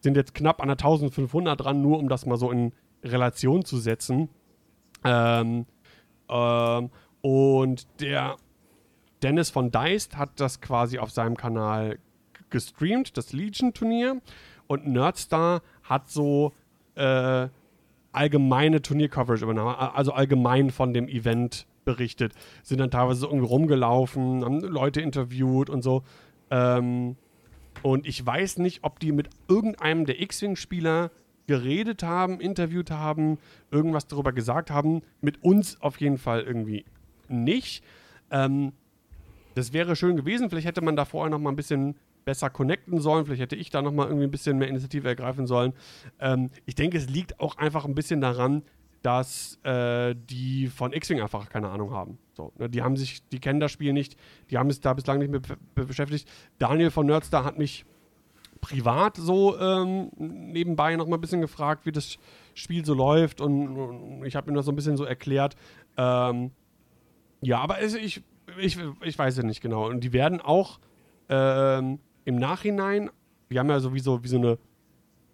sind 0.00 0.16
jetzt 0.16 0.34
knapp 0.34 0.60
an 0.60 0.68
der 0.68 0.76
1500 0.76 1.60
dran, 1.60 1.80
nur 1.82 1.98
um 1.98 2.08
das 2.08 2.26
mal 2.26 2.36
so 2.36 2.50
in 2.50 2.72
Relation 3.04 3.64
zu 3.64 3.78
setzen. 3.78 4.28
Ähm, 5.04 5.66
ähm, 6.28 6.90
und 7.22 7.86
der 8.00 8.36
Dennis 9.22 9.50
von 9.50 9.70
Deist 9.70 10.16
hat 10.16 10.40
das 10.40 10.60
quasi 10.60 10.98
auf 10.98 11.10
seinem 11.10 11.36
Kanal 11.36 11.98
gestreamt, 12.48 13.16
das 13.16 13.32
Legion-Turnier. 13.32 14.20
Und 14.66 14.86
Nerdstar 14.86 15.62
hat 15.82 16.08
so 16.08 16.52
äh, 16.94 17.48
allgemeine 18.12 18.82
Turnier-Coverage 18.82 19.44
übernommen, 19.44 19.74
also 19.74 20.12
allgemein 20.12 20.70
von 20.70 20.92
dem 20.92 21.08
Event 21.08 21.66
berichtet. 21.84 22.34
Sind 22.62 22.80
dann 22.80 22.90
teilweise 22.90 23.20
so 23.20 23.26
irgendwie 23.28 23.46
rumgelaufen, 23.48 24.44
haben 24.44 24.60
Leute 24.60 25.00
interviewt 25.00 25.70
und 25.70 25.82
so. 25.82 26.02
Ähm, 26.50 27.16
und 27.82 28.06
ich 28.06 28.24
weiß 28.24 28.58
nicht, 28.58 28.84
ob 28.84 29.00
die 29.00 29.12
mit 29.12 29.30
irgendeinem 29.48 30.06
der 30.06 30.20
X-Wing-Spieler 30.20 31.10
geredet 31.46 32.02
haben, 32.02 32.40
interviewt 32.40 32.90
haben, 32.90 33.38
irgendwas 33.70 34.06
darüber 34.06 34.32
gesagt 34.32 34.70
haben. 34.70 35.02
Mit 35.20 35.42
uns 35.42 35.80
auf 35.80 36.00
jeden 36.00 36.18
Fall 36.18 36.42
irgendwie 36.42 36.84
nicht. 37.28 37.82
Ähm, 38.30 38.72
das 39.54 39.72
wäre 39.72 39.96
schön 39.96 40.16
gewesen. 40.16 40.48
Vielleicht 40.48 40.66
hätte 40.66 40.80
man 40.80 40.94
da 40.94 41.04
vorher 41.04 41.30
noch 41.30 41.40
mal 41.40 41.50
ein 41.50 41.56
bisschen 41.56 41.96
besser 42.24 42.50
connecten 42.50 43.00
sollen. 43.00 43.24
Vielleicht 43.24 43.42
hätte 43.42 43.56
ich 43.56 43.70
da 43.70 43.82
noch 43.82 43.92
mal 43.92 44.06
irgendwie 44.06 44.26
ein 44.26 44.30
bisschen 44.30 44.58
mehr 44.58 44.68
Initiative 44.68 45.08
ergreifen 45.08 45.46
sollen. 45.46 45.72
Ähm, 46.20 46.50
ich 46.66 46.76
denke, 46.76 46.98
es 46.98 47.08
liegt 47.08 47.40
auch 47.40 47.56
einfach 47.56 47.84
ein 47.84 47.94
bisschen 47.94 48.20
daran, 48.20 48.62
dass 49.02 49.58
äh, 49.64 50.14
die 50.14 50.66
von 50.66 50.92
X-Wing 50.92 51.20
einfach 51.20 51.48
keine 51.48 51.68
Ahnung 51.68 51.92
haben. 51.92 52.18
So, 52.34 52.52
ne, 52.58 52.68
die 52.68 52.82
haben 52.82 52.96
sich, 52.96 53.26
die 53.28 53.38
kennen 53.38 53.60
das 53.60 53.72
Spiel 53.72 53.92
nicht, 53.92 54.16
die 54.50 54.58
haben 54.58 54.70
sich 54.70 54.80
da 54.80 54.92
bislang 54.92 55.18
nicht 55.18 55.30
mit 55.30 55.46
be 55.74 55.86
beschäftigt. 55.86 56.28
Daniel 56.58 56.90
von 56.90 57.06
Nerdstar 57.06 57.44
hat 57.44 57.58
mich 57.58 57.84
privat 58.60 59.16
so 59.16 59.58
ähm, 59.58 60.10
nebenbei 60.18 60.94
noch 60.96 61.06
mal 61.06 61.16
ein 61.16 61.20
bisschen 61.20 61.40
gefragt, 61.40 61.86
wie 61.86 61.92
das 61.92 62.18
Spiel 62.54 62.84
so 62.84 62.94
läuft 62.94 63.40
und, 63.40 63.68
und 63.68 64.24
ich 64.26 64.36
habe 64.36 64.50
ihm 64.50 64.54
das 64.54 64.66
so 64.66 64.72
ein 64.72 64.76
bisschen 64.76 64.96
so 64.96 65.04
erklärt. 65.04 65.56
Ähm, 65.96 66.50
ja, 67.40 67.58
aber 67.60 67.80
es, 67.80 67.94
ich, 67.94 68.22
ich, 68.58 68.78
ich 69.02 69.18
weiß 69.18 69.38
es 69.38 69.44
nicht 69.44 69.62
genau. 69.62 69.88
Und 69.88 70.04
die 70.04 70.12
werden 70.12 70.40
auch 70.40 70.78
ähm, 71.30 72.00
im 72.24 72.36
Nachhinein, 72.36 73.10
die 73.50 73.58
haben 73.58 73.70
ja 73.70 73.80
sowieso 73.80 74.22
wie 74.22 74.28
so 74.28 74.36
eine 74.36 74.58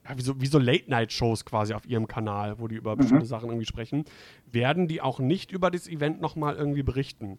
ja, 0.09 0.17
wie 0.17 0.23
so, 0.23 0.41
wie 0.41 0.47
so 0.47 0.59
Late-Night-Shows 0.59 1.45
quasi 1.45 1.75
auf 1.75 1.87
ihrem 1.87 2.07
Kanal, 2.07 2.59
wo 2.59 2.69
die 2.69 2.77
über 2.77 2.97
bestimmte 2.97 3.27
Sachen 3.27 3.49
irgendwie 3.49 3.67
sprechen, 3.67 4.05
werden 4.51 4.89
die 4.89 5.01
auch 5.01 5.19
nicht 5.19 5.51
über 5.53 5.71
das 5.71 5.89
Event 5.89 6.21
nochmal 6.21 6.57
irgendwie 6.57 6.83
berichten. 6.83 7.39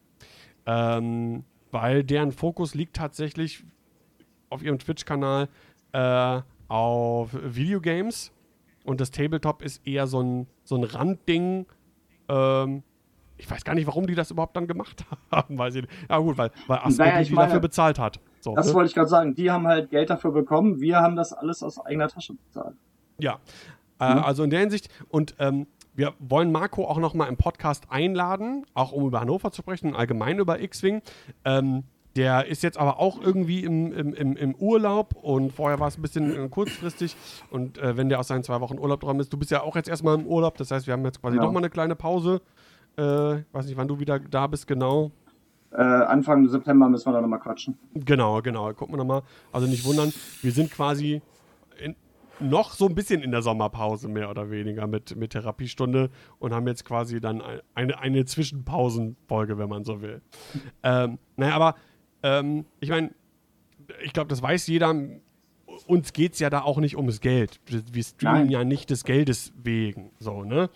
Ähm, 0.65 1.43
weil 1.71 2.03
deren 2.03 2.31
Fokus 2.31 2.75
liegt 2.75 2.95
tatsächlich 2.95 3.63
auf 4.49 4.63
ihrem 4.63 4.79
Twitch-Kanal 4.79 5.49
äh, 5.93 6.41
auf 6.67 7.29
Videogames 7.33 8.31
und 8.83 9.01
das 9.01 9.11
Tabletop 9.11 9.61
ist 9.61 9.85
eher 9.85 10.07
so 10.07 10.21
ein, 10.21 10.47
so 10.63 10.75
ein 10.75 10.83
Randding. 10.83 11.65
Ähm, 12.29 12.83
ich 13.37 13.49
weiß 13.49 13.63
gar 13.63 13.75
nicht, 13.75 13.85
warum 13.85 14.07
die 14.07 14.15
das 14.15 14.31
überhaupt 14.31 14.55
dann 14.55 14.67
gemacht 14.67 15.05
haben. 15.31 15.59
Ich 15.67 15.73
nicht. 15.75 15.89
Ja 16.09 16.17
gut, 16.19 16.37
weil, 16.37 16.51
weil 16.67 16.79
Asmodee 16.79 17.11
Naja, 17.11 17.23
die 17.23 17.35
dafür 17.35 17.59
bezahlt 17.59 17.99
hat. 17.99 18.19
So, 18.47 18.55
Das 18.55 18.67
ne? 18.67 18.73
wollte 18.75 18.87
ich 18.87 18.95
gerade 18.95 19.09
sagen. 19.09 19.35
Die 19.35 19.51
haben 19.51 19.67
halt 19.67 19.89
Geld 19.89 20.09
dafür 20.09 20.31
bekommen. 20.31 20.79
Wir 20.79 20.97
haben 21.01 21.17
das 21.17 21.33
alles 21.33 21.63
aus 21.63 21.83
eigener 21.85 22.07
Tasche 22.07 22.33
bezahlt. 22.33 22.75
Ja, 23.19 23.39
äh, 23.99 24.05
also 24.05 24.43
in 24.43 24.49
der 24.49 24.61
Hinsicht 24.61 24.89
und 25.09 25.35
ähm, 25.39 25.67
wir 25.95 26.13
wollen 26.19 26.51
Marco 26.51 26.85
auch 26.85 26.99
noch 26.99 27.13
mal 27.13 27.25
im 27.25 27.35
Podcast 27.35 27.85
einladen, 27.89 28.65
auch 28.73 28.91
um 28.93 29.05
über 29.07 29.19
Hannover 29.19 29.51
zu 29.51 29.63
sprechen, 29.63 29.95
allgemein 29.95 30.39
über 30.39 30.61
X-Wing. 30.61 31.01
Ähm, 31.43 31.83
der 32.15 32.45
ist 32.45 32.63
jetzt 32.63 32.77
aber 32.77 32.99
auch 32.99 33.19
irgendwie 33.21 33.63
im, 33.63 33.91
im, 33.91 34.37
im, 34.37 34.55
Urlaub 34.55 35.15
und 35.21 35.51
vorher 35.51 35.79
war 35.79 35.87
es 35.87 35.97
ein 35.97 36.01
bisschen 36.01 36.45
äh, 36.45 36.47
kurzfristig. 36.47 37.15
Und 37.51 37.77
äh, 37.79 37.97
wenn 37.97 38.07
der 38.09 38.19
aus 38.19 38.27
seinen 38.27 38.43
zwei 38.43 38.61
Wochen 38.61 38.79
Urlaub 38.79 39.01
dran 39.01 39.19
ist, 39.19 39.33
du 39.33 39.37
bist 39.37 39.51
ja 39.51 39.61
auch 39.61 39.75
jetzt 39.75 39.89
erstmal 39.89 40.15
im 40.17 40.25
Urlaub, 40.25 40.57
das 40.57 40.71
heißt, 40.71 40.87
wir 40.87 40.93
haben 40.93 41.03
jetzt 41.03 41.21
quasi 41.21 41.35
Ja. 41.35 41.43
noch 41.43 41.51
mal 41.51 41.59
eine 41.59 41.69
kleine 41.69 41.95
Pause. 41.95 42.41
Äh, 42.95 43.01
weiß 43.51 43.65
nicht, 43.65 43.77
wann 43.77 43.87
du 43.87 43.99
wieder 43.99 44.19
da 44.19 44.47
bist, 44.47 44.67
genau. 44.67 45.11
Äh, 45.77 45.81
Anfang 45.81 46.47
September 46.49 46.89
müssen 46.89 47.05
wir 47.07 47.13
da 47.13 47.21
nochmal 47.21 47.39
quatschen. 47.39 47.77
Genau, 47.93 48.41
genau. 48.41 48.73
Gucken 48.73 48.93
wir 48.95 48.97
nochmal. 48.97 49.21
Also 49.51 49.67
nicht 49.67 49.85
wundern, 49.85 50.11
wir 50.41 50.51
sind 50.51 50.71
quasi 50.71 51.21
in, 51.79 51.95
noch 52.39 52.71
so 52.73 52.87
ein 52.87 52.95
bisschen 52.95 53.21
in 53.21 53.29
der 53.29 53.43
Sommerpause, 53.43 54.07
mehr 54.07 54.29
oder 54.29 54.49
weniger, 54.49 54.87
mit, 54.87 55.15
mit 55.15 55.31
Therapiestunde 55.33 56.09
und 56.39 56.53
haben 56.53 56.67
jetzt 56.67 56.83
quasi 56.83 57.19
dann 57.21 57.41
ein- 57.41 57.61
eine, 57.75 57.99
eine 57.99 58.25
Zwischenpausenfolge, 58.25 59.57
wenn 59.59 59.69
man 59.69 59.83
so 59.83 60.01
will. 60.01 60.21
Ähm, 60.83 61.19
naja, 61.35 61.55
aber 61.55 61.75
ähm, 62.23 62.65
ich 62.79 62.89
meine, 62.89 63.11
ich 64.03 64.13
glaube, 64.13 64.29
das 64.29 64.41
weiß 64.41 64.67
jeder. 64.67 64.95
Uns 65.85 66.11
geht 66.11 66.33
es 66.33 66.39
ja 66.39 66.49
da 66.49 66.61
auch 66.63 66.79
nicht 66.79 66.97
ums 66.97 67.21
Geld. 67.21 67.59
Wir 67.67 68.03
streamen 68.03 68.41
Nein. 68.43 68.49
ja 68.49 68.63
nicht 68.63 68.89
des 68.89 69.03
Geldes 69.03 69.53
wegen. 69.61 70.09
So, 70.19 70.43
ne? 70.43 70.71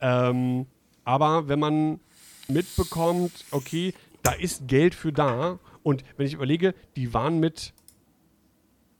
Ähm, 0.00 0.66
aber 1.04 1.48
wenn 1.48 1.58
man 1.58 2.00
mitbekommt, 2.48 3.32
okay, 3.50 3.94
da 4.22 4.32
ist 4.32 4.68
Geld 4.68 4.94
für 4.94 5.12
da. 5.12 5.58
Und 5.82 6.04
wenn 6.16 6.26
ich 6.26 6.34
überlege, 6.34 6.74
die 6.96 7.12
waren 7.12 7.38
mit 7.40 7.72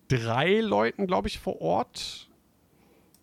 drei 0.09 0.61
Leuten, 0.61 1.07
glaube 1.07 1.29
ich, 1.29 1.39
vor 1.39 1.61
Ort. 1.61 2.29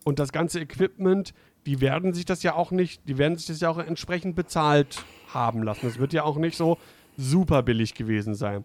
Und 0.04 0.20
das 0.20 0.32
ganze 0.32 0.60
Equipment, 0.60 1.34
die 1.66 1.82
werden 1.82 2.14
sich 2.14 2.26
das 2.26 2.42
ja 2.42 2.56
auch 2.56 2.72
nicht, 2.72 3.08
die 3.08 3.18
werden 3.18 3.38
sich 3.38 3.48
das 3.48 3.60
ja 3.60 3.70
auch 3.70 3.78
entsprechend 3.78 4.36
bezahlt 4.36 5.04
haben 5.28 5.64
lassen. 5.64 5.86
Das 5.86 6.00
wird 6.00 6.14
ja 6.14 6.24
auch 6.24 6.38
nicht 6.38 6.58
so 6.58 6.78
super 7.18 7.64
billig 7.64 7.94
gewesen 7.94 8.34
sein. 8.34 8.64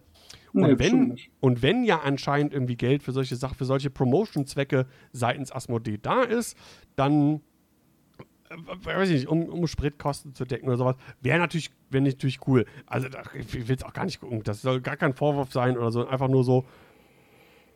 Nee, 0.53 0.71
und, 0.71 0.79
wenn, 0.79 1.17
und 1.41 1.61
wenn 1.61 1.83
ja 1.83 1.99
anscheinend 1.99 2.53
irgendwie 2.53 2.77
Geld 2.77 3.03
für 3.03 3.11
solche 3.11 3.35
Sachen, 3.35 3.55
für 3.55 3.65
solche 3.65 3.89
Promotion-Zwecke 3.89 4.87
seitens 5.11 5.51
Asmodee 5.51 5.99
da 6.01 6.23
ist, 6.23 6.57
dann 6.95 7.41
weiß 8.49 9.09
ich 9.09 9.15
nicht, 9.15 9.27
um, 9.27 9.45
um 9.45 9.67
Spritkosten 9.67 10.33
zu 10.33 10.45
decken 10.45 10.67
oder 10.67 10.77
sowas, 10.77 10.95
wäre 11.21 11.39
natürlich, 11.39 11.71
wäre 11.89 12.03
natürlich 12.03 12.39
cool. 12.47 12.65
Also 12.85 13.07
ich 13.33 13.67
will 13.67 13.75
es 13.75 13.83
auch 13.83 13.93
gar 13.93 14.05
nicht 14.05 14.19
gucken. 14.19 14.43
Das 14.43 14.61
soll 14.61 14.81
gar 14.81 14.97
kein 14.97 15.13
Vorwurf 15.13 15.51
sein 15.51 15.77
oder 15.77 15.91
so. 15.91 16.07
Einfach 16.07 16.27
nur 16.27 16.43
so, 16.43 16.65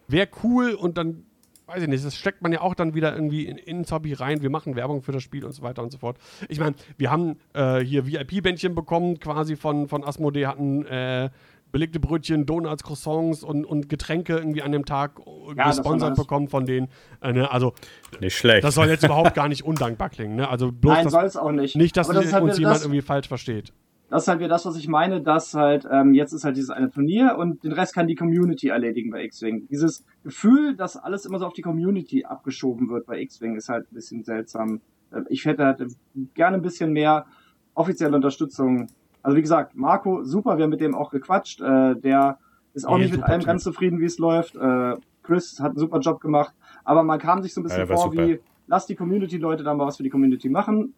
wäre 0.08 0.28
cool 0.44 0.74
und 0.74 0.98
dann, 0.98 1.26
weiß 1.68 1.84
ich 1.84 1.88
nicht, 1.88 2.06
das 2.06 2.16
steckt 2.16 2.41
man 2.41 2.52
ja 2.52 2.62
auch 2.62 2.74
dann 2.74 2.94
wieder 2.94 3.14
irgendwie 3.14 3.46
in, 3.46 3.58
ins 3.58 3.91
Hobby 3.91 4.14
rein. 4.14 4.41
Wir 4.41 4.50
machen 4.50 4.76
Werbung 4.76 5.02
für 5.02 5.12
das 5.12 5.24
Spiel 5.24 5.46
und 5.46 5.54
so 5.54 5.62
weiter 5.62 5.84
und 5.84 5.91
so 5.91 5.98
fort. 5.98 6.18
Ich 6.50 6.60
meine, 6.60 6.76
wir 6.98 7.12
haben 7.12 7.38
äh, 7.54 7.80
hier 7.80 8.06
VIP-Bändchen 8.06 8.76
bekommen, 8.76 9.20
quasi 9.20 9.56
von, 9.56 9.88
von 9.88 10.04
Asmodee, 10.04 10.48
hatten 10.48 10.86
äh, 10.86 11.30
belegte 11.72 12.00
Brötchen, 12.00 12.46
Donuts, 12.46 12.84
Croissants 12.84 13.44
und, 13.44 13.66
und 13.66 13.90
Getränke 13.90 14.38
irgendwie 14.38 14.62
an 14.62 14.72
dem 14.72 14.86
Tag 14.86 15.20
Ja, 15.56 15.68
gesponsert 15.70 16.16
bekommen 16.16 16.48
von 16.48 16.66
denen. 16.66 16.88
Äh, 17.22 17.34
ne? 17.34 17.52
Also, 17.52 17.74
Nicht 18.20 18.36
schlecht. 18.38 18.64
das 18.64 18.76
soll 18.76 18.88
jetzt 18.88 19.04
überhaupt 19.04 19.34
gar 19.36 19.48
nicht 19.48 19.64
undankbar 19.66 20.10
klingen. 20.10 20.36
Ne? 20.36 20.48
Also 20.50 20.72
bloß, 20.72 20.94
Nein, 20.94 21.10
soll 21.10 21.26
es 21.26 21.38
auch 21.38 21.52
nicht. 21.52 21.76
nicht, 21.76 21.96
dass 21.98 22.08
das 22.08 22.34
halt 22.34 22.44
uns 22.44 22.54
wieder 22.54 22.60
jemand 22.60 22.76
das, 22.78 22.84
irgendwie 22.84 23.02
falsch 23.02 23.28
versteht. 23.28 23.72
das 24.10 24.24
ist 24.24 24.28
halt 24.28 24.40
wieder 24.40 24.50
das, 24.50 24.66
was 24.66 24.76
ich 24.78 24.88
meine, 24.88 25.22
dass 25.22 25.54
halt, 25.54 25.88
ähm, 25.91 26.14
jetzt 26.14 26.34
ist 26.34 26.44
halt 26.44 26.58
dieses 26.58 26.72
eine 26.72 26.90
Turnier 26.90 27.36
und 27.38 27.64
den 27.64 27.72
Rest 27.72 27.94
kann 27.94 28.08
die 28.08 28.16
Community 28.16 28.70
erledigen 28.70 29.12
bei 29.12 29.24
X-Wing. 29.26 29.68
Dieses 29.70 30.04
Gefühl, 30.24 30.76
dass 30.76 30.98
alles 30.98 31.26
immer 31.26 31.38
so 31.40 31.46
auf 31.46 31.54
die 31.54 31.62
Community 31.62 32.26
abgeschoben 32.26 32.90
wird 32.90 33.06
bei 33.06 33.20
X-Wing, 33.22 33.56
ist 33.56 33.70
halt 33.70 33.91
ein 33.91 33.94
bisschen 33.96 34.24
seltsam. 34.24 34.82
Äh, 35.12 35.22
Ich 35.30 35.46
hätte 35.46 35.64
halt 35.66 35.84
gerne 36.34 36.58
ein 36.58 36.64
bisschen 36.64 36.91
mehr 36.94 37.28
offizielle 37.76 38.16
Unterstützung. 38.16 38.88
Also 39.22 39.38
wie 39.38 39.41
gesagt, 39.41 39.76
Marco, 39.76 40.24
super, 40.24 40.58
wir 40.58 40.64
haben 40.64 40.70
mit 40.72 40.82
dem 40.82 40.96
auch 40.96 41.12
gequatscht. 41.12 41.62
Äh, 41.62 41.96
der 41.96 42.38
ist 42.74 42.88
auch 42.88 42.98
Nee, 42.98 43.04
nicht 43.06 43.12
mit 43.12 43.24
allem 43.24 43.44
ganz 43.44 43.64
zufrieden, 43.64 44.00
wie 44.00 44.06
es 44.06 44.18
läuft. 44.18 44.56
Äh, 44.56 44.96
Chris 45.24 45.60
hat 45.60 45.72
einen 45.72 45.78
super 45.80 46.00
Job 46.00 46.22
gemacht, 46.22 46.54
aber 46.84 47.04
man 47.04 47.20
kam 47.20 47.41
sich 47.41 47.54
so 47.54 47.62
ein 47.62 47.64
bisschen 47.64 47.80
Ja, 47.82 47.86
vor 47.96 48.12
super. 48.12 48.28
wie, 48.28 48.40
lass 48.68 48.86
die 48.86 48.96
Community-Leute 48.96 49.64
da 49.64 49.74
mal 49.74 49.86
was 49.88 49.98
für 49.98 50.04
die 50.04 50.10
Community 50.10 50.50
machen 50.50 50.94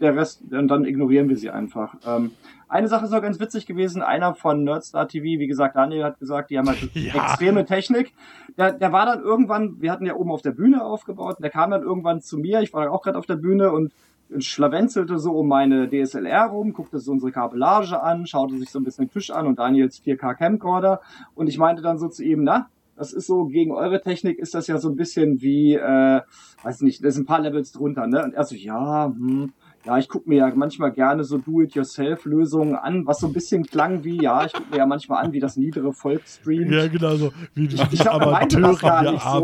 der 0.00 0.14
Rest, 0.14 0.42
und 0.52 0.68
dann 0.68 0.84
ignorieren 0.84 1.28
wir 1.28 1.36
sie 1.36 1.50
einfach. 1.50 1.96
Ähm, 2.06 2.30
eine 2.68 2.86
Sache 2.86 3.06
ist 3.06 3.10
noch 3.10 3.20
ganz 3.20 3.40
witzig 3.40 3.66
gewesen, 3.66 4.00
einer 4.00 4.34
von 4.36 4.62
Nerdstar 4.62 5.08
TV, 5.08 5.24
wie 5.24 5.46
gesagt, 5.48 5.74
Daniel 5.74 6.04
hat 6.04 6.20
gesagt, 6.20 6.50
die 6.50 6.58
haben 6.58 6.68
halt 6.68 6.78
Ja. 6.94 7.14
extreme 7.14 7.64
Technik. 7.64 8.12
Der, 8.56 8.72
der 8.72 8.92
war 8.92 9.06
dann 9.06 9.22
irgendwann, 9.22 9.80
wir 9.80 9.90
hatten 9.90 10.06
ja 10.06 10.14
oben 10.14 10.30
auf 10.30 10.42
der 10.42 10.52
Bühne 10.52 10.84
aufgebaut, 10.84 11.38
der 11.42 11.50
kam 11.50 11.72
dann 11.72 11.82
irgendwann 11.82 12.20
zu 12.20 12.38
mir, 12.38 12.60
ich 12.60 12.72
war 12.72 12.84
dann 12.84 12.92
auch 12.92 13.02
gerade 13.02 13.18
auf 13.18 13.26
der 13.26 13.36
Bühne 13.36 13.72
und 13.72 13.92
schlawenzelte 14.38 15.18
so 15.18 15.32
um 15.32 15.48
meine 15.48 15.88
DSLR 15.88 16.46
rum, 16.46 16.72
guckte 16.72 16.98
so 16.98 17.12
unsere 17.12 17.32
Kabellage 17.32 18.02
an, 18.02 18.26
schaute 18.26 18.58
sich 18.58 18.70
so 18.70 18.78
ein 18.78 18.84
bisschen 18.84 19.06
den 19.06 19.12
Tisch 19.12 19.30
an 19.30 19.46
und 19.46 19.58
Daniels 19.58 20.02
4K 20.04 20.34
Camcorder 20.34 21.00
und 21.34 21.48
ich 21.48 21.58
meinte 21.58 21.82
dann 21.82 21.98
so 21.98 22.08
zu 22.08 22.24
ihm, 22.24 22.42
na, 22.44 22.68
das 22.96 23.12
ist 23.12 23.26
so, 23.26 23.46
gegen 23.46 23.72
eure 23.72 24.00
Technik 24.00 24.38
ist 24.38 24.54
das 24.54 24.66
ja 24.66 24.78
so 24.78 24.88
ein 24.88 24.96
bisschen 24.96 25.40
wie, 25.40 25.74
äh, 25.74 26.20
weiß 26.62 26.80
nicht, 26.82 27.04
das 27.04 27.14
sind 27.14 27.24
ein 27.24 27.26
paar 27.26 27.40
Levels 27.40 27.72
drunter, 27.72 28.06
ne? 28.08 28.24
Und 28.24 28.34
er 28.34 28.44
so, 28.44 28.56
ja, 28.56 29.06
hm, 29.06 29.52
ja, 29.86 29.98
ich 29.98 30.08
gucke 30.08 30.28
mir 30.28 30.38
ja 30.38 30.52
manchmal 30.54 30.90
gerne 30.90 31.22
so 31.22 31.38
Do-it-yourself-Lösungen 31.38 32.74
an, 32.74 33.06
was 33.06 33.20
so 33.20 33.28
ein 33.28 33.32
bisschen 33.32 33.64
klang 33.64 34.02
wie, 34.02 34.20
ja, 34.20 34.44
ich 34.44 34.52
gucke 34.52 34.70
mir 34.70 34.78
ja 34.78 34.86
manchmal 34.86 35.24
an, 35.24 35.32
wie 35.32 35.40
das 35.40 35.56
niedere 35.56 35.92
Volk 35.92 36.22
streamt. 36.26 36.72
Ja, 36.72 36.88
genau 36.88 37.14
so. 37.14 37.32
Wie 37.54 37.68
die 37.68 37.76
Ich 37.92 38.00
glaub, 38.00 38.20
meinte 38.26 38.60
das 38.60 38.80
gar 38.80 39.10
nicht 39.10 39.22
so. 39.22 39.42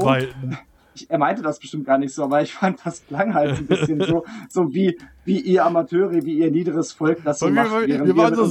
Ich, 0.94 1.10
er 1.10 1.18
meinte 1.18 1.42
das 1.42 1.58
bestimmt 1.58 1.84
gar 1.86 1.98
nicht 1.98 2.14
so, 2.14 2.24
aber 2.24 2.42
ich 2.42 2.52
fand, 2.52 2.78
das 2.84 3.04
klang 3.06 3.34
halt 3.34 3.58
ein 3.58 3.66
bisschen 3.66 4.00
so, 4.00 4.24
so 4.48 4.72
wie, 4.74 4.98
wie 5.24 5.40
ihr 5.40 5.64
Amateure, 5.64 6.22
wie 6.24 6.38
ihr 6.38 6.50
niederes 6.50 6.92
Volk 6.92 7.18
das 7.24 7.38
so 7.40 7.46
Wir- 7.46 7.52
macht, 7.52 7.70
wir- 7.72 7.88
während 7.88 8.06
wir 8.06 8.16
waren 8.16 8.30
mit 8.30 8.38
so 8.38 8.46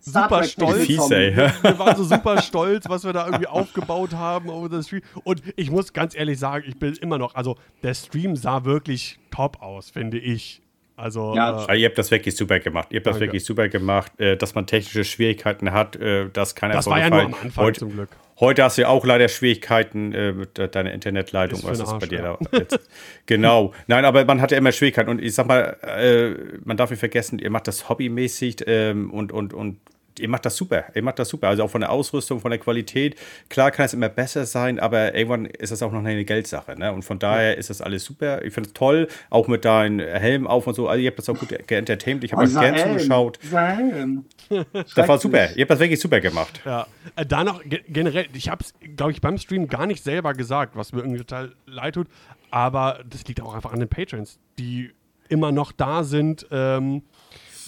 super 0.00 0.42
stolz. 0.44 0.86
Fies. 0.86 1.10
Wir 1.10 1.78
waren 1.78 1.96
so 1.96 2.04
super 2.04 2.40
stolz, 2.40 2.88
was 2.88 3.04
wir 3.04 3.12
da 3.12 3.26
irgendwie 3.26 3.46
aufgebaut 3.46 4.12
haben 4.14 4.48
over 4.48 4.68
the 4.74 4.82
Stream. 4.82 5.02
Und 5.24 5.42
ich 5.56 5.70
muss 5.70 5.92
ganz 5.92 6.14
ehrlich 6.16 6.38
sagen, 6.38 6.64
ich 6.66 6.78
bin 6.78 6.94
immer 6.94 7.18
noch, 7.18 7.34
also 7.34 7.56
der 7.82 7.94
Stream 7.94 8.34
sah 8.36 8.64
wirklich 8.64 9.18
top 9.30 9.60
aus, 9.62 9.90
finde 9.90 10.18
ich. 10.18 10.62
Also, 10.96 11.34
Ja, 11.36 11.50
äh, 11.50 11.62
Aber 11.64 11.74
ihr 11.76 11.86
habt 11.88 11.98
das 11.98 12.10
wirklich 12.10 12.36
super 12.36 12.58
gemacht. 12.58 12.88
Ihr 12.90 12.96
habt 12.98 13.06
das 13.06 13.14
Danke. 13.14 13.26
wirklich 13.26 13.44
super 13.44 13.68
gemacht, 13.68 14.18
äh, 14.18 14.36
dass 14.36 14.54
man 14.56 14.66
technische 14.66 15.04
Schwierigkeiten 15.04 15.70
hat, 15.72 15.94
äh, 15.96 16.28
dass 16.32 16.54
keiner 16.56 16.74
das 16.74 16.86
war 16.86 16.98
ja 16.98 17.08
nur 17.10 17.20
am 17.20 17.34
Anfang 17.34 17.64
Heute, 17.64 17.80
zum 17.80 17.90
Glück. 17.92 18.08
Heute 18.40 18.62
hast 18.64 18.78
du 18.78 18.82
ja 18.82 18.88
auch 18.88 19.04
leider 19.04 19.28
Schwierigkeiten 19.28 20.12
äh, 20.12 20.32
mit 20.32 20.58
de- 20.58 20.68
deiner 20.68 20.92
Internetleitung. 20.92 21.58
Ist 21.58 21.64
Was 21.66 21.80
ist 21.80 21.98
bei 21.98 22.06
dir 22.06 22.22
da? 22.22 22.38
Genau. 23.26 23.72
Nein, 23.86 24.04
aber 24.04 24.24
man 24.24 24.40
hat 24.40 24.50
ja 24.52 24.58
immer 24.58 24.72
Schwierigkeiten. 24.72 25.10
Und 25.10 25.20
ich 25.22 25.34
sag 25.34 25.46
mal, 25.46 25.76
äh, 25.82 26.58
man 26.64 26.76
darf 26.76 26.90
nicht 26.90 27.00
vergessen, 27.00 27.38
ihr 27.38 27.50
macht 27.50 27.68
das 27.68 27.88
hobbymäßig 27.88 28.64
ähm, 28.66 29.10
und, 29.10 29.32
und, 29.32 29.52
und 29.54 29.78
ihr 30.20 30.28
macht 30.28 30.44
das 30.46 30.56
super. 30.56 30.84
Ihr 30.94 31.02
macht 31.02 31.18
das 31.18 31.28
super. 31.28 31.48
Also 31.48 31.64
auch 31.64 31.70
von 31.70 31.80
der 31.80 31.90
Ausrüstung, 31.90 32.40
von 32.40 32.50
der 32.50 32.58
Qualität. 32.60 33.16
Klar 33.48 33.70
kann 33.70 33.86
es 33.86 33.94
immer 33.94 34.08
besser 34.08 34.46
sein, 34.46 34.78
aber 34.78 35.14
irgendwann 35.14 35.46
ist 35.46 35.70
das 35.72 35.82
auch 35.82 35.92
noch 35.92 36.00
eine 36.04 36.24
Geldsache. 36.24 36.78
Ne? 36.78 36.92
Und 36.92 37.04
von 37.04 37.18
daher 37.18 37.56
ist 37.56 37.70
das 37.70 37.80
alles 37.80 38.04
super. 38.04 38.44
Ich 38.44 38.52
finde 38.54 38.68
es 38.68 38.74
toll, 38.74 39.08
auch 39.30 39.48
mit 39.48 39.64
deinem 39.64 40.00
Helm 40.00 40.46
auf 40.46 40.66
und 40.66 40.74
so. 40.74 40.88
Also 40.88 41.00
ihr 41.02 41.08
habt 41.10 41.18
das 41.18 41.28
auch 41.28 41.38
gut 41.38 41.48
geentertaint. 41.66 42.24
Ich 42.24 42.32
habe 42.32 42.42
Oh, 42.42 42.44
euch 42.44 42.50
dieser 42.50 42.72
gern 42.72 42.88
zugeschaut. 42.88 43.38
Helm. 43.50 44.24
Das 44.94 45.06
war 45.08 45.18
super. 45.18 45.50
Ihr 45.56 45.62
habt 45.62 45.70
das 45.70 45.78
wirklich 45.78 46.00
super 46.00 46.20
gemacht. 46.20 46.60
Ja, 46.64 46.86
äh, 47.16 47.26
da 47.26 47.44
noch 47.44 47.62
ge 47.64 47.80
generell, 47.88 48.26
ich 48.32 48.48
habe 48.48 48.64
es, 48.64 48.72
glaube 48.96 49.12
ich, 49.12 49.20
beim 49.20 49.36
Stream 49.38 49.68
gar 49.68 49.86
nicht 49.86 50.02
selber 50.02 50.32
gesagt, 50.32 50.74
was 50.74 50.92
mir 50.92 51.00
irgendwie 51.00 51.18
total 51.18 51.52
leid 51.66 51.94
tut, 51.94 52.06
aber 52.50 53.00
das 53.08 53.26
liegt 53.26 53.42
auch 53.42 53.54
einfach 53.54 53.72
an 53.72 53.80
den 53.80 53.88
Patrons, 53.88 54.38
die 54.58 54.90
immer 55.28 55.52
noch 55.52 55.72
da 55.72 56.02
sind. 56.04 56.46
Ähm, 56.50 57.02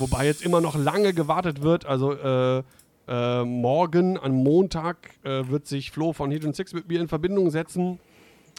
wobei 0.00 0.26
jetzt 0.26 0.42
immer 0.42 0.60
noch 0.60 0.76
lange 0.76 1.12
gewartet 1.12 1.62
wird. 1.62 1.86
Also 1.86 2.12
äh, 2.12 2.62
äh, 3.08 3.44
morgen, 3.44 4.18
am 4.18 4.32
Montag, 4.32 5.10
äh, 5.24 5.48
wird 5.48 5.66
sich 5.66 5.90
Flo 5.90 6.12
von 6.12 6.30
Hidden 6.30 6.54
Six 6.54 6.72
mit 6.72 6.88
mir 6.88 7.00
in 7.00 7.08
Verbindung 7.08 7.50
setzen. 7.50 7.98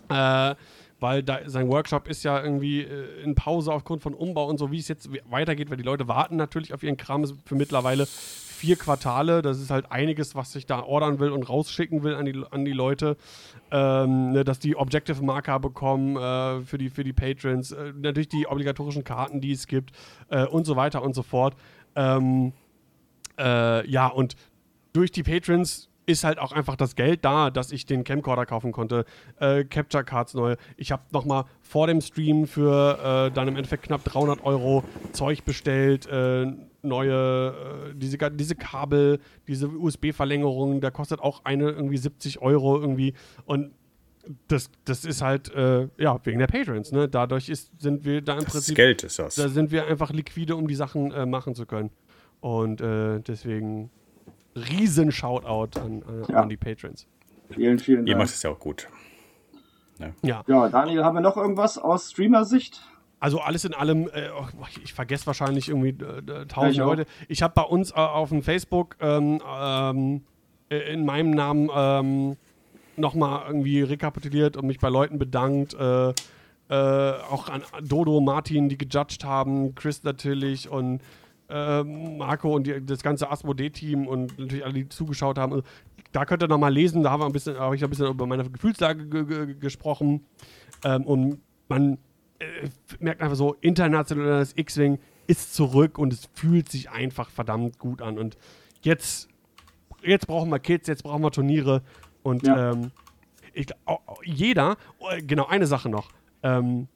Äh, 0.09 0.55
weil 0.99 1.23
da, 1.23 1.39
sein 1.47 1.67
Workshop 1.67 2.07
ist 2.07 2.23
ja 2.23 2.41
irgendwie 2.41 2.81
äh, 2.81 3.23
in 3.23 3.33
Pause 3.33 3.73
aufgrund 3.73 4.03
von 4.03 4.13
Umbau 4.13 4.45
und 4.45 4.59
so, 4.59 4.71
wie 4.71 4.77
es 4.77 4.87
jetzt 4.87 5.09
weitergeht, 5.29 5.69
weil 5.69 5.77
die 5.77 5.83
Leute 5.83 6.07
warten 6.07 6.35
natürlich 6.35 6.73
auf 6.73 6.83
ihren 6.83 6.95
Kram 6.95 7.25
für 7.43 7.55
mittlerweile 7.55 8.07
vier 8.61 8.75
Quartale. 8.75 9.41
Das 9.41 9.59
ist 9.59 9.71
halt 9.71 9.91
einiges, 9.91 10.35
was 10.35 10.55
ich 10.55 10.67
da 10.67 10.83
ordern 10.83 11.19
will 11.19 11.31
und 11.31 11.49
rausschicken 11.49 12.03
will 12.03 12.13
an 12.13 12.25
die, 12.25 12.43
an 12.51 12.63
die 12.63 12.73
Leute. 12.73 13.17
Ähm, 13.71 14.33
ne, 14.33 14.43
dass 14.43 14.59
die 14.59 14.75
Objective-Marker 14.75 15.59
bekommen 15.59 16.15
äh, 16.15 16.61
für, 16.61 16.77
die, 16.77 16.91
für 16.91 17.03
die 17.03 17.11
Patrons. 17.11 17.71
Äh, 17.71 17.93
natürlich 17.99 18.29
die 18.29 18.45
obligatorischen 18.45 19.03
Karten, 19.03 19.41
die 19.41 19.51
es 19.51 19.65
gibt 19.65 19.93
äh, 20.29 20.45
und 20.45 20.65
so 20.65 20.75
weiter 20.75 21.01
und 21.01 21.15
so 21.15 21.23
fort. 21.23 21.55
Ähm, 21.95 22.53
äh, 23.39 23.89
ja, 23.89 24.07
und 24.07 24.35
durch 24.93 25.11
die 25.11 25.23
Patrons 25.23 25.89
ist 26.05 26.23
halt 26.23 26.37
auch 26.37 26.51
einfach 26.51 26.75
das 26.75 26.95
Geld 26.95 27.25
da, 27.25 27.49
dass 27.49 27.71
ich 27.71 27.87
den 27.87 28.03
Camcorder 28.03 28.45
kaufen 28.45 28.71
konnte. 28.71 29.05
Äh, 29.39 29.63
Capture 29.63 30.03
Cards 30.03 30.35
neu. 30.35 30.55
Ich 30.77 30.91
habe 30.91 31.01
nochmal 31.11 31.45
vor 31.61 31.87
dem 31.87 31.99
Stream 32.01 32.45
für 32.45 33.27
äh, 33.27 33.31
dann 33.33 33.47
im 33.47 33.55
Endeffekt 33.55 33.83
knapp 33.83 34.03
300 34.03 34.43
Euro 34.43 34.83
Zeug 35.13 35.45
bestellt. 35.45 36.05
Äh, 36.07 36.53
neue, 36.83 37.89
äh, 37.91 37.93
diese, 37.95 38.17
diese 38.31 38.55
Kabel, 38.55 39.19
diese 39.47 39.67
USB-Verlängerung, 39.69 40.81
da 40.81 40.91
kostet 40.91 41.19
auch 41.19 41.45
eine 41.45 41.69
irgendwie 41.69 41.97
70 41.97 42.41
Euro 42.41 42.79
irgendwie. 42.79 43.13
Und 43.45 43.71
das, 44.47 44.69
das 44.85 45.03
ist 45.05 45.21
halt, 45.21 45.53
äh, 45.55 45.87
ja, 45.97 46.19
wegen 46.23 46.39
der 46.39 46.47
Patrons, 46.47 46.91
ne? 46.91 47.09
Dadurch 47.09 47.49
ist, 47.49 47.71
sind 47.81 48.05
wir 48.05 48.21
da 48.21 48.33
im 48.33 48.43
Das 48.43 48.53
Prinzip. 48.53 48.75
Geld 48.75 49.03
ist 49.03 49.17
das. 49.19 49.35
Da 49.35 49.47
sind 49.49 49.71
wir 49.71 49.87
einfach 49.87 50.11
liquide, 50.11 50.55
um 50.55 50.67
die 50.67 50.75
Sachen 50.75 51.11
äh, 51.11 51.25
machen 51.25 51.55
zu 51.55 51.65
können. 51.65 51.89
Und 52.39 52.81
äh, 52.81 53.19
deswegen 53.19 53.89
riesen 54.55 55.11
Shoutout 55.11 55.79
an, 55.79 56.03
an, 56.03 56.25
Ja. 56.29 56.41
an 56.41 56.49
die 56.49 56.57
Patrons. 56.57 57.07
Vielen, 57.49 57.79
vielen 57.79 58.05
Ihr 58.07 58.13
Dank. 58.13 58.25
macht 58.25 58.35
es 58.35 58.43
ja 58.43 58.49
auch 58.51 58.59
gut. 58.59 58.87
Ja, 60.23 60.43
Ja, 60.47 60.69
Daniel, 60.69 61.03
haben 61.03 61.15
wir 61.15 61.21
noch 61.21 61.37
irgendwas 61.37 61.77
aus 61.77 62.11
Streamer-Sicht? 62.11 62.81
Also 63.21 63.39
alles 63.39 63.63
in 63.65 63.73
allem, 63.75 64.09
äh, 64.13 64.29
oh, 64.35 64.47
ich, 64.83 64.93
vergesse 64.93 65.27
wahrscheinlich 65.27 65.69
irgendwie 65.69 66.03
äh, 66.03 66.21
Ja, 66.27 66.45
tausend 66.45 66.81
auch. 66.81 66.87
Leute. 66.87 67.05
Ich 67.29 67.43
habe 67.43 67.53
bei 67.55 67.61
uns 67.61 67.91
äh, 67.91 67.93
auf 67.93 68.29
dem 68.29 68.41
Facebook 68.41 68.97
ähm, 68.99 69.39
ähm, 69.47 70.23
äh, 70.69 70.91
in 70.91 71.05
meinem 71.05 71.29
Namen 71.29 71.69
ähm, 71.73 72.35
nochmal 72.97 73.43
irgendwie 73.45 73.83
rekapituliert 73.83 74.57
und 74.57 74.65
mich 74.65 74.79
bei 74.79 74.89
Leuten 74.89 75.19
bedankt. 75.19 75.75
Äh, 75.75 76.09
äh, 76.09 76.13
auch 77.29 77.47
an 77.47 77.61
Dodo, 77.83 78.21
Martin, 78.21 78.69
die 78.69 78.77
gejudged 78.77 79.23
haben, 79.23 79.75
Chris 79.75 80.03
natürlich 80.03 80.67
und 80.67 81.01
äh, 81.47 81.83
Marco 81.83 82.55
und 82.55 82.65
die, 82.65 82.83
das 82.83 83.03
ganze 83.03 83.29
Asmodee-Team 83.29 84.07
und 84.07 84.39
natürlich 84.39 84.65
alle, 84.65 84.73
die 84.73 84.89
zugeschaut 84.89 85.37
haben. 85.37 85.53
Also, 85.53 85.63
da 86.11 86.25
könnt 86.25 86.41
ihr 86.41 86.47
nochmal 86.47 86.73
lesen, 86.73 87.03
da 87.03 87.11
habe 87.11 87.37
ich 87.75 87.83
ein 87.83 87.89
bisschen 87.89 88.07
über 88.07 88.25
meine 88.25 88.49
Gefühlslage 88.49 89.05
ge 89.05 89.25
ge 89.25 89.55
gesprochen. 89.59 90.25
Ähm, 90.83 91.03
und 91.05 91.39
man 91.69 91.99
äh, 92.41 92.69
merkt 92.99 93.21
einfach 93.21 93.35
so, 93.37 93.55
internationales 93.61 94.53
X-Wing 94.55 94.99
ist 95.27 95.53
zurück 95.53 95.97
und 95.97 96.11
es 96.13 96.29
fühlt 96.33 96.69
sich 96.69 96.89
einfach 96.89 97.29
verdammt 97.29 97.79
gut 97.79 98.01
an. 98.01 98.17
Und 98.17 98.37
jetzt, 98.81 99.29
jetzt 100.03 100.27
brauchen 100.27 100.49
wir 100.49 100.59
Kids, 100.59 100.87
jetzt 100.87 101.03
brauchen 101.03 101.21
wir 101.21 101.31
Turniere. 101.31 101.81
Und 102.23 102.45
Ja. 102.45 102.71
ähm, 102.71 102.91
ich, 103.53 103.67
jeder, 104.23 104.77
äh, 105.09 105.21
genau 105.21 105.45
eine 105.47 105.67
Sache 105.67 105.89
noch. 105.89 106.09
Ähm, 106.43 106.87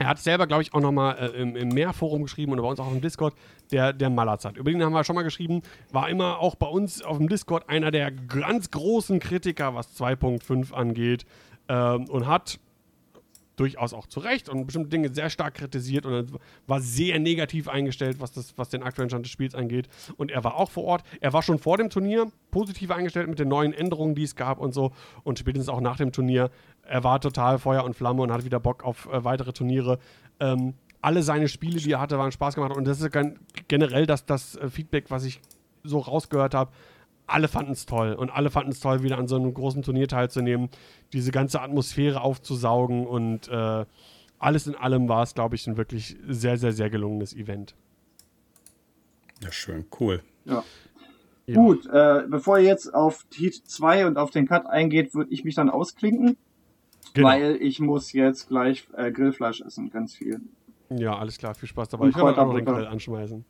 er 0.00 0.06
hat 0.08 0.18
selber, 0.20 0.46
glaube 0.46 0.62
ich, 0.62 0.72
auch 0.74 0.80
nochmal 0.80 1.18
äh, 1.18 1.40
im, 1.42 1.56
im 1.56 1.68
Mehrforum 1.70 2.22
geschrieben 2.22 2.52
und 2.52 2.62
bei 2.62 2.68
uns 2.68 2.78
auch 2.78 2.90
im 2.92 3.00
Discord, 3.00 3.34
der, 3.72 3.92
der 3.92 4.10
Malazat. 4.10 4.56
Über 4.56 4.70
den 4.70 4.82
haben 4.82 4.92
wir 4.92 5.02
schon 5.02 5.16
mal 5.16 5.22
geschrieben, 5.24 5.62
war 5.90 6.08
immer 6.08 6.38
auch 6.38 6.54
bei 6.54 6.68
uns 6.68 7.02
auf 7.02 7.18
dem 7.18 7.28
Discord 7.28 7.68
einer 7.68 7.90
der 7.90 8.12
ganz 8.12 8.70
großen 8.70 9.18
Kritiker, 9.18 9.74
was 9.74 10.00
2.5 10.00 10.72
angeht 10.72 11.26
ähm, 11.68 12.04
und 12.08 12.28
hat 12.28 12.60
durchaus 13.58 13.92
auch 13.92 14.06
zu 14.06 14.20
Recht 14.20 14.48
und 14.48 14.66
bestimmte 14.66 14.90
Dinge 14.90 15.12
sehr 15.12 15.30
stark 15.30 15.54
kritisiert 15.54 16.06
und 16.06 16.32
war 16.66 16.80
sehr 16.80 17.18
negativ 17.18 17.68
eingestellt, 17.68 18.20
was, 18.20 18.32
das, 18.32 18.56
was 18.56 18.68
den 18.68 18.82
aktuellen 18.82 19.10
Stand 19.10 19.24
des 19.24 19.32
Spiels 19.32 19.54
angeht. 19.54 19.88
Und 20.16 20.30
er 20.30 20.44
war 20.44 20.56
auch 20.56 20.70
vor 20.70 20.84
Ort. 20.84 21.02
Er 21.20 21.32
war 21.32 21.42
schon 21.42 21.58
vor 21.58 21.76
dem 21.76 21.90
Turnier 21.90 22.30
positiv 22.50 22.90
eingestellt 22.90 23.28
mit 23.28 23.38
den 23.38 23.48
neuen 23.48 23.72
Änderungen, 23.72 24.14
die 24.14 24.22
es 24.22 24.36
gab 24.36 24.58
und 24.58 24.72
so. 24.72 24.92
Und 25.24 25.38
spätestens 25.38 25.68
auch 25.68 25.80
nach 25.80 25.96
dem 25.96 26.12
Turnier. 26.12 26.50
Er 26.82 27.04
war 27.04 27.20
total 27.20 27.58
Feuer 27.58 27.84
und 27.84 27.94
Flamme 27.94 28.22
und 28.22 28.32
hat 28.32 28.44
wieder 28.44 28.60
Bock 28.60 28.84
auf 28.84 29.06
äh, 29.06 29.24
weitere 29.24 29.52
Turniere. 29.52 29.98
Ähm, 30.40 30.74
alle 31.00 31.22
seine 31.22 31.48
Spiele, 31.48 31.80
die 31.80 31.92
er 31.92 32.00
hatte, 32.00 32.18
waren 32.18 32.32
Spaß 32.32 32.54
gemacht. 32.54 32.76
Und 32.76 32.86
das 32.86 33.00
ist 33.00 33.16
generell 33.68 34.06
das, 34.06 34.24
das 34.24 34.56
äh, 34.56 34.68
Feedback, 34.68 35.10
was 35.10 35.24
ich 35.24 35.40
so 35.84 35.98
rausgehört 35.98 36.54
habe. 36.54 36.70
Alle 37.28 37.46
fanden 37.48 37.72
es 37.72 37.86
toll 37.86 38.14
und 38.14 38.30
alle 38.30 38.50
fanden 38.50 38.72
es 38.72 38.80
toll, 38.80 39.02
wieder 39.02 39.18
an 39.18 39.28
so 39.28 39.36
einem 39.36 39.52
großen 39.54 39.82
Turnier 39.82 40.08
teilzunehmen, 40.08 40.70
diese 41.12 41.30
ganze 41.30 41.60
Atmosphäre 41.60 42.20
aufzusaugen 42.22 43.06
und 43.06 43.48
äh, 43.48 43.84
alles 44.38 44.66
in 44.66 44.74
allem 44.74 45.08
war 45.08 45.22
es, 45.22 45.34
glaube 45.34 45.54
ich, 45.54 45.66
ein 45.66 45.76
wirklich 45.76 46.16
sehr, 46.26 46.56
sehr, 46.56 46.72
sehr 46.72 46.90
gelungenes 46.90 47.34
Event. 47.34 47.74
Ja, 49.42 49.52
schön, 49.52 49.84
cool. 50.00 50.22
Ja. 50.44 50.64
Ja. 51.46 51.54
Gut, 51.54 51.86
äh, 51.86 52.24
bevor 52.28 52.58
ihr 52.58 52.64
jetzt 52.66 52.92
auf 52.94 53.24
Heat 53.34 53.54
2 53.54 54.06
und 54.06 54.18
auf 54.18 54.30
den 54.30 54.46
Cut 54.46 54.66
eingeht, 54.66 55.14
würde 55.14 55.32
ich 55.32 55.44
mich 55.44 55.54
dann 55.54 55.70
ausklinken, 55.70 56.36
Genau. 57.14 57.28
weil 57.28 57.56
ich 57.62 57.80
muss 57.80 58.12
jetzt 58.12 58.48
gleich 58.48 58.86
äh, 58.94 59.10
Grillfleisch 59.10 59.62
essen, 59.62 59.90
ganz 59.90 60.14
viel. 60.14 60.40
Ja, 60.90 61.16
alles 61.16 61.38
klar, 61.38 61.54
viel 61.54 61.68
Spaß 61.68 61.88
dabei. 61.88 62.04
Und 62.04 62.10
Ich 62.10 62.16
werde 62.16 62.38
auch 62.40 62.46
noch 62.48 62.54
den. 62.54 62.64
Grill 62.66 62.86
anschmeißen. 62.86 63.44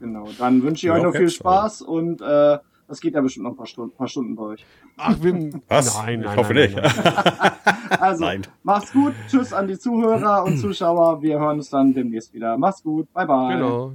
Genau, 0.00 0.28
dann 0.38 0.62
wünsche 0.64 0.86
ich 0.86 0.88
Ja, 0.88 0.94
euch 0.94 1.02
noch 1.02 1.10
okay, 1.10 1.18
viel. 1.18 1.30
Spaß 1.30 1.82
und 1.82 2.20
äh, 2.20 2.58
das 2.88 3.00
geht 3.00 3.14
ja 3.14 3.20
bestimmt 3.20 3.44
noch 3.44 3.52
ein 3.52 3.56
paar 3.56 3.66
Stunden, 3.66 3.96
paar 3.96 4.08
Stunden 4.08 4.34
bei 4.36 4.42
euch. 4.44 4.64
Ach, 4.96 5.16
wir. 5.20 5.60
Was? 5.68 5.94
Nein, 6.02 6.20
Ich 6.20 6.26
nein, 6.26 6.36
hoffe 6.36 6.54
nein, 6.54 6.62
nicht. 6.70 6.76
Nein, 6.76 6.92
nein. 7.04 7.52
Also, 8.00 8.24
Nein. 8.24 8.42
macht's 8.62 8.92
gut, 8.92 9.14
tschüss 9.28 9.52
an 9.52 9.68
die 9.68 9.78
Zuhörer 9.78 10.44
und 10.44 10.58
Zuschauer, 10.58 11.22
wir 11.22 11.38
hören 11.38 11.58
uns 11.58 11.70
dann 11.70 11.94
demnächst 11.94 12.32
wieder. 12.34 12.56
Macht's 12.58 12.82
gut, 12.82 13.12
bye 13.12 13.26
bye. 13.26 13.54
Genau. 13.54 13.92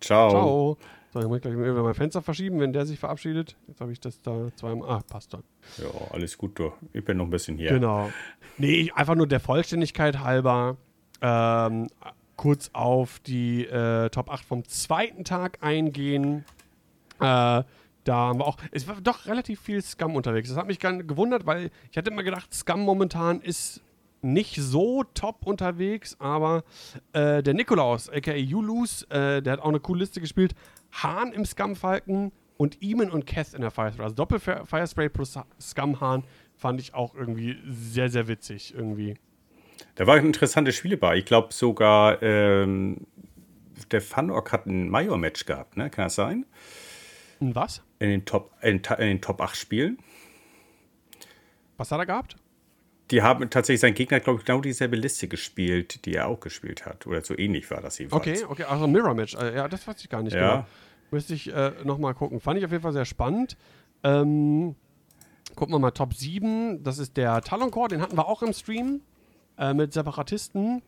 Ciao. 0.00 0.30
Ciao. 0.30 0.76
So, 1.12 1.20
ich 1.20 1.26
muss 1.28 1.40
gleich 1.40 1.54
mal 1.54 1.72
mein 1.82 1.94
Fenster 1.94 2.20
verschieben, 2.22 2.58
wenn 2.60 2.72
der 2.72 2.84
sich 2.86 2.98
verabschiedet. 2.98 3.56
Jetzt 3.68 3.80
habe 3.80 3.92
ich 3.92 4.00
das 4.00 4.20
da 4.20 4.48
zweimal. 4.56 4.88
Ah, 4.90 5.00
passt 5.08 5.32
dann. 5.32 5.42
Ja, 5.78 5.86
alles 6.12 6.36
gut, 6.36 6.58
du. 6.58 6.72
Ich 6.92 7.04
bin 7.04 7.16
noch 7.18 7.24
ein 7.24 7.30
bisschen 7.30 7.56
hier. 7.56 7.70
Genau. 7.70 8.10
Nee, 8.58 8.72
ich- 8.74 8.94
einfach 8.94 9.14
nur 9.14 9.26
der 9.26 9.40
Vollständigkeit 9.40 10.18
halber 10.20 10.76
ähm, 11.22 11.86
kurz 12.36 12.70
auf 12.72 13.20
die 13.20 13.64
äh, 13.66 14.10
Top 14.10 14.30
8 14.30 14.44
vom 14.44 14.64
zweiten 14.68 15.24
Tag 15.24 15.58
eingehen. 15.62 16.44
Äh, 17.20 17.62
da 18.06 18.14
haben 18.14 18.38
wir 18.38 18.46
auch, 18.46 18.56
es 18.70 18.86
war 18.86 19.00
doch 19.00 19.26
relativ 19.26 19.60
viel 19.60 19.82
Scum 19.82 20.14
unterwegs. 20.14 20.48
Das 20.48 20.56
hat 20.56 20.66
mich 20.66 20.78
ganz 20.78 21.06
gewundert, 21.06 21.44
weil 21.44 21.70
ich 21.90 21.98
hatte 21.98 22.10
immer 22.10 22.22
gedacht, 22.22 22.54
Scum 22.54 22.80
momentan 22.80 23.40
ist 23.40 23.82
nicht 24.22 24.56
so 24.56 25.04
top 25.14 25.44
unterwegs, 25.44 26.16
aber 26.18 26.64
äh, 27.12 27.42
der 27.42 27.54
Nikolaus, 27.54 28.08
aka 28.08 28.34
Julus, 28.34 29.02
äh, 29.04 29.42
der 29.42 29.54
hat 29.54 29.60
auch 29.60 29.68
eine 29.68 29.80
coole 29.80 30.00
Liste 30.00 30.20
gespielt. 30.20 30.54
Hahn 30.92 31.32
im 31.32 31.44
Scum-Falken 31.44 32.32
und 32.56 32.82
Eamon 32.82 33.10
und 33.10 33.26
Keth 33.26 33.54
in 33.54 33.60
der 33.60 33.70
Firespray. 33.70 34.04
Also 34.04 34.14
Doppel-Firespray 34.14 35.08
plus 35.08 35.38
Scum-Hahn 35.60 36.24
fand 36.56 36.80
ich 36.80 36.94
auch 36.94 37.14
irgendwie 37.14 37.58
sehr, 37.66 38.08
sehr 38.08 38.28
witzig 38.28 38.72
irgendwie. 38.74 39.14
Da 39.96 40.06
war 40.06 40.16
ein 40.16 40.26
interessantes 40.26 40.76
Spiel 40.76 40.96
bei. 40.96 41.16
Ich 41.16 41.24
glaube 41.24 41.52
sogar, 41.52 42.22
ähm, 42.22 43.06
der 43.90 44.00
Funrock 44.00 44.52
hat 44.52 44.66
ein 44.66 44.88
Major-Match 44.88 45.44
gehabt, 45.44 45.76
ne? 45.76 45.90
Kann 45.90 46.06
das 46.06 46.14
sein? 46.14 46.46
Und 47.40 47.54
was? 47.54 47.82
In 47.98 48.08
den 48.10 48.24
Top, 48.24 48.52
in, 48.62 48.76
in 48.98 49.06
den 49.06 49.20
Top 49.20 49.40
8 49.40 49.56
Spielen. 49.56 49.98
Was 51.76 51.90
hat 51.92 51.98
er 51.98 52.06
gehabt? 52.06 52.36
Die 53.10 53.22
haben 53.22 53.48
tatsächlich 53.50 53.80
sein 53.80 53.94
Gegner, 53.94 54.18
glaube 54.20 54.40
ich, 54.40 54.44
genau 54.44 54.60
dieselbe 54.60 54.96
Liste 54.96 55.28
gespielt, 55.28 56.04
die 56.06 56.14
er 56.14 56.26
auch 56.26 56.40
gespielt 56.40 56.86
hat. 56.86 57.06
Oder 57.06 57.22
so 57.22 57.36
ähnlich 57.38 57.70
war 57.70 57.80
das 57.80 57.98
jedenfalls. 57.98 58.26
Okay, 58.42 58.44
okay, 58.48 58.64
also 58.64 58.86
Mirror 58.88 59.14
Match. 59.14 59.34
Äh, 59.34 59.54
ja, 59.54 59.68
das 59.68 59.86
weiß 59.86 60.00
ich 60.02 60.08
gar 60.08 60.22
nicht 60.22 60.34
Ja. 60.34 60.50
genau. 60.50 60.66
Müsste 61.12 61.34
ich 61.34 61.52
äh, 61.52 61.72
nochmal 61.84 62.14
gucken. 62.14 62.40
Fand 62.40 62.58
ich 62.58 62.64
auf 62.64 62.72
jeden 62.72 62.82
Fall 62.82 62.92
sehr 62.92 63.04
spannend. 63.04 63.56
Ähm, 64.02 64.74
gucken 65.54 65.72
wir 65.74 65.78
mal 65.78 65.92
Top 65.92 66.14
7. 66.14 66.82
Das 66.82 66.98
ist 66.98 67.16
der 67.16 67.42
Talon 67.42 67.70
Core, 67.70 67.88
den 67.88 68.00
hatten 68.00 68.16
wir 68.16 68.26
auch 68.26 68.42
im 68.42 68.52
Stream 68.52 69.02
äh, 69.56 69.72
mit 69.72 69.92
Separatisten. 69.92 70.82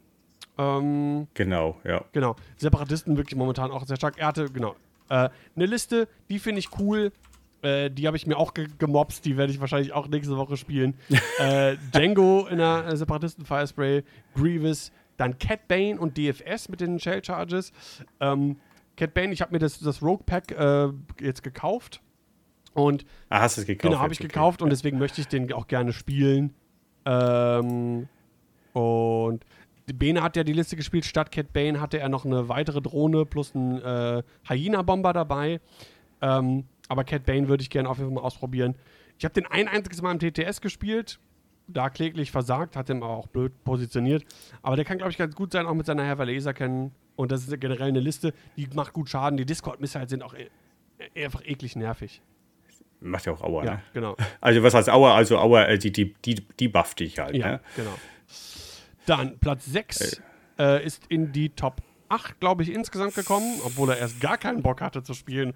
Ähm, 0.56 1.28
Genau, 1.34 1.78
ja. 1.84 2.04
genau. 2.10 2.34
Separatisten 2.56 3.16
wirklich 3.16 3.36
momentan 3.36 3.70
auch 3.70 3.86
sehr 3.86 3.96
stark. 3.96 4.18
Er 4.18 4.26
hatte, 4.26 4.50
genau. 4.50 4.74
Äh, 5.08 5.28
eine 5.56 5.66
Liste, 5.66 6.08
die 6.28 6.38
finde 6.38 6.60
ich 6.60 6.78
cool. 6.78 7.12
Äh, 7.62 7.90
die 7.90 8.06
habe 8.06 8.16
ich 8.16 8.26
mir 8.26 8.36
auch 8.36 8.54
ge 8.54 8.68
gemobst. 8.78 9.24
Die 9.24 9.36
werde 9.36 9.52
ich 9.52 9.60
wahrscheinlich 9.60 9.92
auch 9.92 10.08
nächste 10.08 10.36
Woche 10.36 10.56
spielen. 10.56 10.94
äh, 11.38 11.76
Django 11.92 12.46
in 12.46 12.58
der 12.58 12.86
äh, 12.86 12.96
Separatisten 12.96 13.44
Firespray, 13.44 14.04
Grievous, 14.34 14.92
dann 15.16 15.38
Cat 15.38 15.66
Bane 15.68 15.98
und 15.98 16.16
DFS 16.16 16.68
mit 16.68 16.80
den 16.80 16.98
Shell 17.00 17.24
Charges. 17.24 17.72
Ähm, 18.20 18.56
Cat 18.96 19.14
Bane, 19.14 19.32
ich 19.32 19.40
habe 19.40 19.52
mir 19.52 19.58
das, 19.58 19.78
das 19.80 20.02
Rogue 20.02 20.24
Pack 20.24 20.52
äh, 20.52 20.88
jetzt 21.20 21.42
gekauft. 21.42 22.00
Und 22.74 23.04
Ah, 23.28 23.40
hast 23.40 23.56
du 23.56 23.62
es 23.62 23.66
gekauft? 23.66 23.90
Genau, 23.90 24.00
habe 24.00 24.12
ich 24.12 24.20
okay. 24.20 24.28
gekauft 24.28 24.62
und 24.62 24.70
deswegen 24.70 24.98
möchte 24.98 25.20
ich 25.20 25.26
den 25.28 25.52
auch 25.52 25.66
gerne 25.66 25.92
spielen. 25.92 26.54
Ähm, 27.04 28.08
und 28.72 29.44
Bane 29.94 30.22
hat 30.22 30.36
ja 30.36 30.44
die 30.44 30.52
Liste 30.52 30.76
gespielt. 30.76 31.04
Statt 31.04 31.30
Cat 31.32 31.52
Bane 31.52 31.80
hatte 31.80 31.98
er 31.98 32.08
noch 32.08 32.24
eine 32.24 32.48
weitere 32.48 32.80
Drohne 32.80 33.24
plus 33.26 33.54
einen 33.54 33.80
äh, 33.80 34.22
Hyena-Bomber 34.48 35.12
dabei. 35.12 35.60
Ähm, 36.20 36.64
aber 36.88 37.04
Cat 37.04 37.26
Bane 37.26 37.48
würde 37.48 37.62
ich 37.62 37.70
gerne 37.70 37.88
auf 37.88 37.98
jeden 37.98 38.10
Fall 38.10 38.22
mal 38.22 38.26
ausprobieren. 38.26 38.74
Ich 39.18 39.24
habe 39.24 39.34
den 39.34 39.46
ein 39.46 39.68
einziges 39.68 40.00
Mal 40.02 40.12
im 40.12 40.18
TTS 40.18 40.60
gespielt. 40.60 41.18
Da 41.66 41.90
kläglich 41.90 42.30
versagt, 42.30 42.76
hat 42.76 42.88
den 42.88 43.02
aber 43.02 43.14
auch 43.14 43.26
blöd 43.26 43.52
positioniert. 43.64 44.24
Aber 44.62 44.76
der 44.76 44.86
kann, 44.86 44.96
glaube 44.96 45.10
ich, 45.10 45.18
ganz 45.18 45.34
gut 45.34 45.52
sein, 45.52 45.66
auch 45.66 45.74
mit 45.74 45.84
seiner 45.84 46.04
Herr 46.04 46.16
Laser 46.24 46.54
kennen. 46.54 46.92
Und 47.14 47.30
das 47.30 47.46
ist 47.46 47.60
generell 47.60 47.88
eine 47.88 48.00
Liste, 48.00 48.32
die 48.56 48.68
macht 48.74 48.92
gut 48.94 49.10
Schaden. 49.10 49.36
Die 49.36 49.44
Discord-Missiles 49.44 50.08
sind 50.08 50.22
auch 50.22 50.34
e 50.34 50.48
einfach 51.22 51.44
eklig 51.44 51.76
nervig. 51.76 52.22
Macht 53.00 53.26
ja 53.26 53.32
auch 53.32 53.42
Aua, 53.42 53.64
Ja, 53.64 53.70
ne? 53.74 53.82
genau. 53.92 54.16
Also 54.40 54.62
was 54.62 54.72
heißt 54.74 54.88
Aua? 54.88 55.14
Also 55.14 55.36
Aua, 55.38 55.64
äh, 55.64 55.78
die, 55.78 55.92
die, 55.92 56.14
die, 56.24 56.36
die 56.36 56.68
bufft 56.68 57.00
dich 57.00 57.18
halt, 57.18 57.36
Ja, 57.36 57.48
ne? 57.52 57.60
genau. 57.76 57.94
Dann 59.08 59.38
Platz 59.38 59.64
6 59.66 60.22
äh, 60.58 60.84
ist 60.84 61.04
in 61.08 61.32
die 61.32 61.50
Top 61.50 61.80
8, 62.10 62.40
glaube 62.40 62.62
ich, 62.62 62.72
insgesamt 62.72 63.14
gekommen, 63.14 63.60
obwohl 63.64 63.90
er 63.90 63.98
erst 63.98 64.20
gar 64.20 64.38
keinen 64.38 64.62
Bock 64.62 64.80
hatte 64.80 65.02
zu 65.02 65.14
spielen. 65.14 65.52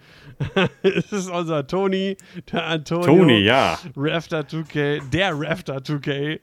es 0.83 1.13
ist 1.13 1.31
unser 1.31 1.67
Tony, 1.67 2.17
der 2.53 2.67
Antonio. 2.67 3.05
Tony, 3.07 3.39
ja. 3.39 3.79
Rafter 3.97 4.41
2K, 4.41 5.09
der 5.11 5.33
Rafter 5.35 5.79
2K. 5.79 6.41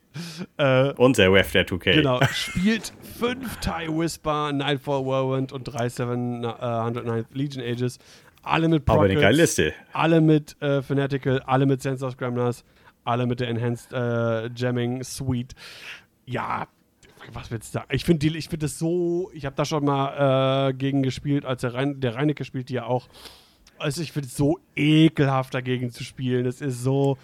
Äh, 0.58 0.94
Unser 0.98 1.32
Ref 1.32 1.52
der 1.52 1.68
2K. 1.68 1.94
genau, 1.94 2.20
spielt 2.32 2.92
5 3.20 3.58
TIE 3.58 3.88
Whisper, 3.90 4.52
Nightfall 4.52 5.06
Whirlwind 5.06 5.52
und 5.52 5.64
3 5.66 5.90
709 5.90 7.26
Legion 7.34 7.64
Ages. 7.64 8.00
Alle 8.42 8.68
mit 8.68 8.90
Aber 8.90 9.02
eine 9.02 9.14
Prockets, 9.14 9.22
geile 9.22 9.38
Liste. 9.38 9.74
alle 9.94 10.22
mit 10.22 10.60
äh, 10.62 10.82
Fanatical, 10.82 11.42
alle 11.46 11.66
mit 11.66 11.82
Sensor 11.82 12.12
Scramblers, 12.12 12.64
alle 13.04 13.28
mit 13.28 13.40
der 13.42 13.50
Enhanced 13.50 13.94
äh, 13.94 14.50
Jamming 14.56 15.04
Suite. 15.04 15.54
Ja, 16.26 16.68
was 17.34 17.52
willst 17.52 17.74
du 17.74 17.80
sagen? 17.80 17.88
Ich 17.92 18.06
finde 18.06 18.30
find 18.30 18.64
das 18.64 18.80
so, 18.80 19.30
ich 19.34 19.46
habe 19.46 19.56
da 19.56 19.66
schon 19.66 19.86
mal 19.86 20.70
äh, 20.70 20.74
gegen 20.74 21.04
gespielt, 21.04 21.46
als 21.46 21.62
der, 21.62 21.74
Rein, 21.74 22.00
der 22.00 22.16
Reinecke 22.16 22.46
spielt 22.46 22.70
die 22.70 22.74
ja 22.76 22.86
auch. 22.86 23.08
Also 23.78 24.02
ich 24.02 24.12
finde 24.12 24.28
es 24.28 24.36
so 24.36 24.60
ekelhaft 24.76 25.54
dagegen 25.54 25.92
zu 25.92 26.04
spielen. 26.04 26.44
Das 26.44 26.62
ist 26.62 26.84
so, 26.84 27.18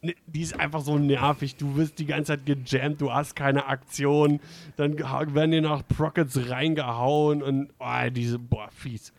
ne, 0.00 0.14
die 0.26 0.42
ist 0.42 0.58
einfach 0.58 0.80
so 0.80 0.98
nervig. 0.98 1.56
Du 1.56 1.76
wirst 1.76 1.98
die 1.98 2.06
ganze 2.06 2.38
Zeit 2.38 2.46
gejammt, 2.46 3.00
du 3.00 3.12
hast 3.12 3.34
keine 3.34 3.66
Aktion. 3.66 4.40
Dann 4.76 4.98
werden 4.98 5.50
dir 5.50 5.62
noch 5.62 5.86
Prockets 5.86 6.48
reingehauen 6.50 7.42
und 7.42 7.70
oh, 7.78 8.10
diese, 8.10 8.38
boah, 8.38 8.68
fies. 8.70 9.12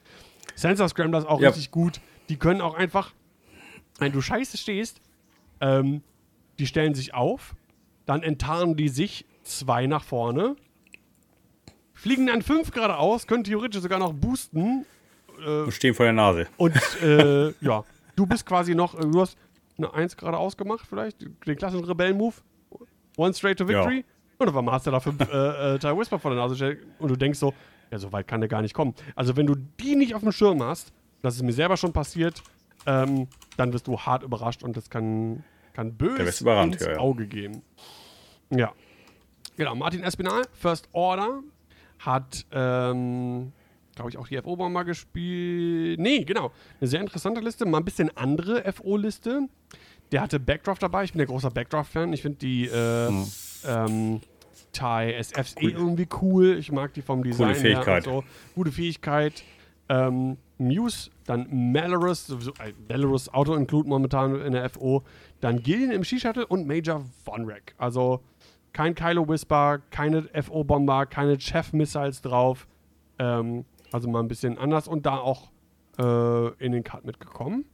Sensor 0.56 0.88
Scramblers 0.88 1.26
auch 1.26 1.42
Ja. 1.42 1.50
richtig 1.50 1.72
gut. 1.72 2.00
Die 2.30 2.38
können 2.38 2.62
auch 2.62 2.76
einfach, 2.76 3.12
wenn 4.00 4.12
du 4.12 4.22
scheiße 4.22 4.58
stehst, 4.58 5.02
ähm, 5.60 6.02
die 6.60 6.68
stellen 6.68 6.94
sich 6.94 7.14
auf, 7.14 7.56
dann 8.06 8.24
enttarnen 8.24 8.76
die 8.76 8.90
sich 8.90 9.26
zwei 9.44 9.88
nach 9.88 10.04
vorne, 10.04 10.56
fliegen 11.94 12.28
dann 12.28 12.42
fünf 12.42 12.72
geradeaus, 12.72 13.28
können 13.28 13.44
theoretisch 13.44 13.82
sogar 13.82 14.00
noch 14.00 14.14
boosten 14.14 14.86
Und 15.46 15.72
stehen 15.74 15.94
vor 15.94 16.06
der 16.06 16.14
Nase. 16.14 16.48
und 16.58 16.76
äh, 17.02 17.54
ja, 17.62 17.84
du 18.16 18.26
bist 18.26 18.46
quasi 18.46 18.76
noch, 18.76 18.96
äh, 18.96 19.02
du 19.02 19.22
hast 19.22 19.38
eine 19.78 19.94
Eins 19.94 20.16
geradeaus 20.16 20.56
gemacht 20.58 20.86
vielleicht, 20.88 21.22
den 21.22 21.56
klassischen 21.56 21.86
Rebellen-Move, 21.86 22.36
One 23.18 23.34
straight 23.34 23.58
to 23.58 23.68
victory 23.68 24.06
und 24.38 24.50
auf 24.50 24.56
einmal 24.56 24.76
hast 24.76 24.88
du 24.88 24.92
da 24.92 25.00
fünf 25.00 25.20
äh, 25.22 25.76
äh, 25.76 25.80
TIE 25.80 25.98
Whisper 25.98 26.20
vor 26.20 26.32
der 26.32 26.40
Nase 26.40 26.78
und 27.00 27.10
du 27.10 27.16
denkst 27.16 27.40
so, 27.40 27.54
ja, 27.92 28.00
so 28.00 28.12
weit 28.12 28.28
kann 28.28 28.42
der 28.42 28.50
gar 28.50 28.62
nicht 28.62 28.74
kommen. 28.74 28.96
Also 29.16 29.36
wenn 29.38 29.46
du 29.46 29.56
die 29.56 29.96
nicht 29.96 30.16
auf 30.16 30.22
dem 30.22 30.32
Schirm 30.32 30.64
hast, 30.64 30.92
das 31.22 31.36
ist 31.36 31.44
mir 31.44 31.54
selber 31.54 31.78
schon 31.78 31.94
passiert, 31.94 32.42
ähm, 32.86 33.28
dann 33.56 33.72
wirst 33.72 33.88
du 33.88 34.00
hart 34.00 34.24
überrascht 34.24 34.64
und 34.64 34.76
das 34.76 34.90
kann, 34.90 35.44
kann 35.74 35.94
böse 35.94 36.24
ins 36.24 36.40
ja, 36.82 36.92
ja. 36.92 36.98
Auge 36.98 37.28
gehen. 37.28 37.62
Ja. 38.50 38.74
Genau, 39.58 39.76
Martin 39.76 40.04
Espinal, 40.04 40.44
First 40.54 40.88
Order, 40.94 41.42
hat, 42.00 42.46
ähm, 42.52 43.52
glaube 43.96 44.10
ich, 44.10 44.18
auch 44.18 44.28
die 44.28 44.38
FO-Bomber 44.38 44.84
gespielt. 44.84 46.00
Nee, 46.00 46.24
genau. 46.24 46.52
Eine 46.80 46.88
sehr 46.88 47.02
interessante 47.02 47.40
Liste, 47.42 47.66
mal 47.66 47.78
ein 47.80 47.86
bisschen 47.86 48.16
andere 48.18 48.64
FO-Liste. 48.72 49.48
Der 50.12 50.22
hatte 50.22 50.40
Backdraft 50.40 50.82
dabei. 50.84 51.04
Ich 51.06 51.12
bin 51.14 51.20
der 51.20 51.28
großer 51.28 51.50
Backdraft-Fan. 51.52 52.12
Ich 52.14 52.22
finde 52.22 52.38
die 52.40 52.66
äh, 52.66 53.08
Hm. 53.08 53.26
ähm, 53.68 54.22
Thai 54.72 55.14
SFs 55.14 55.56
eh 55.60 55.68
irgendwie 55.70 56.08
cool. 56.22 56.58
Ich 56.58 56.72
mag 56.72 56.94
die 56.94 57.02
vom 57.02 57.24
Design 57.24 57.50
her 57.50 57.56
Fähigkeit. 57.56 58.08
und 58.08 58.14
so. 58.14 58.24
Gute 58.56 58.72
Fähigkeit. 58.72 59.44
Ähm, 59.90 60.38
Muse, 60.58 61.10
dann 61.26 61.48
Malorus, 61.72 62.26
sowieso, 62.28 62.52
äh, 62.54 62.74
Malorus 62.90 63.32
Auto-Include 63.34 63.88
momentan 63.90 64.40
in 64.42 64.54
der 64.54 64.68
FO. 64.70 65.04
Dann 65.42 65.62
Gillian 65.62 65.92
im 65.92 66.04
Ski-Shuttle 66.04 66.48
und 66.48 66.68
Major 66.68 67.04
Vonrek. 67.26 67.76
Also 67.78 68.22
kein 68.74 68.96
Kylo 68.96 69.28
Whisper, 69.30 69.80
keine 69.92 70.24
FO-Bomber, 70.24 71.06
keine 71.06 71.40
Chef-Missiles 71.40 72.22
drauf. 72.22 72.68
Ähm, 73.20 73.66
also 73.92 74.10
mal 74.10 74.20
ein 74.20 74.28
bisschen 74.28 74.58
anders 74.58 74.88
und 74.88 75.06
da 75.06 75.18
auch 75.18 75.52
äh, 76.00 76.48
in 76.64 76.72
den 76.72 76.84
Cut 76.84 77.06
mitgekommen. 77.06 77.66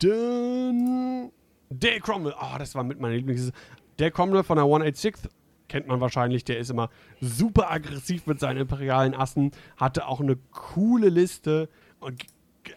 Dann 0.00 1.32
Dale 1.70 2.00
Cromwell. 2.00 2.34
Ah, 2.38 2.58
das 2.58 2.74
war 2.74 2.84
mit 2.84 3.00
meiner 3.00 3.14
Lieblings. 3.14 3.52
Dale 3.96 4.10
Cromwell 4.12 4.44
von 4.44 4.56
der 4.56 4.64
186 4.64 5.30
kennt 5.68 5.88
man 5.88 6.00
wahrscheinlich. 6.00 6.44
Der 6.44 6.58
ist 6.58 6.70
immer 6.70 6.90
super 7.20 7.70
aggressiv 7.70 8.26
mit 8.26 8.38
seinen 8.38 8.58
imperialen 8.58 9.14
Assen. 9.14 9.50
Hatte 9.76 10.06
auch 10.06 10.20
eine 10.20 10.36
coole 10.52 11.08
Liste 11.08 11.68
und 11.98 12.24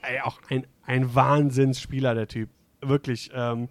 ey, 0.01 0.21
auch 0.21 0.39
ein, 0.49 0.65
ein 0.83 1.13
Wahnsinnsspieler, 1.13 2.15
der 2.15 2.27
Typ. 2.27 2.49
Wirklich. 2.81 3.29
Ähm, 3.33 3.69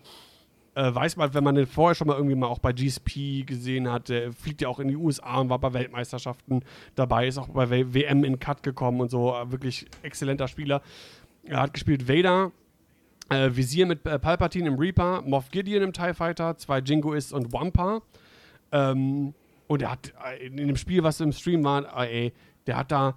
äh, 0.75 0.95
weiß 0.95 1.17
man, 1.17 1.35
wenn 1.35 1.45
man 1.45 1.55
den 1.55 1.67
vorher 1.67 1.95
schon 1.95 2.07
mal 2.07 2.17
irgendwie 2.17 2.35
mal 2.35 2.47
auch 2.47 2.59
bei 2.61 2.73
GSP 2.73 3.45
gesehen 3.45 3.91
hat, 3.91 4.09
der 4.09 4.33
fliegt 4.33 4.61
ja 4.61 4.69
auch 4.69 4.79
in 4.81 4.89
die 4.89 4.97
USA 4.97 5.39
und 5.41 5.49
war 5.51 5.59
bei 5.59 5.73
Weltmeisterschaften 5.73 6.63
dabei, 6.95 7.27
ist 7.27 7.39
auch 7.39 7.49
bei 7.49 7.69
W- 7.71 7.87
WM 7.95 8.25
in 8.25 8.39
Cut 8.39 8.63
gekommen 8.63 9.01
und 9.01 9.11
so, 9.11 9.35
äh, 9.35 9.51
wirklich 9.51 9.87
exzellenter 10.03 10.49
Spieler. 10.49 10.83
Er 11.45 11.61
hat 11.63 11.75
gespielt 11.75 12.09
Vader, 12.09 12.53
äh, 13.31 13.51
Visier 13.53 13.87
mit 13.87 14.07
äh, 14.07 14.19
Palpatine 14.19 14.69
im 14.69 14.75
Reaper, 14.75 15.23
Moff 15.23 15.51
Gideon 15.51 15.83
im 15.83 15.93
TIE 15.93 16.15
Fighter, 16.15 16.57
zwei 16.59 16.79
Jingoists 16.79 17.33
und 17.33 17.53
Wampa. 17.53 18.03
Ähm, 18.73 19.35
und 19.67 19.83
er 19.83 19.93
hat 19.93 20.13
äh, 20.25 20.47
in 20.47 20.57
dem 20.57 20.77
Spiel, 20.77 21.03
was 21.03 21.21
im 21.21 21.33
Stream 21.33 21.65
war, 21.65 21.85
äh, 22.05 22.25
ey, 22.25 22.33
der 22.67 22.77
hat 22.77 22.93
da 22.93 23.17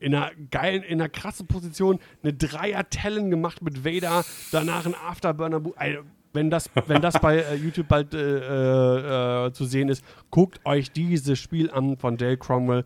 in 0.00 0.14
einer 0.14 0.32
geilen, 0.50 0.82
in 0.82 1.00
einer 1.00 1.08
krassen 1.08 1.46
Position 1.46 2.00
eine 2.22 2.32
Dreier-Tellen 2.32 3.30
gemacht 3.30 3.62
mit 3.62 3.84
Vader, 3.84 4.24
danach 4.50 4.84
ein 4.84 4.94
Afterburner. 4.94 5.62
Also, 5.76 6.00
wenn 6.32 6.50
das, 6.50 6.70
wenn 6.86 7.02
das 7.02 7.18
bei 7.20 7.38
äh, 7.38 7.54
YouTube 7.56 7.88
bald 7.88 8.14
äh, 8.14 8.18
äh, 8.18 9.46
äh, 9.46 9.52
zu 9.52 9.64
sehen 9.64 9.88
ist, 9.88 10.04
guckt 10.30 10.60
euch 10.64 10.90
dieses 10.92 11.38
Spiel 11.38 11.70
an 11.70 11.96
von 11.96 12.16
Dale 12.16 12.36
Cromwell. 12.36 12.84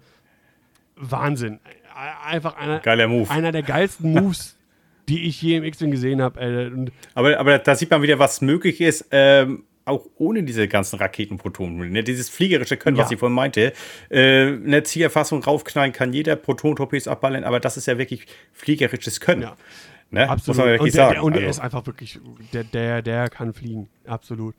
Wahnsinn. 0.97 1.60
Einfach 2.24 2.56
einer, 2.56 2.82
einer 3.31 3.52
der 3.52 3.62
geilsten 3.62 4.12
Moves, 4.12 4.56
die 5.09 5.24
ich 5.27 5.40
je 5.40 5.56
im 5.56 5.64
X-Wing 5.64 5.90
gesehen 5.90 6.20
habe. 6.20 6.40
Äh, 6.40 6.90
Aber, 7.14 7.39
aber 7.39 7.59
da 7.59 7.74
sieht 7.74 7.90
man 7.90 8.02
wieder, 8.02 8.18
was 8.18 8.40
möglich 8.40 8.81
ist, 8.81 9.06
ähm, 9.12 9.64
auch 9.85 10.05
ohne 10.16 10.43
diese 10.43 10.66
ganzen 10.66 10.98
Raketenprotonen. 10.98 11.93
Ne? 11.93 12.02
Dieses 12.02 12.28
fliegerische 12.28 12.77
Können, 12.77 12.97
Ja. 12.97 13.05
was 13.05 13.12
ich 13.12 13.18
vorhin 13.18 13.35
meinte. 13.36 13.73
Äh, 14.10 14.47
eine 14.48 14.82
Zielerfassung 14.82 15.43
raufknallen 15.44 15.93
kann 15.93 16.12
jeder, 16.12 16.35
Proton-Torpedos 16.35 17.06
abballern, 17.09 17.44
aber 17.44 17.60
das 17.60 17.77
ist 17.77 17.86
ja 17.86 17.97
wirklich 17.97 18.27
fliegerisches 18.52 19.20
Können. 19.20 19.43
Ja. 19.43 19.56
Ne? 20.11 20.28
Absolut. 20.28 20.57
Muss 20.57 20.65
man 20.65 20.66
wirklich 20.66 20.93
und 20.93 20.97
der, 20.97 21.05
sagen. 21.05 21.15
Der, 21.15 21.24
und 21.24 21.33
er 21.35 21.39
Also, 21.41 21.51
ist 21.51 21.61
einfach 21.61 21.87
wirklich, 21.87 22.20
der, 22.53 22.65
der, 22.65 23.03
der 23.03 23.28
kann 23.28 23.53
fliegen. 23.55 23.89
Absolut. 24.07 24.55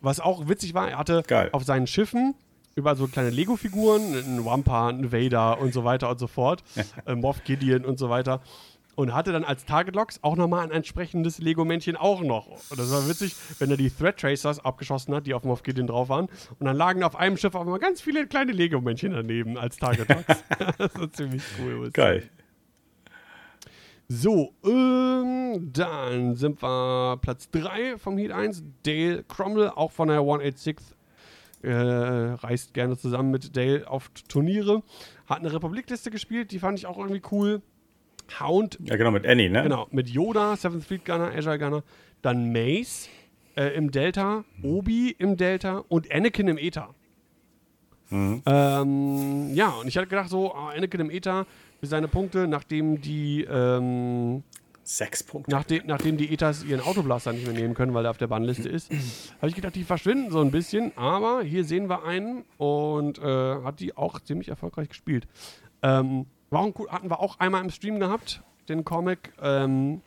Was 0.00 0.20
auch 0.20 0.48
witzig 0.48 0.74
war, 0.74 0.90
er 0.90 0.98
hatte 0.98 1.22
Geil. 1.26 1.48
auf 1.52 1.64
seinen 1.64 1.86
Schiffen 1.86 2.34
überall 2.76 2.96
so 2.96 3.06
kleine 3.08 3.30
Lego-Figuren, 3.30 4.14
ein 4.14 4.44
Wampa, 4.44 4.88
ein 4.88 5.10
Vader 5.12 5.58
und 5.60 5.72
so 5.74 5.84
weiter 5.84 6.08
und 6.10 6.18
so 6.18 6.26
fort, 6.26 6.62
äh, 7.06 7.14
Moff 7.14 7.42
Gideon 7.44 7.84
und 7.84 7.98
so 7.98 8.08
weiter. 8.10 8.40
Und 8.96 9.14
hatte 9.14 9.32
dann 9.32 9.44
als 9.44 9.64
Target-Logs 9.64 10.18
auch 10.22 10.36
nochmal 10.36 10.62
ein 10.64 10.70
entsprechendes 10.70 11.38
Lego-Männchen 11.38 11.96
auch 11.96 12.20
noch. 12.22 12.48
Und 12.70 12.78
das 12.78 12.90
war 12.90 13.08
witzig, 13.08 13.34
wenn 13.58 13.70
er 13.70 13.76
die 13.78 13.88
Threat 13.90 14.18
Tracers 14.18 14.62
abgeschossen 14.62 15.14
hat, 15.14 15.26
die 15.26 15.32
auf 15.32 15.42
Moff 15.44 15.62
Gideon 15.62 15.86
drauf 15.86 16.10
waren. 16.10 16.26
Und 16.58 16.66
dann 16.66 16.76
lagen 16.76 17.02
auf 17.02 17.16
einem 17.16 17.36
Schiff 17.38 17.54
auf 17.54 17.62
einmal 17.62 17.78
ganz 17.78 18.00
viele 18.02 18.26
kleine 18.26 18.52
Lego-Männchen 18.52 19.12
daneben 19.12 19.56
als 19.56 19.76
Target-Logs. 19.78 20.24
das 20.78 20.94
war 20.94 21.12
ziemlich 21.12 21.42
cool. 21.60 21.90
geil. 21.92 22.28
So, 24.12 24.52
ähm, 24.64 25.70
dann 25.72 26.34
sind 26.34 26.60
wir 26.60 27.16
Platz 27.22 27.48
3 27.52 27.96
vom 27.96 28.18
Heat 28.18 28.32
1. 28.32 28.64
Dale 28.82 29.22
Cromwell, 29.22 29.68
auch 29.68 29.92
von 29.92 30.08
der 30.08 30.18
186. 30.18 30.84
Äh, 31.62 31.70
reist 31.70 32.74
gerne 32.74 32.98
zusammen 32.98 33.30
mit 33.30 33.56
Dale 33.56 33.88
auf 33.88 34.10
Turniere. 34.26 34.82
Hat 35.26 35.38
eine 35.38 35.52
Republikliste 35.52 36.10
gespielt, 36.10 36.50
die 36.50 36.58
fand 36.58 36.76
ich 36.76 36.86
auch 36.86 36.98
irgendwie 36.98 37.22
cool. 37.30 37.62
Hound, 38.40 38.80
Ja, 38.82 38.96
genau, 38.96 39.12
mit 39.12 39.24
Annie, 39.28 39.48
ne? 39.48 39.62
genau, 39.62 39.86
mit 39.92 40.08
Yoda, 40.08 40.56
Seventh 40.56 40.84
Fleet 40.84 41.04
Gunner, 41.04 41.30
Agile 41.32 41.58
Gunner. 41.60 41.84
Dann 42.20 42.50
Mace 42.50 43.08
äh, 43.56 43.76
im 43.76 43.92
Delta, 43.92 44.44
Obi 44.60 45.14
im 45.18 45.36
Delta 45.36 45.84
und 45.86 46.12
Anakin 46.12 46.48
im 46.48 46.58
Eta. 46.58 46.94
Ähm, 48.12 49.54
ja, 49.54 49.68
und 49.68 49.86
ich 49.86 49.96
hatte 49.96 50.08
gedacht, 50.08 50.30
so, 50.30 50.52
ah, 50.52 50.70
Anakin 50.70 51.00
im 51.00 51.10
Eta 51.10 51.46
seine 51.86 52.08
Punkte, 52.08 52.46
nachdem 52.46 53.00
die, 53.00 53.44
ähm, 53.44 54.42
Sechs 54.82 55.22
Punkte. 55.22 55.52
Nachdem, 55.52 55.86
nachdem 55.86 56.16
die 56.16 56.32
Etas 56.32 56.64
ihren 56.64 56.80
Autoblaster 56.80 57.32
nicht 57.32 57.46
mehr 57.46 57.54
nehmen 57.54 57.74
können, 57.74 57.94
weil 57.94 58.06
er 58.06 58.10
auf 58.10 58.18
der 58.18 58.26
Bannliste 58.26 58.68
ist, 58.68 58.90
habe 59.36 59.48
ich 59.48 59.54
gedacht, 59.54 59.76
die 59.76 59.84
verschwinden 59.84 60.32
so 60.32 60.40
ein 60.40 60.50
bisschen. 60.50 60.96
Aber 60.96 61.42
hier 61.42 61.64
sehen 61.64 61.88
wir 61.88 62.02
einen 62.02 62.44
und 62.56 63.18
äh, 63.18 63.62
hat 63.62 63.78
die 63.78 63.96
auch 63.96 64.18
ziemlich 64.18 64.48
erfolgreich 64.48 64.88
gespielt. 64.88 65.28
Ähm, 65.82 66.26
war 66.50 66.62
auch 66.62 66.74
gut, 66.74 66.90
hatten 66.90 67.08
wir 67.08 67.20
auch 67.20 67.38
einmal 67.38 67.62
im 67.62 67.70
Stream 67.70 68.00
gehabt, 68.00 68.42
den 68.68 68.84
Comic. 68.84 69.32
Ähm, 69.40 70.00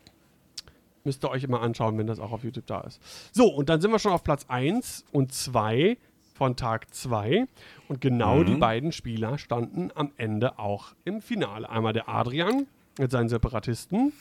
müsst 1.05 1.23
ihr 1.23 1.29
euch 1.29 1.43
immer 1.43 1.61
anschauen, 1.61 1.97
wenn 1.97 2.07
das 2.07 2.19
auch 2.19 2.31
auf 2.31 2.43
YouTube 2.43 2.65
da 2.67 2.81
ist. 2.81 2.99
So, 3.31 3.47
und 3.47 3.69
dann 3.69 3.79
sind 3.79 3.91
wir 3.91 3.99
schon 3.99 4.11
auf 4.11 4.23
Platz 4.23 4.45
1 4.49 5.05
und 5.11 5.33
2 5.33 5.97
von 6.33 6.55
Tag 6.55 6.93
2. 6.93 7.45
Und 7.87 8.01
genau 8.01 8.37
Mhm. 8.37 8.45
die 8.45 8.55
beiden 8.55 8.91
Spieler 8.91 9.37
standen 9.37 9.91
am 9.95 10.11
Ende 10.17 10.59
auch 10.59 10.93
im 11.05 11.21
Finale. 11.21 11.69
Einmal 11.69 11.93
der 11.93 12.09
Adrian 12.09 12.67
mit 12.99 13.11
seinen 13.11 13.29
Separatisten, 13.29 14.13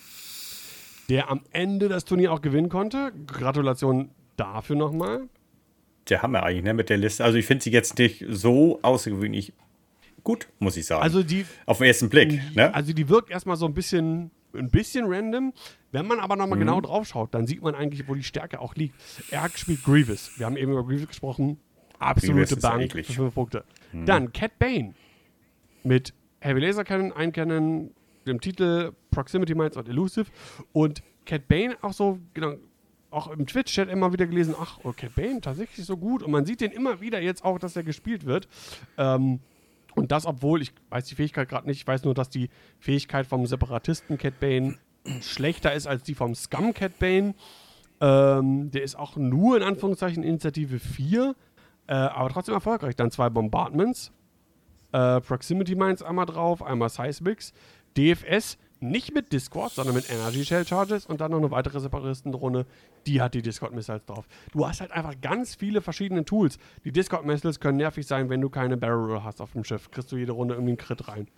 der 1.09 1.31
am 1.31 1.41
Ende 1.53 1.89
das 1.89 2.05
Turnier 2.05 2.33
auch 2.33 2.41
gewinnen 2.43 2.69
konnte. 2.69 3.13
Gratulation 3.27 4.11
dafür 4.37 4.77
nochmal. 4.77 5.29
Der 6.09 6.23
Hammer 6.23 6.43
eigentlich, 6.43 6.65
ne, 6.65 6.75
mit 6.75 6.91
der 6.91 6.97
Liste. 6.97 7.25
Also 7.25 7.39
ich 7.39 7.47
finde 7.47 7.65
sie 7.65 7.71
jetzt 7.71 7.99
nicht 7.99 8.25
so 8.29 8.81
außergewöhnlich 8.83 9.53
gut, 10.25 10.49
muss 10.59 10.77
ich 10.77 10.87
sagen. 10.87 11.03
Also 11.03 11.23
die, 11.23 11.45
Auf 11.67 11.79
den 11.79 11.87
ersten 11.87 12.09
Blick, 12.09 12.41
ne? 12.57 12.75
also 12.75 12.93
die 12.93 13.09
wirkt 13.09 13.31
erstmal 13.31 13.57
so 13.57 13.67
ein 13.67 13.75
bisschen, 13.75 14.31
ein 14.55 14.69
bisschen 14.71 15.05
random. 15.07 15.53
Wenn 15.93 16.07
man 16.07 16.19
aber 16.21 16.35
Mhm. 16.35 16.41
nochmal 16.43 16.59
genau 16.59 16.81
drauf 16.81 17.07
schaut, 17.07 17.35
dann 17.35 17.47
sieht 17.47 17.63
man 17.63 17.75
eigentlich, 17.75 18.09
wo 18.09 18.15
die 18.15 18.23
Stärke 18.23 18.61
auch 18.61 18.75
liegt. 18.75 18.95
Er 19.31 19.43
hat 19.43 19.53
gespielt 19.53 19.83
Grievous. 19.85 20.33
Wir 20.39 20.47
haben 20.47 20.57
eben 20.57 20.73
über 20.73 20.85
Grievous 20.85 21.09
gesprochen. 21.09 21.59
Absolute 22.03 22.57
Bank 22.57 22.93
für 22.93 23.05
fünf 23.05 23.35
Punkte. 23.35 23.65
Dann 23.93 24.33
Cat 24.33 24.59
Bane 24.59 24.95
mit 25.85 26.15
Heavy 26.41 26.61
Laser 26.61 26.85
Cannon, 26.85 27.13
Einkennen, 27.13 27.95
dem 28.27 28.41
Titel 28.41 28.93
Proximity 29.11 29.55
Mines 29.55 29.77
und 29.77 29.89
Elusive. 29.89 30.27
Und 30.73 31.03
Cat 31.25 31.47
Bane 31.49 31.77
auch 31.83 31.93
so, 31.93 32.19
genau, 32.35 32.57
auch 33.11 33.31
im 33.31 33.47
Twitch-Chat 33.47 33.89
immer 33.89 34.13
wieder 34.13 34.27
gelesen, 34.27 34.55
ach, 34.59 34.79
oh, 34.83 34.93
Cat 34.93 35.15
Bane 35.15 35.41
tatsächlich 35.41 35.87
so 35.87 35.97
gut. 35.97 36.23
Und 36.23 36.31
man 36.31 36.47
sieht 36.47 36.61
den 36.61 36.73
immer 36.73 37.01
wieder 37.01 37.21
jetzt 37.21 37.45
auch, 37.45 37.59
dass 37.59 37.77
er 37.77 37.83
gespielt 37.83 38.25
wird. 38.25 38.49
Ähm, 38.97 39.41
und 39.95 40.11
das, 40.11 40.27
obwohl, 40.27 40.63
ich 40.63 40.73
weiß 40.89 41.05
die 41.05 41.15
Fähigkeit 41.15 41.49
gerade 41.49 41.67
nicht, 41.67 41.81
ich 41.81 41.87
weiß 41.87 42.05
nur, 42.05 42.15
dass 42.15 42.31
die 42.31 42.49
Fähigkeit 42.79 43.27
vom 43.27 43.47
Separatisten 43.47 44.19
Cat 44.19 44.41
Bane 44.41 44.79
schlechter 45.21 45.73
ist 45.73 45.87
als 45.87 46.03
die 46.03 46.15
vom 46.15 46.35
Scum 46.35 46.73
Cat 46.75 46.99
Bane. 46.99 47.35
Ähm, 48.01 48.71
der 48.71 48.83
ist 48.83 48.99
auch 48.99 49.17
nur 49.17 49.57
in 49.57 49.63
Anführungszeichen 49.63 50.25
Initiative 50.25 50.81
4, 50.81 51.37
äh, 51.87 51.95
aber 51.95 52.31
trotzdem 52.31 52.55
erfolgreich. 52.55 52.97
Dann 52.97 53.11
zwei 53.11 53.31
Bombardments, 53.31 54.13
äh, 54.93 55.21
Proximity 55.21 55.75
Mines 55.75 56.03
einmal 56.03 56.27
drauf, 56.27 56.63
einmal 56.63 56.89
Seismics, 56.89 57.53
DFS 57.97 58.59
nicht 58.83 59.15
mit 59.15 59.33
Discord, 59.33 59.73
sondern 59.73 59.95
mit 59.95 60.11
Energy 60.11 60.45
Shell 60.45 60.67
Charges 60.67 61.07
und 61.07 61.21
dann 61.21 61.31
noch 61.31 61.39
eine 61.39 61.51
weitere 61.53 61.79
Separatistenrunde, 61.79 62.67
die 63.07 63.23
hat 63.23 63.35
die 63.35 63.43
Discord 63.43 63.73
Missiles 63.73 64.05
drauf. 64.05 64.27
Du 64.53 64.67
hast 64.67 64.81
halt 64.81 64.91
einfach 64.91 65.15
ganz 65.21 65.55
viele 65.55 65.81
verschiedene 65.81 66.25
Tools. 66.25 66.59
Die 66.85 66.91
Discord 66.91 67.25
Missiles 67.25 67.61
können 67.61 67.77
nervig 67.79 68.07
sein, 68.07 68.29
wenn 68.29 68.41
du 68.41 68.51
keine 68.51 68.77
Barrel 68.77 69.13
Roll 69.13 69.23
hast 69.23 69.41
auf 69.41 69.53
dem 69.53 69.63
Schiff. 69.63 69.91
Kriegst 69.93 70.11
du 70.11 70.17
jede 70.17 70.33
Runde 70.33 70.55
irgendwie 70.55 70.73
einen 70.73 70.79
Crit 70.79 71.09
rein. 71.09 71.29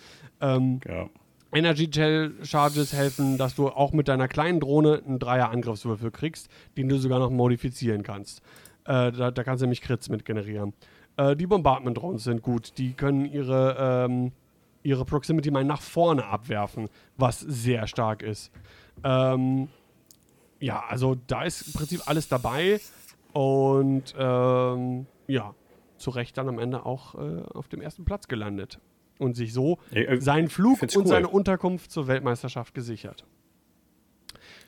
Ähm, 0.40 0.80
Ja. 0.86 1.08
Energy 1.52 1.86
Gel 1.86 2.34
Charges 2.42 2.92
helfen, 2.92 3.38
dass 3.38 3.54
du 3.54 3.68
auch 3.68 3.92
mit 3.92 4.08
deiner 4.08 4.26
kleinen 4.26 4.58
Drohne 4.58 5.02
einen 5.06 5.20
Dreier 5.20 5.50
Angriffswürfel 5.50 6.10
kriegst, 6.10 6.48
den 6.76 6.88
du 6.88 6.98
sogar 6.98 7.20
noch 7.20 7.30
modifizieren 7.30 8.02
kannst. 8.02 8.42
Äh, 8.84 9.12
da, 9.12 9.30
da 9.30 9.44
kannst 9.44 9.62
du 9.62 9.66
nämlich 9.66 9.80
Crits 9.80 10.08
mit 10.08 10.24
generieren. 10.24 10.74
Äh, 11.16 11.36
die 11.36 11.46
Bombardment 11.46 11.96
Drones 11.98 12.24
sind 12.24 12.42
gut. 12.42 12.76
Die 12.78 12.92
können 12.92 13.24
ihre, 13.24 13.76
ähm, 14.08 14.32
ihre 14.82 15.04
Proximity 15.04 15.50
Mine 15.50 15.64
nach 15.64 15.80
vorne 15.80 16.26
abwerfen, 16.26 16.88
was 17.16 17.40
sehr 17.40 17.86
stark 17.86 18.22
ist. 18.22 18.50
Ähm, 19.02 19.68
ja, 20.60 20.84
also 20.88 21.16
da 21.26 21.42
ist 21.44 21.68
im 21.68 21.72
Prinzip 21.74 22.02
alles 22.06 22.28
dabei 22.28 22.80
und 23.32 24.14
ähm, 24.18 25.06
ja, 25.26 25.54
zu 25.96 26.10
Recht 26.10 26.36
dann 26.36 26.48
am 26.48 26.58
Ende 26.58 26.84
auch 26.84 27.14
äh, 27.14 27.42
auf 27.54 27.68
dem 27.68 27.80
ersten 27.80 28.04
Platz 28.04 28.28
gelandet 28.28 28.78
und 29.18 29.34
sich 29.34 29.52
so 29.52 29.78
Äh, 29.92 30.20
seinen 30.20 30.48
Flug 30.48 30.82
und 30.82 30.94
cool. 30.96 31.06
seine 31.06 31.28
Unterkunft 31.28 31.90
zur 31.90 32.06
Weltmeisterschaft 32.06 32.74
gesichert. 32.74 33.24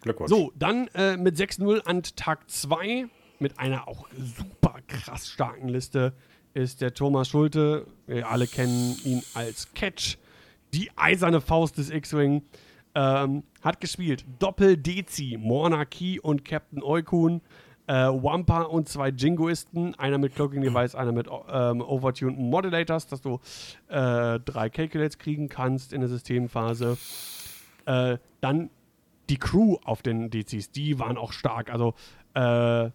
Glückwunsch. 0.03 0.31
So, 0.31 0.53
dann 0.57 0.89
äh, 0.95 1.17
mit 1.17 1.37
6-0 1.37 1.83
an 1.83 2.03
Tag 2.03 2.51
2 2.51 3.09
mit 3.41 3.59
einer 3.59 3.89
auch 3.89 4.07
super 4.17 4.81
krass 4.87 5.29
starken 5.29 5.69
Liste 5.69 6.13
ist 6.57 6.81
der 6.81 6.95
Thomas 6.95 7.29
Schulte. 7.29 7.87
Wir 8.07 8.31
alle 8.31 8.47
kennen 8.47 8.97
ihn 9.05 9.23
als 9.35 9.75
Catch. 9.75 10.17
Die 10.73 10.91
eiserne 10.97 11.41
Faust 11.41 11.77
des 11.77 11.91
X-Wing. 11.91 12.43
Ähm, 12.95 13.43
hat 13.61 13.81
gespielt 13.81 14.25
Doppel-Dezi, 14.39 15.37
Monarchie 15.39 16.19
und 16.19 16.47
Captain 16.47 16.83
Eukun. 16.83 17.43
Äh, 17.87 17.93
Wampa 17.93 18.63
und 18.63 18.89
zwei 18.89 19.11
Jingoisten. 19.11 19.95
Einer 19.97 20.17
mit 20.17 20.35
Cloaking 20.35 20.63
Device, 20.63 20.95
einer 20.95 21.13
mit 21.13 21.29
ähm, 21.29 21.83
Overtuned 21.83 22.39
Modulators, 22.39 23.07
dass 23.07 23.21
du 23.21 23.39
äh, 23.89 24.41
drei 24.41 24.71
Calculates 24.71 25.19
kriegen 25.19 25.51
kannst 25.51 25.93
in 25.93 26.01
der 26.01 26.09
Systemphase. 26.09 26.97
Äh, 27.85 28.17
dann 28.41 28.71
die 29.29 29.37
Crew 29.37 29.77
auf 29.85 30.01
den 30.01 30.31
DCs, 30.31 30.71
die 30.71 30.99
waren 30.99 31.19
auch 31.19 31.33
stark. 31.33 31.71
Also, 31.71 31.95
äh, 32.35 32.91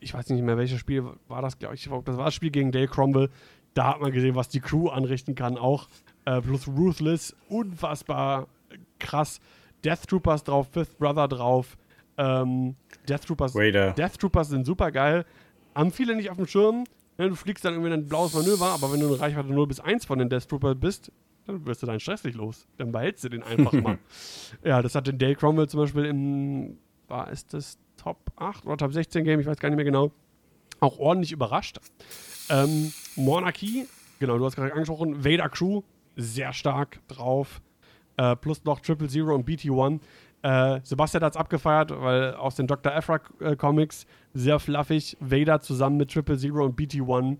ich 0.00 0.14
weiß 0.14 0.28
nicht 0.30 0.42
mehr, 0.42 0.56
welches 0.56 0.78
Spiel 0.78 1.04
war 1.28 1.42
das, 1.42 1.58
glaube 1.58 1.74
ich. 1.74 1.88
Das 2.04 2.16
war 2.16 2.26
das 2.26 2.34
Spiel 2.34 2.50
gegen 2.50 2.72
Dale 2.72 2.88
Cromwell. 2.88 3.30
Da 3.74 3.94
hat 3.94 4.00
man 4.00 4.12
gesehen, 4.12 4.34
was 4.34 4.48
die 4.48 4.60
Crew 4.60 4.88
anrichten 4.88 5.34
kann 5.34 5.56
auch. 5.56 5.88
Äh, 6.24 6.40
plus 6.40 6.68
Ruthless, 6.68 7.36
unfassbar 7.48 8.48
krass. 8.98 9.40
Death 9.84 10.06
Troopers 10.08 10.44
drauf, 10.44 10.68
Fifth 10.72 10.98
Brother 10.98 11.28
drauf. 11.28 11.76
Ähm, 12.18 12.76
Death 13.08 13.26
Troopers 13.26 13.54
Raider. 13.54 13.92
Death 13.92 14.18
Troopers 14.18 14.48
sind 14.48 14.66
super 14.66 14.90
geil. 14.90 15.24
Haben 15.74 15.92
viele 15.92 16.14
nicht 16.16 16.30
auf 16.30 16.36
dem 16.36 16.46
Schirm. 16.46 16.84
Ne, 17.16 17.28
du 17.28 17.34
fliegst 17.34 17.64
dann 17.64 17.74
irgendwie 17.74 17.92
ein 17.92 18.06
blaues 18.06 18.34
Manöver, 18.34 18.66
aber 18.66 18.92
wenn 18.92 19.00
du 19.00 19.06
eine 19.08 19.20
Reichweite 19.20 19.52
0 19.52 19.66
bis 19.66 19.80
1 19.80 20.04
von 20.04 20.18
den 20.18 20.28
Death 20.28 20.48
Troopers 20.48 20.76
bist, 20.78 21.12
dann 21.46 21.64
wirst 21.66 21.82
du 21.82 21.86
deinen 21.86 22.00
Stress 22.00 22.24
nicht 22.24 22.36
los. 22.36 22.66
Dann 22.76 22.92
behältst 22.92 23.24
du 23.24 23.28
den 23.28 23.42
einfach 23.42 23.72
mal. 23.74 23.98
Ja, 24.64 24.82
das 24.82 24.94
hat 24.94 25.06
den 25.06 25.18
Dale 25.18 25.36
Cromwell 25.36 25.68
zum 25.68 25.80
Beispiel 25.80 26.04
im, 26.06 26.78
war 27.08 27.30
es 27.30 27.46
das 27.46 27.78
Top 28.00 28.18
8 28.36 28.64
oder 28.66 28.76
Top 28.78 28.92
16 28.92 29.24
Game, 29.24 29.40
ich 29.40 29.46
weiß 29.46 29.58
gar 29.58 29.68
nicht 29.68 29.76
mehr 29.76 29.84
genau, 29.84 30.10
auch 30.80 30.98
ordentlich 30.98 31.32
überrascht. 31.32 31.78
Ähm, 32.48 32.92
Monarchy, 33.16 33.86
genau, 34.18 34.38
du 34.38 34.44
hast 34.46 34.56
gerade 34.56 34.72
angesprochen, 34.72 35.22
Vader 35.24 35.48
Crew, 35.50 35.82
sehr 36.16 36.52
stark 36.52 37.00
drauf. 37.08 37.60
Äh, 38.16 38.36
plus 38.36 38.64
noch 38.64 38.80
Triple 38.80 39.08
Zero 39.08 39.34
und 39.34 39.48
BT1. 39.48 40.00
Äh, 40.42 40.80
Sebastian 40.82 41.22
hat 41.22 41.34
es 41.34 41.36
abgefeiert, 41.36 41.90
weil 41.90 42.34
aus 42.34 42.54
den 42.54 42.66
Dr. 42.66 42.94
Aphra 42.94 43.20
äh, 43.40 43.56
Comics 43.56 44.06
sehr 44.32 44.58
fluffig. 44.58 45.16
Vader 45.20 45.60
zusammen 45.60 45.98
mit 45.98 46.10
Triple 46.10 46.38
Zero 46.38 46.64
und 46.64 46.78
BT1. 46.78 47.36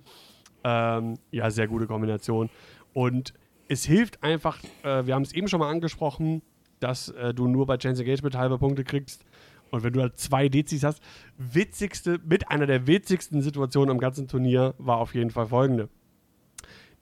Ähm, 0.62 1.18
ja, 1.30 1.50
sehr 1.50 1.68
gute 1.68 1.86
Kombination. 1.86 2.50
Und 2.92 3.32
es 3.68 3.84
hilft 3.84 4.22
einfach, 4.22 4.58
äh, 4.82 5.06
wir 5.06 5.14
haben 5.14 5.22
es 5.22 5.32
eben 5.32 5.48
schon 5.48 5.60
mal 5.60 5.70
angesprochen, 5.70 6.42
dass 6.80 7.08
äh, 7.10 7.32
du 7.32 7.46
nur 7.46 7.66
bei 7.66 7.76
Chance 7.76 8.02
Engagement 8.02 8.36
halbe 8.36 8.58
Punkte 8.58 8.84
kriegst. 8.84 9.24
Und 9.70 9.82
wenn 9.82 9.92
du 9.92 10.01
da 10.01 10.14
zwei 10.14 10.48
Dezis 10.48 10.82
hast, 10.82 11.02
witzigste, 11.38 12.20
mit 12.24 12.51
einer 12.51 12.66
der 12.66 12.86
witzigsten 12.86 13.42
Situationen 13.42 13.90
am 13.90 13.98
ganzen 13.98 14.28
Turnier 14.28 14.74
war 14.78 14.98
auf 14.98 15.14
jeden 15.14 15.30
Fall 15.30 15.47
folgende. 15.47 15.88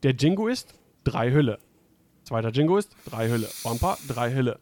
Der 0.03 0.13
Jingoist, 0.13 0.75
drei 1.05 1.33
Hülle. 1.33 1.59
Zweiter 2.25 2.51
Jingoist, 2.51 2.95
drei 3.07 3.29
Hülle. 3.29 3.49
Wampa, 3.63 3.97
drei 4.07 4.35
Hülle. 4.35 4.59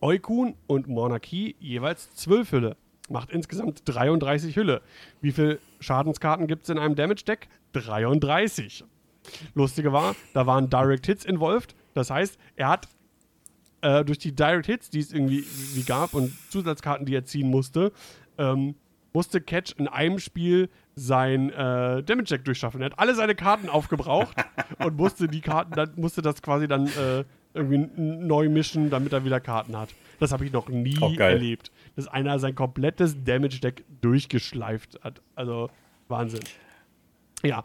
Eukun 0.00 0.54
und 0.66 0.88
Monarchie 0.88 1.56
jeweils 1.58 2.14
zwölf 2.14 2.52
Hülle. 2.52 2.76
Macht 3.08 3.30
insgesamt 3.30 3.82
33 3.84 4.54
Hülle. 4.54 4.82
Wie 5.20 5.32
viele 5.32 5.58
Schadenskarten 5.80 6.46
gibt 6.46 6.62
es 6.62 6.68
in 6.68 6.78
einem 6.78 6.94
Damage-Deck? 6.94 7.48
33. 7.72 8.84
Lustige 9.54 9.92
war, 9.92 10.14
da 10.32 10.46
waren 10.46 10.70
Direct 10.70 11.06
Hits 11.06 11.24
involved. 11.24 11.74
Das 11.94 12.10
heißt, 12.10 12.38
er 12.56 12.68
hat 12.68 12.88
äh, 13.82 14.04
durch 14.04 14.18
die 14.18 14.34
Direct 14.34 14.66
Hits, 14.66 14.90
die 14.90 15.00
es 15.00 15.12
irgendwie 15.12 15.44
wie 15.74 15.82
gab 15.82 16.14
und 16.14 16.32
Zusatzkarten, 16.50 17.06
die 17.06 17.14
er 17.14 17.24
ziehen 17.24 17.50
musste, 17.50 17.92
ähm, 18.38 18.74
musste 19.12 19.40
Catch 19.40 19.74
in 19.78 19.88
einem 19.88 20.18
Spiel 20.18 20.68
sein 20.94 21.50
äh, 21.50 22.02
Damage 22.02 22.28
Deck 22.30 22.44
durchschaffen. 22.44 22.80
Er 22.80 22.86
hat 22.86 22.98
alle 22.98 23.14
seine 23.14 23.34
Karten 23.34 23.68
aufgebraucht 23.68 24.36
und 24.78 24.96
musste 24.96 25.28
die 25.28 25.40
Karten, 25.40 25.72
dann 25.72 25.92
musste 25.96 26.22
das 26.22 26.42
quasi 26.42 26.68
dann 26.68 26.86
äh, 26.86 27.24
irgendwie 27.54 27.88
neu 27.96 28.48
mischen, 28.48 28.90
damit 28.90 29.12
er 29.12 29.24
wieder 29.24 29.40
Karten 29.40 29.76
hat. 29.76 29.88
Das 30.20 30.32
habe 30.32 30.44
ich 30.44 30.52
noch 30.52 30.68
nie 30.68 30.94
geil. 30.94 31.34
erlebt, 31.34 31.72
dass 31.96 32.06
einer 32.06 32.38
sein 32.38 32.54
komplettes 32.54 33.24
Damage 33.24 33.60
Deck 33.60 33.84
durchgeschleift 34.00 35.00
hat. 35.02 35.20
Also 35.34 35.70
Wahnsinn. 36.08 36.40
Ja, 37.42 37.64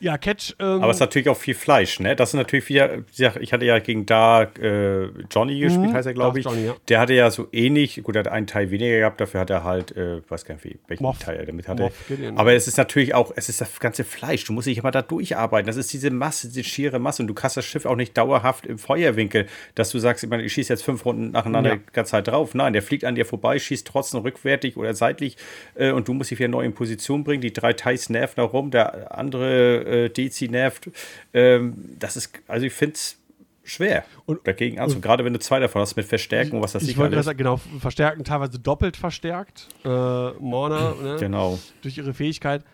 ja, 0.00 0.18
Catch. 0.18 0.54
Ähm, 0.58 0.82
Aber 0.82 0.90
es 0.90 0.96
ist 0.96 1.00
natürlich 1.00 1.28
auch 1.28 1.36
viel 1.36 1.54
Fleisch, 1.54 2.00
ne? 2.00 2.16
Das 2.16 2.30
ist 2.30 2.34
natürlich 2.34 2.68
wieder, 2.68 2.98
ich 3.16 3.52
hatte 3.52 3.64
ja 3.64 3.78
gegen 3.78 4.04
da 4.04 4.42
äh, 4.42 5.08
Johnny 5.30 5.60
gespielt, 5.60 5.90
mhm, 5.90 5.94
heißt 5.94 6.06
er, 6.06 6.14
glaube 6.14 6.40
ich. 6.40 6.44
Johnny, 6.44 6.66
ja. 6.66 6.74
Der 6.88 7.00
hatte 7.00 7.14
ja 7.14 7.30
so 7.30 7.46
ähnlich, 7.52 8.02
gut, 8.02 8.16
er 8.16 8.20
hat 8.20 8.28
einen 8.28 8.46
Teil 8.46 8.70
weniger 8.70 8.98
gehabt, 8.98 9.20
dafür 9.20 9.40
hat 9.40 9.50
er 9.50 9.62
halt, 9.62 9.96
äh, 9.96 10.20
weiß 10.28 10.44
gar 10.44 10.56
nicht, 10.56 10.78
welchen 10.88 11.02
Moff. 11.02 11.18
Teil 11.20 11.36
er 11.36 11.46
damit 11.46 11.68
hatte. 11.68 11.84
Moff, 11.84 11.94
Aber 12.34 12.52
es 12.52 12.66
ist 12.66 12.78
natürlich 12.78 13.14
auch, 13.14 13.32
es 13.36 13.48
ist 13.48 13.60
das 13.60 13.78
ganze 13.78 14.02
Fleisch. 14.02 14.44
Du 14.44 14.52
musst 14.52 14.66
dich 14.66 14.78
immer 14.78 14.90
da 14.90 15.02
durcharbeiten. 15.02 15.66
Das 15.66 15.76
ist 15.76 15.92
diese 15.92 16.10
Masse, 16.10 16.48
diese 16.48 16.64
schiere 16.64 16.98
Masse. 16.98 17.22
Und 17.22 17.28
du 17.28 17.34
kannst 17.34 17.56
das 17.56 17.64
Schiff 17.64 17.86
auch 17.86 17.96
nicht 17.96 18.16
dauerhaft 18.18 18.66
im 18.66 18.78
Feuerwinkel, 18.78 19.46
dass 19.74 19.90
du 19.90 19.98
sagst, 19.98 20.24
ich, 20.24 20.30
meine, 20.30 20.42
ich 20.42 20.52
schieße 20.52 20.72
jetzt 20.72 20.82
fünf 20.82 21.04
Runden 21.04 21.30
nacheinander 21.30 21.70
ja. 21.70 21.76
die 21.76 21.92
ganze 21.92 22.12
Zeit 22.12 22.26
drauf. 22.26 22.54
Nein, 22.54 22.72
der 22.72 22.82
fliegt 22.82 23.04
an 23.04 23.14
dir 23.14 23.24
vorbei, 23.24 23.58
schießt 23.58 23.86
trotzdem 23.86 24.20
rückwärtig 24.20 24.76
oder 24.76 24.94
seitlich 24.94 25.36
äh, 25.74 25.92
und 25.92 26.08
du 26.08 26.14
musst 26.14 26.30
dich 26.30 26.38
wieder 26.38 26.48
neu 26.48 26.64
in 26.64 26.74
Position 26.74 27.22
bringen. 27.22 27.40
Die 27.40 27.52
drei 27.52 27.72
Teils 27.72 28.08
nerven 28.10 28.34
da 28.36 28.42
rum, 28.42 28.70
der 28.70 29.11
andere 29.18 30.04
äh, 30.04 30.08
Dezi 30.10 30.48
nervt. 30.48 30.90
Ähm, 31.32 31.74
das 31.98 32.16
ist, 32.16 32.32
also 32.48 32.66
ich 32.66 32.72
finde 32.72 32.94
es 32.94 33.18
schwer 33.64 34.04
und, 34.26 34.46
dagegen 34.46 34.78
anzu. 34.78 34.96
Und, 34.96 35.02
gerade 35.02 35.24
wenn 35.24 35.32
du 35.32 35.38
zwei 35.38 35.60
davon 35.60 35.82
hast 35.82 35.96
mit 35.96 36.06
Verstärken 36.06 36.60
was 36.60 36.72
das 36.72 36.82
Ich 36.82 36.96
wollte 36.96 37.22
sagen, 37.22 37.38
genau, 37.38 37.60
verstärken, 37.80 38.24
teilweise 38.24 38.58
doppelt 38.58 38.96
verstärkt. 38.96 39.68
Äh, 39.84 39.88
Morna, 39.88 40.94
ne? 41.00 41.16
Genau. 41.18 41.58
Durch 41.82 41.98
ihre 41.98 42.14
Fähigkeit. 42.14 42.64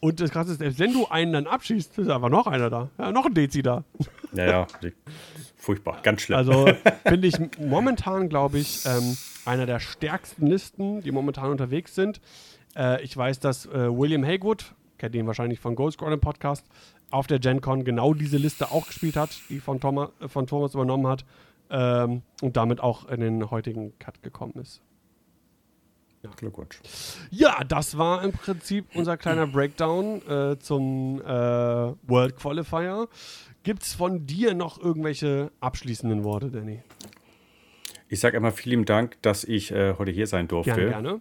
Und 0.00 0.20
das 0.20 0.30
Krasse 0.30 0.52
ist, 0.52 0.58
selbst 0.58 0.78
wenn 0.78 0.92
du 0.92 1.06
einen 1.08 1.32
dann 1.32 1.46
abschießt, 1.46 1.98
ist 1.98 2.08
einfach 2.08 2.28
noch 2.28 2.46
einer 2.46 2.70
da. 2.70 2.88
Ja, 2.98 3.10
noch 3.10 3.26
ein 3.26 3.34
Dezi 3.34 3.62
da. 3.62 3.84
Ja, 4.32 4.46
ja. 4.46 4.66
Furchtbar, 5.56 5.98
ganz 6.02 6.22
schlimm. 6.22 6.38
Also 6.38 6.70
finde 7.06 7.26
ich 7.26 7.34
momentan, 7.58 8.28
glaube 8.28 8.58
ich, 8.58 8.84
ähm, 8.86 9.16
einer 9.44 9.66
der 9.66 9.80
stärksten 9.80 10.46
Listen, 10.46 11.02
die 11.02 11.10
momentan 11.10 11.50
unterwegs 11.50 11.96
sind. 11.96 12.20
Äh, 12.76 13.02
ich 13.02 13.16
weiß, 13.16 13.40
dass 13.40 13.66
äh, 13.66 13.88
William 13.90 14.24
Haywood 14.24 14.72
kennt 14.98 15.14
ihn 15.14 15.26
wahrscheinlich 15.26 15.60
von 15.60 15.74
Squadron 15.74 16.20
Podcast, 16.20 16.66
auf 17.10 17.26
der 17.26 17.38
Gen 17.38 17.60
Con 17.60 17.84
genau 17.84 18.14
diese 18.14 18.36
Liste 18.36 18.70
auch 18.70 18.86
gespielt 18.86 19.16
hat, 19.16 19.30
die 19.48 19.60
von, 19.60 19.80
Thomas, 19.80 20.10
von 20.26 20.46
Thomas 20.46 20.74
übernommen 20.74 21.06
hat 21.06 21.24
ähm, 21.70 22.22
und 22.42 22.56
damit 22.56 22.80
auch 22.80 23.08
in 23.08 23.20
den 23.20 23.50
heutigen 23.50 23.98
Cut 23.98 24.22
gekommen 24.22 24.54
ist. 24.60 24.82
Ja. 26.22 26.30
Glückwunsch. 26.36 26.80
Ja, 27.30 27.62
das 27.62 27.96
war 27.96 28.24
im 28.24 28.32
Prinzip 28.32 28.86
unser 28.94 29.16
kleiner 29.16 29.46
Breakdown 29.46 30.20
äh, 30.28 30.58
zum 30.58 31.20
äh, 31.20 31.24
World 31.26 32.36
Qualifier. 32.36 33.08
Gibt 33.62 33.84
es 33.84 33.94
von 33.94 34.26
dir 34.26 34.54
noch 34.54 34.80
irgendwelche 34.80 35.52
abschließenden 35.60 36.24
Worte, 36.24 36.50
Danny? 36.50 36.82
Ich 38.08 38.20
sage 38.20 38.36
einmal 38.36 38.52
vielen 38.52 38.84
Dank, 38.84 39.20
dass 39.22 39.44
ich 39.44 39.70
äh, 39.70 39.94
heute 39.98 40.10
hier 40.10 40.26
sein 40.26 40.48
durfte. 40.48 40.74
Gerne, 40.74 40.90
gerne. 40.90 41.20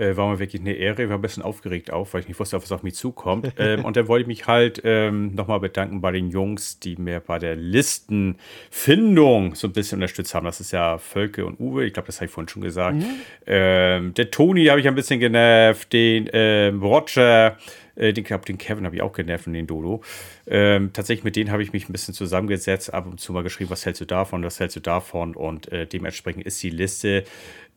Äh, 0.00 0.16
war 0.16 0.30
mir 0.30 0.38
wirklich 0.38 0.62
eine 0.62 0.72
Ehre. 0.72 1.02
Ich 1.02 1.08
war 1.10 1.18
ein 1.18 1.20
bisschen 1.20 1.42
aufgeregt 1.42 1.92
auch, 1.92 2.08
weil 2.12 2.22
ich 2.22 2.28
nicht 2.28 2.40
wusste, 2.40 2.56
was 2.56 2.72
auf 2.72 2.82
mich 2.82 2.94
zukommt. 2.94 3.52
ähm, 3.58 3.84
und 3.84 3.96
dann 3.96 4.08
wollte 4.08 4.22
ich 4.22 4.28
mich 4.28 4.46
halt 4.46 4.80
ähm, 4.82 5.34
nochmal 5.34 5.60
bedanken 5.60 6.00
bei 6.00 6.10
den 6.10 6.30
Jungs, 6.30 6.78
die 6.78 6.96
mir 6.96 7.20
bei 7.20 7.38
der 7.38 7.54
Listenfindung 7.54 9.54
so 9.54 9.68
ein 9.68 9.74
bisschen 9.74 9.96
unterstützt 9.96 10.34
haben. 10.34 10.46
Das 10.46 10.60
ist 10.60 10.72
ja 10.72 10.96
Völke 10.96 11.44
und 11.44 11.60
Uwe. 11.60 11.84
Ich 11.84 11.92
glaube, 11.92 12.06
das 12.06 12.16
habe 12.16 12.26
ich 12.26 12.30
vorhin 12.30 12.48
schon 12.48 12.62
gesagt. 12.62 12.96
Mhm. 12.96 13.04
Ähm, 13.46 14.14
der 14.14 14.30
Toni 14.30 14.64
habe 14.66 14.80
ich 14.80 14.88
ein 14.88 14.94
bisschen 14.94 15.20
genervt. 15.20 15.92
Den 15.92 16.30
ähm, 16.32 16.82
Roger. 16.82 17.58
Äh, 17.94 18.14
den, 18.14 18.24
den 18.24 18.56
Kevin 18.56 18.86
habe 18.86 18.96
ich 18.96 19.02
auch 19.02 19.12
genervt 19.12 19.46
und 19.46 19.52
den 19.52 19.66
Dodo. 19.66 20.02
Ähm, 20.46 20.90
tatsächlich 20.94 21.24
mit 21.24 21.36
denen 21.36 21.50
habe 21.50 21.62
ich 21.62 21.74
mich 21.74 21.88
ein 21.88 21.92
bisschen 21.92 22.14
zusammengesetzt, 22.14 22.94
ab 22.94 23.06
und 23.06 23.20
zu 23.20 23.32
mal 23.32 23.42
geschrieben, 23.42 23.70
was 23.70 23.84
hältst 23.84 24.00
du 24.00 24.06
davon, 24.06 24.42
was 24.42 24.58
hältst 24.58 24.76
du 24.76 24.80
davon 24.80 25.34
und 25.34 25.70
äh, 25.70 25.86
dementsprechend 25.86 26.46
ist 26.46 26.62
die 26.62 26.70
Liste 26.70 27.24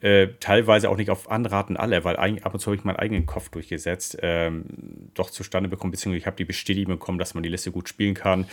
äh, 0.04 0.34
teilweise 0.42 0.90
auch 0.90 0.98
nicht 0.98 1.10
auf 1.10 1.32
Anraten 1.32 1.78
aller, 1.78 2.04
weil 2.04 2.18
ab 2.18 2.54
und 2.54 2.60
zu 2.60 2.66
habe 2.68 2.76
ich 2.76 2.84
meinen 2.84 2.98
eigenen 2.98 3.26
Kopf 3.26 3.48
durchgesetzt, 3.48 4.18
ähm, 4.22 4.66
doch 5.14 5.30
zustande 5.30 5.70
bekommen, 5.70 5.92
beziehungsweise 5.92 6.18
ich 6.18 6.26
habe 6.26 6.36
die 6.36 6.44
Bestätigung 6.44 6.96
bekommen, 6.96 7.20
dass 7.20 7.36
man 7.36 7.42
die 7.42 7.50
Liste 7.50 7.72
gut 7.72 7.88
spielen 7.88 8.14
kann. 8.14 8.46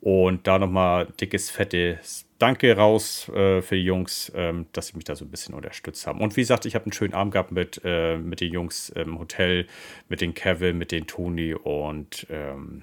Und 0.00 0.46
da 0.46 0.60
nochmal 0.60 1.08
dickes, 1.20 1.50
fettes 1.50 2.26
Danke 2.38 2.76
raus 2.76 3.28
äh, 3.30 3.62
für 3.62 3.74
die 3.74 3.84
Jungs, 3.84 4.30
ähm, 4.36 4.66
dass 4.72 4.88
sie 4.88 4.96
mich 4.96 5.04
da 5.04 5.16
so 5.16 5.24
ein 5.24 5.30
bisschen 5.30 5.56
unterstützt 5.56 6.06
haben. 6.06 6.20
Und 6.20 6.36
wie 6.36 6.42
gesagt, 6.42 6.66
ich 6.66 6.76
habe 6.76 6.84
einen 6.84 6.92
schönen 6.92 7.14
Abend 7.14 7.32
gehabt 7.32 7.50
mit, 7.50 7.80
äh, 7.84 8.16
mit 8.16 8.40
den 8.40 8.52
Jungs 8.52 8.88
im 8.90 9.18
Hotel, 9.18 9.66
mit 10.08 10.20
den 10.20 10.34
Kevin, 10.34 10.78
mit 10.78 10.92
den 10.92 11.08
Toni 11.08 11.54
und 11.54 12.28
ähm, 12.30 12.82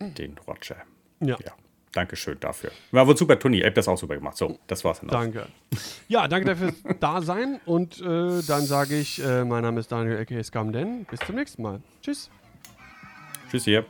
den 0.00 0.38
Roger. 0.46 0.76
ja. 1.20 1.36
ja. 1.44 1.52
Dankeschön 1.92 2.38
dafür. 2.40 2.70
War 2.92 3.06
wohl 3.06 3.16
super, 3.16 3.38
Toni. 3.38 3.58
Ihr 3.58 3.66
habt 3.66 3.76
das 3.76 3.88
auch 3.88 3.98
super 3.98 4.16
gemacht. 4.16 4.36
So, 4.36 4.58
das 4.66 4.84
war's 4.84 5.00
dann. 5.00 5.08
Danke. 5.08 5.46
Ja, 6.08 6.28
danke 6.28 6.46
dafür 6.46 6.72
Dasein. 7.00 7.60
Und 7.64 8.00
äh, 8.00 8.42
dann 8.46 8.62
sage 8.66 8.96
ich, 8.98 9.22
äh, 9.24 9.44
mein 9.44 9.62
Name 9.62 9.80
ist 9.80 9.90
Daniel, 9.90 10.18
a.k.a. 10.18 10.42
Scamden. 10.42 11.06
Bis 11.10 11.20
zum 11.20 11.34
nächsten 11.34 11.62
Mal. 11.62 11.80
Tschüss. 12.02 12.30
Tschüss 13.50 13.64
hier. 13.64 13.84